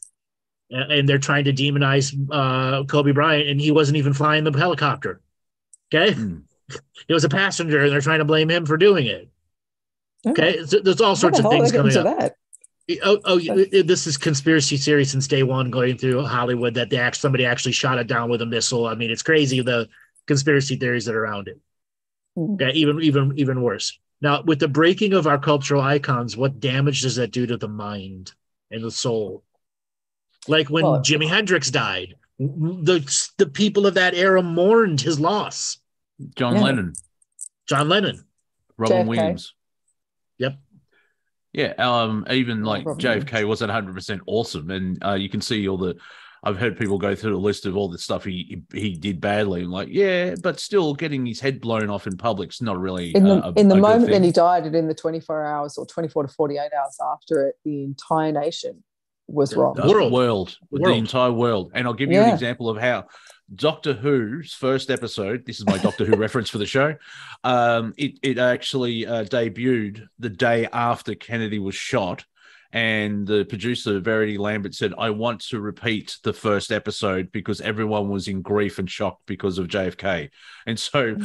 and 0.70 1.08
they're 1.08 1.18
trying 1.18 1.46
to 1.46 1.54
demonize 1.54 2.16
uh, 2.32 2.84
Kobe 2.86 3.12
Bryant, 3.12 3.50
and 3.50 3.60
he 3.60 3.72
wasn't 3.72 3.98
even 3.98 4.14
flying 4.14 4.44
the 4.44 4.58
helicopter. 4.58 5.22
Okay, 5.94 6.14
mm. 6.18 6.44
it 7.08 7.14
was 7.14 7.24
a 7.24 7.30
passenger, 7.30 7.82
and 7.84 7.92
they're 7.92 8.02
trying 8.02 8.20
to 8.20 8.26
blame 8.26 8.50
him 8.50 8.66
for 8.66 8.78
doing 8.78 9.08
it. 9.08 9.30
Okay, 10.26 10.66
so 10.66 10.80
there's 10.80 11.02
all 11.02 11.16
sorts 11.16 11.40
of 11.40 11.50
things 11.50 11.72
coming 11.72 11.96
up. 11.96 12.04
That? 12.04 12.36
Oh, 13.04 13.20
oh 13.26 13.38
this 13.38 14.08
is 14.08 14.16
conspiracy 14.16 14.78
theory 14.78 15.04
since 15.04 15.28
day 15.28 15.44
one, 15.44 15.70
going 15.70 15.98
through 15.98 16.26
Hollywood 16.26 16.74
that 16.76 16.90
they 16.90 16.98
actually, 16.98 17.20
somebody 17.20 17.46
actually 17.46 17.74
shot 17.74 17.98
it 17.98 18.08
down 18.08 18.30
with 18.30 18.42
a 18.42 18.46
missile. 18.46 18.88
I 18.88 18.96
mean, 18.96 19.12
it's 19.12 19.24
crazy 19.24 19.62
the 19.62 19.90
conspiracy 20.26 20.78
theories 20.78 21.06
that 21.06 21.16
are 21.16 21.24
around 21.24 21.50
it. 21.50 21.60
Mm-hmm. 22.38 22.54
Okay, 22.54 22.72
even 22.72 23.02
even 23.02 23.34
even 23.38 23.62
worse. 23.62 24.00
Now, 24.22 24.42
with 24.42 24.60
the 24.60 24.68
breaking 24.68 25.14
of 25.14 25.28
our 25.28 25.38
cultural 25.38 25.82
icons, 25.82 26.36
what 26.36 26.60
damage 26.60 27.02
does 27.02 27.18
that 27.18 27.32
do 27.32 27.46
to 27.46 27.58
the 27.58 27.68
mind 27.68 28.34
and 28.72 28.84
the 28.84 28.92
soul? 28.92 29.44
Like 30.48 30.70
when 30.70 30.84
well, 30.84 31.00
Jimi 31.00 31.28
Hendrix 31.28 31.70
died, 31.70 32.16
the 32.40 33.30
the 33.38 33.48
people 33.48 33.86
of 33.86 33.96
that 33.96 34.14
era 34.16 34.42
mourned 34.42 35.02
his 35.02 35.20
loss. 35.20 35.80
John 36.36 36.56
yeah. 36.56 36.62
Lennon. 36.62 36.94
John 37.68 37.90
Lennon. 37.90 38.24
Robin 38.78 38.98
JFK. 38.98 39.08
Williams. 39.08 39.54
Yep. 40.38 40.60
Yeah. 41.54 41.74
Um. 41.78 42.26
Even 42.30 42.64
like 42.64 42.86
JFK 42.86 43.48
wasn't 43.48 43.70
100 43.70 43.94
percent 43.94 44.22
awesome, 44.26 44.72
and 44.72 45.04
uh, 45.04 45.14
you 45.14 45.30
can 45.30 45.42
see 45.42 45.68
all 45.68 45.78
the. 45.78 45.96
I've 46.44 46.58
heard 46.58 46.78
people 46.78 46.98
go 46.98 47.16
through 47.16 47.32
the 47.32 47.38
list 47.38 47.66
of 47.66 47.76
all 47.76 47.90
the 47.90 47.98
stuff 47.98 48.24
he 48.24 48.62
he 48.74 48.96
did 48.96 49.20
badly. 49.20 49.64
I'm 49.64 49.72
like, 49.72 49.90
yeah, 49.92 50.36
but 50.42 50.60
still 50.60 50.94
getting 50.94 51.26
his 51.26 51.40
head 51.40 51.60
blown 51.62 51.90
off 51.90 52.08
in 52.08 52.18
public's 52.18 52.62
not 52.62 52.80
really 52.80 53.12
in 53.12 53.24
the, 53.24 53.46
a, 53.46 53.52
in 53.54 53.68
the 53.68 53.76
moment 53.76 54.12
when 54.12 54.24
he 54.24 54.32
died, 54.32 54.66
and 54.66 54.76
in 54.76 54.88
the 54.88 54.94
24 54.94 55.46
hours 55.46 55.78
or 55.78 55.86
24 55.86 56.24
to 56.24 56.30
48 56.30 56.60
hours 56.60 56.98
after 57.02 57.48
it, 57.48 57.56
the 57.64 57.84
entire 57.84 58.32
nation 58.32 58.84
was 59.28 59.56
wrong. 59.56 59.76
The 59.76 59.88
world, 59.88 60.12
world, 60.12 60.58
the, 60.72 60.82
world. 60.82 60.96
the 60.96 60.98
entire 60.98 61.32
world. 61.32 61.72
And 61.74 61.86
I'll 61.86 61.94
give 61.94 62.10
you 62.10 62.18
yeah. 62.18 62.28
an 62.28 62.34
example 62.34 62.70
of 62.70 62.78
how 62.78 63.06
Doctor 63.54 63.94
Who's 63.94 64.54
first 64.54 64.90
episode. 64.90 65.46
This 65.46 65.60
is 65.60 65.66
my 65.66 65.78
Doctor 65.78 66.06
Who 66.06 66.16
reference 66.18 66.50
for 66.50 66.58
the 66.58 66.66
show. 66.66 66.96
Um, 67.44 67.94
it 67.98 68.20
it 68.24 68.38
actually 68.38 69.06
uh, 69.06 69.26
debuted 69.26 70.08
the 70.20 70.30
day 70.30 70.68
after 70.72 71.16
Kennedy 71.16 71.60
was 71.60 71.76
shot, 71.76 72.26
and 72.74 73.26
the 73.26 73.46
producer 73.46 74.00
Verity 74.00 74.38
Lambert 74.38 74.76
said, 74.76 74.94
"I 74.98 75.10
want 75.10 75.42
to 75.50 75.60
repeat 75.60 76.18
the 76.24 76.34
first 76.34 76.72
episode 76.72 77.32
because 77.32 77.62
everyone 77.62 78.10
was 78.10 78.28
in 78.28 78.42
grief 78.42 78.80
and 78.80 78.90
shock 78.90 79.20
because 79.26 79.58
of 79.58 79.68
JFK." 79.68 80.30
And 80.66 80.80
so, 80.80 81.18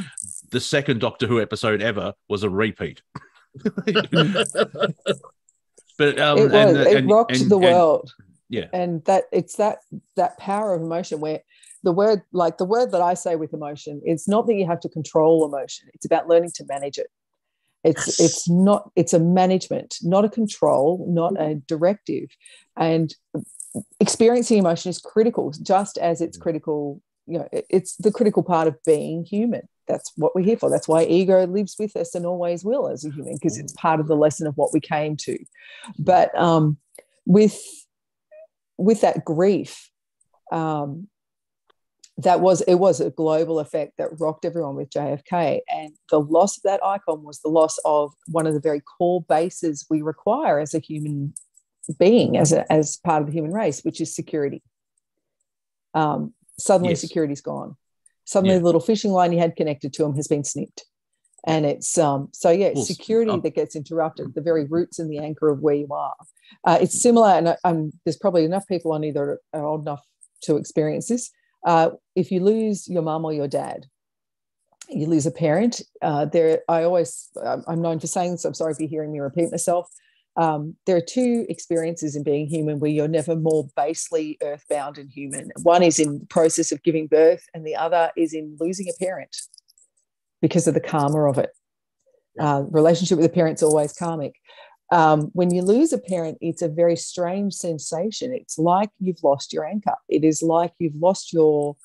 the 0.50 0.60
second 0.60 1.00
Doctor 1.00 1.26
Who 1.26 1.40
episode 1.40 1.82
ever 1.82 2.14
was 2.28 2.42
a 2.42 2.50
repeat. 2.50 3.02
but 3.64 3.78
um, 6.18 6.38
it 6.38 6.42
was. 6.44 6.52
And, 6.52 6.76
it 6.76 6.96
and, 6.96 7.10
rocked 7.10 7.36
and, 7.36 7.50
the 7.50 7.58
world. 7.58 8.12
yeah, 8.48 8.66
and 8.72 9.04
that 9.04 9.24
it's 9.32 9.56
that 9.56 9.78
that 10.16 10.38
power 10.38 10.74
of 10.74 10.82
emotion 10.82 11.20
where 11.20 11.40
the 11.82 11.92
word 11.92 12.22
like 12.32 12.58
the 12.58 12.64
word 12.64 12.92
that 12.92 13.00
i 13.00 13.12
say 13.12 13.34
with 13.36 13.52
emotion 13.52 14.00
it's 14.04 14.28
not 14.28 14.46
that 14.46 14.54
you 14.54 14.66
have 14.66 14.78
to 14.80 14.88
control 14.88 15.44
emotion 15.44 15.88
it's 15.94 16.06
about 16.06 16.28
learning 16.28 16.50
to 16.54 16.64
manage 16.68 16.98
it 16.98 17.08
it's 17.84 18.20
it's 18.20 18.48
not 18.48 18.90
it's 18.96 19.12
a 19.12 19.18
management 19.18 19.96
not 20.02 20.24
a 20.24 20.28
control 20.28 21.04
not 21.08 21.40
a 21.40 21.56
directive. 21.66 22.28
And 22.76 23.14
experiencing 24.00 24.58
emotion 24.58 24.90
is 24.90 24.98
critical 24.98 25.52
just 25.62 25.98
as 25.98 26.20
it's 26.20 26.38
mm. 26.38 26.42
critical 26.42 27.00
you 27.26 27.38
know 27.38 27.48
it's 27.52 27.96
the 27.96 28.12
critical 28.12 28.42
part 28.42 28.68
of 28.68 28.76
being 28.84 29.24
human. 29.24 29.62
That's 29.88 30.12
what 30.16 30.34
we're 30.34 30.44
here 30.44 30.56
for. 30.56 30.70
That's 30.70 30.88
why 30.88 31.04
ego 31.04 31.46
lives 31.46 31.76
with 31.78 31.96
us 31.96 32.14
and 32.14 32.24
always 32.24 32.64
will 32.64 32.88
as 32.88 33.04
a 33.04 33.10
human 33.10 33.34
because 33.34 33.58
it's 33.58 33.72
part 33.72 34.00
of 34.00 34.06
the 34.06 34.16
lesson 34.16 34.46
of 34.46 34.56
what 34.56 34.72
we 34.72 34.80
came 34.80 35.16
to. 35.18 35.38
But 35.98 36.36
um 36.38 36.78
with 37.26 37.60
with 38.76 39.00
that 39.02 39.24
grief 39.24 39.90
um 40.50 41.08
that 42.18 42.40
was 42.40 42.60
it 42.62 42.74
was 42.74 43.00
a 43.00 43.10
global 43.10 43.58
effect 43.58 43.94
that 43.96 44.20
rocked 44.20 44.44
everyone 44.44 44.76
with 44.76 44.90
JFK 44.90 45.60
and 45.68 45.94
the 46.10 46.20
loss 46.20 46.58
of 46.58 46.62
that 46.64 46.84
icon 46.84 47.24
was 47.24 47.40
the 47.40 47.48
loss 47.48 47.78
of 47.84 48.12
one 48.28 48.46
of 48.46 48.54
the 48.54 48.60
very 48.60 48.80
core 48.80 49.22
bases 49.28 49.86
we 49.88 50.02
require 50.02 50.58
as 50.58 50.74
a 50.74 50.78
human 50.78 51.32
being 51.98 52.36
as 52.36 52.52
a, 52.52 52.70
as 52.70 52.98
part 52.98 53.22
of 53.22 53.28
the 53.28 53.32
human 53.32 53.52
race 53.52 53.82
which 53.82 54.00
is 54.00 54.14
security. 54.14 54.62
Um, 55.94 56.34
suddenly 56.58 56.92
yes. 56.92 57.00
security's 57.00 57.40
gone. 57.40 57.76
Suddenly 58.24 58.54
yeah. 58.54 58.58
the 58.60 58.64
little 58.64 58.80
fishing 58.80 59.12
line 59.12 59.32
you 59.32 59.38
had 59.38 59.56
connected 59.56 59.92
to 59.94 60.04
him 60.04 60.14
has 60.14 60.28
been 60.28 60.44
snipped. 60.44 60.84
And 61.44 61.66
it's 61.66 61.98
um, 61.98 62.28
so 62.32 62.50
yeah 62.50 62.72
well, 62.74 62.84
security 62.84 63.30
um, 63.30 63.40
that 63.40 63.54
gets 63.54 63.74
interrupted 63.74 64.34
the 64.34 64.42
very 64.42 64.66
roots 64.66 64.98
and 64.98 65.10
the 65.10 65.18
anchor 65.18 65.48
of 65.48 65.60
where 65.60 65.74
you 65.74 65.88
are. 65.90 66.14
Uh, 66.64 66.78
it's 66.80 67.02
similar 67.02 67.30
and 67.30 67.56
um, 67.64 67.90
there's 68.04 68.18
probably 68.18 68.44
enough 68.44 68.66
people 68.68 68.92
on 68.92 69.02
either 69.02 69.40
are 69.54 69.66
old 69.66 69.80
enough 69.80 70.04
to 70.42 70.56
experience 70.56 71.08
this 71.08 71.30
uh, 71.64 71.90
if 72.14 72.30
you 72.30 72.40
lose 72.40 72.88
your 72.88 73.02
mom 73.02 73.24
or 73.24 73.32
your 73.32 73.48
dad, 73.48 73.86
you 74.88 75.06
lose 75.06 75.26
a 75.26 75.30
parent. 75.30 75.80
Uh, 76.00 76.26
there, 76.26 76.60
I 76.68 76.82
always, 76.84 77.30
I'm 77.66 77.80
known 77.80 78.00
for 78.00 78.06
saying 78.06 78.32
this. 78.32 78.44
I'm 78.44 78.54
sorry 78.54 78.72
if 78.72 78.80
you're 78.80 78.88
hearing 78.88 79.12
me 79.12 79.20
repeat 79.20 79.50
myself. 79.50 79.88
Um, 80.36 80.76
there 80.86 80.96
are 80.96 81.02
two 81.02 81.44
experiences 81.48 82.16
in 82.16 82.22
being 82.22 82.46
human 82.46 82.80
where 82.80 82.90
you're 82.90 83.08
never 83.08 83.36
more 83.36 83.68
basely 83.76 84.38
earthbound 84.42 84.96
and 84.98 85.10
human. 85.10 85.50
One 85.62 85.82
is 85.82 85.98
in 85.98 86.20
the 86.20 86.26
process 86.26 86.72
of 86.72 86.82
giving 86.82 87.06
birth, 87.06 87.44
and 87.52 87.66
the 87.66 87.76
other 87.76 88.10
is 88.16 88.32
in 88.32 88.56
losing 88.58 88.88
a 88.88 89.04
parent 89.04 89.36
because 90.40 90.66
of 90.66 90.74
the 90.74 90.80
karma 90.80 91.28
of 91.28 91.38
it. 91.38 91.50
Uh, 92.40 92.62
relationship 92.70 93.18
with 93.18 93.26
the 93.26 93.34
parent's 93.34 93.62
always 93.62 93.92
karmic. 93.92 94.34
Um, 94.92 95.30
when 95.32 95.52
you 95.52 95.62
lose 95.62 95.94
a 95.94 95.98
parent, 95.98 96.36
it's 96.42 96.60
a 96.60 96.68
very 96.68 96.96
strange 96.96 97.54
sensation. 97.54 98.34
It's 98.34 98.58
like 98.58 98.90
you've 99.00 99.24
lost 99.24 99.52
your 99.52 99.64
anchor. 99.64 99.96
It 100.06 100.22
is 100.22 100.42
like 100.42 100.74
you've 100.78 100.94
lost 100.94 101.32
your 101.32 101.76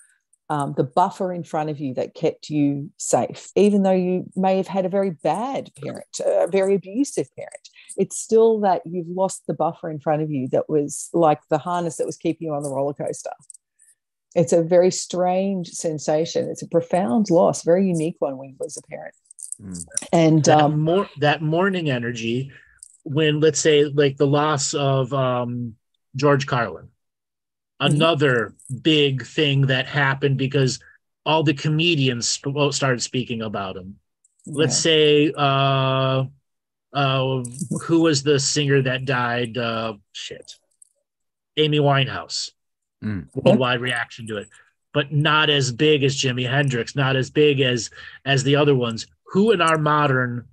um, 0.49 0.73
the 0.77 0.83
buffer 0.83 1.33
in 1.33 1.43
front 1.43 1.69
of 1.69 1.79
you 1.79 1.93
that 1.95 2.15
kept 2.15 2.49
you 2.49 2.89
safe, 2.97 3.49
even 3.55 3.83
though 3.83 3.91
you 3.91 4.25
may 4.35 4.57
have 4.57 4.67
had 4.67 4.85
a 4.85 4.89
very 4.89 5.11
bad 5.11 5.71
parent, 5.81 6.05
a 6.25 6.47
very 6.47 6.75
abusive 6.75 7.27
parent. 7.35 7.69
It's 7.97 8.17
still 8.17 8.59
that 8.61 8.81
you've 8.85 9.09
lost 9.09 9.43
the 9.47 9.53
buffer 9.53 9.89
in 9.89 9.99
front 9.99 10.21
of 10.21 10.31
you 10.31 10.47
that 10.49 10.69
was 10.69 11.09
like 11.13 11.39
the 11.49 11.57
harness 11.57 11.97
that 11.97 12.05
was 12.05 12.17
keeping 12.17 12.47
you 12.47 12.53
on 12.53 12.63
the 12.63 12.69
roller 12.69 12.93
coaster. 12.93 13.31
It's 14.35 14.53
a 14.53 14.63
very 14.63 14.91
strange 14.91 15.69
sensation. 15.69 16.49
It's 16.49 16.61
a 16.61 16.67
profound 16.67 17.29
loss, 17.29 17.63
very 17.63 17.87
unique 17.87 18.17
one 18.19 18.37
when 18.37 18.49
you 18.49 18.55
lose 18.59 18.77
a 18.77 18.81
parent. 18.83 19.15
Mm. 19.61 19.85
And 20.13 20.43
that, 20.45 20.61
um, 20.61 20.79
more, 20.79 21.09
that 21.19 21.41
mourning 21.41 21.89
energy 21.89 22.51
when 23.07 23.39
let's 23.39 23.59
say 23.59 23.85
like 23.85 24.17
the 24.17 24.27
loss 24.27 24.73
of 24.73 25.13
um, 25.13 25.75
George 26.15 26.45
Carlin, 26.45 26.85
mm-hmm. 27.81 27.95
another 27.95 28.49
mm-hmm. 28.49 28.77
big 28.79 29.25
thing 29.25 29.67
that 29.67 29.87
happened 29.87 30.37
because 30.37 30.79
all 31.25 31.43
the 31.43 31.53
comedians 31.53 32.27
started 32.71 33.01
speaking 33.01 33.41
about 33.41 33.77
him. 33.77 33.95
Yeah. 34.45 34.53
Let's 34.55 34.77
say 34.77 35.31
uh, 35.35 36.25
uh, 36.93 37.43
who 37.83 38.01
was 38.01 38.23
the 38.23 38.39
singer 38.39 38.81
that 38.81 39.05
died? 39.05 39.57
Uh, 39.57 39.95
shit. 40.11 40.53
Amy 41.57 41.79
Winehouse. 41.79 42.51
Mm. 43.03 43.27
Worldwide 43.35 43.79
reaction 43.79 44.25
to 44.27 44.37
it, 44.37 44.49
but 44.91 45.13
not 45.13 45.51
as 45.51 45.71
big 45.71 46.03
as 46.03 46.17
Jimi 46.17 46.49
Hendrix, 46.49 46.95
not 46.95 47.15
as 47.15 47.29
big 47.29 47.59
as 47.61 47.91
as 48.25 48.43
the 48.43 48.55
other 48.55 48.73
ones. 48.73 49.05
Who 49.33 49.51
in 49.51 49.61
our 49.61 49.77
modern 49.77 50.45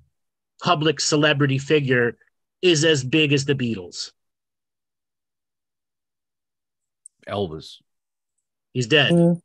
public 0.62 1.00
celebrity 1.00 1.56
figure 1.56 2.18
is 2.64 2.82
as 2.84 3.04
big 3.04 3.32
as 3.34 3.44
the 3.44 3.54
Beatles? 3.54 4.12
Elvis. 7.28 7.76
He's 8.72 8.86
dead. 8.86 9.12
Mm. 9.12 9.40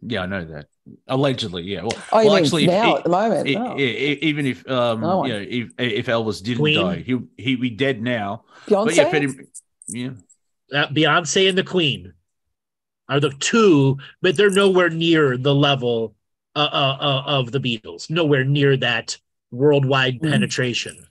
Yeah, 0.00 0.22
I 0.22 0.26
know 0.26 0.44
that. 0.44 0.66
Allegedly, 1.08 1.62
yeah. 1.64 1.82
Well, 1.82 1.92
Oh, 2.12 2.24
well 2.24 2.36
actually, 2.36 2.66
now 2.66 2.92
if, 2.92 2.98
at 2.98 3.04
the 3.04 3.10
moment? 3.10 3.48
e- 3.48 3.56
Oh. 3.56 3.78
e- 3.78 3.82
e- 4.12 4.18
even 4.22 4.46
if 4.46 4.68
um, 4.68 5.00
No 5.00 5.24
you 5.24 5.32
know, 5.32 5.38
if 5.40 5.70
if 5.78 6.06
Elvis 6.06 6.42
didn't 6.42 6.62
Queen. 6.62 6.78
die, 6.80 6.96
he 6.96 7.18
he 7.36 7.56
be 7.56 7.70
dead 7.70 8.00
now. 8.02 8.44
Beyonce? 8.66 8.84
But 8.86 8.94
yeah, 8.96 9.10
Freddie, 9.10 9.28
yeah, 9.88 10.10
Uh, 10.72 10.86
Beyonce 10.88 11.48
and 11.48 11.58
the 11.58 11.62
Queen 11.64 12.12
are 13.08 13.20
the 13.20 13.30
two, 13.38 13.98
but 14.22 14.36
they're 14.36 14.50
nowhere 14.50 14.88
near 14.90 15.36
the 15.36 15.54
level 15.54 16.14
uh, 16.56 16.68
uh, 16.72 16.96
uh, 17.00 17.22
of 17.26 17.52
the 17.52 17.60
Beatles. 17.60 18.10
Nowhere 18.10 18.44
near 18.44 18.76
that 18.78 19.18
worldwide 19.52 20.20
Mhm. 20.20 20.30
penetration. 20.30 21.06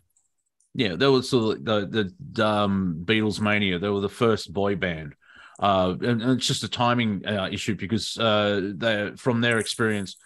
Yeah. 0.73 0.95
That 0.95 1.11
was 1.11 1.29
sort 1.29 1.57
of 1.57 1.65
the 1.65 2.13
the 2.33 2.45
um, 2.47 3.01
Beatles 3.05 3.39
mania. 3.39 3.79
They 3.79 3.89
were 3.89 4.01
the 4.01 4.09
first 4.09 4.51
boy 4.53 4.75
band. 4.75 5.15
Uh, 5.59 5.95
and, 6.01 6.21
and 6.23 6.31
it's 6.31 6.47
just 6.47 6.63
a 6.63 6.69
timing 6.69 7.23
uh, 7.25 7.47
issue 7.51 7.75
because 7.75 8.17
uh, 8.17 8.71
they 8.75 9.11
from 9.15 9.41
their 9.41 9.59
experience, 9.59 10.17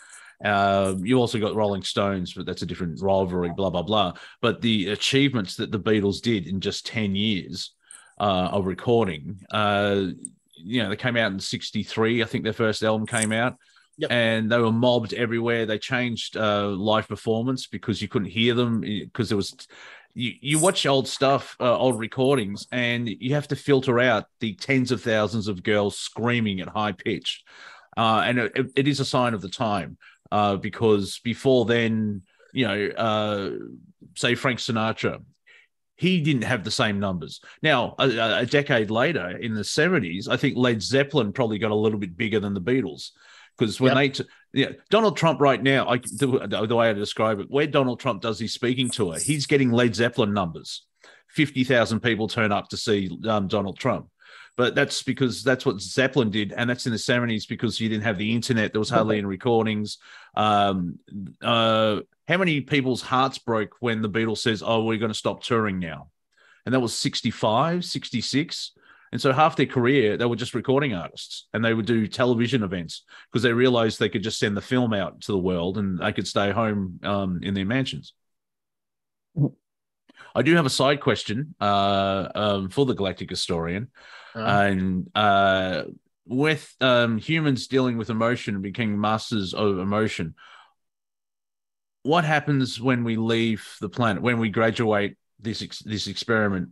uh, 0.44 0.96
you 1.02 1.18
also 1.18 1.40
got 1.40 1.56
Rolling 1.56 1.84
Stones, 1.84 2.34
but 2.34 2.46
that's 2.46 2.62
a 2.62 2.66
different 2.66 3.02
rivalry. 3.02 3.52
Blah 3.56 3.70
blah 3.70 3.84
blah. 3.84 4.14
But 4.42 4.62
the 4.62 4.90
achievements 4.90 5.58
that 5.58 5.72
the 5.72 5.80
Beatles 5.80 6.22
did 6.22 6.48
in 6.48 6.62
just 6.62 6.86
ten 6.86 7.16
years 7.16 7.72
uh, 8.18 8.50
of 8.52 8.66
recording, 8.66 9.42
uh, 9.52 10.06
you 10.56 10.82
know, 10.82 10.90
they 10.90 10.96
came 10.96 11.18
out 11.18 11.34
in 11.34 11.40
'63. 11.40 12.24
I 12.24 12.26
think 12.26 12.46
their 12.46 12.54
first 12.54 12.82
album 12.82 13.06
came 13.06 13.34
out. 13.34 13.58
Yep. 13.98 14.12
And 14.12 14.52
they 14.52 14.58
were 14.58 14.74
mobbed 14.74 15.14
everywhere. 15.14 15.66
They 15.66 15.80
changed 15.80 16.36
uh, 16.36 16.68
live 16.68 17.08
performance 17.08 17.68
because 17.68 18.02
you 18.02 18.10
couldn't 18.10 18.28
hear 18.28 18.54
them 18.54 18.82
because 18.82 19.30
there 19.30 19.38
was 19.38 19.56
you, 20.16 20.34
you 20.42 20.60
watch 20.60 20.86
old 20.86 21.08
stuff, 21.08 21.56
uh, 21.60 21.78
old 21.78 22.00
recordings, 22.00 22.66
and 22.72 23.08
you 23.08 23.36
have 23.36 23.50
to 23.50 23.56
filter 23.56 24.00
out 24.00 24.26
the 24.40 24.56
tens 24.56 24.92
of 24.92 25.04
thousands 25.04 25.48
of 25.48 25.62
girls 25.62 25.98
screaming 25.98 26.62
at 26.62 26.70
high 26.70 26.94
pitch. 26.94 27.44
Uh, 27.96 28.24
and 28.26 28.40
it, 28.40 28.72
it 28.76 28.88
is 28.88 29.00
a 29.00 29.06
sign 29.06 29.34
of 29.34 29.42
the 29.42 29.50
time 29.50 29.98
uh, 30.32 30.56
because 30.56 31.20
before 31.20 31.66
then, 31.66 32.22
you 32.54 32.66
know, 32.66 32.88
uh, 32.88 33.52
say 34.16 34.36
Frank 34.36 34.60
Sinatra, 34.60 35.22
he 35.98 36.22
didn't 36.22 36.44
have 36.44 36.64
the 36.64 36.72
same 36.72 37.00
numbers. 37.00 37.42
Now, 37.62 37.96
a, 38.00 38.40
a 38.40 38.46
decade 38.46 38.92
later, 38.92 39.30
in 39.38 39.54
the 39.54 39.62
70s, 39.62 40.28
I 40.30 40.38
think 40.38 40.58
Led 40.58 40.82
Zeppelin 40.82 41.34
probably 41.34 41.58
got 41.58 41.72
a 41.72 41.76
little 41.76 42.00
bit 42.00 42.18
bigger 42.18 42.40
than 42.40 42.54
the 42.54 42.62
Beatles 42.62 43.12
because 43.58 43.80
when 43.80 43.96
Yep. 43.96 43.98
they, 43.98 44.10
t- 44.10 44.30
yeah, 44.54 44.70
Donald 44.90 45.18
Trump 45.18 45.40
right 45.42 45.62
now, 45.62 45.88
I, 45.88 45.98
the, 45.98 46.66
the 46.68 46.76
way 46.76 46.90
I 46.90 46.94
describe 46.94 47.40
it, 47.40 47.48
where 47.50 47.68
Donald 47.68 48.00
Trump 48.00 48.22
does 48.22 48.40
his 48.40 48.54
speaking 48.54 48.90
tour, 48.90 49.18
he's 49.18 49.46
getting 49.46 49.72
Led 49.72 49.96
Zeppelin 49.96 50.34
numbers. 50.34 50.86
50,000 51.30 52.00
people 52.00 52.28
turn 52.28 52.52
up 52.52 52.70
to 52.70 52.78
see 52.78 53.18
um, 53.28 53.48
Donald 53.48 53.78
Trump. 53.78 54.08
But 54.58 54.74
that's 54.74 55.04
because 55.04 55.44
that's 55.44 55.66
what 55.66 55.82
Zeppelin 55.82 56.32
did. 56.32 56.54
And 56.54 56.70
that's 56.70 56.86
in 56.86 56.94
the 56.94 56.98
70s 56.98 57.46
because 57.46 57.82
you 57.82 57.90
didn't 57.90 58.06
have 58.06 58.18
the 58.18 58.34
internet. 58.34 58.72
There 58.72 58.80
was 58.80 58.90
hardly 58.90 59.18
any 59.18 59.26
recordings. 59.26 59.98
Um, 60.34 60.98
uh, 61.42 62.00
how 62.28 62.38
many 62.38 62.62
people's 62.62 63.02
hearts 63.02 63.38
broke 63.38 63.76
when 63.82 64.02
the 64.02 64.10
Beatles 64.10 64.38
says, 64.38 64.64
oh, 64.66 64.84
we're 64.84 64.98
going 64.98 65.12
to 65.12 65.18
stop 65.18 65.44
touring 65.44 65.80
now? 65.80 66.08
And 66.66 66.74
that 66.74 66.80
was 66.80 66.98
65, 66.98 67.84
66. 67.84 68.72
And 69.16 69.22
so 69.22 69.32
half 69.32 69.56
their 69.56 69.66
career, 69.66 70.18
they 70.18 70.26
were 70.26 70.36
just 70.36 70.54
recording 70.54 70.94
artists 70.94 71.48
and 71.54 71.64
they 71.64 71.74
would 71.74 71.86
do 71.86 72.06
television 72.06 72.64
events 72.64 73.06
because 73.32 73.44
they 73.44 73.54
realized 73.54 73.98
they 73.98 74.10
could 74.10 74.24
just 74.24 74.38
send 74.38 74.58
the 74.58 74.62
film 74.62 74.92
out 74.94 75.22
to 75.22 75.32
the 75.32 75.38
world 75.38 75.78
and 75.78 76.00
they 76.00 76.12
could 76.12 76.28
stay 76.28 76.52
home 76.52 77.00
um, 77.02 77.40
in 77.42 77.54
their 77.54 77.64
mansions. 77.64 78.14
I 80.36 80.42
do 80.42 80.54
have 80.58 80.66
a 80.66 80.70
side 80.70 81.00
question 81.00 81.56
uh, 81.62 82.28
um, 82.36 82.70
for 82.70 82.86
the 82.86 82.94
Galactic 82.94 83.30
Historian. 83.30 83.88
Uh, 84.36 84.40
And 84.40 85.10
uh, 85.16 85.84
with 86.26 86.76
um, 86.82 87.18
humans 87.18 87.68
dealing 87.68 87.98
with 87.98 88.10
emotion 88.10 88.56
and 88.56 88.64
becoming 88.64 89.00
masters 89.00 89.54
of 89.54 89.80
emotion, 89.80 90.36
what 92.04 92.26
happens 92.26 92.82
when 92.82 93.06
we 93.06 93.16
leave 93.16 93.78
the 93.80 93.88
planet, 93.88 94.22
when 94.22 94.40
we 94.40 94.50
graduate 94.50 95.16
this, 95.40 95.62
ex- 95.62 95.80
this 95.80 96.08
experiment? 96.08 96.72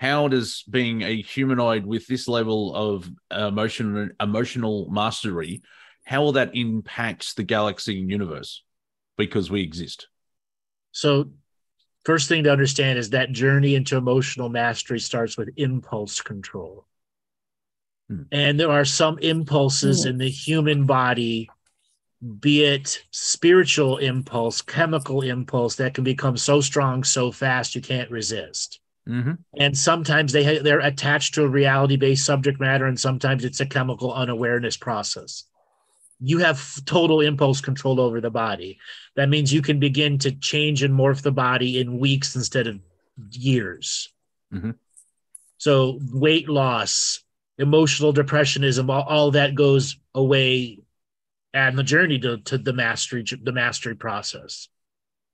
How 0.00 0.28
does 0.28 0.62
being 0.62 1.02
a 1.02 1.20
humanoid 1.20 1.84
with 1.84 2.06
this 2.06 2.26
level 2.26 2.74
of 2.74 3.10
emotion, 3.30 4.12
emotional 4.18 4.88
mastery, 4.90 5.60
how 6.04 6.22
will 6.22 6.32
that 6.32 6.56
impact 6.56 7.36
the 7.36 7.42
galaxy 7.42 8.00
and 8.00 8.10
universe? 8.10 8.62
Because 9.18 9.50
we 9.50 9.60
exist. 9.60 10.08
So, 10.92 11.32
first 12.06 12.30
thing 12.30 12.44
to 12.44 12.50
understand 12.50 12.98
is 12.98 13.10
that 13.10 13.30
journey 13.32 13.74
into 13.74 13.98
emotional 13.98 14.48
mastery 14.48 15.00
starts 15.00 15.36
with 15.36 15.50
impulse 15.58 16.22
control. 16.22 16.86
Hmm. 18.08 18.22
And 18.32 18.58
there 18.58 18.70
are 18.70 18.86
some 18.86 19.18
impulses 19.18 20.06
in 20.06 20.16
the 20.16 20.30
human 20.30 20.86
body, 20.86 21.50
be 22.40 22.64
it 22.64 23.04
spiritual 23.10 23.98
impulse, 23.98 24.62
chemical 24.62 25.20
impulse, 25.20 25.76
that 25.76 25.92
can 25.92 26.04
become 26.04 26.38
so 26.38 26.62
strong 26.62 27.04
so 27.04 27.30
fast 27.30 27.74
you 27.74 27.82
can't 27.82 28.10
resist. 28.10 28.80
Mm-hmm. 29.10 29.32
And 29.58 29.76
sometimes 29.76 30.32
they 30.32 30.44
ha- 30.44 30.62
they're 30.62 30.80
attached 30.80 31.34
to 31.34 31.42
a 31.42 31.48
reality 31.48 31.96
based 31.96 32.24
subject 32.24 32.60
matter, 32.60 32.86
and 32.86 32.98
sometimes 32.98 33.44
it's 33.44 33.60
a 33.60 33.66
chemical 33.66 34.14
unawareness 34.14 34.76
process. 34.76 35.44
You 36.20 36.38
have 36.38 36.84
total 36.84 37.20
impulse 37.20 37.60
control 37.60 38.00
over 38.00 38.20
the 38.20 38.30
body. 38.30 38.78
That 39.16 39.28
means 39.28 39.52
you 39.52 39.62
can 39.62 39.80
begin 39.80 40.18
to 40.18 40.32
change 40.32 40.82
and 40.82 40.94
morph 40.94 41.22
the 41.22 41.32
body 41.32 41.80
in 41.80 41.98
weeks 41.98 42.36
instead 42.36 42.66
of 42.66 42.78
years. 43.32 44.10
Mhm. 44.52 44.76
So 45.58 45.98
weight 46.12 46.48
loss, 46.48 47.24
emotional 47.58 48.12
depressionism, 48.12 48.90
all, 48.90 49.02
all 49.02 49.30
that 49.32 49.54
goes 49.54 49.98
away 50.14 50.78
and 51.52 51.76
the 51.76 51.82
journey 51.82 52.18
to, 52.20 52.38
to 52.38 52.58
the 52.58 52.72
mastery 52.72 53.24
the 53.42 53.52
mastery 53.52 53.94
process. 53.96 54.68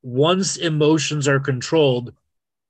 Once 0.02 0.56
emotions 0.56 1.28
are 1.28 1.40
controlled, 1.40 2.12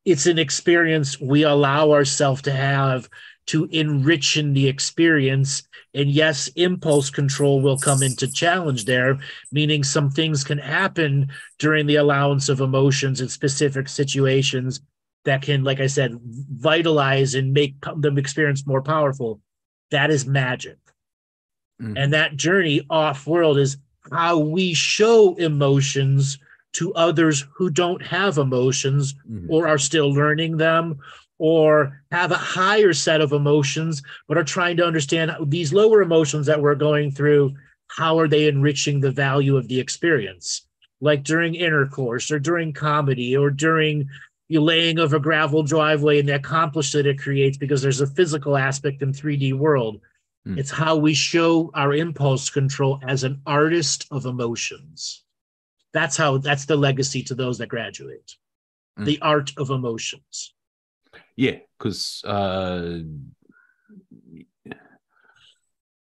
it's 0.06 0.26
an 0.26 0.38
experience 0.38 1.20
we 1.20 1.42
allow 1.42 1.90
ourselves 1.90 2.40
to 2.42 2.52
have 2.52 3.10
to 3.48 3.64
enrich 3.66 4.36
in 4.36 4.54
the 4.54 4.68
experience. 4.68 5.64
And 5.94 6.08
yes, 6.10 6.48
impulse 6.56 7.10
control 7.10 7.60
will 7.60 7.76
come 7.76 8.02
into 8.02 8.30
challenge 8.30 8.84
there, 8.84 9.18
meaning 9.50 9.82
some 9.82 10.10
things 10.10 10.44
can 10.44 10.58
happen 10.58 11.28
during 11.58 11.86
the 11.86 11.96
allowance 11.96 12.48
of 12.48 12.60
emotions 12.60 13.20
in 13.20 13.28
specific 13.28 13.88
situations 13.88 14.80
that 15.24 15.42
can, 15.42 15.64
like 15.64 15.80
I 15.80 15.88
said, 15.88 16.18
vitalize 16.22 17.34
and 17.34 17.52
make 17.52 17.74
them 17.96 18.16
experience 18.16 18.66
more 18.66 18.82
powerful. 18.82 19.40
That 19.90 20.10
is 20.10 20.24
magic. 20.24 20.78
Mhm. 21.82 21.94
And 21.96 22.12
that 22.12 22.36
journey 22.36 22.82
off 22.88 23.26
world 23.26 23.58
is 23.58 23.76
how 24.12 24.38
we 24.38 24.72
show 24.72 25.34
emotions 25.34 26.38
to 26.76 26.92
others 26.94 27.44
who 27.54 27.70
don't 27.70 28.02
have 28.04 28.38
emotions 28.38 29.14
Mhm. 29.30 29.46
or 29.48 29.66
are 29.68 29.78
still 29.78 30.12
learning 30.12 30.56
them 30.56 30.98
or 31.38 32.02
have 32.10 32.32
a 32.32 32.36
higher 32.58 32.92
set 32.92 33.20
of 33.20 33.32
emotions 33.32 34.02
but 34.28 34.38
are 34.38 34.44
trying 34.44 34.76
to 34.78 34.86
understand 34.86 35.30
these 35.46 35.72
lower 35.72 36.00
emotions 36.02 36.46
that 36.46 36.60
we're 36.60 36.74
going 36.74 37.10
through 37.10 37.52
how 37.88 38.18
are 38.18 38.28
they 38.28 38.48
enriching 38.48 39.00
the 39.00 39.10
value 39.10 39.56
of 39.56 39.68
the 39.68 39.78
experience 39.78 40.66
like 41.00 41.22
during 41.24 41.54
intercourse 41.54 42.30
or 42.30 42.38
during 42.38 42.72
comedy 42.72 43.36
or 43.36 43.50
during 43.50 44.08
the 44.48 44.58
laying 44.58 44.98
of 44.98 45.12
a 45.12 45.20
gravel 45.20 45.62
driveway 45.62 46.18
and 46.20 46.28
the 46.28 46.34
accomplish 46.34 46.92
that 46.92 47.06
it 47.06 47.18
creates 47.18 47.56
because 47.58 47.82
there's 47.82 48.00
a 48.00 48.06
physical 48.06 48.56
aspect 48.56 49.02
in 49.02 49.12
3d 49.12 49.52
world 49.52 50.00
Mm. 50.46 50.58
it's 50.58 50.70
how 50.70 50.94
we 50.96 51.12
show 51.12 51.70
our 51.74 51.92
impulse 51.92 52.48
control 52.50 53.00
as 53.06 53.24
an 53.24 53.40
artist 53.46 54.06
of 54.12 54.26
emotions 54.26 55.24
that's 55.92 56.16
how 56.16 56.38
that's 56.38 56.66
the 56.66 56.76
legacy 56.76 57.22
to 57.22 57.34
those 57.34 57.58
that 57.58 57.68
graduate 57.68 58.32
Mm. 58.98 59.04
the 59.04 59.18
art 59.20 59.52
of 59.58 59.68
emotions 59.68 60.54
Yeah, 61.36 61.58
because 61.78 62.22
uh, 62.24 63.00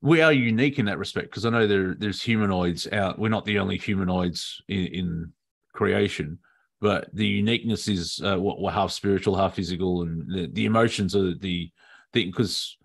we 0.01 0.21
are 0.21 0.33
unique 0.33 0.79
in 0.79 0.85
that 0.85 0.99
respect. 0.99 1.29
Because 1.29 1.45
I 1.45 1.49
know 1.49 1.65
there 1.65 1.95
there's 1.95 2.21
humanoids 2.21 2.87
out. 2.91 3.17
We're 3.17 3.29
not 3.29 3.45
the 3.45 3.59
only 3.59 3.77
humanoids 3.77 4.61
in, 4.67 4.85
in 4.87 5.33
creation, 5.73 6.39
but 6.81 7.09
the 7.13 7.25
uniqueness 7.25 7.87
is 7.87 8.21
uh, 8.23 8.37
what 8.37 8.61
we're 8.61 8.71
half 8.71 8.91
spiritual, 8.91 9.35
half 9.35 9.55
physical, 9.55 10.03
and 10.03 10.29
the, 10.29 10.47
the 10.53 10.65
emotions 10.65 11.15
are 11.15 11.33
the 11.33 11.71
thing. 12.11 12.27
Because 12.27 12.77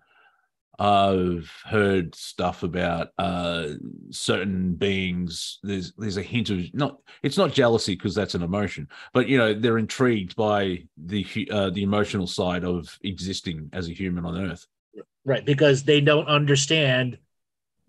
I've 0.79 1.51
heard 1.65 2.15
stuff 2.15 2.63
about 2.63 3.09
uh, 3.17 3.71
certain 4.11 4.75
beings. 4.75 5.59
There's 5.61 5.91
there's 5.97 6.15
a 6.15 6.21
hint 6.21 6.49
of 6.49 6.73
not. 6.73 6.99
It's 7.21 7.37
not 7.37 7.51
jealousy 7.51 7.95
because 7.95 8.15
that's 8.15 8.33
an 8.33 8.43
emotion, 8.43 8.87
but 9.13 9.27
you 9.27 9.37
know 9.37 9.53
they're 9.53 9.77
intrigued 9.77 10.37
by 10.37 10.83
the 10.97 11.25
uh, 11.51 11.69
the 11.71 11.83
emotional 11.83 12.27
side 12.27 12.63
of 12.63 12.97
existing 13.03 13.69
as 13.73 13.89
a 13.89 13.93
human 13.93 14.25
on 14.25 14.39
Earth. 14.39 14.65
Right, 15.25 15.45
because 15.45 15.83
they 15.83 15.99
don't 15.99 16.27
understand 16.27 17.17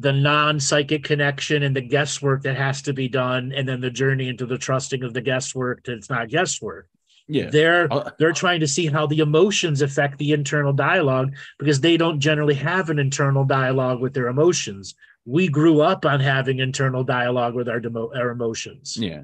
the 0.00 0.12
non-psychic 0.12 1.04
connection 1.04 1.62
and 1.62 1.76
the 1.76 1.80
guesswork 1.80 2.42
that 2.42 2.56
has 2.56 2.82
to 2.82 2.92
be 2.92 3.06
done, 3.06 3.52
and 3.54 3.68
then 3.68 3.80
the 3.80 3.90
journey 3.90 4.28
into 4.28 4.46
the 4.46 4.58
trusting 4.58 5.04
of 5.04 5.14
the 5.14 5.20
guesswork 5.20 5.84
that 5.84 5.92
it's 5.92 6.10
not 6.10 6.28
guesswork. 6.28 6.88
Yeah. 7.30 7.48
They're 7.50 7.92
Uh, 7.92 8.10
they're 8.18 8.32
trying 8.32 8.60
to 8.60 8.68
see 8.68 8.86
how 8.86 9.06
the 9.06 9.20
emotions 9.20 9.82
affect 9.82 10.18
the 10.18 10.32
internal 10.32 10.72
dialogue 10.72 11.34
because 11.58 11.80
they 11.80 11.96
don't 11.96 12.20
generally 12.20 12.54
have 12.54 12.90
an 12.90 12.98
internal 12.98 13.44
dialogue 13.44 14.00
with 14.00 14.14
their 14.14 14.28
emotions. 14.28 14.94
We 15.24 15.48
grew 15.48 15.80
up 15.80 16.04
on 16.04 16.20
having 16.20 16.58
internal 16.58 17.04
dialogue 17.04 17.54
with 17.54 17.68
our 17.68 17.78
demo, 17.78 18.10
our 18.14 18.30
emotions. 18.30 18.96
Yeah. 18.96 19.22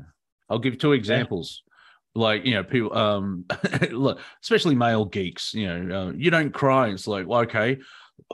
I'll 0.48 0.60
give 0.60 0.78
two 0.78 0.92
examples. 0.92 1.62
Like, 2.14 2.46
you 2.46 2.54
know, 2.54 2.64
people, 2.64 2.96
um, 2.96 3.44
look, 3.90 4.20
especially 4.42 4.74
male 4.74 5.04
geeks, 5.04 5.52
you 5.52 5.66
know, 5.66 6.08
uh, 6.08 6.12
you 6.12 6.30
don't 6.30 6.52
cry. 6.52 6.88
It's 6.88 7.06
like, 7.06 7.26
well, 7.26 7.40
okay, 7.40 7.78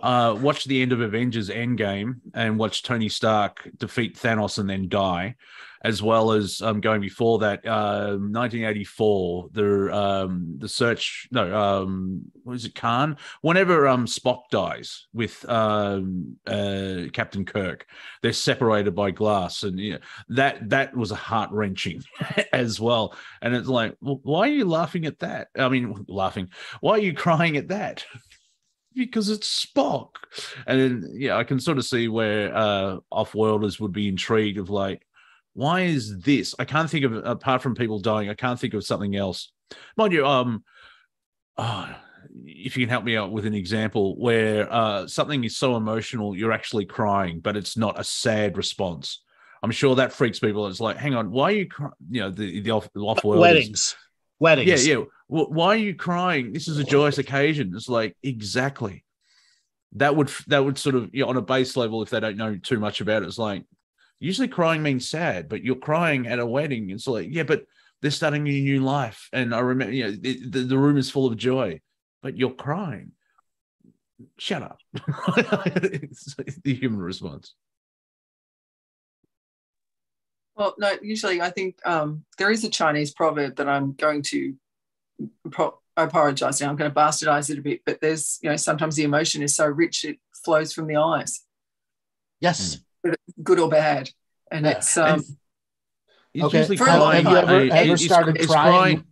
uh, 0.03 0.37
watch 0.41 0.65
the 0.65 0.83
end 0.83 0.93
of 0.93 1.01
Avengers 1.01 1.49
Endgame 1.49 2.21
and 2.35 2.59
watch 2.59 2.83
Tony 2.83 3.09
Stark 3.09 3.69
defeat 3.77 4.17
Thanos 4.17 4.59
and 4.59 4.69
then 4.69 4.89
die, 4.89 5.37
as 5.83 6.03
well 6.03 6.33
as 6.33 6.63
um, 6.63 6.81
going 6.81 7.01
before 7.01 7.41
that, 7.41 7.67
uh, 7.67 8.17
1984, 8.17 9.49
the 9.53 9.95
um, 9.95 10.55
the 10.59 10.69
search, 10.69 11.29
no, 11.33 11.55
um, 11.55 12.23
what 12.45 12.55
is 12.55 12.65
it, 12.65 12.75
Khan? 12.75 13.17
Whenever 13.41 13.89
um, 13.89 14.07
Spock 14.07 14.43
dies 14.51 15.07
with 15.13 15.49
um, 15.49 16.37
uh, 16.47 17.05
Captain 17.13 17.45
Kirk, 17.45 17.87
they're 18.23 18.33
separated 18.33 18.95
by 18.95 19.11
glass, 19.11 19.65
and 19.65 19.79
you 19.79 19.95
know, 19.95 19.99
that 20.29 20.71
that 20.71 20.97
was 20.97 21.11
a 21.11 21.17
heart 21.17 21.51
wrenching 21.51 22.03
as 22.53 22.81
well. 22.81 23.17
And 23.41 23.55
it's 23.55 23.69
like, 23.69 23.97
well, 24.01 24.21
why 24.23 24.49
are 24.49 24.53
you 24.53 24.65
laughing 24.65 25.07
at 25.07 25.19
that? 25.19 25.49
I 25.59 25.69
mean, 25.69 26.05
laughing. 26.09 26.49
Why 26.81 26.93
are 26.93 26.99
you 26.99 27.13
crying 27.13 27.57
at 27.57 27.69
that? 27.69 28.05
because 28.95 29.31
it's 29.31 29.67
Spock. 29.67 30.17
And 30.67 30.81
then, 30.81 31.15
yeah, 31.15 31.37
I 31.37 31.45
can 31.45 31.59
sort 31.59 31.79
of 31.79 31.85
see 31.85 32.09
where 32.09 32.55
uh, 32.55 32.99
off-worlders 33.11 33.81
would 33.81 33.93
be 33.93 34.09
intrigued 34.09 34.59
of 34.59 34.71
like, 34.71 35.07
why 35.55 35.83
is 35.83 36.19
this? 36.21 36.55
I 36.59 36.65
can't 36.65 36.89
think 36.89 37.05
of 37.05 37.13
apart 37.15 37.63
from 37.63 37.75
people 37.75 37.99
dying. 37.99 38.29
I 38.31 38.35
can't 38.35 38.59
think 38.59 38.75
of 38.75 38.85
something 38.85 39.15
else. 39.15 39.53
Mind 39.97 40.13
you, 40.13 40.27
um, 40.27 40.65
oh, 41.57 41.95
if 42.45 42.77
you 42.77 42.85
can 42.87 42.91
help 42.91 43.05
me 43.05 43.17
out 43.17 43.33
with 43.33 43.47
an 43.47 43.55
example 43.55 44.19
where 44.19 44.73
uh, 44.73 45.07
something 45.07 45.45
is 45.45 45.57
so 45.57 45.77
emotional 45.77 46.37
you're 46.37 46.53
actually 46.53 46.87
crying, 46.87 47.41
but 47.41 47.57
it's 47.57 47.77
not 47.77 48.01
a 48.01 48.05
sad 48.05 48.57
response. 48.57 49.23
I'm 49.63 49.71
sure 49.71 49.95
that 49.97 50.13
freaks 50.13 50.41
people. 50.41 50.67
It's 50.67 50.81
like, 50.81 50.97
hang 50.97 51.15
on, 51.15 51.31
why 51.31 51.45
are 51.53 51.57
you 51.57 51.69
crying? 51.69 51.93
You 52.11 52.23
know, 52.23 52.31
the 52.31 52.61
the 52.61 52.71
off 52.71 52.89
off 52.97 53.23
world 53.23 53.41
Weddings. 53.41 53.97
Weddings. 54.41 54.87
yeah, 54.87 54.97
yeah. 54.97 55.05
Wh- 55.29 55.51
Why 55.51 55.69
are 55.69 55.77
you 55.77 55.95
crying? 55.95 56.53
This 56.53 56.67
is 56.67 56.79
a 56.79 56.85
joyous 56.85 57.19
occasion. 57.19 57.73
It's 57.77 57.89
like 57.89 58.17
exactly. 58.23 59.05
That 59.93 60.17
would 60.17 60.33
that 60.49 60.65
would 60.65 60.79
sort 60.79 60.97
of 60.97 61.11
you 61.13 61.23
know, 61.23 61.29
on 61.29 61.37
a 61.37 61.43
base 61.43 61.77
level, 61.77 62.03
if 62.03 62.11
they 62.11 62.19
don't 62.19 62.37
know 62.37 62.57
too 62.57 62.81
much 62.81 63.01
about 63.01 63.23
it, 63.23 63.27
it's 63.27 63.39
like 63.39 63.65
usually 64.23 64.49
crying 64.49 64.83
means 64.83 65.09
sad, 65.09 65.49
but 65.49 65.63
you're 65.63 65.77
crying 65.77 66.27
at 66.27 66.39
a 66.39 66.47
wedding. 66.47 66.91
It's 66.91 67.07
like 67.07 67.29
yeah, 67.31 67.43
but 67.43 67.65
they're 68.01 68.11
starting 68.11 68.47
a 68.47 68.51
new 68.51 68.81
life, 68.81 69.29
and 69.33 69.55
I 69.55 69.61
remember 69.61 69.93
you 69.93 70.05
know 70.05 70.13
the, 70.13 70.49
the, 70.49 70.61
the 70.61 70.79
room 70.79 70.97
is 70.97 71.11
full 71.11 71.27
of 71.27 71.37
joy, 71.37 71.81
but 72.23 72.37
you're 72.37 72.51
crying. 72.51 73.13
Shut 74.39 74.63
up. 74.63 74.79
it's 74.95 76.35
the 76.63 76.75
human 76.75 77.01
response. 77.01 77.55
Well, 80.55 80.75
no, 80.79 80.93
usually 81.03 81.41
I 81.41 81.51
think 81.51 81.79
um, 81.85 82.25
there 82.39 82.51
is 82.51 82.63
a 82.63 82.69
Chinese 82.69 83.13
proverb 83.13 83.57
that 83.57 83.69
I'm 83.69 83.95
going 83.95 84.23
to, 84.23 84.55
pro- 85.51 85.79
I 85.97 86.05
apologize 86.05 86.61
now, 86.61 86.69
I'm 86.69 86.77
going 86.77 86.91
to 86.91 86.95
bastardize 86.95 87.51
it 87.51 87.59
a 87.59 87.63
bit, 87.63 87.81
but 87.87 88.01
there's, 88.01 88.39
you 88.43 88.51
know, 88.51 88.57
sometimes 88.57 88.95
the 88.95 89.03
emotion 89.03 89.43
is 89.43 89.57
so 89.57 89.67
rich 89.67 90.05
it 90.05 90.19
flows 90.45 90.73
from 90.73 90.87
the 90.87 90.97
eyes, 90.97 91.41
Yes. 92.41 92.79
Good 93.43 93.59
or 93.59 93.69
bad. 93.69 94.11
And 94.51 94.65
Yeah. 94.67 94.73
it's, 94.73 94.97
um, 94.97 95.23
It's 96.35 96.45
Okay. 96.45 96.59
usually 96.61 96.77
For- 96.79 96.85
crying. 96.85 97.25
have 97.25 97.33
you 97.33 97.39
ever- 97.39 97.53
uh, 97.53 97.75
ever 97.77 97.93
it's- 97.93 98.05
started 98.05 98.37
it's 98.39 98.47
crying? 98.47 99.05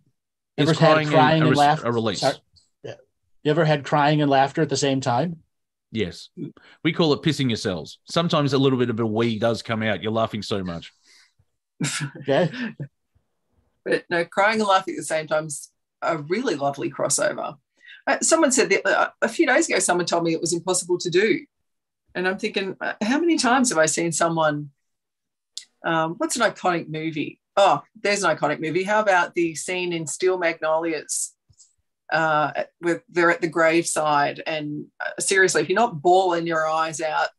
It's 0.57 0.69
Ever 0.71 0.79
had 0.79 0.93
crying, 0.93 1.07
crying 1.07 1.41
and 1.43 1.49
res- 1.51 1.57
laughter? 1.59 1.87
a 1.87 1.91
release. 1.91 2.19
Sorry. 2.21 2.35
Yeah. 2.83 2.95
You 3.43 3.51
ever 3.51 3.63
had 3.65 3.85
crying 3.85 4.21
and 4.23 4.29
laughter 4.31 4.61
at 4.63 4.69
the 4.69 4.77
same 4.77 5.01
time? 5.01 5.43
Yes. 5.91 6.29
We 6.83 6.93
call 6.93 7.13
it 7.13 7.21
pissing 7.21 7.49
yourselves. 7.49 7.99
Sometimes 8.05 8.53
a 8.53 8.57
little 8.57 8.79
bit 8.79 8.89
of 8.89 8.99
a 8.99 9.05
wee 9.05 9.37
does 9.37 9.61
come 9.61 9.83
out. 9.83 10.01
You're 10.01 10.11
laughing 10.11 10.41
so 10.41 10.63
much. 10.63 10.91
Okay. 12.21 12.49
but 13.85 14.03
no, 14.09 14.25
crying 14.25 14.59
and 14.59 14.67
laughing 14.67 14.95
at 14.95 14.97
the 14.97 15.03
same 15.03 15.27
time 15.27 15.45
is 15.45 15.69
a 16.01 16.17
really 16.17 16.55
lovely 16.55 16.89
crossover. 16.89 17.57
Uh, 18.07 18.17
someone 18.21 18.51
said 18.51 18.69
that 18.71 18.85
uh, 18.87 19.09
a 19.21 19.29
few 19.29 19.45
days 19.45 19.69
ago, 19.69 19.77
someone 19.79 20.05
told 20.07 20.23
me 20.23 20.33
it 20.33 20.41
was 20.41 20.53
impossible 20.53 20.97
to 20.97 21.09
do. 21.09 21.45
And 22.15 22.27
I'm 22.27 22.37
thinking, 22.37 22.75
uh, 22.81 22.93
how 23.01 23.19
many 23.19 23.37
times 23.37 23.69
have 23.69 23.77
I 23.77 23.85
seen 23.85 24.11
someone? 24.11 24.69
Um, 25.83 26.15
what's 26.17 26.35
an 26.35 26.41
iconic 26.43 26.89
movie? 26.89 27.39
Oh, 27.57 27.81
there's 28.01 28.23
an 28.23 28.35
iconic 28.35 28.59
movie. 28.59 28.83
How 28.83 28.99
about 29.01 29.33
the 29.35 29.55
scene 29.55 29.93
in 29.93 30.07
Steel 30.07 30.37
Magnolias? 30.37 31.35
Uh, 32.11 32.63
where 32.79 33.01
they're 33.07 33.31
at 33.31 33.39
the 33.39 33.47
graveside, 33.47 34.43
and 34.45 34.85
uh, 34.99 35.11
seriously, 35.21 35.61
if 35.61 35.69
you're 35.69 35.79
not 35.79 36.01
bawling 36.01 36.45
your 36.45 36.67
eyes 36.67 36.99
out 36.99 37.29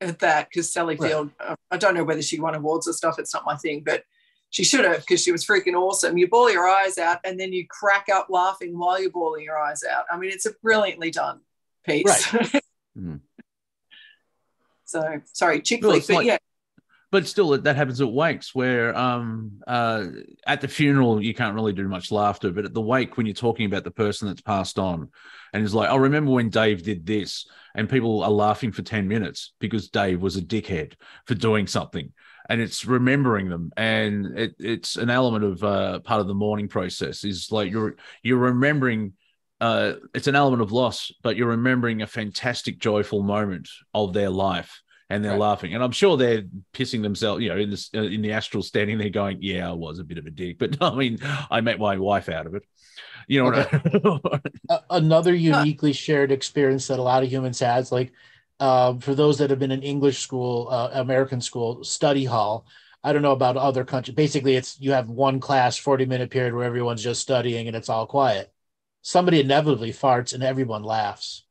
at 0.00 0.20
that, 0.20 0.48
because 0.48 0.72
Sally 0.72 0.94
Right. 0.94 1.08
Field, 1.10 1.30
uh, 1.40 1.56
I 1.72 1.76
don't 1.76 1.94
know 1.94 2.04
whether 2.04 2.22
she 2.22 2.38
won 2.38 2.54
awards 2.54 2.86
or 2.86 2.92
stuff. 2.92 3.18
It's 3.18 3.34
not 3.34 3.44
my 3.44 3.56
thing, 3.56 3.82
but 3.84 4.04
she 4.50 4.62
should 4.62 4.84
have 4.84 4.98
because 5.00 5.20
she 5.20 5.32
was 5.32 5.44
freaking 5.44 5.74
awesome. 5.74 6.16
You 6.16 6.28
bawl 6.28 6.48
your 6.48 6.68
eyes 6.68 6.96
out, 6.96 7.18
and 7.24 7.40
then 7.40 7.52
you 7.52 7.66
crack 7.68 8.06
up 8.08 8.28
laughing 8.30 8.78
while 8.78 9.00
you're 9.00 9.10
bawling 9.10 9.42
your 9.44 9.58
eyes 9.58 9.82
out. 9.82 10.04
I 10.12 10.16
mean, 10.16 10.30
it's 10.30 10.46
a 10.46 10.52
brilliantly 10.62 11.10
done 11.10 11.40
piece. 11.84 12.32
Mhm. 12.98 13.20
So 14.90 15.20
sorry, 15.32 15.60
chick 15.62 15.82
flick, 15.82 16.04
but 16.08 16.16
like- 16.16 16.26
yeah, 16.26 16.38
But 17.12 17.28
still, 17.28 17.56
that 17.56 17.76
happens 17.76 18.00
at 18.00 18.10
wakes 18.10 18.54
where 18.56 18.96
um, 18.96 19.60
uh, 19.66 20.06
at 20.46 20.60
the 20.60 20.66
funeral, 20.68 21.22
you 21.22 21.32
can't 21.32 21.54
really 21.54 21.72
do 21.72 21.86
much 21.86 22.10
laughter. 22.10 22.50
But 22.50 22.64
at 22.64 22.74
the 22.74 22.80
wake, 22.80 23.16
when 23.16 23.24
you're 23.26 23.34
talking 23.34 23.66
about 23.66 23.84
the 23.84 23.92
person 23.92 24.26
that's 24.26 24.40
passed 24.40 24.80
on, 24.80 25.08
and 25.52 25.62
it's 25.64 25.74
like, 25.74 25.90
I 25.90 25.96
remember 25.96 26.32
when 26.32 26.50
Dave 26.50 26.82
did 26.82 27.06
this, 27.06 27.48
and 27.76 27.88
people 27.88 28.24
are 28.24 28.30
laughing 28.30 28.72
for 28.72 28.82
10 28.82 29.06
minutes 29.06 29.52
because 29.60 29.90
Dave 29.90 30.20
was 30.20 30.36
a 30.36 30.42
dickhead 30.42 30.94
for 31.26 31.34
doing 31.36 31.68
something. 31.68 32.12
And 32.48 32.60
it's 32.60 32.84
remembering 32.84 33.48
them, 33.48 33.70
and 33.76 34.36
it, 34.36 34.56
it's 34.58 34.96
an 34.96 35.08
element 35.08 35.44
of 35.44 35.62
uh, 35.62 36.00
part 36.00 36.20
of 36.20 36.26
the 36.26 36.34
mourning 36.34 36.66
process. 36.66 37.22
Is 37.22 37.52
like 37.52 37.70
you're 37.70 37.94
you're 38.24 38.38
remembering 38.38 39.12
uh, 39.60 39.94
it's 40.14 40.26
an 40.26 40.34
element 40.36 40.62
of 40.62 40.72
loss, 40.72 41.12
but 41.22 41.36
you're 41.36 41.48
remembering 41.48 42.02
a 42.02 42.06
fantastic, 42.06 42.78
joyful 42.78 43.22
moment 43.22 43.68
of 43.94 44.12
their 44.12 44.30
life, 44.30 44.80
and 45.10 45.24
they're 45.24 45.32
Right. 45.32 45.40
laughing. 45.40 45.74
And 45.74 45.82
I'm 45.82 45.92
sure 45.92 46.16
they're 46.16 46.44
pissing 46.74 47.02
themselves, 47.02 47.42
you 47.42 47.50
know, 47.50 47.56
in 47.56 47.70
this 47.70 47.90
uh, 47.94 48.02
in 48.02 48.22
the 48.22 48.32
astral, 48.32 48.62
standing 48.62 48.98
there 48.98 49.10
going, 49.10 49.38
"Yeah, 49.40 49.68
I 49.70 49.72
was 49.72 49.98
a 49.98 50.04
bit 50.04 50.18
of 50.18 50.26
a 50.26 50.30
dick," 50.30 50.58
but 50.60 50.78
I 50.82 50.94
mean, 50.94 51.18
I 51.50 51.60
met 51.60 51.78
my 51.78 51.96
wife 51.98 52.28
out 52.28 52.46
of 52.46 52.54
it. 52.54 52.62
You 53.28 53.40
know, 53.40 53.50
what 53.50 53.68
I- 54.68 54.80
another 54.90 55.34
uniquely 55.34 55.92
shared 55.92 56.30
experience 56.32 56.86
that 56.88 56.98
a 56.98 57.02
lot 57.02 57.22
of 57.22 57.30
humans 57.30 57.58
has 57.60 57.90
like 57.90 58.12
uh, 58.60 58.94
for 58.98 59.14
those 59.14 59.38
that 59.38 59.50
have 59.50 59.58
been 59.58 59.70
in 59.72 59.82
english 59.82 60.18
school 60.18 60.68
uh, 60.70 60.90
american 60.94 61.40
school 61.40 61.82
study 61.82 62.24
hall 62.24 62.66
i 63.02 63.12
don't 63.12 63.22
know 63.22 63.32
about 63.32 63.56
other 63.56 63.84
countries 63.84 64.14
basically 64.14 64.54
it's 64.56 64.78
you 64.80 64.92
have 64.92 65.08
one 65.08 65.40
class 65.40 65.76
40 65.76 66.04
minute 66.06 66.30
period 66.30 66.54
where 66.54 66.64
everyone's 66.64 67.02
just 67.02 67.20
studying 67.20 67.66
and 67.66 67.76
it's 67.76 67.88
all 67.88 68.06
quiet 68.06 68.52
somebody 69.02 69.40
inevitably 69.40 69.92
farts 69.92 70.34
and 70.34 70.42
everyone 70.42 70.82
laughs. 70.82 71.44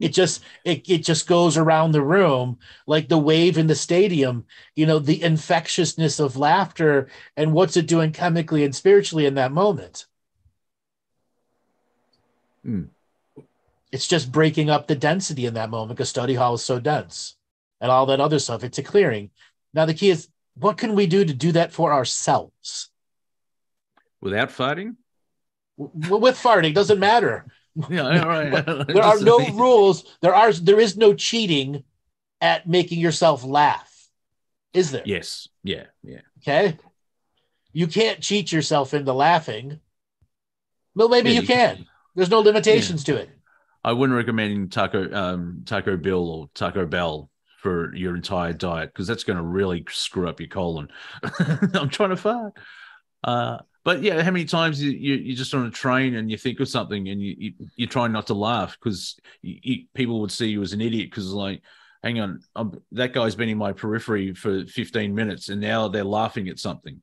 It 0.00 0.12
just 0.12 0.42
it, 0.64 0.88
it 0.88 1.04
just 1.04 1.26
goes 1.26 1.56
around 1.56 1.92
the 1.92 2.02
room 2.02 2.58
like 2.86 3.08
the 3.08 3.18
wave 3.18 3.56
in 3.56 3.68
the 3.68 3.76
stadium 3.76 4.44
you 4.74 4.86
know 4.86 4.98
the 4.98 5.22
infectiousness 5.22 6.18
of 6.18 6.36
laughter 6.36 7.08
and 7.36 7.52
what's 7.52 7.76
it 7.76 7.86
doing 7.86 8.10
chemically 8.12 8.64
and 8.64 8.74
spiritually 8.74 9.26
in 9.26 9.34
that 9.34 9.52
moment. 9.52 10.06
Hmm. 12.64 12.84
it's 13.92 14.08
just 14.08 14.32
breaking 14.32 14.70
up 14.70 14.86
the 14.86 14.94
density 14.94 15.44
in 15.44 15.54
that 15.54 15.68
moment 15.68 15.96
because 15.96 16.08
study 16.08 16.34
hall 16.34 16.54
is 16.54 16.62
so 16.62 16.80
dense 16.80 17.36
and 17.78 17.90
all 17.90 18.06
that 18.06 18.20
other 18.20 18.38
stuff. 18.38 18.64
It's 18.64 18.78
a 18.78 18.82
clearing. 18.82 19.30
Now 19.74 19.84
the 19.84 19.94
key 19.94 20.10
is 20.10 20.28
what 20.54 20.78
can 20.78 20.94
we 20.94 21.06
do 21.06 21.24
to 21.24 21.34
do 21.34 21.52
that 21.52 21.72
for 21.72 21.92
ourselves? 21.92 22.90
Without 24.20 24.50
fighting. 24.50 24.96
With 25.76 26.36
farting. 26.38 26.74
Doesn't 26.74 26.98
matter. 26.98 27.46
Yeah, 27.90 28.22
all 28.22 28.28
right. 28.28 28.50
there 28.86 29.02
are 29.02 29.18
no 29.18 29.38
rules. 29.48 30.04
There 30.20 30.34
are 30.34 30.52
there 30.52 30.80
is 30.80 30.96
no 30.96 31.14
cheating 31.14 31.84
at 32.40 32.68
making 32.68 33.00
yourself 33.00 33.44
laugh. 33.44 33.90
Is 34.72 34.90
there? 34.90 35.02
Yes, 35.04 35.48
yeah, 35.62 35.84
yeah. 36.02 36.20
okay. 36.40 36.78
You 37.72 37.86
can't 37.88 38.20
cheat 38.20 38.52
yourself 38.52 38.94
into 38.94 39.12
laughing. 39.12 39.80
Well 40.94 41.08
maybe 41.08 41.30
Yeah, 41.30 41.36
you 41.36 41.40
you 41.42 41.46
can. 41.46 41.86
there's 42.14 42.30
no 42.30 42.40
limitations 42.40 43.02
to 43.04 43.16
it. 43.16 43.30
I 43.82 43.92
wouldn't 43.92 44.16
recommend 44.16 44.72
Taco 44.72 45.12
um, 45.12 45.62
Taco 45.66 45.96
Bill 45.96 46.28
or 46.28 46.50
Taco 46.54 46.86
Bell 46.86 47.30
for 47.58 47.94
your 47.94 48.14
entire 48.14 48.52
diet 48.52 48.92
because 48.92 49.06
that's 49.06 49.24
going 49.24 49.36
to 49.36 49.42
really 49.42 49.84
screw 49.90 50.28
up 50.28 50.40
your 50.40 50.48
colon. 50.48 50.88
I'm 51.74 51.88
trying 51.88 52.10
to 52.10 52.16
fart. 52.16 52.52
Uh, 53.22 53.58
but 53.84 54.02
yeah, 54.02 54.22
how 54.22 54.30
many 54.30 54.46
times 54.46 54.82
you, 54.82 54.90
you 54.90 55.14
you're 55.16 55.36
just 55.36 55.54
on 55.54 55.66
a 55.66 55.70
train 55.70 56.14
and 56.14 56.30
you 56.30 56.38
think 56.38 56.58
of 56.60 56.68
something 56.68 57.08
and 57.08 57.20
you, 57.20 57.34
you 57.38 57.52
you're 57.76 57.88
trying 57.88 58.12
not 58.12 58.26
to 58.28 58.34
laugh 58.34 58.76
because 58.78 59.18
people 59.94 60.20
would 60.20 60.32
see 60.32 60.48
you 60.48 60.62
as 60.62 60.72
an 60.72 60.80
idiot 60.80 61.10
because 61.10 61.30
like, 61.32 61.60
hang 62.02 62.18
on, 62.18 62.40
I'm, 62.56 62.80
that 62.92 63.12
guy's 63.12 63.34
been 63.34 63.50
in 63.50 63.58
my 63.58 63.72
periphery 63.72 64.32
for 64.32 64.64
15 64.64 65.14
minutes 65.14 65.50
and 65.50 65.60
now 65.60 65.88
they're 65.88 66.02
laughing 66.02 66.48
at 66.48 66.58
something. 66.58 67.02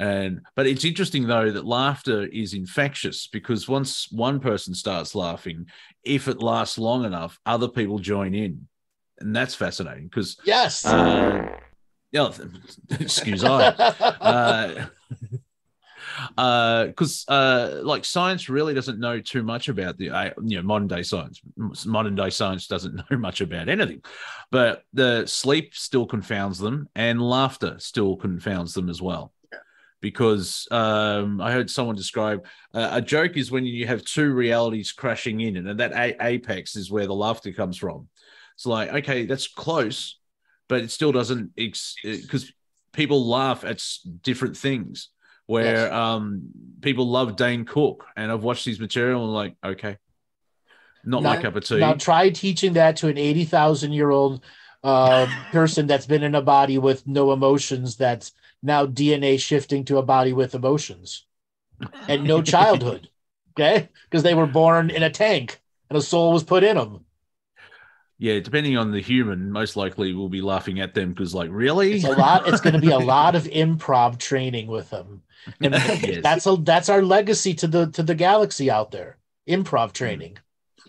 And 0.00 0.40
but 0.56 0.66
it's 0.66 0.86
interesting 0.86 1.26
though 1.26 1.50
that 1.50 1.66
laughter 1.66 2.24
is 2.24 2.54
infectious 2.54 3.26
because 3.26 3.68
once 3.68 4.10
one 4.10 4.40
person 4.40 4.74
starts 4.74 5.14
laughing, 5.14 5.66
if 6.02 6.26
it 6.26 6.42
lasts 6.42 6.78
long 6.78 7.04
enough, 7.04 7.38
other 7.44 7.68
people 7.68 7.98
join 7.98 8.34
in, 8.34 8.66
and 9.20 9.36
that's 9.36 9.54
fascinating 9.54 10.04
because 10.04 10.38
yes, 10.44 10.86
uh, 10.86 11.54
yeah, 12.10 12.32
excuse 12.90 13.44
I. 13.44 13.72
Uh, 14.22 14.86
because 16.36 17.24
uh, 17.28 17.32
uh, 17.32 17.80
like 17.84 18.04
science 18.04 18.48
really 18.48 18.74
doesn't 18.74 18.98
know 18.98 19.20
too 19.20 19.42
much 19.42 19.68
about 19.68 19.98
the 19.98 20.10
uh, 20.10 20.30
you 20.42 20.56
know 20.56 20.62
modern 20.62 20.88
day 20.88 21.02
science. 21.02 21.40
Modern 21.86 22.14
day 22.14 22.30
science 22.30 22.66
doesn't 22.66 22.94
know 23.10 23.16
much 23.18 23.40
about 23.40 23.68
anything, 23.68 24.02
but 24.50 24.84
the 24.92 25.26
sleep 25.26 25.74
still 25.74 26.06
confounds 26.06 26.58
them, 26.58 26.88
and 26.94 27.20
laughter 27.20 27.76
still 27.78 28.16
confounds 28.16 28.74
them 28.74 28.88
as 28.88 29.00
well. 29.00 29.32
Because 30.00 30.66
um, 30.72 31.40
I 31.40 31.52
heard 31.52 31.70
someone 31.70 31.94
describe 31.94 32.44
uh, 32.74 32.88
a 32.92 33.00
joke 33.00 33.36
is 33.36 33.52
when 33.52 33.64
you 33.64 33.86
have 33.86 34.04
two 34.04 34.32
realities 34.32 34.90
crashing 34.90 35.40
in, 35.40 35.56
and 35.56 35.78
that 35.78 35.92
a- 35.92 36.16
apex 36.26 36.74
is 36.74 36.90
where 36.90 37.06
the 37.06 37.14
laughter 37.14 37.52
comes 37.52 37.76
from. 37.76 38.08
It's 38.54 38.66
like 38.66 38.92
okay, 38.92 39.26
that's 39.26 39.48
close, 39.48 40.18
but 40.68 40.82
it 40.82 40.90
still 40.90 41.12
doesn't 41.12 41.54
because 41.54 41.94
ex- 42.04 42.52
people 42.92 43.28
laugh 43.28 43.64
at 43.64 43.82
different 44.22 44.56
things 44.56 45.08
where 45.52 45.76
yes. 45.76 45.92
um, 45.92 46.44
people 46.80 47.10
love 47.10 47.36
Dane 47.36 47.66
Cook, 47.66 48.06
and 48.16 48.32
I've 48.32 48.42
watched 48.42 48.64
his 48.64 48.80
material 48.80 49.22
and 49.24 49.34
like, 49.34 49.54
okay, 49.62 49.98
not 51.04 51.22
now, 51.22 51.34
my 51.34 51.42
cup 51.42 51.56
of 51.56 51.64
tea. 51.64 51.76
Now 51.76 51.92
try 51.92 52.30
teaching 52.30 52.72
that 52.72 52.96
to 52.98 53.08
an 53.08 53.18
eighty 53.18 53.44
thousand 53.44 53.92
year 53.92 54.08
old 54.08 54.42
uh, 54.82 55.26
person 55.52 55.86
that's 55.86 56.06
been 56.06 56.22
in 56.22 56.34
a 56.34 56.40
body 56.40 56.78
with 56.78 57.06
no 57.06 57.32
emotions. 57.32 57.96
That's 57.96 58.32
now 58.62 58.86
DNA 58.86 59.38
shifting 59.38 59.84
to 59.86 59.98
a 59.98 60.02
body 60.02 60.32
with 60.32 60.54
emotions 60.54 61.26
and 62.08 62.24
no 62.24 62.40
childhood. 62.54 63.10
Okay, 63.52 63.90
because 64.04 64.22
they 64.22 64.34
were 64.34 64.46
born 64.46 64.88
in 64.88 65.02
a 65.02 65.10
tank 65.10 65.60
and 65.90 65.98
a 65.98 66.02
soul 66.02 66.32
was 66.32 66.44
put 66.44 66.64
in 66.64 66.78
them 66.78 67.04
yeah, 68.18 68.38
depending 68.40 68.76
on 68.76 68.92
the 68.92 69.00
human, 69.00 69.50
most 69.50 69.76
likely 69.76 70.14
we'll 70.14 70.28
be 70.28 70.42
laughing 70.42 70.80
at 70.80 70.94
them 70.94 71.12
because, 71.12 71.34
like, 71.34 71.50
really, 71.50 71.94
it's 71.94 72.04
a 72.04 72.10
lot. 72.10 72.46
It's 72.46 72.60
going 72.60 72.74
to 72.74 72.80
be 72.80 72.90
a 72.90 72.98
lot 72.98 73.34
of 73.34 73.44
improv 73.44 74.18
training 74.18 74.68
with 74.68 74.90
them, 74.90 75.22
and 75.60 75.74
yes. 75.74 76.22
that's 76.22 76.46
a 76.46 76.56
that's 76.56 76.88
our 76.88 77.02
legacy 77.02 77.54
to 77.54 77.66
the 77.66 77.90
to 77.90 78.02
the 78.02 78.14
galaxy 78.14 78.70
out 78.70 78.90
there. 78.90 79.18
Improv 79.48 79.88
hmm. 79.88 79.92
training, 79.92 80.38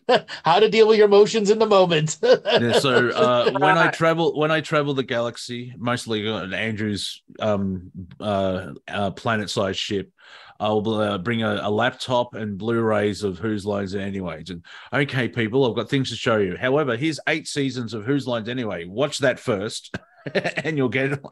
how 0.44 0.60
to 0.60 0.70
deal 0.70 0.88
with 0.88 0.98
your 0.98 1.08
emotions 1.08 1.50
in 1.50 1.60
the 1.60 1.66
moment. 1.66 2.18
yeah, 2.22 2.80
so 2.80 3.10
uh, 3.10 3.52
when 3.52 3.78
I 3.78 3.90
travel 3.90 4.38
when 4.38 4.52
I 4.52 4.62
travel 4.62 4.94
the 4.94 5.04
galaxy, 5.04 5.74
mostly 5.78 6.28
on 6.28 6.54
Andrew's 6.54 7.22
um, 7.40 7.92
uh, 8.20 8.74
uh, 8.88 9.12
planet-sized 9.12 9.80
ship, 9.80 10.12
I'll 10.60 10.88
uh, 10.90 11.18
bring 11.18 11.44
a, 11.44 11.60
a, 11.64 11.70
laptop 11.70 12.36
and 12.36 12.58
Blu-rays 12.58 13.24
of 13.24 13.40
Whose 13.40 13.66
Lines 13.66 13.96
Anyway. 13.96 14.44
And 14.50 14.64
okay, 14.94 15.28
people, 15.28 15.68
I've 15.68 15.76
got 15.76 15.90
things 15.90 16.10
to 16.10 16.16
show 16.16 16.38
you. 16.38 16.56
However, 16.56 16.96
here's 16.96 17.20
eight 17.28 17.48
seasons 17.48 17.94
of 17.94 18.06
Whose 18.06 18.28
Lines 18.28 18.50
Anyway. 18.50 18.86
Watch 18.86 19.20
that 19.20 19.40
first, 19.40 19.96
and 20.34 20.78
you'll 20.78 20.90
get 20.90 21.14
it. 21.14 21.26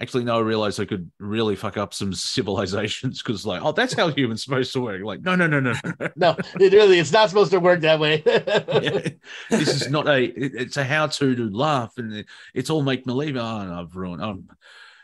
Actually, 0.00 0.24
no, 0.24 0.38
I 0.38 0.40
realized 0.42 0.78
I 0.78 0.84
could 0.84 1.10
really 1.18 1.56
fuck 1.56 1.76
up 1.76 1.92
some 1.92 2.14
civilizations 2.14 3.20
because, 3.20 3.44
like, 3.44 3.62
oh, 3.64 3.72
that's 3.72 3.94
how 3.94 4.10
humans 4.10 4.44
supposed 4.44 4.72
to 4.74 4.80
work. 4.80 5.02
Like, 5.02 5.22
no, 5.22 5.34
no, 5.34 5.48
no, 5.48 5.58
no, 5.58 5.74
no. 6.14 6.36
It 6.60 6.72
really, 6.72 7.00
it's 7.00 7.10
not 7.10 7.28
supposed 7.30 7.50
to 7.50 7.58
work 7.58 7.80
that 7.80 7.98
way. 7.98 8.22
yeah. 8.26 9.08
This 9.50 9.82
is 9.82 9.90
not 9.90 10.06
a. 10.06 10.24
It's 10.24 10.76
a 10.76 10.84
how-to 10.84 11.34
to 11.34 11.50
laugh, 11.50 11.94
and 11.96 12.24
it's 12.54 12.70
all 12.70 12.82
make 12.82 13.04
believe. 13.04 13.36
Oh, 13.36 13.40
I've 13.42 13.96
ruined. 13.96 14.22
Oh, 14.22 14.42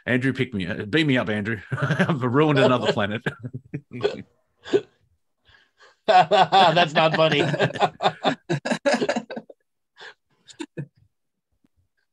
Andrew, 0.06 0.32
pick 0.32 0.52
me, 0.52 0.66
up. 0.66 0.90
beat 0.90 1.06
me 1.06 1.16
up, 1.16 1.28
Andrew. 1.28 1.58
I've 1.72 2.22
ruined 2.22 2.58
another 2.58 2.92
planet. 2.96 3.22
That's 6.06 6.92
not 6.92 7.16
funny. 7.16 7.42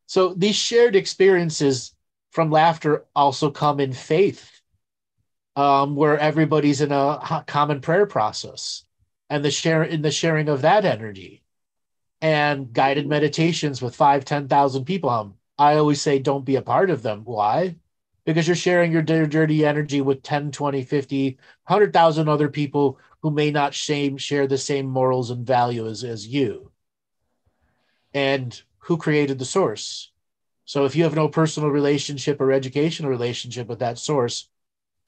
so 0.05 0.33
these 0.33 0.55
shared 0.55 0.95
experiences 0.95 1.93
from 2.31 2.49
laughter 2.49 3.05
also 3.13 3.51
come 3.51 3.81
in 3.81 3.91
faith, 3.91 4.61
um, 5.57 5.97
where 5.97 6.17
everybody's 6.17 6.79
in 6.79 6.93
a 6.93 7.43
common 7.47 7.81
prayer 7.81 8.05
process, 8.05 8.85
and 9.29 9.43
the 9.43 9.51
share 9.51 9.83
in 9.83 10.01
the 10.01 10.11
sharing 10.11 10.47
of 10.47 10.61
that 10.61 10.85
energy, 10.85 11.43
and 12.21 12.71
guided 12.71 13.07
meditations 13.07 13.81
with 13.81 13.97
five, 13.97 14.23
ten 14.23 14.47
thousand 14.47 14.85
people. 14.85 15.09
Um, 15.09 15.33
I 15.57 15.75
always 15.75 16.01
say, 16.01 16.19
don't 16.19 16.45
be 16.45 16.55
a 16.55 16.61
part 16.61 16.89
of 16.89 17.03
them. 17.03 17.23
Why? 17.25 17.75
Because 18.25 18.47
you're 18.47 18.55
sharing 18.55 18.91
your 18.91 19.01
dirty 19.01 19.65
energy 19.65 20.01
with 20.01 20.23
10 20.23 20.51
20 20.51 20.83
50 20.83 21.37
100000 21.67 22.29
other 22.29 22.49
people 22.49 22.99
who 23.21 23.31
may 23.31 23.51
not 23.51 23.73
shame, 23.73 24.17
share 24.17 24.47
the 24.47 24.57
same 24.57 24.87
morals 24.87 25.29
and 25.29 25.45
values 25.45 26.03
as 26.03 26.27
you. 26.27 26.71
And 28.13 28.59
who 28.79 28.97
created 28.97 29.39
the 29.39 29.45
source? 29.45 30.11
So 30.65 30.85
if 30.85 30.95
you 30.95 31.03
have 31.03 31.15
no 31.15 31.27
personal 31.27 31.69
relationship 31.69 32.41
or 32.41 32.51
educational 32.51 33.09
relationship 33.09 33.67
with 33.67 33.79
that 33.79 33.97
source 33.97 34.49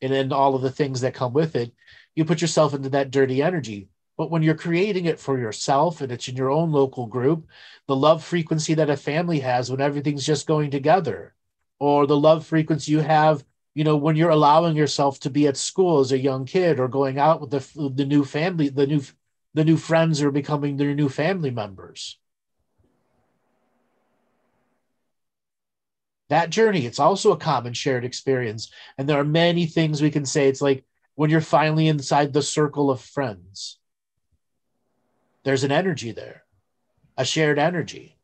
and 0.01 0.11
then 0.11 0.31
all 0.31 0.55
of 0.55 0.61
the 0.61 0.71
things 0.71 1.01
that 1.01 1.13
come 1.13 1.33
with 1.33 1.55
it 1.55 1.73
you 2.15 2.25
put 2.25 2.41
yourself 2.41 2.73
into 2.73 2.89
that 2.89 3.11
dirty 3.11 3.41
energy. 3.41 3.89
But 4.17 4.29
when 4.29 4.43
you're 4.43 4.53
creating 4.53 5.05
it 5.05 5.19
for 5.19 5.39
yourself 5.39 6.01
and 6.01 6.11
it's 6.11 6.27
in 6.27 6.35
your 6.35 6.51
own 6.51 6.71
local 6.71 7.07
group 7.07 7.47
the 7.87 7.95
love 7.95 8.23
frequency 8.23 8.75
that 8.75 8.89
a 8.89 8.97
family 8.97 9.39
has 9.39 9.71
when 9.71 9.81
everything's 9.81 10.25
just 10.25 10.45
going 10.47 10.69
together 10.71 11.33
or 11.83 12.07
the 12.07 12.17
love 12.17 12.45
frequency 12.45 12.93
you 12.93 13.01
have 13.01 13.43
you 13.75 13.83
know 13.83 13.97
when 13.97 14.15
you're 14.15 14.29
allowing 14.29 14.75
yourself 14.77 15.19
to 15.19 15.29
be 15.29 15.47
at 15.47 15.57
school 15.57 15.99
as 15.99 16.13
a 16.13 16.17
young 16.17 16.45
kid 16.45 16.79
or 16.79 16.87
going 16.87 17.19
out 17.19 17.41
with 17.41 17.51
the 17.51 17.91
the 17.95 18.05
new 18.05 18.23
family 18.23 18.69
the 18.69 18.87
new 18.87 19.01
the 19.53 19.65
new 19.65 19.75
friends 19.75 20.21
are 20.21 20.31
becoming 20.31 20.77
their 20.77 20.95
new 20.95 21.09
family 21.09 21.51
members. 21.51 22.17
That 26.29 26.49
journey 26.49 26.85
it's 26.85 26.99
also 26.99 27.33
a 27.33 27.37
common 27.51 27.73
shared 27.73 28.05
experience. 28.05 28.71
And 28.97 29.07
there 29.07 29.19
are 29.19 29.25
many 29.25 29.65
things 29.65 30.01
we 30.01 30.09
can 30.09 30.25
say. 30.25 30.47
It's 30.47 30.61
like 30.61 30.85
when 31.15 31.29
you're 31.29 31.41
finally 31.41 31.87
inside 31.89 32.31
the 32.31 32.41
circle 32.41 32.89
of 32.89 33.01
friends 33.01 33.77
there's 35.43 35.65
an 35.65 35.71
energy 35.71 36.11
there 36.11 36.43
a 37.17 37.25
shared 37.25 37.59
energy 37.59 38.17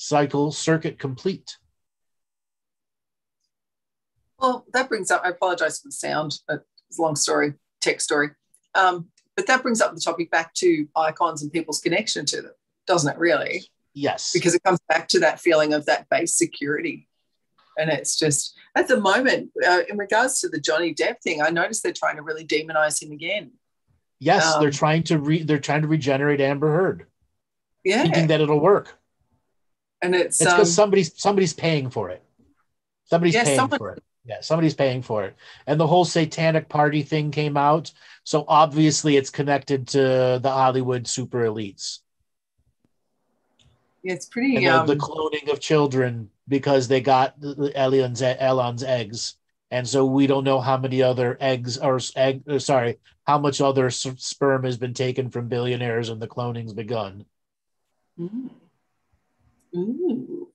cycle 0.00 0.50
circuit 0.50 0.98
complete. 0.98 1.58
Well, 4.38 4.64
that 4.72 4.88
brings 4.88 5.10
up, 5.10 5.20
I 5.22 5.28
apologize 5.28 5.78
for 5.78 5.88
the 5.88 5.92
sound, 5.92 6.38
it's 6.48 6.98
a 6.98 7.02
long 7.02 7.16
story, 7.16 7.52
tech 7.82 8.00
story. 8.00 8.30
Um, 8.74 9.08
but 9.36 9.46
that 9.46 9.60
brings 9.60 9.82
up 9.82 9.94
the 9.94 10.00
topic 10.00 10.30
back 10.30 10.54
to 10.54 10.88
icons 10.96 11.42
and 11.42 11.52
people's 11.52 11.82
connection 11.82 12.24
to 12.26 12.40
them, 12.40 12.52
doesn't 12.86 13.12
it, 13.12 13.18
really? 13.18 13.64
Yes. 13.92 14.32
Because 14.32 14.54
it 14.54 14.62
comes 14.62 14.78
back 14.88 15.06
to 15.08 15.20
that 15.20 15.38
feeling 15.38 15.74
of 15.74 15.84
that 15.84 16.08
base 16.08 16.32
security. 16.34 17.06
And 17.76 17.90
it's 17.90 18.18
just, 18.18 18.56
at 18.74 18.88
the 18.88 18.98
moment, 18.98 19.50
uh, 19.66 19.82
in 19.86 19.98
regards 19.98 20.40
to 20.40 20.48
the 20.48 20.60
Johnny 20.60 20.94
Depp 20.94 21.20
thing, 21.22 21.42
I 21.42 21.50
noticed 21.50 21.82
they're 21.82 21.92
trying 21.92 22.16
to 22.16 22.22
really 22.22 22.46
demonize 22.46 23.02
him 23.02 23.12
again. 23.12 23.52
Yes, 24.18 24.46
um, 24.46 24.62
they're 24.62 24.70
trying 24.70 25.02
to 25.04 25.18
re- 25.18 25.42
they're 25.42 25.58
trying 25.58 25.82
to 25.82 25.88
regenerate 25.88 26.40
Amber 26.40 26.70
Heard. 26.70 27.06
Yeah. 27.84 28.02
Thinking 28.02 28.28
that 28.28 28.40
it'll 28.40 28.60
work 28.60 28.99
and 30.02 30.14
it's 30.14 30.40
it's 30.40 30.50
because 30.50 30.68
um, 30.68 30.82
somebody's 30.82 31.20
somebody's 31.20 31.52
paying 31.52 31.90
for 31.90 32.10
it. 32.10 32.22
Somebody's 33.04 33.34
yeah, 33.34 33.44
paying 33.44 33.56
someone, 33.56 33.78
for 33.78 33.92
it. 33.92 34.02
Yeah, 34.24 34.40
somebody's 34.40 34.74
paying 34.74 35.02
for 35.02 35.24
it. 35.24 35.36
And 35.66 35.80
the 35.80 35.86
whole 35.86 36.04
satanic 36.04 36.68
party 36.68 37.02
thing 37.02 37.30
came 37.30 37.56
out, 37.56 37.92
so 38.24 38.44
obviously 38.46 39.16
it's 39.16 39.30
connected 39.30 39.88
to 39.88 40.38
the 40.42 40.50
Hollywood 40.50 41.06
super 41.06 41.40
elites. 41.40 42.00
Yeah, 44.02 44.14
it's 44.14 44.26
pretty. 44.26 44.56
The, 44.56 44.68
um, 44.68 44.86
the, 44.86 44.96
cloning 44.96 45.50
of 45.52 45.60
children 45.60 46.30
because 46.48 46.88
they 46.88 47.00
got 47.00 47.34
Elon's 47.74 48.22
Elon's 48.22 48.82
eggs, 48.82 49.34
and 49.70 49.86
so 49.86 50.06
we 50.06 50.26
don't 50.26 50.44
know 50.44 50.60
how 50.60 50.78
many 50.78 51.02
other 51.02 51.36
eggs 51.40 51.76
or 51.78 52.00
egg. 52.16 52.42
Uh, 52.48 52.58
sorry, 52.58 52.98
how 53.26 53.38
much 53.38 53.60
other 53.60 53.90
sperm 53.90 54.64
has 54.64 54.76
been 54.76 54.94
taken 54.94 55.30
from 55.30 55.48
billionaires, 55.48 56.08
and 56.08 56.20
the 56.20 56.28
cloning's 56.28 56.72
begun. 56.72 57.26
Mm. 58.18 58.50
Ooh. 59.74 60.48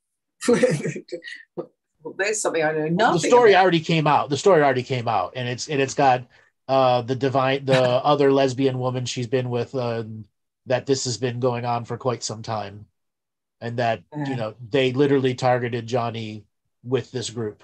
well, 0.48 1.70
there's 2.18 2.42
something 2.42 2.64
I 2.64 2.72
know 2.72 2.88
nothing. 2.88 3.22
The 3.22 3.28
story 3.28 3.52
about. 3.52 3.62
already 3.62 3.80
came 3.80 4.08
out. 4.08 4.30
The 4.30 4.38
story 4.38 4.62
already 4.62 4.84
came 4.84 5.08
out, 5.08 5.34
and 5.36 5.48
it's 5.48 5.68
and 5.70 5.82
it's 5.82 5.94
got 5.94 6.26
uh 6.68 7.02
the 7.02 7.16
divine 7.16 7.66
the 7.66 7.82
other 7.82 8.32
lesbian 8.32 8.80
woman 8.80 9.06
she's 9.06 9.28
been 9.28 9.50
with 9.50 9.74
uh, 9.76 10.04
that 10.66 10.86
this 10.86 11.06
has 11.06 11.18
been 11.18 11.40
going 11.40 11.66
on 11.66 11.86
for 11.86 11.98
quite 11.98 12.24
some 12.24 12.42
time, 12.42 12.86
and 13.62 13.78
that 13.78 14.04
uh, 14.16 14.24
you 14.28 14.36
know 14.36 14.56
they 14.70 14.92
literally 14.94 15.36
targeted 15.36 15.88
Johnny 15.88 16.46
with 16.84 17.12
this 17.12 17.30
group. 17.30 17.64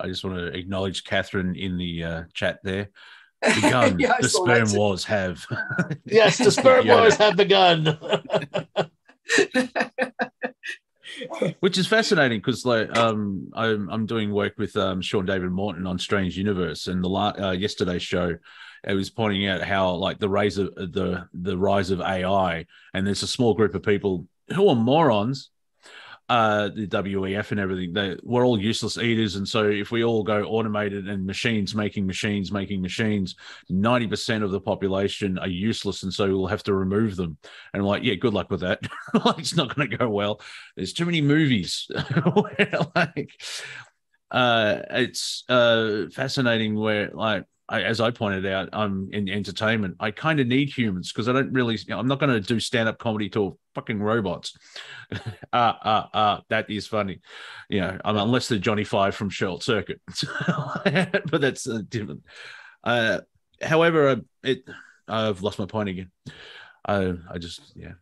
I 0.00 0.08
just 0.08 0.24
want 0.24 0.36
to 0.36 0.46
acknowledge 0.46 1.04
Catherine 1.04 1.54
in 1.54 1.78
the 1.78 2.04
uh, 2.04 2.22
chat 2.34 2.58
there. 2.64 2.90
Begun. 3.62 3.98
Yeah, 3.98 4.14
the 4.20 4.28
sperm 4.28 4.72
wars 4.72 5.04
have. 5.04 5.44
Yes, 6.04 6.38
the 6.38 6.50
sperm 6.50 6.86
Yeah. 6.86 7.00
wars 7.00 7.16
have 7.16 7.36
begun. 7.36 7.98
which 11.60 11.78
is 11.78 11.86
fascinating 11.86 12.38
because 12.38 12.64
like 12.64 12.96
um 12.96 13.50
I'm 13.54 13.88
I'm 13.90 14.06
doing 14.06 14.32
work 14.32 14.54
with 14.58 14.76
um 14.76 15.00
Sean 15.00 15.26
David 15.26 15.50
Morton 15.50 15.86
on 15.86 15.98
Strange 15.98 16.36
Universe 16.36 16.86
and 16.86 17.02
the 17.02 17.08
la- 17.08 17.34
uh, 17.38 17.52
yesterday's 17.52 18.02
show 18.02 18.36
it 18.86 18.94
was 18.94 19.10
pointing 19.10 19.46
out 19.46 19.62
how 19.62 19.94
like 19.94 20.18
the 20.18 20.28
rise 20.28 20.58
of 20.58 20.74
the 20.74 21.28
the 21.32 21.56
rise 21.56 21.90
of 21.90 22.00
AI 22.00 22.66
and 22.94 23.06
there's 23.06 23.22
a 23.22 23.28
small 23.28 23.54
group 23.54 23.74
of 23.74 23.82
people 23.82 24.26
who 24.54 24.68
are 24.68 24.74
morons 24.74 25.50
uh 26.32 26.70
the 26.74 26.86
WEF 26.86 27.50
and 27.50 27.60
everything 27.60 27.92
they 27.92 28.16
we're 28.22 28.46
all 28.46 28.58
useless 28.58 28.96
eaters. 28.96 29.36
And 29.36 29.46
so 29.46 29.68
if 29.68 29.90
we 29.90 30.02
all 30.02 30.22
go 30.22 30.42
automated 30.44 31.06
and 31.06 31.26
machines 31.26 31.74
making 31.74 32.06
machines 32.06 32.50
making 32.50 32.80
machines 32.80 33.34
90% 33.70 34.42
of 34.42 34.50
the 34.50 34.60
population 34.60 35.36
are 35.38 35.46
useless. 35.46 36.04
And 36.04 36.12
so 36.12 36.26
we'll 36.28 36.46
have 36.46 36.62
to 36.62 36.74
remove 36.74 37.16
them. 37.16 37.36
And 37.74 37.82
I'm 37.82 37.86
like 37.86 38.02
yeah 38.02 38.14
good 38.14 38.32
luck 38.32 38.50
with 38.50 38.60
that. 38.60 38.80
It's 39.42 39.54
not 39.54 39.76
going 39.76 39.90
to 39.90 39.96
go 39.98 40.08
well. 40.08 40.40
There's 40.74 40.94
too 40.94 41.04
many 41.04 41.20
movies. 41.20 41.86
Like 42.96 43.30
uh 44.30 44.80
it's 44.90 45.44
uh 45.50 46.04
fascinating 46.14 46.74
where 46.74 47.10
like 47.12 47.44
I, 47.72 47.82
as 47.82 48.02
I 48.02 48.10
pointed 48.10 48.44
out, 48.44 48.68
I'm 48.74 49.08
in 49.12 49.30
entertainment. 49.30 49.96
I 49.98 50.10
kind 50.10 50.40
of 50.40 50.46
need 50.46 50.68
humans 50.68 51.10
because 51.10 51.26
I 51.26 51.32
don't 51.32 51.52
really. 51.52 51.76
You 51.76 51.84
know, 51.88 51.98
I'm 51.98 52.06
not 52.06 52.20
going 52.20 52.30
to 52.32 52.40
do 52.40 52.60
stand-up 52.60 52.98
comedy 52.98 53.30
to 53.30 53.58
fucking 53.74 54.00
robots. 54.00 54.56
Ah, 55.54 55.78
ah, 55.84 56.10
ah. 56.14 56.42
That 56.48 56.70
is 56.70 56.86
funny. 56.86 57.20
You 57.68 57.80
know, 57.82 57.98
I 58.02 58.12
mean, 58.12 58.22
unless 58.22 58.48
they're 58.48 58.58
Johnny 58.58 58.84
Five 58.84 59.14
from 59.14 59.28
Short 59.28 59.62
Circuit, 59.62 60.00
but 60.84 61.40
that's 61.40 61.68
uh, 61.68 61.82
different. 61.86 62.22
Uh, 62.82 63.20
however, 63.60 64.08
uh, 64.08 64.16
it. 64.42 64.64
I've 65.08 65.42
lost 65.42 65.58
my 65.58 65.66
point 65.66 65.90
again. 65.90 66.10
I, 66.86 67.14
I 67.30 67.36
just, 67.38 67.60
yeah. 67.76 67.92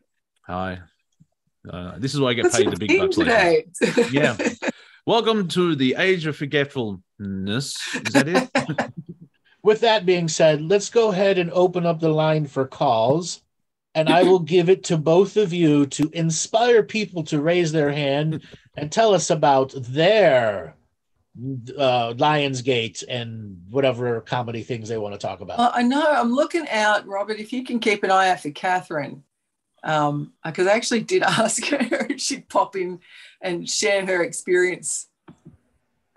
Hi. 0.47 0.80
Uh, 1.68 1.98
this 1.98 2.14
is 2.14 2.20
why 2.20 2.28
I 2.28 2.34
get 2.34 2.52
paid 2.52 2.70
the 2.70 2.76
big 2.76 2.98
bucks. 2.98 3.16
today? 3.16 3.66
Yeah. 4.12 4.36
Welcome 5.06 5.48
to 5.48 5.74
the 5.74 5.97
age 5.98 6.26
of 6.26 6.36
forgetfulness. 6.36 7.02
Is 7.18 8.12
that 8.12 8.28
it? 8.28 8.92
With 9.62 9.81
that 9.81 10.07
being 10.07 10.28
said, 10.28 10.62
let's 10.62 10.91
go 10.91 11.11
ahead 11.11 11.39
and 11.39 11.51
open 11.53 11.87
up 11.87 12.01
the 12.01 12.09
line 12.09 12.47
for 12.47 12.66
calls. 12.66 13.43
And 13.95 14.09
I 14.09 14.23
will 14.23 14.39
give 14.39 14.69
it 14.69 14.85
to 14.85 14.97
both 14.97 15.37
of 15.37 15.53
you 15.53 15.85
to 15.87 16.09
inspire 16.12 16.82
people 16.82 17.24
to 17.24 17.41
raise 17.41 17.73
their 17.73 17.91
hand 17.91 18.47
and 18.77 18.91
tell 18.91 19.12
us 19.12 19.31
about 19.31 19.74
their 19.77 20.77
uh, 21.78 22.15
Lion's 22.16 22.62
Gate 22.62 23.03
and 23.09 23.61
whatever 23.69 24.20
comedy 24.20 24.62
things 24.62 24.89
they 24.89 24.99
want 24.99 25.15
to 25.15 25.19
talk 25.19 25.41
about. 25.41 25.59
Well, 25.59 25.73
I 25.74 25.82
know 25.82 26.05
I'm 26.09 26.32
looking 26.32 26.69
out, 26.69 27.07
Robert. 27.07 27.39
If 27.39 27.53
you 27.53 27.65
can 27.65 27.81
keep 27.81 28.05
an 28.05 28.11
eye 28.11 28.31
out 28.31 28.41
for 28.41 28.51
Catherine, 28.51 29.24
um, 29.82 30.32
because 30.45 30.66
I 30.66 30.73
actually 30.73 31.03
did 31.03 31.23
ask 31.24 31.65
her 31.66 32.07
if 32.11 32.20
she'd 32.20 32.49
pop 32.49 32.77
in 32.77 33.01
and 33.41 33.69
share 33.69 34.05
her 34.07 34.23
experience, 34.23 35.09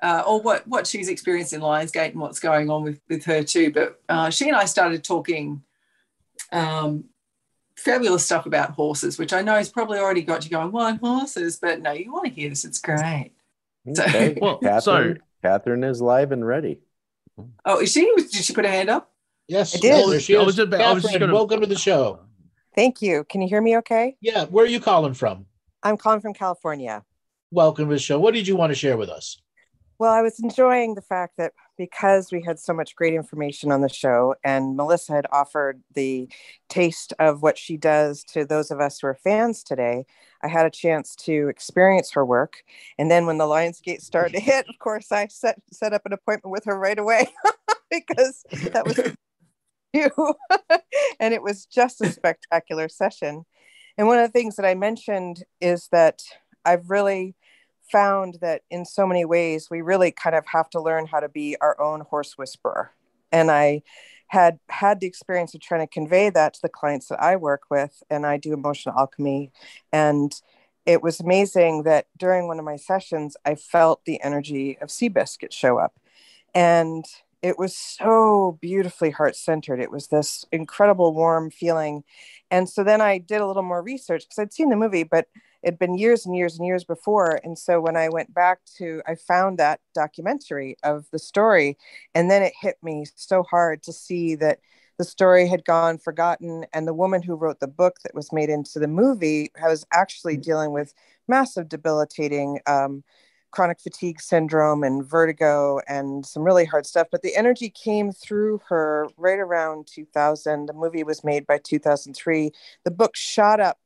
uh, 0.03 0.23
or 0.27 0.41
what 0.41 0.67
what 0.67 0.85
she's 0.85 1.07
experienced 1.09 1.53
in 1.53 1.61
Lion's 1.61 1.91
Gate 1.91 2.11
and 2.11 2.21
what's 2.21 2.39
going 2.39 2.69
on 2.69 2.83
with 2.83 2.99
with 3.09 3.23
her 3.25 3.41
too. 3.43 3.71
But 3.71 3.99
uh, 4.09 4.29
she 4.29 4.47
and 4.49 4.55
I 4.55 4.65
started 4.65 5.03
talking 5.03 5.63
um, 6.51 7.05
fabulous 7.77 8.25
stuff 8.25 8.45
about 8.45 8.71
horses, 8.71 9.17
which 9.17 9.33
I 9.33 9.41
know 9.41 9.55
has 9.55 9.69
probably 9.69 9.99
already 9.99 10.21
got 10.21 10.43
you 10.43 10.51
going. 10.51 10.71
Why 10.71 10.93
horses? 10.93 11.57
But 11.57 11.81
no, 11.81 11.91
you 11.91 12.11
want 12.11 12.25
to 12.27 12.31
hear 12.31 12.49
this? 12.49 12.65
It's 12.65 12.79
great. 12.79 13.31
So- 13.93 14.33
Well, 14.41 14.57
Catherine, 14.59 15.19
Catherine 15.41 15.83
is 15.83 16.01
live 16.01 16.31
and 16.31 16.45
ready. 16.45 16.79
Oh, 17.65 17.79
is 17.81 17.91
she? 17.91 18.11
Did 18.15 18.31
she 18.33 18.53
put 18.53 18.65
her 18.65 18.71
hand 18.71 18.89
up? 18.89 19.09
yes, 19.47 19.75
I 19.75 19.79
did. 19.79 20.09
there 20.09 20.19
she 20.19 20.35
I 20.37 20.41
is. 20.41 20.45
was 20.45 20.59
about- 20.59 20.81
I 20.81 20.93
was 20.93 21.03
just 21.03 21.17
gonna- 21.19 21.33
welcome 21.33 21.61
to 21.61 21.67
the 21.67 21.77
show. 21.77 22.19
Thank 22.75 23.01
you. 23.01 23.23
Can 23.29 23.41
you 23.41 23.47
hear 23.47 23.61
me 23.61 23.77
okay? 23.77 24.15
Yeah, 24.21 24.45
where 24.45 24.65
are 24.65 24.67
you 24.67 24.79
calling 24.79 25.13
from? 25.13 25.45
I'm 25.83 25.95
calling 25.97 26.21
from 26.21 26.33
California. 26.33 27.03
Welcome 27.51 27.87
to 27.89 27.95
the 27.95 27.99
show. 27.99 28.19
What 28.19 28.33
did 28.33 28.47
you 28.47 28.55
want 28.55 28.71
to 28.71 28.75
share 28.75 28.97
with 28.97 29.09
us? 29.09 29.39
Well, 30.03 30.11
I 30.11 30.21
was 30.21 30.37
enjoying 30.41 30.95
the 30.95 31.01
fact 31.01 31.37
that 31.37 31.53
because 31.77 32.29
we 32.29 32.41
had 32.41 32.59
so 32.59 32.73
much 32.73 32.93
great 32.93 33.13
information 33.13 33.71
on 33.71 33.79
the 33.79 33.87
show 33.87 34.35
and 34.43 34.75
Melissa 34.75 35.13
had 35.13 35.27
offered 35.31 35.81
the 35.95 36.27
taste 36.67 37.13
of 37.19 37.41
what 37.41 37.57
she 37.57 37.77
does 37.77 38.21
to 38.33 38.43
those 38.43 38.69
of 38.69 38.81
us 38.81 38.99
who 38.99 39.07
are 39.07 39.13
fans 39.13 39.63
today, 39.63 40.05
I 40.41 40.49
had 40.49 40.65
a 40.65 40.69
chance 40.69 41.15
to 41.19 41.47
experience 41.47 42.11
her 42.11 42.25
work. 42.25 42.63
And 42.99 43.09
then 43.09 43.25
when 43.25 43.37
the 43.37 43.45
Lion's 43.45 43.79
Gate 43.79 44.01
started 44.01 44.33
to 44.33 44.41
hit, 44.41 44.67
of 44.67 44.77
course, 44.77 45.09
I 45.09 45.27
set 45.27 45.61
set 45.71 45.93
up 45.93 46.05
an 46.05 46.11
appointment 46.11 46.51
with 46.51 46.65
her 46.65 46.77
right 46.77 46.99
away 46.99 47.27
because 47.89 48.43
that 48.73 48.85
was 48.85 48.99
you. 49.93 50.35
and 51.21 51.33
it 51.33 51.41
was 51.41 51.65
just 51.65 52.01
a 52.01 52.11
spectacular 52.11 52.89
session. 52.89 53.45
And 53.97 54.07
one 54.07 54.19
of 54.19 54.27
the 54.27 54.37
things 54.37 54.57
that 54.57 54.65
I 54.65 54.75
mentioned 54.75 55.45
is 55.61 55.87
that 55.93 56.23
I've 56.65 56.89
really 56.89 57.37
found 57.91 58.37
that 58.41 58.61
in 58.69 58.85
so 58.85 59.05
many 59.05 59.25
ways 59.25 59.69
we 59.69 59.81
really 59.81 60.11
kind 60.11 60.35
of 60.35 60.45
have 60.47 60.69
to 60.71 60.81
learn 60.81 61.05
how 61.05 61.19
to 61.19 61.29
be 61.29 61.55
our 61.61 61.79
own 61.81 62.01
horse 62.01 62.37
whisperer. 62.37 62.91
And 63.31 63.51
i 63.51 63.81
had 64.27 64.57
had 64.69 64.99
the 64.99 65.05
experience 65.07 65.53
of 65.53 65.61
trying 65.61 65.81
to 65.81 65.93
convey 65.93 66.29
that 66.29 66.55
to 66.55 66.61
the 66.61 66.69
clients 66.69 67.07
that 67.07 67.21
i 67.21 67.35
work 67.35 67.63
with 67.69 68.01
and 68.09 68.25
i 68.25 68.37
do 68.37 68.53
emotional 68.53 68.97
alchemy. 68.97 69.51
And 69.91 70.33
it 70.85 71.01
was 71.01 71.19
amazing 71.19 71.83
that 71.83 72.07
during 72.17 72.47
one 72.47 72.59
of 72.59 72.65
my 72.65 72.77
sessions 72.77 73.37
i 73.45 73.55
felt 73.55 74.05
the 74.05 74.21
energy 74.23 74.77
of 74.81 74.89
seabiscuit 74.89 75.51
show 75.51 75.77
up. 75.77 75.93
And 76.55 77.05
it 77.41 77.59
was 77.59 77.75
so 77.75 78.57
beautifully 78.61 79.09
heart 79.09 79.35
centered 79.35 79.79
it 79.79 79.91
was 79.91 80.07
this 80.07 80.45
incredible 80.51 81.13
warm 81.13 81.51
feeling. 81.51 82.03
And 82.49 82.69
so 82.69 82.83
then 82.83 83.01
i 83.01 83.17
did 83.17 83.41
a 83.41 83.47
little 83.47 83.63
more 83.63 83.83
research 83.83 84.23
because 84.23 84.39
i'd 84.39 84.53
seen 84.53 84.69
the 84.69 84.75
movie 84.75 85.03
but 85.03 85.27
it'd 85.63 85.79
been 85.79 85.97
years 85.97 86.25
and 86.25 86.35
years 86.35 86.57
and 86.57 86.67
years 86.67 86.83
before 86.83 87.39
and 87.43 87.57
so 87.57 87.79
when 87.79 87.95
i 87.95 88.09
went 88.09 88.33
back 88.33 88.59
to 88.65 89.01
i 89.07 89.15
found 89.15 89.57
that 89.57 89.79
documentary 89.95 90.75
of 90.83 91.05
the 91.11 91.19
story 91.19 91.77
and 92.13 92.29
then 92.29 92.43
it 92.43 92.53
hit 92.59 92.77
me 92.83 93.05
so 93.15 93.43
hard 93.43 93.81
to 93.81 93.93
see 93.93 94.35
that 94.35 94.59
the 94.97 95.03
story 95.03 95.47
had 95.47 95.65
gone 95.65 95.97
forgotten 95.97 96.65
and 96.73 96.87
the 96.87 96.93
woman 96.93 97.21
who 97.21 97.35
wrote 97.35 97.59
the 97.59 97.67
book 97.67 97.97
that 98.03 98.13
was 98.13 98.31
made 98.31 98.49
into 98.49 98.79
the 98.79 98.87
movie 98.87 99.51
was 99.61 99.85
actually 99.91 100.37
dealing 100.37 100.71
with 100.71 100.93
massive 101.27 101.67
debilitating 101.67 102.59
um, 102.67 103.03
chronic 103.51 103.79
fatigue 103.79 104.19
syndrome 104.19 104.83
and 104.83 105.05
vertigo 105.05 105.79
and 105.87 106.25
some 106.25 106.43
really 106.43 106.65
hard 106.65 106.85
stuff 106.85 107.07
but 107.11 107.21
the 107.21 107.35
energy 107.35 107.69
came 107.69 108.11
through 108.11 108.59
her 108.67 109.07
right 109.17 109.39
around 109.39 109.87
2000 109.87 110.65
the 110.65 110.73
movie 110.73 111.03
was 111.03 111.23
made 111.23 111.45
by 111.45 111.57
2003 111.59 112.51
the 112.83 112.91
book 112.91 113.15
shot 113.15 113.59
up 113.59 113.77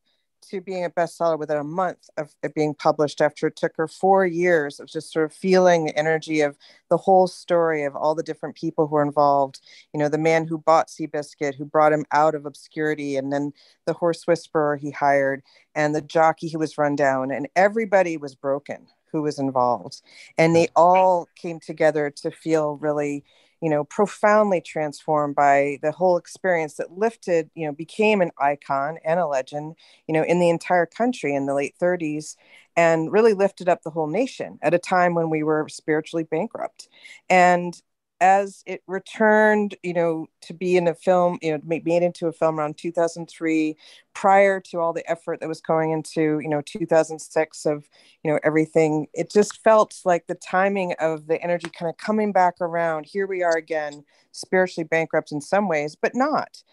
to 0.49 0.61
being 0.61 0.85
a 0.85 0.89
bestseller 0.89 1.37
within 1.37 1.57
a 1.57 1.63
month 1.63 2.09
of 2.17 2.35
it 2.43 2.53
being 2.53 2.73
published 2.73 3.21
after 3.21 3.47
it 3.47 3.55
took 3.55 3.75
her 3.77 3.87
four 3.87 4.25
years 4.25 4.79
of 4.79 4.87
just 4.87 5.11
sort 5.11 5.25
of 5.25 5.33
feeling 5.33 5.85
the 5.85 5.97
energy 5.97 6.41
of 6.41 6.57
the 6.89 6.97
whole 6.97 7.27
story 7.27 7.83
of 7.83 7.95
all 7.95 8.15
the 8.15 8.23
different 8.23 8.55
people 8.55 8.87
who 8.87 8.95
were 8.95 9.01
involved. 9.01 9.59
You 9.93 9.99
know, 9.99 10.09
the 10.09 10.17
man 10.17 10.47
who 10.47 10.57
bought 10.57 10.87
Seabiscuit, 10.87 11.55
who 11.55 11.65
brought 11.65 11.93
him 11.93 12.05
out 12.11 12.35
of 12.35 12.45
obscurity, 12.45 13.17
and 13.17 13.31
then 13.31 13.53
the 13.85 13.93
horse 13.93 14.25
whisperer 14.25 14.77
he 14.77 14.91
hired, 14.91 15.43
and 15.75 15.93
the 15.93 16.01
jockey 16.01 16.49
who 16.49 16.59
was 16.59 16.77
run 16.77 16.95
down, 16.95 17.31
and 17.31 17.47
everybody 17.55 18.17
was 18.17 18.35
broken 18.35 18.87
who 19.11 19.21
was 19.21 19.39
involved. 19.39 20.01
And 20.37 20.55
they 20.55 20.67
all 20.75 21.27
came 21.35 21.59
together 21.59 22.09
to 22.17 22.31
feel 22.31 22.75
really 22.77 23.23
you 23.61 23.69
know 23.69 23.83
profoundly 23.83 24.61
transformed 24.61 25.35
by 25.35 25.79
the 25.81 25.91
whole 25.91 26.17
experience 26.17 26.75
that 26.75 26.97
lifted 26.97 27.49
you 27.55 27.65
know 27.65 27.71
became 27.73 28.21
an 28.21 28.31
icon 28.39 28.97
and 29.03 29.19
a 29.19 29.27
legend 29.27 29.75
you 30.07 30.13
know 30.13 30.23
in 30.23 30.39
the 30.39 30.49
entire 30.49 30.85
country 30.85 31.33
in 31.35 31.45
the 31.45 31.53
late 31.53 31.75
30s 31.79 32.35
and 32.77 33.11
really 33.11 33.33
lifted 33.33 33.67
up 33.67 33.81
the 33.81 33.89
whole 33.89 34.07
nation 34.07 34.59
at 34.61 34.73
a 34.73 34.79
time 34.79 35.15
when 35.15 35.29
we 35.29 35.41
were 35.41 35.67
spiritually 35.67 36.23
bankrupt. 36.23 36.87
And 37.27 37.79
as 38.19 38.63
it 38.65 38.81
returned 38.87 39.75
you 39.83 39.93
know 39.93 40.27
to 40.41 40.53
be 40.53 40.75
in 40.75 40.87
a 40.87 40.95
film 40.95 41.37
you 41.41 41.51
know 41.51 41.61
made, 41.63 41.87
into 41.87 42.27
a 42.27 42.31
film 42.31 42.59
around 42.59 42.77
2003 42.77 43.75
prior 44.13 44.59
to 44.59 44.79
all 44.79 44.93
the 44.93 45.09
effort 45.09 45.39
that 45.39 45.49
was 45.49 45.61
going 45.61 45.91
into 45.91 46.39
you 46.39 46.49
know 46.49 46.61
2006 46.61 47.65
of 47.65 47.87
you 48.23 48.31
know 48.31 48.39
everything 48.43 49.07
it 49.13 49.31
just 49.31 49.61
felt 49.63 49.99
like 50.05 50.25
the 50.27 50.35
timing 50.35 50.93
of 50.99 51.27
the 51.27 51.41
energy 51.41 51.69
kind 51.69 51.89
of 51.89 51.97
coming 51.97 52.31
back 52.31 52.55
around. 52.61 53.05
Here 53.05 53.27
we 53.27 53.43
are 53.43 53.55
again 53.55 54.03
spiritually 54.31 54.87
bankrupt 54.87 55.31
in 55.31 55.41
some 55.41 55.67
ways 55.67 55.95
but 55.95 56.15
not. 56.15 56.63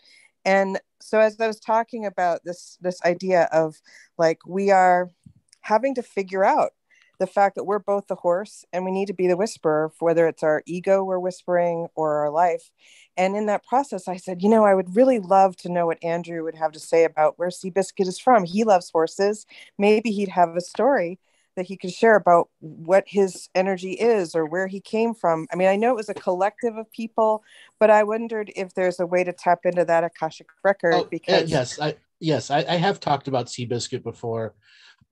And 0.47 0.79
so 1.01 1.21
as 1.21 1.39
i 1.39 1.47
was 1.47 1.61
talking 1.61 2.07
about 2.07 2.45
this 2.45 2.79
this 2.81 3.01
idea 3.05 3.49
of 3.53 3.81
like 4.17 4.39
we 4.47 4.71
are 4.71 5.11
having 5.61 5.95
to 5.95 6.03
figure 6.03 6.45
out 6.45 6.73
the 7.19 7.27
fact 7.27 7.55
that 7.55 7.65
we're 7.65 7.79
both 7.79 8.07
the 8.07 8.15
horse 8.15 8.65
and 8.73 8.85
we 8.85 8.91
need 8.91 9.07
to 9.07 9.15
be 9.15 9.27
the 9.27 9.37
whisperer 9.37 9.93
whether 10.01 10.27
it's 10.27 10.43
our 10.43 10.63
ego 10.67 11.03
we're 11.03 11.19
whispering 11.19 11.89
or 11.95 12.17
our 12.17 12.31
life 12.31 12.71
and 13.17 13.37
in 13.37 13.47
that 13.47 13.65
process 13.65 14.09
i 14.09 14.17
said 14.17 14.43
you 14.43 14.49
know 14.49 14.65
i 14.65 14.75
would 14.75 14.97
really 14.97 15.19
love 15.19 15.57
to 15.57 15.69
know 15.69 15.87
what 15.87 16.03
andrew 16.03 16.43
would 16.43 16.55
have 16.55 16.73
to 16.73 16.81
say 16.81 17.05
about 17.05 17.39
where 17.39 17.49
seabiscuit 17.49 18.07
is 18.07 18.19
from 18.19 18.45
he 18.45 18.65
loves 18.65 18.91
horses 18.91 19.47
maybe 19.79 20.11
he'd 20.11 20.29
have 20.29 20.57
a 20.57 20.61
story 20.61 21.19
that 21.57 21.67
he 21.67 21.77
could 21.77 21.93
share 21.93 22.17
about 22.17 22.49
what 22.61 23.05
his 23.07 23.49
energy 23.55 23.93
is 23.93 24.35
or 24.35 24.47
where 24.47 24.67
he 24.67 24.81
came 24.81 25.15
from. 25.15 25.47
I 25.53 25.57
mean, 25.57 25.69
I 25.69 25.77
know 25.77 25.91
it 25.91 25.97
was 25.97 26.09
a 26.09 26.15
collective 26.15 26.77
of 26.77 26.91
people, 26.91 27.43
but 27.79 27.91
I 27.91 28.03
wondered 28.03 28.53
if 28.57 28.75
there's 28.75 29.01
a 29.01 29.07
way 29.07 29.25
to 29.25 29.33
tap 29.33 29.61
into 29.65 29.85
that 29.85 30.05
Akashic 30.05 30.49
record 30.63 30.95
Oh, 30.95 31.01
uh, 31.03 31.05
because 31.11 31.51
yes, 31.51 31.81
I 31.81 31.97
yes, 32.21 32.51
I, 32.51 32.65
I 32.69 32.77
have 32.77 33.01
talked 33.01 33.29
about 33.29 33.47
Seabiscuit 33.47 34.03
before. 34.03 34.55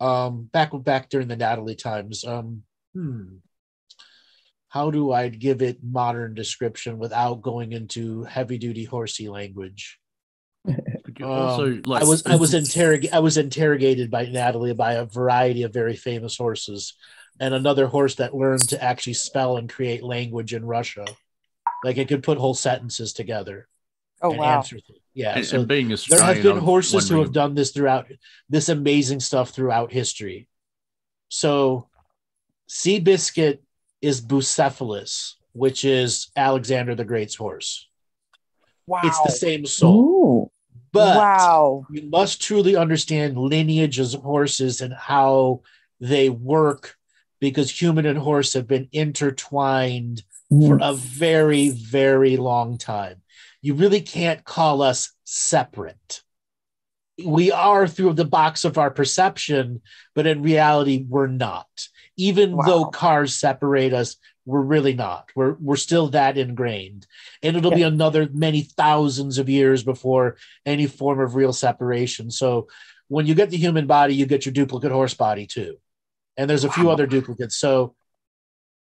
Um, 0.01 0.45
back 0.53 0.71
back 0.85 1.09
during 1.11 1.29
the 1.29 1.37
Natalie 1.37 1.77
times. 1.77 2.25
Um, 2.25 2.63
hmm. 2.95 3.37
How 4.69 4.91
do 4.91 5.13
I 5.13 5.29
give 5.29 5.61
it 5.61 5.85
modern 5.85 6.35
description 6.35 6.99
without 6.99 7.43
going 7.43 7.73
into 7.73 8.25
heavy 8.25 8.57
duty 8.57 8.85
horsey 8.85 9.29
language? 9.29 9.99
Could 10.65 11.23
Um, 11.23 11.31
also, 11.31 11.81
like, 11.87 12.03
I 12.03 12.07
was 12.07 12.27
I 12.27 12.37
was 12.37 12.55
interrogated 12.55 13.15
I 13.15 13.19
was 13.21 13.37
interrogated 13.37 14.11
by 14.11 14.27
Natalie 14.27 14.75
by 14.75 14.95
a 14.95 15.05
variety 15.05 15.65
of 15.65 15.73
very 15.73 15.97
famous 15.97 16.37
horses, 16.37 16.95
and 17.39 17.53
another 17.53 17.87
horse 17.87 18.15
that 18.17 18.35
learned 18.35 18.69
to 18.71 18.83
actually 18.83 19.15
spell 19.15 19.57
and 19.57 19.69
create 19.69 20.03
language 20.03 20.55
in 20.55 20.65
Russia, 20.65 21.05
like 21.85 21.99
it 21.99 22.09
could 22.09 22.23
put 22.23 22.39
whole 22.39 22.55
sentences 22.55 23.13
together 23.13 23.69
oh 24.23 24.31
and 24.31 24.39
wow, 24.39 24.57
answer 24.57 24.79
things. 24.79 25.02
Yeah, 25.15 25.37
and, 25.37 25.47
so 25.47 25.59
and 25.61 25.69
being 25.69 25.89
there 25.89 26.23
have 26.23 26.43
been 26.43 26.59
I'm 26.59 26.63
horses 26.63 27.09
who 27.09 27.21
have 27.21 27.33
done 27.33 27.55
this 27.55 27.71
throughout 27.71 28.07
this 28.49 28.69
amazing 28.69 29.21
stuff 29.21 29.51
throughout 29.51 29.93
history. 29.93 30.49
So, 31.29 31.89
Seabiscuit 32.69 33.59
is 34.01 34.21
Bucephalus, 34.21 35.35
which 35.53 35.85
is 35.85 36.31
Alexander 36.35 36.95
the 36.95 37.05
Great's 37.05 37.35
horse. 37.35 37.89
wow, 38.87 39.01
It's 39.05 39.23
the 39.23 39.31
same 39.33 39.67
soul, 39.67 40.51
Ooh. 40.51 40.51
but 40.93 41.17
wow, 41.17 41.87
you 41.91 42.03
must 42.03 42.41
truly 42.41 42.77
understand 42.77 43.37
lineages 43.37 44.15
of 44.15 44.23
horses 44.23 44.81
and 44.81 44.95
how 44.95 45.63
they 46.01 46.31
work 46.31 46.97
because 47.39 47.71
human 47.71 48.07
and 48.07 48.19
horse 48.19 48.55
have 48.55 48.67
been 48.67 48.89
intertwined 48.93 50.23
for 50.49 50.79
a 50.83 50.93
very, 50.95 51.71
very 51.71 52.37
long 52.37 52.77
time. 52.77 53.22
You 53.63 53.75
really 53.75 54.01
can't 54.01 54.45
call 54.45 54.83
us 54.83 55.13
separate. 55.25 56.23
We 57.25 57.53
are 57.53 57.87
through 57.87 58.15
the 58.15 58.25
box 58.25 58.65
of 58.65 58.79
our 58.79 58.91
perception, 58.91 59.83
but 60.15 60.27
in 60.27 60.43
reality, 60.43 61.05
we're 61.09 61.29
not. 61.29 61.69
Even 62.17 62.57
Wow. 62.57 62.65
though 62.67 62.85
cars 62.87 63.39
separate 63.39 63.93
us, 63.93 64.17
we're 64.45 64.63
really 64.63 64.95
not. 64.95 65.31
We're 65.37 65.53
we're 65.61 65.77
still 65.77 66.09
that 66.09 66.37
ingrained. 66.37 67.07
And 67.43 67.57
it'll 67.57 67.71
be 67.71 67.83
another 67.83 68.29
many 68.33 68.63
thousands 68.63 69.39
of 69.39 69.49
years 69.49 69.85
before 69.85 70.37
any 70.67 70.87
form 70.87 71.21
of 71.21 71.37
real 71.37 71.53
separation. 71.53 72.31
So 72.31 72.67
when 73.09 73.27
you 73.27 73.35
get 73.35 73.51
the 73.51 73.57
human 73.57 73.87
body, 73.87 74.15
you 74.15 74.27
get 74.27 74.45
your 74.45 74.53
duplicate 74.53 74.91
horse 74.91 75.15
body 75.15 75.47
too. 75.47 75.77
And 76.37 76.51
there's 76.51 76.65
a 76.65 76.73
few 76.73 76.91
other 76.91 77.07
duplicates. 77.07 77.57
So 77.57 77.95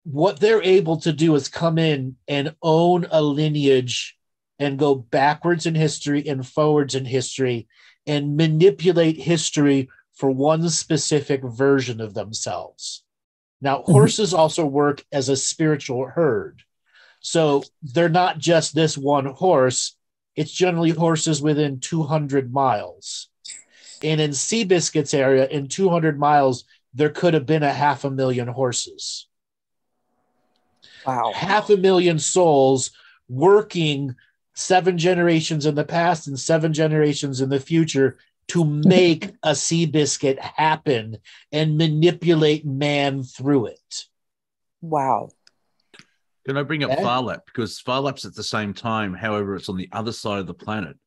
what 0.05 0.39
they're 0.39 0.63
able 0.63 0.97
to 1.01 1.13
do 1.13 1.35
is 1.35 1.47
come 1.49 1.77
in 1.77 2.15
and 2.27 2.55
own 2.61 3.05
a 3.11 3.21
lineage 3.21 4.17
and 4.59 4.80
go 4.80 4.95
backwards 4.95 5.65
in 5.65 5.75
history 5.75 6.27
and 6.27 6.47
forwards 6.47 6.95
in 6.95 7.05
history 7.05 7.67
and 8.05 8.38
manipulate 8.38 9.17
history 9.17 9.89
for 10.13 10.30
one 10.30 10.69
specific 10.69 11.43
version 11.43 11.99
of 11.99 12.13
themselves. 12.13 13.03
Now, 13.61 13.77
mm-hmm. 13.77 13.91
horses 13.91 14.34
also 14.34 14.65
work 14.65 15.03
as 15.11 15.30
a 15.30 15.35
spiritual 15.35 16.05
herd. 16.05 16.63
So 17.19 17.63
they're 17.81 18.09
not 18.09 18.38
just 18.38 18.75
this 18.75 18.97
one 18.97 19.25
horse, 19.25 19.95
it's 20.35 20.51
generally 20.51 20.89
horses 20.89 21.41
within 21.41 21.80
200 21.80 22.51
miles. 22.51 23.30
And 24.03 24.19
in 24.19 24.31
Seabiscuit's 24.31 25.13
area, 25.13 25.47
in 25.47 25.67
200 25.67 26.19
miles, 26.19 26.65
there 26.93 27.09
could 27.09 27.34
have 27.34 27.45
been 27.45 27.63
a 27.63 27.71
half 27.71 28.03
a 28.03 28.11
million 28.11 28.47
horses 28.47 29.27
wow, 31.05 31.31
half 31.34 31.69
a 31.69 31.77
million 31.77 32.19
souls 32.19 32.91
working 33.27 34.15
seven 34.55 34.97
generations 34.97 35.65
in 35.65 35.75
the 35.75 35.84
past 35.84 36.27
and 36.27 36.39
seven 36.39 36.73
generations 36.73 37.41
in 37.41 37.49
the 37.49 37.59
future 37.59 38.17
to 38.49 38.65
make 38.65 39.31
a 39.43 39.51
Seabiscuit 39.51 40.38
happen 40.39 41.17
and 41.51 41.77
manipulate 41.77 42.65
man 42.65 43.23
through 43.23 43.67
it. 43.67 44.05
wow. 44.81 45.30
Can 46.45 46.57
I 46.57 46.63
bring 46.63 46.84
up 46.84 46.91
Okay. 46.91 47.01
Phar 47.01 47.21
Lap 47.21 47.43
because 47.45 47.80
Phar 47.80 48.01
Lap's 48.01 48.25
at 48.25 48.35
the 48.35 48.43
same 48.43 48.73
time, 48.73 49.13
however, 49.13 49.55
it's 49.55 49.69
on 49.69 49.77
the 49.77 49.88
other 49.93 50.11
side 50.11 50.39
of 50.39 50.47
the 50.47 50.53
planet. 50.53 50.97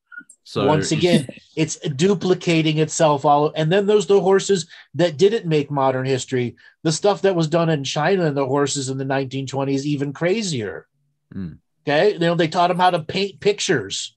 So 0.45 0.67
Once 0.67 0.93
again, 0.93 1.29
it's 1.57 1.77
duplicating 1.77 2.79
itself 2.79 3.27
all 3.27 3.53
and 3.55 3.71
then 3.71 3.85
there's 3.85 4.07
the 4.07 4.21
horses 4.21 4.67
that 4.95 5.19
didn't 5.19 5.45
make 5.45 5.71
modern 5.71 6.07
history. 6.07 6.57
The 6.85 6.93
stuff 6.93 7.21
that 7.23 7.37
was 7.37 7.49
done 7.49 7.69
in 7.69 7.85
China 7.85 8.25
and 8.25 8.37
the 8.37 8.47
horses 8.47 8.89
in 8.89 8.97
the 8.97 9.05
1920s 9.05 9.85
even 9.85 10.15
crazier. 10.15 10.87
Hmm. 11.33 11.55
Okay? 11.87 12.15
You 12.15 12.19
know, 12.19 12.35
they 12.35 12.49
taught 12.49 12.69
them 12.69 12.79
how 12.79 12.91
to 12.91 13.01
paint 13.01 13.41
pictures. 13.41 14.17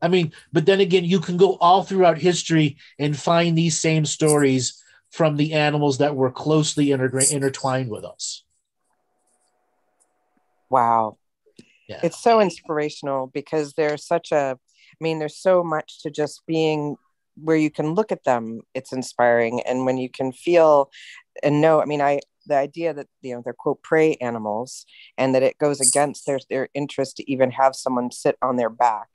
I 0.00 0.08
mean, 0.08 0.32
but 0.52 0.66
then 0.66 0.80
again, 0.80 1.04
you 1.04 1.18
can 1.18 1.36
go 1.36 1.56
all 1.60 1.82
throughout 1.82 2.18
history 2.18 2.76
and 2.98 3.18
find 3.18 3.58
these 3.58 3.80
same 3.80 4.04
stories 4.04 4.82
from 5.10 5.36
the 5.36 5.54
animals 5.54 5.98
that 5.98 6.14
were 6.14 6.30
closely 6.30 6.86
integra- 6.86 7.32
intertwined 7.32 7.90
with 7.90 8.04
us. 8.04 8.44
Wow. 10.70 11.16
Yeah. 11.88 12.00
It's 12.02 12.22
so 12.22 12.40
inspirational 12.40 13.26
because 13.26 13.72
there's 13.72 14.06
such 14.06 14.30
a, 14.30 14.56
I 14.56 15.02
mean, 15.02 15.18
there's 15.18 15.38
so 15.38 15.64
much 15.64 16.02
to 16.02 16.10
just 16.10 16.42
being 16.46 16.96
where 17.42 17.56
you 17.56 17.70
can 17.70 17.94
look 17.94 18.12
at 18.12 18.24
them. 18.24 18.60
It's 18.74 18.92
inspiring. 18.92 19.62
And 19.62 19.86
when 19.86 19.96
you 19.96 20.10
can 20.10 20.30
feel 20.30 20.90
and 21.42 21.60
know, 21.60 21.80
I 21.80 21.86
mean, 21.86 22.02
I, 22.02 22.20
the 22.48 22.56
idea 22.56 22.92
that, 22.94 23.06
you 23.20 23.34
know, 23.34 23.42
they're 23.44 23.52
quote 23.52 23.82
prey 23.82 24.16
animals 24.16 24.86
and 25.16 25.34
that 25.34 25.42
it 25.42 25.58
goes 25.58 25.80
against 25.80 26.26
their, 26.26 26.38
their 26.50 26.68
interest 26.74 27.16
to 27.16 27.30
even 27.30 27.50
have 27.52 27.74
someone 27.74 28.10
sit 28.10 28.36
on 28.42 28.56
their 28.56 28.70
back. 28.70 29.08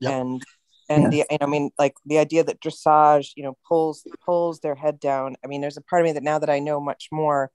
Yep. 0.00 0.12
And, 0.12 0.42
and 0.88 1.12
the, 1.12 1.24
and 1.30 1.42
I 1.42 1.46
mean, 1.46 1.70
like 1.78 1.94
the 2.06 2.18
idea 2.18 2.42
that 2.42 2.60
dressage, 2.60 3.30
you 3.36 3.44
know, 3.44 3.56
pulls, 3.68 4.04
pulls 4.24 4.60
their 4.60 4.74
head 4.74 4.98
down. 4.98 5.36
I 5.44 5.46
mean, 5.46 5.60
there's 5.60 5.76
a 5.76 5.82
part 5.82 6.02
of 6.02 6.06
me 6.06 6.12
that 6.12 6.22
now 6.22 6.38
that 6.38 6.50
I 6.50 6.58
know 6.58 6.80
much 6.80 7.08
more, 7.12 7.50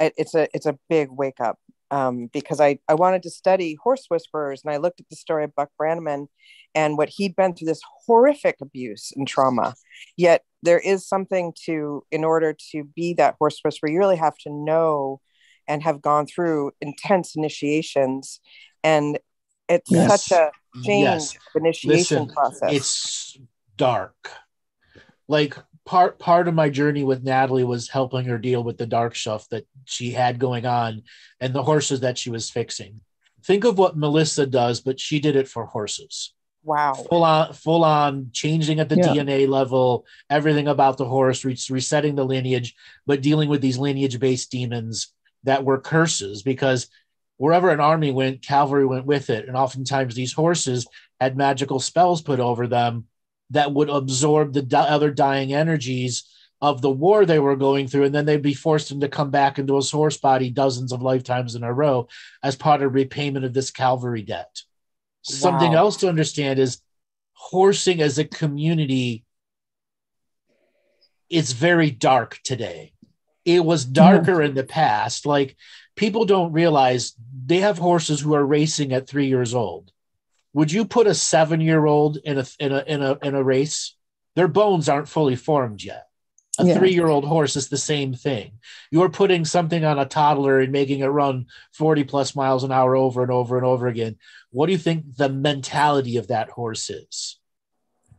it, 0.00 0.14
it's 0.16 0.34
a, 0.34 0.48
it's 0.54 0.66
a 0.66 0.78
big 0.88 1.08
wake 1.10 1.40
up 1.40 1.58
um, 1.90 2.30
because 2.32 2.60
I, 2.60 2.78
I 2.88 2.94
wanted 2.94 3.22
to 3.24 3.30
study 3.30 3.76
horse 3.82 4.06
whisperers 4.08 4.62
and 4.64 4.72
I 4.72 4.78
looked 4.78 5.00
at 5.00 5.08
the 5.10 5.16
story 5.16 5.44
of 5.44 5.54
Buck 5.54 5.70
Brannaman 5.80 6.26
and 6.74 6.96
what 6.96 7.10
he'd 7.10 7.36
been 7.36 7.54
through 7.54 7.66
this 7.66 7.82
horrific 8.06 8.56
abuse 8.60 9.12
and 9.14 9.28
trauma. 9.28 9.74
Yet 10.16 10.42
there 10.62 10.78
is 10.78 11.06
something 11.06 11.52
to, 11.64 12.04
in 12.10 12.24
order 12.24 12.56
to 12.72 12.84
be 12.84 13.14
that 13.14 13.36
horse 13.38 13.58
whisperer, 13.64 13.90
you 13.90 13.98
really 13.98 14.16
have 14.16 14.36
to 14.38 14.50
know 14.50 15.20
and 15.66 15.82
have 15.82 16.02
gone 16.02 16.26
through 16.26 16.72
intense 16.80 17.34
initiations. 17.36 18.40
And 18.84 19.18
it's 19.68 19.90
Yes. 19.90 20.26
such 20.26 20.38
a 20.38 20.50
mm-hmm. 20.50 20.82
change 20.82 21.04
Yes. 21.04 21.34
of 21.34 21.40
initiation 21.62 22.18
Listen, 22.24 22.28
process. 22.28 22.72
it's 22.72 23.38
dark. 23.76 24.30
Like 25.28 25.56
part 25.84 26.18
part 26.18 26.48
of 26.48 26.54
my 26.54 26.68
journey 26.68 27.04
with 27.04 27.24
Natalie 27.24 27.64
was 27.64 27.88
helping 27.88 28.26
her 28.26 28.38
deal 28.38 28.62
with 28.62 28.78
the 28.78 28.86
dark 28.86 29.16
stuff 29.16 29.48
that 29.48 29.66
she 29.84 30.10
had 30.10 30.38
going 30.38 30.66
on 30.66 31.02
and 31.40 31.54
the 31.54 31.62
horses 31.62 32.00
that 32.00 32.18
she 32.18 32.30
was 32.30 32.50
fixing. 32.50 33.00
Think 33.44 33.64
of 33.64 33.78
what 33.78 33.96
Melissa 33.96 34.46
does, 34.46 34.80
but 34.80 35.00
she 35.00 35.18
did 35.18 35.34
it 35.34 35.48
for 35.48 35.66
horses. 35.66 36.34
Wow. 36.62 36.94
Full 36.94 37.24
on, 37.24 37.52
full 37.52 37.84
on, 37.84 38.30
changing 38.32 38.80
at 38.80 38.88
the 38.88 38.96
Yeah. 38.96 39.08
DNA 39.08 39.48
level, 39.48 40.04
everything 40.30 40.68
about 40.68 40.96
the 40.98 41.04
horse, 41.04 41.44
re- 41.44 41.56
resetting 41.70 42.14
the 42.14 42.24
lineage, 42.24 42.74
but 43.06 43.22
dealing 43.22 43.48
with 43.48 43.60
these 43.60 43.78
lineage-based 43.78 44.50
demons 44.50 45.12
that 45.44 45.64
were 45.64 45.80
curses 45.80 46.42
because 46.42 46.88
wherever 47.36 47.70
an 47.70 47.80
army 47.80 48.12
went, 48.12 48.42
cavalry 48.42 48.86
went 48.86 49.06
with 49.06 49.28
it. 49.30 49.48
And 49.48 49.56
oftentimes 49.56 50.14
these 50.14 50.32
horses 50.32 50.86
had 51.20 51.36
magical 51.36 51.80
spells 51.80 52.22
put 52.22 52.38
over 52.38 52.66
them 52.66 53.06
that 53.50 53.72
would 53.72 53.90
absorb 53.90 54.52
the 54.52 54.62
di- 54.62 54.88
other 54.88 55.10
dying 55.10 55.52
energies 55.52 56.24
of 56.60 56.80
the 56.80 56.90
war 56.90 57.26
they 57.26 57.40
were 57.40 57.56
going 57.56 57.88
through. 57.88 58.04
And 58.04 58.14
then 58.14 58.24
they'd 58.24 58.40
be 58.40 58.54
forced 58.54 58.92
into 58.92 59.08
come 59.08 59.30
back 59.30 59.58
into 59.58 59.74
his 59.74 59.90
horse 59.90 60.16
body 60.16 60.48
dozens 60.48 60.92
of 60.92 61.02
lifetimes 61.02 61.56
in 61.56 61.64
a 61.64 61.72
row 61.72 62.06
as 62.42 62.54
part 62.54 62.82
of 62.82 62.94
repayment 62.94 63.44
of 63.44 63.52
this 63.52 63.72
cavalry 63.72 64.22
debt. 64.22 64.62
Something 65.22 65.72
Wow. 65.72 65.78
else 65.78 65.96
to 65.98 66.08
understand 66.08 66.58
is 66.58 66.80
horsing 67.32 68.00
as 68.02 68.18
a 68.18 68.24
community 68.24 69.24
it's 71.30 71.52
very 71.52 71.90
dark 71.90 72.38
today. 72.44 72.92
It 73.46 73.64
was 73.64 73.86
darker 73.86 74.42
in 74.42 74.54
the 74.54 74.64
past. 74.64 75.24
Like 75.24 75.56
people 75.96 76.26
don't 76.26 76.52
realize 76.52 77.14
they 77.46 77.60
have 77.60 77.78
horses 77.78 78.20
who 78.20 78.34
are 78.34 78.44
racing 78.44 78.92
at 78.92 79.08
three 79.08 79.28
years 79.28 79.54
old. 79.54 79.90
Would 80.52 80.70
you 80.70 80.84
put 80.84 81.06
a 81.06 81.14
seven-year-old 81.14 82.18
in 82.18 82.36
a 82.38 82.44
in 82.60 82.72
a 82.72 82.84
in 82.86 83.02
a 83.02 83.18
in 83.22 83.34
a 83.34 83.42
race? 83.42 83.96
Their 84.36 84.46
bones 84.48 84.90
aren't 84.90 85.08
fully 85.08 85.34
formed 85.36 85.82
yet. 85.82 86.06
A 86.58 86.66
Yeah. 86.66 86.76
three-year-old 86.76 87.24
horse 87.24 87.56
is 87.56 87.70
the 87.70 87.78
same 87.78 88.12
thing. 88.12 88.58
You're 88.90 89.08
putting 89.08 89.46
something 89.46 89.86
on 89.86 89.98
a 89.98 90.04
toddler 90.04 90.60
and 90.60 90.70
making 90.70 91.00
it 91.00 91.06
run 91.06 91.46
40 91.72 92.04
plus 92.04 92.36
miles 92.36 92.62
an 92.62 92.72
hour 92.72 92.94
over 92.94 93.22
and 93.22 93.32
over 93.32 93.56
and 93.56 93.64
over 93.64 93.86
again. 93.88 94.18
What 94.52 94.66
do 94.66 94.72
you 94.72 94.78
think 94.78 95.16
the 95.16 95.28
mentality 95.28 96.16
of 96.18 96.28
that 96.28 96.50
horse 96.50 96.90
is? 96.90 97.40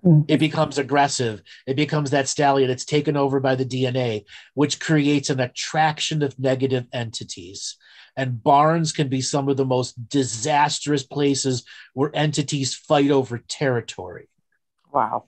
Mm. 0.03 0.25
It 0.27 0.39
becomes 0.39 0.77
aggressive. 0.77 1.41
It 1.65 1.75
becomes 1.75 2.11
that 2.11 2.27
stallion. 2.27 2.69
It's 2.69 2.85
taken 2.85 3.15
over 3.15 3.39
by 3.39 3.55
the 3.55 3.65
DNA, 3.65 4.25
which 4.53 4.79
creates 4.79 5.29
an 5.29 5.39
attraction 5.39 6.21
of 6.21 6.37
negative 6.37 6.87
entities. 6.91 7.77
And 8.17 8.43
barns 8.43 8.91
can 8.91 9.07
be 9.07 9.21
some 9.21 9.47
of 9.47 9.57
the 9.57 9.65
most 9.65 10.09
disastrous 10.09 11.03
places 11.03 11.63
where 11.93 12.11
entities 12.13 12.75
fight 12.75 13.11
over 13.11 13.37
territory. 13.37 14.27
Wow. 14.91 15.25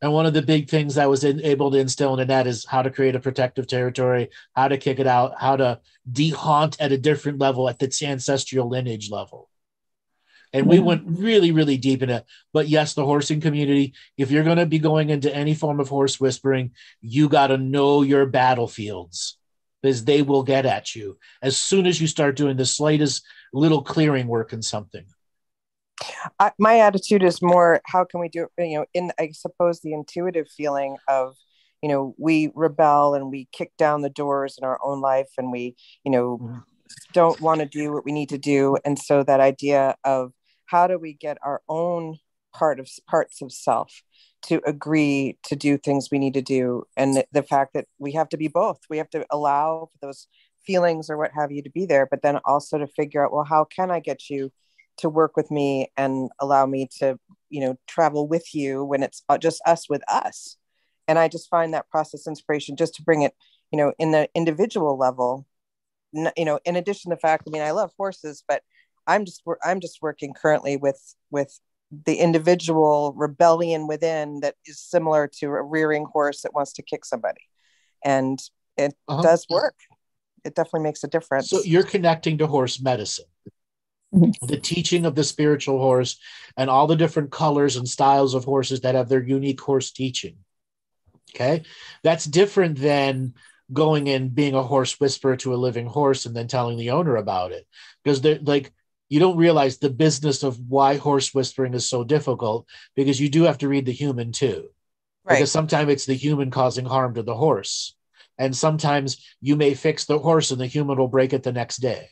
And 0.00 0.12
one 0.12 0.26
of 0.26 0.34
the 0.34 0.42
big 0.42 0.68
things 0.68 0.98
I 0.98 1.06
was 1.06 1.24
in, 1.24 1.40
able 1.40 1.70
to 1.70 1.78
instill 1.78 2.18
in 2.18 2.28
that 2.28 2.46
is 2.46 2.66
how 2.66 2.82
to 2.82 2.90
create 2.90 3.14
a 3.16 3.20
protective 3.20 3.66
territory, 3.66 4.28
how 4.54 4.68
to 4.68 4.76
kick 4.76 4.98
it 4.98 5.06
out, 5.06 5.40
how 5.40 5.56
to 5.56 5.80
dehaunt 6.10 6.76
at 6.78 6.92
a 6.92 6.98
different 6.98 7.38
level, 7.38 7.68
at 7.68 7.82
its 7.82 8.02
ancestral 8.02 8.68
lineage 8.68 9.10
level. 9.10 9.48
And 10.54 10.68
we 10.68 10.78
went 10.78 11.02
really, 11.06 11.50
really 11.50 11.76
deep 11.76 12.00
in 12.00 12.10
it. 12.10 12.24
But 12.52 12.68
yes, 12.68 12.94
the 12.94 13.04
horsing 13.04 13.40
community, 13.40 13.92
if 14.16 14.30
you're 14.30 14.44
going 14.44 14.58
to 14.58 14.66
be 14.66 14.78
going 14.78 15.10
into 15.10 15.34
any 15.34 15.52
form 15.52 15.80
of 15.80 15.88
horse 15.88 16.20
whispering, 16.20 16.70
you 17.00 17.28
got 17.28 17.48
to 17.48 17.58
know 17.58 18.02
your 18.02 18.24
battlefields 18.24 19.36
because 19.82 20.04
they 20.04 20.22
will 20.22 20.44
get 20.44 20.64
at 20.64 20.94
you 20.94 21.18
as 21.42 21.56
soon 21.56 21.86
as 21.86 22.00
you 22.00 22.06
start 22.06 22.36
doing 22.36 22.56
the 22.56 22.64
slightest 22.64 23.26
little 23.52 23.82
clearing 23.82 24.28
work 24.28 24.52
in 24.52 24.62
something. 24.62 25.04
I, 26.38 26.52
my 26.58 26.78
attitude 26.80 27.22
is 27.24 27.42
more 27.42 27.80
how 27.86 28.04
can 28.04 28.20
we 28.20 28.28
do 28.28 28.46
it 28.56 28.66
you 28.68 28.78
know 28.78 28.86
in 28.94 29.12
i 29.18 29.30
suppose 29.32 29.80
the 29.80 29.92
intuitive 29.92 30.48
feeling 30.48 30.96
of 31.08 31.36
you 31.82 31.88
know 31.88 32.14
we 32.18 32.50
rebel 32.54 33.14
and 33.14 33.30
we 33.30 33.48
kick 33.52 33.72
down 33.78 34.02
the 34.02 34.10
doors 34.10 34.56
in 34.58 34.64
our 34.64 34.78
own 34.82 35.00
life 35.00 35.28
and 35.38 35.52
we 35.52 35.76
you 36.04 36.10
know 36.10 36.38
Mhm. 36.38 36.62
don't 37.12 37.40
want 37.40 37.60
to 37.60 37.66
do 37.66 37.92
what 37.92 38.04
we 38.04 38.12
need 38.12 38.28
to 38.30 38.38
do 38.38 38.76
and 38.84 38.98
so 38.98 39.22
that 39.22 39.40
idea 39.40 39.96
of 40.04 40.32
how 40.66 40.86
do 40.86 40.98
we 40.98 41.12
get 41.12 41.38
our 41.42 41.62
own 41.68 42.18
part 42.52 42.78
of 42.78 42.88
parts 43.08 43.42
of 43.42 43.52
self 43.52 44.02
to 44.42 44.60
agree 44.66 45.38
to 45.44 45.56
do 45.56 45.76
things 45.76 46.08
we 46.10 46.18
need 46.18 46.34
to 46.34 46.42
do? 46.42 46.84
And 46.96 47.16
the, 47.16 47.26
the 47.32 47.42
fact 47.42 47.74
that 47.74 47.86
we 47.98 48.12
have 48.12 48.28
to 48.30 48.36
be 48.36 48.48
both. 48.48 48.80
We 48.88 48.98
have 48.98 49.10
to 49.10 49.26
allow 49.30 49.88
for 49.92 49.98
those 50.06 50.28
feelings 50.66 51.10
or 51.10 51.16
what 51.16 51.32
have 51.34 51.52
you 51.52 51.62
to 51.62 51.70
be 51.70 51.86
there 51.86 52.06
but 52.10 52.22
then 52.22 52.38
also 52.44 52.78
to 52.78 52.86
figure 52.86 53.24
out 53.24 53.32
well 53.32 53.44
how 53.44 53.64
can 53.64 53.90
i 53.90 54.00
get 54.00 54.30
you 54.30 54.50
to 54.96 55.08
work 55.08 55.36
with 55.36 55.50
me 55.50 55.90
and 55.96 56.30
allow 56.40 56.66
me 56.66 56.88
to 56.98 57.18
you 57.50 57.60
know 57.60 57.76
travel 57.86 58.26
with 58.28 58.54
you 58.54 58.84
when 58.84 59.02
it's 59.02 59.22
uh, 59.28 59.38
just 59.38 59.60
us 59.66 59.88
with 59.88 60.02
us? 60.08 60.56
And 61.08 61.18
i 61.18 61.28
just 61.28 61.50
find 61.50 61.74
that 61.74 61.88
process 61.90 62.26
inspiration 62.26 62.76
just 62.76 62.94
to 62.94 63.02
bring 63.02 63.22
it 63.22 63.34
you 63.70 63.78
know 63.78 63.92
in 63.98 64.12
the 64.12 64.28
individual 64.34 64.96
level. 64.96 65.46
You 66.12 66.44
know 66.44 66.60
in 66.64 66.76
addition 66.76 67.10
to 67.10 67.16
the 67.16 67.20
fact 67.20 67.42
i 67.48 67.50
mean 67.50 67.62
i 67.62 67.72
love 67.72 67.90
horses 67.96 68.44
but 68.46 68.62
i'm 69.06 69.24
just 69.24 69.42
i'm 69.64 69.80
just 69.80 69.98
working 70.02 70.32
currently 70.32 70.76
with 70.76 71.14
with 71.30 71.58
the 72.06 72.16
individual 72.16 73.12
rebellion 73.16 73.86
within 73.86 74.40
that 74.40 74.54
is 74.66 74.80
similar 74.80 75.28
to 75.28 75.46
a 75.46 75.62
rearing 75.62 76.04
horse 76.12 76.42
that 76.42 76.54
wants 76.54 76.72
to 76.72 76.82
kick 76.82 77.04
somebody 77.04 77.42
and 78.04 78.38
it 78.76 78.94
Uh-huh. 79.08 79.22
does 79.22 79.46
work 79.48 79.76
it 80.44 80.54
definitely 80.54 80.80
makes 80.80 81.04
a 81.04 81.08
difference 81.08 81.48
So 81.48 81.62
you're 81.62 81.84
connecting 81.84 82.38
to 82.38 82.46
horse 82.46 82.80
medicine, 82.82 83.26
Mhm. 84.12 84.34
the 84.46 84.58
teaching 84.58 85.06
of 85.06 85.14
the 85.14 85.24
spiritual 85.24 85.78
horse, 85.78 86.18
and 86.56 86.68
all 86.70 86.86
the 86.86 86.96
different 86.96 87.30
colors 87.32 87.76
and 87.76 87.88
styles 87.88 88.34
of 88.34 88.44
horses 88.44 88.80
that 88.82 88.94
have 88.94 89.08
their 89.08 89.22
unique 89.22 89.60
horse 89.60 89.90
teaching. 89.90 90.36
Okay. 91.34 91.62
That's 92.02 92.24
different 92.26 92.78
than 92.78 93.34
going 93.72 94.08
and 94.08 94.34
being 94.34 94.54
a 94.54 94.62
horse 94.62 95.00
whisperer 95.00 95.36
to 95.38 95.54
a 95.54 95.56
living 95.56 95.86
horse 95.86 96.26
and 96.26 96.36
then 96.36 96.46
telling 96.46 96.76
the 96.78 96.90
owner 96.90 97.16
about 97.16 97.50
it. 97.52 97.66
Because 98.02 98.20
they're 98.20 98.38
like, 98.40 98.72
you 99.14 99.20
don't 99.20 99.36
realize 99.36 99.78
the 99.78 99.90
business 99.90 100.42
of 100.42 100.58
why 100.68 100.96
horse 100.96 101.32
whispering 101.32 101.72
is 101.72 101.88
so 101.88 102.02
difficult 102.02 102.66
because 102.96 103.20
you 103.20 103.28
do 103.28 103.44
have 103.44 103.58
to 103.58 103.68
read 103.68 103.86
the 103.86 103.92
human 103.92 104.32
too. 104.32 104.70
Right. 105.22 105.36
Because 105.36 105.52
sometimes 105.52 105.92
it's 105.92 106.06
the 106.06 106.14
human 106.14 106.50
causing 106.50 106.84
harm 106.84 107.14
to 107.14 107.22
the 107.22 107.36
horse. 107.36 107.94
And 108.38 108.56
sometimes 108.56 109.24
you 109.40 109.54
may 109.54 109.74
fix 109.74 110.04
the 110.04 110.18
horse 110.18 110.50
and 110.50 110.60
the 110.60 110.66
human 110.66 110.98
will 110.98 111.06
break 111.06 111.32
it 111.32 111.44
the 111.44 111.52
next 111.52 111.76
day. 111.76 112.08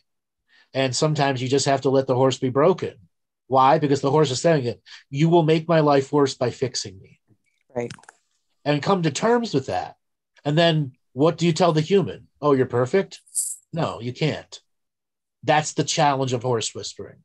And 0.75 0.95
sometimes 0.95 1.43
you 1.43 1.49
just 1.49 1.67
have 1.67 1.81
to 1.81 1.91
let 1.91 2.07
the 2.07 2.15
horse 2.15 2.39
be 2.39 2.51
broken. 2.51 2.95
Why? 3.49 3.81
Because 3.81 4.01
the 4.01 4.13
horse 4.13 4.31
is 4.31 4.41
saying 4.41 4.67
it 4.67 4.81
you 5.11 5.29
will 5.29 5.43
make 5.43 5.67
my 5.67 5.81
life 5.81 6.13
worse 6.13 6.35
by 6.35 6.51
fixing 6.51 7.01
me. 7.01 7.19
Right. 7.75 7.91
And 8.65 8.81
come 8.81 9.03
to 9.03 9.11
terms 9.11 9.55
with 9.55 9.67
that. 9.67 9.97
And 10.45 10.57
then 10.57 10.93
what 11.15 11.37
do 11.37 11.47
you 11.47 11.53
tell 11.53 11.73
the 11.73 11.81
human? 11.81 12.29
Oh 12.41 12.53
you're 12.53 12.67
perfect? 12.67 13.21
No 13.73 14.01
you 14.01 14.13
can't 14.13 14.61
that's 15.43 15.73
the 15.75 15.85
challenge 15.85 16.33
of 16.33 16.43
horse 16.43 16.75
whispering 16.75 17.19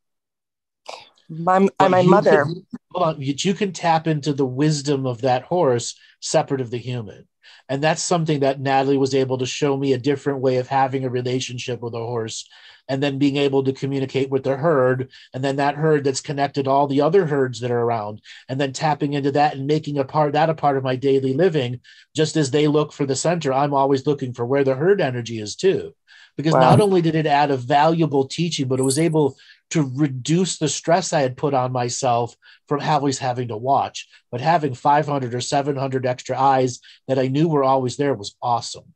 my, 1.30 1.68
But 1.77 1.91
my 1.91 2.03
mother 2.03 2.44
can- 2.44 2.65
hold 2.91 3.15
on, 3.15 3.22
you, 3.22 3.34
you 3.38 3.53
can 3.53 3.73
tap 3.73 4.07
into 4.07 4.34
the 4.34 4.45
wisdom 4.45 5.06
of 5.06 5.22
that 5.22 5.44
horse 5.44 5.95
separate 6.22 6.61
of 6.61 6.72
the 6.72 6.77
human. 6.77 7.27
And 7.69 7.84
that's 7.84 8.02
something 8.02 8.41
that 8.41 8.61
Natalie 8.61 8.98
was 8.98 9.14
able 9.14 9.38
to 9.39 9.45
show 9.45 9.76
me 9.76 9.91
a 9.94 9.98
different 9.98 10.39
way 10.39 10.57
of 10.57 10.68
having 10.68 11.03
a 11.03 11.10
relationship 11.10 11.81
with 11.81 11.94
a 11.94 11.98
horse 11.98 12.48
and 12.89 13.03
then 13.03 13.18
being 13.18 13.35
able 13.35 13.64
to 13.65 13.73
communicate 13.73 14.30
with 14.30 14.44
the 14.44 14.56
herd. 14.56 15.11
And 15.34 15.44
then 15.44 15.57
that 15.57 15.76
herd 15.76 16.06
that's 16.06 16.22
connected 16.22 16.68
all 16.68 16.88
the 16.88 17.02
other 17.02 17.26
herds 17.26 17.60
that 17.60 17.72
are 17.72 17.81
around, 17.81 18.22
and 18.48 18.60
then 18.60 18.72
tapping 18.72 19.14
into 19.14 19.31
that 19.34 19.56
and 19.56 19.68
making 19.68 19.98
a 19.98 20.06
part 20.06 20.34
that 20.34 20.49
a 20.49 20.53
part 20.53 20.77
of 20.77 20.84
my 20.84 20.95
daily 20.95 21.34
living. 21.34 21.81
Just 22.15 22.38
as 22.38 22.52
they 22.52 22.68
look 22.68 22.94
for 22.94 23.06
the 23.06 23.15
center, 23.15 23.52
I'm 23.52 23.73
always 23.73 24.07
looking 24.07 24.34
for 24.34 24.45
where 24.45 24.64
the 24.64 24.76
herd 24.76 25.02
energy 25.02 25.39
is 25.39 25.56
too. 25.57 25.94
Because 26.38 26.53
Wow. 26.53 26.61
not 26.61 26.80
only 26.80 27.01
did 27.01 27.15
it 27.15 27.26
add 27.26 27.51
a 27.51 27.57
valuable 27.57 28.27
teaching, 28.27 28.68
but 28.68 28.80
it 28.80 28.84
was 28.84 28.99
able 28.99 29.38
to 29.72 29.91
reduce 29.95 30.59
the 30.59 30.69
stress 30.69 31.11
I 31.11 31.22
had 31.22 31.35
put 31.35 31.53
on 31.53 31.72
myself 31.72 32.35
from 32.68 32.80
always 32.81 33.18
having 33.18 33.49
to 33.49 33.57
watch. 33.57 34.07
But 34.31 34.39
having 34.39 34.73
500 34.73 35.34
or 35.34 35.41
700 35.41 36.05
extra 36.05 36.39
eyes 36.39 36.80
that 37.07 37.19
I 37.19 37.27
knew 37.27 37.47
were 37.49 37.64
always 37.64 37.97
there 37.97 38.14
was 38.14 38.35
awesome. 38.41 38.93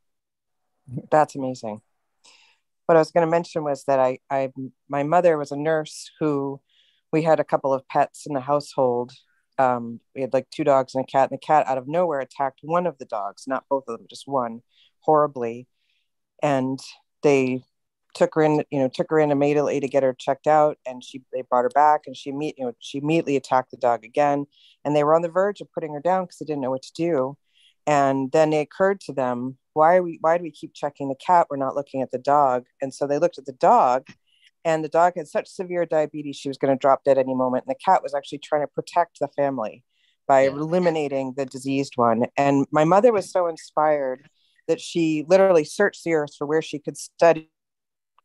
That's 1.10 1.34
amazing. 1.34 1.82
What 2.86 2.96
I 2.96 3.00
was 3.00 3.10
going 3.10 3.26
to 3.26 3.30
mention 3.30 3.64
was 3.64 3.84
that 3.84 3.98
I, 3.98 4.18
I, 4.30 4.50
my 4.88 5.02
mother 5.02 5.36
was 5.36 5.52
a 5.52 5.56
nurse 5.56 6.10
who, 6.20 6.60
we 7.12 7.22
had 7.22 7.40
a 7.40 7.44
couple 7.44 7.72
of 7.72 7.86
pets 7.88 8.26
in 8.26 8.32
the 8.32 8.40
household. 8.40 9.12
Um, 9.58 10.00
we 10.14 10.22
had 10.22 10.32
like 10.32 10.48
two 10.50 10.64
dogs 10.64 10.94
and 10.94 11.04
a 11.04 11.06
cat, 11.06 11.30
and 11.30 11.38
the 11.38 11.46
cat 11.46 11.66
out 11.68 11.78
of 11.78 11.86
nowhere 11.86 12.20
attacked 12.20 12.60
one 12.62 12.86
of 12.86 12.98
the 12.98 13.04
dogs, 13.04 13.44
not 13.46 13.64
both 13.68 13.84
of 13.86 13.98
them, 13.98 14.06
just 14.08 14.26
one, 14.26 14.62
horribly. 15.00 15.68
And 16.42 16.80
they 17.22 17.62
took 18.14 18.34
her 18.34 18.42
in, 18.42 18.64
you 18.70 18.78
know, 18.78 18.88
took 18.88 19.10
her 19.10 19.18
in 19.18 19.30
immediately 19.30 19.80
to 19.80 19.88
get 19.88 20.02
her 20.02 20.14
checked 20.18 20.46
out, 20.46 20.78
and 20.86 21.02
she 21.02 21.22
they 21.32 21.42
brought 21.42 21.64
her 21.64 21.70
back, 21.70 22.02
and 22.06 22.16
she 22.16 22.30
imme- 22.32 22.54
you 22.56 22.66
know, 22.66 22.72
she 22.80 22.98
immediately 22.98 23.36
attacked 23.36 23.70
the 23.70 23.76
dog 23.76 24.04
again, 24.04 24.46
and 24.84 24.94
they 24.94 25.04
were 25.04 25.14
on 25.14 25.22
the 25.22 25.28
verge 25.28 25.60
of 25.60 25.72
putting 25.72 25.92
her 25.92 26.00
down 26.00 26.24
because 26.24 26.38
they 26.38 26.46
didn't 26.46 26.62
know 26.62 26.70
what 26.70 26.82
to 26.82 26.92
do. 26.94 27.36
And 27.86 28.30
then 28.30 28.52
it 28.52 28.60
occurred 28.60 29.00
to 29.02 29.12
them, 29.12 29.58
why 29.74 29.96
are 29.96 30.02
we 30.02 30.18
why 30.20 30.38
do 30.38 30.44
we 30.44 30.50
keep 30.50 30.72
checking 30.74 31.08
the 31.08 31.14
cat? 31.14 31.48
We're 31.50 31.56
not 31.56 31.74
looking 31.74 32.02
at 32.02 32.10
the 32.10 32.18
dog. 32.18 32.66
And 32.80 32.94
so 32.94 33.06
they 33.06 33.18
looked 33.18 33.38
at 33.38 33.46
the 33.46 33.52
dog 33.52 34.06
and 34.64 34.84
the 34.84 34.88
dog 34.88 35.14
had 35.16 35.28
such 35.28 35.48
severe 35.48 35.86
diabetes 35.86 36.36
she 36.36 36.48
was 36.48 36.58
going 36.58 36.72
to 36.72 36.80
drop 36.80 37.04
dead 37.04 37.18
any 37.18 37.34
moment. 37.34 37.64
And 37.66 37.74
the 37.74 37.84
cat 37.84 38.02
was 38.02 38.14
actually 38.14 38.38
trying 38.38 38.62
to 38.62 38.68
protect 38.68 39.18
the 39.18 39.28
family 39.28 39.84
by 40.28 40.42
eliminating 40.42 41.34
the 41.36 41.46
diseased 41.46 41.94
one. 41.96 42.26
And 42.36 42.66
my 42.70 42.84
mother 42.84 43.12
was 43.12 43.30
so 43.30 43.48
inspired 43.48 44.28
that 44.68 44.80
she 44.80 45.24
literally 45.28 45.64
searched 45.64 46.04
the 46.04 46.14
earth 46.14 46.34
for 46.36 46.46
where 46.46 46.62
she 46.62 46.78
could 46.78 46.96
study 46.96 47.50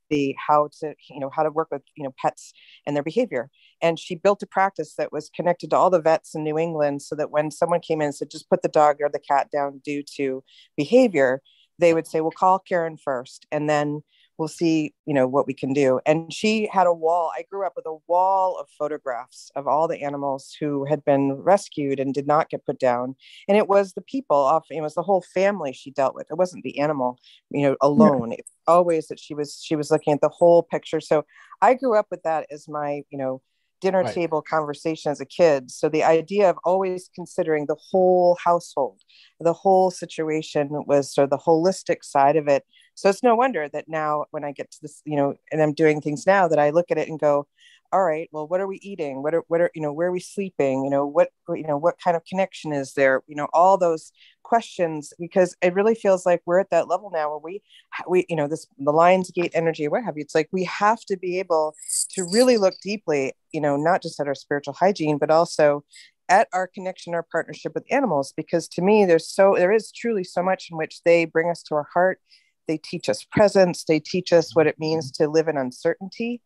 the 0.09 0.35
how 0.47 0.69
to 0.79 0.93
you 1.09 1.19
know 1.19 1.29
how 1.29 1.43
to 1.43 1.51
work 1.51 1.67
with 1.71 1.81
you 1.95 2.03
know 2.03 2.13
pets 2.21 2.53
and 2.85 2.95
their 2.95 3.03
behavior. 3.03 3.49
And 3.81 3.99
she 3.99 4.15
built 4.15 4.41
a 4.43 4.47
practice 4.47 4.95
that 4.97 5.11
was 5.11 5.29
connected 5.35 5.69
to 5.71 5.75
all 5.75 5.89
the 5.89 6.01
vets 6.01 6.33
in 6.33 6.43
new 6.43 6.57
england 6.57 7.01
so 7.01 7.15
that 7.15 7.31
when 7.31 7.51
someone 7.51 7.81
came 7.81 8.01
in 8.01 8.07
and 8.07 8.15
said 8.15 8.31
just 8.31 8.49
put 8.49 8.61
the 8.61 8.69
dog 8.69 8.97
or 9.01 9.09
the 9.09 9.19
cat 9.19 9.49
down 9.51 9.81
due 9.83 10.03
to 10.15 10.43
behavior 10.75 11.41
they 11.79 11.93
would 11.93 12.07
say 12.07 12.21
well 12.21 12.31
call 12.31 12.59
karen 12.59 12.97
first. 12.97 13.45
And 13.51 13.69
then 13.69 14.01
we'll 14.37 14.47
see 14.47 14.93
you 15.05 15.13
know 15.13 15.27
what 15.27 15.47
we 15.47 15.53
can 15.53 15.73
do. 15.73 15.99
And 16.05 16.33
she 16.33 16.67
had 16.71 16.87
a 16.87 16.93
wall 16.93 17.31
i 17.35 17.43
grew 17.49 17.65
up 17.65 17.73
with 17.75 17.85
a 17.85 17.97
wall 18.07 18.57
of 18.59 18.69
photographs 18.69 19.51
of 19.55 19.67
all 19.67 19.87
the 19.87 20.01
animals 20.01 20.55
who 20.59 20.85
had 20.85 21.03
been 21.05 21.33
rescued 21.33 21.99
and 21.99 22.13
did 22.13 22.27
not 22.27 22.49
get 22.49 22.65
put 22.65 22.79
down. 22.79 23.15
And 23.47 23.57
it 23.57 23.67
was 23.67 23.93
the 23.93 24.01
people 24.01 24.37
off 24.37 24.65
it 24.69 24.81
was 24.81 24.95
the 24.95 25.03
whole 25.03 25.21
family 25.21 25.73
she 25.73 25.91
dealt 25.91 26.15
with. 26.15 26.27
It 26.29 26.37
wasn't 26.37 26.63
the 26.63 26.79
animal 26.79 27.19
you 27.49 27.63
know 27.63 27.77
alone. 27.81 28.29
Was 28.29 28.39
always 28.67 29.07
that 29.07 29.19
she 29.19 29.33
was 29.33 29.61
she 29.63 29.75
was 29.75 29.91
looking 29.91 30.13
at 30.13 30.21
the 30.21 30.29
whole 30.29 30.63
picture. 30.63 31.01
So 31.01 31.25
i 31.61 31.73
grew 31.73 31.95
up 31.95 32.07
with 32.11 32.23
that 32.23 32.47
as 32.51 32.67
my 32.67 33.03
you 33.09 33.17
know 33.17 33.41
dinner 33.81 34.03
Right. 34.03 34.13
table 34.13 34.41
conversation 34.41 35.11
as 35.11 35.21
a 35.21 35.25
kid 35.25 35.69
so 35.71 35.89
the 35.89 36.03
idea 36.03 36.49
of 36.49 36.57
always 36.63 37.09
considering 37.15 37.65
the 37.67 37.77
whole 37.91 38.37
household 38.43 39.01
the 39.39 39.53
whole 39.53 39.91
situation 39.91 40.69
was 40.87 41.13
sort 41.13 41.25
of 41.25 41.29
the 41.29 41.37
holistic 41.37 42.03
side 42.03 42.35
of 42.35 42.47
it 42.47 42.63
so 42.95 43.09
it's 43.09 43.23
no 43.23 43.35
wonder 43.35 43.69
that 43.69 43.85
now 43.87 44.25
when 44.31 44.43
i 44.43 44.51
get 44.51 44.71
to 44.71 44.79
this 44.81 45.01
you 45.05 45.15
know 45.15 45.35
and 45.51 45.61
i'm 45.61 45.73
doing 45.73 46.01
things 46.01 46.25
now 46.25 46.47
that 46.47 46.59
i 46.59 46.69
look 46.69 46.89
at 46.91 46.97
it 46.97 47.07
and 47.07 47.19
go 47.19 47.47
all 47.91 48.03
right 48.03 48.29
well 48.31 48.47
what 48.47 48.59
are 48.59 48.67
we 48.67 48.77
eating 48.81 49.23
what 49.23 49.33
are 49.33 49.43
what 49.47 49.61
are 49.61 49.71
you 49.73 49.81
know 49.81 49.93
where 49.93 50.07
are 50.07 50.11
we 50.11 50.19
sleeping 50.19 50.83
you 50.83 50.89
know 50.89 51.05
what 51.05 51.29
you 51.49 51.65
know 51.65 51.77
what 51.77 51.95
kind 52.03 52.17
of 52.17 52.25
connection 52.25 52.73
is 52.73 52.93
there 52.93 53.21
you 53.27 53.35
know 53.35 53.47
all 53.53 53.77
those 53.77 54.11
questions 54.43 55.13
because 55.19 55.55
it 55.61 55.73
really 55.73 55.95
feels 55.95 56.25
like 56.25 56.41
we're 56.45 56.59
at 56.59 56.69
that 56.69 56.87
level 56.87 57.09
now 57.13 57.29
where 57.29 57.39
we 57.39 57.61
we 58.07 58.25
you 58.29 58.35
know 58.35 58.47
this 58.47 58.67
the 58.77 58.91
Lion's 58.91 59.31
Gate 59.31 59.51
energy 59.53 59.87
what 59.87 60.03
have 60.03 60.17
you 60.17 60.21
it's 60.21 60.35
like 60.35 60.49
we 60.51 60.63
have 60.65 60.99
to 61.05 61.17
be 61.17 61.39
able 61.39 61.75
to 62.11 62.23
really 62.31 62.57
look 62.57 62.75
deeply 62.81 63.33
you 63.51 63.61
know 63.61 63.77
not 63.77 64.01
just 64.01 64.19
at 64.19 64.27
our 64.27 64.35
spiritual 64.35 64.73
hygiene 64.73 65.17
but 65.17 65.31
also 65.31 65.83
at 66.29 66.47
our 66.53 66.67
connection, 66.67 67.13
our 67.13 67.25
partnership 67.31 67.73
with 67.73 67.85
animals, 67.89 68.33
because 68.35 68.67
to 68.67 68.81
me, 68.81 69.05
there's 69.05 69.29
so 69.29 69.55
there 69.57 69.71
is 69.71 69.91
truly 69.91 70.23
so 70.23 70.43
much 70.43 70.67
in 70.71 70.77
which 70.77 71.01
they 71.03 71.25
bring 71.25 71.49
us 71.49 71.63
to 71.63 71.75
our 71.75 71.87
heart. 71.93 72.19
They 72.67 72.77
teach 72.77 73.07
us 73.07 73.25
presence. 73.31 73.85
They 73.85 73.99
teach 73.99 74.33
us 74.33 74.55
what 74.55 74.67
it 74.67 74.75
means 74.77 75.11
mm-hmm. 75.11 75.23
to 75.23 75.29
live 75.29 75.47
in 75.47 75.57
uncertainty. 75.57 76.41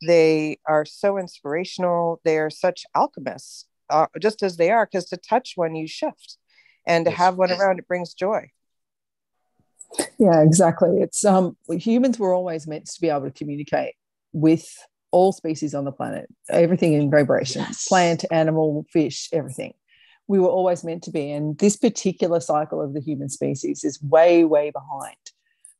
They 0.00 0.58
are 0.66 0.84
so 0.84 1.18
inspirational. 1.18 2.20
They 2.24 2.38
are 2.38 2.50
such 2.50 2.84
alchemists, 2.94 3.66
uh, 3.90 4.06
just 4.20 4.42
as 4.42 4.56
they 4.56 4.70
are, 4.70 4.86
because 4.86 5.06
to 5.06 5.16
touch 5.16 5.52
one, 5.56 5.74
you 5.74 5.88
shift, 5.88 6.38
and 6.86 7.04
to 7.04 7.10
have 7.10 7.36
one 7.36 7.50
around, 7.50 7.78
it 7.78 7.88
brings 7.88 8.14
joy. 8.14 8.50
Yeah, 10.18 10.42
exactly. 10.42 11.00
It's 11.00 11.24
um 11.24 11.56
humans 11.70 12.18
were 12.18 12.34
always 12.34 12.66
meant 12.66 12.86
to 12.86 13.00
be 13.00 13.08
able 13.08 13.22
to 13.22 13.30
communicate 13.30 13.94
with 14.32 14.68
all 15.10 15.32
species 15.32 15.74
on 15.74 15.84
the 15.84 15.92
planet, 15.92 16.28
everything 16.50 16.92
in 16.92 17.10
vibration, 17.10 17.62
Yes. 17.62 17.88
plant, 17.88 18.24
animal, 18.30 18.84
fish, 18.92 19.28
everything. 19.32 19.72
We 20.26 20.38
were 20.38 20.50
always 20.50 20.84
meant 20.84 21.02
to 21.04 21.10
be. 21.10 21.30
And 21.30 21.56
this 21.58 21.76
particular 21.76 22.40
cycle 22.40 22.82
of 22.82 22.92
the 22.92 23.00
human 23.00 23.30
species 23.30 23.84
is 23.84 24.02
way, 24.02 24.44
way 24.44 24.70
behind 24.70 25.16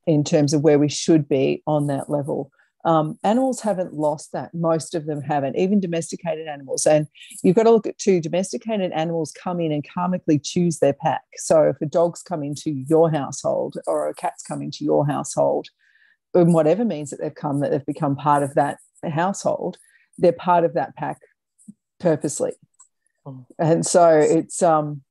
in 0.07 0.25
terms 0.25 0.55
of 0.55 0.63
where 0.63 0.79
we 0.79 0.89
should 0.89 1.29
be 1.29 1.63
on 1.67 1.89
that 1.89 2.09
level. 2.09 2.51
Um, 2.85 3.19
animals 3.25 3.61
haven't 3.61 3.93
lost 3.93 4.33
that. 4.33 4.55
Most 4.55 4.95
of 4.95 5.07
them 5.07 5.21
haven't, 5.21 5.57
even 5.57 5.81
domesticated 5.81 6.47
animals. 6.47 6.87
And 6.87 7.07
you've 7.43 7.57
got 7.57 7.65
to 7.65 7.71
look 7.71 7.87
at 7.87 7.99
two 7.99 8.21
domesticated 8.21 8.93
animals 8.93 9.33
come 9.33 9.61
in 9.61 9.73
and 9.73 9.85
karmically 9.87 10.41
choose 10.43 10.79
their 10.79 10.93
pack. 10.93 11.23
So 11.37 11.65
if 11.65 11.77
a 11.83 11.87
dog's 11.87 12.23
come 12.23 12.43
into 12.43 12.71
your 12.71 13.11
household 13.11 13.77
or 13.87 14.09
a 14.09 14.15
cat's 14.15 14.43
come 14.43 14.63
into 14.63 14.85
your 14.85 15.07
household, 15.07 15.69
in 16.35 16.53
whatever 16.53 16.85
means 16.85 17.11
that 17.11 17.21
they've 17.21 17.35
come, 17.35 17.61
that 17.61 17.71
they've 17.71 17.87
become 17.87 18.15
part 18.15 18.43
of 18.43 18.55
that 18.55 18.79
household, 19.03 19.79
they're 20.19 20.33
part 20.33 20.65
of 20.65 20.75
that 20.75 20.95
pack 20.97 21.19
purposely. 21.99 22.53
Mm. 23.27 23.47
And 23.59 23.87
so 23.87 24.09
it's 24.11 24.63
um 24.63 25.03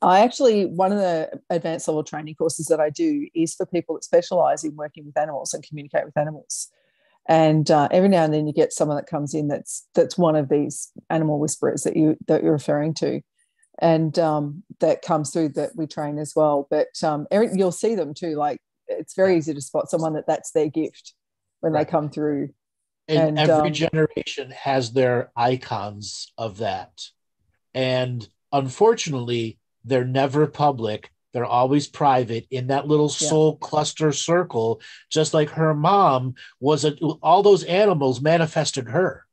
I 0.00 0.20
actually 0.20 0.66
one 0.66 0.92
of 0.92 0.98
the 0.98 1.40
advanced 1.50 1.88
level 1.88 2.04
training 2.04 2.34
courses 2.36 2.66
that 2.66 2.80
I 2.80 2.90
do 2.90 3.28
is 3.34 3.54
for 3.54 3.66
people 3.66 3.94
that 3.96 4.04
specialize 4.04 4.64
in 4.64 4.76
working 4.76 5.04
with 5.04 5.18
animals 5.18 5.54
and 5.54 5.62
communicate 5.62 6.04
with 6.04 6.16
animals. 6.16 6.68
And 7.28 7.70
uh, 7.70 7.88
every 7.90 8.08
now 8.08 8.24
and 8.24 8.34
then 8.34 8.46
you 8.46 8.52
get 8.52 8.72
someone 8.72 8.96
that 8.96 9.06
comes 9.06 9.32
in 9.34 9.48
that's 9.48 9.86
that's 9.94 10.18
one 10.18 10.34
of 10.34 10.48
these 10.48 10.90
animal 11.08 11.38
whisperers 11.38 11.82
that 11.84 11.96
you 11.96 12.16
that 12.26 12.42
you're 12.42 12.52
referring 12.52 12.94
to, 12.94 13.20
and 13.78 14.18
um, 14.18 14.64
that 14.80 15.02
comes 15.02 15.30
through 15.30 15.50
that 15.50 15.76
we 15.76 15.86
train 15.86 16.18
as 16.18 16.32
well. 16.34 16.66
But 16.68 16.88
um, 17.04 17.26
you'll 17.30 17.70
see 17.70 17.94
them 17.94 18.12
too. 18.12 18.34
Like 18.34 18.60
it's 18.88 19.14
very 19.14 19.36
easy 19.36 19.54
to 19.54 19.60
spot 19.60 19.88
someone 19.88 20.14
that 20.14 20.26
that's 20.26 20.50
their 20.50 20.68
gift 20.68 21.14
when 21.60 21.72
Right. 21.72 21.86
they 21.86 21.90
come 21.90 22.10
through. 22.10 22.50
and, 23.08 23.38
And, 23.38 23.50
every 23.50 23.68
um, 23.68 23.72
generation 23.72 24.50
has 24.50 24.92
their 24.92 25.30
icons 25.36 26.32
of 26.36 26.58
that 26.58 27.00
and 27.74 28.28
unfortunately 28.52 29.58
they're 29.84 30.04
never 30.04 30.46
public 30.46 31.10
they're 31.32 31.44
always 31.44 31.88
private 31.88 32.46
in 32.50 32.66
that 32.68 32.86
little 32.86 33.06
Yeah. 33.20 33.28
soul 33.28 33.56
cluster 33.56 34.12
circle 34.12 34.80
just 35.10 35.34
like 35.34 35.50
her 35.50 35.74
mom 35.74 36.34
was 36.60 36.84
a, 36.84 36.94
all 37.22 37.42
those 37.42 37.64
animals 37.64 38.20
manifested 38.20 38.88
her 38.88 39.26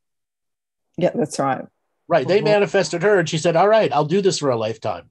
Yeah, 0.98 1.12
that's 1.14 1.40
right. 1.40 1.66
right 2.08 2.28
they 2.28 2.40
Mhm. 2.42 2.46
manifested 2.46 3.04
her 3.04 3.20
and 3.20 3.30
she 3.30 3.38
said 3.38 3.56
all 3.56 3.68
right 3.68 3.92
i'll 3.94 4.06
do 4.06 4.22
this 4.22 4.40
for 4.40 4.50
a 4.50 4.58
lifetime 4.58 5.10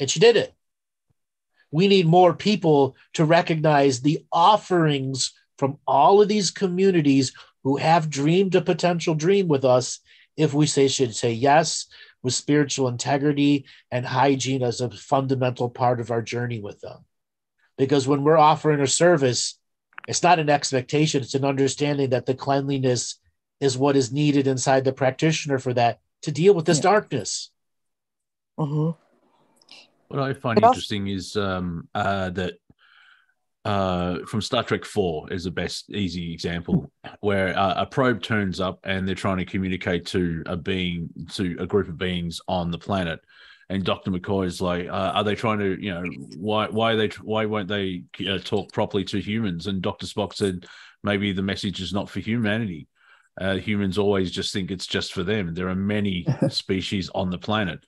and 0.00 0.10
she 0.10 0.20
did 0.20 0.36
it 0.36 0.54
we 1.70 1.88
need 1.88 2.06
more 2.06 2.34
people 2.34 2.96
to 3.14 3.24
recognize 3.24 4.00
the 4.00 4.24
offerings 4.30 5.32
from 5.58 5.78
all 5.86 6.20
of 6.20 6.28
these 6.28 6.50
communities 6.50 7.32
who 7.62 7.76
have 7.76 8.10
dreamed 8.10 8.54
a 8.54 8.60
potential 8.60 9.14
dream 9.14 9.48
with 9.48 9.64
us 9.64 10.00
if 10.36 10.52
we 10.52 10.66
say 10.66 10.88
should 10.88 11.14
say 11.14 11.32
yes 11.32 11.86
with 12.22 12.34
spiritual 12.34 12.88
integrity 12.88 13.64
and 13.90 14.06
hygiene 14.06 14.62
as 14.62 14.80
a 14.80 14.90
fundamental 14.90 15.68
part 15.68 16.00
of 16.00 16.10
our 16.10 16.22
journey 16.22 16.60
with 16.60 16.80
them 16.80 17.04
because 17.76 18.06
when 18.06 18.22
we're 18.22 18.38
offering 18.38 18.80
a 18.80 18.86
service 18.86 19.58
it's 20.08 20.22
not 20.22 20.38
an 20.38 20.48
expectation 20.48 21.22
it's 21.22 21.34
an 21.34 21.44
understanding 21.44 22.10
that 22.10 22.26
the 22.26 22.34
cleanliness 22.34 23.18
is 23.60 23.78
what 23.78 23.96
is 23.96 24.12
needed 24.12 24.46
inside 24.46 24.84
the 24.84 24.92
practitioner 24.92 25.58
for 25.58 25.72
that 25.74 26.00
to 26.22 26.30
deal 26.30 26.54
with 26.54 26.64
this 26.66 26.78
Yeah. 26.78 26.82
darkness 26.82 27.50
Mhm. 28.58 28.96
What 30.08 30.20
I 30.20 30.34
find 30.34 30.62
interesting 30.62 31.08
is 31.08 31.36
um, 31.36 31.88
uh, 31.94 32.28
that 32.30 32.58
uh, 33.64 34.18
from 34.26 34.40
Star 34.40 34.64
Trek 34.64 34.84
Four 34.84 35.32
is 35.32 35.44
the 35.44 35.50
best 35.50 35.90
easy 35.90 36.32
example 36.32 36.90
where 37.20 37.56
uh, 37.56 37.82
a 37.82 37.86
probe 37.86 38.22
turns 38.22 38.60
up 38.60 38.80
and 38.84 39.06
they're 39.06 39.14
trying 39.14 39.38
to 39.38 39.44
communicate 39.44 40.06
to 40.06 40.42
a 40.46 40.56
being 40.56 41.08
to 41.32 41.56
a 41.60 41.66
group 41.66 41.88
of 41.88 41.96
beings 41.96 42.40
on 42.48 42.70
the 42.70 42.78
planet, 42.78 43.20
and 43.68 43.84
Doctor 43.84 44.10
McCoy 44.10 44.46
is 44.46 44.60
like, 44.60 44.88
uh, 44.88 45.12
"Are 45.14 45.24
they 45.24 45.36
trying 45.36 45.60
to, 45.60 45.80
you 45.80 45.94
know, 45.94 46.02
why 46.36 46.66
why 46.68 46.92
are 46.92 46.96
they 46.96 47.08
why 47.22 47.46
won't 47.46 47.68
they 47.68 48.02
uh, 48.28 48.38
talk 48.38 48.72
properly 48.72 49.04
to 49.04 49.20
humans?" 49.20 49.68
And 49.68 49.80
Doctor 49.80 50.06
Spock 50.06 50.34
said, 50.34 50.66
"Maybe 51.04 51.32
the 51.32 51.42
message 51.42 51.80
is 51.80 51.92
not 51.92 52.10
for 52.10 52.20
humanity." 52.20 52.88
Uh, 53.40 53.54
humans 53.54 53.96
always 53.96 54.30
just 54.30 54.52
think 54.52 54.70
it's 54.70 54.86
just 54.86 55.12
for 55.12 55.22
them. 55.22 55.54
There 55.54 55.68
are 55.68 55.74
many 55.74 56.26
species 56.48 57.10
on 57.14 57.30
the 57.30 57.38
planet 57.38 57.84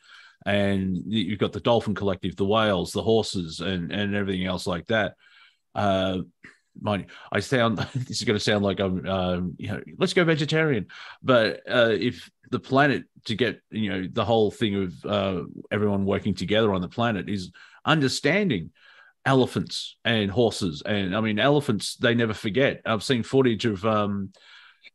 and 0.47 0.99
you've 1.07 1.39
got 1.39 1.53
the 1.53 1.61
dolphin 1.61 1.95
collective, 1.95 2.37
the 2.37 2.45
whales, 2.45 2.93
the 2.93 3.03
horses, 3.03 3.61
and 3.61 3.91
and 3.91 4.15
everything 4.15 4.47
else 4.47 4.67
like 4.67 4.87
that. 4.87 5.15
Uh, 5.75 6.19
mind, 6.81 7.07
I 7.33 7.41
sound 7.41 7.79
this 7.95 8.19
is 8.19 8.25
going 8.25 8.39
to 8.39 8.45
sound 8.45 8.65
like 8.65 8.81
I'm, 8.81 9.07
um, 9.07 9.55
you 9.59 9.69
know, 9.69 9.81
let's 9.99 10.15
go 10.15 10.25
vegetarian, 10.25 10.87
but 11.23 11.61
uh, 11.69 11.91
if 11.93 12.31
the 12.51 12.61
planet 12.61 13.05
to 13.25 13.35
get 13.35 13.61
you 13.71 13.91
know 13.91 14.09
the 14.13 14.25
whole 14.25 14.51
thing 14.51 14.75
of 14.77 15.05
uh, 15.05 15.43
everyone 15.71 16.05
working 16.05 16.35
together 16.35 16.73
on 16.73 16.81
the 16.81 16.89
planet 16.89 17.29
is 17.29 17.51
understanding 17.85 18.71
elephants 19.27 19.97
and 20.05 20.31
horses, 20.31 20.83
and 20.85 21.17
I 21.17 21.21
mean 21.21 21.39
elephants 21.39 21.97
they 21.97 22.15
never 22.15 22.35
forget. 22.35 22.81
I've 22.85 23.03
seen 23.03 23.23
footage 23.23 23.65
of 23.65 23.85
um, 23.85 24.33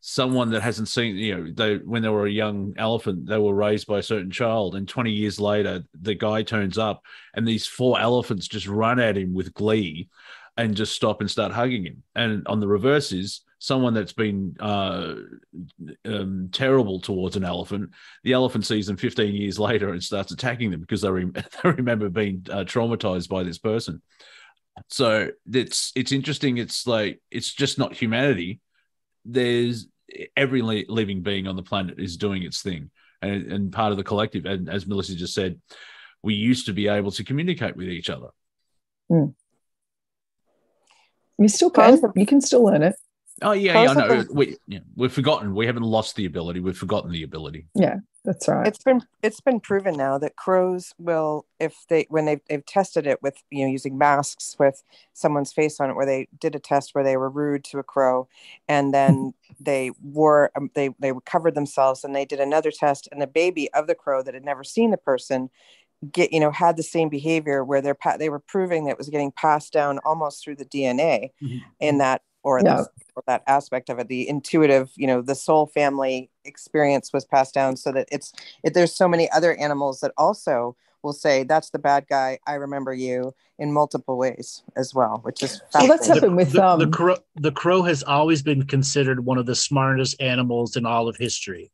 someone 0.02 0.52
that 0.52 0.62
hasn't 0.62 0.88
seen 0.88 1.16
you 1.18 1.36
know 1.36 1.52
they 1.54 1.78
when 1.78 2.02
they 2.02 2.10
were 2.10 2.28
a 2.28 2.32
young 2.32 2.74
elephant 2.78 3.28
they 3.28 3.38
were 3.38 3.54
raised 3.54 3.88
by 3.88 4.00
a 4.00 4.04
certain 4.04 4.32
child. 4.32 4.76
And 4.76 4.88
20 4.88 5.12
years 5.12 5.40
later 5.40 5.84
the 6.00 6.16
guy 6.16 6.44
turns 6.44 6.78
up 6.78 7.02
and 7.34 7.48
these 7.48 7.68
four 7.68 8.00
elephants 8.00 8.48
just 8.48 8.68
run 8.68 9.00
at 9.00 9.18
him 9.18 9.34
with 9.34 9.54
glee 9.54 10.08
and 10.60 10.76
just 10.76 10.94
stop 10.94 11.22
and 11.22 11.32
start 11.32 11.54
hugging 11.54 11.86
him. 11.86 12.04
And 12.16 12.46
on 12.46 12.60
the 12.60 12.68
reverse 12.68 13.14
is 13.14 13.42
someone 13.60 13.94
that's 13.94 14.12
been 14.12 14.58
uh, 14.60 15.16
um, 16.04 16.50
terrible 16.52 17.00
towards 17.00 17.38
an 17.38 17.46
elephant. 17.46 17.92
The 18.26 18.34
elephant 18.34 18.66
sees 18.66 18.88
them 18.88 18.98
15 18.98 19.34
years 19.34 19.58
later 19.58 19.94
and 19.94 20.04
starts 20.04 20.34
attacking 20.34 20.70
them 20.70 20.82
because 20.82 21.02
they, 21.02 21.10
rem- 21.10 21.32
they 21.64 21.70
remember 21.70 22.10
being 22.10 22.46
uh, 22.50 22.66
traumatized 22.66 23.30
by 23.30 23.44
this 23.44 23.58
person. 23.58 24.02
So 24.90 25.30
it's 25.52 25.94
it's 25.96 26.12
interesting. 26.12 26.58
It's 26.58 26.86
like 26.86 27.22
it's 27.32 27.54
just 27.54 27.78
not 27.78 27.96
humanity. 27.96 28.60
There's 29.24 29.88
every 30.36 30.62
li- 30.62 30.86
living 30.90 31.22
being 31.22 31.48
on 31.48 31.56
the 31.56 31.64
planet 31.64 32.00
is 32.00 32.18
doing 32.18 32.44
its 32.44 32.62
thing. 32.62 32.92
And, 33.22 33.52
and 33.52 33.72
part 33.72 33.92
of 33.92 33.98
the 33.98 34.04
collective 34.06 34.46
and 34.46 34.70
as 34.70 34.88
melissa 34.88 35.14
just 35.14 35.34
said 35.34 35.60
we 36.24 36.36
used 36.36 36.68
to 36.68 36.74
be 36.74 36.88
able 36.88 37.12
to 37.12 37.26
communicate 37.26 37.76
with 37.76 37.90
each 37.90 38.10
other 38.10 38.30
You 41.40 41.48
still 41.48 41.70
can. 41.70 41.92
Concept- 41.92 42.18
You 42.18 42.26
can 42.26 42.42
still 42.42 42.64
learn 42.66 42.84
it. 42.84 42.96
oh 43.42 43.54
yeah 43.54 43.74
yeah 43.82 43.86
Concept 43.88 44.10
no 44.10 44.20
of- 44.20 44.30
we 44.32 44.58
yeah, 44.68 44.80
we've 44.96 45.14
forgotten 45.14 45.56
we 45.56 45.66
haven't 45.66 45.84
lost 45.84 46.16
the 46.18 46.26
ability 46.26 46.60
we've 46.60 46.78
forgotten 46.78 47.10
the 47.12 47.24
ability 47.24 47.68
Yeah, 47.74 47.98
That's 48.26 48.48
right. 48.50 48.68
It's 48.68 48.84
been 48.84 49.02
it's 49.24 49.40
been 49.40 49.62
proven 49.62 49.96
now 49.96 50.18
that 50.18 50.36
crows 50.36 50.94
will 51.00 51.46
if 51.58 51.74
they 51.88 52.06
when 52.10 52.26
they've 52.26 52.42
they've 52.50 52.66
tested 52.66 53.08
it 53.08 53.22
with 53.24 53.42
you 53.50 53.64
know 53.66 53.72
using 53.72 53.98
masks 53.98 54.58
with 54.60 54.84
someone's 55.14 55.54
face 55.54 55.80
on 55.80 55.90
it 55.90 55.96
where 55.96 56.06
they 56.06 56.28
did 56.38 56.54
a 56.56 56.60
test 56.60 56.94
where 56.94 57.04
they 57.06 57.16
were 57.16 57.30
rude 57.30 57.64
to 57.66 57.80
a 57.80 57.84
crow 57.84 58.28
and 58.68 58.94
then 58.94 59.34
they 59.62 59.92
wore 60.04 60.52
um, 60.58 60.70
they 60.76 60.90
they 61.00 61.14
covered 61.26 61.56
themselves 61.56 62.04
and 62.04 62.14
they 62.14 62.26
did 62.26 62.42
another 62.42 62.72
test 62.72 63.08
and 63.12 63.22
the 63.22 63.28
baby 63.42 63.72
of 63.74 63.88
the 63.88 63.96
crow 63.96 64.22
that 64.22 64.34
had 64.34 64.44
never 64.44 64.66
seen 64.66 64.92
the 64.92 64.98
person 64.98 65.50
get 66.12 66.32
you 66.32 66.40
know 66.40 66.52
had 66.52 66.78
the 66.78 66.84
same 66.84 67.10
behavior 67.10 67.64
where 67.64 67.82
they're 67.82 67.94
pa- 67.96 68.18
they 68.18 68.30
were 68.30 68.40
proving 68.40 68.86
that 68.86 68.92
it 68.92 68.98
was 68.98 69.10
getting 69.10 69.32
passed 69.32 69.74
down 69.74 70.00
almost 70.06 70.44
through 70.44 70.56
the 70.56 70.66
DNA 70.66 71.32
Mhm. 71.44 71.62
in 71.80 71.98
that 71.98 72.22
or, 72.42 72.62
Yeah. 72.64 72.78
the, 72.78 72.88
or 73.16 73.24
that 73.28 73.44
aspect 73.48 73.90
of 73.90 74.00
it 74.00 74.08
the 74.08 74.28
intuitive 74.30 74.92
you 74.96 75.08
know 75.08 75.22
the 75.22 75.36
soul 75.36 75.68
family 75.68 76.30
experience 76.46 77.12
was 77.12 77.26
passed 77.26 77.54
down 77.54 77.76
so 77.76 77.92
that 77.92 78.08
it's 78.12 78.32
it, 78.64 78.74
there's 78.74 78.96
so 78.96 79.08
many 79.10 79.30
other 79.32 79.56
animals 79.56 80.00
that 80.00 80.14
also 80.18 80.76
will 81.04 81.14
say 81.14 81.44
that's 81.44 81.70
the 81.72 81.80
bad 81.80 82.06
guy 82.10 82.40
i 82.48 82.54
remember 82.54 82.94
you 82.94 83.34
in 83.58 83.74
multiple 83.74 84.18
ways 84.18 84.64
as 84.78 84.94
well 84.94 85.20
which 85.24 85.44
is 85.44 85.62
Well, 85.74 85.88
that's 85.88 86.08
fascinating. 86.08 86.14
happened 86.14 86.38
with 86.38 86.52
the, 86.54 86.66
um, 86.66 86.80
the 86.80 86.88
crow. 86.88 87.16
The 87.36 87.52
crow 87.52 87.82
has 87.84 88.04
always 88.04 88.42
been 88.42 88.66
considered 88.66 89.26
one 89.26 89.38
of 89.38 89.46
the 89.46 89.56
smartest 89.56 90.22
animals 90.22 90.76
in 90.78 90.86
all 90.86 91.08
of 91.10 91.18
history. 91.18 91.72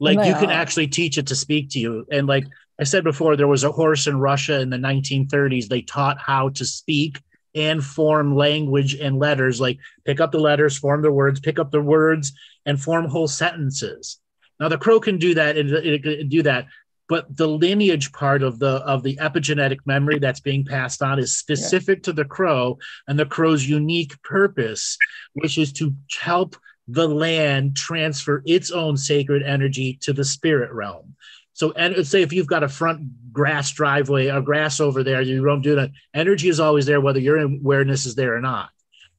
Like 0.00 0.18
They 0.18 0.28
you 0.28 0.34
can 0.34 0.50
actually 0.50 0.88
teach 0.88 1.18
it 1.18 1.26
to 1.28 1.36
speak 1.36 1.70
to 1.70 1.78
you, 1.78 2.06
and 2.10 2.26
like 2.26 2.46
I 2.80 2.84
said 2.84 3.04
before, 3.04 3.36
there 3.36 3.48
was 3.48 3.64
a 3.64 3.72
horse 3.72 4.06
in 4.06 4.18
Russia 4.18 4.60
in 4.60 4.70
the 4.70 4.76
1930s. 4.76 5.68
They 5.68 5.82
taught 5.82 6.18
how 6.18 6.48
to 6.50 6.64
speak 6.64 7.20
and 7.54 7.84
form 7.84 8.34
language 8.34 8.94
and 8.94 9.18
letters. 9.18 9.60
Like 9.60 9.78
pick 10.04 10.20
up 10.20 10.32
the 10.32 10.40
letters, 10.40 10.76
form 10.76 11.02
the 11.02 11.12
words, 11.12 11.40
pick 11.40 11.58
up 11.58 11.70
the 11.70 11.80
words, 11.80 12.32
and 12.66 12.80
form 12.80 13.06
whole 13.06 13.28
sentences. 13.28 14.18
Now 14.58 14.68
the 14.68 14.78
crow 14.78 14.98
can 15.00 15.18
do 15.18 15.34
that 15.34 15.56
and 15.56 15.70
it 15.70 16.02
can 16.02 16.28
do 16.28 16.42
that. 16.42 16.66
but 17.08 17.36
the 17.36 17.46
lineage 17.46 18.12
part 18.12 18.42
of 18.42 18.58
the 18.58 18.76
of 18.86 19.02
the 19.02 19.16
epigenetic 19.16 19.78
memory 19.84 20.18
that's 20.18 20.40
being 20.40 20.64
passed 20.64 21.02
on 21.02 21.18
is 21.18 21.36
specific 21.36 22.02
to 22.02 22.12
the 22.12 22.24
crow 22.24 22.78
and 23.06 23.18
the 23.18 23.26
crow's 23.26 23.66
unique 23.68 24.20
purpose 24.22 24.96
which 25.34 25.58
is 25.58 25.72
to 25.72 25.94
help 26.20 26.56
the 26.88 27.06
land 27.08 27.76
transfer 27.76 28.42
its 28.46 28.70
own 28.70 28.96
sacred 28.96 29.42
energy 29.42 29.98
to 30.00 30.12
the 30.12 30.24
spirit 30.24 30.72
realm 30.72 31.14
so 31.54 31.72
and 31.72 32.06
say 32.06 32.22
if 32.22 32.32
you've 32.32 32.46
got 32.46 32.62
a 32.62 32.68
front 32.68 33.32
grass 33.32 33.72
driveway 33.72 34.28
or 34.28 34.42
grass 34.42 34.78
over 34.80 35.02
there 35.02 35.22
you 35.22 35.42
don't 35.42 35.62
do 35.62 35.74
that 35.74 35.90
energy 36.12 36.48
is 36.48 36.60
always 36.60 36.86
there 36.86 37.00
whether 37.00 37.18
your 37.18 37.38
awareness 37.38 38.04
is 38.06 38.14
there 38.14 38.36
or 38.36 38.40
not 38.40 38.68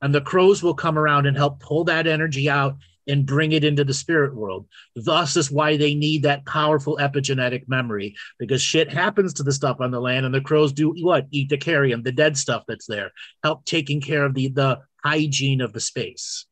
and 0.01 0.13
the 0.13 0.21
crows 0.21 0.61
will 0.61 0.75
come 0.75 0.97
around 0.97 1.25
and 1.25 1.35
help 1.35 1.59
pull 1.59 1.83
that 1.85 2.07
energy 2.07 2.49
out 2.49 2.75
and 3.07 3.25
bring 3.25 3.51
it 3.51 3.63
into 3.63 3.83
the 3.83 3.93
spirit 3.93 4.35
world. 4.35 4.67
Thus 4.95 5.37
is 5.37 5.51
why 5.51 5.77
they 5.77 5.93
need 5.93 6.23
that 6.23 6.45
powerful 6.45 6.97
epigenetic 6.97 7.67
memory 7.67 8.15
because 8.39 8.61
shit 8.61 8.91
happens 8.91 9.33
to 9.35 9.43
the 9.43 9.51
stuff 9.51 9.79
on 9.79 9.91
the 9.91 9.99
land 9.99 10.25
and 10.25 10.33
the 10.33 10.41
crows 10.41 10.73
do 10.73 10.93
what? 11.01 11.27
Eat 11.31 11.49
the 11.49 11.57
carrion, 11.57 12.03
the 12.03 12.11
dead 12.11 12.37
stuff 12.37 12.63
that's 12.67 12.87
there, 12.87 13.11
help 13.43 13.65
taking 13.65 14.01
care 14.01 14.25
of 14.25 14.33
the 14.33 14.49
the 14.49 14.79
hygiene 15.03 15.61
of 15.61 15.73
the 15.73 15.79
space. 15.79 16.45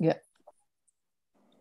Yeah. 0.00 0.14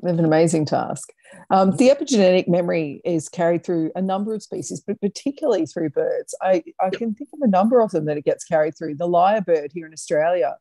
Have 0.05 0.19
an 0.19 0.25
amazing 0.25 0.65
task. 0.65 1.09
Um, 1.49 1.71
the 1.77 1.89
epigenetic 1.89 2.47
memory 2.47 3.01
is 3.05 3.29
carried 3.29 3.63
through 3.63 3.91
a 3.95 4.01
number 4.01 4.33
of 4.33 4.43
species, 4.43 4.81
but 4.85 4.99
particularly 5.01 5.65
through 5.65 5.89
birds. 5.91 6.35
I, 6.41 6.63
I 6.79 6.89
can 6.89 7.13
think 7.13 7.29
of 7.33 7.39
a 7.41 7.47
number 7.47 7.81
of 7.81 7.91
them 7.91 8.05
that 8.05 8.17
it 8.17 8.25
gets 8.25 8.43
carried 8.43 8.77
through. 8.77 8.95
The 8.95 9.07
lyrebird 9.07 9.71
here 9.73 9.85
in 9.85 9.93
Australia 9.93 10.57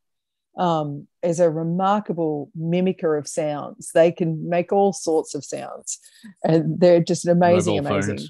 um, 0.56 1.09
is 1.23 1.40
a 1.40 1.51
remarkable 1.51 2.51
mimicker 2.59 3.19
of 3.19 3.27
sounds. 3.27 3.90
They 3.94 4.12
can 4.12 4.48
make 4.48 4.73
all 4.73 4.93
sorts 4.93 5.35
of 5.35 5.44
sounds, 5.44 5.98
and 6.44 6.78
they're 6.78 7.02
just 7.02 7.24
an 7.24 7.32
amazing, 7.32 7.78
amazing. 7.78 8.20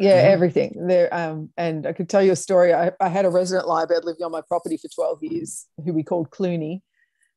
Yeah, 0.00 0.22
mm-hmm. 0.22 0.32
everything. 0.32 0.86
There, 0.86 1.12
um, 1.14 1.50
and 1.56 1.86
I 1.86 1.92
could 1.92 2.08
tell 2.08 2.22
you 2.22 2.32
a 2.32 2.36
story. 2.36 2.72
I, 2.72 2.92
I 3.00 3.08
had 3.08 3.26
a 3.26 3.30
resident 3.30 3.68
lyrebird 3.68 4.04
living 4.04 4.24
on 4.24 4.32
my 4.32 4.40
property 4.40 4.78
for 4.78 4.88
12 4.88 5.22
years, 5.22 5.66
who 5.84 5.92
we 5.92 6.02
called 6.02 6.30
Clooney, 6.30 6.80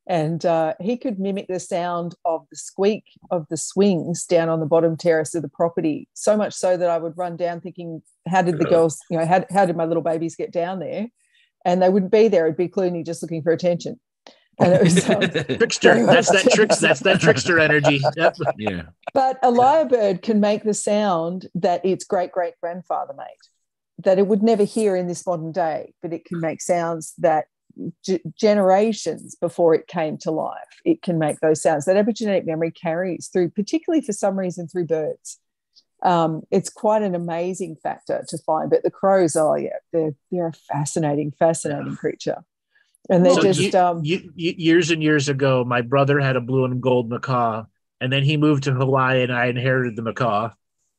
and 0.07 0.45
uh, 0.45 0.73
he 0.79 0.97
could 0.97 1.19
mimic 1.19 1.47
the 1.47 1.59
sound 1.59 2.15
of 2.25 2.45
the 2.49 2.57
squeak 2.57 3.03
of 3.29 3.45
the 3.49 3.57
swings 3.57 4.25
down 4.25 4.49
on 4.49 4.59
the 4.59 4.65
bottom 4.65 4.95
terrace 4.95 5.35
of 5.35 5.41
the 5.41 5.49
property. 5.49 6.07
So 6.13 6.37
much 6.37 6.53
so 6.53 6.77
that 6.77 6.89
I 6.89 6.97
would 6.97 7.17
run 7.17 7.35
down 7.35 7.61
thinking, 7.61 8.01
"How 8.27 8.41
did 8.41 8.57
the 8.57 8.65
girls? 8.65 8.99
You 9.09 9.17
know, 9.19 9.25
how, 9.25 9.45
how 9.51 9.65
did 9.65 9.75
my 9.75 9.85
little 9.85 10.03
babies 10.03 10.35
get 10.35 10.51
down 10.51 10.79
there?" 10.79 11.07
and 11.67 11.81
they 11.81 11.89
wouldn't 11.89 12.13
be 12.13 12.29
there. 12.29 12.45
It'd 12.45 12.57
be 12.57 12.69
Clooney 12.69 13.05
just 13.05 13.21
looking 13.21 13.43
for 13.43 13.51
attention. 13.51 13.99
And 14.59 14.73
it 14.73 14.81
was 14.81 15.09
um, 15.09 15.21
trickster. 15.57 16.05
That's 16.05 16.31
that 16.31 16.51
tricks. 16.51 16.79
That's 16.79 17.01
that 17.01 17.19
trickster 17.19 17.59
energy. 17.59 18.01
Yep. 18.15 18.37
Yeah. 18.57 18.83
But 19.13 19.37
a 19.43 19.51
lyrebird 19.51 20.23
can 20.23 20.39
make 20.39 20.63
the 20.63 20.73
sound 20.73 21.47
that 21.53 21.85
its 21.85 22.05
great 22.05 22.31
great 22.31 22.53
grandfather 22.61 23.13
made, 23.15 24.03
that 24.03 24.17
it 24.17 24.27
would 24.27 24.41
never 24.41 24.63
hear 24.63 24.95
in 24.95 25.07
this 25.07 25.27
modern 25.27 25.51
day. 25.51 25.93
But 26.01 26.13
it 26.13 26.25
can 26.25 26.39
make 26.39 26.61
sounds 26.61 27.13
that 27.19 27.45
g- 28.03 28.21
generations 28.35 29.35
before 29.35 29.73
it 29.73 29.87
came 29.87 30.17
to 30.19 30.31
life, 30.31 30.57
it 30.85 31.01
can 31.01 31.19
make 31.19 31.39
those 31.39 31.61
sounds. 31.61 31.85
That 31.85 32.03
epigenetic 32.03 32.45
memory 32.45 32.71
carries 32.71 33.27
through, 33.27 33.49
particularly 33.51 34.05
for 34.05 34.13
some 34.13 34.37
reason 34.37 34.67
through 34.67 34.85
birds 34.85 35.39
um, 36.03 36.43
it's 36.51 36.69
quite 36.69 37.01
an 37.01 37.15
amazing 37.15 37.75
factor 37.75 38.23
to 38.27 38.37
find. 38.39 38.69
But 38.69 38.83
the 38.83 38.91
crows, 38.91 39.35
oh 39.35 39.55
yeah, 39.55 39.77
they're 39.91 40.13
they're 40.31 40.47
a 40.47 40.53
fascinating, 40.53 41.31
fascinating 41.31 41.95
creature. 41.95 42.43
And 43.09 43.25
they 43.25 43.33
so 43.33 43.41
just 43.41 43.59
you, 43.59 43.79
um, 43.79 44.01
you, 44.03 44.31
years 44.35 44.91
and 44.91 45.01
years 45.01 45.29
ago, 45.29 45.63
my 45.63 45.81
brother 45.81 46.19
had 46.19 46.35
a 46.35 46.41
blue 46.41 46.65
and 46.65 46.81
gold 46.81 47.09
macaw, 47.09 47.65
and 48.01 48.11
then 48.11 48.23
he 48.23 48.37
moved 48.37 48.65
to 48.65 48.73
Hawaii, 48.73 49.23
and 49.23 49.33
I 49.33 49.47
inherited 49.47 49.95
the 49.95 50.01
macaw. 50.01 50.51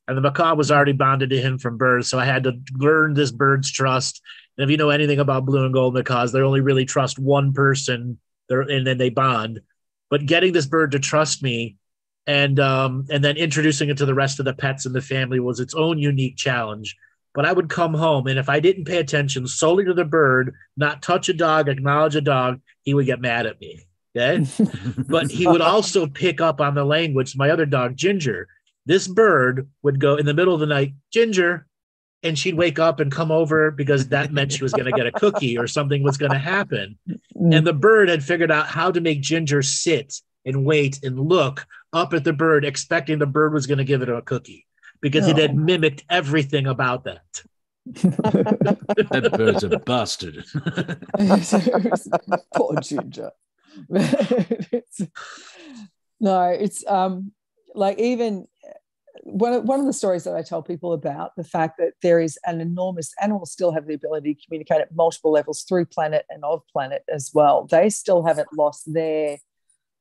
And 0.08 0.16
the 0.16 0.22
macaw 0.22 0.54
was 0.54 0.70
already 0.70 0.92
bonded 0.92 1.30
to 1.30 1.40
him 1.40 1.58
from 1.58 1.76
birth, 1.76 2.06
so 2.06 2.18
I 2.18 2.24
had 2.24 2.44
to 2.44 2.58
learn 2.74 3.12
this 3.12 3.30
bird's 3.30 3.70
trust. 3.70 4.22
And 4.56 4.64
if 4.64 4.70
you 4.70 4.78
know 4.78 4.88
anything 4.88 5.18
about 5.18 5.44
blue 5.44 5.64
and 5.64 5.72
gold 5.72 5.94
macaws, 5.94 6.32
they 6.32 6.40
only 6.40 6.62
really 6.62 6.86
trust 6.86 7.18
one 7.18 7.52
person, 7.52 8.18
and 8.48 8.86
then 8.86 8.96
they 8.96 9.10
bond. 9.10 9.60
But 10.08 10.24
getting 10.24 10.54
this 10.54 10.66
bird 10.66 10.92
to 10.92 10.98
trust 10.98 11.42
me 11.42 11.76
and 12.26 12.60
um, 12.60 13.06
and 13.10 13.24
then 13.24 13.36
introducing 13.36 13.88
it 13.88 13.98
to 13.98 14.06
the 14.06 14.14
rest 14.14 14.38
of 14.38 14.44
the 14.44 14.52
pets 14.54 14.86
in 14.86 14.92
the 14.92 15.00
family 15.00 15.40
was 15.40 15.60
its 15.60 15.74
own 15.74 15.98
unique 15.98 16.36
challenge. 16.36 16.96
But 17.34 17.44
I 17.44 17.52
would 17.52 17.68
come 17.68 17.94
home, 17.94 18.26
and 18.26 18.38
if 18.38 18.48
I 18.48 18.60
didn't 18.60 18.84
pay 18.84 18.98
attention 18.98 19.46
solely 19.46 19.84
to 19.84 19.94
the 19.94 20.04
bird, 20.04 20.54
not 20.76 21.02
touch 21.02 21.28
a 21.28 21.34
dog, 21.34 21.68
acknowledge 21.68 22.16
a 22.16 22.20
dog, 22.20 22.60
he 22.82 22.94
would 22.94 23.06
get 23.06 23.20
mad 23.20 23.46
at 23.46 23.60
me. 23.60 23.86
Okay, 24.16 24.46
but 25.08 25.30
he 25.30 25.46
would 25.46 25.60
also 25.60 26.06
pick 26.06 26.40
up 26.40 26.60
on 26.60 26.74
the 26.74 26.84
language. 26.84 27.36
My 27.36 27.50
other 27.50 27.66
dog, 27.66 27.96
Ginger, 27.96 28.48
this 28.88 29.06
bird 29.06 29.68
would 29.82 30.00
go 30.00 30.16
in 30.16 30.24
the 30.24 30.32
middle 30.32 30.54
of 30.54 30.60
the 30.60 30.66
night, 30.66 30.94
Ginger, 31.12 31.66
and 32.22 32.38
she'd 32.38 32.56
wake 32.56 32.78
up 32.78 33.00
and 33.00 33.12
come 33.12 33.30
over 33.30 33.70
because 33.70 34.08
that 34.08 34.32
meant 34.32 34.50
she 34.50 34.62
was 34.62 34.72
going 34.72 34.86
to 34.86 34.92
get 34.92 35.06
a 35.06 35.12
cookie 35.12 35.58
or 35.58 35.66
something 35.66 36.02
was 36.02 36.16
going 36.16 36.32
to 36.32 36.38
happen. 36.38 36.98
Mm. 37.36 37.58
And 37.58 37.66
the 37.66 37.74
bird 37.74 38.08
had 38.08 38.24
figured 38.24 38.50
out 38.50 38.66
how 38.66 38.90
to 38.90 39.02
make 39.02 39.20
Ginger 39.20 39.62
sit 39.62 40.22
and 40.46 40.64
wait 40.64 41.04
and 41.04 41.20
look 41.20 41.66
up 41.92 42.14
at 42.14 42.24
the 42.24 42.32
bird, 42.32 42.64
expecting 42.64 43.18
the 43.18 43.26
bird 43.26 43.52
was 43.52 43.66
going 43.66 43.76
to 43.76 43.84
give 43.84 44.00
it 44.00 44.08
a 44.08 44.22
cookie 44.22 44.66
because 45.02 45.26
oh. 45.26 45.32
it 45.32 45.36
had 45.36 45.54
mimicked 45.54 46.04
everything 46.08 46.66
about 46.66 47.04
that. 47.04 47.42
that 47.86 49.34
bird's 49.36 49.64
a 49.64 49.78
bastard. 49.78 50.46
Poor 52.54 52.80
Ginger. 52.80 53.32
it's, 53.90 55.02
no, 56.20 56.42
it's 56.48 56.86
um 56.86 57.32
like 57.74 57.98
even 57.98 58.46
one 59.22 59.52
of, 59.52 59.64
one 59.64 59.80
of 59.80 59.86
the 59.86 59.92
stories 59.92 60.24
that 60.24 60.34
I 60.34 60.42
tell 60.42 60.62
people 60.62 60.92
about 60.92 61.36
the 61.36 61.44
fact 61.44 61.78
that 61.78 61.92
there 62.02 62.20
is 62.20 62.38
an 62.46 62.60
enormous 62.60 63.12
animals 63.20 63.52
still 63.52 63.72
have 63.72 63.86
the 63.86 63.94
ability 63.94 64.34
to 64.34 64.46
communicate 64.46 64.80
at 64.80 64.94
multiple 64.94 65.32
levels 65.32 65.62
through 65.62 65.86
planet 65.86 66.24
and 66.30 66.44
of 66.44 66.62
planet 66.72 67.02
as 67.12 67.30
well. 67.34 67.66
They 67.70 67.90
still 67.90 68.24
haven't 68.24 68.48
lost 68.56 68.92
their 68.92 69.38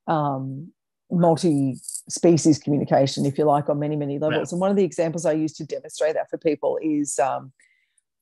um, 0.07 0.71
multi-species 1.11 2.59
communication, 2.59 3.25
if 3.25 3.37
you 3.37 3.45
like, 3.45 3.69
on 3.69 3.79
many, 3.79 3.95
many 3.95 4.19
levels. 4.19 4.51
And 4.51 4.61
one 4.61 4.69
of 4.69 4.77
the 4.77 4.83
examples 4.83 5.25
I 5.25 5.33
use 5.33 5.53
to 5.53 5.65
demonstrate 5.65 6.13
that 6.13 6.29
for 6.29 6.37
people 6.37 6.79
is, 6.81 7.19
um, 7.19 7.51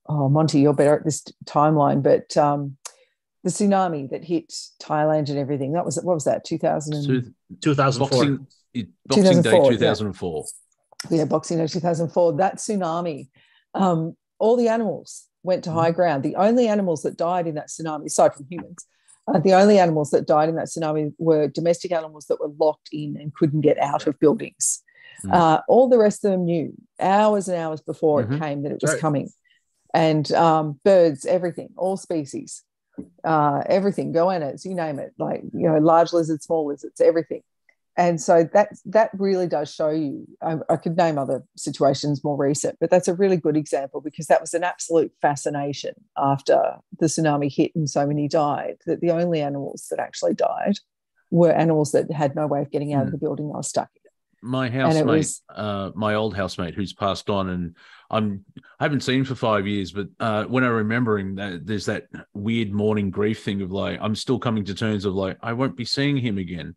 oh, 0.07 0.29
Monty, 0.29 0.59
you're 0.61 0.73
better 0.73 0.97
at 0.97 1.05
this 1.05 1.23
timeline, 1.45 2.01
but 2.01 2.35
um, 2.37 2.77
the 3.43 3.51
tsunami 3.51 4.09
that 4.09 4.23
hit 4.23 4.51
Thailand 4.81 5.29
and 5.29 5.37
everything. 5.37 5.73
That 5.73 5.85
was 5.85 5.97
what 6.01 6.15
was 6.15 6.23
that? 6.25 6.43
2000 6.45 7.33
2004. 7.61 8.09
Boxing, 8.09 8.47
Boxing 9.05 9.41
Day 9.41 9.51
2004. 9.69 10.45
Yeah. 11.09 11.17
yeah, 11.17 11.25
Boxing 11.25 11.57
Day 11.57 11.67
2004. 11.67 12.37
That 12.37 12.57
tsunami, 12.57 13.29
um, 13.73 14.15
all 14.39 14.55
the 14.55 14.67
animals 14.67 15.27
went 15.43 15.63
to 15.65 15.69
mm-hmm. 15.69 15.79
high 15.79 15.91
ground. 15.91 16.23
The 16.23 16.35
only 16.35 16.67
animals 16.67 17.03
that 17.03 17.17
died 17.17 17.47
in 17.47 17.55
that 17.55 17.69
tsunami, 17.69 18.05
aside 18.05 18.33
from 18.33 18.47
humans, 18.49 18.85
uh, 19.27 19.39
the 19.39 19.53
only 19.53 19.79
animals 19.79 20.11
that 20.11 20.27
died 20.27 20.49
in 20.49 20.55
that 20.55 20.67
tsunami 20.67 21.13
were 21.17 21.47
domestic 21.47 21.91
animals 21.91 22.25
that 22.27 22.39
were 22.39 22.51
locked 22.59 22.89
in 22.91 23.17
and 23.19 23.33
couldn't 23.33 23.61
get 23.61 23.79
out 23.79 24.07
of 24.07 24.19
buildings. 24.19 24.83
Mm. 25.23 25.33
Uh, 25.33 25.61
all 25.67 25.87
the 25.87 25.97
rest 25.97 26.23
of 26.25 26.31
them 26.31 26.45
knew 26.45 26.73
hours 26.99 27.47
and 27.47 27.57
hours 27.57 27.81
before 27.81 28.23
mm-hmm. 28.23 28.33
it 28.33 28.39
came 28.39 28.63
that 28.63 28.71
it 28.71 28.79
was 28.81 28.91
right. 28.91 29.01
coming. 29.01 29.29
And 29.93 30.29
um, 30.33 30.79
birds, 30.83 31.25
everything, 31.25 31.69
all 31.77 31.95
species, 31.97 32.63
uh, 33.23 33.63
everything, 33.65 34.13
goannas, 34.13 34.65
you 34.65 34.75
name 34.75 34.99
it, 34.99 35.13
like, 35.17 35.41
you 35.53 35.69
know, 35.69 35.77
large 35.77 36.11
lizards, 36.11 36.45
small 36.45 36.67
lizards, 36.67 36.99
everything 36.99 37.41
and 37.97 38.21
so 38.21 38.47
that 38.53 38.69
that 38.85 39.09
really 39.13 39.47
does 39.47 39.73
show 39.73 39.89
you 39.89 40.25
I, 40.41 40.57
I, 40.69 40.75
could 40.77 40.97
name 40.97 41.17
other 41.17 41.43
situations 41.55 42.23
more 42.23 42.37
recent 42.37 42.77
but 42.79 42.89
that's 42.89 43.07
a 43.07 43.13
really 43.13 43.37
good 43.37 43.57
example 43.57 44.01
because 44.01 44.27
that 44.27 44.41
was 44.41 44.53
an 44.53 44.63
absolute 44.63 45.11
fascination 45.21 45.93
after 46.17 46.77
the 46.99 47.07
tsunami 47.07 47.53
hit 47.53 47.71
and 47.75 47.89
so 47.89 48.05
many 48.05 48.27
died 48.27 48.77
that 48.85 49.01
the 49.01 49.11
only 49.11 49.41
animals 49.41 49.87
that 49.89 49.99
actually 49.99 50.33
died 50.33 50.79
were 51.31 51.51
animals 51.51 51.91
that 51.91 52.11
had 52.11 52.35
no 52.35 52.47
way 52.47 52.61
of 52.61 52.71
getting 52.71 52.93
out 52.93 52.99
mm. 52.99 53.03
of 53.03 53.07
hmm. 53.07 53.11
the 53.11 53.17
building 53.17 53.47
they 53.47 53.53
were 53.53 53.63
stuck 53.63 53.89
in 53.95 54.01
my 54.41 54.69
housemate 54.69 55.05
was, 55.05 55.41
uh, 55.49 55.89
my 55.95 56.13
old 56.13 56.35
housemate 56.35 56.75
who's 56.75 56.93
passed 56.93 57.29
on 57.29 57.49
and 57.49 57.75
i'm 58.11 58.45
i 58.79 58.83
haven't 58.83 59.01
seen 59.01 59.19
him 59.19 59.25
for 59.25 59.35
five 59.35 59.65
years 59.65 59.91
but 59.91 60.07
uh, 60.19 60.43
when 60.43 60.63
i 60.63 60.67
remember 60.67 61.17
him 61.17 61.35
that 61.35 61.65
there's 61.65 61.85
that 61.85 62.05
weird 62.33 62.71
morning 62.71 63.09
grief 63.09 63.43
thing 63.43 63.61
of 63.61 63.71
like 63.71 63.97
i'm 64.01 64.15
still 64.15 64.37
coming 64.37 64.63
to 64.63 64.75
terms 64.75 65.05
of 65.05 65.15
like 65.15 65.37
i 65.41 65.51
won't 65.51 65.75
be 65.75 65.85
seeing 65.85 66.17
him 66.17 66.37
again 66.37 66.75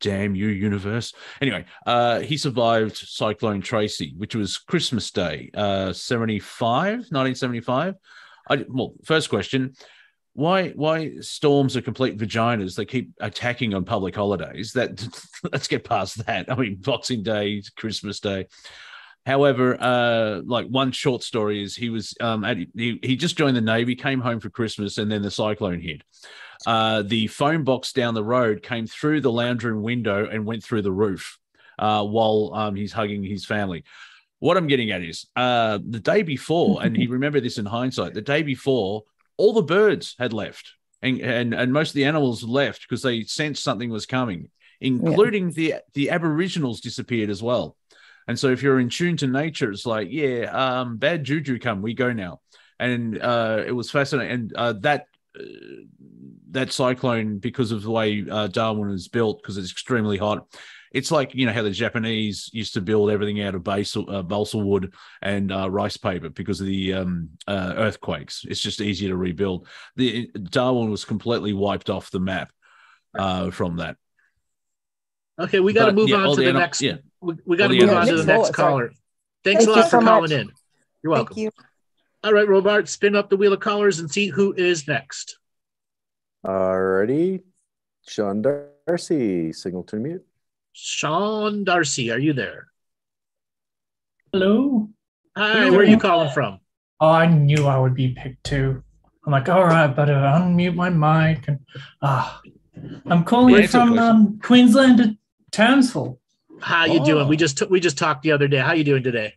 damn 0.00 0.34
you 0.34 0.48
universe. 0.48 1.12
Anyway 1.40 1.64
uh 1.86 2.20
he 2.20 2.36
survived 2.36 2.96
cyclone 2.96 3.60
tracy 3.60 4.14
which 4.16 4.34
was 4.34 4.58
christmas 4.58 5.10
day 5.10 5.50
uh 5.54 5.92
75 5.92 6.90
1975 6.90 7.94
i 8.48 8.64
well 8.68 8.94
first 9.04 9.28
question 9.28 9.74
why 10.34 10.70
why 10.70 11.12
storms 11.20 11.76
are 11.76 11.82
complete 11.82 12.16
vaginas 12.16 12.76
they 12.76 12.84
keep 12.84 13.10
attacking 13.20 13.74
on 13.74 13.84
public 13.84 14.14
holidays? 14.14 14.72
That 14.72 15.06
let's 15.52 15.68
get 15.68 15.84
past 15.84 16.24
that. 16.26 16.50
I 16.50 16.54
mean 16.54 16.76
boxing 16.76 17.22
day 17.22 17.62
christmas 17.76 18.20
day 18.20 18.46
However, 19.26 19.76
uh, 19.80 20.40
like 20.44 20.66
one 20.66 20.92
short 20.92 21.22
story 21.22 21.62
is 21.62 21.76
he 21.76 21.90
was 21.90 22.14
um, 22.20 22.44
at, 22.44 22.56
he, 22.56 22.98
he 23.02 23.16
just 23.16 23.36
joined 23.36 23.56
the 23.56 23.60
Navy, 23.60 23.94
came 23.94 24.20
home 24.20 24.40
for 24.40 24.50
Christmas, 24.50 24.98
and 24.98 25.12
then 25.12 25.22
the 25.22 25.30
cyclone 25.30 25.80
hit 25.80 26.02
uh, 26.66 27.02
the 27.02 27.26
phone 27.28 27.64
box 27.64 27.92
down 27.92 28.14
the 28.14 28.24
road 28.24 28.62
came 28.62 28.86
through 28.86 29.20
the 29.20 29.32
lounge 29.32 29.64
room 29.64 29.82
window 29.82 30.28
and 30.28 30.44
went 30.44 30.62
through 30.62 30.82
the 30.82 30.92
roof 30.92 31.38
uh, 31.78 32.04
while 32.04 32.52
um, 32.54 32.74
he's 32.74 32.92
hugging 32.92 33.24
his 33.24 33.44
family. 33.44 33.84
what 34.40 34.56
I'm 34.56 34.66
getting 34.66 34.90
at 34.90 35.02
is 35.02 35.26
uh, 35.36 35.78
the 35.86 36.00
day 36.00 36.22
before, 36.22 36.82
and 36.82 36.96
he 36.96 37.06
remembered 37.08 37.44
this 37.44 37.58
in 37.58 37.66
hindsight. 37.66 38.14
The 38.14 38.22
day 38.22 38.42
before, 38.42 39.04
all 39.36 39.52
the 39.52 39.62
birds 39.62 40.16
had 40.18 40.32
left, 40.32 40.72
and 41.02 41.20
and, 41.20 41.54
and 41.54 41.72
most 41.72 41.90
of 41.90 41.94
the 41.94 42.04
animals 42.04 42.42
left 42.42 42.82
because 42.82 43.02
they 43.02 43.22
sensed 43.24 43.64
something 43.64 43.90
was 43.90 44.06
coming, 44.06 44.50
including 44.80 45.50
the 45.52 45.76
the 45.94 46.10
Aboriginals 46.10 46.80
disappeared 46.80 47.30
as 47.30 47.42
well. 47.42 47.76
And 48.28 48.38
so, 48.38 48.48
if 48.48 48.62
you're 48.62 48.80
in 48.80 48.88
tune 48.88 49.16
to 49.18 49.26
nature, 49.26 49.70
it's 49.70 49.86
like, 49.86 50.08
yeah, 50.10 50.44
um, 50.52 50.96
bad 50.96 51.24
juju 51.24 51.58
come, 51.58 51.82
we 51.82 51.94
go 51.94 52.12
now. 52.12 52.40
And 52.78 53.20
uh, 53.20 53.62
it 53.66 53.72
was 53.72 53.90
fascinating, 53.90 54.32
and 54.32 54.52
uh, 54.54 54.72
that 54.80 55.06
uh, 55.38 55.42
that 56.52 56.72
cyclone 56.72 57.38
because 57.38 57.72
of 57.72 57.82
the 57.82 57.90
way 57.90 58.24
uh, 58.30 58.46
Darwin 58.46 58.90
is 58.90 59.08
built, 59.08 59.42
because 59.42 59.58
it's 59.58 59.70
extremely 59.70 60.16
hot 60.16 60.46
it's 60.92 61.10
like 61.10 61.34
you 61.34 61.46
know 61.46 61.52
how 61.52 61.62
the 61.62 61.70
Japanese 61.70 62.50
used 62.52 62.74
to 62.74 62.80
build 62.80 63.10
everything 63.10 63.40
out 63.42 63.54
of 63.54 63.62
balsa, 63.62 64.00
uh, 64.02 64.22
balsa 64.22 64.58
wood 64.58 64.92
and 65.22 65.52
uh, 65.52 65.70
rice 65.70 65.96
paper 65.96 66.28
because 66.28 66.60
of 66.60 66.66
the 66.66 66.94
um, 66.94 67.30
uh, 67.46 67.74
earthquakes. 67.76 68.44
It's 68.48 68.60
just 68.60 68.80
easier 68.80 69.10
to 69.10 69.16
rebuild. 69.16 69.68
The 69.96 70.28
Darwin 70.28 70.90
was 70.90 71.04
completely 71.04 71.52
wiped 71.52 71.90
off 71.90 72.10
the 72.10 72.20
map 72.20 72.50
uh, 73.16 73.50
from 73.50 73.76
that. 73.76 73.96
Okay, 75.38 75.60
we 75.60 75.72
got 75.72 75.86
to 75.86 75.92
move 75.92 76.08
yeah, 76.08 76.16
on 76.16 76.34
to 76.34 76.40
the 76.40 76.52
the 76.52 76.58
next. 76.58 76.82
yeah. 76.82 76.96
We, 77.20 77.34
we 77.46 77.56
got 77.56 77.68
to 77.68 77.74
move 77.78 77.90
on 77.90 78.06
to 78.06 78.14
the 78.16 78.22
animals. 78.22 78.26
next 78.26 78.56
Sorry. 78.56 78.70
caller. 78.70 78.92
Thanks 79.44 79.64
Thank 79.64 79.68
a 79.68 79.70
you 79.70 79.76
lot 79.76 79.90
so 79.90 79.98
for 80.00 80.04
calling 80.04 80.22
much. 80.22 80.30
in. 80.32 80.52
You're 81.02 81.10
welcome. 81.12 81.34
Thank 81.34 81.44
you. 81.44 81.50
All 82.22 82.32
right, 82.32 82.48
Robert, 82.48 82.88
spin 82.88 83.16
up 83.16 83.30
the 83.30 83.36
wheel 83.36 83.52
of 83.52 83.60
callers 83.60 83.98
and 83.98 84.10
see 84.10 84.26
who 84.28 84.52
is 84.54 84.86
next. 84.86 85.38
Alrighty. 86.46 87.42
Sean 88.06 88.42
Darcy, 88.42 89.52
signal 89.52 89.84
to 89.84 89.96
mute. 89.96 90.24
Sean 90.72 91.64
Darcy, 91.64 92.10
are 92.10 92.18
you 92.18 92.32
there? 92.32 92.68
Hello. 94.32 94.88
Hi, 95.36 95.70
where 95.70 95.80
are 95.80 95.84
you 95.84 95.98
calling 95.98 96.30
from? 96.30 96.60
Oh, 97.00 97.08
I 97.08 97.26
knew 97.26 97.66
I 97.66 97.78
would 97.78 97.94
be 97.94 98.08
picked 98.10 98.44
too. 98.44 98.82
I'm 99.24 99.32
like, 99.32 99.48
all 99.48 99.64
right, 99.64 99.86
better 99.94 100.14
unmute 100.14 100.74
my 100.74 100.90
mic. 100.90 101.46
And 101.48 101.60
ah, 102.02 102.40
I'm 103.06 103.24
calling 103.24 103.50
Yeah, 103.54 103.58
you 103.58 103.64
it's 103.64 103.74
a 103.74 103.78
from 103.78 103.98
um, 103.98 104.38
Queensland 104.42 104.98
to 104.98 105.16
Townsville. 105.50 106.18
How 106.60 106.84
you 106.84 107.00
Oh. 107.00 107.04
doing? 107.04 107.28
We 107.28 107.36
just 107.36 107.58
took 107.58 107.70
we 107.70 107.80
just 107.80 107.98
talked 107.98 108.22
the 108.22 108.32
other 108.32 108.48
day. 108.48 108.58
How 108.58 108.72
you 108.72 108.84
doing 108.84 109.02
today? 109.02 109.34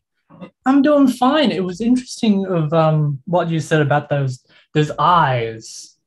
I'm 0.66 0.82
doing 0.82 1.08
fine. 1.08 1.52
It 1.52 1.64
was 1.64 1.82
interesting 1.82 2.46
of 2.46 2.74
um 2.74 3.22
what 3.26 3.50
you 3.50 3.60
said 3.60 3.82
about 3.82 4.10
those 4.10 4.46
those 4.74 4.92
eyes. 5.00 5.98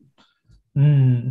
Hmm. 0.74 1.30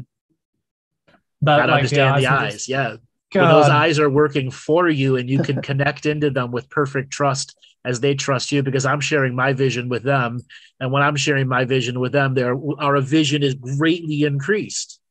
But 1.42 1.58
Gotta 1.58 1.72
like 1.74 1.78
understand 1.80 2.24
the 2.24 2.28
are 2.28 2.38
eyes. 2.38 2.54
just- 2.54 2.70
Yeah. 2.70 2.96
Those 3.34 3.66
eyes 3.68 4.00
are 4.00 4.10
working 4.10 4.50
for 4.50 4.88
you 4.88 5.18
and 5.18 5.30
you 5.30 5.44
can 5.44 5.62
connect 5.70 6.06
into 6.06 6.30
them 6.30 6.52
with 6.52 6.70
perfect 6.70 7.12
trust 7.12 7.58
as 7.84 8.00
they 8.00 8.16
trust 8.16 8.52
you 8.54 8.64
because 8.64 8.86
I'm 8.86 9.02
sharing 9.02 9.36
my 9.36 9.52
vision 9.52 9.90
with 9.90 10.04
them. 10.04 10.40
And 10.80 10.90
when 10.92 11.04
I'm 11.04 11.18
sharing 11.18 11.48
my 11.50 11.66
vision 11.66 12.00
with 12.00 12.14
them, 12.14 12.34
their 12.34 12.56
our 12.80 13.02
vision 13.02 13.44
is 13.44 13.54
greatly 13.54 14.24
increased. 14.24 15.02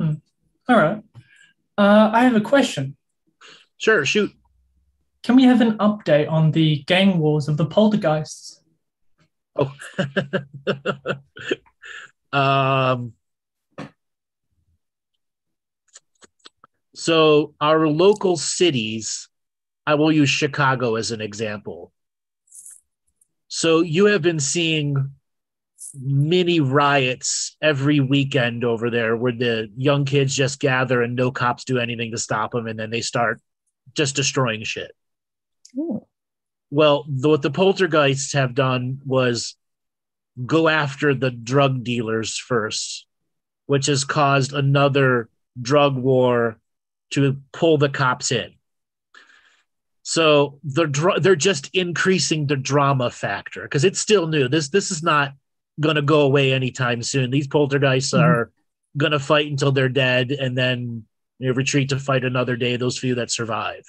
All 0.00 0.16
right. 0.68 1.02
Uh, 1.76 2.10
I 2.12 2.22
have 2.22 2.36
a 2.36 2.40
question. 2.40 2.96
Sure, 3.80 4.04
shoot. 4.04 4.30
Can 5.22 5.36
we 5.36 5.44
have 5.44 5.62
an 5.62 5.78
update 5.78 6.30
on 6.30 6.50
the 6.50 6.84
gang 6.86 7.18
wars 7.18 7.48
of 7.48 7.56
the 7.56 7.64
poltergeists? 7.64 8.60
um, 12.32 13.14
so 16.94 17.54
our 17.58 17.88
local 17.88 18.36
cities, 18.36 19.30
I 19.86 19.94
will 19.94 20.12
use 20.12 20.28
Chicago 20.28 20.96
as 20.96 21.10
an 21.10 21.22
example. 21.22 21.90
So 23.48 23.80
you 23.80 24.04
have 24.06 24.20
been 24.20 24.40
seeing 24.40 25.14
mini 25.94 26.60
riots 26.60 27.56
every 27.62 28.00
weekend 28.00 28.62
over 28.62 28.90
there 28.90 29.16
where 29.16 29.32
the 29.32 29.70
young 29.74 30.04
kids 30.04 30.36
just 30.36 30.60
gather 30.60 31.00
and 31.00 31.16
no 31.16 31.30
cops 31.30 31.64
do 31.64 31.78
anything 31.78 32.10
to 32.10 32.18
stop 32.18 32.52
them 32.52 32.66
and 32.66 32.78
then 32.78 32.90
they 32.90 33.00
start 33.00 33.40
just 33.94 34.16
destroying 34.16 34.64
shit. 34.64 34.92
Ooh. 35.76 36.06
Well, 36.70 37.04
the, 37.08 37.28
what 37.28 37.42
the 37.42 37.50
poltergeists 37.50 38.32
have 38.34 38.54
done 38.54 39.00
was 39.04 39.56
go 40.46 40.68
after 40.68 41.14
the 41.14 41.30
drug 41.30 41.82
dealers 41.84 42.38
first, 42.38 43.06
which 43.66 43.86
has 43.86 44.04
caused 44.04 44.52
another 44.52 45.28
drug 45.60 45.96
war 45.96 46.58
to 47.10 47.36
pull 47.52 47.76
the 47.76 47.88
cops 47.88 48.30
in. 48.30 48.52
So 50.02 50.58
the 50.64 50.86
dr- 50.86 51.22
they're 51.22 51.36
just 51.36 51.70
increasing 51.74 52.46
the 52.46 52.56
drama 52.56 53.10
factor 53.10 53.62
because 53.62 53.84
it's 53.84 54.00
still 54.00 54.26
new. 54.26 54.48
This 54.48 54.68
this 54.68 54.90
is 54.90 55.02
not 55.02 55.32
going 55.78 55.96
to 55.96 56.02
go 56.02 56.22
away 56.22 56.52
anytime 56.52 57.02
soon. 57.02 57.30
These 57.30 57.48
poltergeists 57.48 58.12
Mhm. 58.12 58.20
are 58.22 58.52
going 58.96 59.12
to 59.12 59.18
fight 59.18 59.50
until 59.50 59.72
they're 59.72 59.88
dead 59.88 60.30
and 60.30 60.56
then 60.56 61.04
you 61.40 61.48
know, 61.48 61.54
retreat 61.54 61.88
to 61.88 61.98
fight 61.98 62.24
another 62.24 62.54
day. 62.54 62.76
Those 62.76 62.98
few 62.98 63.16
that 63.16 63.30
survive. 63.30 63.82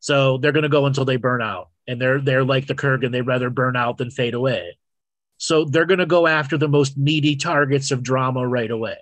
So 0.00 0.38
they're 0.38 0.52
going 0.52 0.64
to 0.64 0.68
go 0.68 0.86
until 0.86 1.04
they 1.04 1.16
burn 1.16 1.42
out, 1.42 1.68
and 1.86 2.00
they're 2.00 2.20
they're 2.20 2.44
like 2.44 2.66
the 2.66 2.74
Kurgan. 2.74 3.12
they'd 3.12 3.22
rather 3.22 3.50
burn 3.50 3.76
out 3.76 3.98
than 3.98 4.10
fade 4.10 4.34
away. 4.34 4.76
So 5.36 5.64
they're 5.64 5.86
going 5.86 5.98
to 5.98 6.06
go 6.06 6.26
after 6.26 6.56
the 6.56 6.68
most 6.68 6.96
meaty 6.96 7.36
targets 7.36 7.90
of 7.90 8.02
drama 8.02 8.46
right 8.46 8.70
away. 8.70 8.96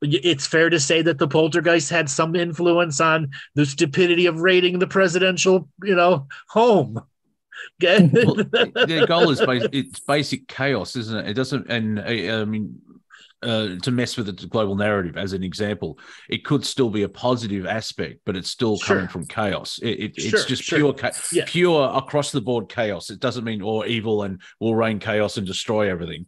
It's 0.00 0.46
fair 0.46 0.70
to 0.70 0.80
say 0.80 1.02
that 1.02 1.18
the 1.18 1.28
poltergeist 1.28 1.90
had 1.90 2.10
some 2.10 2.34
influence 2.34 3.00
on 3.00 3.30
the 3.54 3.64
stupidity 3.64 4.26
of 4.26 4.40
raiding 4.40 4.78
the 4.78 4.86
presidential, 4.86 5.68
you 5.82 5.94
know, 5.94 6.28
home. 6.48 7.00
Well, 7.80 8.34
their 8.86 9.06
goal 9.06 9.30
is 9.30 9.40
bas- 9.40 9.68
it's 9.72 10.00
basic 10.00 10.46
chaos, 10.48 10.94
isn't 10.96 11.16
it? 11.16 11.30
It 11.30 11.34
doesn't, 11.34 11.68
and 11.68 11.98
uh, 11.98 12.02
I 12.02 12.44
mean, 12.44 12.80
uh, 13.42 13.76
to 13.82 13.90
mess 13.90 14.16
with 14.16 14.26
the 14.26 14.46
global 14.46 14.74
narrative 14.76 15.16
as 15.16 15.32
an 15.32 15.42
example, 15.42 15.98
it 16.28 16.44
could 16.44 16.64
still 16.64 16.90
be 16.90 17.02
a 17.02 17.08
positive 17.08 17.66
aspect, 17.66 18.20
but 18.24 18.36
it's 18.36 18.50
still 18.50 18.78
coming 18.78 19.08
from 19.08 19.26
chaos. 19.26 19.78
It, 19.82 19.86
it, 20.16 20.20
Sure, 20.20 20.38
it's 20.40 20.48
just 20.48 20.62
sure. 20.62 20.78
pure, 20.78 20.92
cha- 20.94 21.10
Yeah. 21.32 21.44
pure 21.46 21.90
across 21.94 22.30
the 22.32 22.40
board 22.40 22.68
chaos. 22.68 23.10
It 23.10 23.20
doesn't 23.20 23.44
mean 23.44 23.62
or 23.62 23.86
evil 23.86 24.22
and 24.22 24.40
will 24.60 24.74
reign 24.74 24.98
chaos 24.98 25.36
and 25.38 25.46
destroy 25.46 25.90
everything. 25.90 26.26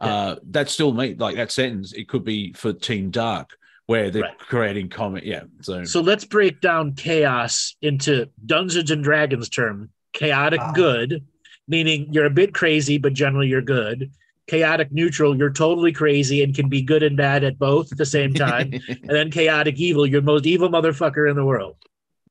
Uh, 0.00 0.36
that's 0.50 0.72
still 0.72 0.92
me. 0.92 1.14
Like 1.14 1.36
that 1.36 1.52
sentence, 1.52 1.92
it 1.92 2.08
could 2.08 2.24
be 2.24 2.52
for 2.54 2.72
Team 2.72 3.10
Dark, 3.10 3.50
where 3.86 4.10
they're 4.10 4.22
Right. 4.22 4.38
creating 4.38 4.88
comment. 4.88 5.24
Yeah. 5.24 5.42
So, 5.60 5.84
So 5.84 6.00
let's 6.00 6.24
break 6.24 6.60
down 6.60 6.94
chaos 6.94 7.76
into 7.82 8.28
Dungeons 8.46 8.90
and 8.90 9.04
Dragons 9.04 9.48
term. 9.48 9.90
Chaotic 10.12 10.60
Ah. 10.60 10.72
good, 10.72 11.24
meaning 11.68 12.08
you're 12.12 12.26
a 12.26 12.30
bit 12.30 12.52
crazy, 12.52 12.98
but 12.98 13.12
generally 13.14 13.46
you're 13.48 13.62
good. 13.62 14.10
Chaotic 14.52 14.92
neutral, 14.92 15.34
you're 15.34 15.50
totally 15.50 15.92
crazy 15.92 16.42
and 16.42 16.54
can 16.54 16.68
be 16.68 16.82
good 16.82 17.02
and 17.02 17.16
bad 17.16 17.42
at 17.42 17.58
both 17.58 17.90
at 17.90 17.96
the 17.96 18.04
same 18.04 18.34
time. 18.34 18.70
and 18.88 19.08
then 19.08 19.30
chaotic 19.30 19.80
evil, 19.80 20.06
you're 20.06 20.20
the 20.20 20.26
most 20.26 20.44
evil 20.44 20.68
motherfucker 20.68 21.30
in 21.30 21.36
the 21.36 21.44
world. 21.44 21.76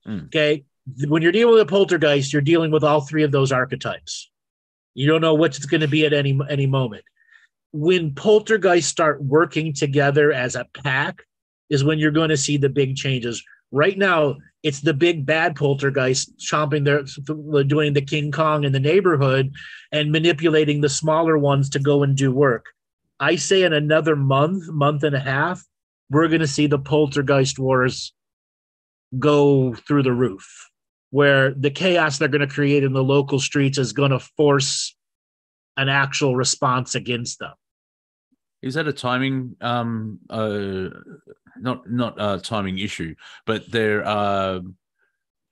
Mm. 0.07 0.27
Okay. 0.27 0.64
When 1.07 1.23
you're 1.23 1.31
dealing 1.31 1.56
with 1.56 1.64
a 1.64 1.65
poltergeist, 1.65 2.31
you're 2.31 2.43
dealing 2.43 2.69
with 2.69 2.84
all 2.84 3.02
three 3.02 3.23
of 3.23 3.31
those 3.31 3.52
archetypes. 3.52 4.30
You 4.93 5.07
don't 5.07 5.22
know 5.22 5.34
which 5.34 5.57
it's 5.57 5.65
going 5.65 5.81
to 5.81 5.88
be 5.88 6.06
at 6.06 6.14
any 6.14 6.39
any 6.48 6.68
moment. 6.68 7.06
When 7.72 8.14
poltergeists 8.14 8.91
start 8.91 9.23
working 9.23 9.73
together 9.73 10.31
as 10.31 10.56
a 10.56 10.68
pack, 10.76 11.23
is 11.72 11.84
when 11.84 11.98
you're 11.98 12.11
going 12.11 12.30
to 12.30 12.38
see 12.38 12.57
the 12.57 12.69
big 12.69 12.95
changes. 12.95 13.43
Right 13.72 13.98
now, 13.98 14.38
it's 14.64 14.81
the 14.81 14.93
big 14.93 15.26
bad 15.26 15.56
poltergeist 15.56 16.38
chomping 16.38 16.85
their 16.85 17.03
doing 17.64 17.93
the 17.93 18.02
King 18.02 18.31
Kong 18.31 18.64
in 18.64 18.73
the 18.73 18.80
neighborhood 18.80 19.52
and 19.91 20.11
manipulating 20.11 20.81
the 20.81 20.89
smaller 20.89 21.38
ones 21.38 21.69
to 21.72 21.80
go 21.80 22.03
and 22.03 22.15
do 22.15 22.31
work. 22.31 22.65
I 23.19 23.38
say 23.38 23.64
in 23.64 23.73
another 23.73 24.15
month, 24.15 24.68
month 24.69 25.03
and 25.03 25.15
a 25.15 25.19
half, 25.19 25.64
we're 26.10 26.27
going 26.27 26.41
to 26.41 26.48
see 26.48 26.68
the 26.68 26.80
poltergeist 26.80 27.57
wars 27.57 28.14
go 29.18 29.73
through 29.73 30.03
the 30.03 30.14
roof, 30.14 30.69
where 31.10 31.53
the 31.53 31.72
chaos 31.72 32.18
they're 32.18 32.27
going 32.27 32.41
to 32.41 32.48
create 32.48 32.84
in 32.84 32.93
the 32.93 33.03
local 33.03 33.39
streets 33.39 33.77
is 33.77 33.93
going 33.93 34.11
to 34.11 34.19
force 34.19 34.95
an 35.77 35.88
actual 35.88 36.35
response 36.35 36.95
against 36.95 37.39
them. 37.39 37.53
Is 38.62 38.76
that 38.76 38.88
a 38.88 38.94
timing 38.94 39.56
um 39.62 40.20
uh 40.30 40.90
not 41.58 41.90
not 41.90 42.16
a 42.18 42.40
timing 42.40 42.78
issue, 42.78 43.16
but 43.46 43.70
they're 43.72 44.06
uh 44.06 44.62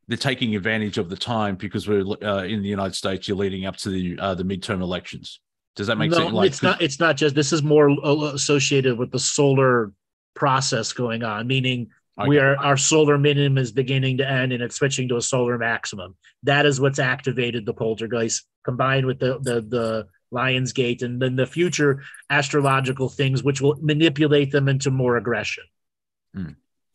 they're 0.10 0.18
taking 0.18 0.56
advantage 0.56 0.98
of 0.98 1.10
the 1.10 1.16
time 1.16 1.56
because 1.56 1.88
we're 1.88 2.04
uh, 2.24 2.44
in 2.44 2.64
the 2.64 2.68
United 2.68 2.96
States. 2.96 3.28
You're 3.28 3.38
leading 3.38 3.66
up 3.66 3.78
to 3.78 3.90
the 3.90 4.18
uh, 4.20 4.34
the 4.34 4.44
midterm 4.44 4.82
elections. 4.82 5.40
Does 5.76 5.86
that 5.86 5.98
make 5.98 6.10
no, 6.10 6.18
sense? 6.18 6.34
Like, 6.34 6.48
it's 6.48 6.64
not. 6.64 6.82
It's 6.82 7.00
not 7.00 7.16
just. 7.16 7.36
This 7.36 7.54
is 7.54 7.62
more 7.62 7.92
uh, 7.92 8.34
associated 8.34 8.98
with 8.98 9.12
the 9.12 9.20
solar 9.20 9.94
process 10.34 10.94
going 10.94 11.24
on, 11.24 11.46
meaning 11.46 11.90
we 12.28 12.40
are 12.40 12.58
our 12.58 12.76
solar 12.76 13.18
minimum 13.18 13.58
is 13.60 13.72
beginning 13.72 14.18
to 14.18 14.30
end 14.30 14.52
and 14.52 14.62
it's 14.62 14.76
switching 14.76 15.08
to 15.10 15.18
a 15.18 15.22
solar 15.22 15.58
maximum. 15.58 16.16
That 16.44 16.66
is 16.66 16.82
what's 16.82 17.00
activated 17.00 17.66
the 17.66 17.74
poltergeist, 17.74 18.46
combined 18.66 19.06
with 19.06 19.20
the 19.20 19.40
the 19.40 19.62
the 19.62 20.08
Lion's 20.32 20.74
Gate 20.74 21.02
and 21.02 21.22
then 21.22 21.36
the 21.36 21.46
future 21.48 22.04
astrological 22.30 23.10
things, 23.10 23.44
which 23.44 23.62
will 23.62 23.78
manipulate 23.82 24.52
them 24.52 24.68
into 24.70 24.92
more 24.92 25.18
aggression. 25.18 25.64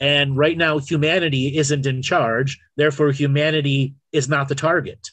And 0.00 0.36
right 0.36 0.56
now, 0.56 0.78
humanity 0.78 1.56
isn't 1.56 1.86
in 1.86 2.02
charge. 2.02 2.58
Therefore, 2.76 3.10
humanity 3.12 3.94
is 4.12 4.28
not 4.28 4.48
the 4.48 4.54
target. 4.54 5.10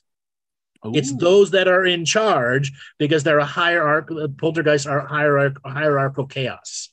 It's 0.84 1.14
those 1.15 1.52
that 1.52 1.68
are 1.68 1.85
in 1.85 2.06
charge 2.06 2.72
because 2.98 3.23
they're 3.23 3.38
a 3.39 3.45
hierarchical 3.45 4.27
poltergeists 4.30 4.88
are 4.88 5.06
hierarch, 5.06 5.56
hierarchical 5.64 6.26
chaos. 6.26 6.89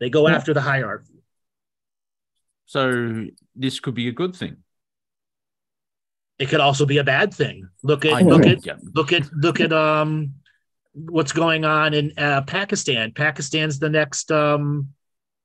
They 0.00 0.08
go 0.08 0.26
Yeah. 0.28 0.36
after 0.36 0.54
the 0.54 0.62
hierarchy. 0.62 1.12
So 2.64 3.26
this 3.54 3.80
could 3.80 3.94
be 3.94 4.08
a 4.08 4.12
good 4.12 4.34
thing. 4.34 4.56
It 6.38 6.48
could 6.48 6.60
also 6.60 6.86
be 6.86 6.98
a 6.98 7.04
bad 7.04 7.32
thing. 7.34 7.68
Look 7.82 8.04
at 8.06 8.12
I 8.14 8.20
look 8.22 8.44
know. 8.44 8.52
at 8.52 8.64
Yeah. 8.66 8.76
look 8.94 9.12
at 9.12 9.30
look 9.34 9.60
at 9.60 9.72
um 9.72 10.35
what's 10.96 11.32
going 11.32 11.64
on 11.64 11.94
in 11.94 12.12
uh, 12.16 12.42
Pakistan. 12.42 13.12
Pakistan's 13.12 13.78
the 13.78 13.90
next 13.90 14.32
um 14.32 14.88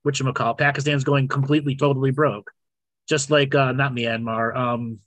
what 0.04 0.20
you 0.20 0.34
call 0.34 0.56
Pakistan's 0.56 1.04
going 1.04 1.28
completely 1.28 1.76
totally 1.76 2.12
broke. 2.12 2.52
Just 3.08 3.30
like 3.30 3.54
uh 3.54 3.74
not 3.74 3.94
Myanmar, 3.94 4.56
um 4.56 5.00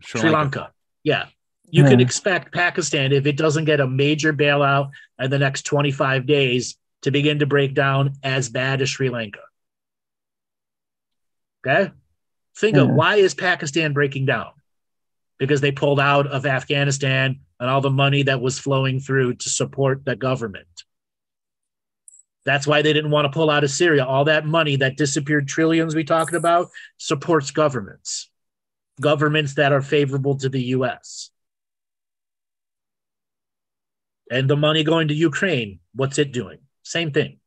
Sri, 0.00 0.30
Lanka. 0.30 0.72
Yeah. 1.02 1.26
You 1.68 1.82
can 1.82 2.00
expect 2.00 2.54
Pakistan 2.54 3.12
if 3.12 3.26
it 3.26 3.36
doesn't 3.36 3.64
get 3.64 3.80
a 3.80 3.88
major 3.88 4.32
bailout 4.32 4.90
in 5.18 5.30
the 5.30 5.38
next 5.38 5.62
25 5.62 6.24
days 6.24 6.76
to 7.02 7.10
begin 7.10 7.40
to 7.40 7.46
break 7.46 7.74
down 7.74 8.14
as 8.22 8.48
bad 8.48 8.80
as 8.80 8.88
Sri 8.88 9.10
Lanka. 9.10 9.40
Okay? 11.66 11.90
Think 12.56 12.76
of 12.76 12.88
why 12.88 13.16
is 13.16 13.34
Pakistan 13.34 13.92
breaking 13.92 14.26
down? 14.26 14.52
Because 15.38 15.60
they 15.60 15.72
pulled 15.72 16.00
out 16.00 16.28
of 16.28 16.46
Afghanistan 16.46 17.40
and 17.58 17.70
all 17.70 17.80
the 17.80 17.90
money 17.90 18.22
that 18.24 18.40
was 18.40 18.58
flowing 18.58 19.00
through 19.00 19.34
to 19.34 19.48
support 19.48 20.04
the 20.04 20.16
government. 20.16 20.84
That's 22.44 22.66
why 22.66 22.82
they 22.82 22.92
didn't 22.92 23.10
want 23.10 23.24
to 23.24 23.36
pull 23.36 23.50
out 23.50 23.64
of 23.64 23.70
Syria. 23.70 24.04
All 24.04 24.24
that 24.26 24.46
money, 24.46 24.76
that 24.76 24.96
disappeared 24.96 25.48
trillions 25.48 25.94
we 25.94 26.04
talking 26.04 26.36
about, 26.36 26.68
supports 26.96 27.50
governments, 27.50 28.30
governments 29.00 29.54
that 29.54 29.72
are 29.72 29.82
favorable 29.82 30.36
to 30.38 30.48
the 30.48 30.62
US. 30.62 31.30
And 34.30 34.48
the 34.48 34.56
money 34.56 34.84
going 34.84 35.08
to 35.08 35.14
Ukraine, 35.14 35.80
what's 35.94 36.18
it 36.18 36.32
doing? 36.32 36.58
Same 36.82 37.10
thing. 37.10 37.38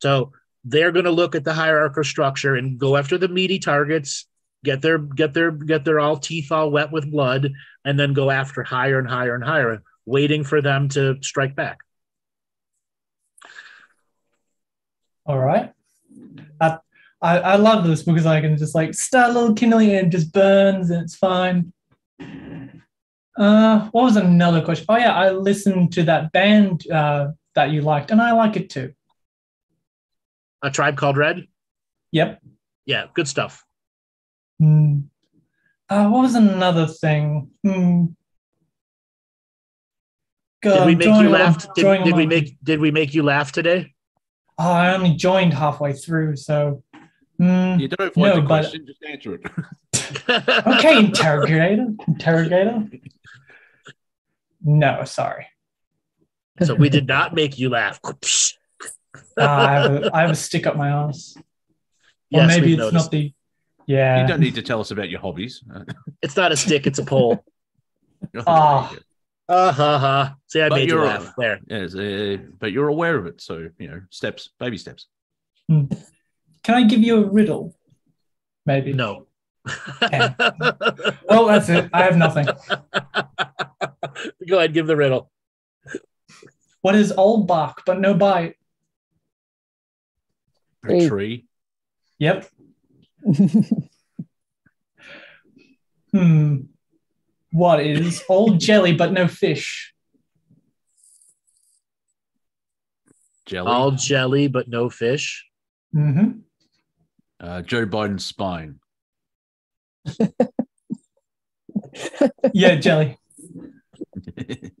So 0.00 0.32
they're 0.64 0.92
going 0.92 1.04
to 1.04 1.10
look 1.10 1.34
at 1.34 1.44
the 1.44 1.54
hierarchical 1.54 2.04
structure 2.04 2.54
and 2.54 2.78
go 2.78 2.96
after 2.96 3.18
the 3.18 3.28
meaty 3.28 3.58
targets, 3.58 4.26
get 4.66 4.82
their 4.82 4.98
get 4.98 5.32
their 5.32 5.52
get 5.52 5.84
their 5.84 6.00
all 6.00 6.18
teeth 6.18 6.50
all 6.50 6.70
wet 6.70 6.92
with 6.92 7.10
blood, 7.10 7.52
and 7.84 7.98
then 7.98 8.12
go 8.12 8.30
after 8.30 8.62
higher 8.62 8.98
and 8.98 9.08
higher 9.08 9.34
and 9.34 9.44
higher, 9.44 9.82
waiting 10.04 10.44
for 10.44 10.60
them 10.60 10.88
to 10.90 11.16
strike 11.22 11.54
back. 11.54 11.78
All 15.24 15.38
right. 15.38 15.72
I, 16.60 16.78
I 17.22 17.38
I 17.38 17.56
love 17.56 17.86
this 17.86 18.02
because 18.02 18.26
I 18.26 18.40
can 18.40 18.58
just 18.58 18.74
like 18.74 18.92
start 18.92 19.30
a 19.30 19.32
little 19.32 19.54
kindling 19.54 19.92
and 19.92 20.08
it 20.08 20.10
just 20.10 20.32
burns 20.32 20.90
and 20.90 21.02
it's 21.02 21.16
fine. 21.16 21.72
Uh, 23.38 23.88
what 23.92 24.02
was 24.02 24.16
another 24.16 24.62
question? 24.62 24.86
Oh 24.88 24.96
yeah, 24.96 25.14
I 25.14 25.30
listened 25.30 25.92
to 25.92 26.02
that 26.04 26.32
band 26.32 26.90
uh, 26.90 27.28
that 27.54 27.70
you 27.70 27.82
liked, 27.82 28.10
and 28.10 28.20
I 28.20 28.32
like 28.32 28.56
it 28.56 28.70
too. 28.70 28.94
A 30.62 30.70
tribe 30.70 30.96
called 30.96 31.16
Red. 31.16 31.46
Yep. 32.12 32.40
Yeah, 32.86 33.06
good 33.14 33.28
stuff. 33.28 33.65
Hmm. 34.58 35.00
Uh, 35.88 36.08
what 36.08 36.22
was 36.22 36.34
another 36.34 36.86
thing? 36.86 37.50
Hmm. 37.64 38.06
Did 40.62 40.86
we 40.86 40.94
make 40.96 41.06
you 41.22 41.28
laugh? 41.28 41.74
Did, 41.74 41.84
did 42.04 42.04
we 42.04 42.10
monkey. 42.10 42.26
make 42.26 42.56
did 42.62 42.80
we 42.80 42.90
make 42.90 43.14
you 43.14 43.22
laugh 43.22 43.52
today? 43.52 43.94
Oh, 44.58 44.70
I 44.72 44.94
only 44.94 45.14
joined 45.14 45.54
halfway 45.54 45.92
through, 45.92 46.36
so. 46.36 46.82
Hmm. 47.38 47.76
You 47.78 47.88
don't 47.88 48.08
avoid 48.08 48.16
No, 48.28 48.34
the 48.36 48.40
but- 48.42 48.46
question, 48.62 48.86
just 48.86 49.04
answer 49.04 49.34
it. 49.34 49.42
Okay, 50.66 50.98
interrogator. 50.98 51.86
Interrogator. 52.08 52.88
No, 54.62 55.04
sorry. 55.04 55.46
so 56.62 56.74
we 56.74 56.88
did 56.88 57.06
not 57.06 57.34
make 57.34 57.58
you 57.58 57.68
laugh. 57.68 58.00
Uh, 58.04 58.12
I, 59.38 59.72
have 59.72 59.92
a, 59.92 60.10
I 60.16 60.20
have 60.22 60.30
a 60.30 60.34
stick 60.34 60.66
up 60.66 60.76
my 60.76 60.88
ass. 60.88 61.34
Or 61.36 61.42
Yes, 62.30 62.48
maybe 62.48 62.66
we've 62.68 62.74
it's 62.74 62.92
noticed. 62.92 63.04
not 63.04 63.10
the. 63.10 63.32
Yeah. 63.86 64.20
You 64.22 64.26
don't 64.28 64.40
need 64.40 64.54
to 64.56 64.62
tell 64.62 64.80
us 64.80 64.90
about 64.90 65.08
your 65.10 65.20
hobbies. 65.20 65.62
It's 66.22 66.36
not 66.36 66.50
a 66.52 66.56
stick; 66.56 66.86
it's 66.86 66.98
a 66.98 67.04
pole. 67.04 67.44
Ah. 68.46 68.92
Uh 69.48 69.70
ha 69.72 69.98
ha. 69.98 70.34
See, 70.48 70.60
I 70.60 70.68
But 70.68 70.76
made 70.76 70.88
you 70.88 70.96
you're- 70.96 71.06
laugh 71.06 71.32
there. 71.38 71.60
Yes, 71.68 71.94
uh, 71.94 72.38
but 72.58 72.72
you're 72.72 72.88
aware 72.88 73.16
of 73.16 73.26
it, 73.26 73.40
so 73.40 73.68
you 73.78 73.88
know 73.88 74.00
steps, 74.10 74.50
baby 74.58 74.76
steps. 74.78 75.06
Can 75.68 75.88
I 76.68 76.82
give 76.82 77.00
you 77.00 77.22
a 77.24 77.30
riddle? 77.30 77.76
Maybe. 78.64 78.92
No. 78.92 79.26
Okay. 80.02 80.34
Oh, 81.28 81.46
that's 81.46 81.68
it. 81.68 81.90
I 81.92 82.02
have 82.04 82.16
nothing. 82.16 82.46
Go 84.48 84.58
ahead, 84.58 84.72
give 84.74 84.86
the 84.88 84.96
riddle. 84.96 85.30
What 86.82 86.94
is 86.96 87.12
old 87.12 87.46
bark 87.46 87.82
but 87.86 88.00
no 88.00 88.14
bite? 88.14 88.56
A 90.88 91.08
tree. 91.08 91.46
Yep. 92.18 92.48
Hmm. 96.12 96.56
What 97.52 97.80
is 97.80 98.22
old 98.28 98.60
jelly 98.60 98.94
but 98.94 99.12
no 99.12 99.28
fish? 99.28 99.92
Jelly. 103.46 103.70
All 103.70 103.90
jelly 103.92 104.48
but 104.48 104.68
no 104.68 104.88
fish. 104.90 105.46
hmm 105.92 106.40
Uh, 107.40 107.62
Joe 107.62 107.86
Biden's 107.86 108.24
spine. 108.24 108.80
Yeah, 112.52 112.76
jelly. 112.76 113.18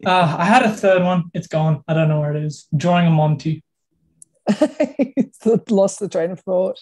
Uh, 0.06 0.36
I 0.38 0.44
had 0.44 0.62
a 0.62 0.70
third 0.70 1.02
one. 1.02 1.24
It's 1.34 1.48
gone. 1.48 1.82
I 1.88 1.94
don't 1.94 2.08
know 2.08 2.20
where 2.20 2.34
it 2.36 2.42
is. 2.44 2.68
Drawing 2.76 3.08
a 3.08 3.10
Monty. 3.10 3.64
Lost 5.68 5.98
the 5.98 6.08
train 6.08 6.30
of 6.30 6.40
thought. 6.40 6.78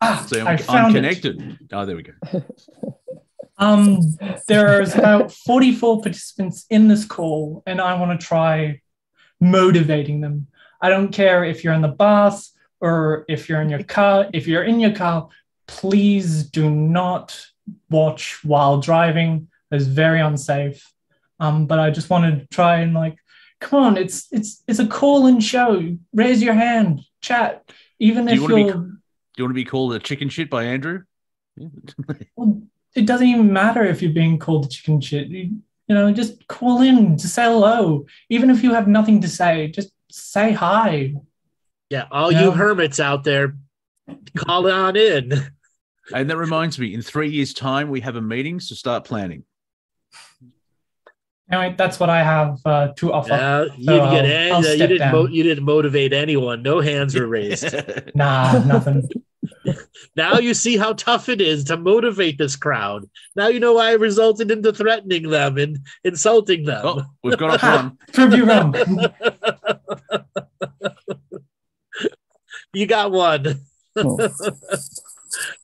Ah, 0.00 0.24
See, 0.28 0.40
I'm, 0.40 0.46
I 0.46 0.50
I'm 0.52 0.58
found 0.58 0.96
it. 0.96 0.98
connected. 0.98 1.58
Oh, 1.72 1.84
there 1.84 1.96
we 1.96 2.02
go. 2.02 2.12
Um, 3.58 4.00
there's 4.48 4.94
about 4.94 5.30
44 5.32 6.00
participants 6.00 6.64
in 6.70 6.88
this 6.88 7.04
call, 7.04 7.62
and 7.66 7.78
I 7.78 7.92
want 8.00 8.18
to 8.18 8.26
try 8.26 8.80
motivating 9.38 10.22
them. 10.22 10.46
I 10.80 10.88
don't 10.88 11.12
care 11.12 11.44
if 11.44 11.62
you're 11.62 11.74
in 11.74 11.82
the 11.82 11.88
bus 11.88 12.52
or 12.80 13.26
if 13.28 13.50
you're 13.50 13.60
in 13.60 13.68
your 13.68 13.82
car. 13.82 14.28
If 14.32 14.46
you're 14.46 14.62
in 14.64 14.80
your 14.80 14.92
car, 14.94 15.28
please 15.66 16.44
do 16.44 16.70
not 16.70 17.38
watch 17.90 18.42
while 18.42 18.80
driving. 18.80 19.48
It's 19.70 19.84
very 19.84 20.20
unsafe. 20.22 20.90
Um, 21.38 21.66
but 21.66 21.78
I 21.78 21.90
just 21.90 22.08
want 22.08 22.40
to 22.40 22.46
try 22.46 22.76
and 22.80 22.94
like, 22.94 23.18
come 23.60 23.82
on, 23.84 23.96
it's 23.98 24.26
it's 24.32 24.62
it's 24.66 24.78
a 24.78 24.86
call-in 24.86 25.38
show. 25.40 25.98
Raise 26.14 26.42
your 26.42 26.54
hand, 26.54 27.00
chat. 27.20 27.70
Even 27.98 28.24
Do 28.24 28.32
if 28.32 28.40
you 28.40 28.56
you're. 28.56 28.72
Do 28.72 28.96
you 29.36 29.44
want 29.44 29.50
to 29.50 29.54
be 29.54 29.64
called 29.64 29.94
a 29.94 29.98
chicken 29.98 30.28
shit 30.28 30.50
by 30.50 30.64
Andrew? 30.64 31.02
well, 32.36 32.62
it 32.94 33.06
doesn't 33.06 33.26
even 33.26 33.52
matter 33.52 33.84
if 33.84 34.02
you're 34.02 34.12
being 34.12 34.38
called 34.38 34.66
a 34.66 34.68
chicken 34.68 35.00
shit. 35.00 35.28
You, 35.28 35.58
you 35.86 35.94
know, 35.94 36.12
just 36.12 36.46
call 36.48 36.82
in, 36.82 37.16
just 37.18 37.34
say 37.34 37.44
hello. 37.44 38.06
Even 38.28 38.50
if 38.50 38.62
you 38.62 38.74
have 38.74 38.86
nothing 38.88 39.20
to 39.22 39.28
say, 39.28 39.68
just 39.68 39.90
say 40.10 40.52
hi. 40.52 41.14
Yeah, 41.88 42.06
all 42.10 42.30
Yeah. 42.32 42.44
you 42.44 42.50
hermits 42.52 43.00
out 43.00 43.24
there, 43.24 43.56
call 44.36 44.70
on 44.70 44.96
in. 44.96 45.32
And 46.14 46.28
that 46.30 46.36
reminds 46.36 46.78
me, 46.78 46.94
in 46.94 47.02
three 47.02 47.30
years' 47.30 47.54
time, 47.54 47.88
we 47.88 48.00
have 48.00 48.16
a 48.16 48.20
meeting, 48.20 48.58
so 48.60 48.74
start 48.74 49.04
planning. 49.04 49.44
Anyway, 51.50 51.74
that's 51.76 51.98
what 51.98 52.08
I 52.10 52.22
have 52.22 52.60
uh, 52.64 52.88
to 52.96 53.12
offer. 53.12 53.32
Uh, 53.32 53.64
you, 53.76 53.84
So 53.84 53.92
didn't 53.92 54.10
get 54.10 54.24
I'll- 54.24 54.30
any- 54.30 54.50
I'll 54.52 54.74
you 54.76 54.86
didn't 54.86 55.12
mo- 55.12 55.26
you 55.26 55.42
didn't 55.42 55.64
motivate 55.64 56.12
anyone. 56.12 56.62
No 56.62 56.80
hands 56.80 57.14
were 57.14 57.26
raised. 57.26 57.74
Nah, 58.14 58.62
nothing. 58.64 59.08
now 60.16 60.38
you 60.38 60.54
see 60.54 60.76
how 60.76 60.92
tough 60.92 61.28
it 61.28 61.40
is 61.40 61.64
to 61.64 61.76
motivate 61.76 62.38
this 62.38 62.54
crowd. 62.56 63.08
Now 63.36 63.48
you 63.48 63.58
know 63.58 63.72
why 63.74 63.92
it 63.92 64.00
resulted 64.00 64.50
into 64.50 64.72
threatening 64.72 65.28
them 65.28 65.58
and 65.58 65.78
insulting 66.04 66.64
them. 66.66 66.82
oh, 66.84 67.04
we've 67.24 67.36
got 67.38 67.62
off 67.62 67.62
one. 67.82 67.98
Prove 68.12 68.34
you 68.34 68.44
wrong. 68.44 68.74
you 72.72 72.86
got 72.86 73.10
one. 73.12 73.60
Oh. 73.96 74.18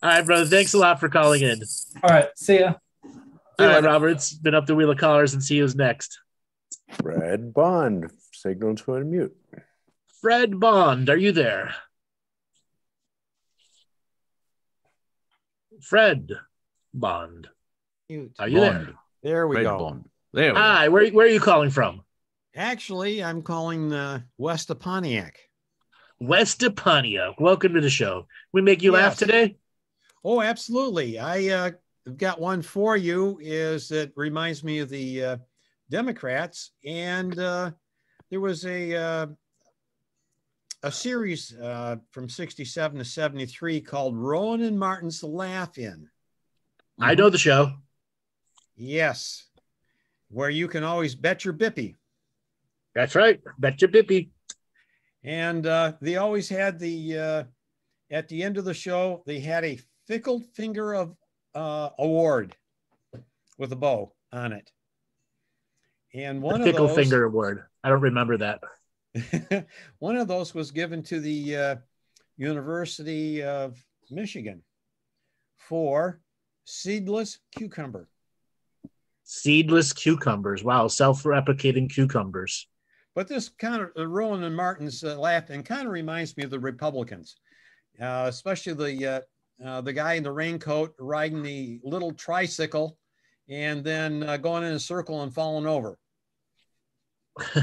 All 0.02 0.10
right, 0.10 0.24
brother. 0.26 0.46
Thanks 0.46 0.74
a 0.74 0.78
lot 0.78 0.98
for 1.00 1.08
calling 1.08 1.42
in. 1.42 1.60
All 2.02 2.10
right, 2.10 2.28
see 2.36 2.60
ya. 2.60 2.74
All 3.58 3.66
right, 3.66 3.82
Robert. 3.82 4.08
It's 4.08 4.32
been 4.32 4.54
up 4.54 4.66
the 4.66 4.74
wheel 4.74 4.90
of 4.90 4.98
callers 4.98 5.32
and 5.32 5.42
see 5.42 5.58
who's 5.58 5.74
next. 5.74 6.20
Fred 7.02 7.54
Bond, 7.54 8.10
signal 8.32 8.74
to 8.76 8.84
unmute. 8.84 9.30
Fred 10.20 10.60
Bond, 10.60 11.08
are 11.08 11.16
you 11.16 11.32
there? 11.32 11.74
Fred 15.80 16.32
Bond, 16.92 17.48
Mute. 18.08 18.32
are 18.38 18.48
you 18.48 18.60
Bond. 18.60 18.94
There 19.22 19.46
we 19.46 19.56
Red 19.56 19.62
go. 19.64 19.78
Bond. 19.78 20.08
There 20.32 20.52
we 20.52 20.54
go. 20.54 20.60
Hi, 20.60 20.88
where, 20.88 21.08
where 21.10 21.26
are 21.26 21.30
you 21.30 21.40
calling 21.40 21.70
from? 21.70 22.02
Actually, 22.54 23.22
I'm 23.22 23.42
calling 23.42 23.92
uh, 23.92 24.20
west 24.38 24.70
of 24.70 24.80
Pontiac. 24.80 25.38
Wes 26.18 26.54
Pontiac. 26.54 27.38
Welcome 27.38 27.74
to 27.74 27.80
the 27.80 27.90
show. 27.90 28.26
We 28.52 28.62
make 28.62 28.82
you 28.82 28.92
laugh 28.92 29.16
today? 29.16 29.56
Oh, 30.24 30.40
absolutely. 30.40 31.18
I 31.18 31.48
uh, 31.48 31.70
have 32.06 32.16
got 32.16 32.40
one 32.40 32.62
for 32.62 32.96
you. 32.96 33.38
Is 33.42 33.88
that 33.88 34.12
reminds 34.16 34.64
me 34.64 34.78
of 34.78 34.88
the 34.88 35.24
uh, 35.24 35.36
Democrats, 35.90 36.70
and 36.84 37.38
uh, 37.38 37.72
there 38.30 38.40
was 38.40 38.64
a 38.64 38.94
uh, 38.94 39.26
a 40.82 40.92
series 40.92 41.54
uh, 41.56 41.96
from 42.10 42.28
'67 42.28 42.98
to 42.98 43.04
'73 43.04 43.80
called 43.80 44.16
Rowan 44.16 44.62
and 44.62 44.78
Martin's 44.78 45.22
Laugh 45.22 45.78
In. 45.78 46.08
I 46.98 47.14
know 47.14 47.28
the 47.28 47.38
show. 47.38 47.72
Yes, 48.76 49.44
where 50.28 50.50
you 50.50 50.68
can 50.68 50.84
always 50.84 51.14
bet 51.14 51.44
your 51.44 51.54
bippy. 51.54 51.94
That's 52.94 53.14
right. 53.14 53.40
Bet 53.58 53.82
your 53.82 53.90
Bippy. 53.90 54.30
And 55.22 55.66
uh, 55.66 55.92
they 56.00 56.16
always 56.16 56.48
had 56.48 56.78
the 56.78 57.18
uh, 57.18 57.44
at 58.10 58.28
the 58.28 58.42
end 58.42 58.56
of 58.56 58.64
the 58.64 58.72
show, 58.72 59.22
they 59.26 59.40
had 59.40 59.64
a 59.64 59.78
fickle 60.06 60.40
finger 60.54 60.94
of 60.94 61.14
uh, 61.56 61.90
award 61.98 62.54
with 63.58 63.72
a 63.72 63.76
bow 63.76 64.12
on 64.32 64.52
it. 64.52 64.70
And 66.14 66.42
one 66.42 66.60
the 66.60 66.70
of 66.70 66.76
those, 66.76 66.94
Finger 66.94 67.24
Award. 67.24 67.64
I 67.82 67.88
don't 67.88 68.00
remember 68.00 68.36
that. 68.38 68.60
one 69.98 70.16
of 70.16 70.28
those 70.28 70.54
was 70.54 70.70
given 70.70 71.02
to 71.04 71.20
the 71.20 71.56
uh, 71.56 71.76
University 72.36 73.42
of 73.42 73.82
Michigan 74.10 74.62
for 75.56 76.20
seedless 76.64 77.38
cucumber. 77.56 78.08
Seedless 79.24 79.92
cucumbers. 79.92 80.62
Wow, 80.62 80.88
self-replicating 80.88 81.90
cucumbers. 81.90 82.68
But 83.14 83.28
this 83.28 83.48
kind 83.48 83.82
of 83.82 83.90
uh, 83.98 84.06
Rowan 84.06 84.44
and 84.44 84.54
Martin's 84.54 85.02
uh, 85.02 85.18
Laugh-In 85.18 85.62
kind 85.62 85.86
of 85.86 85.92
reminds 85.92 86.36
me 86.36 86.44
of 86.44 86.50
the 86.50 86.60
Republicans, 86.60 87.36
uh, 88.00 88.26
especially 88.28 88.74
the 88.74 89.24
uh, 89.64 89.80
the 89.80 89.92
guy 89.92 90.14
in 90.14 90.22
the 90.22 90.32
raincoat 90.32 90.94
riding 90.98 91.42
the 91.42 91.80
little 91.82 92.12
tricycle, 92.12 92.98
and 93.48 93.84
then 93.84 94.22
uh, 94.22 94.36
going 94.36 94.64
in 94.64 94.72
a 94.72 94.80
circle 94.80 95.22
and 95.22 95.32
falling 95.32 95.66
over 95.66 95.98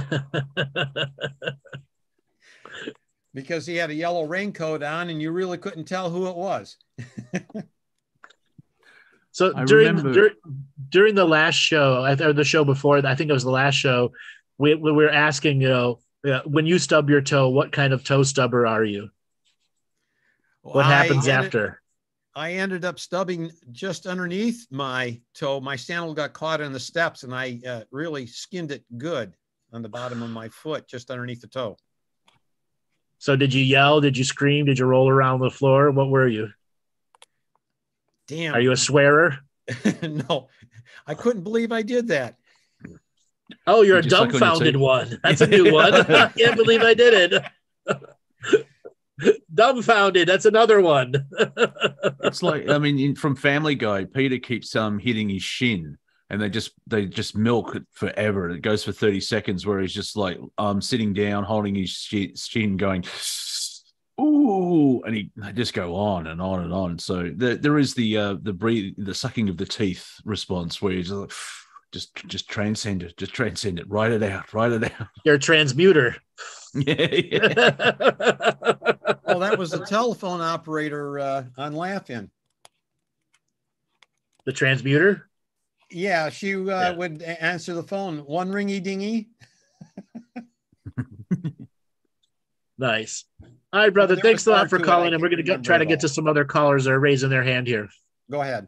because 3.34 3.65
he 3.65 3.76
had 3.76 3.90
a 3.90 3.94
yellow 3.95 4.26
raincoat 4.26 4.84
on, 4.84 5.10
and 5.10 5.22
you 5.22 5.32
really 5.32 5.57
couldn't 5.57 5.86
tell 5.86 6.10
who 6.10 6.28
it 6.28 6.36
was. 6.36 6.78
So 9.34 9.52
I 9.56 9.65
during 9.65 9.95
dur- 9.95 10.36
during 10.90 11.15
the 11.15 11.26
last 11.26 11.56
show, 11.56 12.06
or 12.06 12.34
the 12.34 12.44
show 12.44 12.64
before, 12.64 13.03
I 13.03 13.15
think 13.15 13.32
it 13.32 13.34
was 13.34 13.44
the 13.44 13.49
last 13.49 13.74
show. 13.74 14.11
We 14.60 14.76
we 14.76 14.91
were 14.91 15.10
asking, 15.10 15.60
you 15.60 15.70
know, 15.70 15.99
when 16.45 16.68
you 16.68 16.78
stub 16.78 17.10
your 17.10 17.22
toe, 17.22 17.49
what 17.49 17.72
kind 17.72 17.94
of 17.94 18.03
toe 18.03 18.22
stubber 18.22 18.68
are 18.68 18.84
you? 18.84 19.10
What 20.61 20.86
I 20.86 20.90
happens 20.90 21.28
ended- 21.28 21.45
after? 21.45 21.82
I 22.35 22.53
ended 22.53 22.84
up 22.84 22.99
stubbing 22.99 23.51
just 23.72 24.07
underneath 24.07 24.65
my 24.72 25.19
toe. 25.35 25.60
My 25.60 25.76
sandal 25.76 26.14
got 26.14 26.34
caught 26.34 26.61
in 26.61 26.73
the 26.73 26.80
steps, 26.80 27.23
and 27.23 27.34
I 27.34 27.60
uh, 27.68 27.81
really 27.91 28.26
skinned 28.26 28.72
it 28.72 28.84
good 28.97 29.35
on 29.72 29.81
the 29.81 29.89
bottom 29.89 30.23
of 30.23 30.31
my 30.31 30.49
foot, 30.49 30.88
just 30.88 31.11
underneath 31.11 31.41
the 31.41 31.47
toe. 31.47 31.77
So 33.19 33.35
did 33.35 33.53
you 33.53 33.64
yell? 33.64 34.01
Did 34.01 34.18
you 34.18 34.23
scream? 34.23 34.65
Did 34.65 34.80
you 34.80 34.85
roll 34.85 35.10
around 35.10 35.39
the 35.39 35.51
floor? 35.51 35.91
What 35.91 36.10
were 36.10 36.27
you? 36.27 36.49
Damn. 38.27 38.55
Are 38.55 38.61
you 38.61 38.72
a 38.72 38.77
swearer? 38.77 39.38
no, 40.01 40.49
I 41.05 41.14
couldn't 41.14 41.43
believe 41.43 41.72
I 41.72 41.84
did 41.84 42.07
that. 42.10 42.35
Oh, 43.68 43.81
you're 43.81 43.99
a 43.99 44.01
Did 44.01 44.11
you 44.11 44.18
suck 44.18 44.26
on 44.26 44.31
dumbfounded 44.31 44.76
one. 44.76 45.19
That's 45.23 45.41
a 45.41 45.47
new 45.55 45.72
one. 45.72 45.93
I 46.11 46.30
can't 46.30 46.57
believe 46.57 46.81
I 46.81 46.93
did 46.93 47.34
it. 47.34 48.65
dumbfounded. 49.53 50.27
That's 50.27 50.45
another 50.45 50.81
one. 50.81 51.14
It's 52.26 52.41
like 52.41 52.69
I 52.69 52.77
mean, 52.77 52.98
in, 52.99 53.15
from 53.15 53.35
Family 53.35 53.76
Guy, 53.76 54.06
Peter 54.06 54.38
keeps 54.38 54.76
um 54.77 54.98
hitting 54.98 55.30
his 55.30 55.44
shin, 55.44 55.98
and 56.30 56.41
they 56.41 56.49
just 56.49 56.72
they 56.88 57.06
just 57.06 57.35
milk 57.35 57.76
it 57.76 57.84
forever. 57.91 58.49
It 58.49 58.61
goes 58.61 58.84
for 58.84 58.94
thirty 58.94 59.19
seconds, 59.19 59.65
where 59.65 59.81
he's 59.81 59.94
just 59.94 60.15
like 60.15 60.38
um 60.57 60.81
sitting 60.81 61.14
down, 61.14 61.44
holding 61.44 61.76
his 61.76 61.90
shin, 61.91 62.77
going, 62.77 63.03
"Ooh," 64.22 65.02
and 65.03 65.15
he 65.15 65.31
they 65.35 65.52
just 65.52 65.73
go 65.73 65.95
on 65.95 66.27
and 66.27 66.41
on 66.41 66.61
and 66.61 66.73
on. 66.73 66.98
So 66.98 67.30
there 67.35 67.56
there 67.56 67.77
is 67.77 67.94
the 67.94 68.18
uh 68.18 68.35
the 68.41 68.53
breathe 68.53 68.94
the 68.98 69.14
sucking 69.14 69.49
of 69.49 69.57
the 69.57 69.65
teeth 69.65 70.07
response 70.26 70.81
where 70.81 70.94
he's 70.94 71.11
like. 71.11 71.31
Just, 71.91 72.15
just 72.26 72.49
transcend 72.49 73.03
it. 73.03 73.15
Just 73.18 73.34
transcend 73.35 73.77
it. 73.77 73.88
Write 73.88 74.11
it 74.11 74.23
out. 74.23 74.52
Write 74.52 74.72
it 74.72 74.84
out. 74.99 75.10
You're 75.26 75.35
a 75.35 75.40
transmuter. 75.40 76.15
yeah, 76.87 77.07
yeah. 77.11 77.59
Oh, 79.25 79.39
that 79.39 79.57
was 79.57 79.71
the 79.71 79.85
telephone 79.85 80.41
operator 80.41 81.19
uh, 81.19 81.43
on 81.57 81.73
Laugh-In. 81.73 82.29
the 84.45 84.51
transmuter. 84.51 85.29
Yeah, 85.91 86.29
she 86.29 86.55
uh, 86.55 86.59
Yeah. 86.65 86.91
would 86.91 87.21
answer 87.21 87.73
the 87.75 87.83
phone. 87.83 88.19
One 88.19 88.51
ringy 88.51 88.81
dingy. 88.81 89.29
Nice. 92.77 93.25
All 93.71 93.81
right, 93.81 93.93
brother. 93.93 94.15
there 94.15 94.21
Thanks 94.23 94.47
a 94.47 94.51
lot 94.51 94.69
for 94.69 94.77
to 94.79 94.83
it. 94.83 94.87
calling, 94.87 95.13
and 95.13 95.21
we're 95.21 95.29
going 95.29 95.45
to 95.45 95.57
try 95.59 95.77
to 95.77 95.85
get 95.85 95.99
to 96.01 96.09
some 96.09 96.27
other 96.27 96.43
callers 96.43 96.85
that 96.85 96.91
are 96.91 96.99
raising 96.99 97.29
their 97.29 97.43
hand 97.43 97.67
here. 97.67 97.87
Go 98.31 98.41
ahead. 98.41 98.67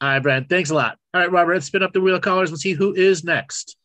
All 0.00 0.08
right, 0.08 0.20
Brad. 0.20 0.48
Thanks 0.48 0.70
a 0.70 0.74
lot. 0.74 0.98
All 1.12 1.20
right, 1.20 1.30
Robert. 1.30 1.54
Let's 1.54 1.66
spin 1.66 1.82
up 1.82 1.92
the 1.92 2.00
wheel 2.00 2.14
of 2.14 2.22
callers 2.22 2.50
and 2.50 2.58
see 2.58 2.72
who 2.72 2.94
is 2.94 3.24
next. 3.24 3.76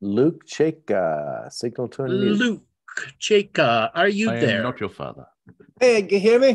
Luke 0.00 0.46
Cheka, 0.46 1.52
signal 1.52 1.88
to 1.88 2.02
unmute. 2.02 2.38
Luke 2.38 2.62
Cheka, 3.20 3.90
are 3.94 4.08
you 4.08 4.30
I 4.30 4.34
am 4.34 4.40
there? 4.40 4.62
not 4.62 4.80
your 4.80 4.88
father. 4.88 5.26
Hey, 5.80 6.02
can 6.02 6.10
you 6.10 6.20
hear 6.20 6.38
me? 6.38 6.48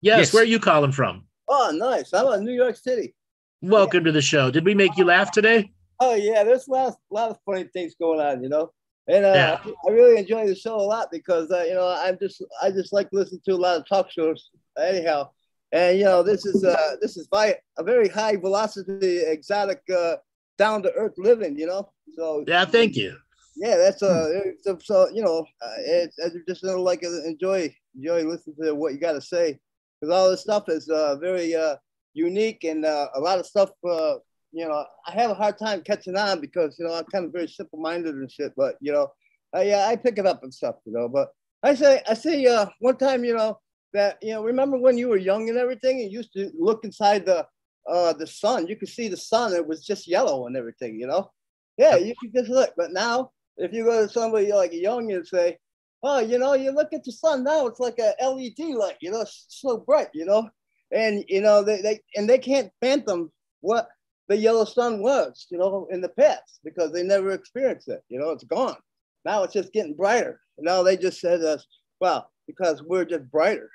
yes, 0.00 0.18
Yes. 0.18 0.32
Where 0.34 0.42
are 0.42 0.46
you 0.46 0.58
calling 0.58 0.92
from? 0.92 1.24
Oh, 1.48 1.70
nice. 1.74 2.12
I'm 2.12 2.32
in 2.38 2.44
New 2.44 2.52
York 2.54 2.76
City. 2.76 3.14
Welcome 3.62 4.04
to 4.04 4.12
the 4.12 4.22
show. 4.22 4.50
Did 4.50 4.64
we 4.64 4.74
make 4.74 4.96
you 4.96 5.04
laugh 5.04 5.30
today? 5.30 5.72
Oh, 6.00 6.14
yeah. 6.14 6.44
There's 6.44 6.68
a 6.68 6.72
lot, 6.72 6.88
of, 6.88 6.96
lot 7.10 7.30
of 7.30 7.38
funny 7.46 7.64
things 7.64 7.94
going 8.00 8.20
on, 8.20 8.42
you 8.42 8.48
know. 8.48 8.72
And 9.08 9.24
uh, 9.24 9.58
Yeah. 9.64 9.72
I 9.86 9.90
really 9.90 10.18
enjoy 10.18 10.46
the 10.46 10.54
show 10.54 10.74
a 10.76 10.82
lot 10.82 11.10
because 11.12 11.50
uh, 11.52 11.62
you 11.62 11.74
know 11.74 11.86
I'm 11.86 12.18
just 12.18 12.42
I 12.60 12.72
just 12.72 12.92
like 12.92 13.08
listening 13.12 13.40
to 13.44 13.52
a 13.52 13.56
lot 13.56 13.76
of 13.76 13.88
talk 13.88 14.10
shows 14.10 14.50
anyhow. 14.76 15.30
And 15.70 15.96
you 15.98 16.04
know 16.04 16.24
this 16.24 16.44
is 16.44 16.64
uh 16.64 16.96
this 17.00 17.16
is 17.16 17.28
vi- 17.32 17.54
a 17.78 17.84
very 17.84 18.08
high 18.08 18.34
velocity, 18.34 19.18
exotic, 19.18 19.80
uh, 19.96 20.16
down 20.58 20.82
to 20.82 20.92
earth 20.94 21.14
living. 21.18 21.56
You 21.56 21.66
know, 21.68 21.92
so 22.16 22.44
Yeah, 22.48 22.64
thank 22.64 22.96
you. 22.96 23.16
Yeah, 23.56 23.76
that's 23.76 24.02
uh 24.02 24.28
so, 24.60 24.78
so 24.82 25.08
you 25.12 25.22
know 25.22 25.46
uh, 25.62 25.74
it's 25.78 26.18
I 26.22 26.28
just 26.46 26.64
uh, 26.64 26.78
like 26.78 27.02
uh, 27.02 27.24
enjoy 27.24 27.74
enjoy 27.94 28.24
listening 28.24 28.56
to 28.62 28.74
what 28.74 28.92
you 28.92 29.00
got 29.00 29.12
to 29.12 29.20
say. 29.20 29.58
Because 30.00 30.14
all 30.14 30.30
this 30.30 30.42
stuff 30.42 30.68
is 30.68 30.88
uh 30.90 31.16
very 31.16 31.54
uh 31.54 31.76
unique 32.12 32.64
and 32.64 32.84
uh, 32.84 33.08
a 33.14 33.20
lot 33.20 33.38
of 33.38 33.46
stuff 33.46 33.70
uh 33.88 34.14
you 34.52 34.68
know 34.68 34.84
I 35.06 35.12
have 35.12 35.30
a 35.30 35.34
hard 35.34 35.58
time 35.58 35.80
catching 35.82 36.16
on 36.16 36.40
because 36.40 36.76
you 36.78 36.86
know 36.86 36.94
I'm 36.94 37.04
kind 37.06 37.24
of 37.24 37.32
very 37.32 37.48
simple 37.48 37.78
minded 37.78 38.14
and 38.14 38.30
shit 38.30 38.52
but 38.56 38.76
you 38.80 38.92
know 38.92 39.08
I 39.54 39.62
yeah 39.62 39.86
I 39.86 39.96
pick 39.96 40.18
it 40.18 40.26
up 40.26 40.42
and 40.42 40.52
stuff 40.52 40.76
you 40.84 40.92
know 40.92 41.08
but 41.08 41.28
I 41.62 41.74
say 41.74 42.02
I 42.06 42.14
say 42.14 42.44
uh 42.44 42.66
one 42.80 42.98
time 42.98 43.24
you 43.24 43.34
know 43.34 43.58
that 43.94 44.18
you 44.20 44.32
know 44.32 44.44
remember 44.44 44.76
when 44.76 44.98
you 44.98 45.08
were 45.08 45.16
young 45.16 45.48
and 45.48 45.56
everything 45.56 46.00
and 46.00 46.12
you 46.12 46.18
used 46.18 46.34
to 46.34 46.50
look 46.58 46.84
inside 46.84 47.24
the 47.24 47.46
uh 47.88 48.12
the 48.12 48.26
sun? 48.26 48.66
You 48.66 48.76
could 48.76 48.88
see 48.88 49.08
the 49.08 49.16
sun 49.16 49.54
it 49.54 49.66
was 49.66 49.84
just 49.84 50.06
yellow 50.06 50.46
and 50.46 50.56
everything 50.56 51.00
you 51.00 51.06
know? 51.06 51.30
Yeah 51.78 51.96
you 51.96 52.14
could 52.20 52.34
just 52.34 52.50
look 52.50 52.74
but 52.76 52.92
now 52.92 53.30
if 53.56 53.72
you 53.72 53.84
go 53.84 54.06
to 54.06 54.12
somebody 54.12 54.52
like 54.52 54.72
young 54.72 55.12
and 55.12 55.26
say, 55.26 55.58
oh, 56.02 56.20
you 56.20 56.38
know, 56.38 56.54
you 56.54 56.70
look 56.70 56.92
at 56.92 57.04
the 57.04 57.12
sun 57.12 57.44
now, 57.44 57.66
it's 57.66 57.80
like 57.80 57.98
a 57.98 58.14
LED 58.24 58.74
light, 58.74 58.96
you 59.00 59.10
know, 59.10 59.24
so 59.26 59.78
bright, 59.78 60.08
you 60.14 60.24
know, 60.24 60.48
and 60.92 61.24
you 61.28 61.40
know 61.40 61.62
they, 61.62 61.80
they 61.82 62.00
and 62.14 62.28
they 62.28 62.38
can't 62.38 62.70
fathom 62.80 63.32
what 63.60 63.88
the 64.28 64.36
yellow 64.36 64.64
sun 64.64 65.00
was, 65.00 65.46
you 65.50 65.58
know, 65.58 65.86
in 65.90 66.00
the 66.00 66.08
past 66.10 66.60
because 66.64 66.92
they 66.92 67.02
never 67.02 67.30
experienced 67.30 67.88
it. 67.88 68.02
You 68.08 68.18
know, 68.18 68.30
it's 68.30 68.44
gone. 68.44 68.76
Now 69.24 69.42
it's 69.42 69.52
just 69.52 69.72
getting 69.72 69.94
brighter. 69.94 70.40
Now 70.58 70.82
they 70.82 70.96
just 70.96 71.20
said 71.20 71.42
us, 71.42 71.66
well, 72.00 72.30
because 72.46 72.82
we're 72.82 73.04
just 73.04 73.30
brighter. 73.30 73.70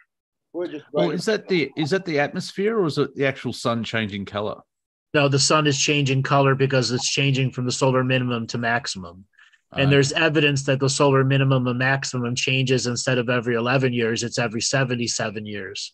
We're 0.54 0.68
just 0.68 0.86
brighter. 0.92 1.08
Well, 1.08 1.16
is 1.16 1.26
that 1.26 1.48
the 1.48 1.72
is 1.78 1.90
that 1.92 2.06
the 2.06 2.20
atmosphere 2.20 2.78
or 2.78 2.86
is 2.86 2.98
it 2.98 3.16
the 3.16 3.26
actual 3.26 3.54
sun 3.54 3.84
changing 3.84 4.26
color? 4.26 4.62
No, 5.14 5.28
the 5.28 5.40
sun 5.40 5.68
is 5.68 5.78
changing 5.78 6.24
color 6.24 6.56
because 6.56 6.92
it's 6.92 7.10
changing 7.10 7.52
from 7.52 7.66
the 7.66 7.72
solar 7.72 8.04
minimum 8.04 8.48
to 8.48 8.58
maximum. 8.58 9.26
And 9.74 9.88
Uh, 9.88 9.90
there's 9.92 10.12
evidence 10.12 10.64
that 10.64 10.80
the 10.80 10.90
solar 10.90 11.24
minimum 11.24 11.68
and 11.68 11.80
maximum 11.80 12.36
changes 12.36 12.88
instead 12.88 13.18
of 13.18 13.30
every 13.30 13.56
11 13.56 13.94
years, 13.94 14.24
it's 14.24 14.38
every 14.38 14.62
77 14.62 15.46
years. 15.46 15.94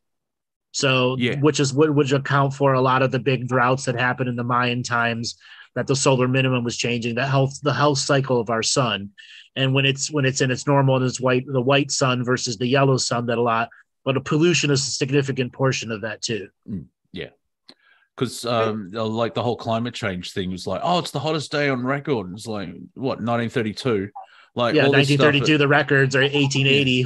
So, 0.71 1.15
Yeah. 1.19 1.39
which 1.39 1.59
is 1.59 1.73
what 1.73 1.93
would 1.93 2.11
account 2.11 2.53
for 2.53 2.73
a 2.73 2.81
lot 2.81 3.01
of 3.01 3.11
the 3.11 3.19
big 3.19 3.47
droughts 3.47 3.85
that 3.85 3.95
happened 3.99 4.29
in 4.29 4.35
the 4.35 4.43
Mayan 4.43 4.83
times 4.83 5.37
that 5.75 5.87
the 5.87 5.95
solar 5.95 6.27
minimum 6.27 6.63
was 6.63 6.75
changing, 6.75 7.15
the 7.15 7.25
health, 7.27 7.59
the 7.61 7.73
health 7.73 7.99
cycle 7.99 8.39
of 8.39 8.49
our 8.49 8.63
sun. 8.63 9.11
And 9.55 9.73
when 9.73 9.85
it's 9.85 10.11
when 10.11 10.25
it's 10.25 10.41
in 10.41 10.51
its 10.51 10.67
normal 10.67 10.97
and 10.97 11.05
it's 11.05 11.19
white, 11.19 11.45
the 11.47 11.61
white 11.61 11.91
sun 11.91 12.23
versus 12.23 12.57
the 12.57 12.67
yellow 12.67 12.97
sun, 12.97 13.25
that 13.27 13.37
a 13.37 13.41
lot, 13.41 13.69
but 14.03 14.13
the 14.13 14.21
pollution 14.21 14.69
is 14.71 14.87
a 14.87 14.91
significant 14.91 15.53
portion 15.53 15.91
of 15.91 16.01
that 16.01 16.21
too. 16.21 16.49
Because 18.17 18.45
um, 18.45 18.89
like 18.91 19.35
the 19.35 19.43
whole 19.43 19.55
climate 19.55 19.93
change 19.93 20.33
thing 20.33 20.49
was 20.49 20.65
like, 20.65 20.81
oh, 20.83 20.97
it's 20.97 21.11
the 21.11 21.19
hottest 21.19 21.51
day 21.51 21.69
on 21.69 21.85
record. 21.85 22.31
It's 22.33 22.47
like 22.47 22.69
what 22.95 23.21
1932, 23.21 24.09
like 24.55 24.73
yeah, 24.73 24.85
all 24.85 24.91
this 24.91 25.07
stuff 25.07 25.19
1932, 25.19 25.57
the 25.59 25.67
records 25.67 26.15
are 26.15 26.21
1880. 26.21 27.05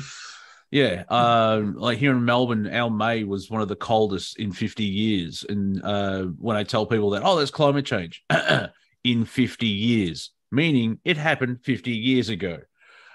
Yeah, 0.71 1.03
uh, 1.09 1.61
like 1.73 1.97
here 1.97 2.11
in 2.11 2.23
Melbourne, 2.23 2.73
our 2.73 2.89
May 2.89 3.25
was 3.25 3.49
one 3.49 3.61
of 3.61 3.67
the 3.67 3.75
coldest 3.75 4.39
in 4.39 4.53
50 4.53 4.85
years. 4.85 5.45
And 5.49 5.83
uh, 5.83 6.23
when 6.39 6.55
I 6.55 6.63
tell 6.63 6.85
people 6.85 7.09
that, 7.09 7.23
oh, 7.25 7.35
there's 7.35 7.51
climate 7.51 7.85
change 7.85 8.23
in 9.03 9.25
50 9.25 9.67
years, 9.67 10.31
meaning 10.49 10.99
it 11.03 11.17
happened 11.17 11.59
50 11.63 11.91
years 11.91 12.29
ago. 12.29 12.59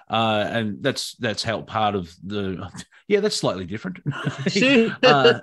Uh, 0.09 0.47
and 0.51 0.83
that's 0.83 1.17
that's 1.17 1.43
how 1.43 1.61
part 1.63 1.97
of 1.97 2.15
the 2.25 2.71
yeah 3.09 3.19
that's 3.19 3.37
slightly 3.37 3.65
different. 3.65 3.99
Uh, 5.03 5.39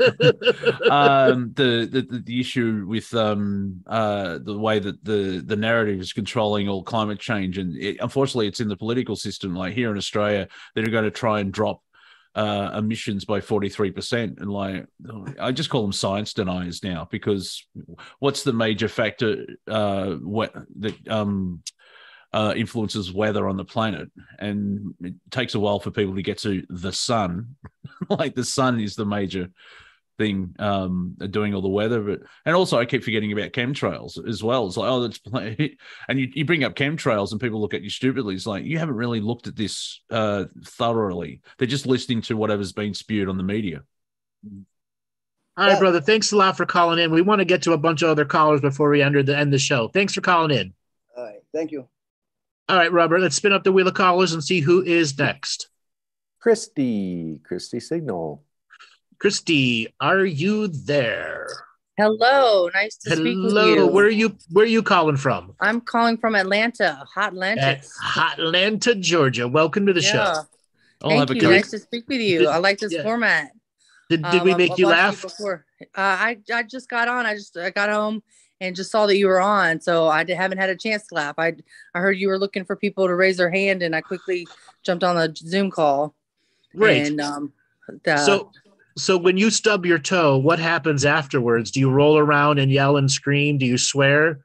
um, 0.89 1.51
the, 1.55 1.87
the 1.91 2.21
the 2.25 2.39
issue 2.39 2.85
with 2.87 3.13
um, 3.13 3.81
uh, 3.87 4.39
the 4.43 4.57
way 4.57 4.79
that 4.79 5.03
the 5.03 5.43
the 5.45 5.55
narrative 5.55 5.99
is 5.99 6.13
controlling 6.13 6.69
all 6.69 6.83
climate 6.83 7.19
change 7.19 7.57
and 7.57 7.75
it, 7.77 7.97
unfortunately 7.99 8.47
it's 8.47 8.59
in 8.59 8.67
the 8.67 8.77
political 8.77 9.15
system 9.15 9.55
like 9.55 9.73
here 9.73 9.91
in 9.91 9.97
australia 9.97 10.47
they're 10.73 10.87
going 10.87 11.03
to 11.03 11.11
try 11.11 11.39
and 11.39 11.51
drop 11.51 11.81
uh, 12.35 12.71
emissions 12.75 13.25
by 13.25 13.39
43% 13.39 14.41
and 14.41 14.51
like 14.51 14.85
i 15.39 15.51
just 15.51 15.69
call 15.69 15.81
them 15.81 15.91
science 15.93 16.33
deniers 16.33 16.83
now 16.83 17.07
because 17.11 17.65
what's 18.19 18.43
the 18.43 18.53
major 18.53 18.87
factor 18.87 19.45
uh 19.67 20.11
what 20.13 20.53
that 20.79 21.07
um 21.07 21.61
uh, 22.33 22.53
influences 22.55 23.13
weather 23.13 23.47
on 23.47 23.57
the 23.57 23.65
planet, 23.65 24.09
and 24.39 24.93
it 25.01 25.13
takes 25.29 25.55
a 25.55 25.59
while 25.59 25.79
for 25.79 25.91
people 25.91 26.15
to 26.15 26.23
get 26.23 26.39
to 26.39 26.63
the 26.69 26.91
sun. 26.91 27.55
like 28.09 28.35
the 28.35 28.43
sun 28.43 28.79
is 28.79 28.95
the 28.95 29.05
major 29.05 29.49
thing 30.17 30.55
um, 30.59 31.15
doing 31.29 31.53
all 31.53 31.61
the 31.61 31.69
weather, 31.69 32.01
but 32.01 32.21
and 32.45 32.55
also 32.55 32.79
I 32.79 32.85
keep 32.85 33.03
forgetting 33.03 33.31
about 33.31 33.51
chemtrails 33.51 34.27
as 34.27 34.43
well. 34.43 34.67
It's 34.67 34.77
like 34.77 34.89
oh, 34.89 35.01
that's 35.01 35.19
and 36.07 36.19
you, 36.19 36.31
you 36.33 36.45
bring 36.45 36.63
up 36.63 36.75
chemtrails 36.75 37.31
and 37.31 37.41
people 37.41 37.61
look 37.61 37.73
at 37.73 37.83
you 37.83 37.89
stupidly. 37.89 38.35
It's 38.35 38.47
like 38.47 38.65
you 38.65 38.79
haven't 38.79 38.95
really 38.95 39.21
looked 39.21 39.47
at 39.47 39.55
this 39.55 40.01
uh, 40.09 40.45
thoroughly. 40.65 41.41
They're 41.57 41.67
just 41.67 41.85
listening 41.85 42.21
to 42.23 42.37
whatever's 42.37 42.73
being 42.73 42.93
spewed 42.93 43.29
on 43.29 43.37
the 43.37 43.43
media. 43.43 43.83
All 45.55 45.67
right, 45.67 45.79
brother. 45.79 46.01
Thanks 46.01 46.31
a 46.31 46.35
lot 46.35 46.57
for 46.57 46.65
calling 46.65 46.97
in. 46.97 47.11
We 47.11 47.21
want 47.21 47.39
to 47.39 47.45
get 47.45 47.61
to 47.63 47.73
a 47.73 47.77
bunch 47.77 48.01
of 48.01 48.09
other 48.09 48.25
callers 48.25 48.61
before 48.61 48.89
we 48.89 49.03
end 49.03 49.15
the 49.27 49.37
end 49.37 49.53
the 49.53 49.59
show. 49.59 49.87
Thanks 49.87 50.13
for 50.13 50.21
calling 50.21 50.57
in. 50.57 50.73
All 51.15 51.25
right. 51.25 51.39
Thank 51.53 51.71
you. 51.71 51.87
All 52.69 52.77
right, 52.77 52.91
Robert, 52.91 53.19
let's 53.19 53.35
spin 53.35 53.51
up 53.51 53.63
the 53.63 53.71
wheel 53.71 53.87
of 53.87 53.93
callers 53.93 54.33
and 54.33 54.43
see 54.43 54.61
who 54.61 54.81
is 54.81 55.17
next. 55.17 55.67
Christy, 56.39 57.39
Christy 57.43 57.79
Signal. 57.79 58.43
Christy, 59.19 59.93
are 59.99 60.23
you 60.25 60.67
there? 60.67 61.47
Hello, 61.97 62.69
nice 62.73 62.95
to 62.97 63.11
speak 63.11 63.37
with 63.37 63.51
Hello, 63.51 63.65
you. 63.73 63.87
where 63.87 64.05
are 64.05 64.09
you 64.09 64.35
where 64.49 64.65
are 64.65 64.67
you 64.67 64.81
calling 64.81 65.15
from? 65.15 65.53
I'm 65.59 65.79
calling 65.79 66.17
from 66.17 66.35
Atlanta, 66.35 67.03
Hot 67.13 67.27
Atlantis. 67.33 67.93
At 68.17 68.39
Atlanta, 68.39 68.95
Georgia. 68.95 69.47
Welcome 69.47 69.85
to 69.85 69.93
the 69.93 70.01
show. 70.01 70.15
Yeah. 70.15 70.41
I'll 71.03 71.09
Thank 71.11 71.19
have 71.29 71.35
you. 71.35 71.41
Coke. 71.41 71.51
Nice 71.51 71.69
to 71.71 71.79
speak 71.79 72.05
with 72.07 72.19
you. 72.21 72.39
Did- 72.39 72.47
I 72.47 72.57
like 72.57 72.79
this 72.79 72.93
yeah. 72.93 73.03
format. 73.03 73.51
Did, 74.09 74.23
did 74.23 74.43
we 74.43 74.51
Um, 74.53 74.57
make 74.57 74.71
I've 74.71 74.79
you 74.79 74.85
watched 74.87 74.97
laugh? 74.97 75.21
before. 75.21 75.65
Uh, 75.81 75.85
I 75.95 76.37
I 76.53 76.63
just 76.63 76.89
got 76.89 77.07
on. 77.07 77.25
I 77.27 77.35
just 77.35 77.55
I 77.57 77.69
got 77.69 77.89
home 77.89 78.23
and 78.61 78.75
just 78.75 78.91
saw 78.91 79.05
that 79.07 79.17
you 79.17 79.27
were 79.27 79.41
on, 79.41 79.81
so 79.81 80.07
I 80.07 80.25
haven't 80.31 80.57
had 80.57 80.69
a 80.69 80.75
chance 80.75 81.07
to 81.07 81.15
laugh. 81.15 81.35
I 81.37 81.53
I 81.93 81.99
heard 81.99 82.17
you 82.17 82.27
were 82.29 82.39
looking 82.39 82.65
for 82.65 82.75
people 82.75 83.07
to 83.07 83.15
raise 83.15 83.37
their 83.37 83.51
hand, 83.51 83.83
and 83.83 83.95
I 83.95 84.01
quickly 84.01 84.47
jumped 84.83 85.03
on 85.03 85.15
the 85.15 85.33
Zoom 85.35 85.69
call. 85.71 86.13
Great. 86.75 87.07
And 87.07 87.21
um, 87.21 87.53
the, 88.03 88.17
so 88.17 88.51
so 88.97 89.17
when 89.17 89.37
you 89.37 89.49
stub 89.49 89.85
your 89.85 89.99
toe, 89.99 90.37
what 90.37 90.59
happens 90.59 91.03
afterwards? 91.05 91.71
Do 91.71 91.79
you 91.79 91.89
roll 91.89 92.17
around 92.17 92.59
and 92.59 92.71
yell 92.71 92.97
and 92.97 93.11
scream? 93.11 93.57
Do 93.57 93.65
you 93.65 93.77
swear? 93.77 94.39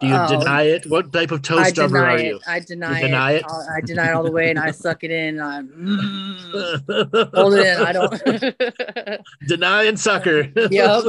Do 0.00 0.08
you 0.08 0.16
Oh. 0.16 0.26
deny 0.40 0.62
it? 0.62 0.84
What 0.90 1.12
type 1.12 1.30
of 1.30 1.42
toe 1.42 1.58
I 1.58 1.68
stubber 1.70 1.98
are 2.04 2.18
it. 2.18 2.26
you? 2.26 2.40
I 2.48 2.58
deny, 2.58 3.00
deny 3.00 3.32
it. 3.32 3.36
it? 3.36 3.46
I 3.48 3.76
I 3.76 3.80
deny 3.82 4.08
it 4.08 4.14
all 4.14 4.24
the 4.24 4.32
way, 4.32 4.50
and 4.50 4.58
I 4.58 4.70
suck 4.84 5.04
it 5.04 5.12
in. 5.12 5.38
I 5.40 5.62
mm, 5.62 7.34
hold 7.34 7.54
it 7.54 7.66
in. 7.66 7.78
I 7.86 7.92
don't. 7.92 9.20
Deny 9.46 9.84
and 9.84 9.98
sucker. 10.00 10.50
yep. 10.70 11.04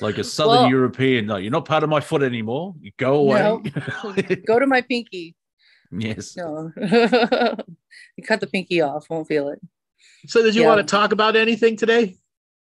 Like 0.00 0.18
a 0.18 0.24
Southern 0.24 0.62
Well- 0.62 0.70
European, 0.70 1.26
no, 1.26 1.36
you're 1.36 1.50
not 1.50 1.64
part 1.64 1.82
of 1.82 1.90
my 1.90 2.00
foot 2.00 2.22
anymore. 2.22 2.74
You 2.80 2.92
go 2.96 3.14
away. 3.16 3.40
No. 3.40 3.58
Go 4.46 4.58
to 4.58 4.66
my 4.66 4.80
pinky. 4.80 5.34
yes. 5.92 6.36
No. 6.36 6.70
you 6.76 8.22
cut 8.26 8.40
the 8.40 8.46
pinky 8.46 8.80
off, 8.80 9.08
won't 9.10 9.26
feel 9.26 9.48
it. 9.48 9.60
So 10.26 10.42
did 10.42 10.54
you 10.54 10.62
Yeah. 10.62 10.68
want 10.68 10.86
to 10.86 10.90
talk 10.90 11.12
about 11.12 11.36
anything 11.36 11.76
today? 11.76 12.16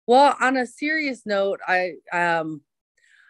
Well, 0.08 0.36
on 0.40 0.58
a 0.58 0.68
serious 0.68 1.24
note, 1.26 1.60
I 1.68 1.94
um 2.12 2.62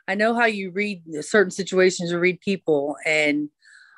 I 0.07 0.15
know 0.15 0.33
how 0.35 0.45
you 0.45 0.71
read 0.71 1.03
certain 1.21 1.51
situations 1.51 2.11
or 2.11 2.19
read 2.19 2.39
people 2.41 2.95
and 3.05 3.49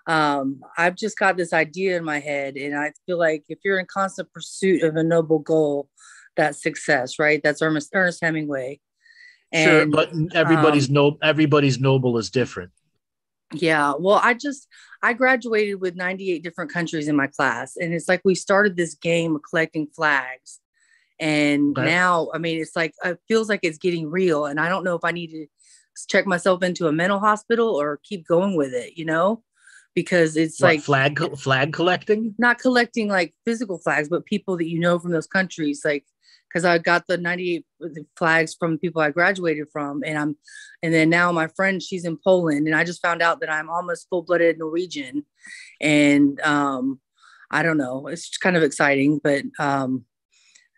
um 0.05 0.61
I've 0.77 0.95
just 0.95 1.17
got 1.17 1.37
this 1.37 1.53
idea 1.53 1.97
in 1.97 2.03
my 2.03 2.19
head 2.19 2.55
and 2.55 2.77
I 2.77 2.93
feel 3.05 3.17
like 3.17 3.45
if 3.49 3.59
you're 3.63 3.79
in 3.79 3.87
constant 3.87 4.31
pursuit 4.31 4.83
of 4.83 4.95
a 4.95 5.03
noble 5.03 5.39
goal, 5.39 5.89
that's 6.35 6.61
success, 6.61 7.17
right? 7.19 7.41
That's 7.43 7.61
Ernest, 7.61 7.89
Ernest 7.93 8.19
Hemingway. 8.21 8.79
Sure, 9.53 9.85
but 9.85 10.11
everybody's 10.33 10.89
um, 10.89 10.93
no 10.93 11.17
everybody's 11.21 11.79
noble 11.79 12.17
is 12.17 12.29
different. 12.29 12.71
Yeah, 13.53 13.93
well, 13.97 14.19
I 14.21 14.33
just 14.33 14.67
I 15.01 15.13
graduated 15.13 15.79
with 15.79 15.95
98 15.95 16.43
different 16.43 16.71
countries 16.71 17.07
in 17.07 17.15
my 17.15 17.27
class, 17.27 17.77
and 17.77 17.93
it's 17.93 18.09
like 18.09 18.21
we 18.25 18.35
started 18.35 18.75
this 18.75 18.93
game 18.95 19.35
of 19.35 19.41
collecting 19.49 19.87
flags, 19.95 20.59
and 21.19 21.71
Okay. 21.71 21.85
now 21.85 22.29
I 22.33 22.39
mean 22.39 22.59
it's 22.61 22.75
like 22.75 22.93
it 23.05 23.19
feels 23.27 23.47
like 23.47 23.61
it's 23.63 23.77
getting 23.77 24.09
real, 24.11 24.45
and 24.45 24.59
I 24.59 24.67
don't 24.67 24.83
know 24.83 24.95
if 24.95 25.05
I 25.05 25.11
need 25.11 25.29
to 25.31 25.47
check 26.09 26.27
myself 26.27 26.61
into 26.61 26.87
a 26.87 26.91
mental 26.91 27.19
hospital 27.19 27.69
or 27.69 27.99
keep 28.03 28.27
going 28.27 28.55
with 28.57 28.73
it, 28.73 28.97
you 28.97 29.05
know, 29.05 29.43
because 29.95 30.35
it's 30.35 30.61
What, 30.61 30.73
like 30.73 30.81
flag 30.81 31.37
flag 31.37 31.71
collecting. 31.73 32.35
not 32.37 32.59
collecting 32.59 33.07
like 33.07 33.33
physical 33.45 33.77
flags, 33.79 34.09
but 34.09 34.25
people 34.25 34.57
that 34.57 34.67
you 34.67 34.79
know 34.79 34.99
from 34.99 35.11
those 35.11 35.27
countries, 35.27 35.81
like 35.85 36.05
because 36.47 36.65
I 36.65 36.77
got 36.77 37.07
the 37.07 37.17
98 37.17 37.65
flags 38.15 38.55
from 38.57 38.77
people 38.77 39.01
I 39.01 39.11
graduated 39.11 39.67
from, 39.71 40.01
and 40.05 40.17
I'm, 40.17 40.37
and 40.81 40.93
then 40.93 41.09
now 41.09 41.31
my 41.31 41.47
friend, 41.47 41.81
she's 41.81 42.05
in 42.05 42.17
Poland, 42.17 42.67
and 42.67 42.75
I 42.75 42.83
just 42.83 43.01
found 43.01 43.21
out 43.21 43.39
that 43.41 43.51
I'm 43.51 43.69
almost 43.69 44.07
full 44.09 44.23
blooded 44.23 44.57
Norwegian, 44.57 45.25
and 45.81 46.39
um, 46.41 46.99
I 47.51 47.63
don't 47.63 47.77
know, 47.77 48.07
it's 48.07 48.37
kind 48.37 48.57
of 48.57 48.63
exciting, 48.63 49.19
but 49.23 49.43
um, 49.59 50.05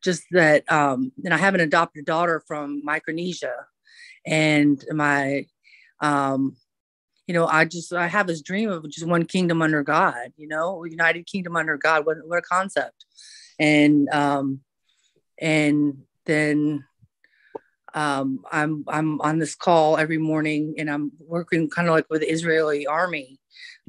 just 0.03 0.23
that, 0.31 0.69
um, 0.71 1.11
and 1.23 1.33
I 1.33 1.37
have 1.37 1.55
an 1.55 1.61
adopted 1.61 2.05
daughter 2.05 2.43
from 2.47 2.81
Micronesia, 2.83 3.53
and 4.25 4.83
my, 4.91 5.45
um, 6.01 6.55
you 7.29 7.33
know, 7.33 7.45
I 7.45 7.65
just 7.65 7.93
I 7.93 8.07
have 8.07 8.25
this 8.25 8.41
dream 8.41 8.71
of 8.71 8.89
just 8.89 9.05
one 9.05 9.23
kingdom 9.23 9.61
under 9.61 9.83
God, 9.83 10.33
you 10.35 10.47
know, 10.47 10.83
United 10.83 11.27
Kingdom 11.27 11.55
under 11.55 11.77
God. 11.77 12.03
What 12.07 12.17
what 12.25 12.39
a 12.39 12.41
concept. 12.41 13.05
And 13.59 14.09
um 14.09 14.61
and 15.39 16.03
then 16.25 16.83
um 17.93 18.43
I'm 18.51 18.83
I'm 18.87 19.21
on 19.21 19.39
this 19.39 19.55
call 19.55 19.97
every 19.97 20.17
morning 20.17 20.75
and 20.77 20.89
I'm 20.89 21.11
working 21.19 21.69
kind 21.69 21.87
of 21.87 21.93
like 21.93 22.05
with 22.09 22.21
the 22.21 22.31
Israeli 22.31 22.85
army, 22.85 23.39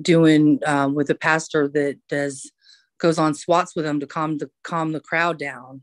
doing 0.00 0.60
um 0.66 0.94
with 0.94 1.10
a 1.10 1.14
pastor 1.14 1.68
that 1.68 1.98
does 2.08 2.50
goes 2.98 3.18
on 3.18 3.34
swats 3.34 3.74
with 3.74 3.84
them 3.84 4.00
to 4.00 4.06
calm 4.06 4.38
the 4.38 4.50
calm 4.62 4.92
the 4.92 5.00
crowd 5.00 5.38
down 5.38 5.82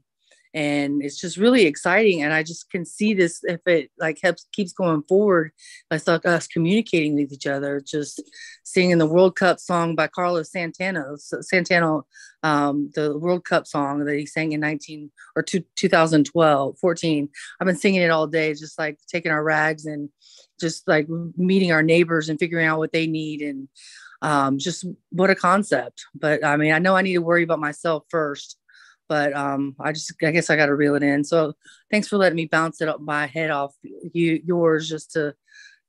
and 0.58 1.04
it's 1.04 1.22
just 1.22 1.38
really 1.38 1.68
exciting 1.68 2.24
and 2.24 2.34
i 2.34 2.42
just 2.42 2.68
can 2.72 2.84
see 2.84 3.14
this 3.14 3.42
if 3.44 3.62
it 3.68 3.92
like 4.00 4.18
helps 4.24 4.48
keeps 4.52 4.74
going 4.74 5.04
forward 5.04 5.52
i 5.92 6.00
thought 6.00 6.26
us 6.26 6.48
communicating 6.48 7.14
with 7.14 7.32
each 7.32 7.46
other 7.46 7.80
just 7.80 8.24
singing 8.64 8.98
the 8.98 9.06
world 9.06 9.36
cup 9.36 9.60
song 9.60 9.96
by 9.96 10.08
carlos 10.08 10.52
santana 10.52 11.04
santana 11.42 12.00
um, 12.44 12.90
the 12.96 13.18
world 13.18 13.46
cup 13.46 13.68
song 13.68 14.04
that 14.06 14.18
he 14.18 14.26
sang 14.26 14.52
in 14.52 14.60
19 14.60 15.12
or 15.36 15.44
two, 15.44 15.64
2012 15.76 16.80
14 16.80 17.30
i've 17.60 17.68
been 17.68 17.76
singing 17.76 18.02
it 18.02 18.10
all 18.10 18.26
day 18.26 18.54
just 18.54 18.80
like 18.80 18.98
taking 19.08 19.32
our 19.32 19.44
rags 19.44 19.86
and 19.86 20.10
just 20.60 20.88
like 20.88 21.08
meeting 21.38 21.72
our 21.72 21.84
neighbors 21.84 22.30
and 22.30 22.40
figuring 22.40 22.66
out 22.66 22.80
what 22.80 22.92
they 22.92 23.06
need 23.06 23.42
and 23.42 23.68
um, 24.24 24.58
just 24.58 24.84
what 25.12 25.30
a 25.30 25.36
concept. 25.36 26.06
But 26.16 26.44
i 26.44 26.58
mean 26.58 26.72
i 26.72 26.80
know 26.80 26.96
i 26.96 27.04
need 27.04 27.14
to 27.14 27.20
worry 27.20 27.44
about 27.44 27.60
myself 27.60 28.06
first 28.10 28.58
but 29.10 29.34
um, 29.36 29.76
I 29.80 29.92
just 29.92 30.14
I 30.24 30.32
guess 30.32 30.50
I 30.50 30.56
got 30.56 30.68
to 30.68 30.76
reel 30.76 30.96
it 30.96 31.04
in. 31.04 31.24
So 31.24 31.54
thanks 31.92 32.08
for 32.08 32.18
letting 32.18 32.36
me 32.36 32.46
bounce 32.46 32.82
it 32.82 32.90
up 32.90 33.02
my 33.02 33.26
head 33.28 33.52
off 33.52 33.74
you 33.84 34.42
yours 34.46 34.88
just 34.90 35.12
to 35.14 35.34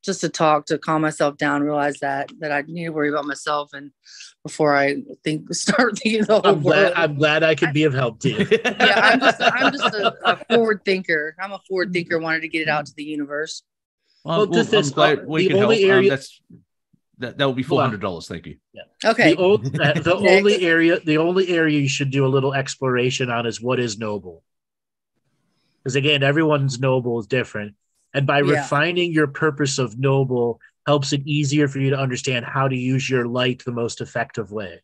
just 0.05 0.21
to 0.21 0.29
talk 0.29 0.67
to 0.67 0.79
calm 0.79 1.03
myself 1.03 1.37
down, 1.37 1.63
realize 1.63 1.99
that 2.01 2.31
that 2.39 2.53
I 2.53 2.63
need 2.63 2.85
to 2.85 2.91
worry 2.91 3.09
about 3.09 3.25
myself 3.27 3.73
and 3.73 3.91
before 4.45 4.77
I 4.77 4.99
think 5.25 5.53
start 5.55 5.99
thinking 5.99 6.25
the 6.25 6.35
whole 6.35 6.47
I'm 6.47 6.61
glad 6.63 6.83
world. 6.83 6.93
I'm 6.97 7.15
glad 7.17 7.43
I 7.43 7.55
could 7.55 7.73
be 7.73 7.85
of 7.85 7.95
help 7.95 8.21
to 8.21 8.31
you. 8.31 8.47
yeah, 8.65 9.01
I'm 9.03 9.21
just 9.21 9.43
I'm 9.43 9.73
just 9.73 9.95
a, 9.95 10.15
a 10.25 10.37
forward 10.55 10.83
thinker. 10.85 11.35
I'm 11.41 11.53
a 11.53 11.59
forward 11.69 11.93
thinker. 11.93 12.19
Wanted 12.19 12.41
to 12.43 12.49
get 12.49 12.63
it 12.63 12.69
out 12.69 12.87
to 12.87 12.95
the 12.97 13.05
universe. 13.05 13.63
Well, 14.25 14.39
Well, 14.39 14.47
well, 14.49 14.59
just 14.61 14.73
I'm 14.75 14.81
this, 14.83 14.91
glad 14.91 15.19
uh, 15.19 15.23
we 15.27 15.43
the 15.45 15.49
can 15.49 15.57
help. 15.59 15.71
only 15.73 15.85
Um, 15.85 15.91
area- 15.91 16.11
that's 16.11 16.41
that, 17.19 17.39
that 17.39 17.45
will 17.45 17.55
be 17.55 17.63
four 17.63 17.81
hundred 17.81 18.01
dollars. 18.01 18.29
Thank 18.29 18.47
you. 18.47 18.57
Yeah. 18.73 18.83
Okay. 19.05 19.35
The, 19.35 19.41
old, 19.41 19.81
uh, 19.81 19.93
the 20.01 20.15
only 20.15 20.65
area, 20.65 21.01
the 21.01 21.19
only 21.19 21.49
area 21.49 21.81
you 21.81 21.89
should 21.89 22.11
do 22.11 22.25
a 22.27 22.29
little 22.29 22.55
exploration 22.55 23.31
on 23.31 23.47
is 23.47 23.61
what 23.61 23.81
is 23.81 23.99
noble. 23.99 24.43
Because 25.83 25.97
again, 25.97 26.23
everyone's 26.23 26.79
noble 26.79 27.19
is 27.21 27.27
different, 27.27 27.75
and 28.15 28.27
by 28.27 28.41
Yeah. 28.41 28.61
refining 28.61 29.13
your 29.13 29.27
purpose 29.27 29.79
of 29.79 29.99
noble 29.99 30.61
helps 30.87 31.13
it 31.13 31.27
easier 31.27 31.69
for 31.69 31.79
you 31.81 31.91
to 31.91 31.99
understand 31.99 32.47
how 32.47 32.69
to 32.69 32.77
use 32.77 33.09
your 33.11 33.27
light 33.27 33.63
the 33.65 33.73
most 33.73 34.01
effective 34.01 34.51
way. 34.51 34.81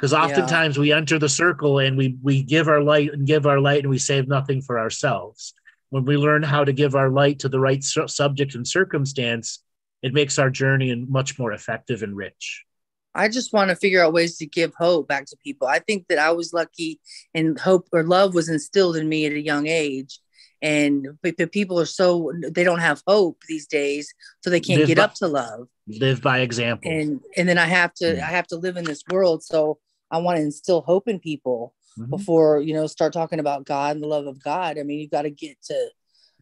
because 0.00 0.14
oftentimes 0.14 0.78
we 0.78 0.92
enter 0.92 1.18
the 1.18 1.28
circle 1.28 1.78
and 1.78 1.98
we 1.98 2.16
we 2.22 2.42
give 2.42 2.68
our 2.68 2.82
light 2.82 3.12
and 3.12 3.26
give 3.26 3.46
our 3.46 3.60
light 3.60 3.80
and 3.80 3.90
we 3.90 3.98
save 3.98 4.26
nothing 4.26 4.62
for 4.62 4.78
ourselves 4.78 5.52
when 5.90 6.04
we 6.04 6.16
learn 6.16 6.42
how 6.42 6.64
to 6.64 6.72
give 6.72 6.94
our 6.94 7.10
light 7.10 7.38
to 7.40 7.48
the 7.48 7.60
right 7.60 7.82
su- 7.84 8.08
subject 8.08 8.54
and 8.54 8.66
circumstance 8.66 9.62
it 10.02 10.14
makes 10.14 10.38
our 10.38 10.48
journey 10.50 10.94
much 11.08 11.38
more 11.38 11.52
effective 11.52 12.02
and 12.02 12.16
rich 12.16 12.64
I 13.12 13.28
just 13.28 13.52
want 13.52 13.70
to 13.70 13.76
figure 13.76 14.02
out 14.04 14.12
ways 14.12 14.36
to 14.38 14.46
give 14.46 14.72
hope 14.78 15.08
back 15.08 15.26
to 15.26 15.36
people. 15.42 15.66
I 15.66 15.80
think 15.80 16.06
that 16.08 16.18
I 16.20 16.30
was 16.30 16.52
lucky 16.52 17.00
and 17.34 17.58
hope 17.58 17.88
or 17.92 18.04
love 18.04 18.34
was 18.36 18.48
instilled 18.48 18.94
in 18.96 19.08
me 19.08 19.26
at 19.26 19.32
a 19.32 19.40
young 19.40 19.66
age. 19.66 20.20
And 20.62 21.08
but 21.20 21.34
people 21.50 21.80
are 21.80 21.86
so 21.86 22.30
they 22.54 22.62
don't 22.62 22.78
have 22.78 23.02
hope 23.08 23.38
these 23.48 23.66
days, 23.66 24.14
so 24.44 24.48
they 24.48 24.60
can't 24.60 24.78
Live 24.78 24.86
get 24.86 24.98
by- 24.98 25.02
up 25.02 25.14
to 25.14 25.26
love. 25.26 25.66
live 25.88 26.22
by 26.22 26.38
example 26.38 26.88
And 26.88 27.20
and 27.36 27.48
then 27.48 27.58
I 27.58 27.66
have 27.66 27.92
to 27.94 28.14
Yeah. 28.14 28.28
I 28.28 28.30
have 28.30 28.46
to 28.52 28.56
live 28.56 28.76
in 28.76 28.84
this 28.84 29.02
world. 29.10 29.42
So 29.42 29.80
I 30.12 30.18
want 30.18 30.36
to 30.36 30.42
instill 30.44 30.82
hope 30.82 31.08
in 31.08 31.18
people 31.18 31.74
Mhm. 31.98 32.10
before 32.10 32.60
you 32.60 32.74
know 32.74 32.86
start 32.86 33.12
talking 33.12 33.40
about 33.40 33.64
God 33.64 33.96
and 33.96 34.02
the 34.02 34.08
love 34.08 34.26
of 34.26 34.42
God. 34.42 34.78
I 34.78 34.82
mean, 34.82 35.00
you 35.00 35.08
got 35.08 35.22
to 35.22 35.30
get 35.30 35.60
to 35.64 35.90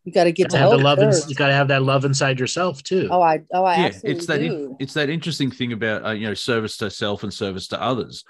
you 0.05 0.13
got 0.13 0.25
to 0.25 0.33
get 0.33 0.45
to 0.45 0.53
to 0.53 0.59
have 0.59 0.71
the 0.71 0.79
love 0.79 0.99
in, 1.01 1.11
you 1.29 1.35
got 1.35 1.49
to 1.49 1.55
have 1.55 1.69
that 1.69 1.83
love 1.83 2.05
inside 2.05 2.39
yourself 2.41 2.83
too 2.83 3.09
Oh, 3.11 3.21
I 3.21 3.41
oh 3.53 3.65
I 3.65 3.75
yeah, 3.77 3.87
absolutely 3.87 4.13
it's 4.13 4.27
that 4.27 4.41
do. 4.41 4.77
it's 4.81 4.95
that 4.95 5.11
interesting 5.11 5.51
thing 5.51 5.73
about 5.73 6.05
uh, 6.07 6.11
you 6.11 6.27
know 6.27 6.35
service 6.35 6.77
to 6.79 6.91
self 6.91 7.23
and 7.23 7.33
service 7.33 7.69
to 7.69 7.81
others. 7.83 8.25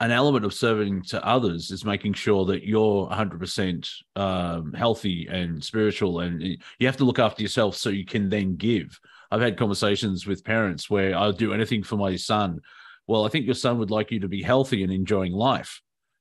An 0.00 0.10
element 0.10 0.44
of 0.44 0.52
serving 0.52 1.02
to 1.04 1.24
others 1.24 1.70
is 1.70 1.84
making 1.84 2.14
sure 2.14 2.44
that 2.46 2.64
you're 2.66 3.06
100% 3.06 3.88
um, 4.16 4.72
healthy 4.72 5.28
and 5.30 5.62
spiritual, 5.62 6.20
and 6.20 6.42
you 6.42 6.86
have 6.86 6.96
to 6.96 7.04
look 7.04 7.20
after 7.20 7.42
yourself 7.42 7.76
so 7.76 7.90
you 7.90 8.04
can 8.04 8.28
then 8.28 8.56
give. 8.56 8.98
I've 9.30 9.40
had 9.40 9.56
conversations 9.56 10.26
with 10.26 10.44
parents 10.44 10.90
where 10.90 11.16
I'll 11.16 11.32
do 11.32 11.54
anything 11.54 11.84
for 11.84 11.96
my 11.96 12.16
son. 12.16 12.60
Well, 13.06 13.24
I 13.24 13.28
think 13.28 13.46
your 13.46 13.54
son 13.54 13.78
would 13.78 13.90
like 13.90 14.10
you 14.10 14.20
to 14.20 14.28
be 14.28 14.42
healthy 14.42 14.82
and 14.82 14.92
enjoying 14.92 15.32
life. 15.32 15.80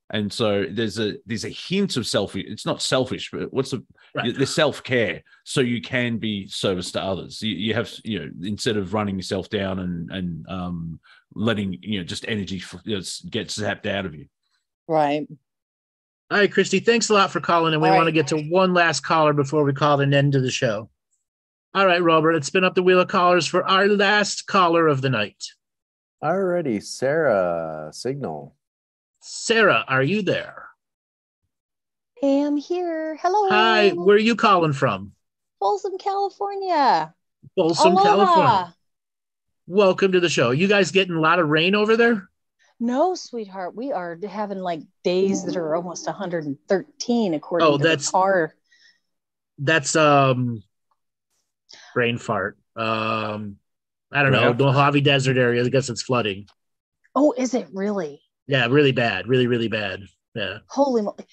And 0.10 0.32
so 0.32 0.66
there's 0.70 1.00
a 1.00 1.16
there's 1.26 1.46
a 1.46 1.50
hint 1.50 1.98
of 1.98 2.06
selfish. 2.06 2.44
It's 2.48 2.66
not 2.66 2.82
selfish, 2.82 3.30
but 3.32 3.52
what's 3.54 3.72
the 3.72 3.84
Right. 4.16 4.38
the 4.38 4.46
self 4.46 4.84
care, 4.84 5.24
so 5.44 5.62
you 5.62 5.82
can 5.82 6.20
be 6.20 6.46
service 6.48 6.92
to 6.92 7.02
others. 7.02 7.42
You, 7.42 7.56
you 7.56 7.74
have 7.74 7.92
you 8.04 8.20
know 8.20 8.30
instead 8.44 8.78
of 8.78 8.94
running 8.94 9.16
yourself 9.16 9.50
down 9.50 9.80
and 9.80 10.12
and 10.12 10.46
um 10.50 11.00
letting 11.34 11.80
you 11.82 11.98
know 12.00 12.04
just 12.06 12.24
energy 12.28 12.58
f- 12.58 12.80
you 12.84 12.96
know, 12.98 13.02
get 13.32 13.48
zapped 13.48 13.88
out 13.88 14.06
of 14.06 14.14
you. 14.14 14.28
right. 14.88 15.26
all 16.30 16.38
right 16.38 16.52
christy 16.52 16.80
thanks 16.80 17.10
a 17.10 17.14
lot 17.16 17.32
for 17.32 17.40
calling 17.40 17.74
and 17.74 17.82
we 17.82 17.90
All 17.90 17.96
want 17.96 18.06
to 18.06 18.12
get 18.12 18.28
to 18.28 18.40
one 18.52 18.76
last 18.76 19.00
caller 19.00 19.34
before 19.34 19.64
we 19.64 19.74
call 19.74 20.00
an 20.02 20.14
end 20.14 20.34
to 20.34 20.42
the 20.42 20.52
show 20.52 20.92
all 21.74 21.88
right 21.88 22.04
robert 22.04 22.34
let's 22.34 22.46
spin 22.46 22.64
up 22.64 22.76
the 22.76 22.84
wheel 22.84 23.00
of 23.00 23.08
callers 23.08 23.48
for 23.48 23.64
our 23.68 23.88
last 23.88 24.46
caller 24.46 24.88
of 24.88 25.02
the 25.02 25.10
night 25.10 25.44
Alrighty, 26.24 26.84
Sarah, 26.84 27.90
signal. 27.92 28.56
Sarah 29.26 29.86
are 29.88 30.04
you 30.04 30.22
there 30.22 30.68
I 32.22 32.26
am 32.28 32.56
here. 32.58 33.18
Hello. 33.22 33.48
hi 33.50 33.92
where 33.92 34.16
are 34.18 34.20
you 34.20 34.36
calling 34.36 34.74
from 34.74 35.14
Folsom, 35.60 35.98
California. 35.98 37.14
folsom 37.56 37.94
Aloha. 37.94 38.04
california 38.04 38.76
welcome 39.68 40.12
to 40.12 40.20
the 40.20 40.28
show 40.28 40.52
you 40.52 40.68
guys 40.68 40.92
getting 40.92 41.16
a 41.16 41.22
lot 41.22 41.40
of 41.40 41.48
rain 41.48 41.74
over 41.74 41.96
there 41.96 42.30
No, 42.82 43.16
sweetheart, 43.16 43.76
we 43.78 43.94
are 43.94 44.18
having 44.28 44.60
like 44.60 44.82
days 45.06 45.46
that 45.46 45.56
are 45.56 45.74
almost 45.76 46.06
113 46.06 47.34
according 47.34 47.66
Oh, 47.68 47.78
to 47.78 47.84
that's- 47.84 48.08
the 48.08 48.12
car. 48.12 48.54
that's 49.60 49.96
um 49.96 50.62
brain 51.94 52.18
fart 52.18 52.58
um 52.76 53.56
i 54.12 54.22
don't 54.22 54.32
know 54.34 54.54
mojave 54.54 55.00
desert 55.02 55.38
area 55.38 55.64
i 55.64 55.70
guess 55.70 55.88
it's 55.90 56.02
flooding 56.02 56.46
Oh, 57.16 57.32
is 57.38 57.54
it 57.54 57.68
really? 57.72 58.23
Yeah 58.48 58.68
really 58.68 58.92
bad 58.92 59.28
really 59.28 59.48
really 59.48 59.68
bad 59.68 60.02
yeah 60.36 60.60
Holy 60.70 61.02
moly. 61.02 61.26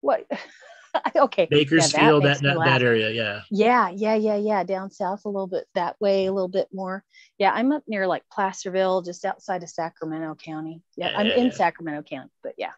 What? 0.00 0.26
okay. 1.16 1.46
bakersfield 1.50 2.24
makes 2.24 2.40
that 2.40 2.56
me 2.56 2.58
that, 2.58 2.64
that 2.64 2.82
area 2.82 3.10
yeah 3.10 3.40
Yeah, 3.50 3.88
yeah, 3.90 4.14
yeah, 4.14 4.36
yeah. 4.36 4.64
Down 4.64 4.90
south 4.90 5.24
a 5.24 5.28
little 5.28 5.46
bit 5.46 5.64
that 5.74 5.96
way, 6.00 6.26
a 6.26 6.32
little 6.32 6.48
bit 6.48 6.68
more. 6.72 7.04
Yeah, 7.38 7.52
I'm 7.52 7.72
up 7.72 7.84
near 7.86 8.06
like 8.06 8.24
Placerville, 8.30 9.02
just 9.02 9.24
outside 9.24 9.62
of 9.62 9.70
Sacramento 9.70 10.34
County. 10.34 10.82
Yeah, 10.96 11.12
I'm 11.16 11.26
Yeah, 11.26 11.36
in 11.36 11.46
yeah. 11.46 11.52
Sacramento 11.52 12.02
County, 12.02 12.30
but 12.42 12.54
yeah. 12.58 12.72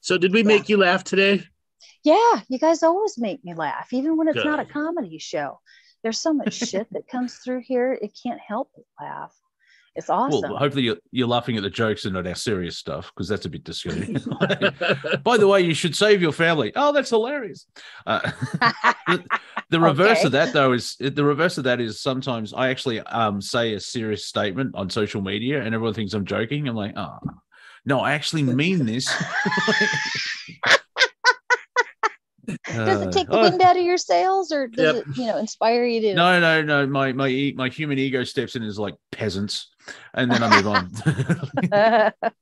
so 0.00 0.18
did 0.18 0.32
we 0.32 0.42
make 0.42 0.68
you 0.68 0.76
laugh 0.76 1.04
today 1.04 1.44
Yeah, 2.02 2.40
you 2.48 2.58
guys 2.58 2.82
always 2.82 3.18
make 3.18 3.44
me 3.44 3.54
laugh, 3.54 3.92
even 3.92 4.16
when 4.16 4.28
it's 4.28 4.44
not 4.44 4.60
a 4.60 4.64
comedy 4.64 5.18
show. 5.18 5.60
There's 6.02 6.18
so 6.18 6.32
much 6.32 6.54
shit 6.54 6.88
that 6.92 7.06
comes 7.06 7.36
through 7.36 7.62
here, 7.64 7.92
it 7.92 8.18
can't 8.20 8.40
help 8.40 8.70
but 8.74 8.84
laugh. 9.00 9.32
It's 9.94 10.08
awesome. 10.08 10.40
Well, 10.42 10.56
hopefully 10.56 10.84
you're, 10.84 10.96
you're 11.10 11.28
laughing 11.28 11.56
at 11.58 11.62
the 11.62 11.68
jokes 11.70 12.06
and 12.06 12.14
not 12.14 12.26
our 12.26 12.34
serious 12.34 12.78
stuff 12.78 13.12
because 13.14 13.28
that's 13.28 13.44
a 13.44 13.48
bit 13.50 13.62
discouraging. 13.64 14.14
By 15.22 15.36
the 15.36 15.46
way, 15.46 15.60
you 15.60 15.74
should 15.74 15.94
save 15.94 16.22
your 16.22 16.32
family. 16.32 16.72
Oh, 16.74 16.92
that's 16.92 17.10
hilarious. 17.10 17.66
Uh, 18.06 18.30
the 19.68 19.78
reverse 19.80 20.18
Okay. 20.18 20.26
of 20.26 20.32
that, 20.32 20.54
though, 20.54 20.72
is 20.72 20.96
the 20.98 21.24
reverse 21.24 21.58
of 21.58 21.64
that 21.64 21.78
is 21.80 22.00
sometimes 22.00 22.54
I 22.54 22.70
actually 22.70 23.00
um, 23.00 23.42
say 23.42 23.74
a 23.74 23.80
serious 23.80 24.24
statement 24.24 24.74
on 24.74 24.88
social 24.88 25.20
media 25.20 25.60
and 25.62 25.74
everyone 25.74 25.94
thinks 25.94 26.14
I'm 26.14 26.24
joking. 26.24 26.68
I'm 26.68 26.74
like, 26.76 26.94
oh, 26.96 27.18
no, 27.84 28.00
I 28.00 28.12
actually 28.12 28.44
mean 28.44 28.86
this. 28.86 29.12
Does 32.66 33.02
it 33.02 33.12
take 33.12 33.28
the 33.28 33.38
Uh, 33.38 33.42
wind 33.42 33.62
out 33.62 33.76
of 33.76 33.82
your 33.82 33.96
sails 33.98 34.50
or 34.52 34.66
does 34.66 34.96
Yep. 34.96 35.06
it, 35.08 35.16
you 35.16 35.26
know, 35.26 35.38
inspire 35.38 35.84
you 35.84 36.00
to 36.00 36.14
No, 36.14 36.40
no, 36.40 36.62
no. 36.62 36.86
My 36.86 37.12
my 37.12 37.52
my 37.56 37.68
human 37.68 37.98
ego 37.98 38.24
steps 38.24 38.56
in 38.56 38.62
as 38.62 38.78
like 38.78 38.94
peasants, 39.12 39.68
and 40.14 40.30
then 40.30 40.42
I 40.42 40.62
move 40.62 40.66
on. 40.66 42.12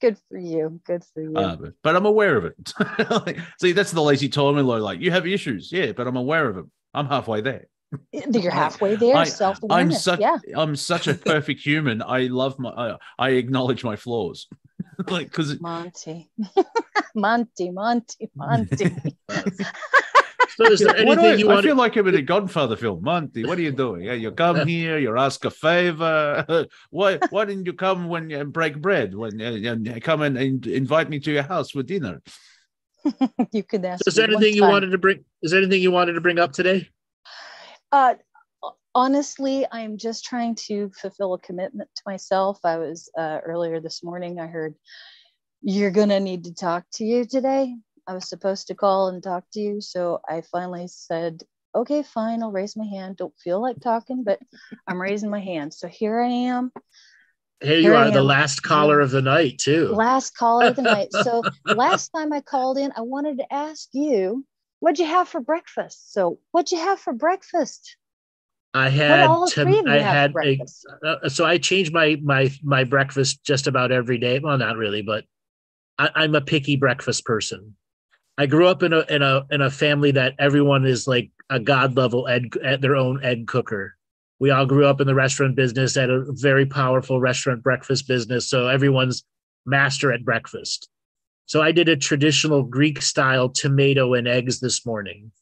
Good 0.00 0.18
for 0.28 0.36
you. 0.38 0.80
Good 0.84 1.02
for 1.14 1.22
you. 1.22 1.34
Uh, 1.34 1.56
but, 1.56 1.72
but 1.82 1.96
I'm 1.96 2.04
aware 2.06 2.36
of 2.36 2.44
it. 2.44 3.38
See, 3.60 3.72
that's 3.72 3.90
the 3.90 4.02
lazy 4.02 4.28
law. 4.36 4.76
Like, 4.76 5.00
you 5.00 5.10
have 5.10 5.26
issues, 5.26 5.72
yeah, 5.72 5.92
but 5.92 6.06
I'm 6.06 6.16
aware 6.16 6.48
of 6.48 6.56
them. 6.56 6.70
I'm 6.92 7.06
halfway 7.06 7.40
there. 7.40 7.66
You're 8.12 8.50
halfway 8.50 8.96
there. 8.96 9.16
I- 9.16 9.24
Self 9.24 9.58
I'm 9.64 9.70
awareness. 9.70 10.04
such 10.04 10.20
yeah. 10.20 10.38
I'm 10.54 10.76
such 10.76 11.08
a 11.08 11.14
perfect 11.14 11.60
human. 11.60 12.02
I 12.02 12.22
love 12.22 12.58
my 12.58 12.70
I, 12.70 12.96
I 13.18 13.30
acknowledge 13.30 13.84
my 13.84 13.96
flaws. 13.96 14.48
like 15.08 15.28
because 15.28 15.60
Monty. 15.60 16.30
Monty, 17.14 17.70
Monty, 17.70 18.30
Monty. 18.34 18.96
so 19.28 20.72
is 20.72 20.80
there 20.80 20.96
anything 20.96 21.24
I, 21.24 21.34
you 21.34 21.50
I 21.50 21.54
want 21.54 21.66
feel 21.66 21.76
like 21.76 21.96
I'm 21.96 22.08
in 22.08 22.14
a 22.14 22.22
Godfather 22.22 22.76
film. 22.76 23.02
Monty, 23.02 23.44
what 23.44 23.58
are 23.58 23.62
you 23.62 23.72
doing? 23.72 24.02
Yeah, 24.02 24.14
you 24.14 24.30
come 24.32 24.66
here, 24.66 24.98
you 24.98 25.16
ask 25.18 25.44
a 25.44 25.50
favor. 25.50 26.66
why 26.90 27.18
why 27.30 27.44
didn't 27.44 27.66
you 27.66 27.74
come 27.74 28.08
when 28.08 28.30
you 28.30 28.44
break 28.44 28.80
bread? 28.80 29.14
When 29.14 29.40
uh, 29.40 29.98
come 30.00 30.22
and, 30.22 30.36
and 30.36 30.66
invite 30.66 31.08
me 31.10 31.20
to 31.20 31.32
your 31.32 31.42
house 31.44 31.70
for 31.70 31.82
dinner? 31.82 32.22
you 33.52 33.62
could 33.62 33.84
ask. 33.84 34.06
is 34.06 34.14
there 34.14 34.28
anything 34.28 34.54
you 34.54 34.60
time. 34.60 34.70
wanted 34.70 34.90
to 34.90 34.98
bring 34.98 35.24
is 35.42 35.50
there 35.50 35.60
anything 35.60 35.82
you 35.82 35.90
wanted 35.90 36.12
to 36.12 36.20
bring 36.20 36.38
up 36.38 36.52
today 36.52 36.88
Uh, 37.92 38.14
honestly, 38.94 39.66
I'm 39.70 39.98
just 39.98 40.24
trying 40.24 40.54
to 40.66 40.90
fulfill 40.90 41.34
a 41.34 41.38
commitment 41.38 41.90
to 41.94 42.02
myself. 42.06 42.58
I 42.64 42.78
was 42.78 43.10
uh, 43.16 43.40
earlier 43.44 43.80
this 43.80 44.02
morning. 44.02 44.40
I 44.40 44.46
heard 44.46 44.74
you're 45.60 45.90
gonna 45.90 46.18
need 46.18 46.44
to 46.44 46.54
talk 46.54 46.84
to 46.94 47.04
you 47.04 47.24
today. 47.24 47.76
I 48.06 48.14
was 48.14 48.28
supposed 48.28 48.66
to 48.68 48.74
call 48.74 49.08
and 49.08 49.22
talk 49.22 49.44
to 49.52 49.60
you, 49.60 49.80
so 49.80 50.20
I 50.28 50.40
finally 50.40 50.88
said, 50.88 51.42
"Okay, 51.74 52.02
fine. 52.02 52.42
I'll 52.42 52.50
raise 52.50 52.76
my 52.76 52.86
hand. 52.86 53.18
Don't 53.18 53.38
feel 53.38 53.60
like 53.60 53.78
talking, 53.80 54.24
but 54.24 54.40
I'm 54.88 55.00
raising 55.00 55.30
my 55.30 55.40
hand." 55.40 55.74
So 55.74 55.86
here 55.86 56.20
I 56.20 56.28
am, 56.28 56.72
here 57.60 57.76
you 57.76 57.82
Here 57.82 57.94
I 57.94 58.08
are 58.08 58.10
the 58.10 58.22
last 58.22 58.62
caller 58.62 59.00
of 59.00 59.10
the 59.10 59.22
night 59.22 59.58
too 59.58 59.92
last 59.94 60.36
caller 60.36 60.68
of 60.68 60.76
the 60.76 60.82
night. 60.82 61.12
So 61.12 61.44
last 61.66 62.08
time 62.08 62.32
I 62.32 62.40
called 62.40 62.78
in, 62.78 62.92
I 62.96 63.02
wanted 63.02 63.38
to 63.38 63.52
ask 63.52 63.88
you, 63.92 64.44
what'd 64.82 64.98
you 64.98 65.06
have 65.06 65.28
for 65.28 65.40
breakfast? 65.40 66.12
So 66.12 66.40
what'd 66.50 66.72
you 66.72 66.78
have 66.78 66.98
for 66.98 67.12
breakfast? 67.12 67.96
I 68.74 68.88
had 68.88 69.28
to, 69.28 69.46
three 69.46 69.78
of 69.78 69.86
you 69.86 69.92
I 69.92 69.98
had 69.98 70.34
a, 70.34 70.58
uh, 71.06 71.28
so 71.28 71.44
I 71.44 71.58
change 71.58 71.92
my 71.92 72.18
my 72.22 72.50
my 72.64 72.82
breakfast 72.82 73.44
just 73.44 73.68
about 73.68 73.92
every 73.92 74.18
day. 74.18 74.40
Well, 74.40 74.58
not 74.58 74.76
really, 74.76 75.02
but 75.02 75.24
I, 75.98 76.10
I'm 76.16 76.34
a 76.34 76.40
picky 76.40 76.74
breakfast 76.76 77.24
person. 77.24 77.76
I 78.36 78.46
grew 78.46 78.66
up 78.66 78.82
in 78.82 78.92
a 78.92 79.04
in 79.08 79.22
a 79.22 79.46
in 79.50 79.60
a 79.60 79.70
family 79.70 80.10
that 80.12 80.34
everyone 80.40 80.84
is 80.84 81.06
like 81.06 81.30
a 81.48 81.60
god 81.60 81.96
level 81.96 82.26
egg 82.26 82.56
at 82.64 82.80
their 82.80 82.96
own 82.96 83.22
egg 83.22 83.46
cooker. 83.46 83.94
We 84.40 84.50
all 84.50 84.66
grew 84.66 84.86
up 84.86 85.00
in 85.00 85.06
the 85.06 85.14
restaurant 85.14 85.54
business 85.54 85.96
at 85.96 86.10
a 86.10 86.24
very 86.28 86.66
powerful 86.66 87.20
restaurant 87.20 87.62
breakfast 87.62 88.08
business, 88.08 88.48
so 88.48 88.66
everyone's 88.66 89.22
master 89.64 90.12
at 90.12 90.24
breakfast. 90.24 90.88
So 91.52 91.60
I 91.60 91.70
did 91.70 91.90
a 91.90 91.96
traditional 91.98 92.62
Greek 92.62 93.02
style 93.02 93.50
tomato 93.50 94.14
and 94.14 94.26
eggs 94.26 94.58
this 94.58 94.86
morning, 94.86 95.32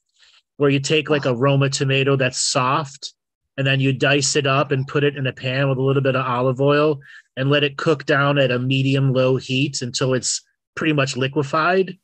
where 0.57 0.69
you 0.69 0.81
take 0.81 1.09
like 1.09 1.25
a 1.25 1.33
Roma 1.37 1.71
tomato 1.71 2.17
that's 2.17 2.41
soft 2.41 3.15
and 3.57 3.65
then 3.65 3.79
you 3.79 3.93
dice 3.93 4.35
it 4.35 4.45
up 4.45 4.73
and 4.73 4.89
put 4.89 5.05
it 5.05 5.17
in 5.17 5.29
a 5.29 5.33
pan 5.33 5.69
with 5.69 5.79
a 5.79 5.83
little 5.83 6.03
bit 6.03 6.17
of 6.17 6.27
olive 6.27 6.61
oil 6.61 6.99
and 7.37 7.49
let 7.49 7.63
it 7.63 7.77
cook 7.77 8.07
down 8.07 8.39
at 8.39 8.51
a 8.51 8.59
medium 8.59 9.13
low 9.13 9.37
heat 9.37 9.83
until 9.83 10.13
it's 10.13 10.43
pretty 10.75 10.93
much 10.93 11.17
liquefied 11.17 11.97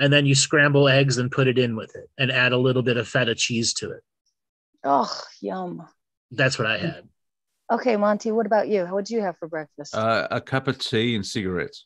and 0.00 0.10
then 0.10 0.24
you 0.24 0.34
scramble 0.34 0.88
eggs 0.88 1.18
and 1.18 1.30
put 1.30 1.46
it 1.46 1.58
in 1.58 1.76
with 1.76 1.94
it 1.94 2.08
and 2.16 2.32
add 2.32 2.52
a 2.52 2.56
little 2.56 2.82
bit 2.82 2.96
of 2.96 3.06
feta 3.06 3.34
cheese 3.34 3.74
to 3.74 3.90
it 3.90 4.02
Oh, 4.84 5.20
yum. 5.42 5.86
that's 6.30 6.58
what 6.58 6.66
i 6.66 6.78
had 6.78 7.06
Okay, 7.70 7.98
Monty, 7.98 8.32
what 8.32 8.46
about 8.46 8.68
you? 8.68 8.86
What 8.86 9.04
did 9.04 9.14
you 9.14 9.20
have 9.20 9.36
for 9.36 9.48
breakfast? 9.48 9.94
Uh, 9.94 10.26
a 10.30 10.40
cup 10.40 10.66
of 10.66 10.78
tea 10.78 11.14
and 11.14 11.24
cigarettes. 11.26 11.84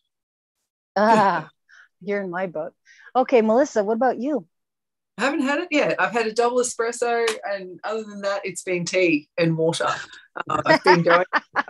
ah, 0.96 1.50
you're 2.06 2.22
in 2.22 2.30
my 2.30 2.46
boat. 2.46 2.72
Okay, 3.14 3.42
Melissa, 3.42 3.84
what 3.84 3.94
about 3.94 4.18
you? 4.18 4.46
I 5.16 5.22
haven't 5.26 5.42
had 5.42 5.60
it 5.60 5.68
yet. 5.70 6.00
I've 6.00 6.10
had 6.10 6.26
a 6.26 6.32
double 6.32 6.58
espresso, 6.58 7.24
and 7.44 7.78
other 7.84 8.02
than 8.02 8.20
that, 8.22 8.40
it's 8.44 8.64
been 8.64 8.84
tea 8.84 9.28
and 9.38 9.56
water. 9.56 9.86
Uh, 10.50 10.60
I've 10.66 10.82
been 10.82 11.02
going. 11.02 11.24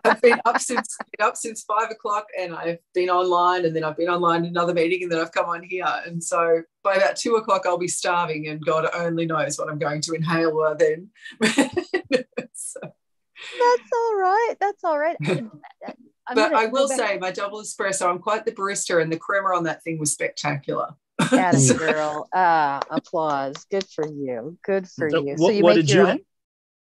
I've 0.04 0.22
been 0.22 0.40
up 0.46 0.58
since 0.60 0.96
been 1.18 1.26
up 1.26 1.36
since 1.36 1.62
five 1.62 1.90
o'clock, 1.90 2.24
and 2.38 2.54
I've 2.54 2.78
been 2.94 3.10
online, 3.10 3.66
and 3.66 3.76
then 3.76 3.84
I've 3.84 3.98
been 3.98 4.08
online 4.08 4.44
in 4.44 4.50
another 4.50 4.72
meeting, 4.72 5.02
and 5.02 5.12
then 5.12 5.20
I've 5.20 5.32
come 5.32 5.44
on 5.46 5.62
here, 5.62 5.84
and 6.06 6.24
so 6.24 6.62
by 6.82 6.94
about 6.94 7.16
two 7.16 7.34
o'clock, 7.34 7.66
I'll 7.66 7.76
be 7.76 7.86
starving, 7.86 8.48
and 8.48 8.64
God 8.64 8.88
only 8.94 9.26
knows 9.26 9.58
what 9.58 9.68
I'm 9.68 9.78
going 9.78 10.00
to 10.00 10.14
inhale 10.14 10.58
by 10.58 10.74
then. 10.74 11.10
so, 11.42 12.80
That's 12.80 13.92
all 13.94 14.16
right. 14.16 14.54
That's 14.58 14.84
all 14.84 14.98
right. 14.98 15.16
I'm 16.26 16.36
but 16.36 16.54
I 16.54 16.66
will 16.66 16.88
say, 16.88 17.18
my 17.18 17.30
double 17.30 17.60
espresso, 17.60 18.08
I'm 18.08 18.18
quite 18.18 18.44
the 18.46 18.52
barista, 18.52 19.02
and 19.02 19.12
the 19.12 19.18
crema 19.18 19.48
on 19.56 19.64
that 19.64 19.82
thing 19.82 19.98
was 19.98 20.12
spectacular. 20.12 20.94
Yes, 21.32 21.72
girl. 21.78 22.28
Ah, 22.34 22.80
applause. 22.90 23.54
Good 23.70 23.86
for 23.94 24.06
you. 24.06 24.58
Good 24.64 24.88
for 24.88 25.08
So 25.08 25.22
you. 25.22 25.36
what, 25.36 25.38
so 25.38 25.50
you 25.50 25.62
what 25.62 25.74
make 25.74 25.86
did 25.86 25.90
your 25.90 26.06
you 26.06 26.12
own? 26.12 26.20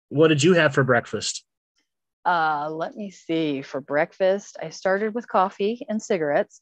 what 0.09 0.29
did 0.29 0.43
you 0.43 0.55
have 0.55 0.73
for 0.75 0.83
breakfast? 0.85 1.45
Uh, 2.25 2.69
let 2.71 2.95
me 2.95 3.11
see. 3.11 3.63
For 3.63 3.81
breakfast, 3.81 4.57
I 4.63 4.71
started 4.71 5.15
with 5.15 5.29
coffee 5.29 5.85
and 5.89 6.03
cigarettes, 6.03 6.61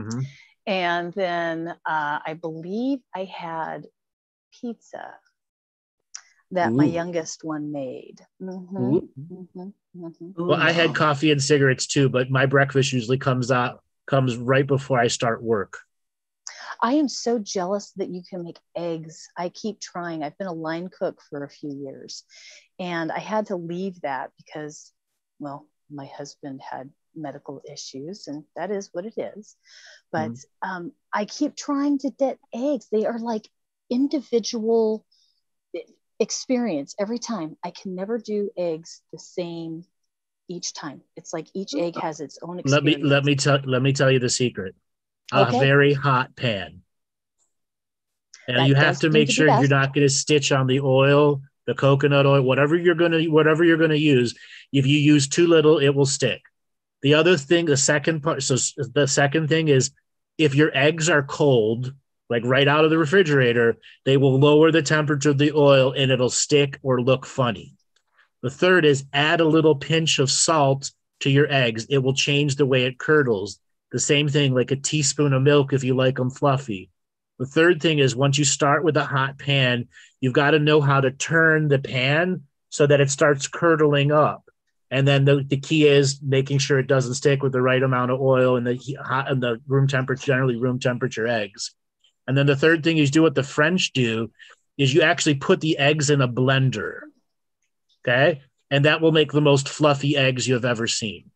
Mhm. 0.00 0.26
and 0.66 1.12
then 1.14 1.68
uh, 1.68 2.18
I 2.26 2.34
believe 2.40 3.00
I 3.14 3.24
had 3.24 3.86
pizza 4.60 5.14
that 6.50 6.74
my 6.74 6.84
youngest 6.84 7.44
one 7.44 7.72
made. 7.72 8.20
Mhm, 8.40 8.80
Ooh. 8.80 9.72
Mhm, 9.94 10.12
mhm. 10.20 10.34
Well, 10.48 10.58
I 10.60 10.72
had 10.72 10.94
coffee 10.94 11.30
and 11.30 11.42
cigarettes 11.42 11.86
too, 11.86 12.08
but 12.08 12.30
my 12.30 12.46
breakfast 12.46 12.92
usually 12.92 13.18
comes 13.18 13.50
out 13.50 13.82
comes 14.06 14.36
right 14.36 14.66
before 14.66 14.98
I 14.98 15.06
start 15.08 15.42
work. 15.42 15.78
I 16.80 16.94
am 16.94 17.08
so 17.08 17.38
jealous 17.38 17.92
that 17.92 18.08
you 18.10 18.22
can 18.28 18.44
make 18.44 18.58
eggs. 18.76 19.28
I 19.36 19.48
keep 19.48 19.80
trying. 19.80 20.22
I've 20.22 20.36
been 20.38 20.46
a 20.46 20.52
line 20.52 20.88
cook 20.88 21.20
for 21.30 21.44
a 21.44 21.48
few 21.48 21.72
years 21.74 22.24
and 22.78 23.12
I 23.12 23.18
had 23.18 23.46
to 23.46 23.56
leave 23.56 24.00
that 24.02 24.30
because, 24.36 24.92
well, 25.38 25.66
my 25.90 26.06
husband 26.06 26.60
had 26.62 26.90
medical 27.14 27.62
issues 27.70 28.26
and 28.28 28.44
that 28.56 28.70
is 28.70 28.90
what 28.92 29.06
it 29.06 29.14
is. 29.18 29.56
But 30.12 30.36
um, 30.62 30.92
I 31.12 31.26
keep 31.26 31.56
trying 31.56 31.98
to 32.00 32.10
get 32.10 32.38
eggs. 32.54 32.88
They 32.92 33.06
are 33.06 33.18
like 33.18 33.48
individual 33.90 35.04
experience 36.22 36.94
every 36.98 37.18
time. 37.18 37.56
I 37.62 37.70
can 37.70 37.94
never 37.94 38.16
do 38.16 38.50
eggs 38.56 39.02
the 39.12 39.18
same 39.18 39.84
each 40.48 40.72
time. 40.72 41.02
It's 41.16 41.32
like 41.32 41.48
each 41.52 41.74
egg 41.74 42.00
has 42.00 42.20
its 42.20 42.38
own 42.40 42.60
Let 42.64 42.84
me 42.84 42.96
let 42.96 43.24
me 43.24 43.34
tell 43.34 43.58
let 43.64 43.82
me 43.82 43.92
tell 43.92 44.10
you 44.10 44.20
the 44.20 44.30
secret. 44.30 44.74
Okay. 45.34 45.56
A 45.56 45.60
very 45.60 45.92
hot 45.92 46.34
pan. 46.36 46.82
And 48.48 48.56
That 48.56 48.68
you 48.68 48.74
have 48.74 49.00
to 49.00 49.10
make 49.10 49.28
to 49.28 49.34
sure 49.34 49.46
you're 49.46 49.68
not 49.68 49.94
going 49.94 50.06
to 50.06 50.12
stitch 50.12 50.52
on 50.52 50.66
the 50.66 50.80
oil, 50.80 51.42
the 51.66 51.74
coconut 51.74 52.26
oil, 52.26 52.42
whatever 52.42 52.76
you're 52.76 52.94
going 52.94 53.12
to 53.12 53.28
whatever 53.28 53.64
you're 53.64 53.76
going 53.76 53.90
to 53.90 53.98
use. 53.98 54.34
If 54.72 54.86
you 54.86 54.98
use 54.98 55.28
too 55.28 55.46
little, 55.46 55.78
it 55.78 55.90
will 55.90 56.06
stick. 56.06 56.40
The 57.02 57.14
other 57.14 57.36
thing, 57.36 57.66
the 57.66 57.76
second 57.76 58.22
part, 58.22 58.42
so 58.42 58.56
the 58.94 59.08
second 59.08 59.48
thing 59.48 59.68
is 59.68 59.90
if 60.38 60.54
your 60.54 60.70
eggs 60.74 61.08
are 61.08 61.22
cold, 61.22 61.92
like 62.32 62.44
right 62.44 62.66
out 62.66 62.84
of 62.84 62.90
the 62.90 62.98
refrigerator, 62.98 63.76
they 64.04 64.16
will 64.16 64.38
lower 64.38 64.72
the 64.72 64.82
temperature 64.82 65.30
of 65.30 65.38
the 65.38 65.52
oil 65.52 65.92
and 65.92 66.10
it'll 66.10 66.30
stick 66.30 66.80
or 66.82 67.00
look 67.00 67.26
funny. 67.26 67.74
The 68.42 68.50
third 68.50 68.84
is 68.84 69.04
add 69.12 69.40
a 69.40 69.44
little 69.44 69.76
pinch 69.76 70.18
of 70.18 70.30
salt 70.30 70.90
to 71.20 71.30
your 71.30 71.46
eggs. 71.52 71.86
It 71.90 71.98
will 71.98 72.14
change 72.14 72.56
the 72.56 72.66
way 72.66 72.84
it 72.84 72.98
curdles. 72.98 73.60
The 73.92 74.00
same 74.00 74.28
thing, 74.28 74.54
like 74.54 74.70
a 74.70 74.76
teaspoon 74.76 75.34
of 75.34 75.42
milk 75.42 75.72
if 75.72 75.84
you 75.84 75.94
like 75.94 76.16
them 76.16 76.30
fluffy. 76.30 76.90
The 77.38 77.46
third 77.46 77.82
thing 77.82 77.98
is 77.98 78.16
once 78.16 78.38
you 78.38 78.44
start 78.44 78.82
with 78.82 78.96
a 78.96 79.04
hot 79.04 79.38
pan, 79.38 79.88
you've 80.20 80.32
got 80.32 80.52
to 80.52 80.58
know 80.58 80.80
how 80.80 81.00
to 81.00 81.10
turn 81.10 81.68
the 81.68 81.78
pan 81.78 82.42
so 82.70 82.86
that 82.86 83.00
it 83.00 83.10
starts 83.10 83.46
curdling 83.46 84.10
up. 84.10 84.44
And 84.90 85.06
then 85.06 85.24
the, 85.24 85.44
the 85.46 85.58
key 85.58 85.86
is 85.86 86.20
making 86.22 86.58
sure 86.58 86.78
it 86.78 86.86
doesn't 86.86 87.14
stick 87.14 87.42
with 87.42 87.52
the 87.52 87.62
right 87.62 87.82
amount 87.82 88.10
of 88.10 88.20
oil 88.20 88.56
and 88.56 88.66
the 88.66 88.96
hot 89.02 89.30
and 89.30 89.42
the 89.42 89.60
room 89.66 89.86
temperature, 89.86 90.26
generally 90.26 90.56
room 90.56 90.78
temperature 90.78 91.26
eggs. 91.26 91.74
And 92.32 92.38
then 92.38 92.46
the 92.46 92.56
third 92.56 92.82
thing 92.82 92.96
is 92.96 93.10
do 93.10 93.20
what 93.20 93.34
the 93.34 93.42
French 93.42 93.92
do 93.92 94.30
is 94.78 94.94
you 94.94 95.02
actually 95.02 95.34
put 95.34 95.60
the 95.60 95.76
eggs 95.76 96.08
in 96.08 96.22
a 96.22 96.26
blender. 96.26 97.00
Okay. 98.00 98.40
And 98.70 98.86
that 98.86 99.02
will 99.02 99.12
make 99.12 99.32
the 99.32 99.42
most 99.42 99.68
fluffy 99.68 100.16
eggs 100.16 100.48
you 100.48 100.54
have 100.54 100.64
ever 100.64 100.86
seen. 100.86 101.30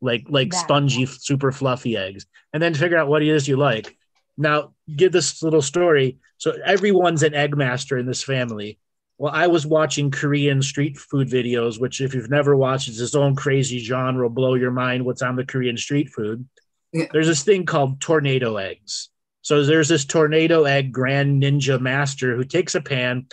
Like 0.00 0.24
like 0.28 0.50
That- 0.50 0.58
spongy, 0.58 1.06
super 1.06 1.52
fluffy 1.52 1.96
eggs. 1.96 2.26
And 2.52 2.60
then 2.60 2.74
figure 2.74 2.98
out 2.98 3.06
what 3.06 3.22
it 3.22 3.28
is 3.28 3.46
you 3.46 3.58
like. 3.58 3.96
Now, 4.36 4.74
give 4.96 5.12
this 5.12 5.40
little 5.40 5.62
story. 5.62 6.18
So 6.38 6.58
everyone's 6.64 7.22
an 7.22 7.32
egg 7.32 7.56
master 7.56 7.96
in 7.96 8.06
this 8.06 8.24
family. 8.24 8.80
Well, 9.18 9.32
I 9.32 9.46
was 9.46 9.64
watching 9.64 10.10
Korean 10.10 10.62
street 10.62 10.98
food 10.98 11.28
videos, 11.28 11.80
which 11.80 12.00
if 12.00 12.12
you've 12.12 12.28
never 12.28 12.56
watched, 12.56 12.88
it's 12.88 12.98
its 12.98 13.14
own 13.14 13.36
crazy 13.36 13.78
genre, 13.78 14.28
blow 14.28 14.54
your 14.54 14.72
mind 14.72 15.04
what's 15.04 15.22
on 15.22 15.36
the 15.36 15.46
Korean 15.46 15.76
street 15.76 16.08
food. 16.10 16.48
Yeah. 16.92 17.06
There's 17.12 17.28
this 17.28 17.44
thing 17.44 17.66
called 17.66 18.00
tornado 18.00 18.56
eggs. 18.56 19.09
So 19.42 19.64
there's 19.64 19.88
this 19.88 20.04
tornado 20.04 20.64
egg 20.64 20.92
grand 20.92 21.42
ninja 21.42 21.80
master 21.80 22.36
who 22.36 22.44
takes 22.44 22.74
a 22.74 22.80
pan, 22.80 23.26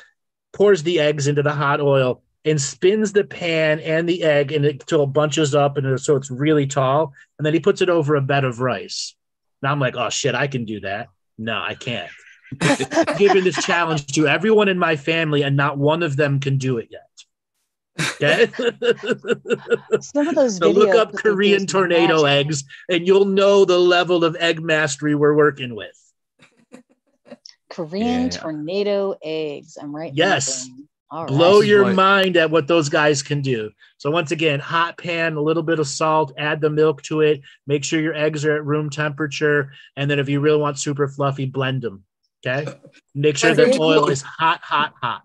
pours 0.54 0.84
the 0.84 1.00
eggs 1.00 1.28
into 1.28 1.44
the 1.44 1.54
hot 1.54 1.82
oil, 1.82 2.24
and 2.46 2.62
spins 2.62 3.12
the 3.12 3.26
pan 3.26 3.80
and 3.82 4.08
the 4.08 4.24
egg 4.24 4.52
and 4.54 4.64
it 4.66 4.82
until 4.82 5.04
it 5.04 5.08
bunches 5.08 5.54
up 5.54 5.78
and 5.78 5.86
it- 5.86 6.00
so 6.00 6.16
it's 6.16 6.32
really 6.32 6.66
tall. 6.66 7.14
And 7.38 7.46
then 7.46 7.54
he 7.54 7.60
puts 7.60 7.82
it 7.82 7.90
over 7.90 8.16
a 8.16 8.22
bed 8.22 8.46
of 8.46 8.62
rice. 8.62 9.16
Now 9.62 9.72
I'm 9.72 9.80
like, 9.80 9.96
oh 9.98 10.10
shit, 10.10 10.34
I 10.36 10.48
can 10.48 10.66
do 10.66 10.80
that. 10.82 11.10
No, 11.38 11.60
I 11.62 11.76
can't. 11.76 12.10
Giving 13.18 13.44
this 13.44 13.62
challenge 13.64 14.08
to 14.14 14.28
everyone 14.28 14.70
in 14.70 14.80
my 14.80 14.96
family, 14.96 15.44
and 15.44 15.58
not 15.58 15.78
one 15.78 16.02
of 16.04 16.16
them 16.16 16.40
can 16.40 16.58
do 16.58 16.78
it 16.78 16.88
yet. 16.90 17.07
Okay. 18.00 18.48
Some 20.02 20.28
of 20.28 20.36
those 20.36 20.58
so 20.58 20.70
look 20.72 20.96
up 20.96 21.12
that 21.12 21.24
they 21.24 21.30
do 21.30 21.36
Korean 21.36 21.66
tornado 21.66 22.24
magic. 22.24 22.48
eggs, 22.48 22.64
and 22.90 23.08
you'll 23.08 23.26
know 23.26 23.66
the 23.66 23.78
level 23.80 24.24
of 24.24 24.36
egg 24.40 24.62
mastery 24.62 25.16
we're 25.16 25.36
working 25.36 25.76
with. 25.76 25.96
Korean 27.70 28.24
Yeah. 28.24 28.30
tornado 28.30 29.16
eggs. 29.24 29.78
I'm 29.82 29.96
right. 29.96 30.12
Yes. 30.14 30.70
All 31.10 31.22
right. 31.22 31.28
Blow 31.30 31.60
This 31.62 31.70
your 31.70 31.84
why- 31.84 31.94
mind 31.94 32.38
at 32.38 32.52
what 32.52 32.68
those 32.68 32.90
guys 32.90 33.24
can 33.24 33.42
do. 33.42 33.72
So 33.98 34.12
once 34.12 34.32
again, 34.32 34.60
hot 34.60 34.98
pan, 34.98 35.36
a 35.36 35.42
little 35.42 35.64
bit 35.64 35.80
of 35.80 35.88
salt, 35.88 36.34
add 36.38 36.62
the 36.62 36.70
milk 36.70 37.02
to 37.04 37.22
it. 37.22 37.42
Make 37.66 37.84
sure 37.84 38.02
your 38.02 38.14
eggs 38.14 38.46
are 38.46 38.56
at 38.56 38.66
room 38.66 38.90
temperature, 38.90 39.72
and 39.96 40.10
then 40.12 40.20
if 40.20 40.30
you 40.30 40.40
really 40.40 40.60
want 40.60 40.78
super 40.80 41.08
fluffy, 41.08 41.46
blend 41.46 41.82
them. 41.82 42.04
Okay. 42.46 42.72
Make 43.16 43.38
sure 43.38 43.56
Very 43.56 43.72
the 43.72 43.80
oil 43.82 44.10
is 44.10 44.22
hot, 44.22 44.62
hot, 44.62 44.94
hot. 45.02 45.24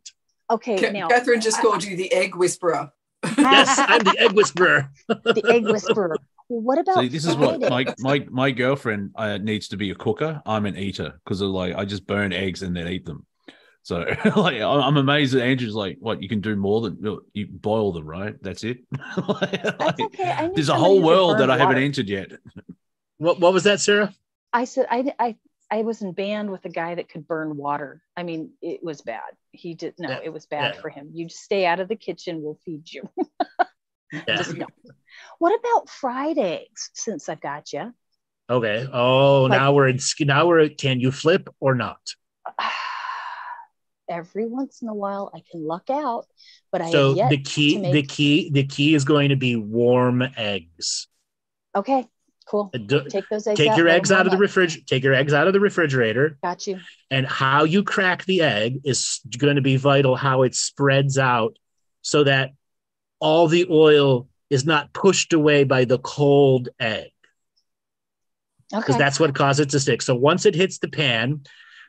Okay, 0.53 0.79
Ca- 0.81 0.91
now 0.93 1.09
Catherine 1.09 1.41
just 1.41 1.61
called 1.61 1.83
you 1.85 1.97
the 1.97 2.13
egg 2.13 2.35
whisperer. 2.37 2.91
Yes, 3.39 3.79
I'm 3.79 4.03
the 4.03 4.17
egg 4.19 4.33
whisperer. 4.33 4.91
the 5.09 5.43
egg 5.49 5.65
whisperer. 5.65 6.17
What 6.49 6.79
about 6.79 6.99
See, 6.99 7.09
this 7.09 7.25
is 7.25 7.37
what 7.37 7.61
my 7.61 7.87
my 8.01 8.27
my 8.31 8.51
girlfriend 8.51 9.13
uh, 9.17 9.39
needs 9.39 9.69
to 9.69 9.77
be 9.77 9.91
a 9.91 9.95
cooker. 9.95 10.43
I'm 10.45 10.67
an 10.67 10.77
eater 10.77 11.21
because 11.25 11.41
like 11.41 11.75
I 11.77 11.85
just 11.85 12.07
burn 12.07 12.33
eggs 12.33 12.63
and 12.63 12.77
then 12.77 12.89
eat 12.89 13.07
them. 13.07 13.25
So 13.85 13.99
like 14.37 14.61
I- 14.61 14.81
I'm 14.87 14.97
amazed 14.97 15.35
that 15.35 15.45
Andrew's 15.45 15.75
like, 15.75 15.97
what 16.01 16.23
you 16.23 16.29
can 16.29 16.41
do 16.41 16.55
more 16.57 16.81
than 16.83 16.99
you- 17.01 17.25
you 17.33 17.47
boil 17.49 17.93
them, 17.93 18.07
right? 18.07 18.35
That's 18.43 18.65
it. 18.65 18.79
Like, 19.29 19.63
That's 19.63 20.01
okay. 20.01 20.31
I 20.31 20.47
need 20.49 20.57
there's 20.57 20.69
a 20.69 20.75
whole 20.75 21.01
world 21.01 21.39
that 21.39 21.49
I 21.51 21.55
haven't 21.57 21.77
water. 21.77 21.87
entered 21.87 22.09
yet. 22.09 22.33
What 23.19 23.39
what 23.41 23.53
was 23.53 23.65
that, 23.65 23.81
Sarah? 23.81 24.13
I 24.53 24.65
said 24.65 24.87
I 24.91 25.15
I 25.19 25.37
I 25.73 25.81
was 25.83 26.03
in 26.03 26.13
band 26.13 26.51
with 26.51 26.65
a 26.67 26.69
guy 26.69 26.95
that 26.97 27.09
could 27.09 27.27
burn 27.27 27.57
water. 27.57 28.03
I 28.15 28.25
mean, 28.25 28.51
it 28.61 28.85
was 28.85 29.01
bad. 29.01 29.23
He 29.53 29.73
did 29.75 29.95
no, 29.99 30.11
Yeah, 30.11 30.21
it 30.23 30.31
was 30.33 30.45
bad 30.45 30.75
yeah. 30.75 30.81
for 30.83 30.91
him. 30.91 31.09
You 31.15 31.27
just 31.29 31.43
stay 31.43 31.65
out 31.65 31.81
of 31.81 31.89
the 31.89 31.97
kitchen. 31.97 32.43
We'll 32.43 32.59
feed 32.65 32.93
you. 32.93 33.09
Yeah. 34.29 34.37
Just 34.37 34.55
no. 34.55 34.67
What 35.39 35.59
about 35.59 35.89
fried 35.89 36.37
eggs? 36.37 36.91
Since 36.93 37.31
I've 37.31 37.41
got 37.41 37.73
you, 37.73 37.95
Okay. 38.51 38.87
Oh, 38.93 39.45
Like- 39.45 39.59
now 39.59 39.73
we're 39.73 39.89
in. 39.89 39.99
Now 40.21 40.47
we're. 40.47 40.69
Can 40.69 41.01
you 41.01 41.11
flip 41.11 41.49
or 41.61 41.75
not? 41.75 42.01
every 44.11 44.47
once 44.47 44.83
in 44.83 44.89
a 44.89 44.95
while 44.95 45.31
I 45.35 45.43
can 45.51 45.67
luck 45.67 45.89
out, 45.89 46.27
but 46.71 46.83
I 46.83 46.91
So 46.91 47.09
have 47.09 47.17
yet 47.17 47.31
the 47.31 47.39
key, 47.39 47.79
make. 47.79 47.93
the 47.95 48.03
key, 48.03 48.51
the 48.51 48.65
key 48.67 48.95
is 48.95 49.05
going 49.05 49.31
to 49.31 49.37
be 49.37 49.57
warm 49.57 50.23
eggs. 50.37 51.09
okay, 51.75 52.07
cool. 52.43 52.71
Do- 52.87 53.09
Take 53.09 53.29
those 53.29 53.47
eggs. 53.47 53.59
Take 53.59 53.71
out, 53.71 53.79
your 53.79 53.89
eggs 53.89 54.11
out 54.13 54.27
of 54.27 54.33
the 54.33 54.39
refrigerator. 54.39 54.85
Take 54.87 55.03
your 55.05 55.15
eggs 55.15 55.33
out 55.33 55.47
of 55.47 55.53
the 55.53 55.61
refrigerator. 55.61 56.39
Got 56.43 56.67
you. 56.67 56.81
and 57.11 57.27
how 57.27 57.65
you 57.65 57.83
crack 57.83 58.25
the 58.25 58.43
egg 58.43 58.81
is 58.85 59.21
going 59.39 59.57
to 59.57 59.63
be 59.63 59.77
vital 59.77 60.17
how 60.17 60.43
it 60.43 60.55
spreads 60.55 61.19
out 61.19 61.57
so 62.03 62.25
that 62.25 62.51
all 63.21 63.47
the 63.49 63.67
oil 63.71 64.29
is 64.51 64.65
not 64.65 64.93
pushed 64.93 65.33
away 65.33 65.65
by 65.65 65.85
the 65.85 65.99
cold 65.99 66.69
egg 66.81 67.11
because 68.71 68.91
Okay. 68.95 68.99
that's 68.99 69.21
what 69.21 69.35
causes 69.35 69.67
it 69.67 69.71
to 69.71 69.81
stick 69.81 70.03
so 70.03 70.15
once 70.15 70.47
it 70.47 70.55
hits 70.55 70.79
the 70.79 70.89
pan 70.89 71.43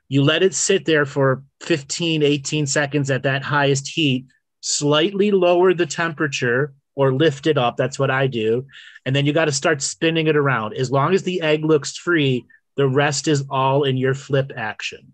you 0.10 0.22
let 0.22 0.44
it 0.44 0.54
sit 0.54 0.86
there 0.86 1.06
for 1.06 1.44
15 1.62 2.22
18 2.24 2.68
seconds 2.68 3.10
at 3.10 3.24
that 3.24 3.42
highest 3.44 3.88
heat 3.88 4.26
slightly 4.62 5.32
lower 5.32 5.74
the 5.74 5.86
temperature 5.86 6.74
or 6.96 7.14
lift 7.14 7.48
it 7.48 7.58
up. 7.58 7.78
That's 7.78 7.98
what 7.98 8.12
I 8.12 8.28
do. 8.28 8.68
And 9.06 9.16
then 9.16 9.26
you 9.26 9.34
got 9.34 9.46
to 9.46 9.52
start 9.52 9.82
spinning 9.82 10.28
it 10.28 10.36
around. 10.36 10.74
As 10.76 10.92
long 10.92 11.14
as 11.14 11.24
the 11.24 11.42
egg 11.42 11.66
looks 11.66 11.98
free, 11.98 12.46
the 12.76 12.88
rest 12.88 13.28
is 13.28 13.46
all 13.50 13.84
in 13.84 13.98
your 13.98 14.14
flip 14.14 14.52
action. 14.56 15.14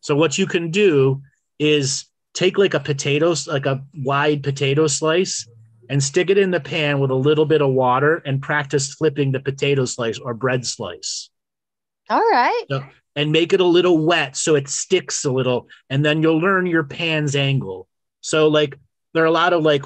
So 0.00 0.16
what 0.16 0.38
you 0.38 0.46
can 0.46 0.70
do 0.70 1.22
is 1.58 2.06
take 2.34 2.58
like 2.58 2.74
a 2.74 2.80
potato, 2.80 3.34
like 3.46 3.66
a 3.66 3.84
wide 3.94 4.42
potato 4.42 4.86
slice, 4.86 5.48
and 5.88 6.02
stick 6.02 6.30
it 6.30 6.38
in 6.38 6.50
the 6.50 6.60
pan 6.60 7.00
with 7.00 7.10
a 7.10 7.14
little 7.14 7.44
bit 7.44 7.60
of 7.60 7.70
water 7.70 8.22
and 8.24 8.40
practice 8.40 8.94
flipping 8.94 9.32
the 9.32 9.40
potato 9.40 9.84
slice 9.84 10.18
or 10.18 10.34
bread 10.34 10.66
slice. 10.66 11.30
All 12.08 12.18
right. 12.18 12.64
So- 12.70 12.84
and 13.14 13.30
make 13.30 13.52
it 13.52 13.60
a 13.60 13.64
little 13.64 13.98
wet 13.98 14.38
so 14.38 14.54
it 14.54 14.68
sticks 14.68 15.26
a 15.26 15.30
little, 15.30 15.68
and 15.90 16.02
then 16.02 16.22
you'll 16.22 16.40
learn 16.40 16.64
your 16.64 16.82
pan's 16.84 17.36
angle. 17.36 17.86
So 18.22 18.48
like 18.48 18.78
there 19.12 19.22
are 19.22 19.26
a 19.26 19.30
lot 19.30 19.52
of 19.52 19.62
like 19.62 19.84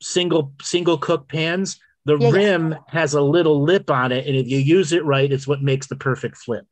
single 0.00 0.52
single 0.62 0.98
cook 0.98 1.28
pans. 1.28 1.78
The 2.04 2.16
Yeah, 2.16 2.28
yeah. 2.28 2.34
rim 2.34 2.76
has 2.88 3.14
a 3.14 3.20
little 3.20 3.62
lip 3.62 3.90
on 3.90 4.12
it, 4.12 4.26
and 4.26 4.36
if 4.36 4.48
you 4.48 4.58
use 4.58 4.92
it 4.92 5.04
right, 5.04 5.30
it's 5.30 5.46
what 5.46 5.62
makes 5.62 5.86
the 5.88 5.96
perfect 5.96 6.36
flip. 6.38 6.66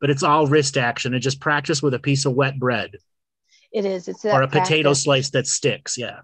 But 0.00 0.10
it's 0.10 0.22
all 0.22 0.46
wrist 0.46 0.76
action, 0.76 1.14
and 1.14 1.22
just 1.22 1.40
practice 1.40 1.82
with 1.82 1.94
a 1.94 1.98
piece 1.98 2.26
of 2.26 2.34
wet 2.34 2.58
bread 2.58 2.96
It 3.72 3.84
is. 3.84 4.08
It's 4.08 4.24
or 4.24 4.42
a 4.42 4.46
that 4.46 4.62
potato 4.62 4.92
slice 4.92 5.30
that 5.30 5.46
sticks. 5.46 5.96
Yeah. 5.96 6.20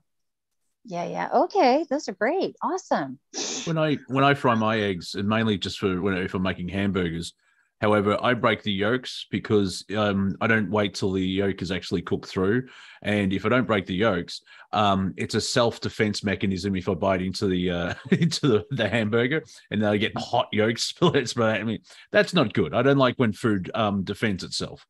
Yeah, 0.85 1.05
yeah. 1.05 1.29
Okay, 1.33 1.87
those 1.91 2.09
are 2.09 2.15
great. 2.15 2.57
Awesome. 2.62 3.19
When 3.65 3.79
I 3.79 3.97
when 4.09 4.25
I 4.25 4.35
fry 4.35 4.55
my 4.55 4.81
eggs, 4.81 5.15
and 5.15 5.29
mainly 5.29 5.59
just 5.59 5.79
for 5.79 6.01
when 6.01 6.15
if 6.15 6.35
I'm 6.35 6.43
making 6.43 6.69
hamburgers. 6.69 7.35
However, 7.81 8.18
I 8.23 8.34
break 8.34 8.62
the 8.62 8.73
yolks 8.73 9.26
because 9.31 9.84
um, 9.97 10.36
I 10.41 10.47
don't 10.47 10.70
wait 10.70 10.94
till 10.94 11.12
the 11.12 11.23
yolk 11.23 11.62
is 11.62 11.70
actually 11.70 12.02
cooked 12.02 12.26
through, 12.28 12.68
and 13.02 13.33
if 13.33 13.47
I 13.47 13.49
don't 13.49 13.67
break 13.67 13.86
the 13.86 13.94
yolks, 13.94 14.42
um, 14.73 15.15
it's 15.17 15.34
a 15.34 15.41
self 15.41 15.81
defense 15.81 16.23
mechanism. 16.23 16.76
If 16.76 16.89
I 16.89 16.94
bite 16.94 17.23
into 17.23 17.47
the 17.47 17.70
uh, 17.70 17.94
into 18.10 18.49
the, 18.49 18.65
the 18.70 18.89
hamburger 18.89 19.42
and 19.70 19.81
then 19.81 19.89
I 19.91 19.97
get 19.97 20.12
hot 20.18 20.49
yolks 20.52 20.83
split, 20.83 21.33
I 21.39 21.62
mean 21.62 21.78
that's 22.12 22.34
not 22.34 22.52
good. 22.52 22.75
I 22.75 22.83
don't 22.83 22.99
like 22.99 23.15
when 23.17 23.33
food 23.33 23.70
um, 23.75 24.02
defends 24.05 24.44
itself. 24.44 24.84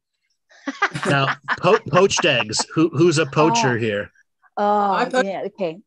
Now, 1.06 1.28
po- 1.60 1.78
poached 1.88 2.24
eggs. 2.24 2.64
Who 2.74 2.88
who's 2.90 3.18
a 3.18 3.26
poacher 3.26 3.76
Oh. 3.76 3.78
here? 3.78 4.10
Oh, 4.56 5.06
put- 5.10 5.26
yeah. 5.26 5.42
Okay. 5.46 5.78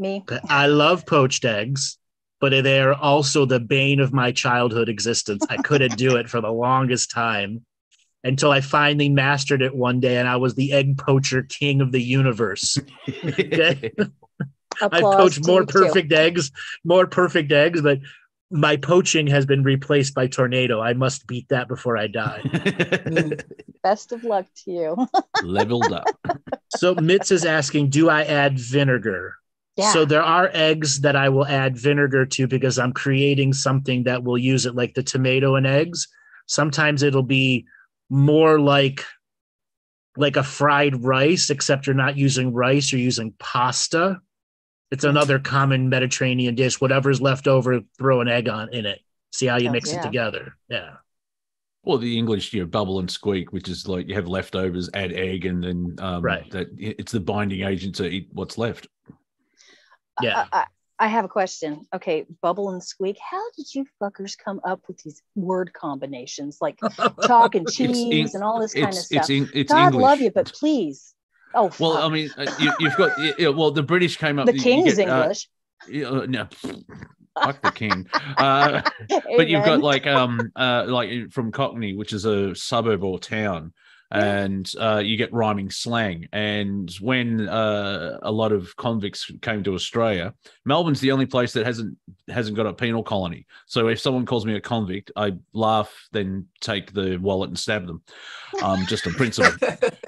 Me. 0.00 0.24
I 0.48 0.66
love 0.66 1.06
poached 1.06 1.44
eggs, 1.44 1.98
but 2.40 2.50
they 2.50 2.80
are 2.80 2.94
also 2.94 3.44
the 3.44 3.60
bane 3.60 4.00
of 4.00 4.12
my 4.12 4.32
childhood 4.32 4.88
existence. 4.88 5.44
I 5.48 5.56
couldn't 5.56 5.96
do 5.96 6.16
it 6.16 6.28
for 6.28 6.40
the 6.40 6.52
longest 6.52 7.10
time 7.10 7.64
until 8.24 8.50
I 8.50 8.60
finally 8.60 9.08
mastered 9.08 9.62
it 9.62 9.74
one 9.74 10.00
day, 10.00 10.16
and 10.16 10.28
I 10.28 10.36
was 10.36 10.54
the 10.54 10.72
egg 10.72 10.98
poacher 10.98 11.42
king 11.42 11.80
of 11.80 11.92
the 11.92 12.02
universe. 12.02 12.78
I've 14.80 15.02
poached 15.02 15.46
more 15.46 15.60
you, 15.60 15.66
too. 15.66 15.72
perfect 15.72 16.12
eggs, 16.12 16.52
more 16.84 17.06
perfect 17.06 17.50
eggs, 17.52 17.80
but 17.80 17.98
my 18.50 18.76
poaching 18.76 19.26
has 19.26 19.44
been 19.44 19.62
replaced 19.62 20.14
by 20.14 20.26
tornado. 20.26 20.80
I 20.80 20.94
must 20.94 21.26
beat 21.26 21.48
that 21.48 21.68
before 21.68 21.96
I 21.96 22.06
die. 22.06 22.42
Best 23.82 24.12
of 24.12 24.24
luck 24.24 24.46
to 24.64 24.70
you. 24.70 25.08
Leveled 25.42 25.92
up. 25.92 26.06
so 26.76 26.94
Mitz 26.94 27.30
is 27.30 27.44
asking, 27.44 27.90
do 27.90 28.08
I 28.08 28.22
add 28.24 28.58
vinegar? 28.58 29.37
Yeah. 29.78 29.92
So 29.92 30.04
there 30.04 30.24
are 30.24 30.50
eggs 30.52 31.00
that 31.02 31.14
I 31.14 31.28
will 31.28 31.46
add 31.46 31.78
vinegar 31.78 32.26
to 32.26 32.48
because 32.48 32.80
I'm 32.80 32.92
creating 32.92 33.52
something 33.52 34.02
that 34.04 34.24
will 34.24 34.36
use 34.36 34.66
it 34.66 34.74
like 34.74 34.94
the 34.94 35.04
tomato 35.04 35.54
and 35.54 35.68
eggs. 35.68 36.08
Sometimes 36.46 37.04
it'll 37.04 37.22
be 37.22 37.64
more 38.10 38.58
like 38.58 39.04
like 40.16 40.36
a 40.36 40.42
fried 40.42 41.04
rice, 41.04 41.48
except 41.48 41.86
you're 41.86 41.94
not 41.94 42.16
using 42.16 42.52
rice, 42.52 42.90
you're 42.90 43.00
using 43.00 43.32
pasta. 43.38 44.20
It's 44.90 45.04
another 45.04 45.38
common 45.38 45.88
Mediterranean 45.88 46.56
dish. 46.56 46.80
Whatever's 46.80 47.20
left 47.20 47.46
over, 47.46 47.80
throw 47.98 48.20
an 48.20 48.26
egg 48.26 48.48
on 48.48 48.74
in 48.74 48.84
it. 48.84 49.00
See 49.32 49.46
how 49.46 49.58
you 49.58 49.64
Hells 49.64 49.74
mix 49.74 49.92
yeah. 49.92 50.00
it 50.00 50.02
together. 50.02 50.56
Yeah. 50.68 50.94
Well, 51.84 51.98
the 51.98 52.18
English, 52.18 52.52
you 52.52 52.62
know, 52.62 52.66
bubble 52.66 52.98
and 52.98 53.08
squeak, 53.08 53.52
which 53.52 53.68
is 53.68 53.86
like 53.86 54.08
you 54.08 54.16
have 54.16 54.26
leftovers, 54.26 54.90
add 54.92 55.12
egg, 55.12 55.46
and 55.46 55.62
then 55.62 55.96
um, 56.00 56.22
Right. 56.22 56.50
that 56.50 56.66
it's 56.76 57.12
the 57.12 57.20
binding 57.20 57.62
agent 57.62 57.94
to 57.96 58.08
eat 58.08 58.28
what's 58.32 58.58
left. 58.58 58.88
Yeah. 60.22 60.46
I, 60.52 60.58
I, 60.60 60.64
I 61.00 61.06
have 61.08 61.24
a 61.24 61.28
question. 61.28 61.86
Okay, 61.94 62.26
bubble 62.42 62.70
and 62.70 62.82
squeak. 62.82 63.18
How 63.18 63.42
did 63.56 63.72
you 63.74 63.86
fuckers 64.02 64.36
come 64.36 64.60
up 64.64 64.80
with 64.88 64.98
these 65.02 65.22
word 65.36 65.72
combinations 65.72 66.58
like 66.60 66.78
chalk 67.26 67.54
and 67.54 67.68
cheese 67.70 68.34
and 68.34 68.42
all 68.42 68.60
this 68.60 68.74
kind 68.74 68.88
of 68.88 68.94
stuff? 68.94 69.30
it's 69.30 69.50
it's 69.54 69.72
God 69.72 69.92
English. 69.92 70.02
love 70.02 70.20
you, 70.20 70.30
but 70.32 70.52
please. 70.52 71.14
Oh, 71.54 71.70
Well, 71.78 71.94
fuck. 71.94 72.04
I 72.04 72.08
mean, 72.08 72.30
uh, 72.36 72.52
you, 72.58 72.72
you've 72.80 72.96
got 72.96 73.12
yeah, 73.38 73.48
well, 73.48 73.70
the 73.70 73.82
British 73.82 74.16
came 74.16 74.38
up. 74.38 74.46
the 74.46 74.54
you 74.54 74.60
king's 74.60 74.96
get, 74.96 75.08
uh, 75.08 75.20
English. 75.22 75.48
yeah, 75.88 76.08
uh, 76.08 76.26
no, 76.28 76.48
fuck 77.42 77.62
the 77.62 77.70
king. 77.72 78.06
Uh, 78.36 78.82
but 79.36 79.48
you've 79.48 79.64
got 79.64 79.80
like 79.80 80.06
um 80.06 80.50
uh 80.56 80.84
like 80.88 81.30
from 81.30 81.52
Cockney, 81.52 81.94
which 81.94 82.12
is 82.12 82.24
a 82.24 82.54
suburb 82.54 83.04
or 83.04 83.18
town, 83.18 83.72
and 84.10 84.70
uh, 84.80 85.02
you 85.04 85.16
get 85.16 85.32
rhyming 85.32 85.70
slang. 85.70 86.28
And 86.32 86.90
when 87.00 87.48
uh, 87.48 88.18
a 88.22 88.32
lot 88.32 88.52
of 88.52 88.74
convicts 88.76 89.30
came 89.42 89.62
to 89.64 89.74
Australia, 89.74 90.34
Melbourne's 90.64 91.00
the 91.00 91.12
only 91.12 91.26
place 91.26 91.52
that 91.52 91.66
hasn't 91.66 91.98
hasn't 92.28 92.56
got 92.56 92.66
a 92.66 92.72
penal 92.72 93.02
colony. 93.02 93.46
So 93.66 93.88
if 93.88 94.00
someone 94.00 94.26
calls 94.26 94.46
me 94.46 94.54
a 94.54 94.60
convict, 94.60 95.12
I 95.16 95.32
laugh, 95.52 95.92
then 96.12 96.46
take 96.60 96.92
the 96.92 97.18
wallet 97.18 97.50
and 97.50 97.58
stab 97.58 97.86
them, 97.86 98.02
um, 98.62 98.86
just 98.86 99.06
on 99.06 99.12
principle. 99.14 99.52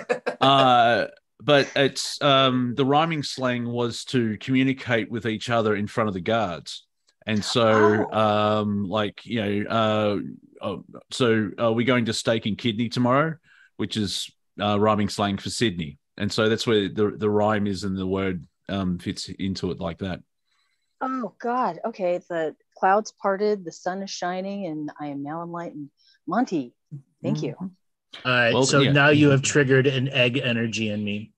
uh, 0.41 1.07
but 1.43 1.71
it's 1.77 2.21
um, 2.23 2.75
the 2.77 2.85
rhyming 2.85 3.23
slang 3.23 3.67
was 3.67 4.05
to 4.07 4.37
communicate 4.39 5.11
with 5.11 5.27
each 5.27 5.51
other 5.51 5.75
in 5.77 5.87
front 5.87 6.09
of 6.09 6.15
the 6.15 6.21
guards. 6.21 6.87
And 7.27 7.45
so, 7.45 8.11
um, 8.13 8.89
like 8.89 9.27
you 9.27 9.41
know, 9.43 9.71
uh, 9.71 10.19
oh, 10.63 10.85
so 11.11 11.51
are 11.59 11.73
we 11.73 11.85
going 11.85 12.07
to 12.07 12.13
steak 12.15 12.47
and 12.47 12.57
kidney 12.57 12.89
tomorrow, 12.89 13.37
which 13.81 13.97
is 13.97 14.31
uh, 14.61 14.79
rhyming 14.79 15.09
slang 15.09 15.39
for 15.39 15.51
Sydney, 15.51 15.99
and 16.17 16.31
so 16.31 16.49
that's 16.49 16.67
where 16.67 16.89
the 16.89 17.15
the 17.17 17.31
rhyme 17.31 17.67
is 17.67 17.85
and 17.85 17.97
the 17.97 18.07
word 18.07 18.47
um, 18.69 18.99
fits 18.99 19.29
into 19.29 19.71
it 19.71 19.81
like 19.81 19.99
that. 19.99 20.21
Oh 21.01 21.35
God. 21.41 21.81
Okay. 21.85 22.21
The 22.29 22.55
clouds 22.79 23.13
parted, 23.21 23.65
the 23.65 23.73
sun 23.73 24.03
is 24.03 24.11
shining, 24.11 24.67
and 24.67 24.91
I 25.01 25.09
am 25.09 25.23
now 25.23 25.43
enlightened. 25.43 25.91
Monty, 26.27 26.75
thank 27.23 27.43
you. 27.43 27.55
All 27.59 27.71
right. 28.25 28.53
Well, 28.53 28.65
so 28.65 28.81
yeah. 28.81 28.93
now 28.93 29.09
you 29.09 29.31
have 29.31 29.43
triggered 29.43 29.87
an 29.87 30.09
egg 30.09 30.39
energy 30.39 30.91
in 30.91 31.03
me. 31.03 31.33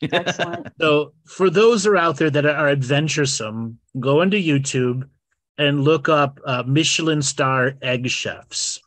Excellent. 0.00 0.68
So 0.80 1.12
for 1.26 1.48
those 1.48 1.84
who 1.84 1.92
are 1.92 1.96
out 1.96 2.16
there 2.16 2.30
that 2.30 2.46
are 2.46 2.68
adventuresome, 2.68 3.78
go 4.00 4.22
into 4.22 4.36
YouTube 4.36 5.08
and 5.58 5.84
look 5.84 6.08
up 6.08 6.40
uh, 6.44 6.64
Michelin 6.66 7.22
star 7.22 7.74
egg 7.82 8.08
chefs. 8.08 8.80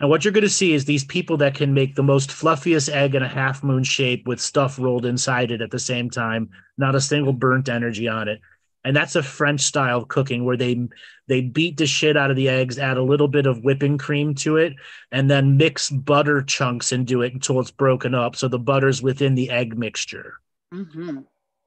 And 0.00 0.10
what 0.10 0.24
you're 0.24 0.32
going 0.32 0.42
to 0.42 0.50
see 0.50 0.72
is 0.72 0.84
these 0.84 1.04
people 1.04 1.36
that 1.38 1.54
can 1.54 1.72
make 1.72 1.94
the 1.94 2.02
most 2.02 2.30
fluffiest 2.30 2.88
egg 2.88 3.14
in 3.14 3.22
a 3.22 3.28
half 3.28 3.62
moon 3.62 3.84
shape 3.84 4.26
with 4.26 4.40
stuff 4.40 4.78
rolled 4.78 5.06
inside 5.06 5.50
it 5.50 5.62
at 5.62 5.70
the 5.70 5.78
same 5.78 6.10
time, 6.10 6.50
not 6.76 6.94
a 6.96 7.00
single 7.00 7.32
burnt 7.32 7.68
energy 7.68 8.08
on 8.08 8.28
it. 8.28 8.40
And 8.84 8.94
that's 8.94 9.16
a 9.16 9.22
French 9.22 9.62
style 9.62 10.04
cooking 10.04 10.44
where 10.44 10.58
they 10.58 10.88
they 11.26 11.40
beat 11.40 11.78
the 11.78 11.86
shit 11.86 12.18
out 12.18 12.30
of 12.30 12.36
the 12.36 12.50
eggs, 12.50 12.78
add 12.78 12.98
a 12.98 13.02
little 13.02 13.28
bit 13.28 13.46
of 13.46 13.64
whipping 13.64 13.96
cream 13.96 14.34
to 14.36 14.58
it, 14.58 14.74
and 15.10 15.30
then 15.30 15.56
mix 15.56 15.88
butter 15.88 16.42
chunks 16.42 16.92
into 16.92 17.22
it 17.22 17.32
until 17.32 17.60
it's 17.60 17.70
broken 17.70 18.14
up. 18.14 18.36
So 18.36 18.46
the 18.48 18.58
butter's 18.58 19.00
within 19.00 19.34
the 19.34 19.48
egg 19.50 19.78
mixture. 19.78 20.34
hmm 20.72 21.20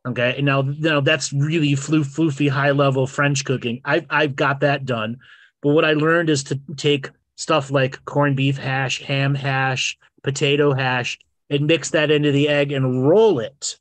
Okay. 0.08 0.36
And 0.38 0.46
now, 0.46 0.62
now 0.62 1.02
that's 1.02 1.34
really 1.34 1.76
flu 1.76 2.04
floofy 2.04 2.50
high 2.50 2.72
level 2.72 3.08
French 3.08 3.44
cooking. 3.44 3.82
I've 3.84 4.06
I've 4.10 4.36
got 4.36 4.62
that 4.62 4.86
done. 4.86 5.18
But 5.62 5.70
what 5.70 5.84
I 5.84 5.94
learned 5.94 6.30
is 6.30 6.44
to 6.46 6.62
take 6.78 7.10
stuff 7.38 7.72
like 7.72 8.04
corned 8.06 8.36
beef 8.36 8.58
hash, 8.58 9.02
ham 9.04 9.34
hash, 9.34 9.98
potato 10.24 10.74
hash, 10.74 11.18
and 11.50 11.66
mix 11.68 11.92
that 11.92 12.12
into 12.12 12.32
the 12.32 12.50
egg 12.50 12.74
and 12.74 13.08
roll 13.08 13.40
it. 13.40 13.78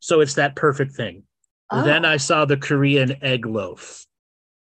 So 0.00 0.20
it's 0.20 0.34
that 0.34 0.56
perfect 0.56 0.92
thing. 0.92 1.22
Then 1.70 2.04
Oh. 2.04 2.08
I 2.08 2.16
saw 2.16 2.44
the 2.44 2.56
Korean 2.56 3.16
egg 3.22 3.46
loaf. 3.46 4.04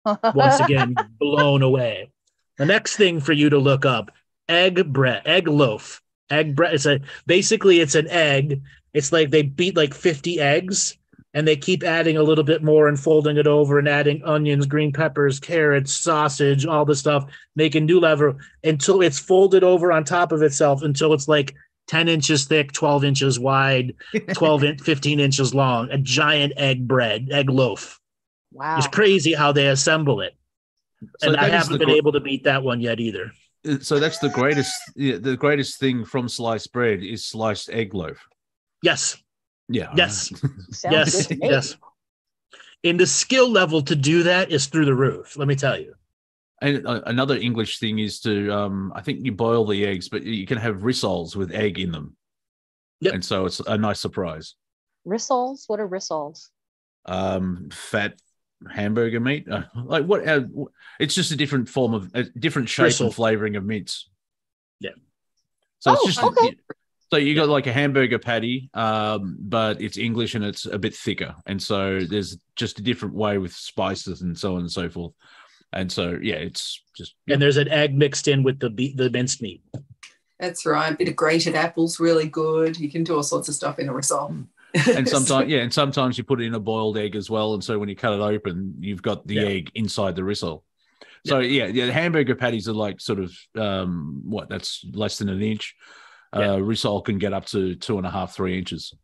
Once 0.05 0.61
again, 0.65 0.95
blown 1.19 1.63
away. 1.63 2.11
The 2.59 2.67
next 2.67 2.97
thing 2.97 3.21
for 3.21 3.33
you 3.33 3.49
to 3.51 3.59
look 3.59 3.87
up, 3.87 4.11
egg 4.49 4.93
bread, 4.93 5.23
egg 5.25 5.49
loaf. 5.49 6.01
Egg 6.31 6.55
bread. 6.55 6.75
It's 6.75 6.87
a 6.87 7.01
basically 7.27 7.81
it's 7.81 7.95
an 7.95 8.09
egg. 8.09 8.63
It's 8.95 9.13
like 9.13 9.31
they 9.31 9.43
beat 9.43 9.77
like 9.77 9.95
50 9.95 10.39
eggs 10.41 10.97
and 11.35 11.49
they 11.49 11.57
keep 11.57 11.83
adding 11.83 12.17
a 12.17 12.23
little 12.23 12.45
bit 12.45 12.63
more 12.63 12.89
and 12.89 12.99
folding 12.99 13.37
it 13.37 13.47
over 13.47 13.79
and 13.79 13.89
adding 13.89 14.23
onions, 14.25 14.67
green 14.67 14.93
peppers, 14.93 15.41
carrots, 15.41 15.95
sausage, 15.95 16.67
all 16.67 16.85
the 16.85 16.95
stuff, 16.95 17.25
making 17.57 17.87
new 17.87 18.01
level 18.01 18.35
until 18.65 19.01
it's 19.01 19.19
folded 19.19 19.65
over 19.65 19.93
on 19.93 20.05
top 20.05 20.33
of 20.33 20.43
itself 20.43 20.83
until 20.83 21.13
it's 21.15 21.29
like 21.29 21.55
10 21.89 22.09
inches 22.09 22.45
thick, 22.45 22.73
12 22.73 23.05
inches 23.05 23.39
wide, 23.39 23.95
12 24.35 24.65
in, 24.65 24.79
15 24.79 25.21
inches 25.21 25.55
long, 25.55 25.91
a 25.91 25.99
giant 25.99 26.53
egg 26.57 26.87
bread, 26.87 27.29
egg 27.31 27.49
loaf. 27.49 27.99
wow. 28.53 28.77
It's 28.79 28.87
crazy 28.87 29.33
how 29.35 29.53
they 29.53 29.69
assemble 29.69 30.21
it. 30.21 30.35
So 31.19 31.29
and 31.29 31.37
I 31.37 31.49
haven't 31.49 31.79
been 31.79 31.89
gr- 31.89 31.97
able 31.97 32.13
to 32.13 32.21
beat 32.21 32.45
that 32.45 32.63
one 32.63 32.81
yet 32.81 33.01
either. 33.01 33.33
Uh, 33.67 33.79
so 33.81 33.99
that's 33.99 34.19
the 34.19 34.29
greatest. 34.29 34.73
The 34.95 35.37
greatest 35.37 35.81
thing 35.81 36.05
from 36.05 36.29
sliced 36.29 36.73
bread 36.73 37.03
is 37.03 37.27
sliced 37.27 37.71
egg 37.71 37.95
loaf. 37.95 38.25
Yes. 38.83 39.17
Yeah. 39.73 39.93
Yes. 39.97 40.29
Sounds 40.71 40.85
yes. 40.85 41.27
good 41.27 41.35
to 41.35 41.41
me. 41.41 41.51
Yes. 41.51 41.77
And 42.85 42.99
the 42.99 43.07
skill 43.07 43.49
level 43.51 43.83
to 43.83 43.95
do 43.97 44.25
that 44.25 44.51
is 44.51 44.67
through 44.67 44.85
the 44.87 44.95
roof. 44.95 45.37
Let 45.37 45.49
me 45.49 45.55
tell 45.55 45.79
you. 45.79 45.95
And 46.61 46.87
uh, 46.87 47.03
another 47.07 47.37
English 47.37 47.79
thing 47.79 47.99
is 47.99 48.21
to, 48.21 48.53
um, 48.53 48.93
I 48.95 49.01
think 49.03 49.25
you 49.25 49.33
boil 49.33 49.67
the 49.67 49.85
eggs, 49.85 50.09
but 50.09 50.23
you 50.23 50.47
can 50.47 50.59
have 50.59 50.77
rissoles 50.79 51.35
with 51.35 51.53
egg 51.53 51.79
in 51.79 51.91
them. 51.93 52.17
Yep. 53.01 53.15
And 53.15 53.25
so 53.25 53.47
it's 53.47 53.61
a 53.61 53.79
nice 53.79 53.99
surprise. 54.01 54.55
Rissoles? 55.07 55.65
What 55.69 55.81
are 55.81 55.89
rissoles? 55.89 56.49
Um, 57.05 57.69
fat 57.73 58.15
hamburger 58.71 59.19
meat, 59.19 59.49
uh, 59.51 59.63
like 59.75 60.05
what? 60.05 60.27
Uh, 60.27 60.43
it's 61.01 61.17
just 61.17 61.33
a 61.33 61.37
different 61.37 61.69
form 61.69 61.95
of 61.95 62.11
a 62.15 62.23
different 62.23 62.69
shape 62.69 62.85
Bristle. 62.85 63.07
and 63.07 63.15
flavoring 63.15 63.57
of 63.57 63.65
meats. 63.65 64.09
Yeah. 64.79 64.91
So 65.81 65.93
it's 65.95 66.03
Oh, 66.03 66.07
just 66.07 66.23
okay. 66.23 66.57
So 67.13 67.19
you 67.19 67.35
got 67.35 67.51
like 67.51 67.67
a 67.67 67.73
hamburger 67.75 68.19
patty, 68.19 68.71
um, 68.73 69.37
but 69.39 69.83
it's 69.83 69.99
English 69.99 70.35
and 70.35 70.43
it's 70.43 70.65
a 70.65 70.79
bit 70.79 70.95
thicker, 70.95 71.35
and 71.45 71.63
so 71.63 72.01
there's 72.09 72.39
just 72.57 72.79
a 72.79 72.83
different 72.83 73.15
way 73.15 73.37
with 73.37 73.53
spices 73.53 74.23
and 74.23 74.37
so 74.39 74.55
on 74.55 74.61
and 74.61 74.73
so 74.73 74.89
forth. 74.89 75.13
And 75.75 75.93
so 75.93 76.19
yeah, 76.23 76.37
it's 76.37 76.83
just 76.97 77.15
And 77.29 77.43
there's 77.43 77.59
an 77.59 77.69
egg 77.69 77.95
mixed 77.95 78.29
in 78.29 78.43
with 78.43 78.61
the 78.61 78.71
be- 78.71 78.95
the 78.95 79.11
minced 79.11 79.43
meat. 79.43 79.63
That's 80.41 80.65
right. 80.65 80.95
A 80.95 80.97
bit 80.97 81.09
of 81.09 81.15
grated 81.15 81.55
apples, 81.55 82.01
really 82.01 82.29
good. 82.31 82.81
You 82.81 82.91
can 82.91 83.05
do 83.05 83.17
all 83.17 83.23
sorts 83.23 83.47
of 83.51 83.55
stuff 83.57 83.79
in 83.79 83.91
a 83.91 83.93
rissole. 83.93 84.47
and 84.73 85.07
sometimes 85.07 85.51
yeah, 85.51 85.59
and 85.61 85.75
sometimes 85.75 86.17
you 86.17 86.25
put 86.25 86.41
it 86.41 86.45
in 86.47 86.55
a 86.55 86.61
boiled 86.61 86.97
egg 86.97 87.15
as 87.15 87.29
well, 87.29 87.53
and 87.53 87.63
so 87.63 87.79
when 87.79 87.91
you 87.91 87.95
cut 87.95 88.15
it 88.15 88.21
open, 88.23 88.75
you've 88.81 89.03
got 89.03 89.27
the 89.27 89.35
Yeah. 89.35 89.43
egg 89.43 89.71
inside 89.75 90.17
the 90.17 90.23
rissole. 90.23 90.63
So 91.27 91.41
yeah, 91.41 91.67
yeah, 91.67 91.85
the 91.85 91.93
hamburger 91.93 92.37
patties 92.37 92.69
are 92.69 92.73
like 92.73 93.03
sort 93.03 93.19
of 93.21 93.37
um 93.55 94.23
what 94.25 94.49
that's 94.49 94.83
less 94.95 95.19
than 95.19 95.29
an 95.29 95.43
inch. 95.43 95.77
Uh, 96.33 96.57
rissole 96.57 97.05
can 97.05 97.19
get 97.19 97.33
up 97.33 97.47
to 97.47 97.75
two 97.75 97.99
and 97.99 98.07
a 98.07 98.11
half, 98.11 98.35
three 98.35 98.59
inches. 98.59 98.95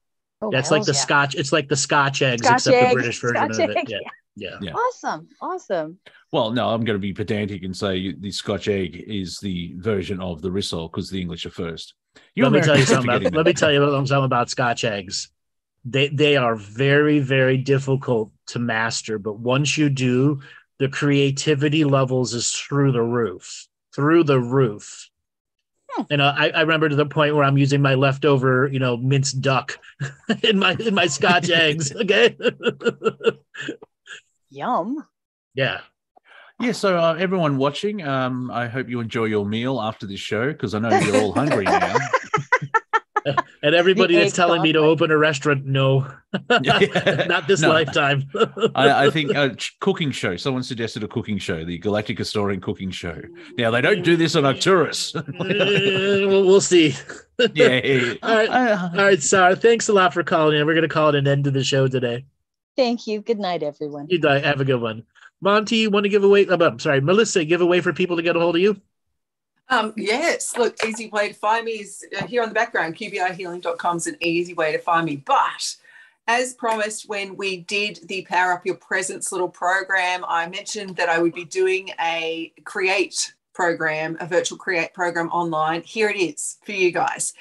Oh, 0.40 0.50
That's 0.50 0.70
like 0.70 0.84
the 0.84 0.92
yeah. 0.92 0.98
Scotch. 0.98 1.34
It's 1.34 1.52
like 1.52 1.68
the 1.68 1.76
Scotch 1.76 2.22
eggs, 2.22 2.46
Scotch 2.46 2.54
except 2.54 2.76
egg, 2.76 2.88
the 2.90 2.94
British 2.94 3.20
version 3.20 3.52
Scotch 3.52 3.70
of 3.70 3.76
it. 3.76 3.88
Yeah. 3.88 3.98
Yeah. 4.40 4.56
Yeah. 4.62 4.70
Awesome. 4.72 5.28
Awesome. 5.40 5.98
Well, 6.30 6.52
no, 6.52 6.68
I'm 6.68 6.84
going 6.84 6.94
to 6.94 7.00
be 7.00 7.12
pedantic 7.12 7.64
and 7.64 7.76
say 7.76 8.12
the 8.12 8.30
Scotch 8.30 8.68
egg 8.68 9.04
is 9.08 9.40
the 9.40 9.74
version 9.78 10.20
of 10.20 10.42
the 10.42 10.48
rissole 10.48 10.88
because 10.88 11.10
the 11.10 11.20
English 11.20 11.44
are 11.44 11.50
first. 11.50 11.94
let 12.36 12.52
me 12.52 12.60
tell 12.60 12.78
you 12.78 12.84
something. 12.84 13.10
About, 13.10 13.34
let 13.34 13.46
me 13.46 13.52
tell 13.52 13.72
you 13.72 14.06
something 14.06 14.24
about 14.24 14.48
Scotch 14.48 14.84
eggs. 14.84 15.30
They 15.84 16.06
they 16.10 16.36
are 16.36 16.54
very 16.54 17.18
very 17.18 17.56
difficult 17.56 18.30
to 18.48 18.60
master, 18.60 19.18
but 19.18 19.40
once 19.40 19.76
you 19.76 19.88
do, 19.88 20.40
the 20.78 20.88
creativity 20.88 21.82
levels 21.82 22.32
is 22.32 22.52
through 22.52 22.92
the 22.92 23.02
roof, 23.02 23.66
through 23.92 24.22
the 24.22 24.38
roof. 24.38 25.07
Hmm. 25.90 26.02
And 26.10 26.22
uh, 26.22 26.34
I, 26.36 26.50
I 26.50 26.60
remember 26.60 26.88
to 26.88 26.96
the 26.96 27.06
point 27.06 27.34
where 27.34 27.44
I'm 27.44 27.58
using 27.58 27.80
my 27.82 27.94
leftover, 27.94 28.68
you 28.68 28.78
know, 28.78 28.96
minced 28.96 29.40
duck 29.40 29.78
in 30.42 30.58
my 30.58 30.76
in 30.78 30.94
my 30.94 31.06
Scotch 31.06 31.50
eggs. 31.50 31.92
Okay. 32.00 32.36
Yum. 34.50 35.04
yeah. 35.54 35.80
Yeah, 36.60 36.72
so 36.72 36.98
uh, 36.98 37.14
everyone 37.16 37.56
watching, 37.56 38.02
um, 38.02 38.50
I 38.50 38.66
hope 38.66 38.88
you 38.88 38.98
enjoy 38.98 39.26
your 39.26 39.46
meal 39.46 39.80
after 39.80 40.06
this 40.06 40.18
show 40.18 40.48
because 40.48 40.74
I 40.74 40.80
know 40.80 40.98
you're 40.98 41.16
all 41.18 41.32
hungry 41.32 41.64
now. 41.64 41.94
And 43.62 43.74
everybody 43.74 44.14
The 44.14 44.22
that's 44.22 44.34
telling 44.36 44.62
me 44.62 44.72
to 44.72 44.78
open 44.78 45.10
a 45.10 45.18
restaurant, 45.18 45.66
no, 45.66 46.06
not 46.50 47.48
this 47.48 47.60
No. 47.60 47.70
lifetime. 47.70 48.24
I, 48.74 49.06
I 49.06 49.10
think 49.10 49.32
a 49.32 49.56
cooking 49.80 50.10
show. 50.10 50.36
Someone 50.36 50.62
suggested 50.62 51.02
a 51.02 51.08
cooking 51.08 51.38
show, 51.38 51.64
the 51.64 51.78
Galactic 51.78 52.18
Historian 52.18 52.60
cooking 52.60 52.90
show. 52.90 53.20
Now 53.58 53.70
they 53.70 53.80
don't 53.80 54.02
do 54.02 54.16
this 54.16 54.36
on 54.36 54.44
Arcturus. 54.44 55.14
Uh, 55.16 55.22
we'll, 55.40 56.46
we'll 56.46 56.60
see. 56.60 56.94
yeah, 57.54 57.80
yeah. 57.84 58.14
All 58.22 58.34
right. 58.36 58.48
Uh, 58.48 58.88
All 58.92 59.04
right, 59.04 59.22
Sarah. 59.22 59.56
Thanks 59.56 59.88
a 59.88 59.92
lot 59.92 60.14
for 60.14 60.22
calling 60.22 60.58
in. 60.58 60.66
We're 60.66 60.74
going 60.74 60.82
to 60.82 60.88
call 60.88 61.08
it 61.10 61.14
an 61.16 61.26
end 61.26 61.44
to 61.44 61.50
the 61.50 61.64
show 61.64 61.88
today. 61.88 62.24
Thank 62.76 63.06
you. 63.06 63.20
Good 63.20 63.40
night, 63.40 63.62
everyone. 63.62 64.06
You 64.08 64.18
die. 64.18 64.38
Have 64.38 64.60
a 64.60 64.64
good 64.64 64.80
one. 64.80 65.02
Monty, 65.40 65.76
you 65.76 65.90
want 65.90 66.04
to 66.04 66.08
give 66.10 66.24
away? 66.24 66.46
oh, 66.48 66.54
I'm 66.64 66.78
sorry, 66.78 67.00
Melissa, 67.00 67.44
give 67.44 67.60
away 67.60 67.80
for 67.80 67.92
people 67.92 68.16
to 68.16 68.22
get 68.22 68.34
a 68.36 68.40
hold 68.40 68.56
of 68.56 68.62
you? 68.62 68.80
Um, 69.70 69.92
yes, 69.96 70.56
look, 70.56 70.76
easy 70.86 71.08
way 71.08 71.28
to 71.28 71.34
find 71.34 71.64
me 71.64 71.72
is 71.72 72.06
uh, 72.18 72.26
here 72.26 72.42
on 72.42 72.48
the 72.48 72.54
background. 72.54 72.96
QBIhealing.com 72.96 73.96
is 73.98 74.06
an 74.06 74.16
easy 74.20 74.54
way 74.54 74.72
to 74.72 74.78
find 74.78 75.04
me. 75.04 75.16
But 75.16 75.76
as 76.26 76.54
promised, 76.54 77.08
when 77.08 77.36
we 77.36 77.58
did 77.58 78.00
the 78.04 78.22
Power 78.22 78.52
Up 78.52 78.64
Your 78.64 78.76
Presence 78.76 79.30
little 79.30 79.48
program, 79.48 80.24
I 80.26 80.48
mentioned 80.48 80.96
that 80.96 81.08
I 81.08 81.20
would 81.20 81.34
be 81.34 81.44
doing 81.44 81.90
a 82.00 82.52
create 82.64 83.34
program, 83.52 84.16
a 84.20 84.26
virtual 84.26 84.56
create 84.56 84.94
program 84.94 85.28
online. 85.30 85.82
Here 85.82 86.08
it 86.08 86.16
is 86.16 86.58
for 86.64 86.72
you 86.72 86.90
guys. 86.90 87.34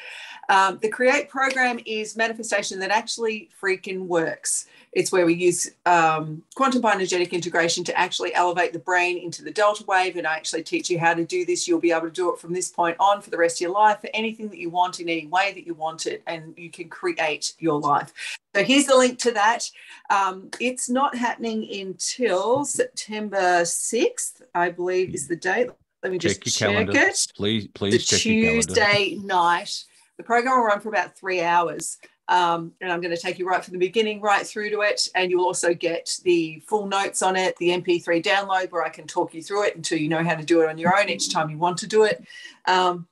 Um, 0.49 0.79
the 0.81 0.89
create 0.89 1.29
program 1.29 1.79
is 1.85 2.17
manifestation 2.17 2.79
that 2.79 2.91
actually 2.91 3.49
freaking 3.61 4.07
works. 4.07 4.67
It's 4.97 5.11
where 5.11 5.27
we 5.27 5.35
use 5.35 5.69
um, 5.85 6.41
quantum 6.55 6.81
bioenergetic 6.81 7.31
integration 7.31 7.83
to 7.83 7.95
actually 7.95 8.33
elevate 8.33 8.73
the 8.73 8.79
brain 8.79 9.19
into 9.19 9.43
the 9.43 9.51
delta 9.51 9.83
wave. 9.87 10.15
And 10.15 10.25
I 10.25 10.35
actually 10.37 10.63
teach 10.63 10.89
you 10.89 10.97
how 10.97 11.13
to 11.13 11.23
do 11.23 11.45
this. 11.45 11.67
You'll 11.67 11.79
be 11.79 11.91
able 11.91 12.07
to 12.07 12.11
do 12.11 12.33
it 12.33 12.39
from 12.39 12.51
this 12.51 12.71
point 12.71 12.97
on 12.99 13.21
for 13.21 13.29
the 13.29 13.37
rest 13.37 13.57
of 13.57 13.61
your 13.61 13.73
life 13.73 14.01
for 14.01 14.09
anything 14.15 14.49
that 14.49 14.57
you 14.57 14.71
want 14.71 14.99
in 14.99 15.07
any 15.07 15.27
way 15.27 15.53
that 15.53 15.67
you 15.67 15.75
want 15.75 16.07
it. 16.07 16.23
And 16.25 16.55
you 16.57 16.71
can 16.71 16.89
create 16.89 17.53
your 17.59 17.79
life. 17.79 18.11
So 18.55 18.63
here's 18.63 18.87
the 18.87 18.97
link 18.97 19.19
to 19.19 19.31
that. 19.33 19.69
Um, 20.09 20.49
it's 20.59 20.89
not 20.89 21.15
happening 21.15 21.71
until 21.79 22.65
September 22.65 23.61
6th, 23.61 24.41
I 24.55 24.71
believe 24.71 25.13
is 25.13 25.27
the 25.27 25.35
date. 25.35 25.69
Let 26.01 26.11
me 26.11 26.17
just 26.17 26.37
check 26.37 26.45
your 26.47 26.51
check 26.51 26.69
calendar. 26.69 27.07
it 27.07 27.27
Please, 27.35 27.65
the 27.65 27.69
please 27.69 28.03
check 28.03 28.25
your 28.25 28.45
calendar. 28.45 28.65
Tuesday 28.65 29.19
night. 29.23 29.83
The 30.17 30.23
program 30.23 30.57
will 30.57 30.65
run 30.65 30.79
for 30.79 30.89
about 30.89 31.15
three 31.15 31.43
hours. 31.43 31.99
Um, 32.29 32.73
and 32.81 32.91
I'm 32.91 33.01
going 33.01 33.15
to 33.15 33.21
take 33.21 33.39
you 33.39 33.47
right 33.47 33.63
from 33.63 33.73
the 33.73 33.79
beginning 33.79 34.21
right 34.21 34.45
through 34.45 34.69
to 34.71 34.81
it. 34.81 35.07
And 35.15 35.31
you'll 35.31 35.45
also 35.45 35.73
get 35.73 36.19
the 36.23 36.61
full 36.67 36.87
notes 36.87 37.21
on 37.21 37.35
it, 37.35 37.55
the 37.57 37.69
MP3 37.69 38.23
download 38.23 38.71
where 38.71 38.83
I 38.83 38.89
can 38.89 39.07
talk 39.07 39.33
you 39.33 39.41
through 39.41 39.67
it 39.67 39.75
until 39.75 39.97
you 39.97 40.09
know 40.09 40.23
how 40.23 40.35
to 40.35 40.43
do 40.43 40.61
it 40.61 40.69
on 40.69 40.77
your 40.77 40.97
own 40.97 41.09
each 41.09 41.31
time 41.31 41.49
you 41.49 41.57
want 41.57 41.77
to 41.79 41.87
do 41.87 42.03
it. 42.03 42.23
Um, 42.65 43.07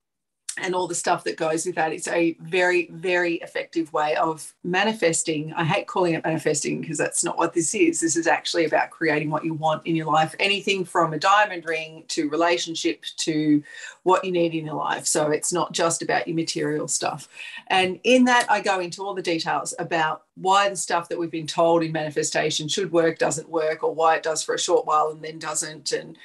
and 0.57 0.73
all 0.73 0.87
the 0.87 0.95
stuff 0.95 1.23
that 1.25 1.37
goes 1.37 1.65
with 1.65 1.75
that. 1.75 1.91
It's 1.91 2.07
a 2.07 2.37
very, 2.39 2.87
very 2.91 3.35
effective 3.35 3.91
way 3.91 4.15
of 4.15 4.53
manifesting. 4.63 5.51
I 5.53 5.65
hate 5.65 5.87
calling 5.87 6.13
it 6.13 6.23
manifesting 6.23 6.79
because 6.79 6.97
that's 6.97 7.23
not 7.23 7.37
what 7.37 7.53
this 7.53 7.75
is. 7.75 7.99
This 7.99 8.15
is 8.15 8.25
actually 8.25 8.65
about 8.65 8.89
creating 8.89 9.29
what 9.29 9.43
you 9.43 9.53
want 9.53 9.85
in 9.85 9.95
your 9.95 10.05
life. 10.05 10.33
Anything 10.39 10.85
from 10.85 11.13
a 11.13 11.19
diamond 11.19 11.65
ring 11.65 12.05
to 12.09 12.29
relationship 12.29 13.03
to 13.17 13.61
what 14.03 14.23
you 14.23 14.31
need 14.31 14.53
in 14.53 14.65
your 14.65 14.75
life. 14.75 15.05
So 15.05 15.29
it's 15.29 15.51
not 15.51 15.73
just 15.73 16.01
about 16.01 16.27
your 16.27 16.35
material 16.35 16.87
stuff. 16.87 17.27
And 17.67 17.99
in 18.03 18.23
that, 18.25 18.45
I 18.49 18.61
go 18.61 18.79
into 18.79 19.03
all 19.03 19.13
the 19.13 19.21
details 19.21 19.73
about 19.77 20.23
why 20.35 20.69
the 20.69 20.75
stuff 20.75 21.09
that 21.09 21.19
we've 21.19 21.31
been 21.31 21.47
told 21.47 21.83
in 21.83 21.91
manifestation 21.91 22.67
should 22.67 22.91
work, 22.91 23.17
doesn't 23.17 23.49
work, 23.49 23.83
or 23.83 23.93
why 23.93 24.15
it 24.15 24.23
does 24.23 24.41
for 24.41 24.55
a 24.55 24.59
short 24.59 24.85
while 24.85 25.09
and 25.09 25.21
then 25.21 25.37
doesn't. 25.37 25.91
And 25.91 26.17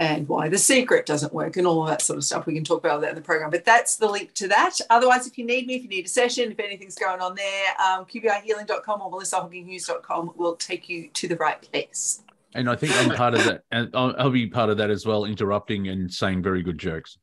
and 0.00 0.26
why 0.26 0.48
the 0.48 0.56
secret 0.56 1.04
doesn't 1.04 1.32
work 1.34 1.58
and 1.58 1.66
all 1.66 1.82
of 1.82 1.88
that 1.90 2.00
sort 2.00 2.16
of 2.16 2.24
stuff. 2.24 2.46
We 2.46 2.54
can 2.54 2.64
talk 2.64 2.78
about 2.78 3.02
that 3.02 3.10
in 3.10 3.16
the 3.16 3.20
program, 3.20 3.50
but 3.50 3.66
that's 3.66 3.96
the 3.96 4.08
link 4.08 4.32
to 4.34 4.48
that. 4.48 4.80
Otherwise, 4.88 5.26
if 5.26 5.36
you 5.36 5.44
need 5.44 5.66
me, 5.66 5.74
if 5.74 5.82
you 5.82 5.90
need 5.90 6.06
a 6.06 6.08
session, 6.08 6.50
if 6.50 6.58
anything's 6.58 6.94
going 6.94 7.20
on 7.20 7.34
there, 7.34 7.66
um, 7.78 8.06
QBIhealing.com 8.06 9.02
or 9.02 9.10
melissahawkinghughes.com 9.12 10.32
will 10.36 10.56
take 10.56 10.88
you 10.88 11.10
to 11.12 11.28
the 11.28 11.36
right 11.36 11.60
place. 11.60 12.22
And 12.54 12.68
I 12.70 12.76
think 12.76 12.94
I'm 12.96 13.14
part 13.14 13.34
of 13.34 13.44
that. 13.44 13.64
And 13.70 13.90
I'll, 13.94 14.14
I'll 14.18 14.30
be 14.30 14.46
part 14.46 14.70
of 14.70 14.78
that 14.78 14.88
as 14.88 15.04
well, 15.04 15.26
interrupting 15.26 15.88
and 15.88 16.12
saying 16.12 16.42
very 16.42 16.62
good 16.62 16.78
jokes. 16.78 17.18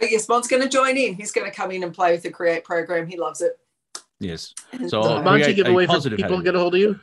Oh, 0.00 0.06
yes, 0.08 0.28
Mon's 0.28 0.46
going 0.46 0.62
to 0.62 0.68
join 0.68 0.96
in. 0.96 1.14
He's 1.14 1.32
going 1.32 1.50
to 1.50 1.54
come 1.54 1.72
in 1.72 1.82
and 1.82 1.92
play 1.92 2.12
with 2.12 2.22
the 2.22 2.30
Create 2.30 2.62
program. 2.62 3.08
He 3.08 3.18
loves 3.18 3.40
it. 3.42 3.58
Yes. 4.20 4.54
And 4.72 4.88
So 4.88 5.02
so- 5.02 5.08
I'll 5.16 5.22
Why 5.24 5.38
don't 5.38 5.38
you 5.40 5.44
create 5.46 5.56
give 5.56 5.66
a 5.66 5.70
away 5.70 5.86
for 5.86 6.00
people 6.00 6.36
to 6.38 6.42
get 6.44 6.54
a 6.54 6.60
hold 6.60 6.76
of 6.76 6.80
you? 6.80 7.00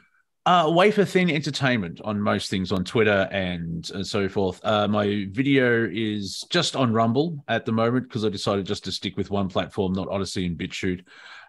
Uh, 0.48 0.72
Wafer 0.74 1.03
Thin 1.03 1.30
Entertainment 1.30 2.00
on 2.06 2.22
most 2.22 2.50
things 2.50 2.72
on 2.72 2.85
Twitter 2.85 3.27
and, 3.34 3.92
and 3.93 4.08
so 4.08 4.30
forth. 4.30 4.61
Uh, 4.64 4.88
my 4.88 5.27
video 5.30 5.85
is 5.92 6.45
just 6.50 6.74
on 6.74 6.93
Rumble 6.93 7.43
at 7.50 7.66
the 7.66 7.74
moment 7.74 8.08
because 8.08 8.24
I 8.24 8.30
decided 8.30 8.66
just 8.66 8.85
to 8.85 8.93
stick 8.93 9.17
with 9.17 9.30
one 9.30 9.50
platform, 9.50 9.92
not 9.92 10.08
Odysee 10.08 10.45
and 10.45 10.58
BitChute. 10.58 11.03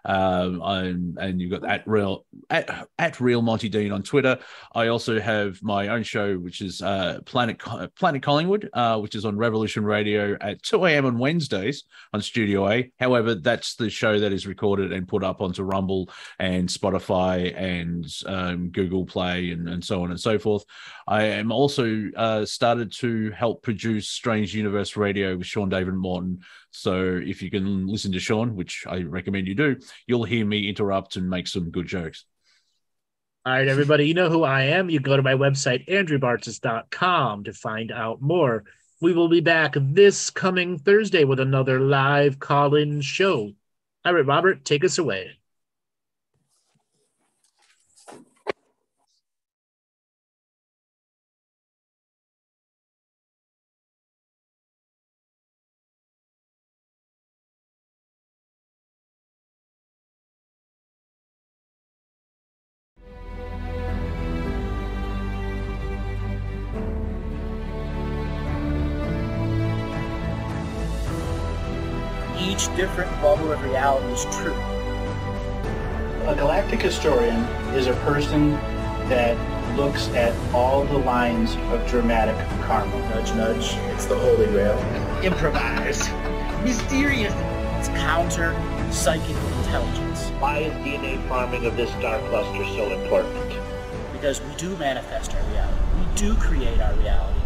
Um, 0.05 0.61
I'm, 0.61 1.17
and 1.19 1.41
you've 1.41 1.51
got 1.51 1.69
at 1.69 1.87
real 1.87 2.25
at, 2.49 2.87
at 2.97 3.19
real 3.19 3.41
Monty 3.41 3.69
Dean 3.69 3.91
on 3.91 4.03
Twitter. 4.03 4.39
I 4.73 4.87
also 4.87 5.19
have 5.19 5.61
my 5.61 5.89
own 5.89 6.03
show, 6.03 6.35
which 6.35 6.61
is 6.61 6.81
uh, 6.81 7.19
Planet 7.25 7.59
Planet 7.95 8.23
Collingwood, 8.23 8.69
uh, 8.73 8.99
which 8.99 9.15
is 9.15 9.25
on 9.25 9.37
Revolution 9.37 9.83
Radio 9.83 10.37
at 10.41 10.63
2 10.63 10.85
a.m. 10.85 11.05
on 11.05 11.17
Wednesdays 11.17 11.83
on 12.13 12.21
Studio 12.21 12.69
A. 12.69 12.91
However, 12.99 13.35
that's 13.35 13.75
the 13.75 13.89
show 13.89 14.19
that 14.19 14.31
is 14.31 14.47
recorded 14.47 14.91
and 14.93 15.07
put 15.07 15.23
up 15.23 15.41
onto 15.41 15.63
Rumble 15.63 16.09
and 16.39 16.67
Spotify 16.67 17.55
and 17.55 18.05
um, 18.25 18.69
Google 18.69 19.05
Play 19.05 19.51
and, 19.51 19.67
and 19.69 19.83
so 19.83 20.03
on 20.03 20.11
and 20.11 20.19
so 20.19 20.39
forth. 20.39 20.63
I 21.07 21.23
am 21.23 21.51
also 21.51 22.05
uh, 22.15 22.45
started 22.45 22.91
to 22.99 23.31
help 23.31 23.63
produce 23.63 24.09
Strange 24.09 24.55
Universe 24.55 24.95
Radio 24.95 25.35
with 25.35 25.47
Sean 25.47 25.69
David 25.69 25.95
Morton. 25.95 26.41
So 26.71 27.19
if 27.23 27.41
you 27.41 27.49
can 27.49 27.87
listen 27.87 28.11
to 28.11 28.19
Sean, 28.19 28.55
which 28.55 28.85
I 28.87 28.99
recommend 28.99 29.47
you 29.47 29.55
do, 29.55 29.77
you'll 30.07 30.23
hear 30.23 30.45
me 30.45 30.69
interrupt 30.69 31.15
and 31.15 31.29
make 31.29 31.47
some 31.47 31.71
good 31.71 31.87
jokes. 31.87 32.25
All 33.45 33.53
right, 33.53 33.67
everybody, 33.67 34.07
you 34.07 34.13
know 34.13 34.29
who 34.29 34.43
I 34.43 34.63
am. 34.63 34.89
You 34.89 34.99
go 34.99 35.15
to 35.15 35.23
my 35.23 35.33
website, 35.33 35.87
andrewbartzis.com, 35.87 37.45
to 37.45 37.53
find 37.53 37.91
out 37.91 38.21
more. 38.21 38.65
We 39.01 39.13
will 39.13 39.29
be 39.29 39.39
back 39.39 39.75
this 39.75 40.29
coming 40.29 40.77
Thursday 40.77 41.23
with 41.23 41.39
another 41.39 41.79
live 41.79 42.37
call 42.37 42.75
in 42.75 43.01
show. 43.01 43.51
All 44.05 44.13
right, 44.13 44.25
Robert, 44.25 44.65
take 44.65 44.83
us 44.83 44.97
away. 44.97 45.31
Is 74.25 74.35
true. 74.35 74.53
A 76.27 76.35
galactic 76.35 76.81
historian 76.81 77.43
is 77.73 77.87
a 77.87 77.93
person 78.05 78.51
that 79.07 79.37
looks 79.77 80.09
at 80.09 80.35
all 80.53 80.83
the 80.83 80.97
lines 80.97 81.55
of 81.71 81.87
dramatic 81.87 82.35
karma. 82.63 82.95
Nudge, 83.09 83.33
nudge. 83.33 83.73
It's 83.93 84.05
the 84.05 84.17
holy 84.17 84.47
grail. 84.47 84.77
Improvise. 85.23 86.09
Mysterious. 86.63 87.33
It's 87.77 87.87
counter 87.89 88.53
psychic 88.91 89.37
intelligence. 89.59 90.29
Why 90.39 90.59
is 90.59 90.73
DNA 90.85 91.25
farming 91.29 91.65
of 91.65 91.77
this 91.77 91.89
star 91.91 92.19
cluster 92.29 92.65
so 92.65 92.91
important? 92.91 93.53
Because 94.11 94.41
we 94.41 94.53
do 94.55 94.75
manifest 94.77 95.33
our 95.33 95.43
reality. 95.51 95.79
We 95.97 96.15
do 96.15 96.35
create 96.35 96.81
our 96.81 96.93
reality. 96.95 97.39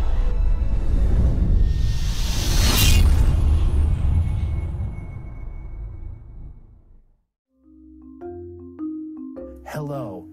Hello. 9.86 10.26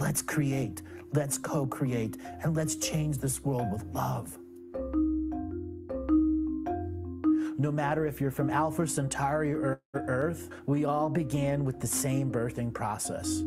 Let's 0.00 0.20
create. 0.20 0.82
Let's 1.12 1.38
co 1.38 1.64
create. 1.64 2.16
And 2.42 2.56
let's 2.56 2.74
change 2.74 3.18
this 3.18 3.44
world 3.44 3.70
with 3.70 3.84
love. 3.94 4.36
No 7.56 7.70
matter 7.70 8.04
if 8.04 8.20
you're 8.20 8.32
from 8.32 8.50
Alpha 8.50 8.84
Centauri 8.84 9.52
or 9.52 9.80
Earth, 9.94 10.48
we 10.66 10.86
all 10.86 11.08
began 11.08 11.64
with 11.64 11.78
the 11.78 11.86
same 11.86 12.32
birthing 12.32 12.74
process. 12.74 13.44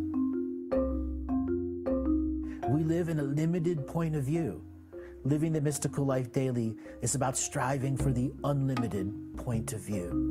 We 2.69 2.85
live 2.85 3.09
in 3.09 3.19
a 3.19 3.23
limited 3.23 3.85
point 3.85 4.15
of 4.15 4.23
view. 4.23 4.63
Living 5.25 5.51
the 5.51 5.59
mystical 5.59 6.05
life 6.05 6.31
daily 6.31 6.77
is 7.01 7.15
about 7.15 7.35
striving 7.35 7.97
for 7.97 8.13
the 8.13 8.31
unlimited 8.45 9.13
point 9.35 9.73
of 9.73 9.81
view. 9.81 10.29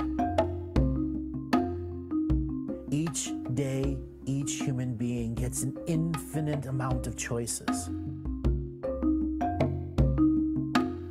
Each 2.91 3.31
day, 3.53 3.99
each 4.29 4.61
human 4.61 4.95
being 4.95 5.35
gets 5.35 5.63
an 5.63 5.75
infinite 5.87 6.67
amount 6.67 7.07
of 7.07 7.17
choices. 7.17 7.89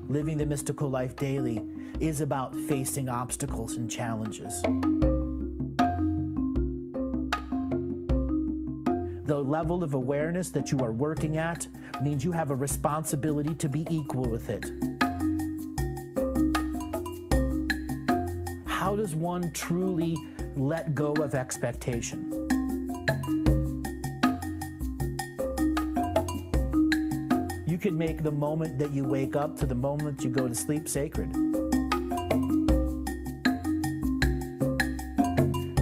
Living 0.07 0.37
the 0.37 0.45
mystical 0.45 0.87
life 0.87 1.15
daily 1.15 1.63
is 1.99 2.21
about 2.21 2.55
facing 2.55 3.09
obstacles 3.09 3.75
and 3.75 3.89
challenges. 3.89 4.61
The 9.25 9.43
level 9.43 9.83
of 9.83 9.95
awareness 9.95 10.51
that 10.51 10.71
you 10.71 10.79
are 10.81 10.91
working 10.91 11.37
at 11.37 11.67
means 12.03 12.23
you 12.23 12.31
have 12.31 12.51
a 12.51 12.55
responsibility 12.55 13.55
to 13.55 13.67
be 13.67 13.87
equal 13.89 14.29
with 14.29 14.49
it. 14.51 14.65
How 18.67 18.95
does 18.95 19.15
one 19.15 19.51
truly 19.53 20.15
let 20.55 20.93
go 20.93 21.13
of 21.13 21.33
expectation? 21.33 22.46
Make 27.91 28.21
the 28.21 28.31
moment 28.31 28.77
that 28.79 28.93
you 28.93 29.05
wake 29.05 29.35
up 29.35 29.57
to 29.57 29.65
the 29.65 29.73
moment 29.73 30.23
you 30.23 30.29
go 30.29 30.47
to 30.47 30.53
sleep 30.53 30.87
sacred. 30.87 31.31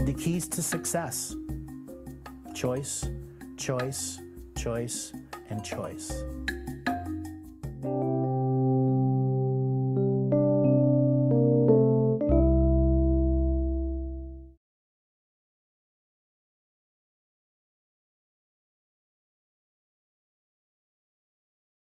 The 0.06 0.16
keys 0.18 0.48
to 0.50 0.62
success 0.62 1.36
choice, 2.54 3.10
choice, 3.58 4.20
choice, 4.56 5.14
and 5.50 5.64
choice. 5.64 6.24